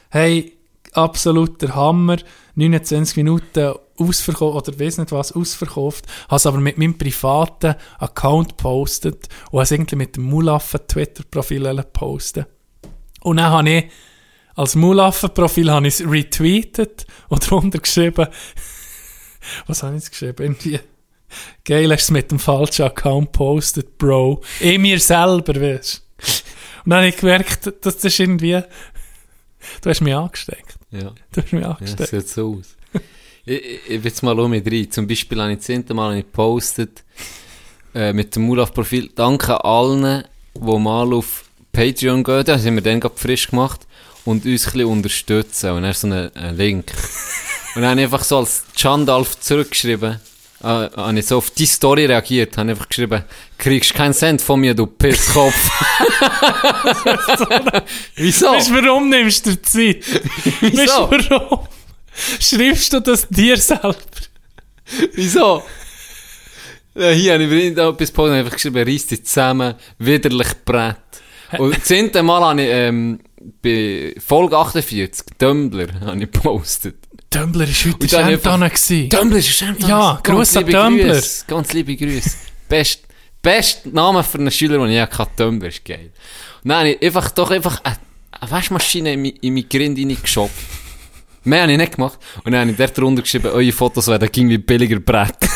Hey, 0.09 0.53
absoluter 0.93 1.75
Hammer. 1.75 2.17
29 2.55 3.17
Minuten 3.17 3.73
ausverkauft, 3.97 4.69
oder 4.69 4.79
weiß 4.79 4.97
nicht 4.99 5.11
was, 5.11 5.33
ausverkauft. 5.33 6.05
Habe 6.27 6.35
es 6.37 6.45
aber 6.45 6.57
mit 6.59 6.77
meinem 6.77 6.97
privaten 6.97 7.75
Account 7.99 8.57
gepostet 8.57 9.27
und 9.51 9.57
habe 9.59 9.63
es 9.63 9.71
irgendwie 9.71 9.95
mit 9.97 10.15
dem 10.15 10.23
Mulaffen 10.23 10.79
Twitter-Profil 10.87 11.83
posten. 11.93 12.45
Und 13.27 13.37
dann 13.37 13.51
habe 13.51 13.69
ich 13.69 13.85
als 14.55 14.75
Mulaffen-Profil 14.75 15.69
habe 15.69 15.87
ich 15.87 15.99
es 15.99 16.09
retweetet 16.09 17.05
und 17.27 17.45
darunter 17.45 17.79
geschrieben, 17.79 18.27
was 19.67 19.83
habe 19.83 19.95
ich 19.97 20.03
jetzt 20.03 20.11
geschrieben? 20.11 20.43
Irgendwie, 20.43 20.79
geil, 21.65 21.91
hast 21.91 22.03
du 22.03 22.03
es 22.05 22.11
mit 22.11 22.31
dem 22.31 22.39
falschen 22.39 22.85
Account 22.85 23.33
postet, 23.33 23.97
Bro. 23.97 24.41
Ich 24.61 24.79
mir 24.79 24.97
selber, 24.99 25.53
weißt 25.61 25.97
du. 26.17 26.23
Und 26.85 26.89
dann 26.91 26.99
habe 26.99 27.09
ich 27.09 27.17
gemerkt, 27.17 27.65
dass 27.65 27.97
das 27.97 28.05
ist 28.05 28.19
irgendwie, 28.19 28.61
du 29.81 29.89
hast 29.89 29.99
mich 30.01 30.15
angesteckt. 30.15 30.75
ja, 30.91 31.11
Du 31.33 31.41
hast 31.41 31.51
mich 31.51 31.61
ja, 31.61 31.73
das 31.73 31.79
angesteckt. 31.81 32.09
sieht 32.09 32.29
so 32.29 32.59
aus. 32.59 32.75
Ich, 33.49 33.61
ich, 33.87 34.03
jetzt 34.03 34.23
mal 34.23 34.37
um 34.37 34.51
mit 34.51 34.69
rein. 34.69 34.91
Zum 34.91 35.07
Beispiel 35.07 35.41
habe 35.41 35.53
ich 35.53 35.59
zehnte 35.59 35.93
Mal 35.93 36.17
gepostet, 36.17 37.05
äh, 37.95 38.11
mit 38.11 38.35
dem 38.35 38.43
Mulaf-Profil. 38.43 39.11
Danke 39.15 39.63
allen, 39.63 40.25
die 40.53 40.79
mal 40.79 41.13
auf 41.13 41.46
Patreon 41.77 42.23
gehen. 42.23 42.43
Das 42.43 42.65
haben 42.65 42.75
wir 42.75 42.81
dann 42.81 42.99
gerade 42.99 43.15
frisch 43.15 43.49
gemacht. 43.49 43.81
Und 44.25 44.45
uns 44.45 44.65
ein 44.65 44.71
bisschen 44.73 44.85
unterstützen. 44.85 45.71
Und 45.71 45.83
dann 45.83 45.93
so 45.93 46.07
einen, 46.07 46.35
einen 46.35 46.57
Link. 46.57 46.91
Und 47.75 47.83
dann 47.83 47.91
habe 47.91 48.01
ich 48.01 48.05
einfach 48.05 48.23
so 48.23 48.39
als 48.39 48.63
Chandalf 48.75 49.39
zurückgeschrieben. 49.39 50.19
Äh, 50.61 50.65
habe 50.65 51.19
ich 51.19 51.27
so 51.27 51.37
auf 51.37 51.51
die 51.51 51.67
Story 51.67 52.07
reagiert. 52.07 52.57
Habe 52.57 52.71
einfach 52.71 52.89
geschrieben, 52.89 53.23
kriegst 53.59 53.93
keinen 53.93 54.13
Cent 54.13 54.41
von 54.41 54.59
mir, 54.59 54.73
du 54.73 54.87
Pisskopf. 54.87 55.55
Wieso? 58.15 58.47
Weißt 58.47 58.73
warum 58.73 59.09
nimmst 59.09 59.45
du 59.45 59.51
dir 59.51 59.61
Zeit? 59.61 60.03
Wieso? 60.61 61.11
Weißt 61.11 61.29
warum? 61.29 61.67
Schreibst 62.39 62.91
du 62.91 62.99
das 62.99 63.27
dir 63.29 63.57
selber? 63.57 63.95
Wieso? 65.13 65.61
Ja, 66.95 67.11
hier 67.11 67.33
habe 67.33 67.43
ich 67.43 67.49
mir 67.49 67.75
da 67.75 67.91
bis 67.91 68.11
Polen 68.11 68.33
einfach 68.33 68.53
geschrieben, 68.53 68.83
reiss 68.83 69.05
dich 69.05 69.23
zusammen, 69.23 69.75
widerlich 69.99 70.47
Brett. 70.65 70.97
Und 71.57 71.75
das 71.77 71.83
zehnte 71.85 72.23
Mal 72.23 72.41
habe 72.41 72.61
ich, 72.61 72.69
ähm, 72.69 73.19
bei 73.61 74.13
Folge 74.25 74.57
48, 74.57 75.25
Tumblr, 75.37 75.87
habe 76.01 76.15
ich 76.17 76.31
gepostet. 76.31 76.95
Tumblr 77.29 77.63
ist 77.67 77.85
heute 77.85 78.17
einfach- 78.23 78.57
gewesen. 78.59 79.09
Tumblr 79.09 79.37
ist 79.37 79.61
ein 79.63 79.75
Ja, 79.87 80.19
Gruß 80.23 80.57
an 80.57 80.67
Tumblr. 80.67 81.07
Grüße, 81.13 81.45
Ganz 81.47 81.73
liebe 81.73 81.95
Grüße. 81.95 82.31
Best, 82.67 83.01
best 83.41 83.85
Name 83.85 84.23
für 84.23 84.39
einen 84.39 84.51
Schüler, 84.51 84.77
den 84.79 84.89
ich 84.89 84.99
hatte, 84.99 85.29
Tumblr 85.35 85.67
ist 85.69 85.85
geil. 85.85 86.11
Und 86.63 86.69
dann 86.69 86.79
habe 86.79 86.89
ich 86.91 87.01
einfach, 87.01 87.31
doch 87.31 87.51
einfach 87.51 87.79
eine, 87.83 87.97
eine 88.31 88.51
Waschmaschine 88.51 89.13
in, 89.13 89.21
mein- 89.21 89.35
in 89.41 89.53
mein 89.53 89.69
Grind 89.69 89.97
reingeschoben. 89.97 90.51
Mehr 91.43 91.61
habe 91.61 91.71
ich 91.71 91.77
nicht 91.77 91.95
gemacht. 91.95 92.19
Und 92.43 92.51
dann 92.51 92.61
habe 92.61 92.71
ich 92.71 92.77
dort 92.77 92.97
drunter 92.97 93.21
geschrieben, 93.21 93.47
eure 93.47 93.71
Fotos 93.71 94.07
werden 94.07 94.29
irgendwie 94.33 94.57
billiger 94.57 94.99
Brett. 94.99 95.37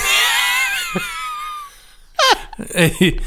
Ey, 2.73 3.17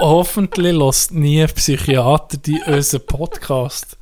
hoffentlich 0.00 0.74
lässt 0.74 1.12
nie 1.12 1.42
ein 1.42 1.48
Psychiater 1.48 2.36
die 2.36 2.60
unseren 2.66 3.04
Podcast. 3.06 3.96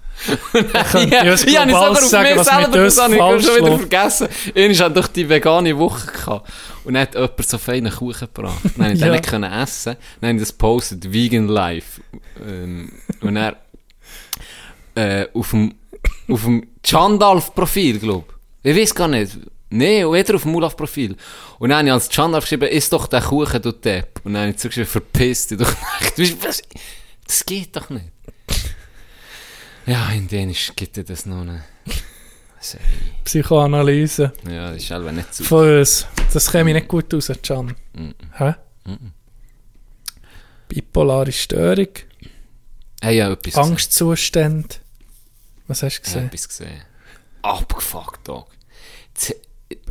Ihr 0.54 1.32
uns 1.32 1.44
ich 1.44 1.58
habe 1.58 1.66
global 1.68 1.96
sogar 1.96 2.00
auf 2.00 2.00
sagen, 2.08 2.36
mich 2.36 2.44
selber, 2.44 2.78
das 2.78 2.98
habe 2.98 3.14
ich 3.16 3.46
schon 3.46 3.56
wieder 3.56 3.78
vergessen. 3.78 4.28
Irgendwann 4.54 4.84
hatte 4.86 4.94
doch 5.00 5.08
die 5.08 5.28
vegane 5.28 5.78
Woche 5.78 6.06
gehabt. 6.10 6.50
Und 6.84 6.94
dann 6.94 7.02
hat 7.02 7.14
jemand 7.14 7.46
so 7.46 7.58
feinen 7.58 7.92
Kuchen 7.92 8.28
gebracht. 8.32 8.58
Dann 8.64 8.72
konnte 8.74 8.92
ich 8.94 8.98
den 9.00 9.08
Ja. 9.08 9.12
nicht 9.12 9.26
können 9.26 9.52
essen. 9.52 9.96
Dann 10.20 10.28
habe 10.28 10.36
ich 10.38 10.42
das 10.48 10.52
postet, 10.52 11.12
Vegan 11.12 11.48
Life. 11.48 12.00
Ähm, 12.48 12.92
und 13.20 13.36
er 13.36 13.56
äh, 14.94 15.26
auf 15.34 15.50
dem, 15.50 15.74
auf 16.30 16.44
dem 16.44 16.66
Chandalf-Profil, 16.82 17.98
glaube 17.98 18.24
ich. 18.62 18.70
Ich 18.70 18.76
weiß 18.80 18.94
gar 18.94 19.08
nicht. 19.08 19.36
Nee, 19.68 20.04
weder 20.04 20.36
auf 20.36 20.42
dem 20.42 20.52
Mulaf-Profil. 20.52 21.16
Und 21.58 21.68
dann 21.70 21.78
habe 21.78 21.88
ich 21.88 21.92
als 21.92 22.08
Can 22.08 22.34
aufgeschrieben, 22.34 22.68
isst 22.68 22.92
doch 22.92 23.08
den 23.08 23.22
Kuchen, 23.22 23.60
du 23.62 23.72
Depp. 23.72 24.20
Und 24.24 24.34
dann 24.34 24.42
habe 24.42 24.50
ich 24.52 24.58
zurückgeschrieben, 24.58 24.90
verpiss 24.90 25.48
dich 25.48 25.58
doch 25.58 25.74
nicht. 26.16 26.44
Was- 26.44 26.62
Das 27.26 27.44
geht 27.44 27.74
doch 27.74 27.90
nicht. 27.90 28.06
Ja, 29.86 30.08
in 30.10 30.28
Dänisch 30.28 30.72
gibt 30.76 30.96
es 30.98 31.04
das 31.06 31.26
noch 31.26 31.40
eine 31.42 31.64
Serie. 32.60 32.86
Psychoanalyse 33.24 34.32
Ja, 34.48 34.72
das 34.72 34.82
ist 34.82 34.90
halt 34.90 35.12
nicht 35.12 35.34
so. 35.34 35.44
von 35.44 35.78
uns. 35.78 36.06
Das 36.32 36.50
käme 36.50 36.72
nicht 36.72 36.88
gut 36.88 37.12
raus, 37.12 37.30
Can. 37.42 37.74
Mhm. 37.94 38.14
Hä? 38.36 38.54
Bipolare 40.68 41.32
Störung, 41.32 41.88
Hey, 43.00 43.18
ja, 43.18 43.30
etwas 43.30 43.54
gesehen. 43.54 43.62
Angstzustände. 43.70 44.68
Was 45.68 45.82
hast 45.82 45.98
du 46.00 46.02
Ich 46.02 46.14
habe 46.16 46.22
gesehen? 46.22 46.26
etwas 46.26 46.48
gesehen. 46.48 46.82
Abgefuckt, 47.42 48.26
Dog. 48.26 48.48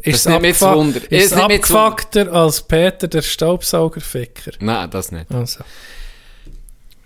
Ist 0.02 0.26
das 0.26 0.32
nimmt 0.32 0.42
mich 0.44 0.58
zu 0.58 0.66
abgefuck- 0.68 0.76
Wunder. 0.76 1.12
Ist 1.12 1.12
Es 1.12 1.32
es 1.32 1.34
abgefuckter 1.34 2.32
als 2.32 2.62
Peter 2.66 3.08
der 3.08 3.22
Staubsaugerficker? 3.22 4.52
Nein, 4.60 4.90
das 4.90 5.12
nicht. 5.12 5.30
Also. 5.32 5.64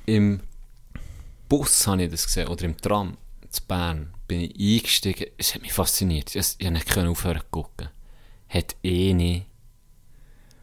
Im 0.05 0.41
Bus 1.47 1.87
habe 1.87 2.03
ich 2.03 2.11
das 2.11 2.25
gesehen, 2.25 2.47
oder 2.47 2.63
im 2.65 2.77
Tram 2.77 3.17
zu 3.49 3.61
Bern, 3.67 4.13
bin 4.27 4.41
ich 4.41 4.77
eingestiegen. 4.79 5.27
Es 5.37 5.55
hat 5.55 5.61
mich 5.63 5.73
fasziniert. 5.73 6.35
Ich, 6.35 6.55
ich 6.57 6.69
nicht 6.69 6.97
aufhören 6.97 7.39
zu 7.39 7.45
gucken. 7.49 7.89
Hat 8.49 8.75
eine 8.85 9.45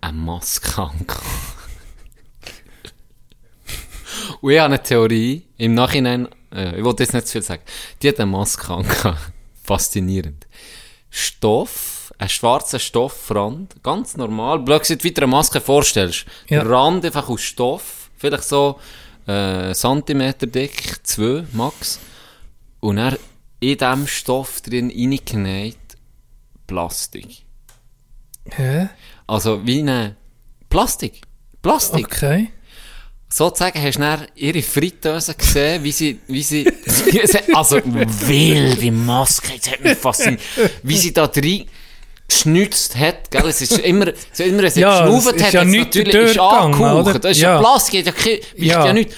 eine 0.00 0.12
Maske 0.18 0.80
angehabt. 0.82 1.24
Und 4.40 4.50
ich 4.52 4.58
habe 4.58 4.66
eine 4.74 4.82
Theorie, 4.82 5.46
im 5.56 5.74
Nachhinein, 5.74 6.28
äh, 6.54 6.78
ich 6.78 6.84
wollte 6.84 7.02
jetzt 7.02 7.12
nicht 7.12 7.26
zu 7.26 7.32
viel 7.32 7.42
sagen, 7.42 7.62
die 8.02 8.08
hat 8.08 8.18
eine 8.20 8.30
Maske 8.30 8.72
angehabt. 8.72 9.32
Faszinierend. 9.64 10.46
Stoff, 11.10 11.95
ein 12.18 12.28
schwarzer 12.28 12.78
Stoffrand, 12.78 13.82
ganz 13.82 14.16
normal, 14.16 14.60
blöd 14.60 14.80
gesagt, 14.80 15.04
wie 15.04 15.12
du 15.12 15.22
eine 15.22 15.30
Maske 15.30 15.60
vorstellst. 15.60 16.24
Ja. 16.48 16.62
Der 16.62 16.70
Rand 16.70 17.04
einfach 17.04 17.28
aus 17.28 17.42
Stoff, 17.42 18.10
vielleicht 18.16 18.44
so 18.44 18.80
äh, 19.26 19.74
Zentimeter 19.74 20.46
dick, 20.46 21.00
zwei 21.02 21.44
max. 21.52 21.98
Und 22.80 22.98
er 22.98 23.18
in 23.60 23.76
diesem 23.76 24.06
Stoff 24.06 24.60
drin 24.60 24.90
reingenäht 24.90 25.76
Plastik. 26.66 27.44
Hä? 28.50 28.88
Also 29.26 29.66
wie 29.66 29.80
eine 29.80 30.16
Plastik. 30.68 31.22
Plastik. 31.62 32.06
Okay. 32.06 32.48
Sozusagen 33.28 33.82
hast 33.82 33.96
du 33.96 34.00
dann 34.00 34.26
ihre 34.36 34.62
Fritteuse 34.62 35.34
gesehen, 35.34 35.82
wie 35.82 35.90
sie, 35.90 36.20
wie 36.28 36.42
sie, 36.42 36.72
also 37.54 37.80
wilde 37.84 38.92
Maske, 38.92 39.58
das 39.58 39.72
hat 39.72 39.80
mich 39.82 39.98
fasziniert, 39.98 40.40
wie 40.84 40.96
sie 40.96 41.12
da 41.12 41.26
drin 41.26 41.66
geschnitzt 42.28 42.96
hat, 42.96 43.30
gell, 43.30 43.46
es 43.46 43.60
ist 43.62 43.78
immer, 43.78 44.06
so 44.32 44.42
immer, 44.42 44.62
wenn 44.62 44.70
sie 44.70 44.80
Ja, 44.80 45.00
geschnauft 45.06 45.26
es 45.28 45.34
ist 45.36 45.44
hat, 45.46 45.52
ja 45.54 45.64
nichts 45.64 45.96
natürlich, 45.96 46.30
ist 46.30 46.38
angehaucht, 46.38 47.24
das 47.24 47.30
ist 47.32 47.40
ja, 47.40 47.54
Ja. 47.54 47.58
Plastik, 47.60 48.06
hat 48.06 48.14
ja, 48.24 48.36
Ja. 48.56 48.86
ja 48.86 48.92
nichts. 48.92 49.14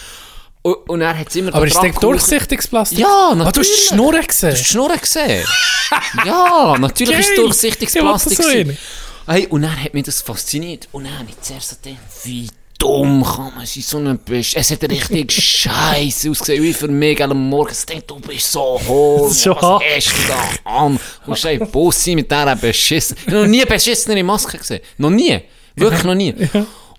Und, 0.62 0.74
und 0.90 1.00
er 1.00 1.16
hat 1.18 1.28
es 1.28 1.36
immer 1.36 1.54
Aber 1.54 1.66
ist 1.66 1.76
das 1.76 1.94
durchsichtiges 2.00 2.66
Plastik? 2.66 2.98
Ja, 2.98 3.06
Ah, 3.06 3.34
du 3.34 3.38
hast 3.40 3.44
natürlich. 3.46 3.76
die 3.88 3.94
Schnurren 3.94 4.26
gesehen? 4.26 4.48
Du 4.50 4.54
hast 4.56 4.60
die 4.60 4.64
Schnurren 4.72 5.00
gesehen? 5.00 5.46
ja, 6.26 6.76
natürlich 6.78 7.18
ist 7.18 7.20
es 7.20 7.26
Geil. 7.28 7.44
durchsichtiges 7.44 7.94
Ich 7.94 8.02
will 8.02 8.08
Plastik. 8.08 8.40
einen. 8.46 8.78
Hey, 9.26 9.46
und 9.46 9.62
dann 9.62 9.82
hat 9.84 9.94
mich 9.94 10.04
das 10.04 10.20
fasziniert. 10.22 10.88
Und 10.92 11.04
dann 11.04 11.18
habe 11.18 11.28
ich 11.30 11.40
zuerst 11.40 11.70
so 11.70 11.76
gedacht, 11.82 12.00
wie 12.24 12.48
dumm 12.78 13.24
kann 13.24 13.54
man 13.56 13.66
sein, 13.66 13.82
so 13.82 13.98
ein 13.98 14.18
Bisch. 14.18 14.54
Es 14.54 14.70
hat 14.70 14.82
richtig 14.84 15.32
scheiße 15.32 16.30
ausgesehen, 16.30 16.62
wie 16.62 16.72
für 16.72 16.88
mich 16.88 17.22
am 17.22 17.48
Morgen. 17.48 17.72
Ich 17.72 17.84
denke, 17.84 18.06
du 18.06 18.20
bist 18.20 18.52
so 18.52 18.80
hohl. 18.86 19.30
So 19.30 19.54
Was 19.56 19.82
hast 19.84 20.12
du 20.12 20.28
da 20.28 20.70
an? 20.70 20.98
Du 21.24 21.30
musst 21.30 21.44
ein 21.46 21.70
Boss 21.70 22.04
sein 22.04 22.14
mit 22.14 22.30
dieser 22.30 22.56
beschissen. 22.56 23.16
Ich 23.18 23.26
habe 23.26 23.42
noch 23.42 23.46
nie 23.48 23.62
eine 23.62 23.66
beschissene 23.66 24.22
Maske 24.22 24.58
gesehen. 24.58 24.80
Noch 24.96 25.10
nie. 25.10 25.40
Wirklich 25.74 26.04
noch 26.04 26.14
nie. 26.14 26.32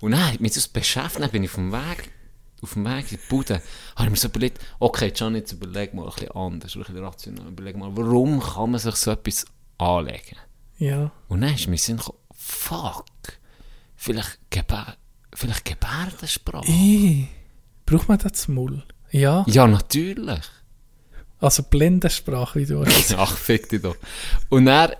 Und 0.00 0.12
dann 0.12 0.32
hat 0.32 0.40
mich 0.40 0.52
das 0.52 0.68
beschäftigt. 0.68 1.22
Dann 1.22 1.30
bin 1.30 1.44
ich 1.44 1.50
auf 1.50 1.56
dem 1.56 1.72
Weg, 1.72 2.10
auf 2.62 2.72
dem 2.74 2.84
Weg 2.84 3.12
in 3.12 3.18
die 3.18 3.28
Bude, 3.28 3.62
habe 3.96 4.04
ich 4.04 4.10
mir 4.10 4.16
so 4.16 4.28
überlegt, 4.28 4.58
okay, 4.78 5.10
Can, 5.10 5.34
jetzt 5.34 5.52
überleg 5.52 5.94
mal 5.94 6.04
ein 6.04 6.10
bisschen 6.14 6.30
anders, 6.32 6.74
ein 6.76 6.80
bisschen 6.82 6.98
rational. 6.98 7.48
Überleg 7.48 7.76
mal, 7.76 7.90
warum 7.94 8.40
kann 8.40 8.70
man 8.70 8.80
sich 8.80 8.96
so 8.96 9.10
etwas 9.10 9.44
anlegen? 9.78 10.36
Ja. 10.78 11.10
Und 11.28 11.42
dann 11.42 11.54
ist 11.54 11.68
mir 11.68 11.76
Sinn 11.76 11.98
gekommen, 11.98 12.18
fuck, 12.34 13.04
vielleicht, 13.96 14.38
Gebär, 14.48 14.96
vielleicht 15.34 15.64
Gebärdensprache. 15.64 16.70
I. 16.70 17.28
Braucht 17.86 18.08
man 18.08 18.18
das 18.18 18.48
Mull? 18.48 18.82
Ja. 19.10 19.44
Ja, 19.48 19.66
natürlich. 19.66 20.40
Also 21.40 21.62
Blindensprache, 21.64 22.60
wie 22.60 22.66
du 22.66 22.84
hast. 22.84 23.14
Ach, 23.16 23.36
fick 23.36 23.68
dich 23.68 23.82
doch. 23.82 23.96
Und 24.48 24.66
er 24.68 24.96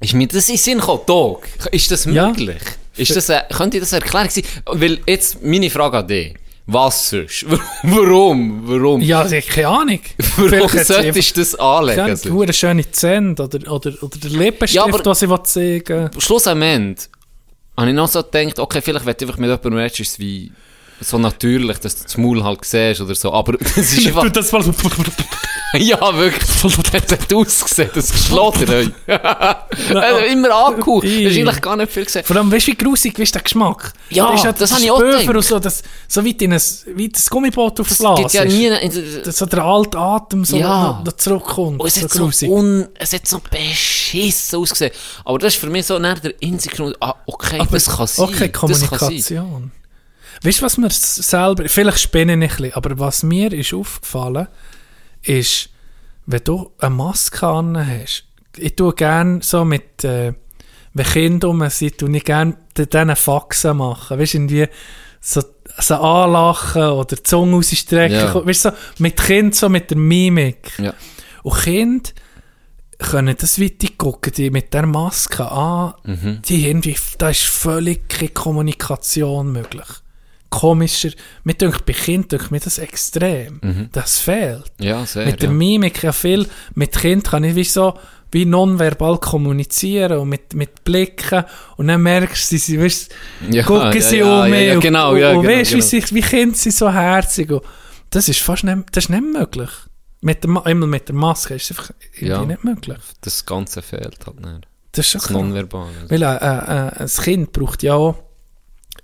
ist 0.00 0.14
mir 0.14 0.28
das 0.28 0.48
in 0.48 0.56
Sinn 0.56 0.78
gekommen, 0.78 1.02
Dog, 1.06 1.46
ist 1.72 1.90
das 1.90 2.04
Ja. 2.04 2.28
möglich? 2.28 2.62
Ist 2.96 3.14
das, 3.16 3.28
äh, 3.28 3.40
könnte 3.50 3.80
das 3.80 3.92
Erklärung 3.92 4.30
sein? 4.30 4.44
Weil 4.66 5.00
jetzt 5.06 5.42
meine 5.42 5.70
Frage 5.70 5.98
an 5.98 6.06
dich. 6.08 6.34
Was 6.66 7.08
sonst? 7.10 7.46
Warum? 7.82 8.68
Warum? 8.68 9.00
Ja, 9.00 9.20
also 9.22 9.36
ich 9.36 9.46
keine 9.48 9.68
Ahnung. 9.68 10.00
Warum 10.36 10.68
solltest 10.68 11.36
du 11.36 11.40
das 11.40 11.54
anlegen? 11.54 12.00
einfach 12.00 12.16
sonst? 12.22 12.42
eine 12.42 12.52
schöne 12.52 12.90
Zähne 12.90 13.32
oder, 13.32 13.72
oder, 13.72 14.02
oder 14.02 14.18
der 14.18 14.30
Lippenstift, 14.30 14.74
Ja, 14.74 14.84
aber- 14.84 15.02
den 15.02 15.14
sie 15.14 15.30
will 15.30 15.42
zeigen 15.44 16.10
Schluss 16.20 16.46
am 16.46 16.60
Ende 16.60 17.00
habe 17.78 17.90
ich 17.90 17.96
noch 17.96 18.08
so 18.08 18.22
gedacht, 18.22 18.58
okay, 18.58 18.80
vielleicht 18.82 19.06
wird 19.06 19.22
einfach 19.22 19.38
mit 19.38 19.48
jemandem 19.48 19.74
redest, 19.74 20.00
ist 20.00 20.18
wie 20.18 20.52
so 21.00 21.18
natürlich, 21.18 21.78
dass 21.78 21.96
du 21.96 22.02
das 22.04 22.16
Maul 22.16 22.42
halt 22.42 22.64
siehst 22.64 23.00
oder 23.00 23.14
so, 23.14 23.32
aber 23.32 23.52
das 23.58 23.76
ist 23.76 24.06
einfach, 24.06 24.28
das 24.30 24.52
war 24.52 24.62
ja 25.74 26.16
wirklich, 26.16 26.44
das 26.62 27.12
hat 27.12 27.32
ausgesehen, 27.32 27.90
das 27.94 28.10
geschlottert. 28.10 28.90
also 29.06 30.24
immer 30.32 30.54
angehaucht, 30.54 31.04
das 31.04 31.10
ist 31.12 31.36
eigentlich 31.38 31.60
gar 31.60 31.76
nicht 31.76 31.92
viel 31.92 32.04
gesehen. 32.04 32.24
Vor 32.24 32.36
allem, 32.36 32.50
weißt 32.50 32.68
du, 32.68 32.72
wie 32.72 32.76
grusig 32.76 33.18
wie 33.18 33.22
ist 33.22 33.34
der 33.34 33.42
Geschmack? 33.42 33.92
Ja, 34.10 34.32
ist 34.32 34.44
das 34.60 34.72
habe 34.72 34.82
ich 34.82 34.90
auch 34.90 34.98
gedacht. 34.98 35.28
und 35.28 35.42
so, 35.44 35.58
das, 35.58 35.82
so 36.08 36.24
wie, 36.24 36.30
in 36.32 36.52
ein, 36.54 36.60
wie 36.94 37.08
das 37.08 37.28
Gummiboot 37.28 37.80
auf 37.80 37.90
Es 37.90 37.98
Glas 37.98 38.18
gibt 38.18 38.32
ja 38.32 38.44
nie, 38.44 38.66
in- 38.66 39.22
dass 39.24 39.36
so 39.36 39.46
der 39.46 39.62
alte 39.62 39.98
Atem 39.98 40.44
so 40.44 40.56
Ja. 40.56 41.02
noch, 41.04 41.12
zurückkommt. 41.12 41.80
Und 41.80 41.86
es 41.86 41.94
so 41.96 42.02
hat 42.02 42.10
so, 42.12 42.24
grusig. 42.24 42.50
un, 42.50 42.88
es 42.98 43.12
hat 43.12 43.26
so 43.26 43.40
beschissen 43.50 44.58
ausgesehen. 44.58 44.92
Aber 45.24 45.38
das 45.38 45.54
ist 45.54 45.60
für 45.60 45.68
mich 45.68 45.86
so 45.86 45.98
näher 45.98 46.16
der 46.16 46.34
Hintergrund, 46.40 46.96
ah, 47.00 47.14
okay, 47.26 47.60
das 47.70 47.86
kann 47.86 48.06
sein. 48.06 48.24
Okay, 48.26 48.48
Das. 48.50 48.60
Kommunikation. 48.60 49.70
Weißt 50.42 50.60
du, 50.60 50.64
was 50.64 50.78
mir 50.78 50.90
selber, 50.90 51.68
vielleicht 51.68 52.00
spinne 52.00 52.32
ich 52.34 52.52
ein 52.52 52.56
bisschen, 52.56 52.74
aber 52.74 52.98
was 52.98 53.22
mir 53.22 53.52
ist 53.52 53.74
aufgefallen, 53.74 54.46
ist, 55.22 55.70
wenn 56.26 56.44
du 56.44 56.72
eine 56.78 56.94
Maske 56.94 57.46
an 57.46 57.76
hast, 57.86 58.24
ich 58.56 58.76
tue 58.76 58.94
gerne 58.94 59.40
so 59.42 59.64
mit, 59.64 60.04
äh, 60.04 60.32
wenn 60.94 61.06
Kinder 61.06 61.48
um 61.48 61.68
sind, 61.70 61.98
tue 61.98 62.16
ich 62.16 62.24
gerne 62.24 62.56
denen 62.76 63.16
Faxen 63.16 63.76
machen. 63.76 64.18
Weißt 64.18 64.34
du, 64.34 64.38
irgendwie 64.38 64.66
so, 65.20 65.42
so 65.78 65.94
anlachen 65.96 66.82
oder 66.82 67.16
die 67.16 67.22
Zunge 67.22 67.56
rausstrecken. 67.56 68.16
Ja. 68.16 68.46
Weißt 68.46 68.64
du, 68.66 68.70
so 68.70 68.76
mit 68.98 69.16
Kind, 69.16 69.54
so 69.54 69.68
mit 69.68 69.90
der 69.90 69.98
Mimik. 69.98 70.72
Ja. 70.78 70.94
Und 71.42 71.56
Kinder 71.62 72.10
können 72.98 73.36
das 73.38 73.60
weiter 73.60 73.88
gucken, 73.96 74.32
die 74.36 74.50
mit 74.50 74.74
der 74.74 74.86
Maske 74.86 75.48
an, 75.50 75.94
Mhm. 76.04 76.42
die 76.42 76.68
irgendwie, 76.68 76.96
da 77.18 77.30
ist 77.30 77.42
völlig 77.44 78.08
keine 78.08 78.30
Kommunikation 78.30 79.52
möglich. 79.52 79.86
Komischer, 80.50 81.10
mir 81.44 81.54
denkt 81.54 81.84
bei 81.84 81.92
Kindern 81.92 82.28
denkt 82.28 82.50
mir 82.50 82.60
das 82.60 82.78
extrem. 82.78 83.88
Das 83.92 84.18
fehlt. 84.18 84.70
Ja, 84.80 85.04
sehr, 85.04 85.26
mit 85.26 85.42
der 85.42 85.50
ja. 85.50 85.54
Mimik 85.54 86.02
ja 86.02 86.12
viel, 86.12 86.46
mit 86.74 86.92
Kind 86.92 87.24
kann 87.24 87.44
ich 87.44 87.54
wie 87.54 87.64
so, 87.64 87.94
wie 88.32 88.44
nonverbal 88.44 89.18
kommunizieren 89.18 90.18
und 90.18 90.28
mit, 90.30 90.54
mit 90.54 90.84
Blicken 90.84 91.44
und 91.76 91.88
dann 91.88 92.02
merkst 92.02 92.52
du, 92.52 92.58
sie, 92.58 92.80
weißt, 92.80 93.14
Ja, 93.50 93.62
gucken 93.62 94.00
sie 94.00 94.18
ja, 94.18 94.44
um 94.44 94.52
ja, 94.54 94.74
und, 94.74 94.80
genau, 94.80 95.12
und, 95.12 95.18
ja, 95.18 95.32
und 95.32 95.42
genau, 95.42 95.54
weißt, 95.58 95.70
wie, 95.72 95.74
genau. 95.76 95.86
sich, 95.86 96.14
wie 96.14 96.20
Kinder 96.22 96.56
sind 96.56 96.74
so 96.74 96.92
herzig 96.92 97.50
und 97.50 97.62
das 98.10 98.28
ist 98.28 98.40
fast 98.40 98.64
nicht, 98.64 98.78
das 98.92 99.04
ist 99.04 99.10
nicht 99.10 99.22
möglich. 99.22 99.70
Mit 100.20 100.42
der, 100.42 100.50
Ma- 100.50 100.62
einmal 100.62 100.88
mit 100.88 101.08
der 101.08 101.14
Maske 101.14 101.54
ist 101.54 101.70
es 101.70 101.78
einfach 101.78 101.94
Ja. 102.20 102.42
nicht 102.44 102.64
möglich. 102.64 102.98
Das 103.20 103.44
Ganze 103.46 103.82
fehlt 103.82 104.18
halt 104.26 104.40
nicht. 104.40 104.66
Das 104.92 105.06
ist 105.06 105.12
schon 105.12 105.18
Das 105.20 105.28
krass. 105.28 105.36
Nonverbale. 105.36 105.90
Weil 106.08 106.22
äh, 106.22 106.26
äh, 106.26 107.02
ein 107.02 107.08
Kind 107.08 107.52
braucht 107.52 107.82
ja 107.82 107.94
auch, 107.94 108.16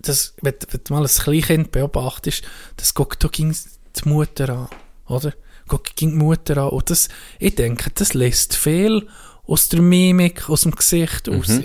das, 0.01 0.35
wenn, 0.43 0.55
wenn 0.71 0.81
du 0.85 0.93
mal 0.93 1.03
ein 1.03 1.09
Kleinkind 1.09 1.73
beobachtest, 1.73 2.45
das 2.77 2.95
guckt 2.95 3.23
da 3.23 3.29
ging 3.29 3.55
die 3.55 4.09
Mutter 4.09 4.49
an, 4.51 4.69
oder? 5.07 5.33
Guckt 5.67 5.97
ging 5.97 6.11
die 6.11 6.17
Mutter 6.17 6.57
an. 6.59 6.71
Und 6.71 6.91
das, 6.91 7.09
ich 7.39 7.55
denke, 7.55 7.91
das 7.95 8.15
lässt 8.15 8.57
viel 8.57 9.09
aus 9.47 9.69
der 9.69 9.83
Mimik, 9.83 10.49
aus 10.49 10.63
dem 10.63 10.73
Gesicht 10.73 11.29
raus. 11.29 11.61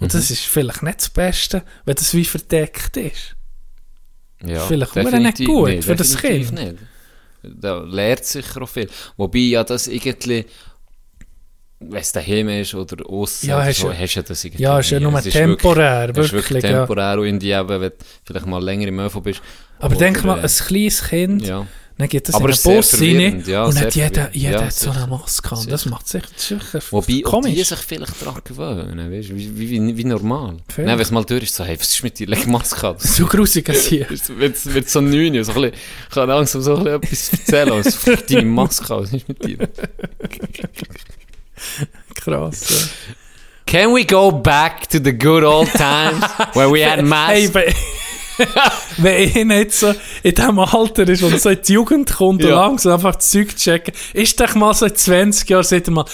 Und 0.00 0.14
das 0.14 0.30
ist 0.30 0.44
vielleicht 0.44 0.82
nicht 0.82 1.00
das 1.00 1.10
Beste, 1.10 1.62
wenn 1.84 1.96
das 1.96 2.14
wie 2.14 2.24
verdeckt 2.24 2.96
ist. 2.96 3.36
Ja, 4.44 4.64
Vielleicht 4.66 4.92
auch 4.92 4.94
definitiv 4.94 5.38
nicht 5.38 5.48
gut 5.48 5.68
nicht, 5.68 5.84
für 5.84 5.96
das 5.96 6.16
Kind. 6.16 6.52
Nicht. 6.52 6.76
Da 7.42 7.78
lernt 7.78 8.24
sicher 8.24 8.62
auch 8.62 8.68
viel. 8.68 8.88
Wobei 9.16 9.38
ja 9.38 9.64
das 9.64 9.88
irgendwie, 9.88 10.46
wenn 11.80 12.00
es 12.00 12.10
daheim 12.12 12.48
ist 12.48 12.74
oder 12.74 13.06
aussen, 13.08 13.48
Ja, 13.48 13.64
hast 13.64 13.78
so, 13.80 13.92
hast 13.92 14.14
du 14.14 14.20
ja 14.20 14.22
das 14.26 14.44
irgendwie 14.44 14.62
Ja, 14.62 14.78
ist 14.80 14.90
ja 14.90 14.98
nur 15.00 15.14
Es 15.18 15.24
temporär, 15.24 16.08
wirklich, 16.08 16.26
ist 16.26 16.32
wirklich, 16.32 16.50
wirklich 16.62 16.72
ja. 16.72 16.78
temporär 16.80 17.18
und 17.20 17.26
in 17.26 17.38
die 17.38 17.50
eben, 17.50 17.68
wenn 17.68 17.80
du 17.90 17.96
vielleicht 18.24 18.46
mal 18.46 18.62
länger 18.62 18.88
im 18.88 18.98
ÖV 18.98 19.20
bist. 19.20 19.40
Aber 19.78 19.94
Oder, 19.94 20.04
denk 20.06 20.24
mal, 20.24 20.40
ein 20.40 20.46
kleines 20.48 21.04
Kind, 21.04 21.46
Ja, 21.46 21.66
Dann 21.96 22.08
geht 22.08 22.28
es 22.28 22.34
Aber 22.34 22.48
in 22.48 22.54
sehr 22.54 22.76
Bus 22.76 23.00
rein 23.00 23.42
ja, 23.46 23.64
und 23.64 23.80
hat 23.80 23.94
jeder, 23.94 24.30
jeder 24.32 24.50
Ja, 24.60 24.64
hat 24.66 24.72
so 24.72 24.90
eine 24.90 25.00
sicher. 25.00 25.06
Maske 25.08 25.52
an. 25.56 25.66
Das 25.68 25.80
Sicher. 25.82 25.90
macht 25.90 26.08
sich 26.08 26.22
das 26.34 26.50
wirklich 26.50 26.92
Wobei 26.92 27.02
auch 27.02 27.06
die 27.16 27.22
komisch. 27.22 27.68
sich 27.68 27.78
vielleicht 27.78 28.22
daran 28.22 28.40
gewöhnen, 28.44 29.12
weißt, 29.12 29.28
wie, 29.36 29.58
wie, 29.58 29.70
wie, 29.70 29.96
wie 29.96 30.04
normal. 30.04 30.56
Nein, 30.76 30.86
wenn 30.86 30.98
es 31.00 31.10
mal 31.12 31.24
durch 31.24 31.44
ist, 31.44 31.54
so, 31.54 31.64
hey, 31.64 31.78
was 31.78 31.88
ist 31.94 32.02
mit 32.02 32.18
dir? 32.18 32.26
Leg 32.26 32.46
Maske 32.48 32.88
an. 32.88 32.96
So 32.98 33.24
grusig 33.26 33.68
als 33.68 33.86
hier. 33.86 34.06
Wird, 34.36 34.74
wird 34.74 34.88
so 34.90 35.00
neun, 35.00 35.42
so 35.44 35.52
ein 35.52 35.60
bisschen, 35.60 35.72
ich 36.08 36.14
kann 36.14 36.28
langsam 36.28 36.60
so 36.62 36.76
ein 36.76 37.00
bisschen 37.00 37.02
etwas 37.02 37.32
erzählen. 37.32 37.72
Also, 37.72 38.16
deine 38.28 38.46
Maske 38.46 38.94
an, 38.94 39.02
was 39.02 39.12
ist 39.12 39.28
mit 39.28 39.44
dir? 39.44 39.58
Krass. 42.14 42.88
Can 43.66 43.92
we 43.94 44.04
go 44.04 44.30
back 44.30 44.88
to 44.88 44.98
the 44.98 45.12
good 45.12 45.44
old 45.44 45.70
times 45.72 46.24
where 46.54 46.70
we 46.70 46.82
had 46.84 46.98
Ja. 46.98 47.02
masks? 47.04 47.52
Hey, 48.38 48.46
wenn, 48.98 49.22
ich 49.24 49.34
nicht 49.34 49.72
so 49.74 49.92
in 50.22 50.32
diesem 50.32 50.60
Alter 50.60 51.08
ist, 51.08 51.22
wo 51.24 51.36
so 51.36 51.48
in 51.48 51.58
die 51.60 51.72
Jugend 51.72 52.14
kommt 52.14 52.44
und 52.44 52.48
Ja. 52.48 52.54
langsam 52.66 52.92
einfach 52.92 53.16
das 53.16 53.30
Zeug 53.30 53.56
checken, 53.56 53.92
ist 54.12 54.38
doch 54.38 54.54
mal 54.54 54.72
so 54.74 54.86
in 54.86 54.94
20 54.94 55.50
Jahren, 55.50 55.66
ihr 55.84 55.90
mal, 55.90 56.04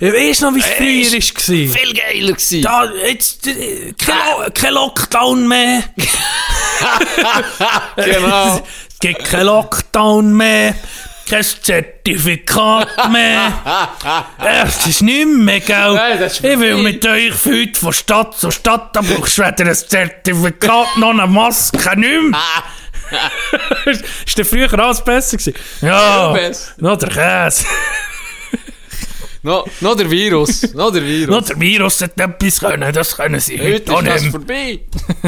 weiss 0.00 0.40
noch, 0.40 0.54
wie 0.54 0.60
es 0.60 0.64
früher 0.64 1.20
gewesen. 1.20 1.74
viel 1.74 1.92
geiler 1.92 2.32
gewesen. 2.32 2.62
Da, 2.62 2.90
jetzt, 3.06 3.46
äh, 3.48 3.92
kein, 3.98 4.16
Lo- 4.16 4.50
kein 4.54 4.72
Lockdown 4.72 5.46
mehr. 5.46 5.82
Genau. 7.96 8.56
Es 8.56 8.98
gibt 9.00 9.24
kein 9.26 9.44
Lockdown 9.44 10.34
mehr. 10.34 10.74
Kein 11.28 11.42
Zertifikat 11.42 13.10
mehr. 13.10 13.52
Es 14.66 14.86
ist 14.86 15.02
nicht 15.02 15.26
mehr, 15.26 15.60
gell? 15.60 15.94
Nein, 15.94 16.18
das 16.18 16.34
ist 16.34 16.44
ich 16.44 16.58
will 16.58 16.76
mit 16.76 17.04
euch 17.06 17.32
heute 17.44 17.80
von 17.80 17.92
Stadt 17.92 18.38
zu 18.38 18.50
Stadt, 18.50 18.94
da 18.94 19.00
brauchst 19.00 19.38
du 19.38 19.42
weder 19.42 19.70
ein 19.70 19.74
Zertifikat 19.74 20.96
noch 20.98 21.10
eine 21.10 21.26
Maske, 21.26 21.98
nicht 21.98 22.22
mehr. 22.30 22.38
ist 24.26 24.38
der 24.38 24.44
früher 24.44 24.72
alles 24.78 25.02
besser 25.02 25.36
gewesen? 25.36 25.54
Ja, 25.80 26.34
noch 26.78 26.96
der 26.96 27.08
Käse. 27.08 27.64
No, 29.44 29.62
noch 29.80 29.94
der 29.94 30.10
Virus. 30.10 30.72
Noch 30.72 30.90
der 30.90 31.04
Virus. 31.04 31.36
Noch 31.36 31.44
der 31.44 31.60
Virus 31.60 32.00
hat 32.00 32.18
etwas 32.18 32.60
können, 32.60 32.92
das 32.94 33.14
können 33.14 33.38
sie 33.38 33.60
heute, 33.60 33.92
Heute 33.92 34.08
ist 34.08 34.24
das 34.24 34.30
vorbei. 34.30 34.80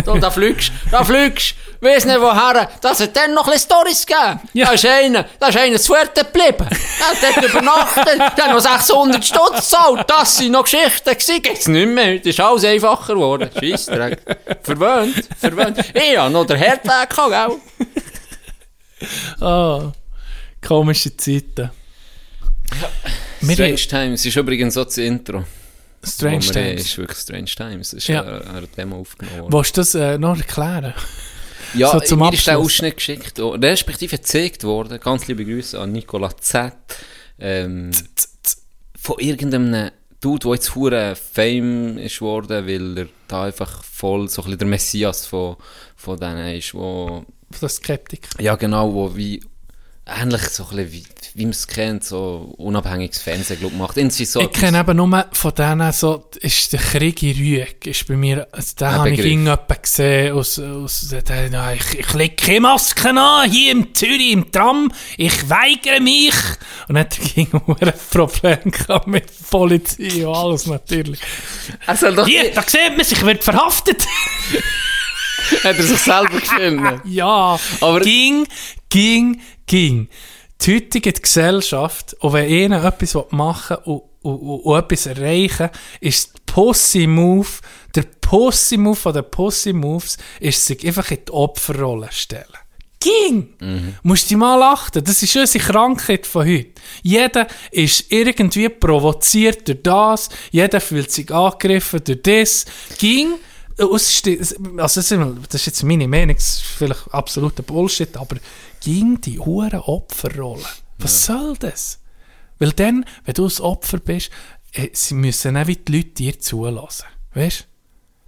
Da, 0.06 0.16
da 0.16 0.30
fliegst 0.30 0.72
da 0.90 1.04
fliegst 1.04 1.54
Weiss 1.82 2.06
nicht 2.06 2.18
woher. 2.18 2.70
Das 2.80 2.98
hat 3.00 3.14
dann 3.14 3.34
noch 3.34 3.46
ein 3.46 3.58
Storys 3.58 4.06
gegeben. 4.06 4.40
Ja. 4.54 4.68
Da 4.68 4.72
ist 4.72 4.86
einer, 4.86 5.26
da 5.38 5.48
ist 5.48 5.58
einer 5.58 5.78
zu 5.78 5.92
geblieben. 5.92 6.66
Der 6.66 7.06
hat 7.06 7.36
dort 7.36 7.50
übernachtet. 7.50 8.18
Der 8.38 8.44
hat 8.44 8.52
noch 8.52 8.60
600 8.60 9.22
Stutz 9.22 9.56
gezahlt. 9.56 10.04
Das 10.08 10.38
sind 10.38 10.52
noch 10.52 10.64
Geschichten 10.64 11.10
gewesen. 11.10 11.42
Geht's 11.42 11.68
nicht 11.68 11.86
mehr. 11.86 12.14
Heute 12.14 12.30
ist 12.30 12.40
alles 12.40 12.64
einfacher 12.64 13.12
geworden. 13.12 13.50
Scheissdreck. 13.60 14.18
Verwöhnt. 14.62 15.28
Verwöhnt. 15.38 15.78
Ich 15.92 16.16
hab 16.16 16.32
noch 16.32 16.46
den 16.46 16.56
Herdweg 16.56 17.10
gehabt, 17.10 17.60
gell? 19.38 19.46
Ah, 19.46 19.92
komische 20.66 21.14
Zeiten. 21.14 21.70
Wir 23.35 23.35
Strange 23.54 23.76
Times 23.76 24.24
ist 24.26 24.36
übrigens 24.36 24.74
so 24.74 24.84
das 24.84 24.98
Intro. 24.98 25.44
Strange 26.04 26.40
wir 26.42 26.46
haben, 26.48 26.52
Times. 26.52 26.80
ist 26.82 26.98
wirklich 26.98 27.18
Strange 27.18 27.44
Times. 27.46 27.92
Ist 27.92 28.06
Ja. 28.08 28.24
ja. 28.24 28.40
eine 28.52 28.66
Demo 28.68 29.00
aufgenommen 29.00 29.40
worden. 29.40 29.52
Willst 29.52 29.76
du 29.76 29.80
das 29.80 29.94
äh, 29.94 30.18
noch 30.18 30.36
erklären? 30.36 30.94
Ja, 31.74 31.90
So 31.90 31.98
zum 32.00 32.20
mir 32.20 32.32
ist 32.32 32.46
der 32.46 32.54
Abschluss. 32.54 32.66
Ausschnitt 32.74 32.96
geschickt, 32.96 33.40
respektive 33.40 34.16
gezeigt 34.16 34.62
worden. 34.62 35.00
Ganz 35.00 35.26
liebe 35.26 35.44
Grüße 35.44 35.78
an 35.78 35.90
Nicola 35.90 36.30
Z. 36.38 36.72
Ähm, 37.40 37.90
von 38.96 39.16
irgendeinem 39.18 39.90
Dude, 40.20 40.44
der 40.46 40.54
jetzt 40.54 40.74
hure 40.76 41.16
Fame 41.16 41.98
ist 41.98 42.20
worden, 42.20 42.68
weil 42.68 42.98
er 42.98 43.06
da 43.26 43.44
einfach 43.44 43.82
voll 43.82 44.28
so 44.28 44.42
ein 44.42 44.44
bisschen 44.44 44.58
der 44.60 44.68
Messias 44.68 45.26
von, 45.26 45.56
von 45.96 46.18
denen 46.18 46.56
ist, 46.56 46.72
wo, 46.72 47.24
Das 47.60 47.76
Skeptik. 47.76 48.28
ja 48.38 48.54
genau, 48.54 48.94
wo 48.94 49.16
wie, 49.16 49.42
ähnlich 50.06 50.42
so 50.42 50.64
ein 50.64 50.76
bisschen 50.76 50.92
wie, 50.92 51.04
wie 51.34 51.42
man 51.42 51.50
es 51.50 51.66
kennt, 51.66 52.04
so 52.04 52.54
unabhängiges 52.58 53.18
Fernsehen, 53.20 53.58
glaub, 53.58 53.72
macht. 53.72 53.96
Irgendwie 53.96 54.24
so 54.24 54.40
Ich 54.40 54.52
kenne 54.52 54.80
eben 54.80 54.96
nur 54.96 55.26
von 55.32 55.54
denen 55.54 55.92
so, 55.92 56.28
ist 56.40 56.72
der 56.72 56.80
Krieg 56.80 57.22
in 57.24 57.36
Rüeg, 57.36 57.86
ist 57.86 58.06
bei 58.06 58.16
mir, 58.16 58.46
also 58.52 58.84
Ein 58.84 58.92
habe 58.92 59.10
ich 59.10 59.18
irgendjemanden 59.18 59.82
gesehen, 59.82 60.32
aus, 60.34 60.58
aus, 60.60 61.08
der, 61.08 61.48
ja, 61.48 61.72
ich, 61.72 61.98
ich 61.98 62.14
lege 62.14 62.36
keine 62.36 62.60
Maske 62.60 63.10
an, 63.10 63.50
hier 63.50 63.72
im 63.72 63.94
Zürich, 63.94 64.32
im 64.32 64.52
Tram, 64.52 64.92
ich 65.16 65.50
weigere 65.50 66.00
mich. 66.00 66.34
Und 66.88 66.94
dann 66.94 67.04
hat 67.04 67.18
er 67.18 67.24
ging 67.24 67.48
ein 67.80 67.92
Problem 68.10 68.70
gehabt 68.70 69.06
mit 69.08 69.24
der 69.28 69.46
Polizei 69.50 70.26
und 70.26 70.34
alles 70.34 70.66
natürlich. 70.66 71.20
Soll 71.96 72.14
doch, 72.14 72.26
Hier, 72.26 72.52
da 72.54 72.62
sieht 72.62 72.96
man 72.96 73.04
sich, 73.04 73.20
wird 73.22 73.42
verhaftet. 73.42 74.06
hat 75.64 75.76
er 75.76 75.82
sich 75.82 75.98
selber 75.98 76.28
gefilmt. 76.40 77.00
ja, 77.04 77.58
Aber- 77.80 78.00
ging, 78.00 78.46
ging, 78.88 79.40
ging. 79.66 80.08
Die 80.62 80.76
heutige 80.76 81.12
Gesellschaft, 81.12 82.14
und 82.20 82.32
wenn 82.32 82.48
ihnen 82.48 82.84
etwas 82.84 83.16
machen 83.30 83.76
will 83.84 84.00
und, 84.22 84.36
und, 84.40 84.60
und 84.60 84.78
etwas 84.78 85.06
erreichen, 85.06 85.70
ist 86.00 86.32
der 86.34 86.52
Pussy-Move, 86.52 87.48
der 87.94 88.04
Pussy-Move 88.20 88.96
von 88.96 89.12
den 89.12 89.30
Pussy-Moves, 89.30 90.16
ist 90.40 90.64
sich 90.64 90.86
einfach 90.86 91.10
in 91.10 91.18
die 91.26 91.32
Opferrolle 91.32 92.08
stellen. 92.10 92.46
Ging! 92.98 93.94
Musst 94.02 94.30
du 94.30 94.36
mal 94.38 94.62
achten, 94.62 95.04
das 95.04 95.22
ist 95.22 95.36
unsere 95.36 95.62
Krankheit 95.62 96.26
von 96.26 96.46
heute. 96.46 96.70
Jeder 97.02 97.46
ist 97.70 98.10
irgendwie 98.10 98.70
provoziert 98.70 99.68
durch 99.68 99.82
das, 99.82 100.28
jeder 100.50 100.80
fühlt 100.80 101.12
sich 101.12 101.30
angegriffen 101.30 102.00
durch 102.02 102.22
das. 102.22 102.64
Ging! 102.98 103.34
Ausste- 103.78 104.38
Also 104.78 105.00
das 105.02 105.10
ist 105.12 105.12
das 105.50 105.60
ist 105.60 105.66
jetzt 105.66 105.82
meine 105.82 106.08
Meinung, 106.08 106.34
das 106.34 106.46
ist 106.54 106.62
vielleicht 106.62 107.12
absoluter 107.12 107.62
Bullshit, 107.62 108.16
aber 108.16 108.36
ging 108.86 109.20
die 109.20 109.40
hure 109.40 109.88
Opferrolle. 109.88 110.62
Was 110.98 111.26
soll 111.26 111.56
das? 111.58 111.98
Weil 112.60 112.70
dann, 112.70 113.04
wenn 113.24 113.34
du 113.34 113.46
ein 113.46 113.60
Opfer 113.60 113.98
bist, 113.98 114.30
äh, 114.72 114.90
sie 114.92 115.14
müssen 115.14 115.56
auch 115.56 115.66
wie 115.66 115.74
die 115.74 115.96
Leute 115.96 116.10
dir 116.10 116.38
zulassen. 116.38 117.06
Weißt 117.34 117.62
du? 117.62 117.64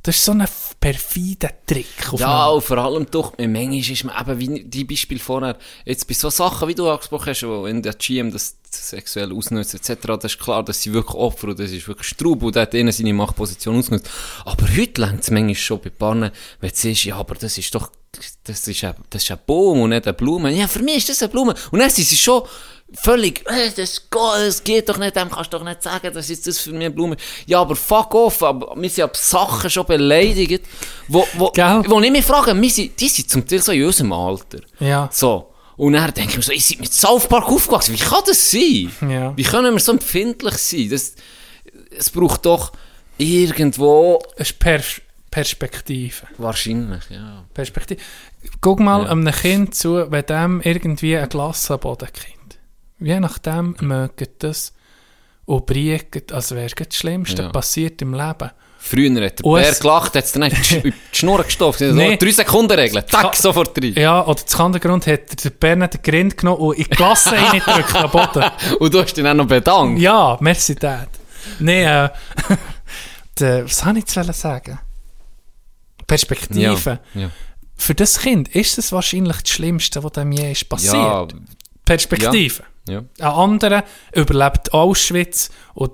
Das 0.02 0.16
ist 0.16 0.24
so 0.24 0.32
ein 0.32 0.44
perfider 0.80 1.50
Trick. 1.64 1.86
Ja, 2.16 2.48
und 2.48 2.64
vor 2.64 2.78
allem 2.78 3.06
doch, 3.08 3.34
manchmal 3.38 3.78
ist 3.78 4.04
man 4.04 4.20
eben, 4.20 4.40
wie 4.40 4.64
die 4.64 4.84
Beispiel 4.84 5.18
vorher, 5.20 5.58
jetzt 5.84 6.08
bei 6.08 6.14
so 6.14 6.28
Sachen, 6.28 6.66
wie 6.66 6.74
du 6.74 6.88
angesprochen 6.88 7.28
hast, 7.30 7.42
wo 7.44 7.66
in 7.66 7.82
der 7.82 7.94
GM 7.94 8.32
das 8.32 8.56
sexuell 8.70 9.32
ausnutzt, 9.32 9.74
etc., 9.74 10.06
das 10.20 10.32
ist 10.32 10.40
klar, 10.40 10.64
dass 10.64 10.82
sie 10.82 10.92
wirklich 10.92 11.14
Opfer 11.14 11.48
und 11.48 11.58
das 11.58 11.70
ist 11.70 11.86
wirklich 11.86 12.08
Straub 12.08 12.42
und 12.42 12.56
hat 12.56 12.74
ihnen 12.74 12.90
seine 12.90 13.12
Machtposition 13.12 13.76
ausgenutzt. 13.76 14.10
Aber 14.44 14.66
heute 14.76 15.00
längt 15.02 15.20
es 15.20 15.30
manchmal 15.30 15.54
schon 15.54 15.80
bei 15.80 15.90
Pannen, 15.90 16.32
wenn 16.60 16.70
du 16.70 16.76
siehst, 16.76 17.04
ja, 17.04 17.16
aber 17.16 17.36
das 17.36 17.58
ist 17.58 17.74
doch, 17.74 17.90
das 18.44 18.66
ist 18.66 18.84
ein, 18.84 18.94
das 19.10 19.22
ist 19.22 19.30
ein 19.30 19.38
Baum 19.46 19.82
und 19.82 19.90
nicht 19.90 20.06
eine 20.06 20.14
Blume. 20.14 20.50
Ja, 20.52 20.66
für 20.66 20.82
mich 20.82 20.98
ist 20.98 21.08
das 21.10 21.22
eine 21.22 21.30
Blume. 21.30 21.54
Und 21.70 21.78
dann 21.78 21.90
sind 21.90 22.06
sie 22.08 22.16
schon 22.16 22.42
völlig, 22.92 23.46
äh, 23.48 23.70
das, 23.76 24.08
geht, 24.10 24.20
das 24.20 24.64
geht 24.64 24.88
doch 24.88 24.96
nicht, 24.98 25.14
dem 25.14 25.30
kannst 25.30 25.52
du 25.52 25.58
doch 25.58 25.64
nicht 25.64 25.82
sagen, 25.82 26.10
das 26.12 26.30
ist 26.30 26.46
das 26.46 26.58
für 26.58 26.70
mich 26.70 26.86
eine 26.86 26.90
Blume. 26.90 27.16
Ja, 27.46 27.60
aber 27.60 27.76
fuck 27.76 28.14
off, 28.14 28.42
aber 28.42 28.74
wir 28.76 28.88
sind 28.88 29.04
ab 29.04 29.16
Sachen 29.16 29.68
schon 29.68 29.86
beleidigt, 29.86 30.64
wo, 31.08 31.26
wo, 31.34 31.50
Gell? 31.50 31.82
wo 31.86 32.00
ich 32.00 32.10
mich 32.10 32.24
frage, 32.24 32.60
wir 32.60 32.70
sind, 32.70 32.98
die 32.98 33.08
sind 33.08 33.28
zum 33.30 33.46
Teil 33.46 33.60
so 33.60 33.72
in 33.72 33.84
unserem 33.84 34.12
Alter. 34.12 34.60
Ja. 34.80 35.08
So. 35.12 35.52
Und 35.76 35.92
dann 35.92 36.12
denke 36.12 36.30
ich 36.30 36.36
mir 36.38 36.42
so, 36.42 36.52
ich 36.52 36.68
bin 36.68 36.80
mit 36.80 36.92
South 36.92 37.28
Park 37.28 37.46
aufgewachsen. 37.46 37.94
Wie 37.94 38.02
kann 38.02 38.22
das 38.26 38.50
sein? 38.50 38.90
Ja. 39.08 39.36
Wie 39.36 39.44
können 39.44 39.72
wir 39.74 39.80
so 39.80 39.92
empfindlich 39.92 40.54
sein? 40.54 40.88
Das, 40.90 41.14
es 41.96 42.10
braucht 42.10 42.46
doch 42.46 42.72
irgendwo... 43.16 44.20
Es 44.36 44.50
ist 44.50 44.58
Perspektive. 45.30 46.26
Wahrscheinlich, 46.38 47.02
ja. 47.10 47.44
Perspektive. 47.54 48.00
Guck 48.60 48.80
mal 48.80 49.04
Ja. 49.04 49.10
einem 49.10 49.30
Kind 49.32 49.74
zu, 49.74 50.10
wenn 50.10 50.24
dem 50.26 50.60
irgendwie 50.62 51.16
ein 51.16 51.28
Glas 51.28 51.70
am 51.70 51.80
Boden 51.80 52.08
kommt. 52.08 52.58
Je 53.00 53.20
nachdem 53.20 53.76
mögen 53.80 54.26
das 54.38 54.72
und 55.44 55.66
briegen, 55.66 56.22
also 56.32 56.56
wäre 56.56 56.68
das 56.74 56.96
Schlimmste 56.96 57.42
Ja. 57.42 57.48
passiert 57.50 58.00
im 58.02 58.14
Leben. 58.14 58.50
Früher 58.80 59.24
hat 59.26 59.40
der 59.40 59.44
Und 59.44 59.60
Bär 59.60 59.74
gelacht, 59.74 60.14
hat 60.14 60.24
es 60.24 60.32
dann 60.32 60.42
nicht 60.42 60.84
die 60.84 60.92
Schnur 61.12 61.42
gestopft. 61.42 61.80
So, 61.80 61.86
Nee. 61.92 62.16
Drei 62.16 62.30
Sekunden 62.30 62.78
Regel. 62.78 63.02
Tack, 63.02 63.34
sofort 63.34 63.76
rein. 63.82 63.92
Ja, 63.96 64.24
oder 64.24 64.46
zum 64.46 64.60
anderen 64.66 64.88
Grund 64.88 65.06
hat 65.08 65.44
der 65.44 65.50
Bernhard 65.50 65.94
den 65.94 66.02
Grind 66.02 66.36
genommen 66.36 66.60
und 66.60 66.76
in 66.78 66.84
die 66.84 66.90
Klasse 66.90 67.32
reingedrückt 67.32 67.94
am 67.96 68.10
Boden. 68.10 68.44
Und 68.78 68.94
du 68.94 69.02
hast 69.02 69.18
ihn 69.18 69.26
auch 69.26 69.34
noch 69.34 69.46
bedankt. 69.46 70.00
Ja, 70.00 70.38
merci 70.40 70.74
Dad. 70.76 71.08
Nee, 71.58 71.84
äh, 71.84 72.08
de, 73.40 73.64
was 73.64 73.78
soll 73.78 73.96
ich 73.98 74.04
jetzt 74.14 74.40
sagen? 74.40 74.78
Perspektive. 76.08 76.98
Ja. 77.14 77.30
Für 77.76 77.94
das 77.94 78.18
Kind 78.18 78.48
ist 78.48 78.76
das 78.76 78.90
wahrscheinlich 78.90 79.36
das 79.42 79.50
Schlimmste, 79.50 80.02
was 80.02 80.12
dem 80.12 80.32
je 80.32 80.50
ist 80.50 80.68
passiert. 80.68 80.94
Ja, 80.94 81.28
Perspektive. 81.84 82.64
ja. 82.88 83.04
Ein 83.20 83.26
anderer 83.26 83.84
überlebt 84.12 84.72
Auschwitz 84.72 85.50
und 85.74 85.92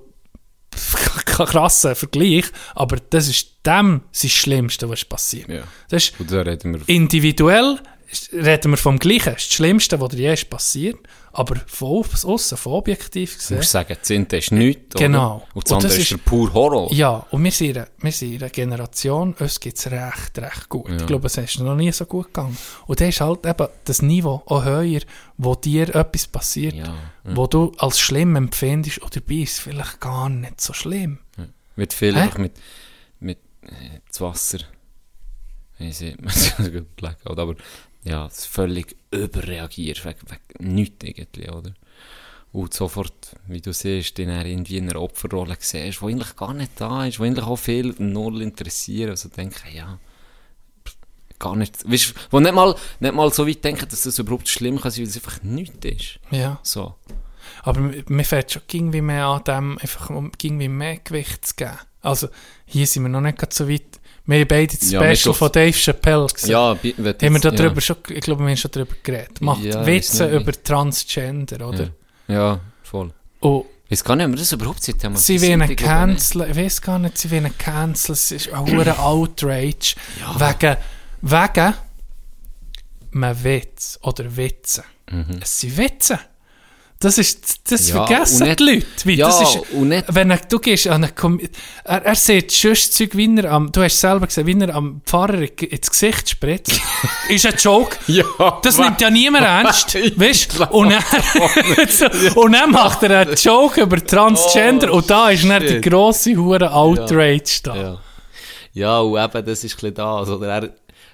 krasser 1.27 1.95
Vergleich, 1.95 2.47
aber 2.75 2.97
das 3.11 3.29
ist 3.29 3.67
dem 3.67 4.01
sein 4.11 4.31
Schlimmste, 4.31 4.89
was 4.89 5.05
passiert. 5.05 5.49
ja. 5.49 5.65
Das 5.91 6.05
ist 6.05 6.15
da 6.19 6.41
reden 6.41 6.75
wir... 6.75 6.81
individuell 6.87 7.79
reden 8.33 8.73
wir 8.73 8.77
vom 8.77 8.99
Gleichen. 8.99 9.35
Das 9.35 9.43
ist 9.43 9.51
das 9.51 9.57
Schlimmste, 9.57 10.01
was 10.01 10.09
dir 10.11 10.19
je 10.19 10.33
ist 10.33 10.49
passiert. 10.49 10.99
Aber 11.37 11.57
von 11.67 12.05
außen, 12.05 12.57
von 12.57 12.73
objektiv 12.75 13.33
Du 13.33 13.39
gesehen. 13.39 13.57
musst 13.57 13.71
sagen, 13.73 13.97
das 14.01 14.11
eine 14.11 14.27
ist 14.39 14.53
nichts, 14.53 14.95
Genau. 14.95 15.37
oder? 15.37 15.47
Und 15.57 15.65
das 15.65 15.73
andere 15.73 15.93
ist 15.97 16.13
ist- 16.13 16.25
pur 16.25 16.53
Horror. 16.55 16.93
Ja, 16.93 17.27
und 17.31 17.43
wir 17.43 17.51
sind, 17.51 17.71
in 17.71 17.77
einer- 17.79 18.13
sind 18.13 18.33
in 18.35 18.41
einer 18.41 18.51
Generation, 18.51 19.35
uns 19.35 19.59
geht 19.59 19.77
es 19.77 19.91
recht, 19.91 20.39
recht 20.39 20.69
gut. 20.69 20.89
Ja. 20.89 20.97
Ich 20.97 21.07
glaube, 21.07 21.27
es 21.27 21.37
ist 21.37 21.59
noch 21.59 21.75
nie 21.75 21.91
so 21.91 22.07
gut 22.07 22.27
gegangen. 22.27 22.57
Und 22.87 23.01
dann 23.01 23.09
ist 23.09 23.21
halt 23.21 23.45
eben 23.45 23.67
das 23.85 24.01
Niveau 24.01 24.43
auch 24.47 24.65
höher, 24.65 25.01
wo 25.37 25.55
dir 25.57 25.95
etwas 25.95 26.29
passiert, 26.29 26.75
Ja, 26.75 26.95
wo 27.25 27.47
du 27.49 27.73
als 27.79 27.99
schlimm 27.99 28.37
empfindest, 28.37 29.03
oder 29.03 29.11
dabei 29.21 29.35
ist 29.43 29.53
es 29.55 29.59
vielleicht 29.59 30.01
gar 30.01 30.29
nicht 30.29 30.61
so 30.61 30.73
schlimm. 30.73 31.19
Wird 31.77 31.93
viel 31.93 32.15
einfach 32.17 32.39
mit, 32.39 32.53
mit 33.19 33.39
äh, 33.63 33.99
das 34.07 34.21
Wasser. 34.21 34.59
Wie 35.79 35.91
sieht 35.91 36.21
man 36.23 36.31
es 36.33 36.55
gut 36.57 36.87
aber 37.25 37.57
ja, 38.05 38.27
es 38.27 38.47
völlig 38.47 38.97
überreagiert, 39.11 40.05
wegen, 40.05 40.21
wegen 40.29 40.75
nichts 40.75 41.05
irgendwie, 41.05 41.49
oder? 41.49 41.73
Und 42.53 42.73
sofort, 42.73 43.35
wie 43.49 43.61
du 43.61 43.73
siehst, 43.73 44.17
den 44.17 44.29
er 44.29 44.47
irgendwie 44.47 44.77
in 44.77 44.89
einer 44.89 45.01
Opferrolle 45.01 45.57
siehst, 45.59 46.01
die 46.01 46.05
eigentlich 46.05 46.37
gar 46.37 46.55
nicht 46.55 46.73
da 46.77 47.05
ist, 47.05 47.19
die 47.19 47.23
eigentlich 47.23 47.47
auch 47.47 47.57
viel 47.57 47.95
null 47.99 48.43
interessieren, 48.43 49.11
also 49.11 49.29
denken, 49.29 49.75
ja, 49.75 49.99
gar 51.39 51.57
nicht, 51.57 51.91
weißt 51.91 52.11
du, 52.11 52.15
wo 52.31 52.41
nicht 52.41 52.55
mal, 52.55 52.75
nicht 53.01 53.15
mal 53.15 53.33
so 53.33 53.47
weit 53.47 53.65
denken, 53.65 53.89
dass 53.89 54.03
das 54.03 54.19
überhaupt 54.19 54.49
schlimm 54.49 54.81
kann 54.81 54.91
sein, 54.91 55.03
weil 55.03 55.09
es 55.09 55.17
einfach 55.17 55.43
nichts 55.43 55.85
ist. 55.85 56.21
Ja. 56.31 56.61
So. 56.63 56.95
Aber 57.63 57.81
mir 57.81 58.25
fällt 58.25 58.53
schon 58.53 58.63
irgendwie 58.71 59.01
mehr 59.01 59.27
an 59.27 59.45
dem, 59.45 59.79
einfach 59.79 60.11
irgendwie 60.11 60.69
mehr 60.69 60.99
Gewicht 60.99 61.47
zu 61.47 61.55
geben. 61.57 61.79
Also, 62.03 62.29
hier 62.67 62.87
sind 62.87 63.03
wir 63.03 63.09
noch 63.09 63.21
nicht 63.21 63.39
ganz 63.39 63.57
so 63.57 63.69
weit. 63.69 64.01
Wir 64.27 64.41
haben 64.41 64.49
beide 64.49 64.77
das 64.77 64.91
Ja, 64.91 65.15
Special 65.15 65.35
von 65.35 65.53
Dave 65.53 65.73
Chappelle 65.77 66.27
gesehen. 66.27 66.51
Ja, 66.51 66.75
bi- 66.75 66.95
wird 66.97 67.23
haben 67.23 67.35
wir 67.35 67.41
darüber 67.41 67.75
ja. 67.75 67.81
schon, 67.81 67.97
ich 68.09 68.21
glaube, 68.23 68.43
wir 68.43 68.49
haben 68.51 68.57
schon 68.57 68.71
darüber 68.71 68.95
geredet. 69.03 69.41
Macht 69.41 69.63
Ja, 69.63 69.85
Witze 69.87 70.31
wie. 70.33 70.37
über 70.37 70.53
Transgender, 70.53 71.69
oder? 71.69 71.89
Ja, 72.29 72.59
voll. 72.83 73.13
Und 73.41 73.65
Ich 73.87 73.91
weiß 73.93 74.05
gar 74.05 74.17
nicht, 74.17 74.25
ob 74.27 74.33
wir 74.33 74.39
das 74.39 74.53
überhaupt 74.53 74.83
seit 74.83 75.03
dem 75.03 75.15
sie 75.17 75.41
wollen 75.43 75.77
canceln, 75.77 76.51
ich 76.51 76.57
weiß 76.57 76.81
gar 76.81 76.99
nicht, 76.99 77.19
sie 77.19 77.31
wollen 77.31 77.57
canceln, 77.59 78.15
es 78.15 78.31
ist 78.31 78.51
ein 78.53 78.67
hoher 78.73 78.99
Outrage. 78.99 79.95
Wegen, 80.39 80.77
wegen 81.21 81.75
einem 83.13 83.45
Witz 83.45 83.99
oder 84.03 84.35
Witze. 84.37 84.85
Es 85.43 85.61
sind 85.61 85.77
Witze. 85.77 86.19
Das 87.05 87.19
ist, 87.19 87.71
das. 87.71 87.89
Ja, 87.91 88.07
vergessen 88.07 88.47
nicht- 88.49 88.61
die 88.61 88.65
Leute. 88.65 88.87
Wie, 89.05 89.15
Ja, 89.17 89.27
das 89.27 89.43
ist, 89.43 89.61
wenn 90.09 90.31
er, 90.31 90.39
du 90.39 90.59
gehst 90.59 90.87
an 90.89 91.05
eine 91.05 91.39
er, 91.85 92.03
er 92.03 92.15
sieht 92.15 92.51
sonst 92.51 92.95
Zeug, 92.95 93.15
wie 93.15 93.37
er 93.37 93.53
am, 93.53 93.71
du 93.71 93.83
hast 93.83 94.01
selber 94.01 94.27
gesehen, 94.27 94.47
wie 94.47 94.59
er 94.59 94.75
am 94.75 95.03
Pfarrer 95.05 95.43
in- 95.43 95.49
ins 95.69 95.91
Gesicht 95.91 96.31
spritzt. 96.31 96.81
ist 97.29 97.45
ein 97.47 97.55
Joke. 97.59 97.97
Ja, 98.07 98.25
Das 98.63 98.79
nimmt 98.79 99.01
ja 99.03 99.11
niemand 99.11 99.45
ernst, 99.45 99.95
weißt 100.19 100.49
glaub 100.57 100.71
und, 100.73 100.91
dann, 100.91 101.03
so, 101.89 102.41
und 102.41 102.53
dann 102.53 102.71
macht 102.71 103.03
er 103.03 103.21
einen 103.27 103.35
Joke 103.37 103.83
über 103.83 104.05
Transgender 104.05 104.91
Oh, 104.91 104.97
und 104.97 105.11
da 105.11 105.29
ist 105.29 105.45
dann 105.47 105.61
die 105.63 105.69
shit. 105.69 105.83
grosse 105.83 106.35
Hure 106.37 106.73
Outrage 106.73 107.61
da. 107.65 107.77
Ja. 107.77 108.01
ja, 108.73 108.99
und 109.01 109.23
eben, 109.23 109.45
das 109.47 109.63
ist 109.63 109.73
ein 109.75 109.77
bisschen 109.77 109.95
das. 109.95 110.29
Oder 110.31 110.49
er, 110.49 110.71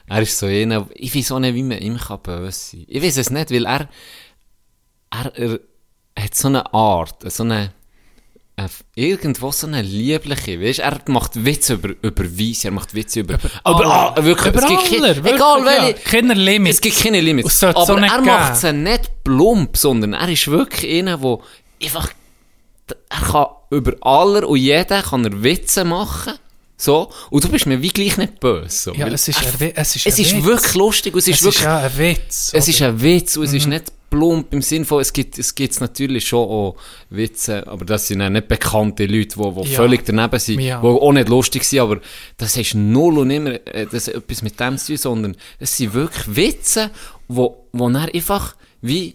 er 0.07 0.23
ist 0.23 0.39
so 0.39 0.47
einer, 0.47 0.87
ich 0.95 1.15
weiß 1.17 1.33
auch 1.33 1.41
nicht, 1.41 1.55
wie 1.57 1.63
man 1.65 1.79
ihm 1.79 1.99
kann 1.99 2.21
böse 2.23 2.53
sein 2.53 2.85
Ich 2.87 3.03
weiß 3.03 3.17
es 3.17 3.31
nicht, 3.31 3.51
weil 3.51 3.67
er, 3.67 3.89
er, 5.11 5.33
er 5.37 5.61
hat 6.23 6.35
so 6.35 6.49
eine 6.49 6.73
Art, 6.75 7.31
so 7.33 7.43
eine, 7.43 7.73
äh, 8.57 8.69
irgendwo 8.95 9.51
so 9.53 9.67
eine 9.67 9.83
liebliche, 9.83 10.61
weißt 10.61 10.81
er 10.81 11.01
macht 11.07 11.45
Witze 11.45 11.75
über, 11.75 11.91
über 12.03 12.25
Weiss, 12.39 12.65
er 12.65 12.71
macht 12.73 12.95
Witze 12.95 13.21
über, 13.21 13.39
aber 13.65 13.87
alle. 13.87 14.17
ah, 14.19 14.25
wirklich, 14.25 14.55
Über 14.55 14.63
es 14.63 14.69
gibt 14.89 15.03
alle, 15.03 15.17
wirklich, 15.17 15.35
egal 15.35 15.59
ja. 15.61 15.65
welche, 15.67 15.95
Keine 16.05 16.35
Limits. 16.35 16.77
es 16.77 16.81
gibt 16.81 16.99
keine 16.99 17.21
Limits. 17.21 17.63
Aber 17.65 17.87
so 17.87 17.95
er 17.97 18.21
macht 18.21 18.63
es 18.65 18.73
nicht 18.73 19.11
plump, 19.25 19.77
sondern 19.77 20.13
er 20.15 20.29
ist 20.29 20.47
wirklich 20.49 20.99
einer, 20.99 21.19
der 21.19 21.39
einfach, 21.83 22.11
er 23.09 23.21
kann 23.21 23.47
über 23.71 23.95
aller 24.01 24.49
und 24.49 24.59
jeden 24.59 25.03
kann 25.03 25.25
er 25.25 25.43
Witze 25.43 25.85
machen. 25.85 26.35
So, 26.77 27.11
und 27.29 27.45
du 27.45 27.49
bist 27.51 27.67
mir 27.67 27.83
wie 27.83 27.89
gleich 27.89 28.17
nicht 28.17 28.41
böse. 28.41 28.69
So, 28.71 28.93
Ja, 28.95 29.07
es 29.09 29.29
ist 29.29 29.39
er- 29.61 29.73
es 29.77 29.97
ist 29.97 30.07
es 30.07 30.19
ist 30.19 30.35
Witz. 30.35 30.45
wirklich 30.45 30.75
lustig 30.75 31.13
und 31.13 31.19
es 31.19 31.29
ist 31.29 31.37
es 31.37 31.43
wirklich, 31.45 31.61
ist 31.61 31.65
ja 31.67 31.79
ein 31.79 31.99
Witz. 31.99 32.51
es 32.55 32.69
ist 32.69 32.81
oder? 32.81 32.89
ein 32.89 33.03
Witz 33.03 33.37
und 33.37 33.45
es 33.45 33.53
ist 33.53 33.65
Mhm. 33.67 33.73
nicht 33.75 33.93
plump 34.11 34.53
im 34.53 34.61
Sinn 34.63 34.85
von, 34.85 35.01
es 35.01 35.13
gibt, 35.13 35.39
es 35.39 35.55
gibt 35.55 35.81
natürlich 35.81 36.27
schon 36.27 36.41
auch 36.49 36.77
Witze, 37.11 37.67
aber 37.67 37.85
das 37.85 38.09
sind 38.09 38.19
nicht 38.19 38.49
bekannte 38.49 39.07
Leute, 39.07 39.37
die, 39.39 39.63
die 39.63 39.71
Ja. 39.71 39.77
völlig 39.77 40.05
daneben 40.05 40.39
sind, 40.39 40.61
Ja. 40.61 40.81
die 40.81 40.87
auch 40.87 41.13
nicht 41.13 41.29
lustig 41.29 41.65
sind, 41.65 41.79
aber 41.81 42.01
das 42.37 42.57
ist 42.57 42.75
null 42.75 43.19
und 43.19 43.31
immer, 43.31 43.53
äh, 43.75 43.87
das 43.91 44.09
etwas 44.09 44.43
mit 44.43 44.59
dem 44.61 44.77
zu 44.79 44.89
tun, 44.89 44.97
sondern 44.97 45.37
es 45.59 45.77
sind 45.77 45.95
wirklich 45.95 46.37
Witze, 46.37 46.91
wo, 47.29 47.65
wo 47.73 47.89
dann 47.89 48.11
einfach 48.13 48.57
wie 48.83 49.15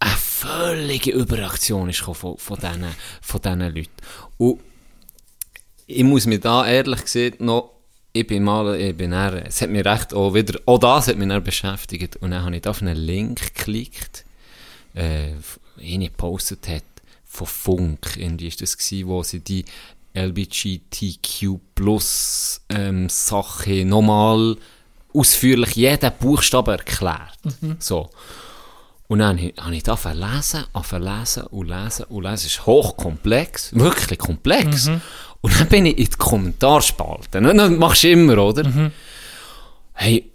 eine 0.00 0.10
völlige 0.16 1.12
Überreaktion 1.12 1.88
ist 1.90 2.00
von, 2.00 2.14
von 2.14 2.36
diesen, 2.58 2.86
von 3.20 3.40
diesen 3.40 3.60
Leuten. 3.60 3.90
Und 4.38 4.58
ich 5.86 6.04
muss 6.04 6.26
mir 6.26 6.38
da 6.40 6.66
ehrlich 6.66 7.02
gesagt 7.02 7.40
noch, 7.40 7.70
ich 8.12 8.26
bin 8.26 8.42
mal, 8.44 8.78
ich 8.78 8.96
bin 8.96 9.12
dann, 9.12 9.34
es 9.38 9.60
hat 9.62 9.70
mich 9.70 9.84
recht 9.84 10.12
auch 10.14 10.34
wieder, 10.34 10.58
auch 10.66 10.78
das 10.78 11.08
hat 11.08 11.16
mich 11.16 11.28
dann 11.28 11.42
beschäftigt 11.42 12.16
und 12.16 12.30
dann 12.32 12.44
habe 12.44 12.56
ich 12.56 12.62
da 12.62 12.70
auf 12.70 12.82
einen 12.82 12.96
Link 12.96 13.54
geklickt, 13.54 14.24
äh, 14.94 15.30
ihn 15.78 16.02
gepostet 16.02 16.68
hat, 16.68 16.84
von 17.24 17.46
Funk, 17.46 18.16
irgendwie 18.18 18.48
ist 18.48 18.60
das 18.60 18.76
gewesen, 18.76 19.08
wo 19.08 19.22
sie 19.22 19.40
die 19.40 19.64
LGBTQ 20.14 21.58
plus 21.74 22.60
ähm, 22.68 23.08
Sache 23.08 23.84
nochmal 23.86 24.56
ausführlich 25.14 25.74
jeden 25.76 26.12
Buchstaben 26.20 26.72
erklärt. 26.78 27.38
So. 27.78 28.10
Und 29.08 29.18
dann 29.18 29.38
habe 29.38 29.48
ich- 29.48 29.76
ich 29.76 29.82
da 29.82 29.94
lesen, 30.12 30.64
angefangen 30.72 31.04
lesen 31.04 31.42
und 31.44 31.68
lesen 31.68 32.04
und 32.06 32.22
lesen. 32.22 32.34
Es 32.34 32.44
ist 32.46 32.66
hochkomplex, 32.66 33.74
wirklich 33.74 34.18
komplex. 34.18 34.90
Und 35.42 35.60
dann 35.60 35.68
bin 35.68 35.86
ich 35.86 35.98
in 35.98 36.04
die 36.04 36.16
Kommentarspalte. 36.16 37.40
Das 37.42 37.70
machst 37.70 38.04
du 38.04 38.10
immer, 38.10 38.38
oder? 38.38 38.90
Hey, 39.92 40.30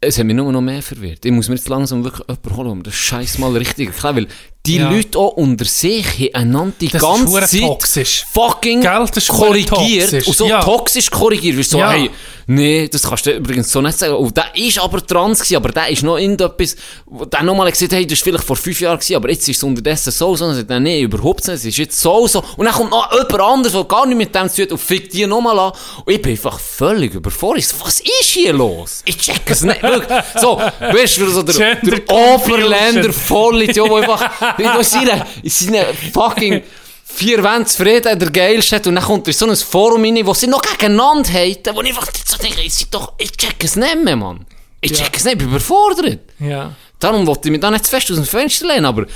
es 0.00 0.18
hat 0.18 0.24
mich 0.24 0.36
nur 0.36 0.52
noch 0.52 0.60
mehr 0.60 0.82
verwirrt. 0.82 1.24
Ich 1.24 1.32
muss 1.32 1.48
mir 1.48 1.56
jetzt 1.56 1.68
langsam 1.68 2.04
wirklich 2.04 2.26
jemanden 2.26 2.56
holen, 2.56 2.70
um 2.70 2.82
das 2.84 2.94
Scheiß 2.94 3.38
mal 3.38 3.56
richtig 3.56 3.88
erklären, 3.88 4.16
weil 4.16 4.26
die 4.68 4.76
Ja. 4.76 4.90
Leute 4.90 5.18
auch 5.18 5.32
unter 5.32 5.64
sich 5.64 6.30
haben 6.34 6.72
die 6.80 6.88
Das 6.88 7.02
ganze 7.02 7.40
Zeit 7.40 7.60
toxisch. 7.60 8.24
fucking 8.32 8.80
Gell, 8.82 9.04
das 9.06 9.16
ist 9.16 9.28
korrigiert 9.28 9.68
toxisch. 10.10 10.26
und 10.28 10.36
so 10.36 10.46
Ja. 10.46 10.60
toxisch 10.62 11.10
korrigiert. 11.10 11.64
So, 11.64 11.78
Ja. 11.78 11.90
hey, 11.92 12.10
nee, 12.46 12.86
das 12.88 13.02
kannst 13.02 13.26
du 13.26 13.30
übrigens 13.32 13.70
so 13.72 13.80
nicht 13.80 13.98
sagen. 13.98 14.14
Und 14.14 14.36
der 14.36 14.54
ist 14.54 14.78
aber 14.78 15.04
trans 15.04 15.38
gewesen, 15.40 15.56
aber 15.56 15.70
der 15.70 15.88
ist 15.88 16.02
noch 16.02 16.18
irgendetwas, 16.18 16.76
wo 17.06 17.24
der 17.24 17.42
nochmal 17.42 17.70
gesagt 17.70 17.92
hey, 17.92 18.06
das 18.06 18.18
ist 18.18 18.22
vielleicht 18.24 18.44
vor 18.44 18.56
fünf 18.56 18.80
Jahren 18.80 18.98
gewesen, 18.98 19.16
aber 19.16 19.30
jetzt 19.30 19.48
ist 19.48 19.56
es 19.56 19.62
unterdessen 19.62 20.10
so, 20.12 20.36
so. 20.36 20.44
Und 20.44 20.54
sagt, 20.54 20.70
nee, 20.82 21.00
überhaupt 21.00 21.46
nicht, 21.46 21.56
es 21.56 21.64
ist 21.64 21.78
jetzt 21.78 22.00
so, 22.00 22.26
so. 22.26 22.42
Und 22.56 22.66
dann 22.66 22.74
kommt 22.74 22.90
noch 22.90 23.10
jemand 23.12 23.40
anderes, 23.40 23.72
der 23.72 23.84
gar 23.84 24.06
nicht 24.06 24.16
mit 24.18 24.34
dem 24.34 24.48
zu 24.48 24.56
tun 24.56 24.64
hat 24.64 24.72
und 24.72 24.78
fickt 24.78 25.12
die 25.14 25.26
nochmal 25.26 25.58
an. 25.58 25.72
Und 26.04 26.12
ich 26.12 26.20
bin 26.22 26.32
einfach 26.32 26.58
völlig 26.60 27.14
überfordert. 27.14 27.64
Was 27.82 28.00
ist 28.00 28.10
hier 28.24 28.52
los? 28.52 29.02
Ich 29.06 29.16
check 29.16 29.40
es 29.46 29.62
nicht. 29.62 29.82
Wirklich. 29.82 30.18
so, 30.40 30.58
weißt 30.58 31.16
du, 31.18 31.30
so 31.30 31.42
der, 31.42 31.54
Gender 31.54 31.98
der 31.98 32.14
Oberländer 32.16 33.12
Vollidiot, 33.12 33.88
der 33.90 33.96
einfach 33.96 34.57
in 34.60 34.82
seinen, 34.84 35.22
in 35.42 35.50
seinen 35.50 35.84
fucking 36.12 36.62
vier 37.04 37.42
Wände 37.42 37.66
zufrieden 37.66 38.18
der 38.18 38.30
Geilste 38.30 38.76
und 38.88 38.94
dann 38.94 39.02
kommt 39.04 39.26
er 39.26 39.32
in 39.32 39.38
so 39.38 39.46
ein 39.48 39.56
Forum 39.56 40.04
rein, 40.04 40.24
wo 40.26 40.34
sie 40.34 40.46
noch 40.46 40.62
gegeneinander 40.62 41.30
haten, 41.30 41.74
wo 41.74 41.80
ich 41.82 41.88
einfach 41.88 42.08
so 42.24 42.36
denke, 42.36 42.60
ich, 42.62 42.88
doch, 42.90 43.14
ich 43.18 43.32
check 43.32 43.62
es 43.64 43.76
nicht 43.76 44.04
mehr, 44.04 44.16
Mann. 44.16 44.44
Ich 44.80 44.92
check 44.92 45.16
es 45.16 45.24
nicht, 45.24 45.34
ich 45.34 45.38
bin 45.40 45.48
überfordert. 45.48 46.20
Ja. 46.38 46.74
Darum 47.00 47.26
wollte 47.26 47.48
ich 47.48 47.52
mich 47.52 47.60
da 47.60 47.70
nicht 47.70 47.84
zu 47.84 47.90
fest 47.90 48.10
aus 48.10 48.16
dem 48.16 48.24
Fenster 48.26 48.66
lehnen, 48.68 48.84
aber 48.84 49.06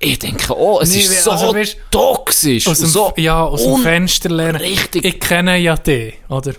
ich 0.00 0.18
denke, 0.18 0.56
oh, 0.56 0.80
es 0.80 0.90
Nee, 0.90 1.00
ist 1.00 1.24
so 1.24 1.30
also, 1.32 1.52
weißt- 1.52 1.76
toxisch. 1.90 2.66
Aus 2.66 2.78
dem, 2.78 2.88
so 2.88 3.12
ja, 3.16 3.44
aus 3.44 3.62
dem 3.64 3.76
Fenster 3.78 4.28
lernen. 4.30 4.56
richtig. 4.60 5.04
Ich 5.04 5.20
kenne 5.20 5.56
ja 5.58 5.76
dich, 5.76 6.14
oder? 6.28 6.54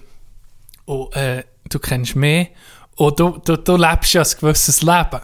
Und 0.86 1.16
äh, 1.16 1.44
du 1.70 1.80
kennst 1.80 2.16
mich. 2.16 2.50
Und 2.96 3.20
du, 3.20 3.38
du, 3.46 3.56
du 3.58 3.76
lebst 3.78 4.14
ja 4.14 4.22
ein 4.24 4.30
gewisses 4.40 4.82
Leben. 4.82 5.22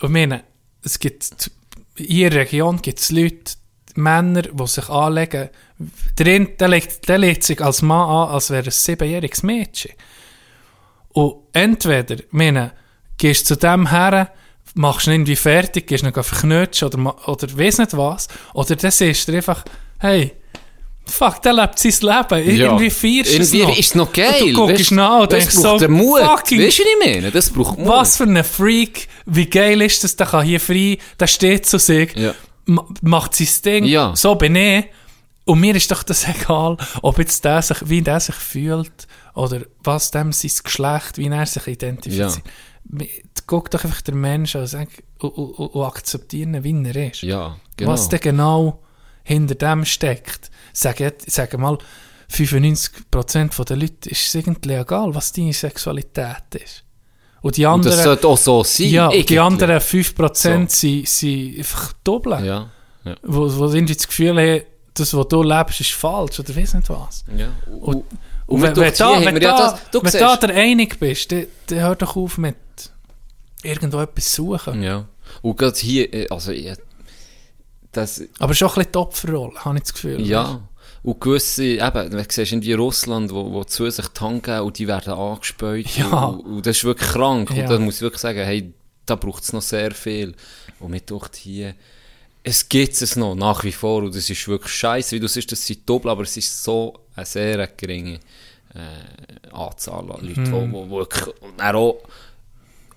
Und 0.00 0.04
ich 0.04 0.08
meine, 0.10 0.44
es 0.82 0.98
gibt, 0.98 1.50
in 1.96 2.06
ihrer 2.06 2.36
Region 2.36 2.80
gibt 2.82 3.00
es 3.00 3.10
Leute, 3.10 3.54
Männer, 3.96 4.42
die 4.42 4.66
sich 4.66 4.88
anlegen. 4.88 5.48
Drin, 6.16 6.50
der, 6.58 6.68
legt, 6.68 7.08
der 7.08 7.18
legt 7.18 7.42
sich 7.42 7.62
als 7.62 7.82
Mann 7.82 8.08
an, 8.08 8.34
als 8.34 8.50
wäre 8.50 8.62
er 8.62 8.66
ein 8.66 8.70
siebenjähriges 8.70 9.42
Mädchen. 9.42 9.92
Und 11.10 11.36
entweder, 11.52 12.16
meine, 12.30 12.72
gehst 13.16 13.46
zu 13.46 13.56
dem 13.56 13.90
her, 13.90 14.32
machst 14.74 15.06
ihn 15.06 15.14
irgendwie 15.14 15.36
fertig, 15.36 15.86
gehst 15.86 16.04
ihn 16.04 16.12
verknutschen 16.12 16.88
oder, 16.88 17.28
oder 17.28 17.58
weiss 17.58 17.78
nicht 17.78 17.96
was, 17.96 18.28
oder 18.52 18.76
dann 18.76 18.90
siehst 18.90 19.28
du 19.28 19.34
einfach, 19.34 19.64
hey, 19.98 20.32
fuck, 21.06 21.40
der 21.42 21.52
lebt 21.52 21.78
sein 21.78 21.92
Leben, 22.00 22.56
Ja. 22.56 22.64
irgendwie 22.66 22.90
feierst 22.90 23.36
du 23.38 23.42
es 23.42 23.52
Irgendwie 23.52 23.72
noch. 23.72 23.78
ist 23.78 23.86
es 23.88 23.94
noch 23.94 24.12
geil. 24.12 24.42
Und 24.42 24.52
du 24.52 24.66
guckst 24.66 24.92
nach 24.92 25.20
und 25.20 25.32
denkst 25.32 25.54
so, 25.54 25.78
den 25.78 25.92
Mut. 25.92 26.20
fucking, 26.20 26.60
Weißt 26.62 26.78
du, 26.78 26.82
was 26.82 26.88
ich 27.00 27.06
meine? 27.14 27.30
Das 27.30 27.50
braucht 27.50 27.78
Mut. 27.78 27.88
was 27.88 28.16
für 28.16 28.24
ein 28.24 28.42
Freak, 28.44 29.08
wie 29.26 29.46
geil 29.46 29.80
ist 29.82 30.02
das, 30.04 30.16
der 30.16 30.26
kann 30.26 30.44
hier 30.44 30.60
frei, 30.60 30.98
der 31.18 31.26
steht 31.26 31.66
zu 31.66 31.78
sich, 31.78 32.14
Ja. 32.16 32.34
ma- 32.66 32.86
macht 33.02 33.34
sein 33.34 33.48
Ding, 33.64 33.84
Ja. 33.84 34.14
so 34.16 34.34
bin 34.34 34.56
ich. 34.56 34.84
Und 35.44 35.60
mir 35.60 35.76
ist 35.76 35.90
doch 35.90 36.02
das 36.02 36.26
egal, 36.28 36.76
ob 37.02 37.18
jetzt 37.18 37.44
der 37.44 37.62
sich, 37.62 37.78
wie 37.84 38.02
der 38.02 38.18
sich 38.20 38.34
fühlt, 38.34 39.06
oder 39.34 39.60
was 39.84 40.10
dem 40.10 40.32
sein 40.32 40.50
Geschlecht, 40.64 41.18
wie 41.18 41.28
er 41.28 41.46
sich 41.46 41.66
identifiziert. 41.66 42.42
Mi- 42.90 43.10
guck 43.46 43.70
doch 43.70 43.84
einfach 43.84 44.00
den 44.02 44.20
Menschen 44.20 44.60
und, 44.62 44.66
sag, 44.66 44.88
und, 45.20 45.30
und, 45.30 45.66
und 45.68 45.84
akzeptieren 45.84 46.64
wie 46.64 46.88
er 46.88 47.10
ist. 47.12 47.22
Ja, 47.22 47.56
genau. 47.76 47.92
Was 47.92 48.08
denn 48.08 48.20
genau 48.20 48.80
hinter 49.26 49.54
dem 49.56 49.84
steckt. 49.84 50.50
Sag, 50.72 51.00
jetzt- 51.00 51.30
sag 51.30 51.56
mal, 51.58 51.78
95% 52.28 53.64
der 53.68 53.76
Leute 53.76 54.10
ist 54.10 54.26
es 54.26 54.34
irgendwie 54.34 54.72
egal, 54.74 55.14
was 55.14 55.32
deine 55.32 55.52
Sexualität 55.52 56.54
ist. 56.54 56.82
Und 57.42 57.56
die 57.56 57.66
Und 57.66 57.84
das 57.84 57.92
anderen, 57.94 58.04
sollte 58.04 58.28
auch 58.28 58.38
so 58.38 58.64
sein. 58.64 58.88
ja, 58.88 59.10
die 59.10 59.38
anderen 59.38 59.80
5% 59.80 60.70
So. 60.70 60.78
sind, 60.88 61.08
sind 61.08 61.58
einfach 61.58 61.92
doppelt. 62.02 62.44
Ja, 62.44 62.70
ja. 63.04 63.14
Wo, 63.22 63.42
wo 63.56 63.66
irgendwie 63.72 63.94
das 63.94 64.06
Gefühl 64.08 64.36
haben, 64.38 64.62
das, 64.94 65.14
was 65.14 65.28
du 65.28 65.42
lebst, 65.42 65.80
ist 65.80 65.92
falsch 65.92 66.40
oder 66.40 66.56
weiss 66.56 66.74
nicht 66.74 66.88
was. 66.88 67.24
ja. 67.36 67.48
Und, 67.70 67.82
Und 67.82 68.04
und 68.46 68.62
wenn, 68.62 68.76
wenn, 68.76 68.94
da, 68.96 69.24
wenn, 69.24 69.34
ja 69.42 69.56
da, 69.56 69.70
das- 69.72 69.90
du 69.90 70.02
wenn 70.02 70.20
da 70.20 70.36
der 70.36 70.54
einig 70.56 70.98
bist, 70.98 71.30
dann, 71.32 71.46
dann 71.66 71.80
hör 71.80 71.94
doch 71.96 72.16
auf 72.16 72.38
mit 72.38 72.56
irgendwo 73.62 74.00
etwas 74.00 74.32
suchen. 74.32 74.82
ja. 74.82 75.04
Und 75.42 75.56
gerade 75.58 75.76
hier, 75.76 76.12
äh, 76.14 76.28
also, 76.30 76.52
ja, 76.52 76.74
das, 77.96 78.22
Aber 78.38 78.52
es 78.52 78.58
ist 78.58 78.62
auch 78.62 78.76
ein 78.76 78.80
bisschen 78.80 78.92
die 78.92 78.98
Opferrolle, 78.98 79.64
habe 79.64 79.76
ich 79.76 79.82
das 79.82 79.94
Gefühl. 79.94 80.20
Ja, 80.20 80.60
und 81.06 81.20
gewisse, 81.20 81.62
eben, 81.64 82.10
du 82.10 82.24
siehst 82.28 82.52
in 82.52 82.74
Russland, 82.74 83.32
wo, 83.32 83.52
wo 83.52 83.62
zu 83.62 83.88
sich 83.88 84.08
die 84.08 84.40
geben 84.40 84.60
und 84.60 84.76
die 84.76 84.88
werden 84.88 85.12
angespäut. 85.12 85.86
Ja. 85.96 86.24
Und, 86.24 86.40
und 86.40 86.66
das 86.66 86.78
ist 86.78 86.84
wirklich 86.84 87.10
krank. 87.10 87.50
Ja. 87.54 87.62
Und 87.62 87.70
da 87.70 87.78
muss 87.78 87.96
ich 87.96 88.00
wirklich 88.00 88.20
sagen, 88.20 88.40
hey, 88.40 88.72
da 89.06 89.14
braucht 89.14 89.44
es 89.44 89.52
noch 89.52 89.62
sehr 89.62 89.92
viel. 89.92 90.34
Und 90.80 90.90
mir 90.90 91.00
denkt 91.00 91.36
hier, 91.36 91.76
es 92.42 92.68
gibt 92.68 93.00
es 93.00 93.14
noch, 93.14 93.36
nach 93.36 93.62
wie 93.62 93.70
vor. 93.70 94.02
Und 94.02 94.16
das 94.16 94.28
ist 94.28 94.48
wirklich 94.48 94.72
scheiße, 94.72 95.14
wie 95.14 95.20
du 95.20 95.28
siehst, 95.28 95.52
das 95.52 95.64
sind 95.64 95.88
doppelt, 95.88 96.10
aber 96.10 96.24
es 96.24 96.36
ist 96.36 96.64
so 96.64 96.98
eine 97.14 97.24
sehr 97.24 97.68
geringe 97.68 98.18
äh, 98.74 99.48
Anzahl 99.52 100.10
an 100.10 100.26
Leuten, 100.26 100.44
die, 100.44 100.50
die 100.50 100.90
wirklich 100.90 101.34
auch 101.62 101.98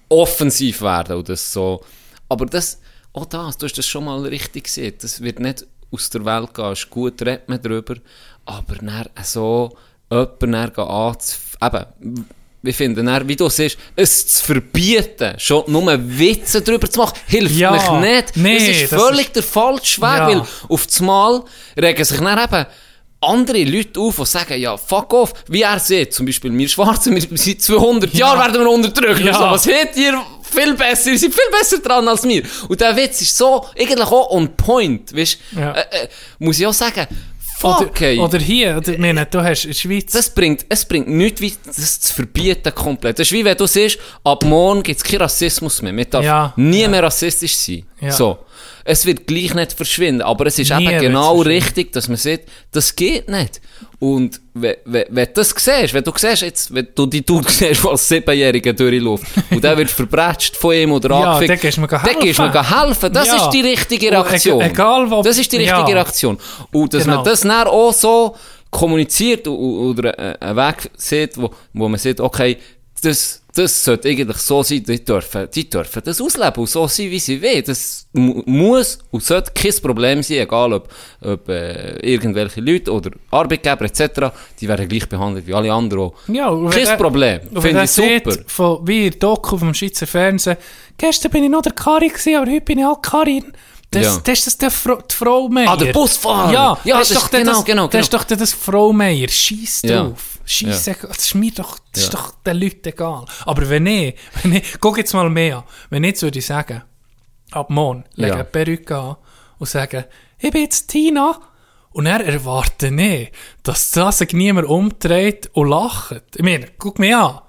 offensiv 0.10 0.82
werden. 0.82 1.18
Und 1.18 1.30
das 1.30 1.54
so. 1.54 1.84
Aber 2.28 2.48
das, 2.48 2.80
auch 3.14 3.26
das, 3.26 3.58
du 3.58 3.66
hast 3.66 3.78
das 3.78 3.86
schon 3.88 4.06
mal 4.06 4.20
richtig 4.22 4.66
gesehen, 4.66 4.94
das 5.02 5.22
wird 5.22 5.40
nicht 5.40 5.66
aus 5.92 6.10
der 6.10 6.24
Welt 6.26 6.54
gehen. 6.54 6.66
Es 6.72 6.80
ist 6.80 6.90
gut, 6.90 7.22
redet 7.22 7.50
man 7.50 7.62
darüber, 7.62 7.96
aber 8.46 8.76
dann 8.76 9.06
so 9.24 9.76
jemanden 10.12 10.52
dann 10.52 10.72
gehen 10.74 10.84
anzuf- 10.86 11.58
eben, 11.62 12.26
wir 12.62 12.74
finden 12.74 13.06
dann, 13.06 13.28
wie 13.28 13.36
du 13.38 13.48
siehst, 13.50 13.78
es 13.96 14.28
zu 14.28 14.44
verbieten, 14.46 15.34
schon 15.38 15.64
nur 15.68 15.98
Witze 16.20 16.62
darüber 16.62 16.90
zu 16.90 17.00
machen, 17.00 17.18
hilft 17.28 17.56
Ja, 17.56 17.72
mich 17.72 17.90
nicht. 18.12 18.36
nee, 18.38 18.60
das 18.60 18.68
ist 18.68 18.92
das 18.92 19.02
völlig 19.02 19.32
der 19.32 19.44
falsche 19.44 20.02
Weg, 20.02 20.08
Ja. 20.10 20.28
weil 20.28 20.44
auf 20.68 20.86
das 20.86 21.00
Mal 21.00 21.44
regen 21.78 22.04
sich 22.04 22.20
dann 22.20 22.44
eben 22.44 22.66
andere 23.22 23.64
Leute 23.64 24.00
auf, 24.00 24.16
die 24.18 24.26
sagen, 24.26 24.60
ja, 24.60 24.78
fuck 24.78 25.14
off, 25.14 25.34
wie 25.48 25.62
er 25.62 25.80
sieht, 25.80 26.14
zum 26.14 26.26
Beispiel 26.26 26.58
wir 26.58 26.70
Schwarzen, 26.70 27.16
wir 27.16 27.38
seit 27.38 27.62
200 27.62 28.14
Jahren 28.14 28.40
werden 28.40 28.62
wir 28.64 28.72
unterdrückt. 28.72 29.20
Ja. 29.22 29.34
So, 29.34 29.40
was 29.42 29.68
habt 29.68 29.98
ihr 29.98 30.22
viel 30.42 30.74
besser, 30.74 31.12
ihr 31.12 31.20
seid 31.20 31.34
viel 31.34 31.52
besser 31.52 31.78
dran 31.80 32.08
als 32.08 32.24
wir. 32.24 32.44
Und 32.68 32.80
der 32.80 32.96
Witz 32.96 33.22
ist 33.22 33.38
so, 33.38 33.66
eigentlich 33.78 34.00
auch 34.08 34.32
on 34.32 34.56
point, 34.56 35.16
weißt, 35.16 35.38
Ja. 35.56 35.74
äh, 35.74 35.80
äh, 36.04 36.08
muss 36.40 36.60
ich 36.60 36.66
auch 36.66 36.74
sagen, 36.74 37.08
fuck, 37.60 37.92
Oder, 38.00 38.24
oder 38.24 38.40
hier, 38.40 38.78
oder, 38.78 38.98
meine, 38.98 39.26
du 39.26 39.44
hast 39.44 39.66
in 39.66 39.72
der 39.72 39.78
Schweiz... 39.78 40.12
Das 40.14 40.30
bringt, 40.34 40.66
es 40.70 40.86
bringt 40.86 41.10
nichts, 41.10 41.42
wie 41.42 41.54
das 41.66 42.00
zu 42.00 42.14
verbieten 42.14 42.74
komplett. 42.74 43.20
Das 43.20 43.28
ist 43.28 43.34
wie 43.34 43.44
wenn 43.44 43.58
du 43.58 43.68
siehst, 43.68 44.00
ab 44.24 44.46
morgen 44.46 44.82
gibt 44.82 44.98
es 44.98 45.04
keinen 45.04 45.22
Rassismus 45.24 45.82
mehr. 45.82 45.92
Man 45.92 46.10
darf 46.10 46.24
Ja, 46.24 46.54
nie 46.56 46.82
ja. 46.84 46.88
mehr 46.88 47.04
rassistisch 47.04 47.56
sein. 47.58 47.84
Ja. 48.00 48.12
So. 48.12 48.38
Es 48.92 49.06
wird 49.06 49.28
gleich 49.28 49.54
nicht 49.54 49.74
verschwinden. 49.74 50.24
Aber 50.24 50.48
es 50.48 50.58
ist 50.58 50.72
Nie 50.76 50.88
eben 50.90 51.00
genau 51.02 51.42
richtig, 51.42 51.92
dass 51.94 52.08
man 52.08 52.18
sieht, 52.18 52.42
das 52.72 52.96
geht 52.96 53.30
nicht. 53.30 53.62
Und 54.00 54.42
wenn, 54.56 54.76
wenn, 54.86 55.06
wenn 55.10 55.26
du 55.28 55.32
das 55.34 55.54
siehst, 55.56 55.94
wenn 55.94 56.04
du 56.04 56.12
siehst, 56.16 56.42
jetzt, 56.42 56.74
wenn 56.74 56.88
du 56.96 57.06
die 57.06 57.24
Dude 57.24 57.50
siehst, 57.52 57.86
als 57.86 58.08
Siebenjähriger 58.08 58.74
durchläuft, 58.74 59.26
und 59.52 59.64
der 59.64 59.78
wird 59.78 59.92
verbratscht 59.92 60.56
von 60.58 60.74
ihm 60.74 60.92
oder 60.92 61.10
Ja, 61.20 61.34
angefickt, 61.34 61.50
dann 61.52 62.20
gehst 62.20 62.40
du 62.40 62.42
mir 62.48 62.82
helfen. 62.88 63.14
Das 63.14 63.28
Ja. 63.28 63.36
ist 63.36 63.50
die 63.52 63.62
richtige 63.62 64.08
e- 64.08 64.10
Reaktion. 64.10 64.62
egal, 64.62 65.12
wo- 65.12 65.22
das 65.22 65.38
ist 65.38 65.52
die 65.52 65.58
richtige 65.58 65.78
ja. 65.78 65.86
Reaktion. 65.86 66.38
Und 66.72 66.94
dass 66.94 67.04
Genau. 67.04 67.18
man 67.18 67.26
das 67.26 67.42
dann 67.42 67.68
auch 67.68 67.94
so 67.94 68.36
kommuniziert 68.72 69.48
oder 69.48 70.18
äh, 70.18 70.38
einen 70.40 70.56
Weg 70.58 70.90
sieht, 70.98 71.38
wo, 71.38 71.52
wo 71.74 71.88
man 71.90 72.00
sieht, 72.00 72.20
okay, 72.20 72.58
das, 73.02 73.39
das 73.56 73.84
sollte 73.84 74.08
eigentlich 74.10 74.38
so 74.38 74.62
sein, 74.64 74.84
die 74.84 75.04
dürfen, 75.04 75.48
die 75.54 75.70
dürfen 75.70 76.02
das 76.06 76.22
ausleben 76.22 76.56
und 76.58 76.70
so 76.70 76.88
sein, 76.88 77.10
wie 77.10 77.20
sie 77.20 77.42
wollen. 77.42 77.64
Das 77.66 78.08
mu 78.14 78.44
muss 78.46 79.00
und 79.12 79.24
sollte 79.24 79.52
kein 79.54 79.74
Problem 79.82 80.22
sein, 80.24 80.38
egal 80.38 80.72
ob, 80.74 80.88
ob 81.22 81.50
äh, 81.50 81.98
irgendwelche 82.00 82.62
Leute 82.62 82.92
oder 82.94 83.10
Arbeitgeber 83.32 83.86
etc., 83.86 84.32
die 84.60 84.68
werden 84.68 84.88
gleich 84.88 85.10
behandelt 85.10 85.48
wie 85.48 85.54
alle 85.54 85.74
anderen. 85.74 86.12
Ja, 86.28 86.50
Kein 86.70 86.86
der- 86.86 86.96
Problem, 86.98 87.40
finde 87.60 87.84
ich 87.84 87.92
super. 87.92 88.32
von, 88.48 88.88
wie 88.88 89.06
ihr 89.06 89.12
Doku 89.12 89.58
vom 89.58 89.74
Schweizer 89.74 90.06
Fernsehen, 90.08 90.58
gestern 90.98 91.32
bin 91.32 91.44
ich 91.44 91.50
noch 91.50 91.64
der 91.64 91.74
Kari 91.74 92.10
gewesen, 92.10 92.36
aber 92.36 92.52
heute 92.52 92.62
bin 92.62 92.80
ich 92.80 92.86
auch 92.86 93.02
Karin. 93.02 93.52
Das, 93.92 94.04
Ja. 94.06 94.22
das 94.24 94.38
ist 94.38 94.46
das 94.48 94.58
der 94.60 94.70
Frau, 94.70 94.98
die 95.02 95.16
Frau 95.16 95.50
Meier. 95.50 95.70
Ah, 95.72 95.76
der 95.76 95.92
Busfahrer. 95.92 96.54
Ja, 96.54 96.78
Ja, 96.84 97.00
das, 97.00 97.10
das 97.10 97.18
ist 97.18 97.24
doch 97.24 97.32
genau, 97.32 97.52
das, 97.54 97.66
genau, 97.66 97.88
Das 97.88 98.02
ist 98.02 98.12
genau. 98.12 98.24
doch 98.24 98.38
das 98.38 98.54
Frau 98.54 98.94
Meier. 98.94 99.28
Scheiß 99.28 99.82
Ja. 99.86 100.12
Drauf. 100.50 100.74
Scheiß, 100.74 100.98
das 101.02 101.18
ist 101.18 101.36
mir 101.36 101.52
doch, 101.52 101.78
das 101.92 102.04
ist 102.04 102.14
Ja. 102.14 102.20
doch 102.20 102.34
den 102.46 102.58
Leuten 102.58 102.88
egal. 102.90 103.26
Aber 103.46 103.70
wenn 103.70 103.86
ich, 103.86 104.16
wenn 104.42 104.54
ich, 104.56 104.80
guck 104.80 104.98
jetzt 104.98 105.14
mal 105.14 105.30
mehr 105.30 105.58
an, 105.58 105.64
wenn 105.90 106.04
ich 106.04 106.10
jetzt 106.10 106.22
würde 106.24 106.42
sagen, 106.42 106.82
ab 107.52 107.70
morgen, 107.70 108.04
lege 108.16 108.30
Ja. 108.30 108.36
eine 108.36 108.44
Perücke 108.46 108.98
an 108.98 109.16
und 109.60 109.68
sage, 109.70 110.08
ich 110.40 110.52
bin 110.52 110.62
jetzt 110.64 110.88
Tina, 110.88 111.40
und 111.92 112.06
er 112.06 112.24
erwartet 112.24 112.92
nicht, 112.94 113.32
dass 113.64 113.90
das 113.92 114.20
sich 114.20 114.32
niemand 114.34 114.68
umdreht 114.68 115.50
und 115.54 115.70
lacht. 115.70 116.22
Ich 116.36 116.44
meine, 116.44 116.68
guck 116.78 117.00
mich 117.00 117.16
an. 117.16 117.40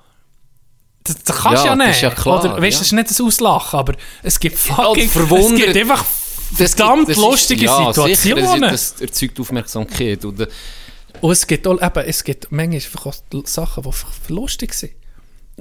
Das, 1.05 1.17
das 1.25 1.37
kannst 1.37 1.63
du 1.63 1.67
Ja, 1.69 1.73
ja 1.73 1.77
das 1.77 1.87
nicht. 1.87 1.97
ist 1.97 2.01
ja 2.03 2.11
klar, 2.11 2.41
Oder, 2.41 2.53
weißt, 2.55 2.63
ja. 2.63 2.69
das 2.79 2.81
ist 2.81 2.93
nicht 2.93 3.11
das 3.11 3.21
Auslachen, 3.21 3.79
aber 3.79 3.95
es 4.23 4.41
gibt 4.41 4.57
fucking, 4.59 5.11
es 5.11 5.55
gibt 5.57 5.77
einfach 5.77 6.05
Das 6.59 6.75
verdammt 6.75 7.07
gibt- 7.07 7.11
das 7.11 7.17
ist- 7.19 7.23
lustige 7.23 7.65
ja, 7.67 7.77
Situationen. 7.93 8.45
Sicher, 8.47 8.59
das, 8.71 8.93
das 8.95 9.01
erzeugt 9.03 9.41
Aufmerksamkeit. 9.41 10.25
Und, 10.25 10.49
Und 11.21 11.33
es 11.33 11.47
gibt 11.47 11.67
auch, 11.67 11.81
eben, 11.81 12.05
es 12.07 12.25
gibt 12.25 12.51
manchmal 12.51 13.13
Sachen, 13.45 13.85
die 13.85 14.33
lustig 14.33 14.75
sind. 14.75 14.93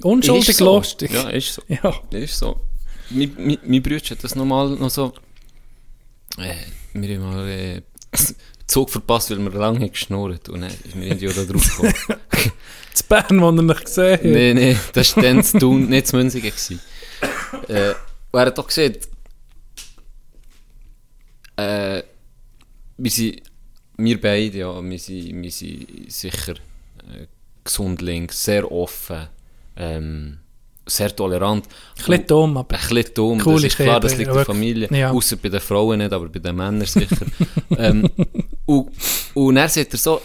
Unschuldig 0.01 0.55
so. 0.55 0.65
lustig. 0.65 1.11
Ja, 1.11 1.29
ist 1.29 1.53
so. 1.53 1.61
Ja. 1.67 1.93
Ist 2.11 2.37
so. 2.37 2.59
Mein, 3.09 3.33
mein, 3.37 3.57
mein 3.65 3.81
Bruder 3.81 4.09
hat 4.09 4.23
das 4.23 4.35
nochmal 4.35 4.69
noch 4.69 4.89
so. 4.89 5.13
Äh, 6.37 6.55
wir 6.93 7.15
haben 7.15 7.33
mal 7.33 7.49
äh, 7.49 7.81
Zug 8.67 8.89
verpasst, 8.89 9.31
weil 9.31 9.39
wir 9.39 9.51
lange 9.51 9.89
geschnurrt. 9.89 10.47
Und 10.49 10.61
dann 10.61 10.71
ist 10.71 10.95
mir 10.95 11.07
irgendwie 11.07 11.29
auch 11.29 11.33
da 11.33 11.43
drauf 11.43 11.77
gekommen. 11.77 11.93
Das 12.91 13.03
Bern, 13.03 13.39
wo 13.39 13.49
er 13.49 13.51
nicht 13.51 13.85
gesehen 13.85 14.13
hat. 14.13 14.23
nee, 14.23 14.53
nee, 14.53 14.77
das 14.93 15.15
war 15.15 15.23
dann 15.23 15.43
zu 15.43 15.59
tun, 15.59 15.87
nicht 15.87 16.07
zu 16.07 16.17
Münzigen. 16.17 16.51
Äh, 17.67 17.93
er 18.33 18.39
hat 18.45 18.57
doch 18.57 18.67
gesehen, 18.67 18.97
äh, 21.55 22.03
wir 22.97 23.11
sind, 23.11 23.41
wir 23.99 24.21
beide, 24.21 24.57
ja, 24.57 24.81
wir 24.83 24.99
sind, 24.99 25.41
wir 25.41 25.51
sind 25.51 26.11
sicher 26.11 26.53
äh, 26.53 27.27
gesund 27.63 28.01
links, 28.01 28.43
sehr 28.43 28.71
offen, 28.71 29.27
ähm, 29.75 30.37
sehr 30.85 31.15
tolerant. 31.15 31.65
Ein 31.65 32.05
bisschen 32.05 32.27
dumm, 32.27 32.57
aber 32.57 32.75
Ein 32.75 32.89
bisschen 32.89 33.13
dumm, 33.13 33.37
das 33.43 33.63
ist 33.63 33.75
klar, 33.75 33.99
das 33.99 34.17
liegt 34.17 34.29
in 34.29 34.35
der. 34.35 34.45
Familie. 34.45 34.89
Ja. 34.91 35.11
Außer 35.11 35.35
bei 35.35 35.49
den 35.49 35.59
Frauen 35.59 35.99
nicht, 35.99 36.11
aber 36.11 36.29
bei 36.29 36.39
den 36.39 36.55
Männern 36.55 36.85
sicher. 36.85 37.25
ähm, 37.77 38.09
und, 38.65 38.89
und 39.33 39.55
dann 39.55 39.69
sagt 39.69 39.93
er 39.93 39.99
so, 39.99 40.21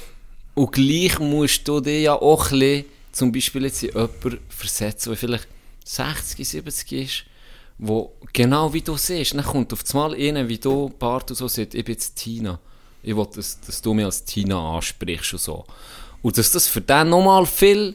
und 0.54 0.72
gleich 0.72 1.18
musst 1.18 1.66
du 1.66 1.80
dich 1.80 2.04
ja 2.04 2.14
auch 2.14 2.50
ein 2.52 2.58
bisschen, 2.58 2.84
zum 3.12 3.32
Beispiel 3.32 3.64
jetzt 3.64 3.82
in 3.82 3.90
jemanden 3.90 4.38
versetzen, 4.48 5.10
der 5.10 5.16
vielleicht 5.16 5.48
60, 5.84 6.48
70 6.48 6.92
ist, 6.92 7.24
wo 7.78 8.14
genau 8.32 8.72
wie 8.72 8.80
du 8.80 8.96
siehst, 8.96 9.34
dann 9.34 9.44
kommt 9.44 9.72
auf 9.72 9.82
einmal 9.92 10.14
einer 10.14 10.48
wie 10.48 10.58
du, 10.58 10.90
Bart 10.98 11.30
und 11.30 11.36
so, 11.36 11.48
sagt, 11.48 11.74
ich 11.74 11.84
bin 11.84 11.94
jetzt 11.94 12.16
Tina. 12.16 12.58
Ich 13.04 13.16
will, 13.16 13.26
dass, 13.34 13.60
dass 13.60 13.80
du 13.82 13.94
mich 13.94 14.04
als 14.04 14.24
Tina 14.24 14.76
ansprichst 14.76 15.34
und 15.34 15.40
so. 15.40 15.64
Und 16.22 16.38
dass 16.38 16.50
das 16.52 16.66
für 16.66 16.80
den 16.80 17.10
nochmal 17.10 17.44
viel 17.46 17.94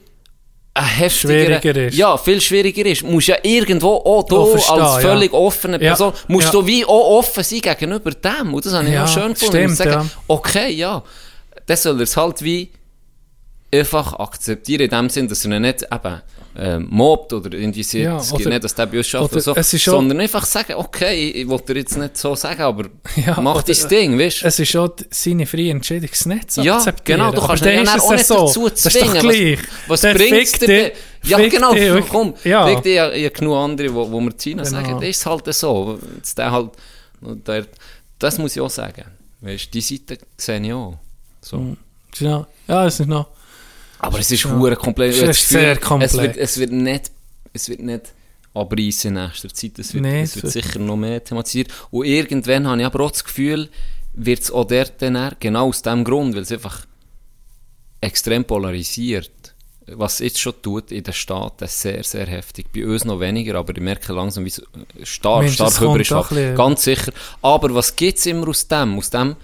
heftiger, 0.77 1.33
Schwieriger 1.59 1.87
ist. 1.87 1.97
Ja, 1.97 2.17
viel 2.17 2.39
schwieriger 2.41 2.85
ist. 2.85 3.03
Musst 3.03 3.27
ja 3.27 3.37
irgendwo 3.43 3.95
auch 3.95 4.23
du 4.23 4.37
Auch 4.37 4.51
verstehen, 4.51 4.79
als 4.81 5.03
ja. 5.03 5.09
völlig 5.09 5.33
offene 5.33 5.73
Ja, 5.81 5.89
Person, 5.89 6.13
musst 6.27 6.45
ja. 6.45 6.51
du 6.51 6.65
wie 6.67 6.85
auch 6.85 7.17
offen 7.19 7.43
sein 7.43 7.59
gegenüber 7.61 8.11
dem. 8.11 8.53
Und 8.53 8.65
das 8.65 8.73
habe 8.73 8.85
ich 8.87 8.93
Ja, 8.93 9.03
auch 9.03 9.07
schön 9.07 9.33
gefunden. 9.33 9.51
stimmt, 9.55 9.69
Und 9.69 9.75
sagen, 9.75 9.91
ja. 9.91 10.21
okay, 10.27 10.71
ja, 10.71 11.03
dann 11.65 11.77
soll 11.77 11.97
er 11.99 12.03
es 12.03 12.15
halt 12.15 12.41
wie 12.43 12.69
einfach 13.73 14.13
akzeptieren, 14.13 14.81
in 14.83 14.89
dem 14.89 15.09
Sinn, 15.09 15.27
dass 15.27 15.43
er 15.45 15.59
nicht 15.59 15.83
eben 15.83 16.21
ähm, 16.57 16.87
mobbt 16.89 17.31
oder 17.31 17.55
irgendwie 17.57 17.83
sieht, 17.83 18.03
Ja, 18.05 18.17
es 18.17 18.33
oder- 18.33 18.49
nicht, 18.49 18.63
dass 18.63 18.73
der 18.75 18.87
bei 18.87 18.97
uns 18.97 19.07
schafft 19.07 19.31
oder 19.31 19.41
so, 19.41 19.53
ist 19.53 19.69
sondern 19.83 20.19
einfach 20.19 20.45
sagen, 20.45 20.73
okay, 20.75 21.29
ich 21.31 21.47
wollte 21.47 21.73
dir 21.73 21.79
jetzt 21.81 21.97
nicht 21.97 22.17
so 22.17 22.35
sagen, 22.35 22.61
aber 22.61 22.85
Ja, 23.15 23.39
mach 23.39 23.61
dein 23.63 23.87
Ding, 23.89 24.19
weißt 24.19 24.41
du? 24.41 24.47
es 24.47 24.59
ist 24.59 24.69
schon 24.69 24.91
seine 25.11 25.45
freie 25.45 25.71
Entscheidung, 25.71 26.09
es 26.11 26.25
nicht 26.25 26.51
zu 26.51 26.61
Ja, 26.61 26.83
genau, 27.03 27.31
du 27.31 27.41
kannst 27.41 27.65
ihn 27.65 27.83
ist 27.83 27.99
auch 28.01 28.11
nicht 28.11 28.25
so. 28.25 28.45
dazu 28.47 28.69
Das 28.69 28.85
ist 28.85 28.91
zwingen. 28.93 29.13
doch 29.13 29.21
gleich. 29.21 29.59
Was, 29.87 30.03
was 30.03 30.17
fickt 30.17 30.61
dir? 30.67 30.91
Ja, 31.23 31.37
fickt 31.37 31.51
genau, 31.53 31.73
dich. 31.73 32.07
komm, 32.09 32.33
Ja. 32.43 32.65
fickt 32.67 32.85
dich 32.85 32.95
ja, 32.95 33.13
ja 33.13 33.29
genug 33.29 33.55
andere, 33.55 33.93
wo, 33.93 34.11
wo 34.11 34.19
wir 34.19 34.35
Tina 34.37 34.63
Genau. 34.63 34.75
sagen, 34.75 34.99
das 34.99 35.09
ist 35.09 35.25
halt 35.25 35.53
so. 35.53 35.99
Jetzt 36.15 36.37
der 36.37 36.51
halt, 36.51 36.71
der, 37.21 37.65
das 38.17 38.37
muss 38.37 38.55
ich 38.55 38.61
auch 38.61 38.69
sagen. 38.69 39.03
Weißt 39.41 39.65
du, 39.67 39.69
die 39.71 39.81
Seite 39.81 40.17
sehe 40.35 40.59
ich 40.61 40.73
auch. 40.73 40.97
So. 41.41 41.75
Ja, 42.19 42.45
ja, 42.67 42.85
es 42.87 42.99
ist 42.99 43.07
noch... 43.07 43.27
Aber 43.99 44.19
es 44.19 44.31
ist 44.31 44.45
hure 44.45 44.75
komplett. 44.75 45.13
Es 45.13 45.21
ist 45.21 45.49
sehr 45.49 45.77
komplex. 45.77 46.13
Es 46.13 46.19
wird, 46.19 46.37
es 46.37 46.57
wird 46.57 46.71
nicht, 46.71 47.11
es 47.53 47.69
wird 47.69 47.81
nicht 47.81 48.13
abreißen 48.53 49.15
in 49.15 49.23
nächster 49.23 49.53
Zeit. 49.53 49.77
Das 49.77 49.93
wird, 49.93 50.03
Nee, 50.03 50.21
es 50.21 50.41
wird 50.41 50.51
sicher 50.51 50.79
noch 50.79 50.97
mehr 50.97 51.23
thematisiert. 51.23 51.71
Und 51.91 52.05
irgendwann 52.05 52.67
habe 52.67 52.79
ich 52.79 52.85
aber 52.85 53.01
auch 53.01 53.11
das 53.11 53.23
Gefühl, 53.23 53.69
wird 54.13 54.41
es 54.41 54.51
auch 54.51 54.65
dort 54.65 55.01
dann 55.01 55.35
genau 55.39 55.67
aus 55.67 55.81
dem 55.81 56.03
Grund, 56.03 56.35
weil 56.35 56.43
es 56.43 56.51
einfach 56.51 56.85
extrem 58.01 58.45
polarisiert. 58.45 59.31
Was 59.91 60.19
jetzt 60.19 60.39
schon 60.39 60.53
tut 60.61 60.91
in 60.91 61.03
den 61.03 61.13
Staaten 61.13 61.67
sehr, 61.67 62.03
sehr 62.03 62.27
heftig. 62.27 62.67
Bei 62.73 62.85
uns 62.85 63.05
noch 63.05 63.19
weniger, 63.19 63.55
aber 63.55 63.75
ich 63.75 63.81
merke 63.81 64.13
langsam, 64.13 64.45
wie 64.45 64.49
es 64.49 64.61
stark, 65.03 65.41
Mensch, 65.41 65.55
stark 65.55 65.69
es 65.71 65.77
kommt 65.77 66.07
über 66.07 66.41
ist. 66.41 66.55
Ganz 66.55 66.83
sicher. 66.83 67.11
Aber 67.41 67.73
was 67.73 67.95
gibt 67.95 68.19
es 68.19 68.25
immer 68.27 68.47
aus 68.49 68.67
dem? 68.67 68.97
Aus 68.97 69.09
dem 69.09 69.35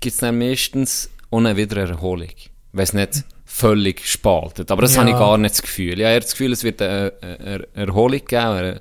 gibt 0.00 0.14
es 0.14 0.20
dann 0.20 0.36
meistens 0.36 1.10
auch 1.30 1.38
eine 1.38 1.56
Wiedererholung. 1.56 2.28
Wenn 2.72 2.82
es 2.82 2.92
nicht 2.92 3.24
völlig 3.54 4.04
spaltet. 4.04 4.72
Aber 4.72 4.82
das 4.82 4.94
Ja. 4.94 5.02
habe 5.02 5.10
ich 5.10 5.16
gar 5.16 5.38
nicht 5.38 5.54
das 5.54 5.62
Gefühl. 5.62 6.00
Ich 6.00 6.04
habe 6.04 6.18
das 6.20 6.32
Gefühl, 6.32 6.52
es 6.52 6.64
wird 6.64 6.82
eine, 6.82 7.12
eine 7.20 7.66
Erholung 7.74 8.24
geben, 8.24 8.42
eine, 8.42 8.80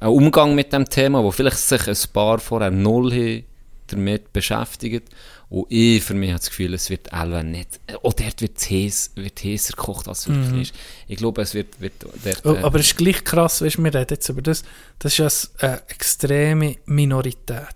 einen 0.00 0.10
Umgang 0.10 0.54
mit 0.54 0.72
dem 0.72 0.88
Thema, 0.88 1.22
wo 1.22 1.30
vielleicht 1.30 1.58
sich 1.58 1.86
ein 1.86 2.12
paar 2.14 2.38
vorher 2.38 2.70
null 2.70 3.44
damit 3.88 4.32
beschäftigt. 4.32 5.08
Und 5.50 5.66
ich 5.68 6.02
für 6.02 6.14
mich 6.14 6.30
habe 6.30 6.38
das 6.38 6.48
Gefühl, 6.48 6.72
es 6.74 6.88
wird 6.88 7.12
alle 7.12 7.44
nicht, 7.44 7.80
auch 8.04 8.12
dort 8.14 8.40
wird 8.40 8.70
wird 9.16 9.44
heißer 9.44 9.72
gekocht, 9.76 10.06
als 10.08 10.20
es 10.20 10.28
wirklich 10.28 10.70
ist. 10.70 10.74
Ich 11.08 11.16
glaube, 11.16 11.42
es 11.42 11.54
wird, 11.54 11.78
wird 11.80 11.94
dort, 12.24 12.46
Oh, 12.46 12.54
äh, 12.54 12.62
aber 12.62 12.78
es 12.78 12.86
ist 12.86 12.96
gleich 12.96 13.22
krass, 13.24 13.60
weißt, 13.60 13.76
du, 13.76 13.84
wir 13.84 13.92
reden 13.92 14.06
jetzt 14.10 14.28
über 14.28 14.42
das, 14.42 14.62
das 15.00 15.18
ist 15.18 15.50
eine 15.62 15.82
extreme 15.88 16.76
Minorität. 16.86 17.66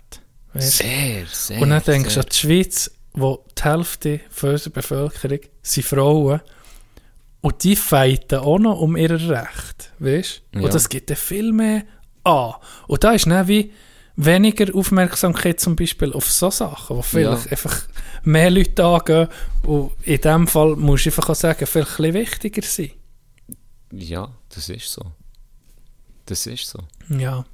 Weißt? 0.53 0.79
sehr, 0.79 1.27
sehr, 1.33 1.61
Und 1.61 1.71
dann 1.71 1.83
denkst 1.83 2.15
du 2.15 2.21
an 2.21 2.27
die 2.31 2.37
Schweiz, 2.37 2.93
wo 3.15 3.45
die 3.59 3.63
Hälfte 3.63 4.21
von 4.31 4.51
unserer 4.51 4.73
Bevölkerung 4.73 5.39
sind 5.63 5.87
Frauen. 5.87 6.41
Und 7.41 7.63
die 7.63 7.77
fighten 7.77 8.39
auch 8.39 8.59
noch 8.59 8.81
um 8.81 8.97
ihr 8.97 9.11
Recht. 9.11 9.93
Weißt? 9.99 10.43
Ja. 10.55 10.61
Und 10.63 10.75
das 10.75 10.89
gibt 10.89 11.11
dann 11.11 11.17
viel 11.17 11.53
mehr 11.53 11.85
an. 12.25 12.55
Und 12.89 13.05
da 13.05 13.13
ist 13.13 13.27
dann 13.27 13.47
wie 13.49 13.73
weniger 14.17 14.75
Aufmerksamkeit 14.75 15.61
zum 15.61 15.77
Beispiel 15.77 16.13
auf 16.13 16.31
so 16.31 16.51
Sachen, 16.51 16.97
die 16.97 17.03
vielleicht 17.03 17.47
Ja. 17.47 17.51
einfach 17.53 17.83
mehr 18.23 18.51
Leute 18.51 18.85
angehen. 18.85 19.29
Und 19.65 19.93
in 20.05 20.21
dem 20.21 20.47
Fall 20.47 20.77
musst 20.77 21.05
du 21.07 21.11
einfach 21.11 21.29
auch 21.31 21.35
sagen, 21.35 21.67
vielleicht 21.67 22.01
ein 22.01 22.15
wichtiger 22.15 22.63
sein. 22.63 22.93
Ja, 23.93 24.29
das 24.49 24.69
ist 24.69 24.91
so. 24.91 25.03
Das 26.27 26.47
ist 26.47 26.67
so. 26.67 26.79
Ja. 27.11 27.45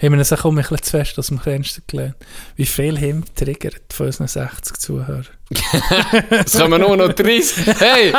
Haben 0.00 0.12
wir 0.12 0.18
uns 0.18 0.32
auch 0.32 0.44
ein 0.44 0.54
bisschen 0.54 0.82
zu 0.82 0.90
fest 0.90 1.18
aus 1.18 1.26
dem 1.28 1.38
Fenster 1.40 1.82
gelehnt. 1.86 2.14
Wie 2.56 2.66
viel 2.66 3.00
wir 3.00 3.22
triggert 3.34 3.92
von 3.92 4.06
unseren 4.06 4.28
60 4.28 4.76
Zuhörern? 4.78 5.26
Es 6.30 6.52
kommen 6.58 6.80
nur 6.80 6.96
noch 6.96 7.12
30. 7.12 7.66
Hey, 7.78 8.12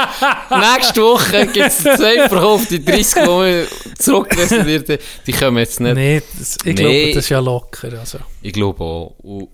nächste 0.50 1.02
Woche 1.04 1.46
gibt 1.48 1.68
es 1.68 1.78
zwei 1.80 2.28
verkaufte 2.28 2.80
30, 2.80 3.14
die 3.14 3.28
wir 3.28 3.68
zurückreserviert 3.98 5.00
Die 5.28 5.32
kommen 5.32 5.58
jetzt 5.58 5.80
nicht. 5.80 5.96
Nee, 5.96 6.22
das, 6.38 6.58
ich 6.58 6.64
Nee. 6.66 6.74
glaube, 6.74 7.08
das 7.14 7.24
ist 7.26 7.30
ja 7.30 7.40
locker. 7.40 8.00
Also. 8.00 8.20
Ich 8.42 8.54
glaube 8.54 8.84
auch. 8.84 9.16
Und, 9.20 9.50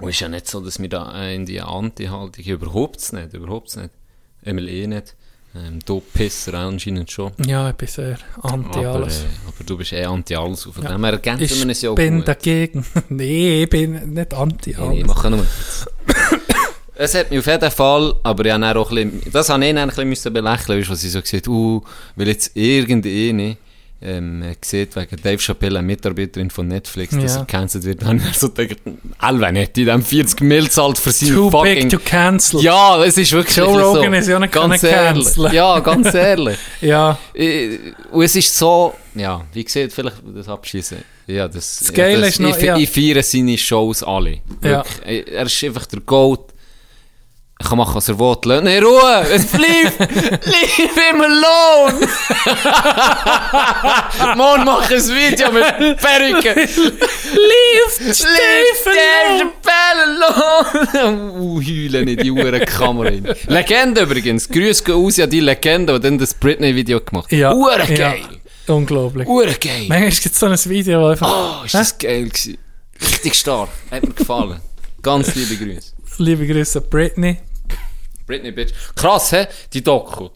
und 0.00 0.08
es 0.08 0.16
ist 0.16 0.20
ja 0.20 0.28
nicht 0.28 0.48
so, 0.48 0.60
dass 0.60 0.78
wir 0.80 0.88
da 0.88 1.28
in 1.30 1.46
die 1.46 1.60
Anti-Haltung 1.60 2.44
überhaupt 2.44 3.12
nicht, 3.12 3.32
überhaupt 3.32 3.76
nicht. 3.76 3.90
Emil 4.42 4.68
eh 4.68 4.86
nicht. 4.86 5.16
Ähm, 5.54 5.80
du 5.84 6.00
Pisser 6.00 6.54
anscheinend 6.54 7.10
schon. 7.10 7.32
Ja, 7.44 7.70
ich 7.70 7.74
bin 7.76 7.88
sehr 7.88 8.18
anti 8.42 8.78
Aber, 8.78 8.88
alles. 8.90 9.22
äh, 9.22 9.26
aber 9.48 9.64
du 9.66 9.76
bist 9.76 9.92
eh 9.92 10.04
anti-alles. 10.04 10.66
Und 10.66 10.74
Von 10.74 10.84
Ja. 10.84 10.92
dem 10.92 11.02
her 11.04 11.12
ergänzen 11.14 11.56
wir 11.58 11.62
uns 11.66 11.76
ich 11.78 11.82
ja 11.82 11.90
auch 11.90 11.94
bin 11.96 12.18
gut. 12.18 12.28
dagegen. 12.28 12.86
nee, 13.08 13.64
ich 13.64 13.68
bin 13.70 14.14
nicht 14.14 14.32
anti 14.32 14.70
Nee, 14.70 14.76
alles. 14.76 14.98
ich 14.98 15.06
mache 15.06 15.30
nur. 15.30 15.46
Es 17.02 17.14
hat 17.14 17.30
mich 17.30 17.38
auf 17.38 17.46
jeden 17.46 17.70
Fall, 17.70 18.14
aber 18.22 18.44
ich 18.44 18.52
habe 18.52 18.78
auch 18.78 18.90
ein 18.92 19.10
bisschen, 19.10 19.32
das 19.32 19.48
habe 19.48 19.64
ich 19.64 19.74
dann 19.74 19.88
ein 19.90 20.10
bisschen 20.10 20.32
belächeln, 20.34 20.86
was 20.86 21.02
ich 21.02 21.10
so 21.10 21.22
gesagt 21.22 21.48
uh, 21.48 21.82
weil 22.14 22.28
jetzt 22.28 22.54
irgendeine 22.54 23.56
ähm, 24.02 24.42
sieht, 24.62 24.96
wegen 24.96 25.16
Dave 25.22 25.38
Chappelle, 25.38 25.78
eine 25.78 25.86
Mitarbeiterin 25.86 26.50
von 26.50 26.68
Netflix, 26.68 27.14
dass 27.14 27.22
Ja. 27.22 27.28
sie 27.28 27.38
gecancelt 27.40 27.84
wird, 27.84 28.02
dann 28.02 28.20
so 28.32 28.48
gedacht, 28.50 28.78
Alter, 29.18 29.52
nicht, 29.52 29.76
die 29.76 29.84
dem 29.84 30.02
40 30.02 30.40
Mil 30.40 30.70
zahlt 30.70 30.98
für 30.98 31.12
seine 31.12 31.34
Too 31.34 31.50
fucking... 31.50 31.74
big 31.74 31.90
to 31.90 31.98
cancel. 32.02 32.62
ja, 32.62 33.02
es 33.04 33.18
ist 33.18 33.32
wirklich 33.32 33.56
Joe 33.56 33.66
Rogan 33.82 34.12
so. 34.12 34.18
ist 34.18 34.28
ja 34.28 34.38
nicht 34.38 34.52
ganz 34.52 34.82
ehrlich. 34.82 35.24
canceln. 35.26 35.52
Ja, 35.54 35.78
ganz 35.80 36.14
ehrlich. 36.14 36.58
ja. 36.80 37.18
Äh, 37.34 37.78
Und 38.10 38.24
es 38.24 38.36
ist 38.36 38.56
so, 38.56 38.94
ja, 39.14 39.44
wie 39.52 39.64
gesagt, 39.64 39.92
vielleicht 39.92 40.16
das 40.34 40.48
abschließen. 40.48 40.98
Ja, 41.26 41.46
das, 41.46 41.78
Das 41.80 41.92
Geile 41.92 42.20
das, 42.22 42.28
ist 42.30 42.40
noch, 42.40 42.56
ich, 42.56 42.62
ja. 42.64 42.76
ich 42.76 42.88
feiere 42.90 43.22
seine 43.22 43.56
Shows 43.58 44.02
alle. 44.02 44.38
Ja. 44.64 44.82
Wirklich. 44.84 45.28
Er 45.32 45.42
ist 45.46 45.62
einfach 45.64 45.86
der 45.86 46.00
Goat. 46.00 46.49
Er 47.60 47.66
kann 47.68 47.76
machen, 47.76 47.94
was 47.94 48.08
er 48.08 48.18
will. 48.18 48.36
Lass 48.44 48.62
ihn 48.62 48.66
in 48.68 48.82
Ruhe! 48.82 49.26
Es 49.30 49.44
bleibt! 49.44 49.98
Leave 50.46 50.94
him 50.94 51.20
alone! 51.20 52.08
Mann, 54.34 54.64
mach 54.64 54.90
ein 54.90 54.96
Video 54.96 55.52
mit 55.52 55.98
Perücke! 55.98 56.54
Leave 57.34 58.14
Chappelle 58.14 59.50
alone! 60.06 61.30
uh, 61.38 61.60
heulen 61.60 62.08
in 62.08 62.16
die 62.16 62.30
Uhren 62.30 62.64
Kamera 62.64 63.10
rein. 63.10 63.28
Legende 63.46 64.00
übrigens. 64.00 64.48
Grüße 64.48 64.82
gehen 64.82 64.94
aus 64.94 65.20
an 65.20 65.28
die 65.28 65.40
Legende, 65.40 65.92
die 65.92 66.00
dann 66.00 66.18
das 66.18 66.32
Britney-Video 66.32 67.00
gemacht 67.00 67.26
hat. 67.26 67.38
Ja. 67.38 67.52
Uhren 67.52 67.94
ja. 67.94 68.14
Unglaublich. 68.68 69.28
Uhren 69.28 69.54
geil! 69.60 69.84
Manchmal 69.86 70.10
gibt 70.10 70.24
es 70.34 70.38
so 70.38 70.46
ein 70.46 70.58
Video, 70.64 71.02
wo 71.02 71.08
einfach... 71.08 71.60
Oh, 71.60 71.64
ist 71.66 71.74
das 71.74 71.98
geil 71.98 72.24
gewesen. 72.26 72.56
Richtig 73.02 73.34
stark. 73.34 73.68
Hat 73.90 74.02
mir 74.02 74.14
gefallen. 74.14 74.62
Ganz 75.02 75.34
liebe 75.34 75.56
Grüße. 75.62 75.92
Liebe 76.16 76.46
Grüße 76.46 76.78
an 76.78 76.86
Britney. 76.88 77.36
Britney 78.30 78.52
Bitch. 78.52 78.72
Krass, 78.94 79.32
hä? 79.32 79.46
Die 79.72 79.82
Doku. 79.82 80.28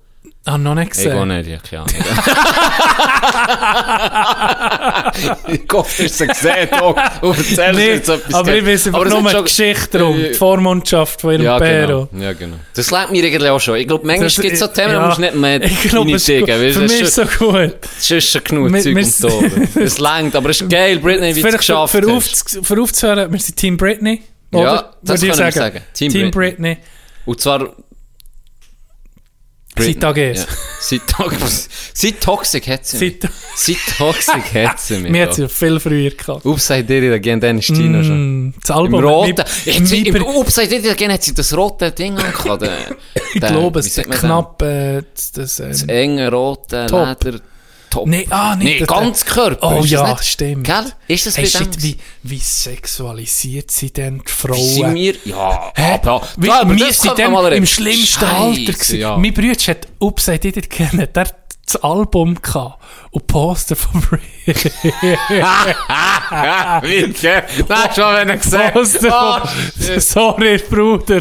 Ah, 0.46 0.58
noch 0.58 0.74
nicht 0.74 0.88
Ich 0.88 0.92
gesehen. 1.04 1.26
gehe 1.28 1.42
nicht, 1.42 1.48
ich 1.64 1.70
keine 1.70 1.84
Ahnung. 1.84 1.94
ich 5.48 5.60
hoffe, 5.72 6.02
du 6.02 6.08
hast 6.08 6.18
sie 6.18 6.26
gesehen, 6.26 6.68
Doc. 6.78 6.98
Und 7.22 7.38
erzählst 7.38 7.78
Nee, 7.78 7.86
jetzt 7.92 8.08
etwas 8.10 8.34
aber 8.34 8.54
ich 8.54 8.66
weiß 8.66 8.86
einfach 8.88 9.06
es 9.06 9.12
nur 9.12 9.22
die 9.22 9.30
schon- 9.30 9.44
Geschichte 9.44 9.98
drum, 9.98 10.20
Äh, 10.20 10.28
die 10.28 10.34
Vormundschaft 10.34 11.20
von 11.22 11.32
ihrem 11.32 11.42
ja, 11.44 11.58
Pero. 11.58 12.08
genau. 12.12 12.22
ja, 12.24 12.32
genau. 12.34 12.56
Das 12.74 12.90
lernt 12.90 13.12
mir 13.12 13.24
irgendwie 13.24 13.48
auch 13.48 13.60
schon. 13.60 13.76
Ich 13.76 13.86
glaube, 13.88 14.06
manchmal 14.06 14.28
gibt 14.28 14.52
es 14.52 14.58
so 14.58 14.66
Themen, 14.66 14.92
ja, 14.92 14.98
da 15.00 15.06
musst 15.06 15.18
du 15.18 15.22
nicht 15.22 15.34
mehr 15.34 15.62
Ich 15.62 15.82
glaube, 15.82 16.12
es 16.14 16.28
weißt 16.28 16.36
Für 16.44 16.72
du, 16.72 16.80
mich 16.80 17.00
das 17.00 17.08
ist 17.08 17.18
es 17.18 17.24
so 17.38 17.46
gut. 17.46 17.74
Das 17.96 18.10
ist 18.10 18.30
schon 18.30 18.44
genug 18.44 18.72
Wir- 18.72 18.82
Zeug 18.82 18.96
und 18.96 19.14
so. 19.14 19.44
Es 19.80 19.98
längt, 19.98 20.36
aber 20.36 20.50
es 20.50 20.60
ist 20.60 20.68
geil, 20.68 20.98
Britney, 20.98 21.28
wie 21.28 21.30
es 21.30 21.36
Vielleicht 21.38 21.52
für, 21.52 21.58
geschafft 21.58 21.92
für, 21.92 22.14
hast. 22.14 22.58
für 22.62 22.82
aufzuhören, 22.82 23.32
wir 23.32 23.40
sind 23.40 23.56
Team 23.56 23.76
Britney. 23.78 24.20
Ja, 24.52 24.60
oder? 24.60 24.90
das 25.02 25.22
Würde 25.22 25.48
ich 25.48 25.54
sagen. 25.54 25.80
Team, 25.94 26.30
Britney. 26.30 26.76
Und 27.26 27.40
zwar... 27.40 27.74
Seit 29.76 30.00
Tag 30.00 30.16
eins. 30.18 30.38
Ja. 30.38 30.46
Seit, 30.80 31.06
Tox 31.08 31.68
seit 31.94 32.20
Toxic 32.20 32.68
hat 32.68 32.86
sie 32.86 32.98
mich. 32.98 33.18
Seit, 33.56 33.76
Toxic 33.98 34.54
hat 34.54 34.78
sie 34.78 34.98
mich. 34.98 35.10
mir 35.10 35.26
hat 35.26 35.34
sie 35.34 35.48
viel 35.48 35.80
früher 35.80 36.10
gehabt. 36.10 36.46
Upside 36.46 36.96
It 36.96 37.12
Again, 37.12 37.40
dann 37.40 37.58
ist 37.58 37.66
schon. 37.66 38.46
Mm, 38.48 38.54
das 38.60 38.70
Album. 38.70 39.00
Im 39.00 39.04
roten. 39.04 39.44
mit- 39.64 39.88
sie, 39.88 40.02
Im 40.02 40.24
Upside 40.24 40.76
It 40.76 40.88
Again 40.88 41.10
hat 41.10 41.24
sie 41.24 41.34
das 41.34 41.56
rote 41.56 41.90
Ding 41.90 42.16
angehabt. 42.16 42.62
ich 43.34 43.40
glaube, 43.40 43.80
es 43.80 43.86
ist 43.96 44.08
knapp 44.08 44.62
äh, 44.62 45.02
das, 45.12 45.32
das, 45.32 45.56
Das 45.56 45.82
ähm, 45.82 45.88
enge 45.88 46.30
rote 46.30 46.86
Top. 46.86 47.24
Leder. 47.24 47.40
Top. 47.94 48.08
Nee, 48.08 48.26
ah, 48.30 48.56
nee, 48.56 48.80
Nee, 48.80 48.86
ganz 48.86 49.24
Körper. 49.24 49.76
Oh 49.78 49.84
ja, 49.84 50.08
nicht? 50.08 50.24
stimmt. 50.24 50.66
Gell? 50.66 50.92
Ist 51.06 51.26
das 51.26 51.36
hey, 51.36 51.46
shit, 51.46 51.80
wie, 51.80 51.96
wie 52.24 52.38
sexualisiert 52.38 53.70
sie 53.70 53.92
denn 53.92 54.20
die 54.26 54.30
Sind 54.30 54.82
Frauen? 54.82 54.94
wir? 54.96 55.14
Ja, 55.24 55.72
Hä? 55.76 56.00
aber... 56.02 56.26
Ja, 56.42 56.68
wir 56.68 56.76
das 56.76 57.00
sind 57.00 57.16
dann 57.16 57.52
im 57.52 57.66
schlimmsten 57.66 58.06
Scheisse, 58.06 58.26
Alter 58.26 58.72
gewesen. 58.72 58.98
Ja. 58.98 59.16
Mein 59.16 59.32
Bruder 59.32 59.52
hat 59.52 59.86
Upside 60.00 60.38
Did 60.40 60.56
It 60.56 60.70
kennen, 60.70 61.06
der 61.14 61.22
hat 61.22 61.43
das 61.66 61.76
Album 61.82 62.40
gehabt 62.40 62.82
und 63.10 63.26
Poster 63.26 63.76
von 63.76 64.00
Britney. 64.00 64.54
Ja, 65.30 66.80
wie 66.82 67.12
geil. 67.12 67.44
Das 67.68 67.88
du 67.88 67.94
schon 68.02 68.14
wenn 68.14 68.28
er 68.28 68.36
gesehen. 68.36 68.72
Poster 68.72 69.40
Oh, 69.44 69.46
von, 69.46 70.00
sorry, 70.00 70.58
Bruder. 70.58 71.20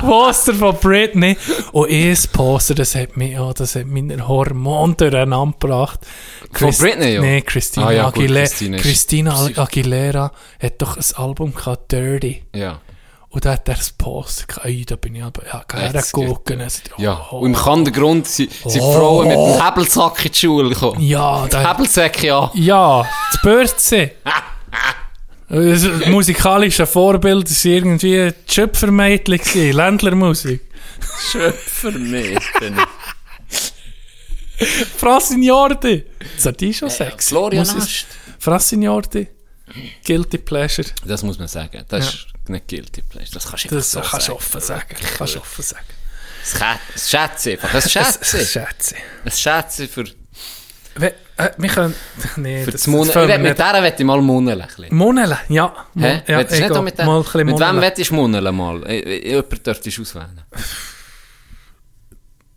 Poster 0.00 0.54
von 0.54 0.76
Britney. 0.76 1.36
Und 1.72 1.90
ein 1.90 2.16
Poster, 2.32 2.74
das 2.74 2.94
hat 2.94 3.16
mich, 3.16 3.38
oh, 3.38 3.52
das 3.52 3.74
hat 3.76 3.86
meine 3.86 4.26
Hormone 4.26 4.94
durcheinander 4.94 5.54
gebracht. 5.58 6.00
Von 6.52 6.70
Britney, 6.76 7.14
ja? 7.14 7.20
Nee, 7.20 7.40
Christina, 7.42 7.86
Ah, 7.86 7.92
ja, 7.92 8.06
Aguilera, 8.08 8.46
Christina 8.46 8.76
ist- 8.76 8.82
Christina 8.82 9.50
Aguilera 9.56 10.32
hat 10.62 10.82
doch 10.82 10.96
ein 10.96 11.04
Album 11.16 11.54
gehabt, 11.54 11.92
Dirty. 11.92 12.42
Ja. 12.54 12.80
Und 13.32 13.44
da 13.44 13.52
hat 13.52 13.68
er 13.68 13.76
das 13.76 13.92
Poster 13.92 14.46
gehabt. 14.46 14.66
Ey, 14.66 14.84
da 14.84 14.96
bin 14.96 15.14
ich 15.14 15.22
aber, 15.22 15.46
ja, 15.46 15.64
hergeguckt. 15.72 16.46
geht 16.46 16.58
Ja, 16.98 17.12
und 17.12 17.54
im 17.54 17.64
Hintergrund 17.64 18.26
sind, 18.26 18.52
sind 18.52 18.80
Frauen 18.82 19.28
mit 19.28 19.36
dem 19.36 19.64
Hebelsack 19.64 20.24
in 20.26 20.32
die 20.32 20.38
Schule 20.38 20.68
gekommen. 20.70 21.00
Ja, 21.00 21.46
da, 21.48 21.70
Hebelsäcke, 21.72 22.26
ja. 22.26 22.50
ja, 22.54 23.06
das 23.32 23.40
Börse. 23.42 24.10
Das 25.48 26.06
musikalische 26.06 26.86
Vorbild 26.86 27.48
war 27.50 27.64
irgendwie 27.72 28.32
die 28.48 28.52
Schöpfermädchen, 28.52 29.38
gewesen, 29.38 29.76
Ländlermusik. 29.76 30.62
Schöpfer 31.30 31.90
nicht. 31.92 32.40
Frassignorde. 34.96 36.04
Das 36.36 36.46
hat 36.46 36.60
die 36.60 36.74
schon 36.74 36.90
sexy. 36.90 37.28
Florian 37.28 37.66
Muss 37.66 37.74
ich- 37.76 37.82
Ast. 37.82 38.06
Frassignorde. 38.38 39.28
Guilty 40.04 40.38
Pleasure. 40.38 40.88
Das 41.04 41.22
muss 41.22 41.38
man 41.38 41.48
sagen. 41.48 41.84
Das 41.88 42.08
ist 42.08 42.26
nicht 42.50 42.68
guilty 42.68 43.02
pleasure. 43.02 43.30
Das 43.34 43.48
kannst 43.48 43.64
du 43.70 43.74
Das 43.76 43.90
so 43.92 44.00
kannst 44.00 44.26
sagen. 44.26 44.36
offen 44.36 44.60
sagen. 44.60 44.96
Kannst 45.18 45.34
du 45.34 45.38
offen 45.40 45.62
sagen. 45.62 45.84
Das 46.42 46.54
Schä- 46.60 46.78
das 46.94 47.10
Schätze 47.10 47.50
einfach. 47.52 47.72
Das 47.72 47.90
Schätze. 47.92 48.44
Schätze. 48.46 48.94
Das 49.24 49.40
Schätze 49.40 49.88
für, 49.88 50.04
We, 50.96 51.14
äh, 51.36 51.50
wir 51.56 51.68
können... 51.68 51.94
Nee, 52.36 52.64
Für 52.64 52.72
das. 52.72 52.86
Ich 52.86 52.92
will 52.92 53.38
mit 53.38 53.58
der 53.58 53.82
will 53.82 53.92
ich 53.96 54.04
mal 54.04 54.20
bisschen. 54.76 54.96
Munneln, 54.96 55.36
ja. 55.48 55.86
Hä? 55.96 56.22
ja 56.26 56.38
nicht 56.38 56.82
mit, 56.82 56.98
der, 56.98 57.06
Mal 57.06 57.24
wem 57.34 57.46
willst 57.80 57.98
du 58.10 58.14
munneln 58.14 58.54
mal? 58.56 58.90
Jemand 58.90 59.66
dürftest 59.66 60.00
auswählen. 60.00 60.42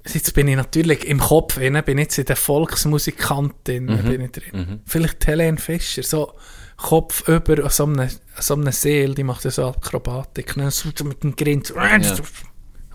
Jetzt 0.05 0.33
bin 0.33 0.47
ich 0.49 0.55
natürlich 0.57 1.05
im 1.05 1.19
Kopf, 1.19 1.57
bin 1.85 1.97
jetzt 1.97 2.17
in 2.17 2.25
der 2.25 2.35
Volksmusikantin 2.35 3.85
Mhm. 3.85 4.03
bin 4.03 4.21
ich 4.21 4.31
drin. 4.31 4.81
Vielleicht 4.85 5.25
Helene 5.27 5.57
Fischer, 5.57 6.03
so 6.03 6.33
Kopf 6.77 7.27
über 7.27 7.69
so 7.69 7.85
einem, 7.85 8.09
so 8.39 8.53
einem 8.55 8.71
Seel, 8.71 9.13
die 9.15 9.23
macht 9.23 9.43
ja 9.45 9.51
so 9.51 9.67
Akrobatik, 9.67 10.57
ne? 10.57 10.71
so 10.71 10.89
so 10.95 11.03
mit 11.05 11.23
dem 11.23 11.35
Grin. 11.35 11.63
so- 11.63 11.75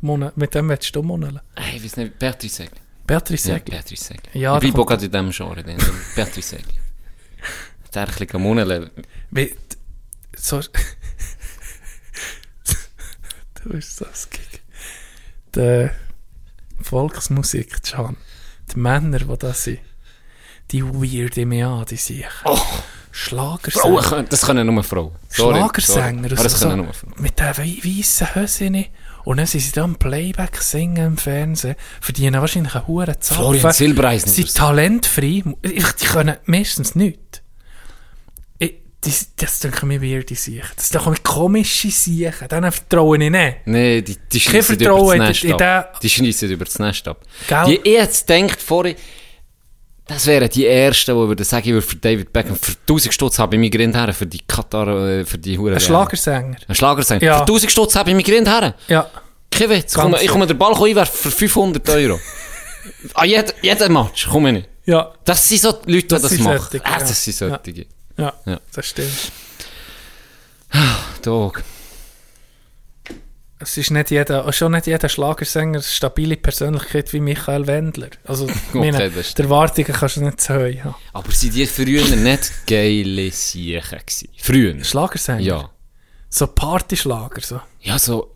Munne- 0.00 0.32
Mit 0.36 0.54
dem 0.54 0.68
willst 0.68 0.94
du 0.94 1.02
munneln. 1.02 1.40
Äh, 1.56 1.76
Ich 1.76 1.84
weiß 1.84 1.96
nicht, 1.96 2.18
Beatrice 2.18 2.54
Segli. 2.56 2.80
Beatrice 3.06 3.48
Ja, 3.48 3.54
Segli. 3.56 3.70
Beatrice 3.72 4.04
Segli. 4.04 4.38
Ja, 4.40 4.54
ich 4.56 4.60
da 4.60 4.66
bleibe 4.68 4.82
auch 4.82 4.86
gerade 4.86 5.04
in 5.06 5.10
diesem 5.10 5.30
Genre. 5.30 5.62
dann. 5.64 5.76
Beatrice 6.14 6.48
Segli. 6.56 6.74
Der 7.94 8.06
ein 8.08 8.14
bisschen 8.14 8.42
munneln. 8.42 8.90
Wie, 9.30 9.54
so, 10.36 10.60
du 13.62 13.70
bist 13.70 13.96
so 13.96 14.04
Gig. 14.30 14.62
Die 15.56 15.88
Volksmusik, 16.80 17.82
Can. 17.82 18.16
Die 18.72 18.78
Männer, 18.78 19.18
die 19.18 19.38
da 19.38 19.52
sind, 19.52 19.80
die 20.70 20.84
weirden 20.84 21.48
mich 21.48 21.64
an, 21.64 21.84
die 21.86 21.96
sich. 21.96 22.24
Frauen 22.26 22.60
Schlagersänger. 23.18 24.02
können, 24.02 24.26
das 24.28 24.42
können 24.46 24.66
nur 24.74 24.82
Frauen. 24.84 25.12
Sorry, 25.28 25.56
Schlagersänger. 25.58 26.02
sorry. 26.28 26.32
Aber 26.34 26.42
das 26.44 26.58
können 26.60 26.70
so, 26.70 26.76
nur 26.76 26.94
Frauen. 26.94 27.14
mit 27.18 27.38
diesen 27.38 27.56
wei- 27.58 27.98
weissen 27.98 28.34
Höschen. 28.34 28.84
Und 29.24 29.36
dann 29.36 29.46
sind 29.46 29.60
sie 29.60 29.72
da 29.72 29.82
am 29.84 29.96
Playback 29.96 30.56
singen 30.62 31.04
im 31.06 31.16
Fernsehen. 31.18 31.74
Verdienen 32.00 32.40
wahrscheinlich 32.40 32.74
einen 32.74 32.86
hohen 32.86 33.06
Zapfen. 33.20 33.36
Florian 33.36 33.72
Silbereisen 33.72 34.28
Sie 34.30 34.42
sind 34.42 34.54
talentfrei. 34.56 35.42
Ich- 35.62 35.92
Die 36.00 36.06
können 36.06 36.36
meistens 36.46 36.94
nichts. 36.94 37.42
Ich, 38.58 38.74
das, 39.02 39.34
das 39.36 39.58
denke 39.60 39.76
ich 39.78 39.82
mir 39.82 40.00
weird, 40.02 40.30
die 40.30 40.34
Sicher. 40.34 40.64
Das 40.76 40.88
sind 40.88 41.24
komische 41.24 41.90
Sicher. 41.90 42.48
Denen 42.48 42.72
vertraue 42.72 43.22
ich 43.22 43.30
nicht. 43.30 43.56
Nee, 43.66 44.00
die, 44.02 44.16
die 44.32 44.40
schiessen 44.40 44.76
über 44.80 44.96
das 44.96 45.18
Nest 45.18 45.60
ab. 45.62 46.00
Die 46.00 46.08
schiessen 46.08 46.50
über 46.50 46.64
das 46.64 46.78
Nest 46.78 47.06
ab. 47.08 47.20
Gell? 47.48 47.64
Die 47.66 47.76
ich 47.76 47.94
jetzt 47.98 48.28
denkt 48.28 48.62
vorher, 48.62 48.94
das 50.08 50.26
wären 50.26 50.48
die 50.48 50.66
Ersten, 50.66 51.12
die 51.14 51.28
würden 51.28 51.44
sagen, 51.44 51.68
ich 51.68 51.72
würde 51.74 51.86
für 51.86 51.96
David 51.96 52.32
Beckham 52.32 52.56
für 52.56 52.72
1000 52.72 53.12
Stutz 53.14 53.38
habe 53.38 53.54
ich 53.54 53.60
mich 53.60 53.70
Grind 53.70 53.94
her, 53.94 54.12
für 54.12 54.26
die 54.26 54.40
Katar, 54.40 54.88
äh, 54.88 55.24
für 55.24 55.38
die 55.38 55.56
Hure. 55.58 55.74
Ein 55.74 55.80
Schlagersänger. 55.80 56.56
Ein 56.66 56.74
Schlagersänger. 56.74 57.22
Ja. 57.22 57.36
Für 57.38 57.42
1000 57.42 57.70
Stutz 57.70 57.94
habe 57.94 58.10
ich 58.10 58.16
mich 58.16 58.24
Grind 58.24 58.48
her. 58.48 58.74
Ja. 58.88 59.08
Kein 59.50 59.70
Witz. 59.70 59.94
Komm, 59.94 60.16
ich 60.20 60.28
komme 60.28 60.46
den 60.46 60.58
Ball 60.58 60.74
einwerfen 60.74 61.30
für 61.30 61.30
500 61.30 61.88
Euro. 61.90 62.18
An 63.14 63.28
jeden, 63.28 63.52
jeden 63.60 63.92
Match, 63.92 64.28
komme 64.28 64.48
ich 64.48 64.54
nicht. 64.56 64.68
Ja. 64.86 65.12
Das 65.24 65.46
sind 65.46 65.60
so 65.60 65.72
die 65.72 65.92
Leute, 65.92 66.06
die 66.06 66.08
Das 66.08 66.22
das, 66.22 66.38
machen. 66.38 66.58
solche, 66.58 66.84
ah, 66.86 66.90
ja. 66.92 66.98
das 66.98 67.24
sind 67.24 67.36
solche. 67.36 67.86
Ja. 68.16 68.32
Ja. 68.46 68.60
Das 68.72 68.86
stimmt. 68.86 69.32
Dog. 71.22 71.62
Es 73.60 73.76
ist 73.76 73.90
nicht 73.90 74.10
jeder, 74.10 74.52
schon 74.52 74.72
nicht 74.72 74.86
jeder 74.86 75.08
Schlagersänger 75.08 75.78
eine 75.78 75.82
stabile 75.82 76.36
Persönlichkeit 76.36 77.12
wie 77.12 77.20
Michael 77.20 77.66
Wendler. 77.66 78.10
Also, 78.24 78.46
meine, 78.72 79.10
das 79.10 79.30
stimmt. 79.30 79.38
die 79.38 79.42
Erwartungen 79.42 79.92
kannst 79.92 80.16
du 80.16 80.24
nicht 80.24 80.40
zu 80.40 80.54
hoch 80.54 80.84
haben. 80.84 80.94
Aber 81.12 81.32
sind 81.32 81.54
die 81.54 81.66
früher 81.66 82.04
nicht 82.16 82.66
geile 82.66 83.30
Siechen 83.32 83.98
gewesen? 83.98 84.28
Früher? 84.38 84.84
Schlagersänger? 84.84 85.40
Ja. 85.40 85.70
So 86.28 86.46
Partyschlager, 86.46 87.40
so. 87.40 87.60
Ja, 87.80 87.98
so... 87.98 88.34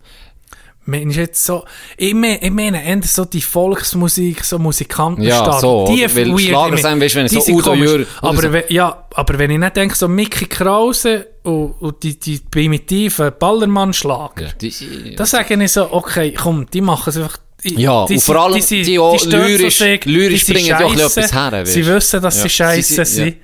Meinst 0.85 1.17
jetzt 1.17 1.45
so, 1.45 1.65
ich 1.97 2.13
meine, 2.13 2.43
ich 2.43 2.51
meine 2.51 2.83
eher 2.85 3.01
so 3.05 3.25
die 3.25 3.41
Volksmusik, 3.41 4.45
so 4.45 4.59
Musikanten 4.59 5.23
Ja, 5.23 5.61
so, 5.61 5.87
die? 5.87 6.03
Weil 6.17 6.29
weird, 6.31 6.41
Schlager 6.41 6.75
ich 6.75 6.83
sein, 6.83 6.93
meine, 6.99 7.05
weißt 7.05 7.15
wenn 7.15 7.27
die 7.29 7.41
so 7.41 7.53
Udo. 7.53 7.75
Jürg 7.75 8.09
Aber, 8.21 8.43
so. 8.43 8.53
wenn, 8.53 8.65
ja, 8.69 9.05
aber 9.15 9.39
wenn 9.39 9.51
ich 9.53 9.59
nicht 9.59 9.77
denke, 9.77 9.95
so 9.95 10.09
Mickey 10.09 10.47
Krause 10.47 11.29
und, 11.45 11.75
und 11.81 12.03
die, 12.03 12.19
die 12.19 12.41
primitiven 12.51 13.31
Ballermann-Schlager, 13.39 14.47
Ja, 14.47 14.53
die, 14.61 15.15
da 15.17 15.25
sage 15.25 15.63
ich 15.63 15.71
so, 15.71 15.93
okay, 15.93 16.35
komm, 16.37 16.67
die 16.73 16.81
machen 16.81 17.11
es 17.11 17.17
einfach. 17.17 17.39
Die, 17.63 17.81
Ja, 17.81 18.03
und 18.03 18.21
vor 18.21 18.37
allem 18.43 18.61
sind- 18.61 18.85
die 18.85 18.99
auch 18.99 19.17
stehen 19.17 19.31
lyrisch- 19.31 19.79
zu 19.79 19.85
sich, 19.85 20.05
lyrisch 20.05 20.45
die 20.47 20.53
bringen 20.53 20.67
die 20.67 20.75
auch 20.85 20.93
scheisse. 20.95 21.21
etwas 21.21 21.33
her, 21.33 21.53
weißt 21.53 21.73
Sie 21.73 21.87
wissen, 21.87 22.23
dass 22.23 22.35
Ja. 22.39 22.43
sie 22.43 22.49
Sie 22.49 22.55
scheiße 22.57 22.95
sind- 22.95 23.07
sind. 23.07 23.37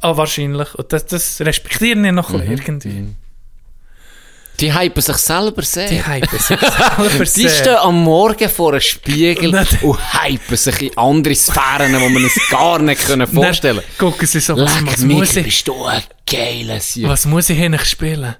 Ah, 0.00 0.16
wahrscheinlich. 0.16 0.72
Und 0.76 0.92
das, 0.92 1.04
das 1.06 1.40
respektieren 1.40 2.04
wir 2.04 2.12
noch 2.12 2.30
Mhm. 2.30 2.42
irgendwie. 2.42 3.06
Die 4.60 4.72
hypen 4.74 5.02
sich 5.02 5.16
selber 5.16 5.62
sehr. 5.62 5.88
Die 5.88 6.06
hypen 6.06 6.38
sich 6.38 6.46
selber 6.58 7.08
Die 7.18 7.26
sehr. 7.26 7.48
stehen 7.50 7.76
am 7.76 8.02
Morgen 8.02 8.48
vor 8.48 8.72
einem 8.72 8.80
Spiegel 8.80 9.54
und 9.54 9.68
hypen 10.22 10.56
sich 10.56 10.82
in 10.82 10.98
andere 10.98 11.34
Sphären, 11.34 11.92
wo 12.00 12.08
man 12.08 12.24
es 12.24 12.38
gar 12.50 12.78
nicht 12.80 13.04
können 13.06 13.26
vorstellen 13.32 13.76
Dann 13.76 13.98
gucken 14.10 14.26
sie 14.26 14.40
so, 14.40 14.56
was, 14.56 14.74
Leck 14.80 14.86
was, 14.92 15.00
mich, 15.00 15.16
muss 15.16 15.36
ich, 15.36 15.44
bist 15.44 15.68
du 15.68 15.84
ein 15.84 16.02
geiler 16.30 16.80
Sieg. 16.80 17.06
was 17.08 17.26
muss 17.26 17.48
ich 17.50 17.60
eigentlich 17.60 17.84
spielen? 17.84 18.34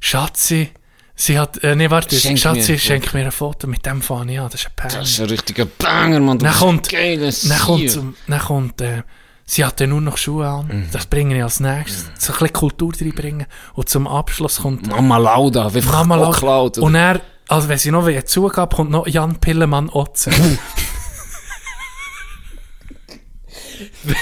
Schatzi, 0.00 0.70
sie 1.14 1.38
hat, 1.38 1.62
äh, 1.64 1.74
nee, 1.74 1.90
warte, 1.90 2.16
Schenk 2.18 2.34
mir 2.34 2.38
Schatzi, 2.40 2.72
ein 2.74 2.78
schenk 2.78 3.14
mir 3.14 3.24
ein 3.24 3.32
Foto, 3.32 3.66
mit 3.66 3.84
dem 3.86 4.02
fahre 4.02 4.30
ich 4.30 4.38
an, 4.38 4.48
das 4.50 4.60
ist 4.62 4.66
ein 4.68 4.72
Pang. 4.76 4.90
Das 4.92 5.08
ist 5.10 5.20
ein 5.20 5.26
richtiger 5.28 5.64
Banger, 5.64 6.20
Mann. 6.20 6.38
Du 6.38 6.44
Dann 6.44 6.54
kommt, 6.54 6.92
ein 6.92 7.18
geiler 7.18 7.32
dann 7.48 7.58
kommt, 7.60 7.90
zum- 7.90 8.16
dann 8.26 8.40
kommt, 8.40 8.80
äh, 8.80 9.02
sie 9.46 9.64
hat 9.64 9.80
ja 9.80 9.86
nur 9.86 10.00
noch 10.00 10.16
Schuhe 10.18 10.46
an, 10.48 10.66
Mhm. 10.66 10.88
das 10.92 11.06
bringe 11.06 11.36
ich 11.36 11.42
als 11.42 11.60
nächstes, 11.60 12.06
so 12.18 12.32
ein 12.32 12.38
bisschen 12.40 12.52
Kultur 12.52 12.92
reinbringen. 13.00 13.46
Und 13.74 13.88
zum 13.88 14.06
Abschluss 14.06 14.58
kommt 14.58 14.86
Mama 14.88 15.18
Lauda, 15.18 15.72
wie 15.74 15.80
Mama 15.82 16.18
auch 16.18 16.42
laut. 16.42 16.78
Und 16.78 16.94
er, 16.96 17.20
also 17.48 17.68
wenn 17.68 17.78
sie 17.78 17.90
noch 17.92 18.06
wieder 18.06 18.26
zugab, 18.26 18.74
kommt 18.74 18.90
noch 18.90 19.06
Jan 19.06 19.36
Pillemann 19.36 19.88
Otze. 19.88 20.30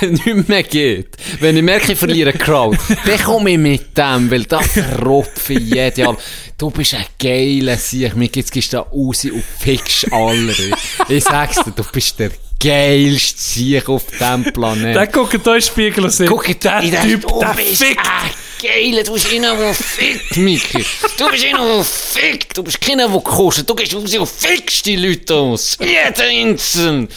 wenn 0.01 0.13
nichts 0.15 0.49
mehr 0.49 0.63
geht, 0.63 1.17
wenn 1.41 1.57
ich 1.57 1.63
merke, 1.63 1.93
ich 1.93 1.99
verliere 1.99 2.33
Crowd, 2.33 2.77
dann 3.07 3.19
komme 3.23 3.51
ich 3.53 3.59
mit 3.59 3.97
dem, 3.97 4.31
weil 4.31 4.45
da 4.45 4.61
verrupfe 4.61 5.53
ich 5.55 5.61
jedes 5.61 5.99
Jahr. 5.99 6.17
Du 6.59 6.71
bist 6.71 6.95
ein 6.95 7.05
geiler 7.21 7.77
Sieg, 7.77 8.17
mir 8.17 8.29
jetzt 8.35 8.51
gehst 8.53 8.73
da 8.73 8.81
raus 8.81 9.25
und 9.25 9.43
fickst 9.59 10.13
alle. 10.13 10.55
Ich 11.09 11.25
sag's 11.25 11.63
dir, 11.65 11.71
du 11.73 11.83
bist 11.85 12.19
der 12.19 12.31
geilste 12.63 13.41
Sieg 13.41 13.89
auf 13.89 14.05
diesem 14.07 14.45
Planeten. 14.53 14.95
Dann 14.95 15.11
guckt 15.13 15.47
euch 15.49 15.67
Spiegel 15.67 16.05
und 16.05 16.11
sagt, 16.11 16.31
Guck 16.31 16.49
jetzt, 16.49 16.65
der 16.65 16.81
Typ, 16.81 17.27
du 17.27 17.41
der 17.41 17.55
bist 17.55 17.83
fickt. 17.85 18.01
ein 18.01 18.31
Geiler, 18.63 19.03
du 19.03 19.13
bist 19.13 19.31
einer, 19.33 19.57
der 19.57 19.75
fickt, 19.75 20.37
Miki. 20.39 20.85
Du 21.19 21.31
bist 21.31 21.45
einer, 21.45 21.75
der 21.77 21.85
fickt. 21.85 22.57
Du 22.57 22.63
bist 22.63 22.81
keiner, 22.81 23.09
der 23.09 23.21
kostet. 23.21 23.69
Du 23.69 23.75
gehst 23.75 23.95
raus 23.95 24.15
und 24.15 24.29
fickst 24.29 24.87
die 24.87 24.97
Leute 24.97 25.35
aus. 25.35 25.77
Jeder 25.81 26.25
einzeln. 26.29 27.09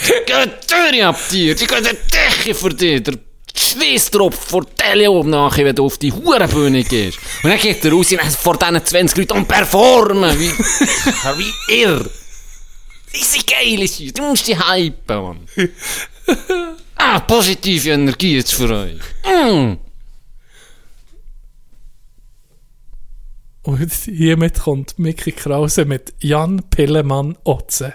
Die 0.00 0.12
gehen 0.26 0.50
Türen 0.66 1.02
ab 1.02 1.20
dir. 1.30 1.54
Die 1.54 1.66
gehen 1.66 1.84
die 1.84 1.96
Decke 2.46 2.54
für 2.54 2.70
dich. 2.70 3.02
Der 3.02 3.14
Schweißtropf 3.56 4.50
vor 4.50 4.64
Tele 4.76 5.10
oben 5.10 5.30
nachher, 5.30 5.64
wenn 5.64 5.74
du 5.74 5.86
auf 5.86 5.98
die 5.98 6.12
Hurenbühne 6.12 6.84
gehst. 6.84 7.18
Und 7.42 7.50
dann 7.50 7.58
geht 7.58 7.84
er 7.84 7.92
raus 7.92 8.12
und 8.12 8.20
vor 8.22 8.56
diesen 8.56 8.84
20 8.84 9.18
Leuten 9.18 9.32
und 9.38 9.48
performen. 9.48 10.38
Wie, 10.38 10.50
wie 11.38 11.82
irr. 11.82 12.08
Diese 13.14 13.44
geile 13.44 13.88
Sieg. 13.88 14.14
Du 14.14 14.22
musst 14.22 14.46
die 14.46 14.58
hypen, 14.58 15.22
Mann. 15.22 15.48
Ah, 17.00 17.20
positive 17.20 17.90
Energie 17.90 18.36
jetzt 18.36 18.52
für 18.52 18.68
euch. 18.68 19.00
Mm. 19.24 19.76
Und 23.62 23.92
hiermit 23.92 24.58
kommt 24.60 24.98
Mickey 24.98 25.30
Krause 25.30 25.84
mit 25.84 26.12
Jan 26.18 26.62
Pillemann 26.70 27.38
Otze. 27.44 27.94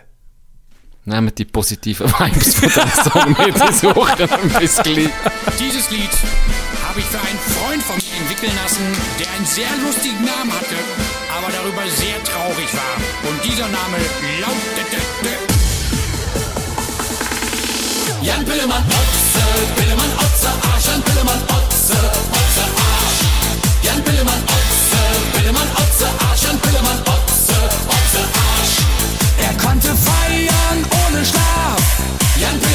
Nehmt 1.06 1.38
die 1.38 1.45
positiven 1.45 2.08
Vibes 2.08 2.56
von 2.56 2.69
diesem 2.69 3.11
Song 3.11 3.30
mit 3.38 3.61
ins 3.61 3.83
Wochenende. 3.83 4.59
Bis 4.59 4.77
gleich. 4.77 5.09
Dieses 5.59 5.92
Lied 5.92 6.09
habe 6.88 7.00
ich 7.00 7.06
für 7.06 7.19
einen 7.19 7.40
Freund 7.40 7.83
von 7.83 7.95
mir 7.98 8.22
entwickeln 8.22 8.56
lassen, 8.64 8.85
der 9.19 9.30
einen 9.32 9.45
sehr 9.45 9.69
lustigen 9.83 10.24
Namen 10.24 10.53
hatte, 10.53 10.75
aber 11.38 11.50
darüber 11.52 11.84
sehr 11.90 12.22
traurig 12.24 12.70
war. 12.74 12.95
Und 13.30 13.44
dieser 13.44 13.68
Name 13.68 13.98
lautete... 14.40 14.98
Jan 18.22 18.45
Pillemann 18.45 18.84
Otze, 18.88 19.44
Pillemann 19.76 20.12
Otze, 20.18 20.48
Arsch, 20.72 20.86
Jan 20.88 21.02
Pillemann 21.02 21.42
Otze, 21.44 21.98
Otze, 22.40 22.64
Arsch. 22.88 23.22
Jan 23.84 24.02
Pillemann 24.03 24.44
Otze, 24.58 25.02
Pillemann 25.34 25.70
Otze, 25.76 26.08
Arsch, 26.30 26.44
Jan 26.44 26.58
Pillemann 26.60 27.00
Otze, 27.02 27.58
Otze, 27.95 28.22
Arsch. 28.48 28.78
Er 29.45 29.53
konnte 29.58 29.90
feiern 29.90 30.80
ohne 31.03 31.26
Schlaf. 31.26 31.84
Jan 32.38 32.58
Pillemann 32.60 32.73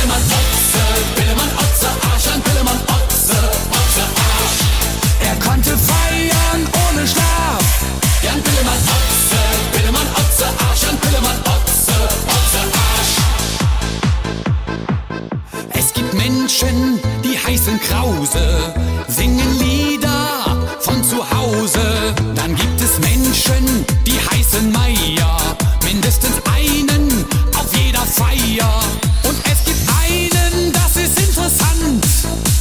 Menschen, 16.49 16.99
die 17.23 17.39
heißen 17.39 17.78
Krause, 17.78 18.73
singen 19.07 19.59
Lieder 19.59 20.57
von 20.81 21.05
zu 21.05 21.18
Hause. 21.18 22.15
Dann 22.35 22.57
gibt 22.57 22.81
es 22.81 22.99
Menschen, 23.01 23.85
die 24.07 24.18
heißen 24.18 24.73
Meier, 24.73 25.36
mindestens 25.85 26.41
einen 26.57 27.27
auf 27.55 27.67
jeder 27.77 28.01
Feier. 28.01 28.81
Und 29.25 29.36
es 29.44 29.62
gibt 29.67 29.91
einen, 30.02 30.73
das 30.73 30.97
ist 30.97 31.20
interessant, 31.20 32.07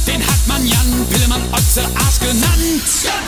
den 0.06 0.20
hat 0.20 0.46
man 0.46 0.66
Jan 0.66 1.06
Pillemann 1.08 1.42
Otze 1.52 1.82
Arsch 1.94 2.20
genannt. 2.20 3.27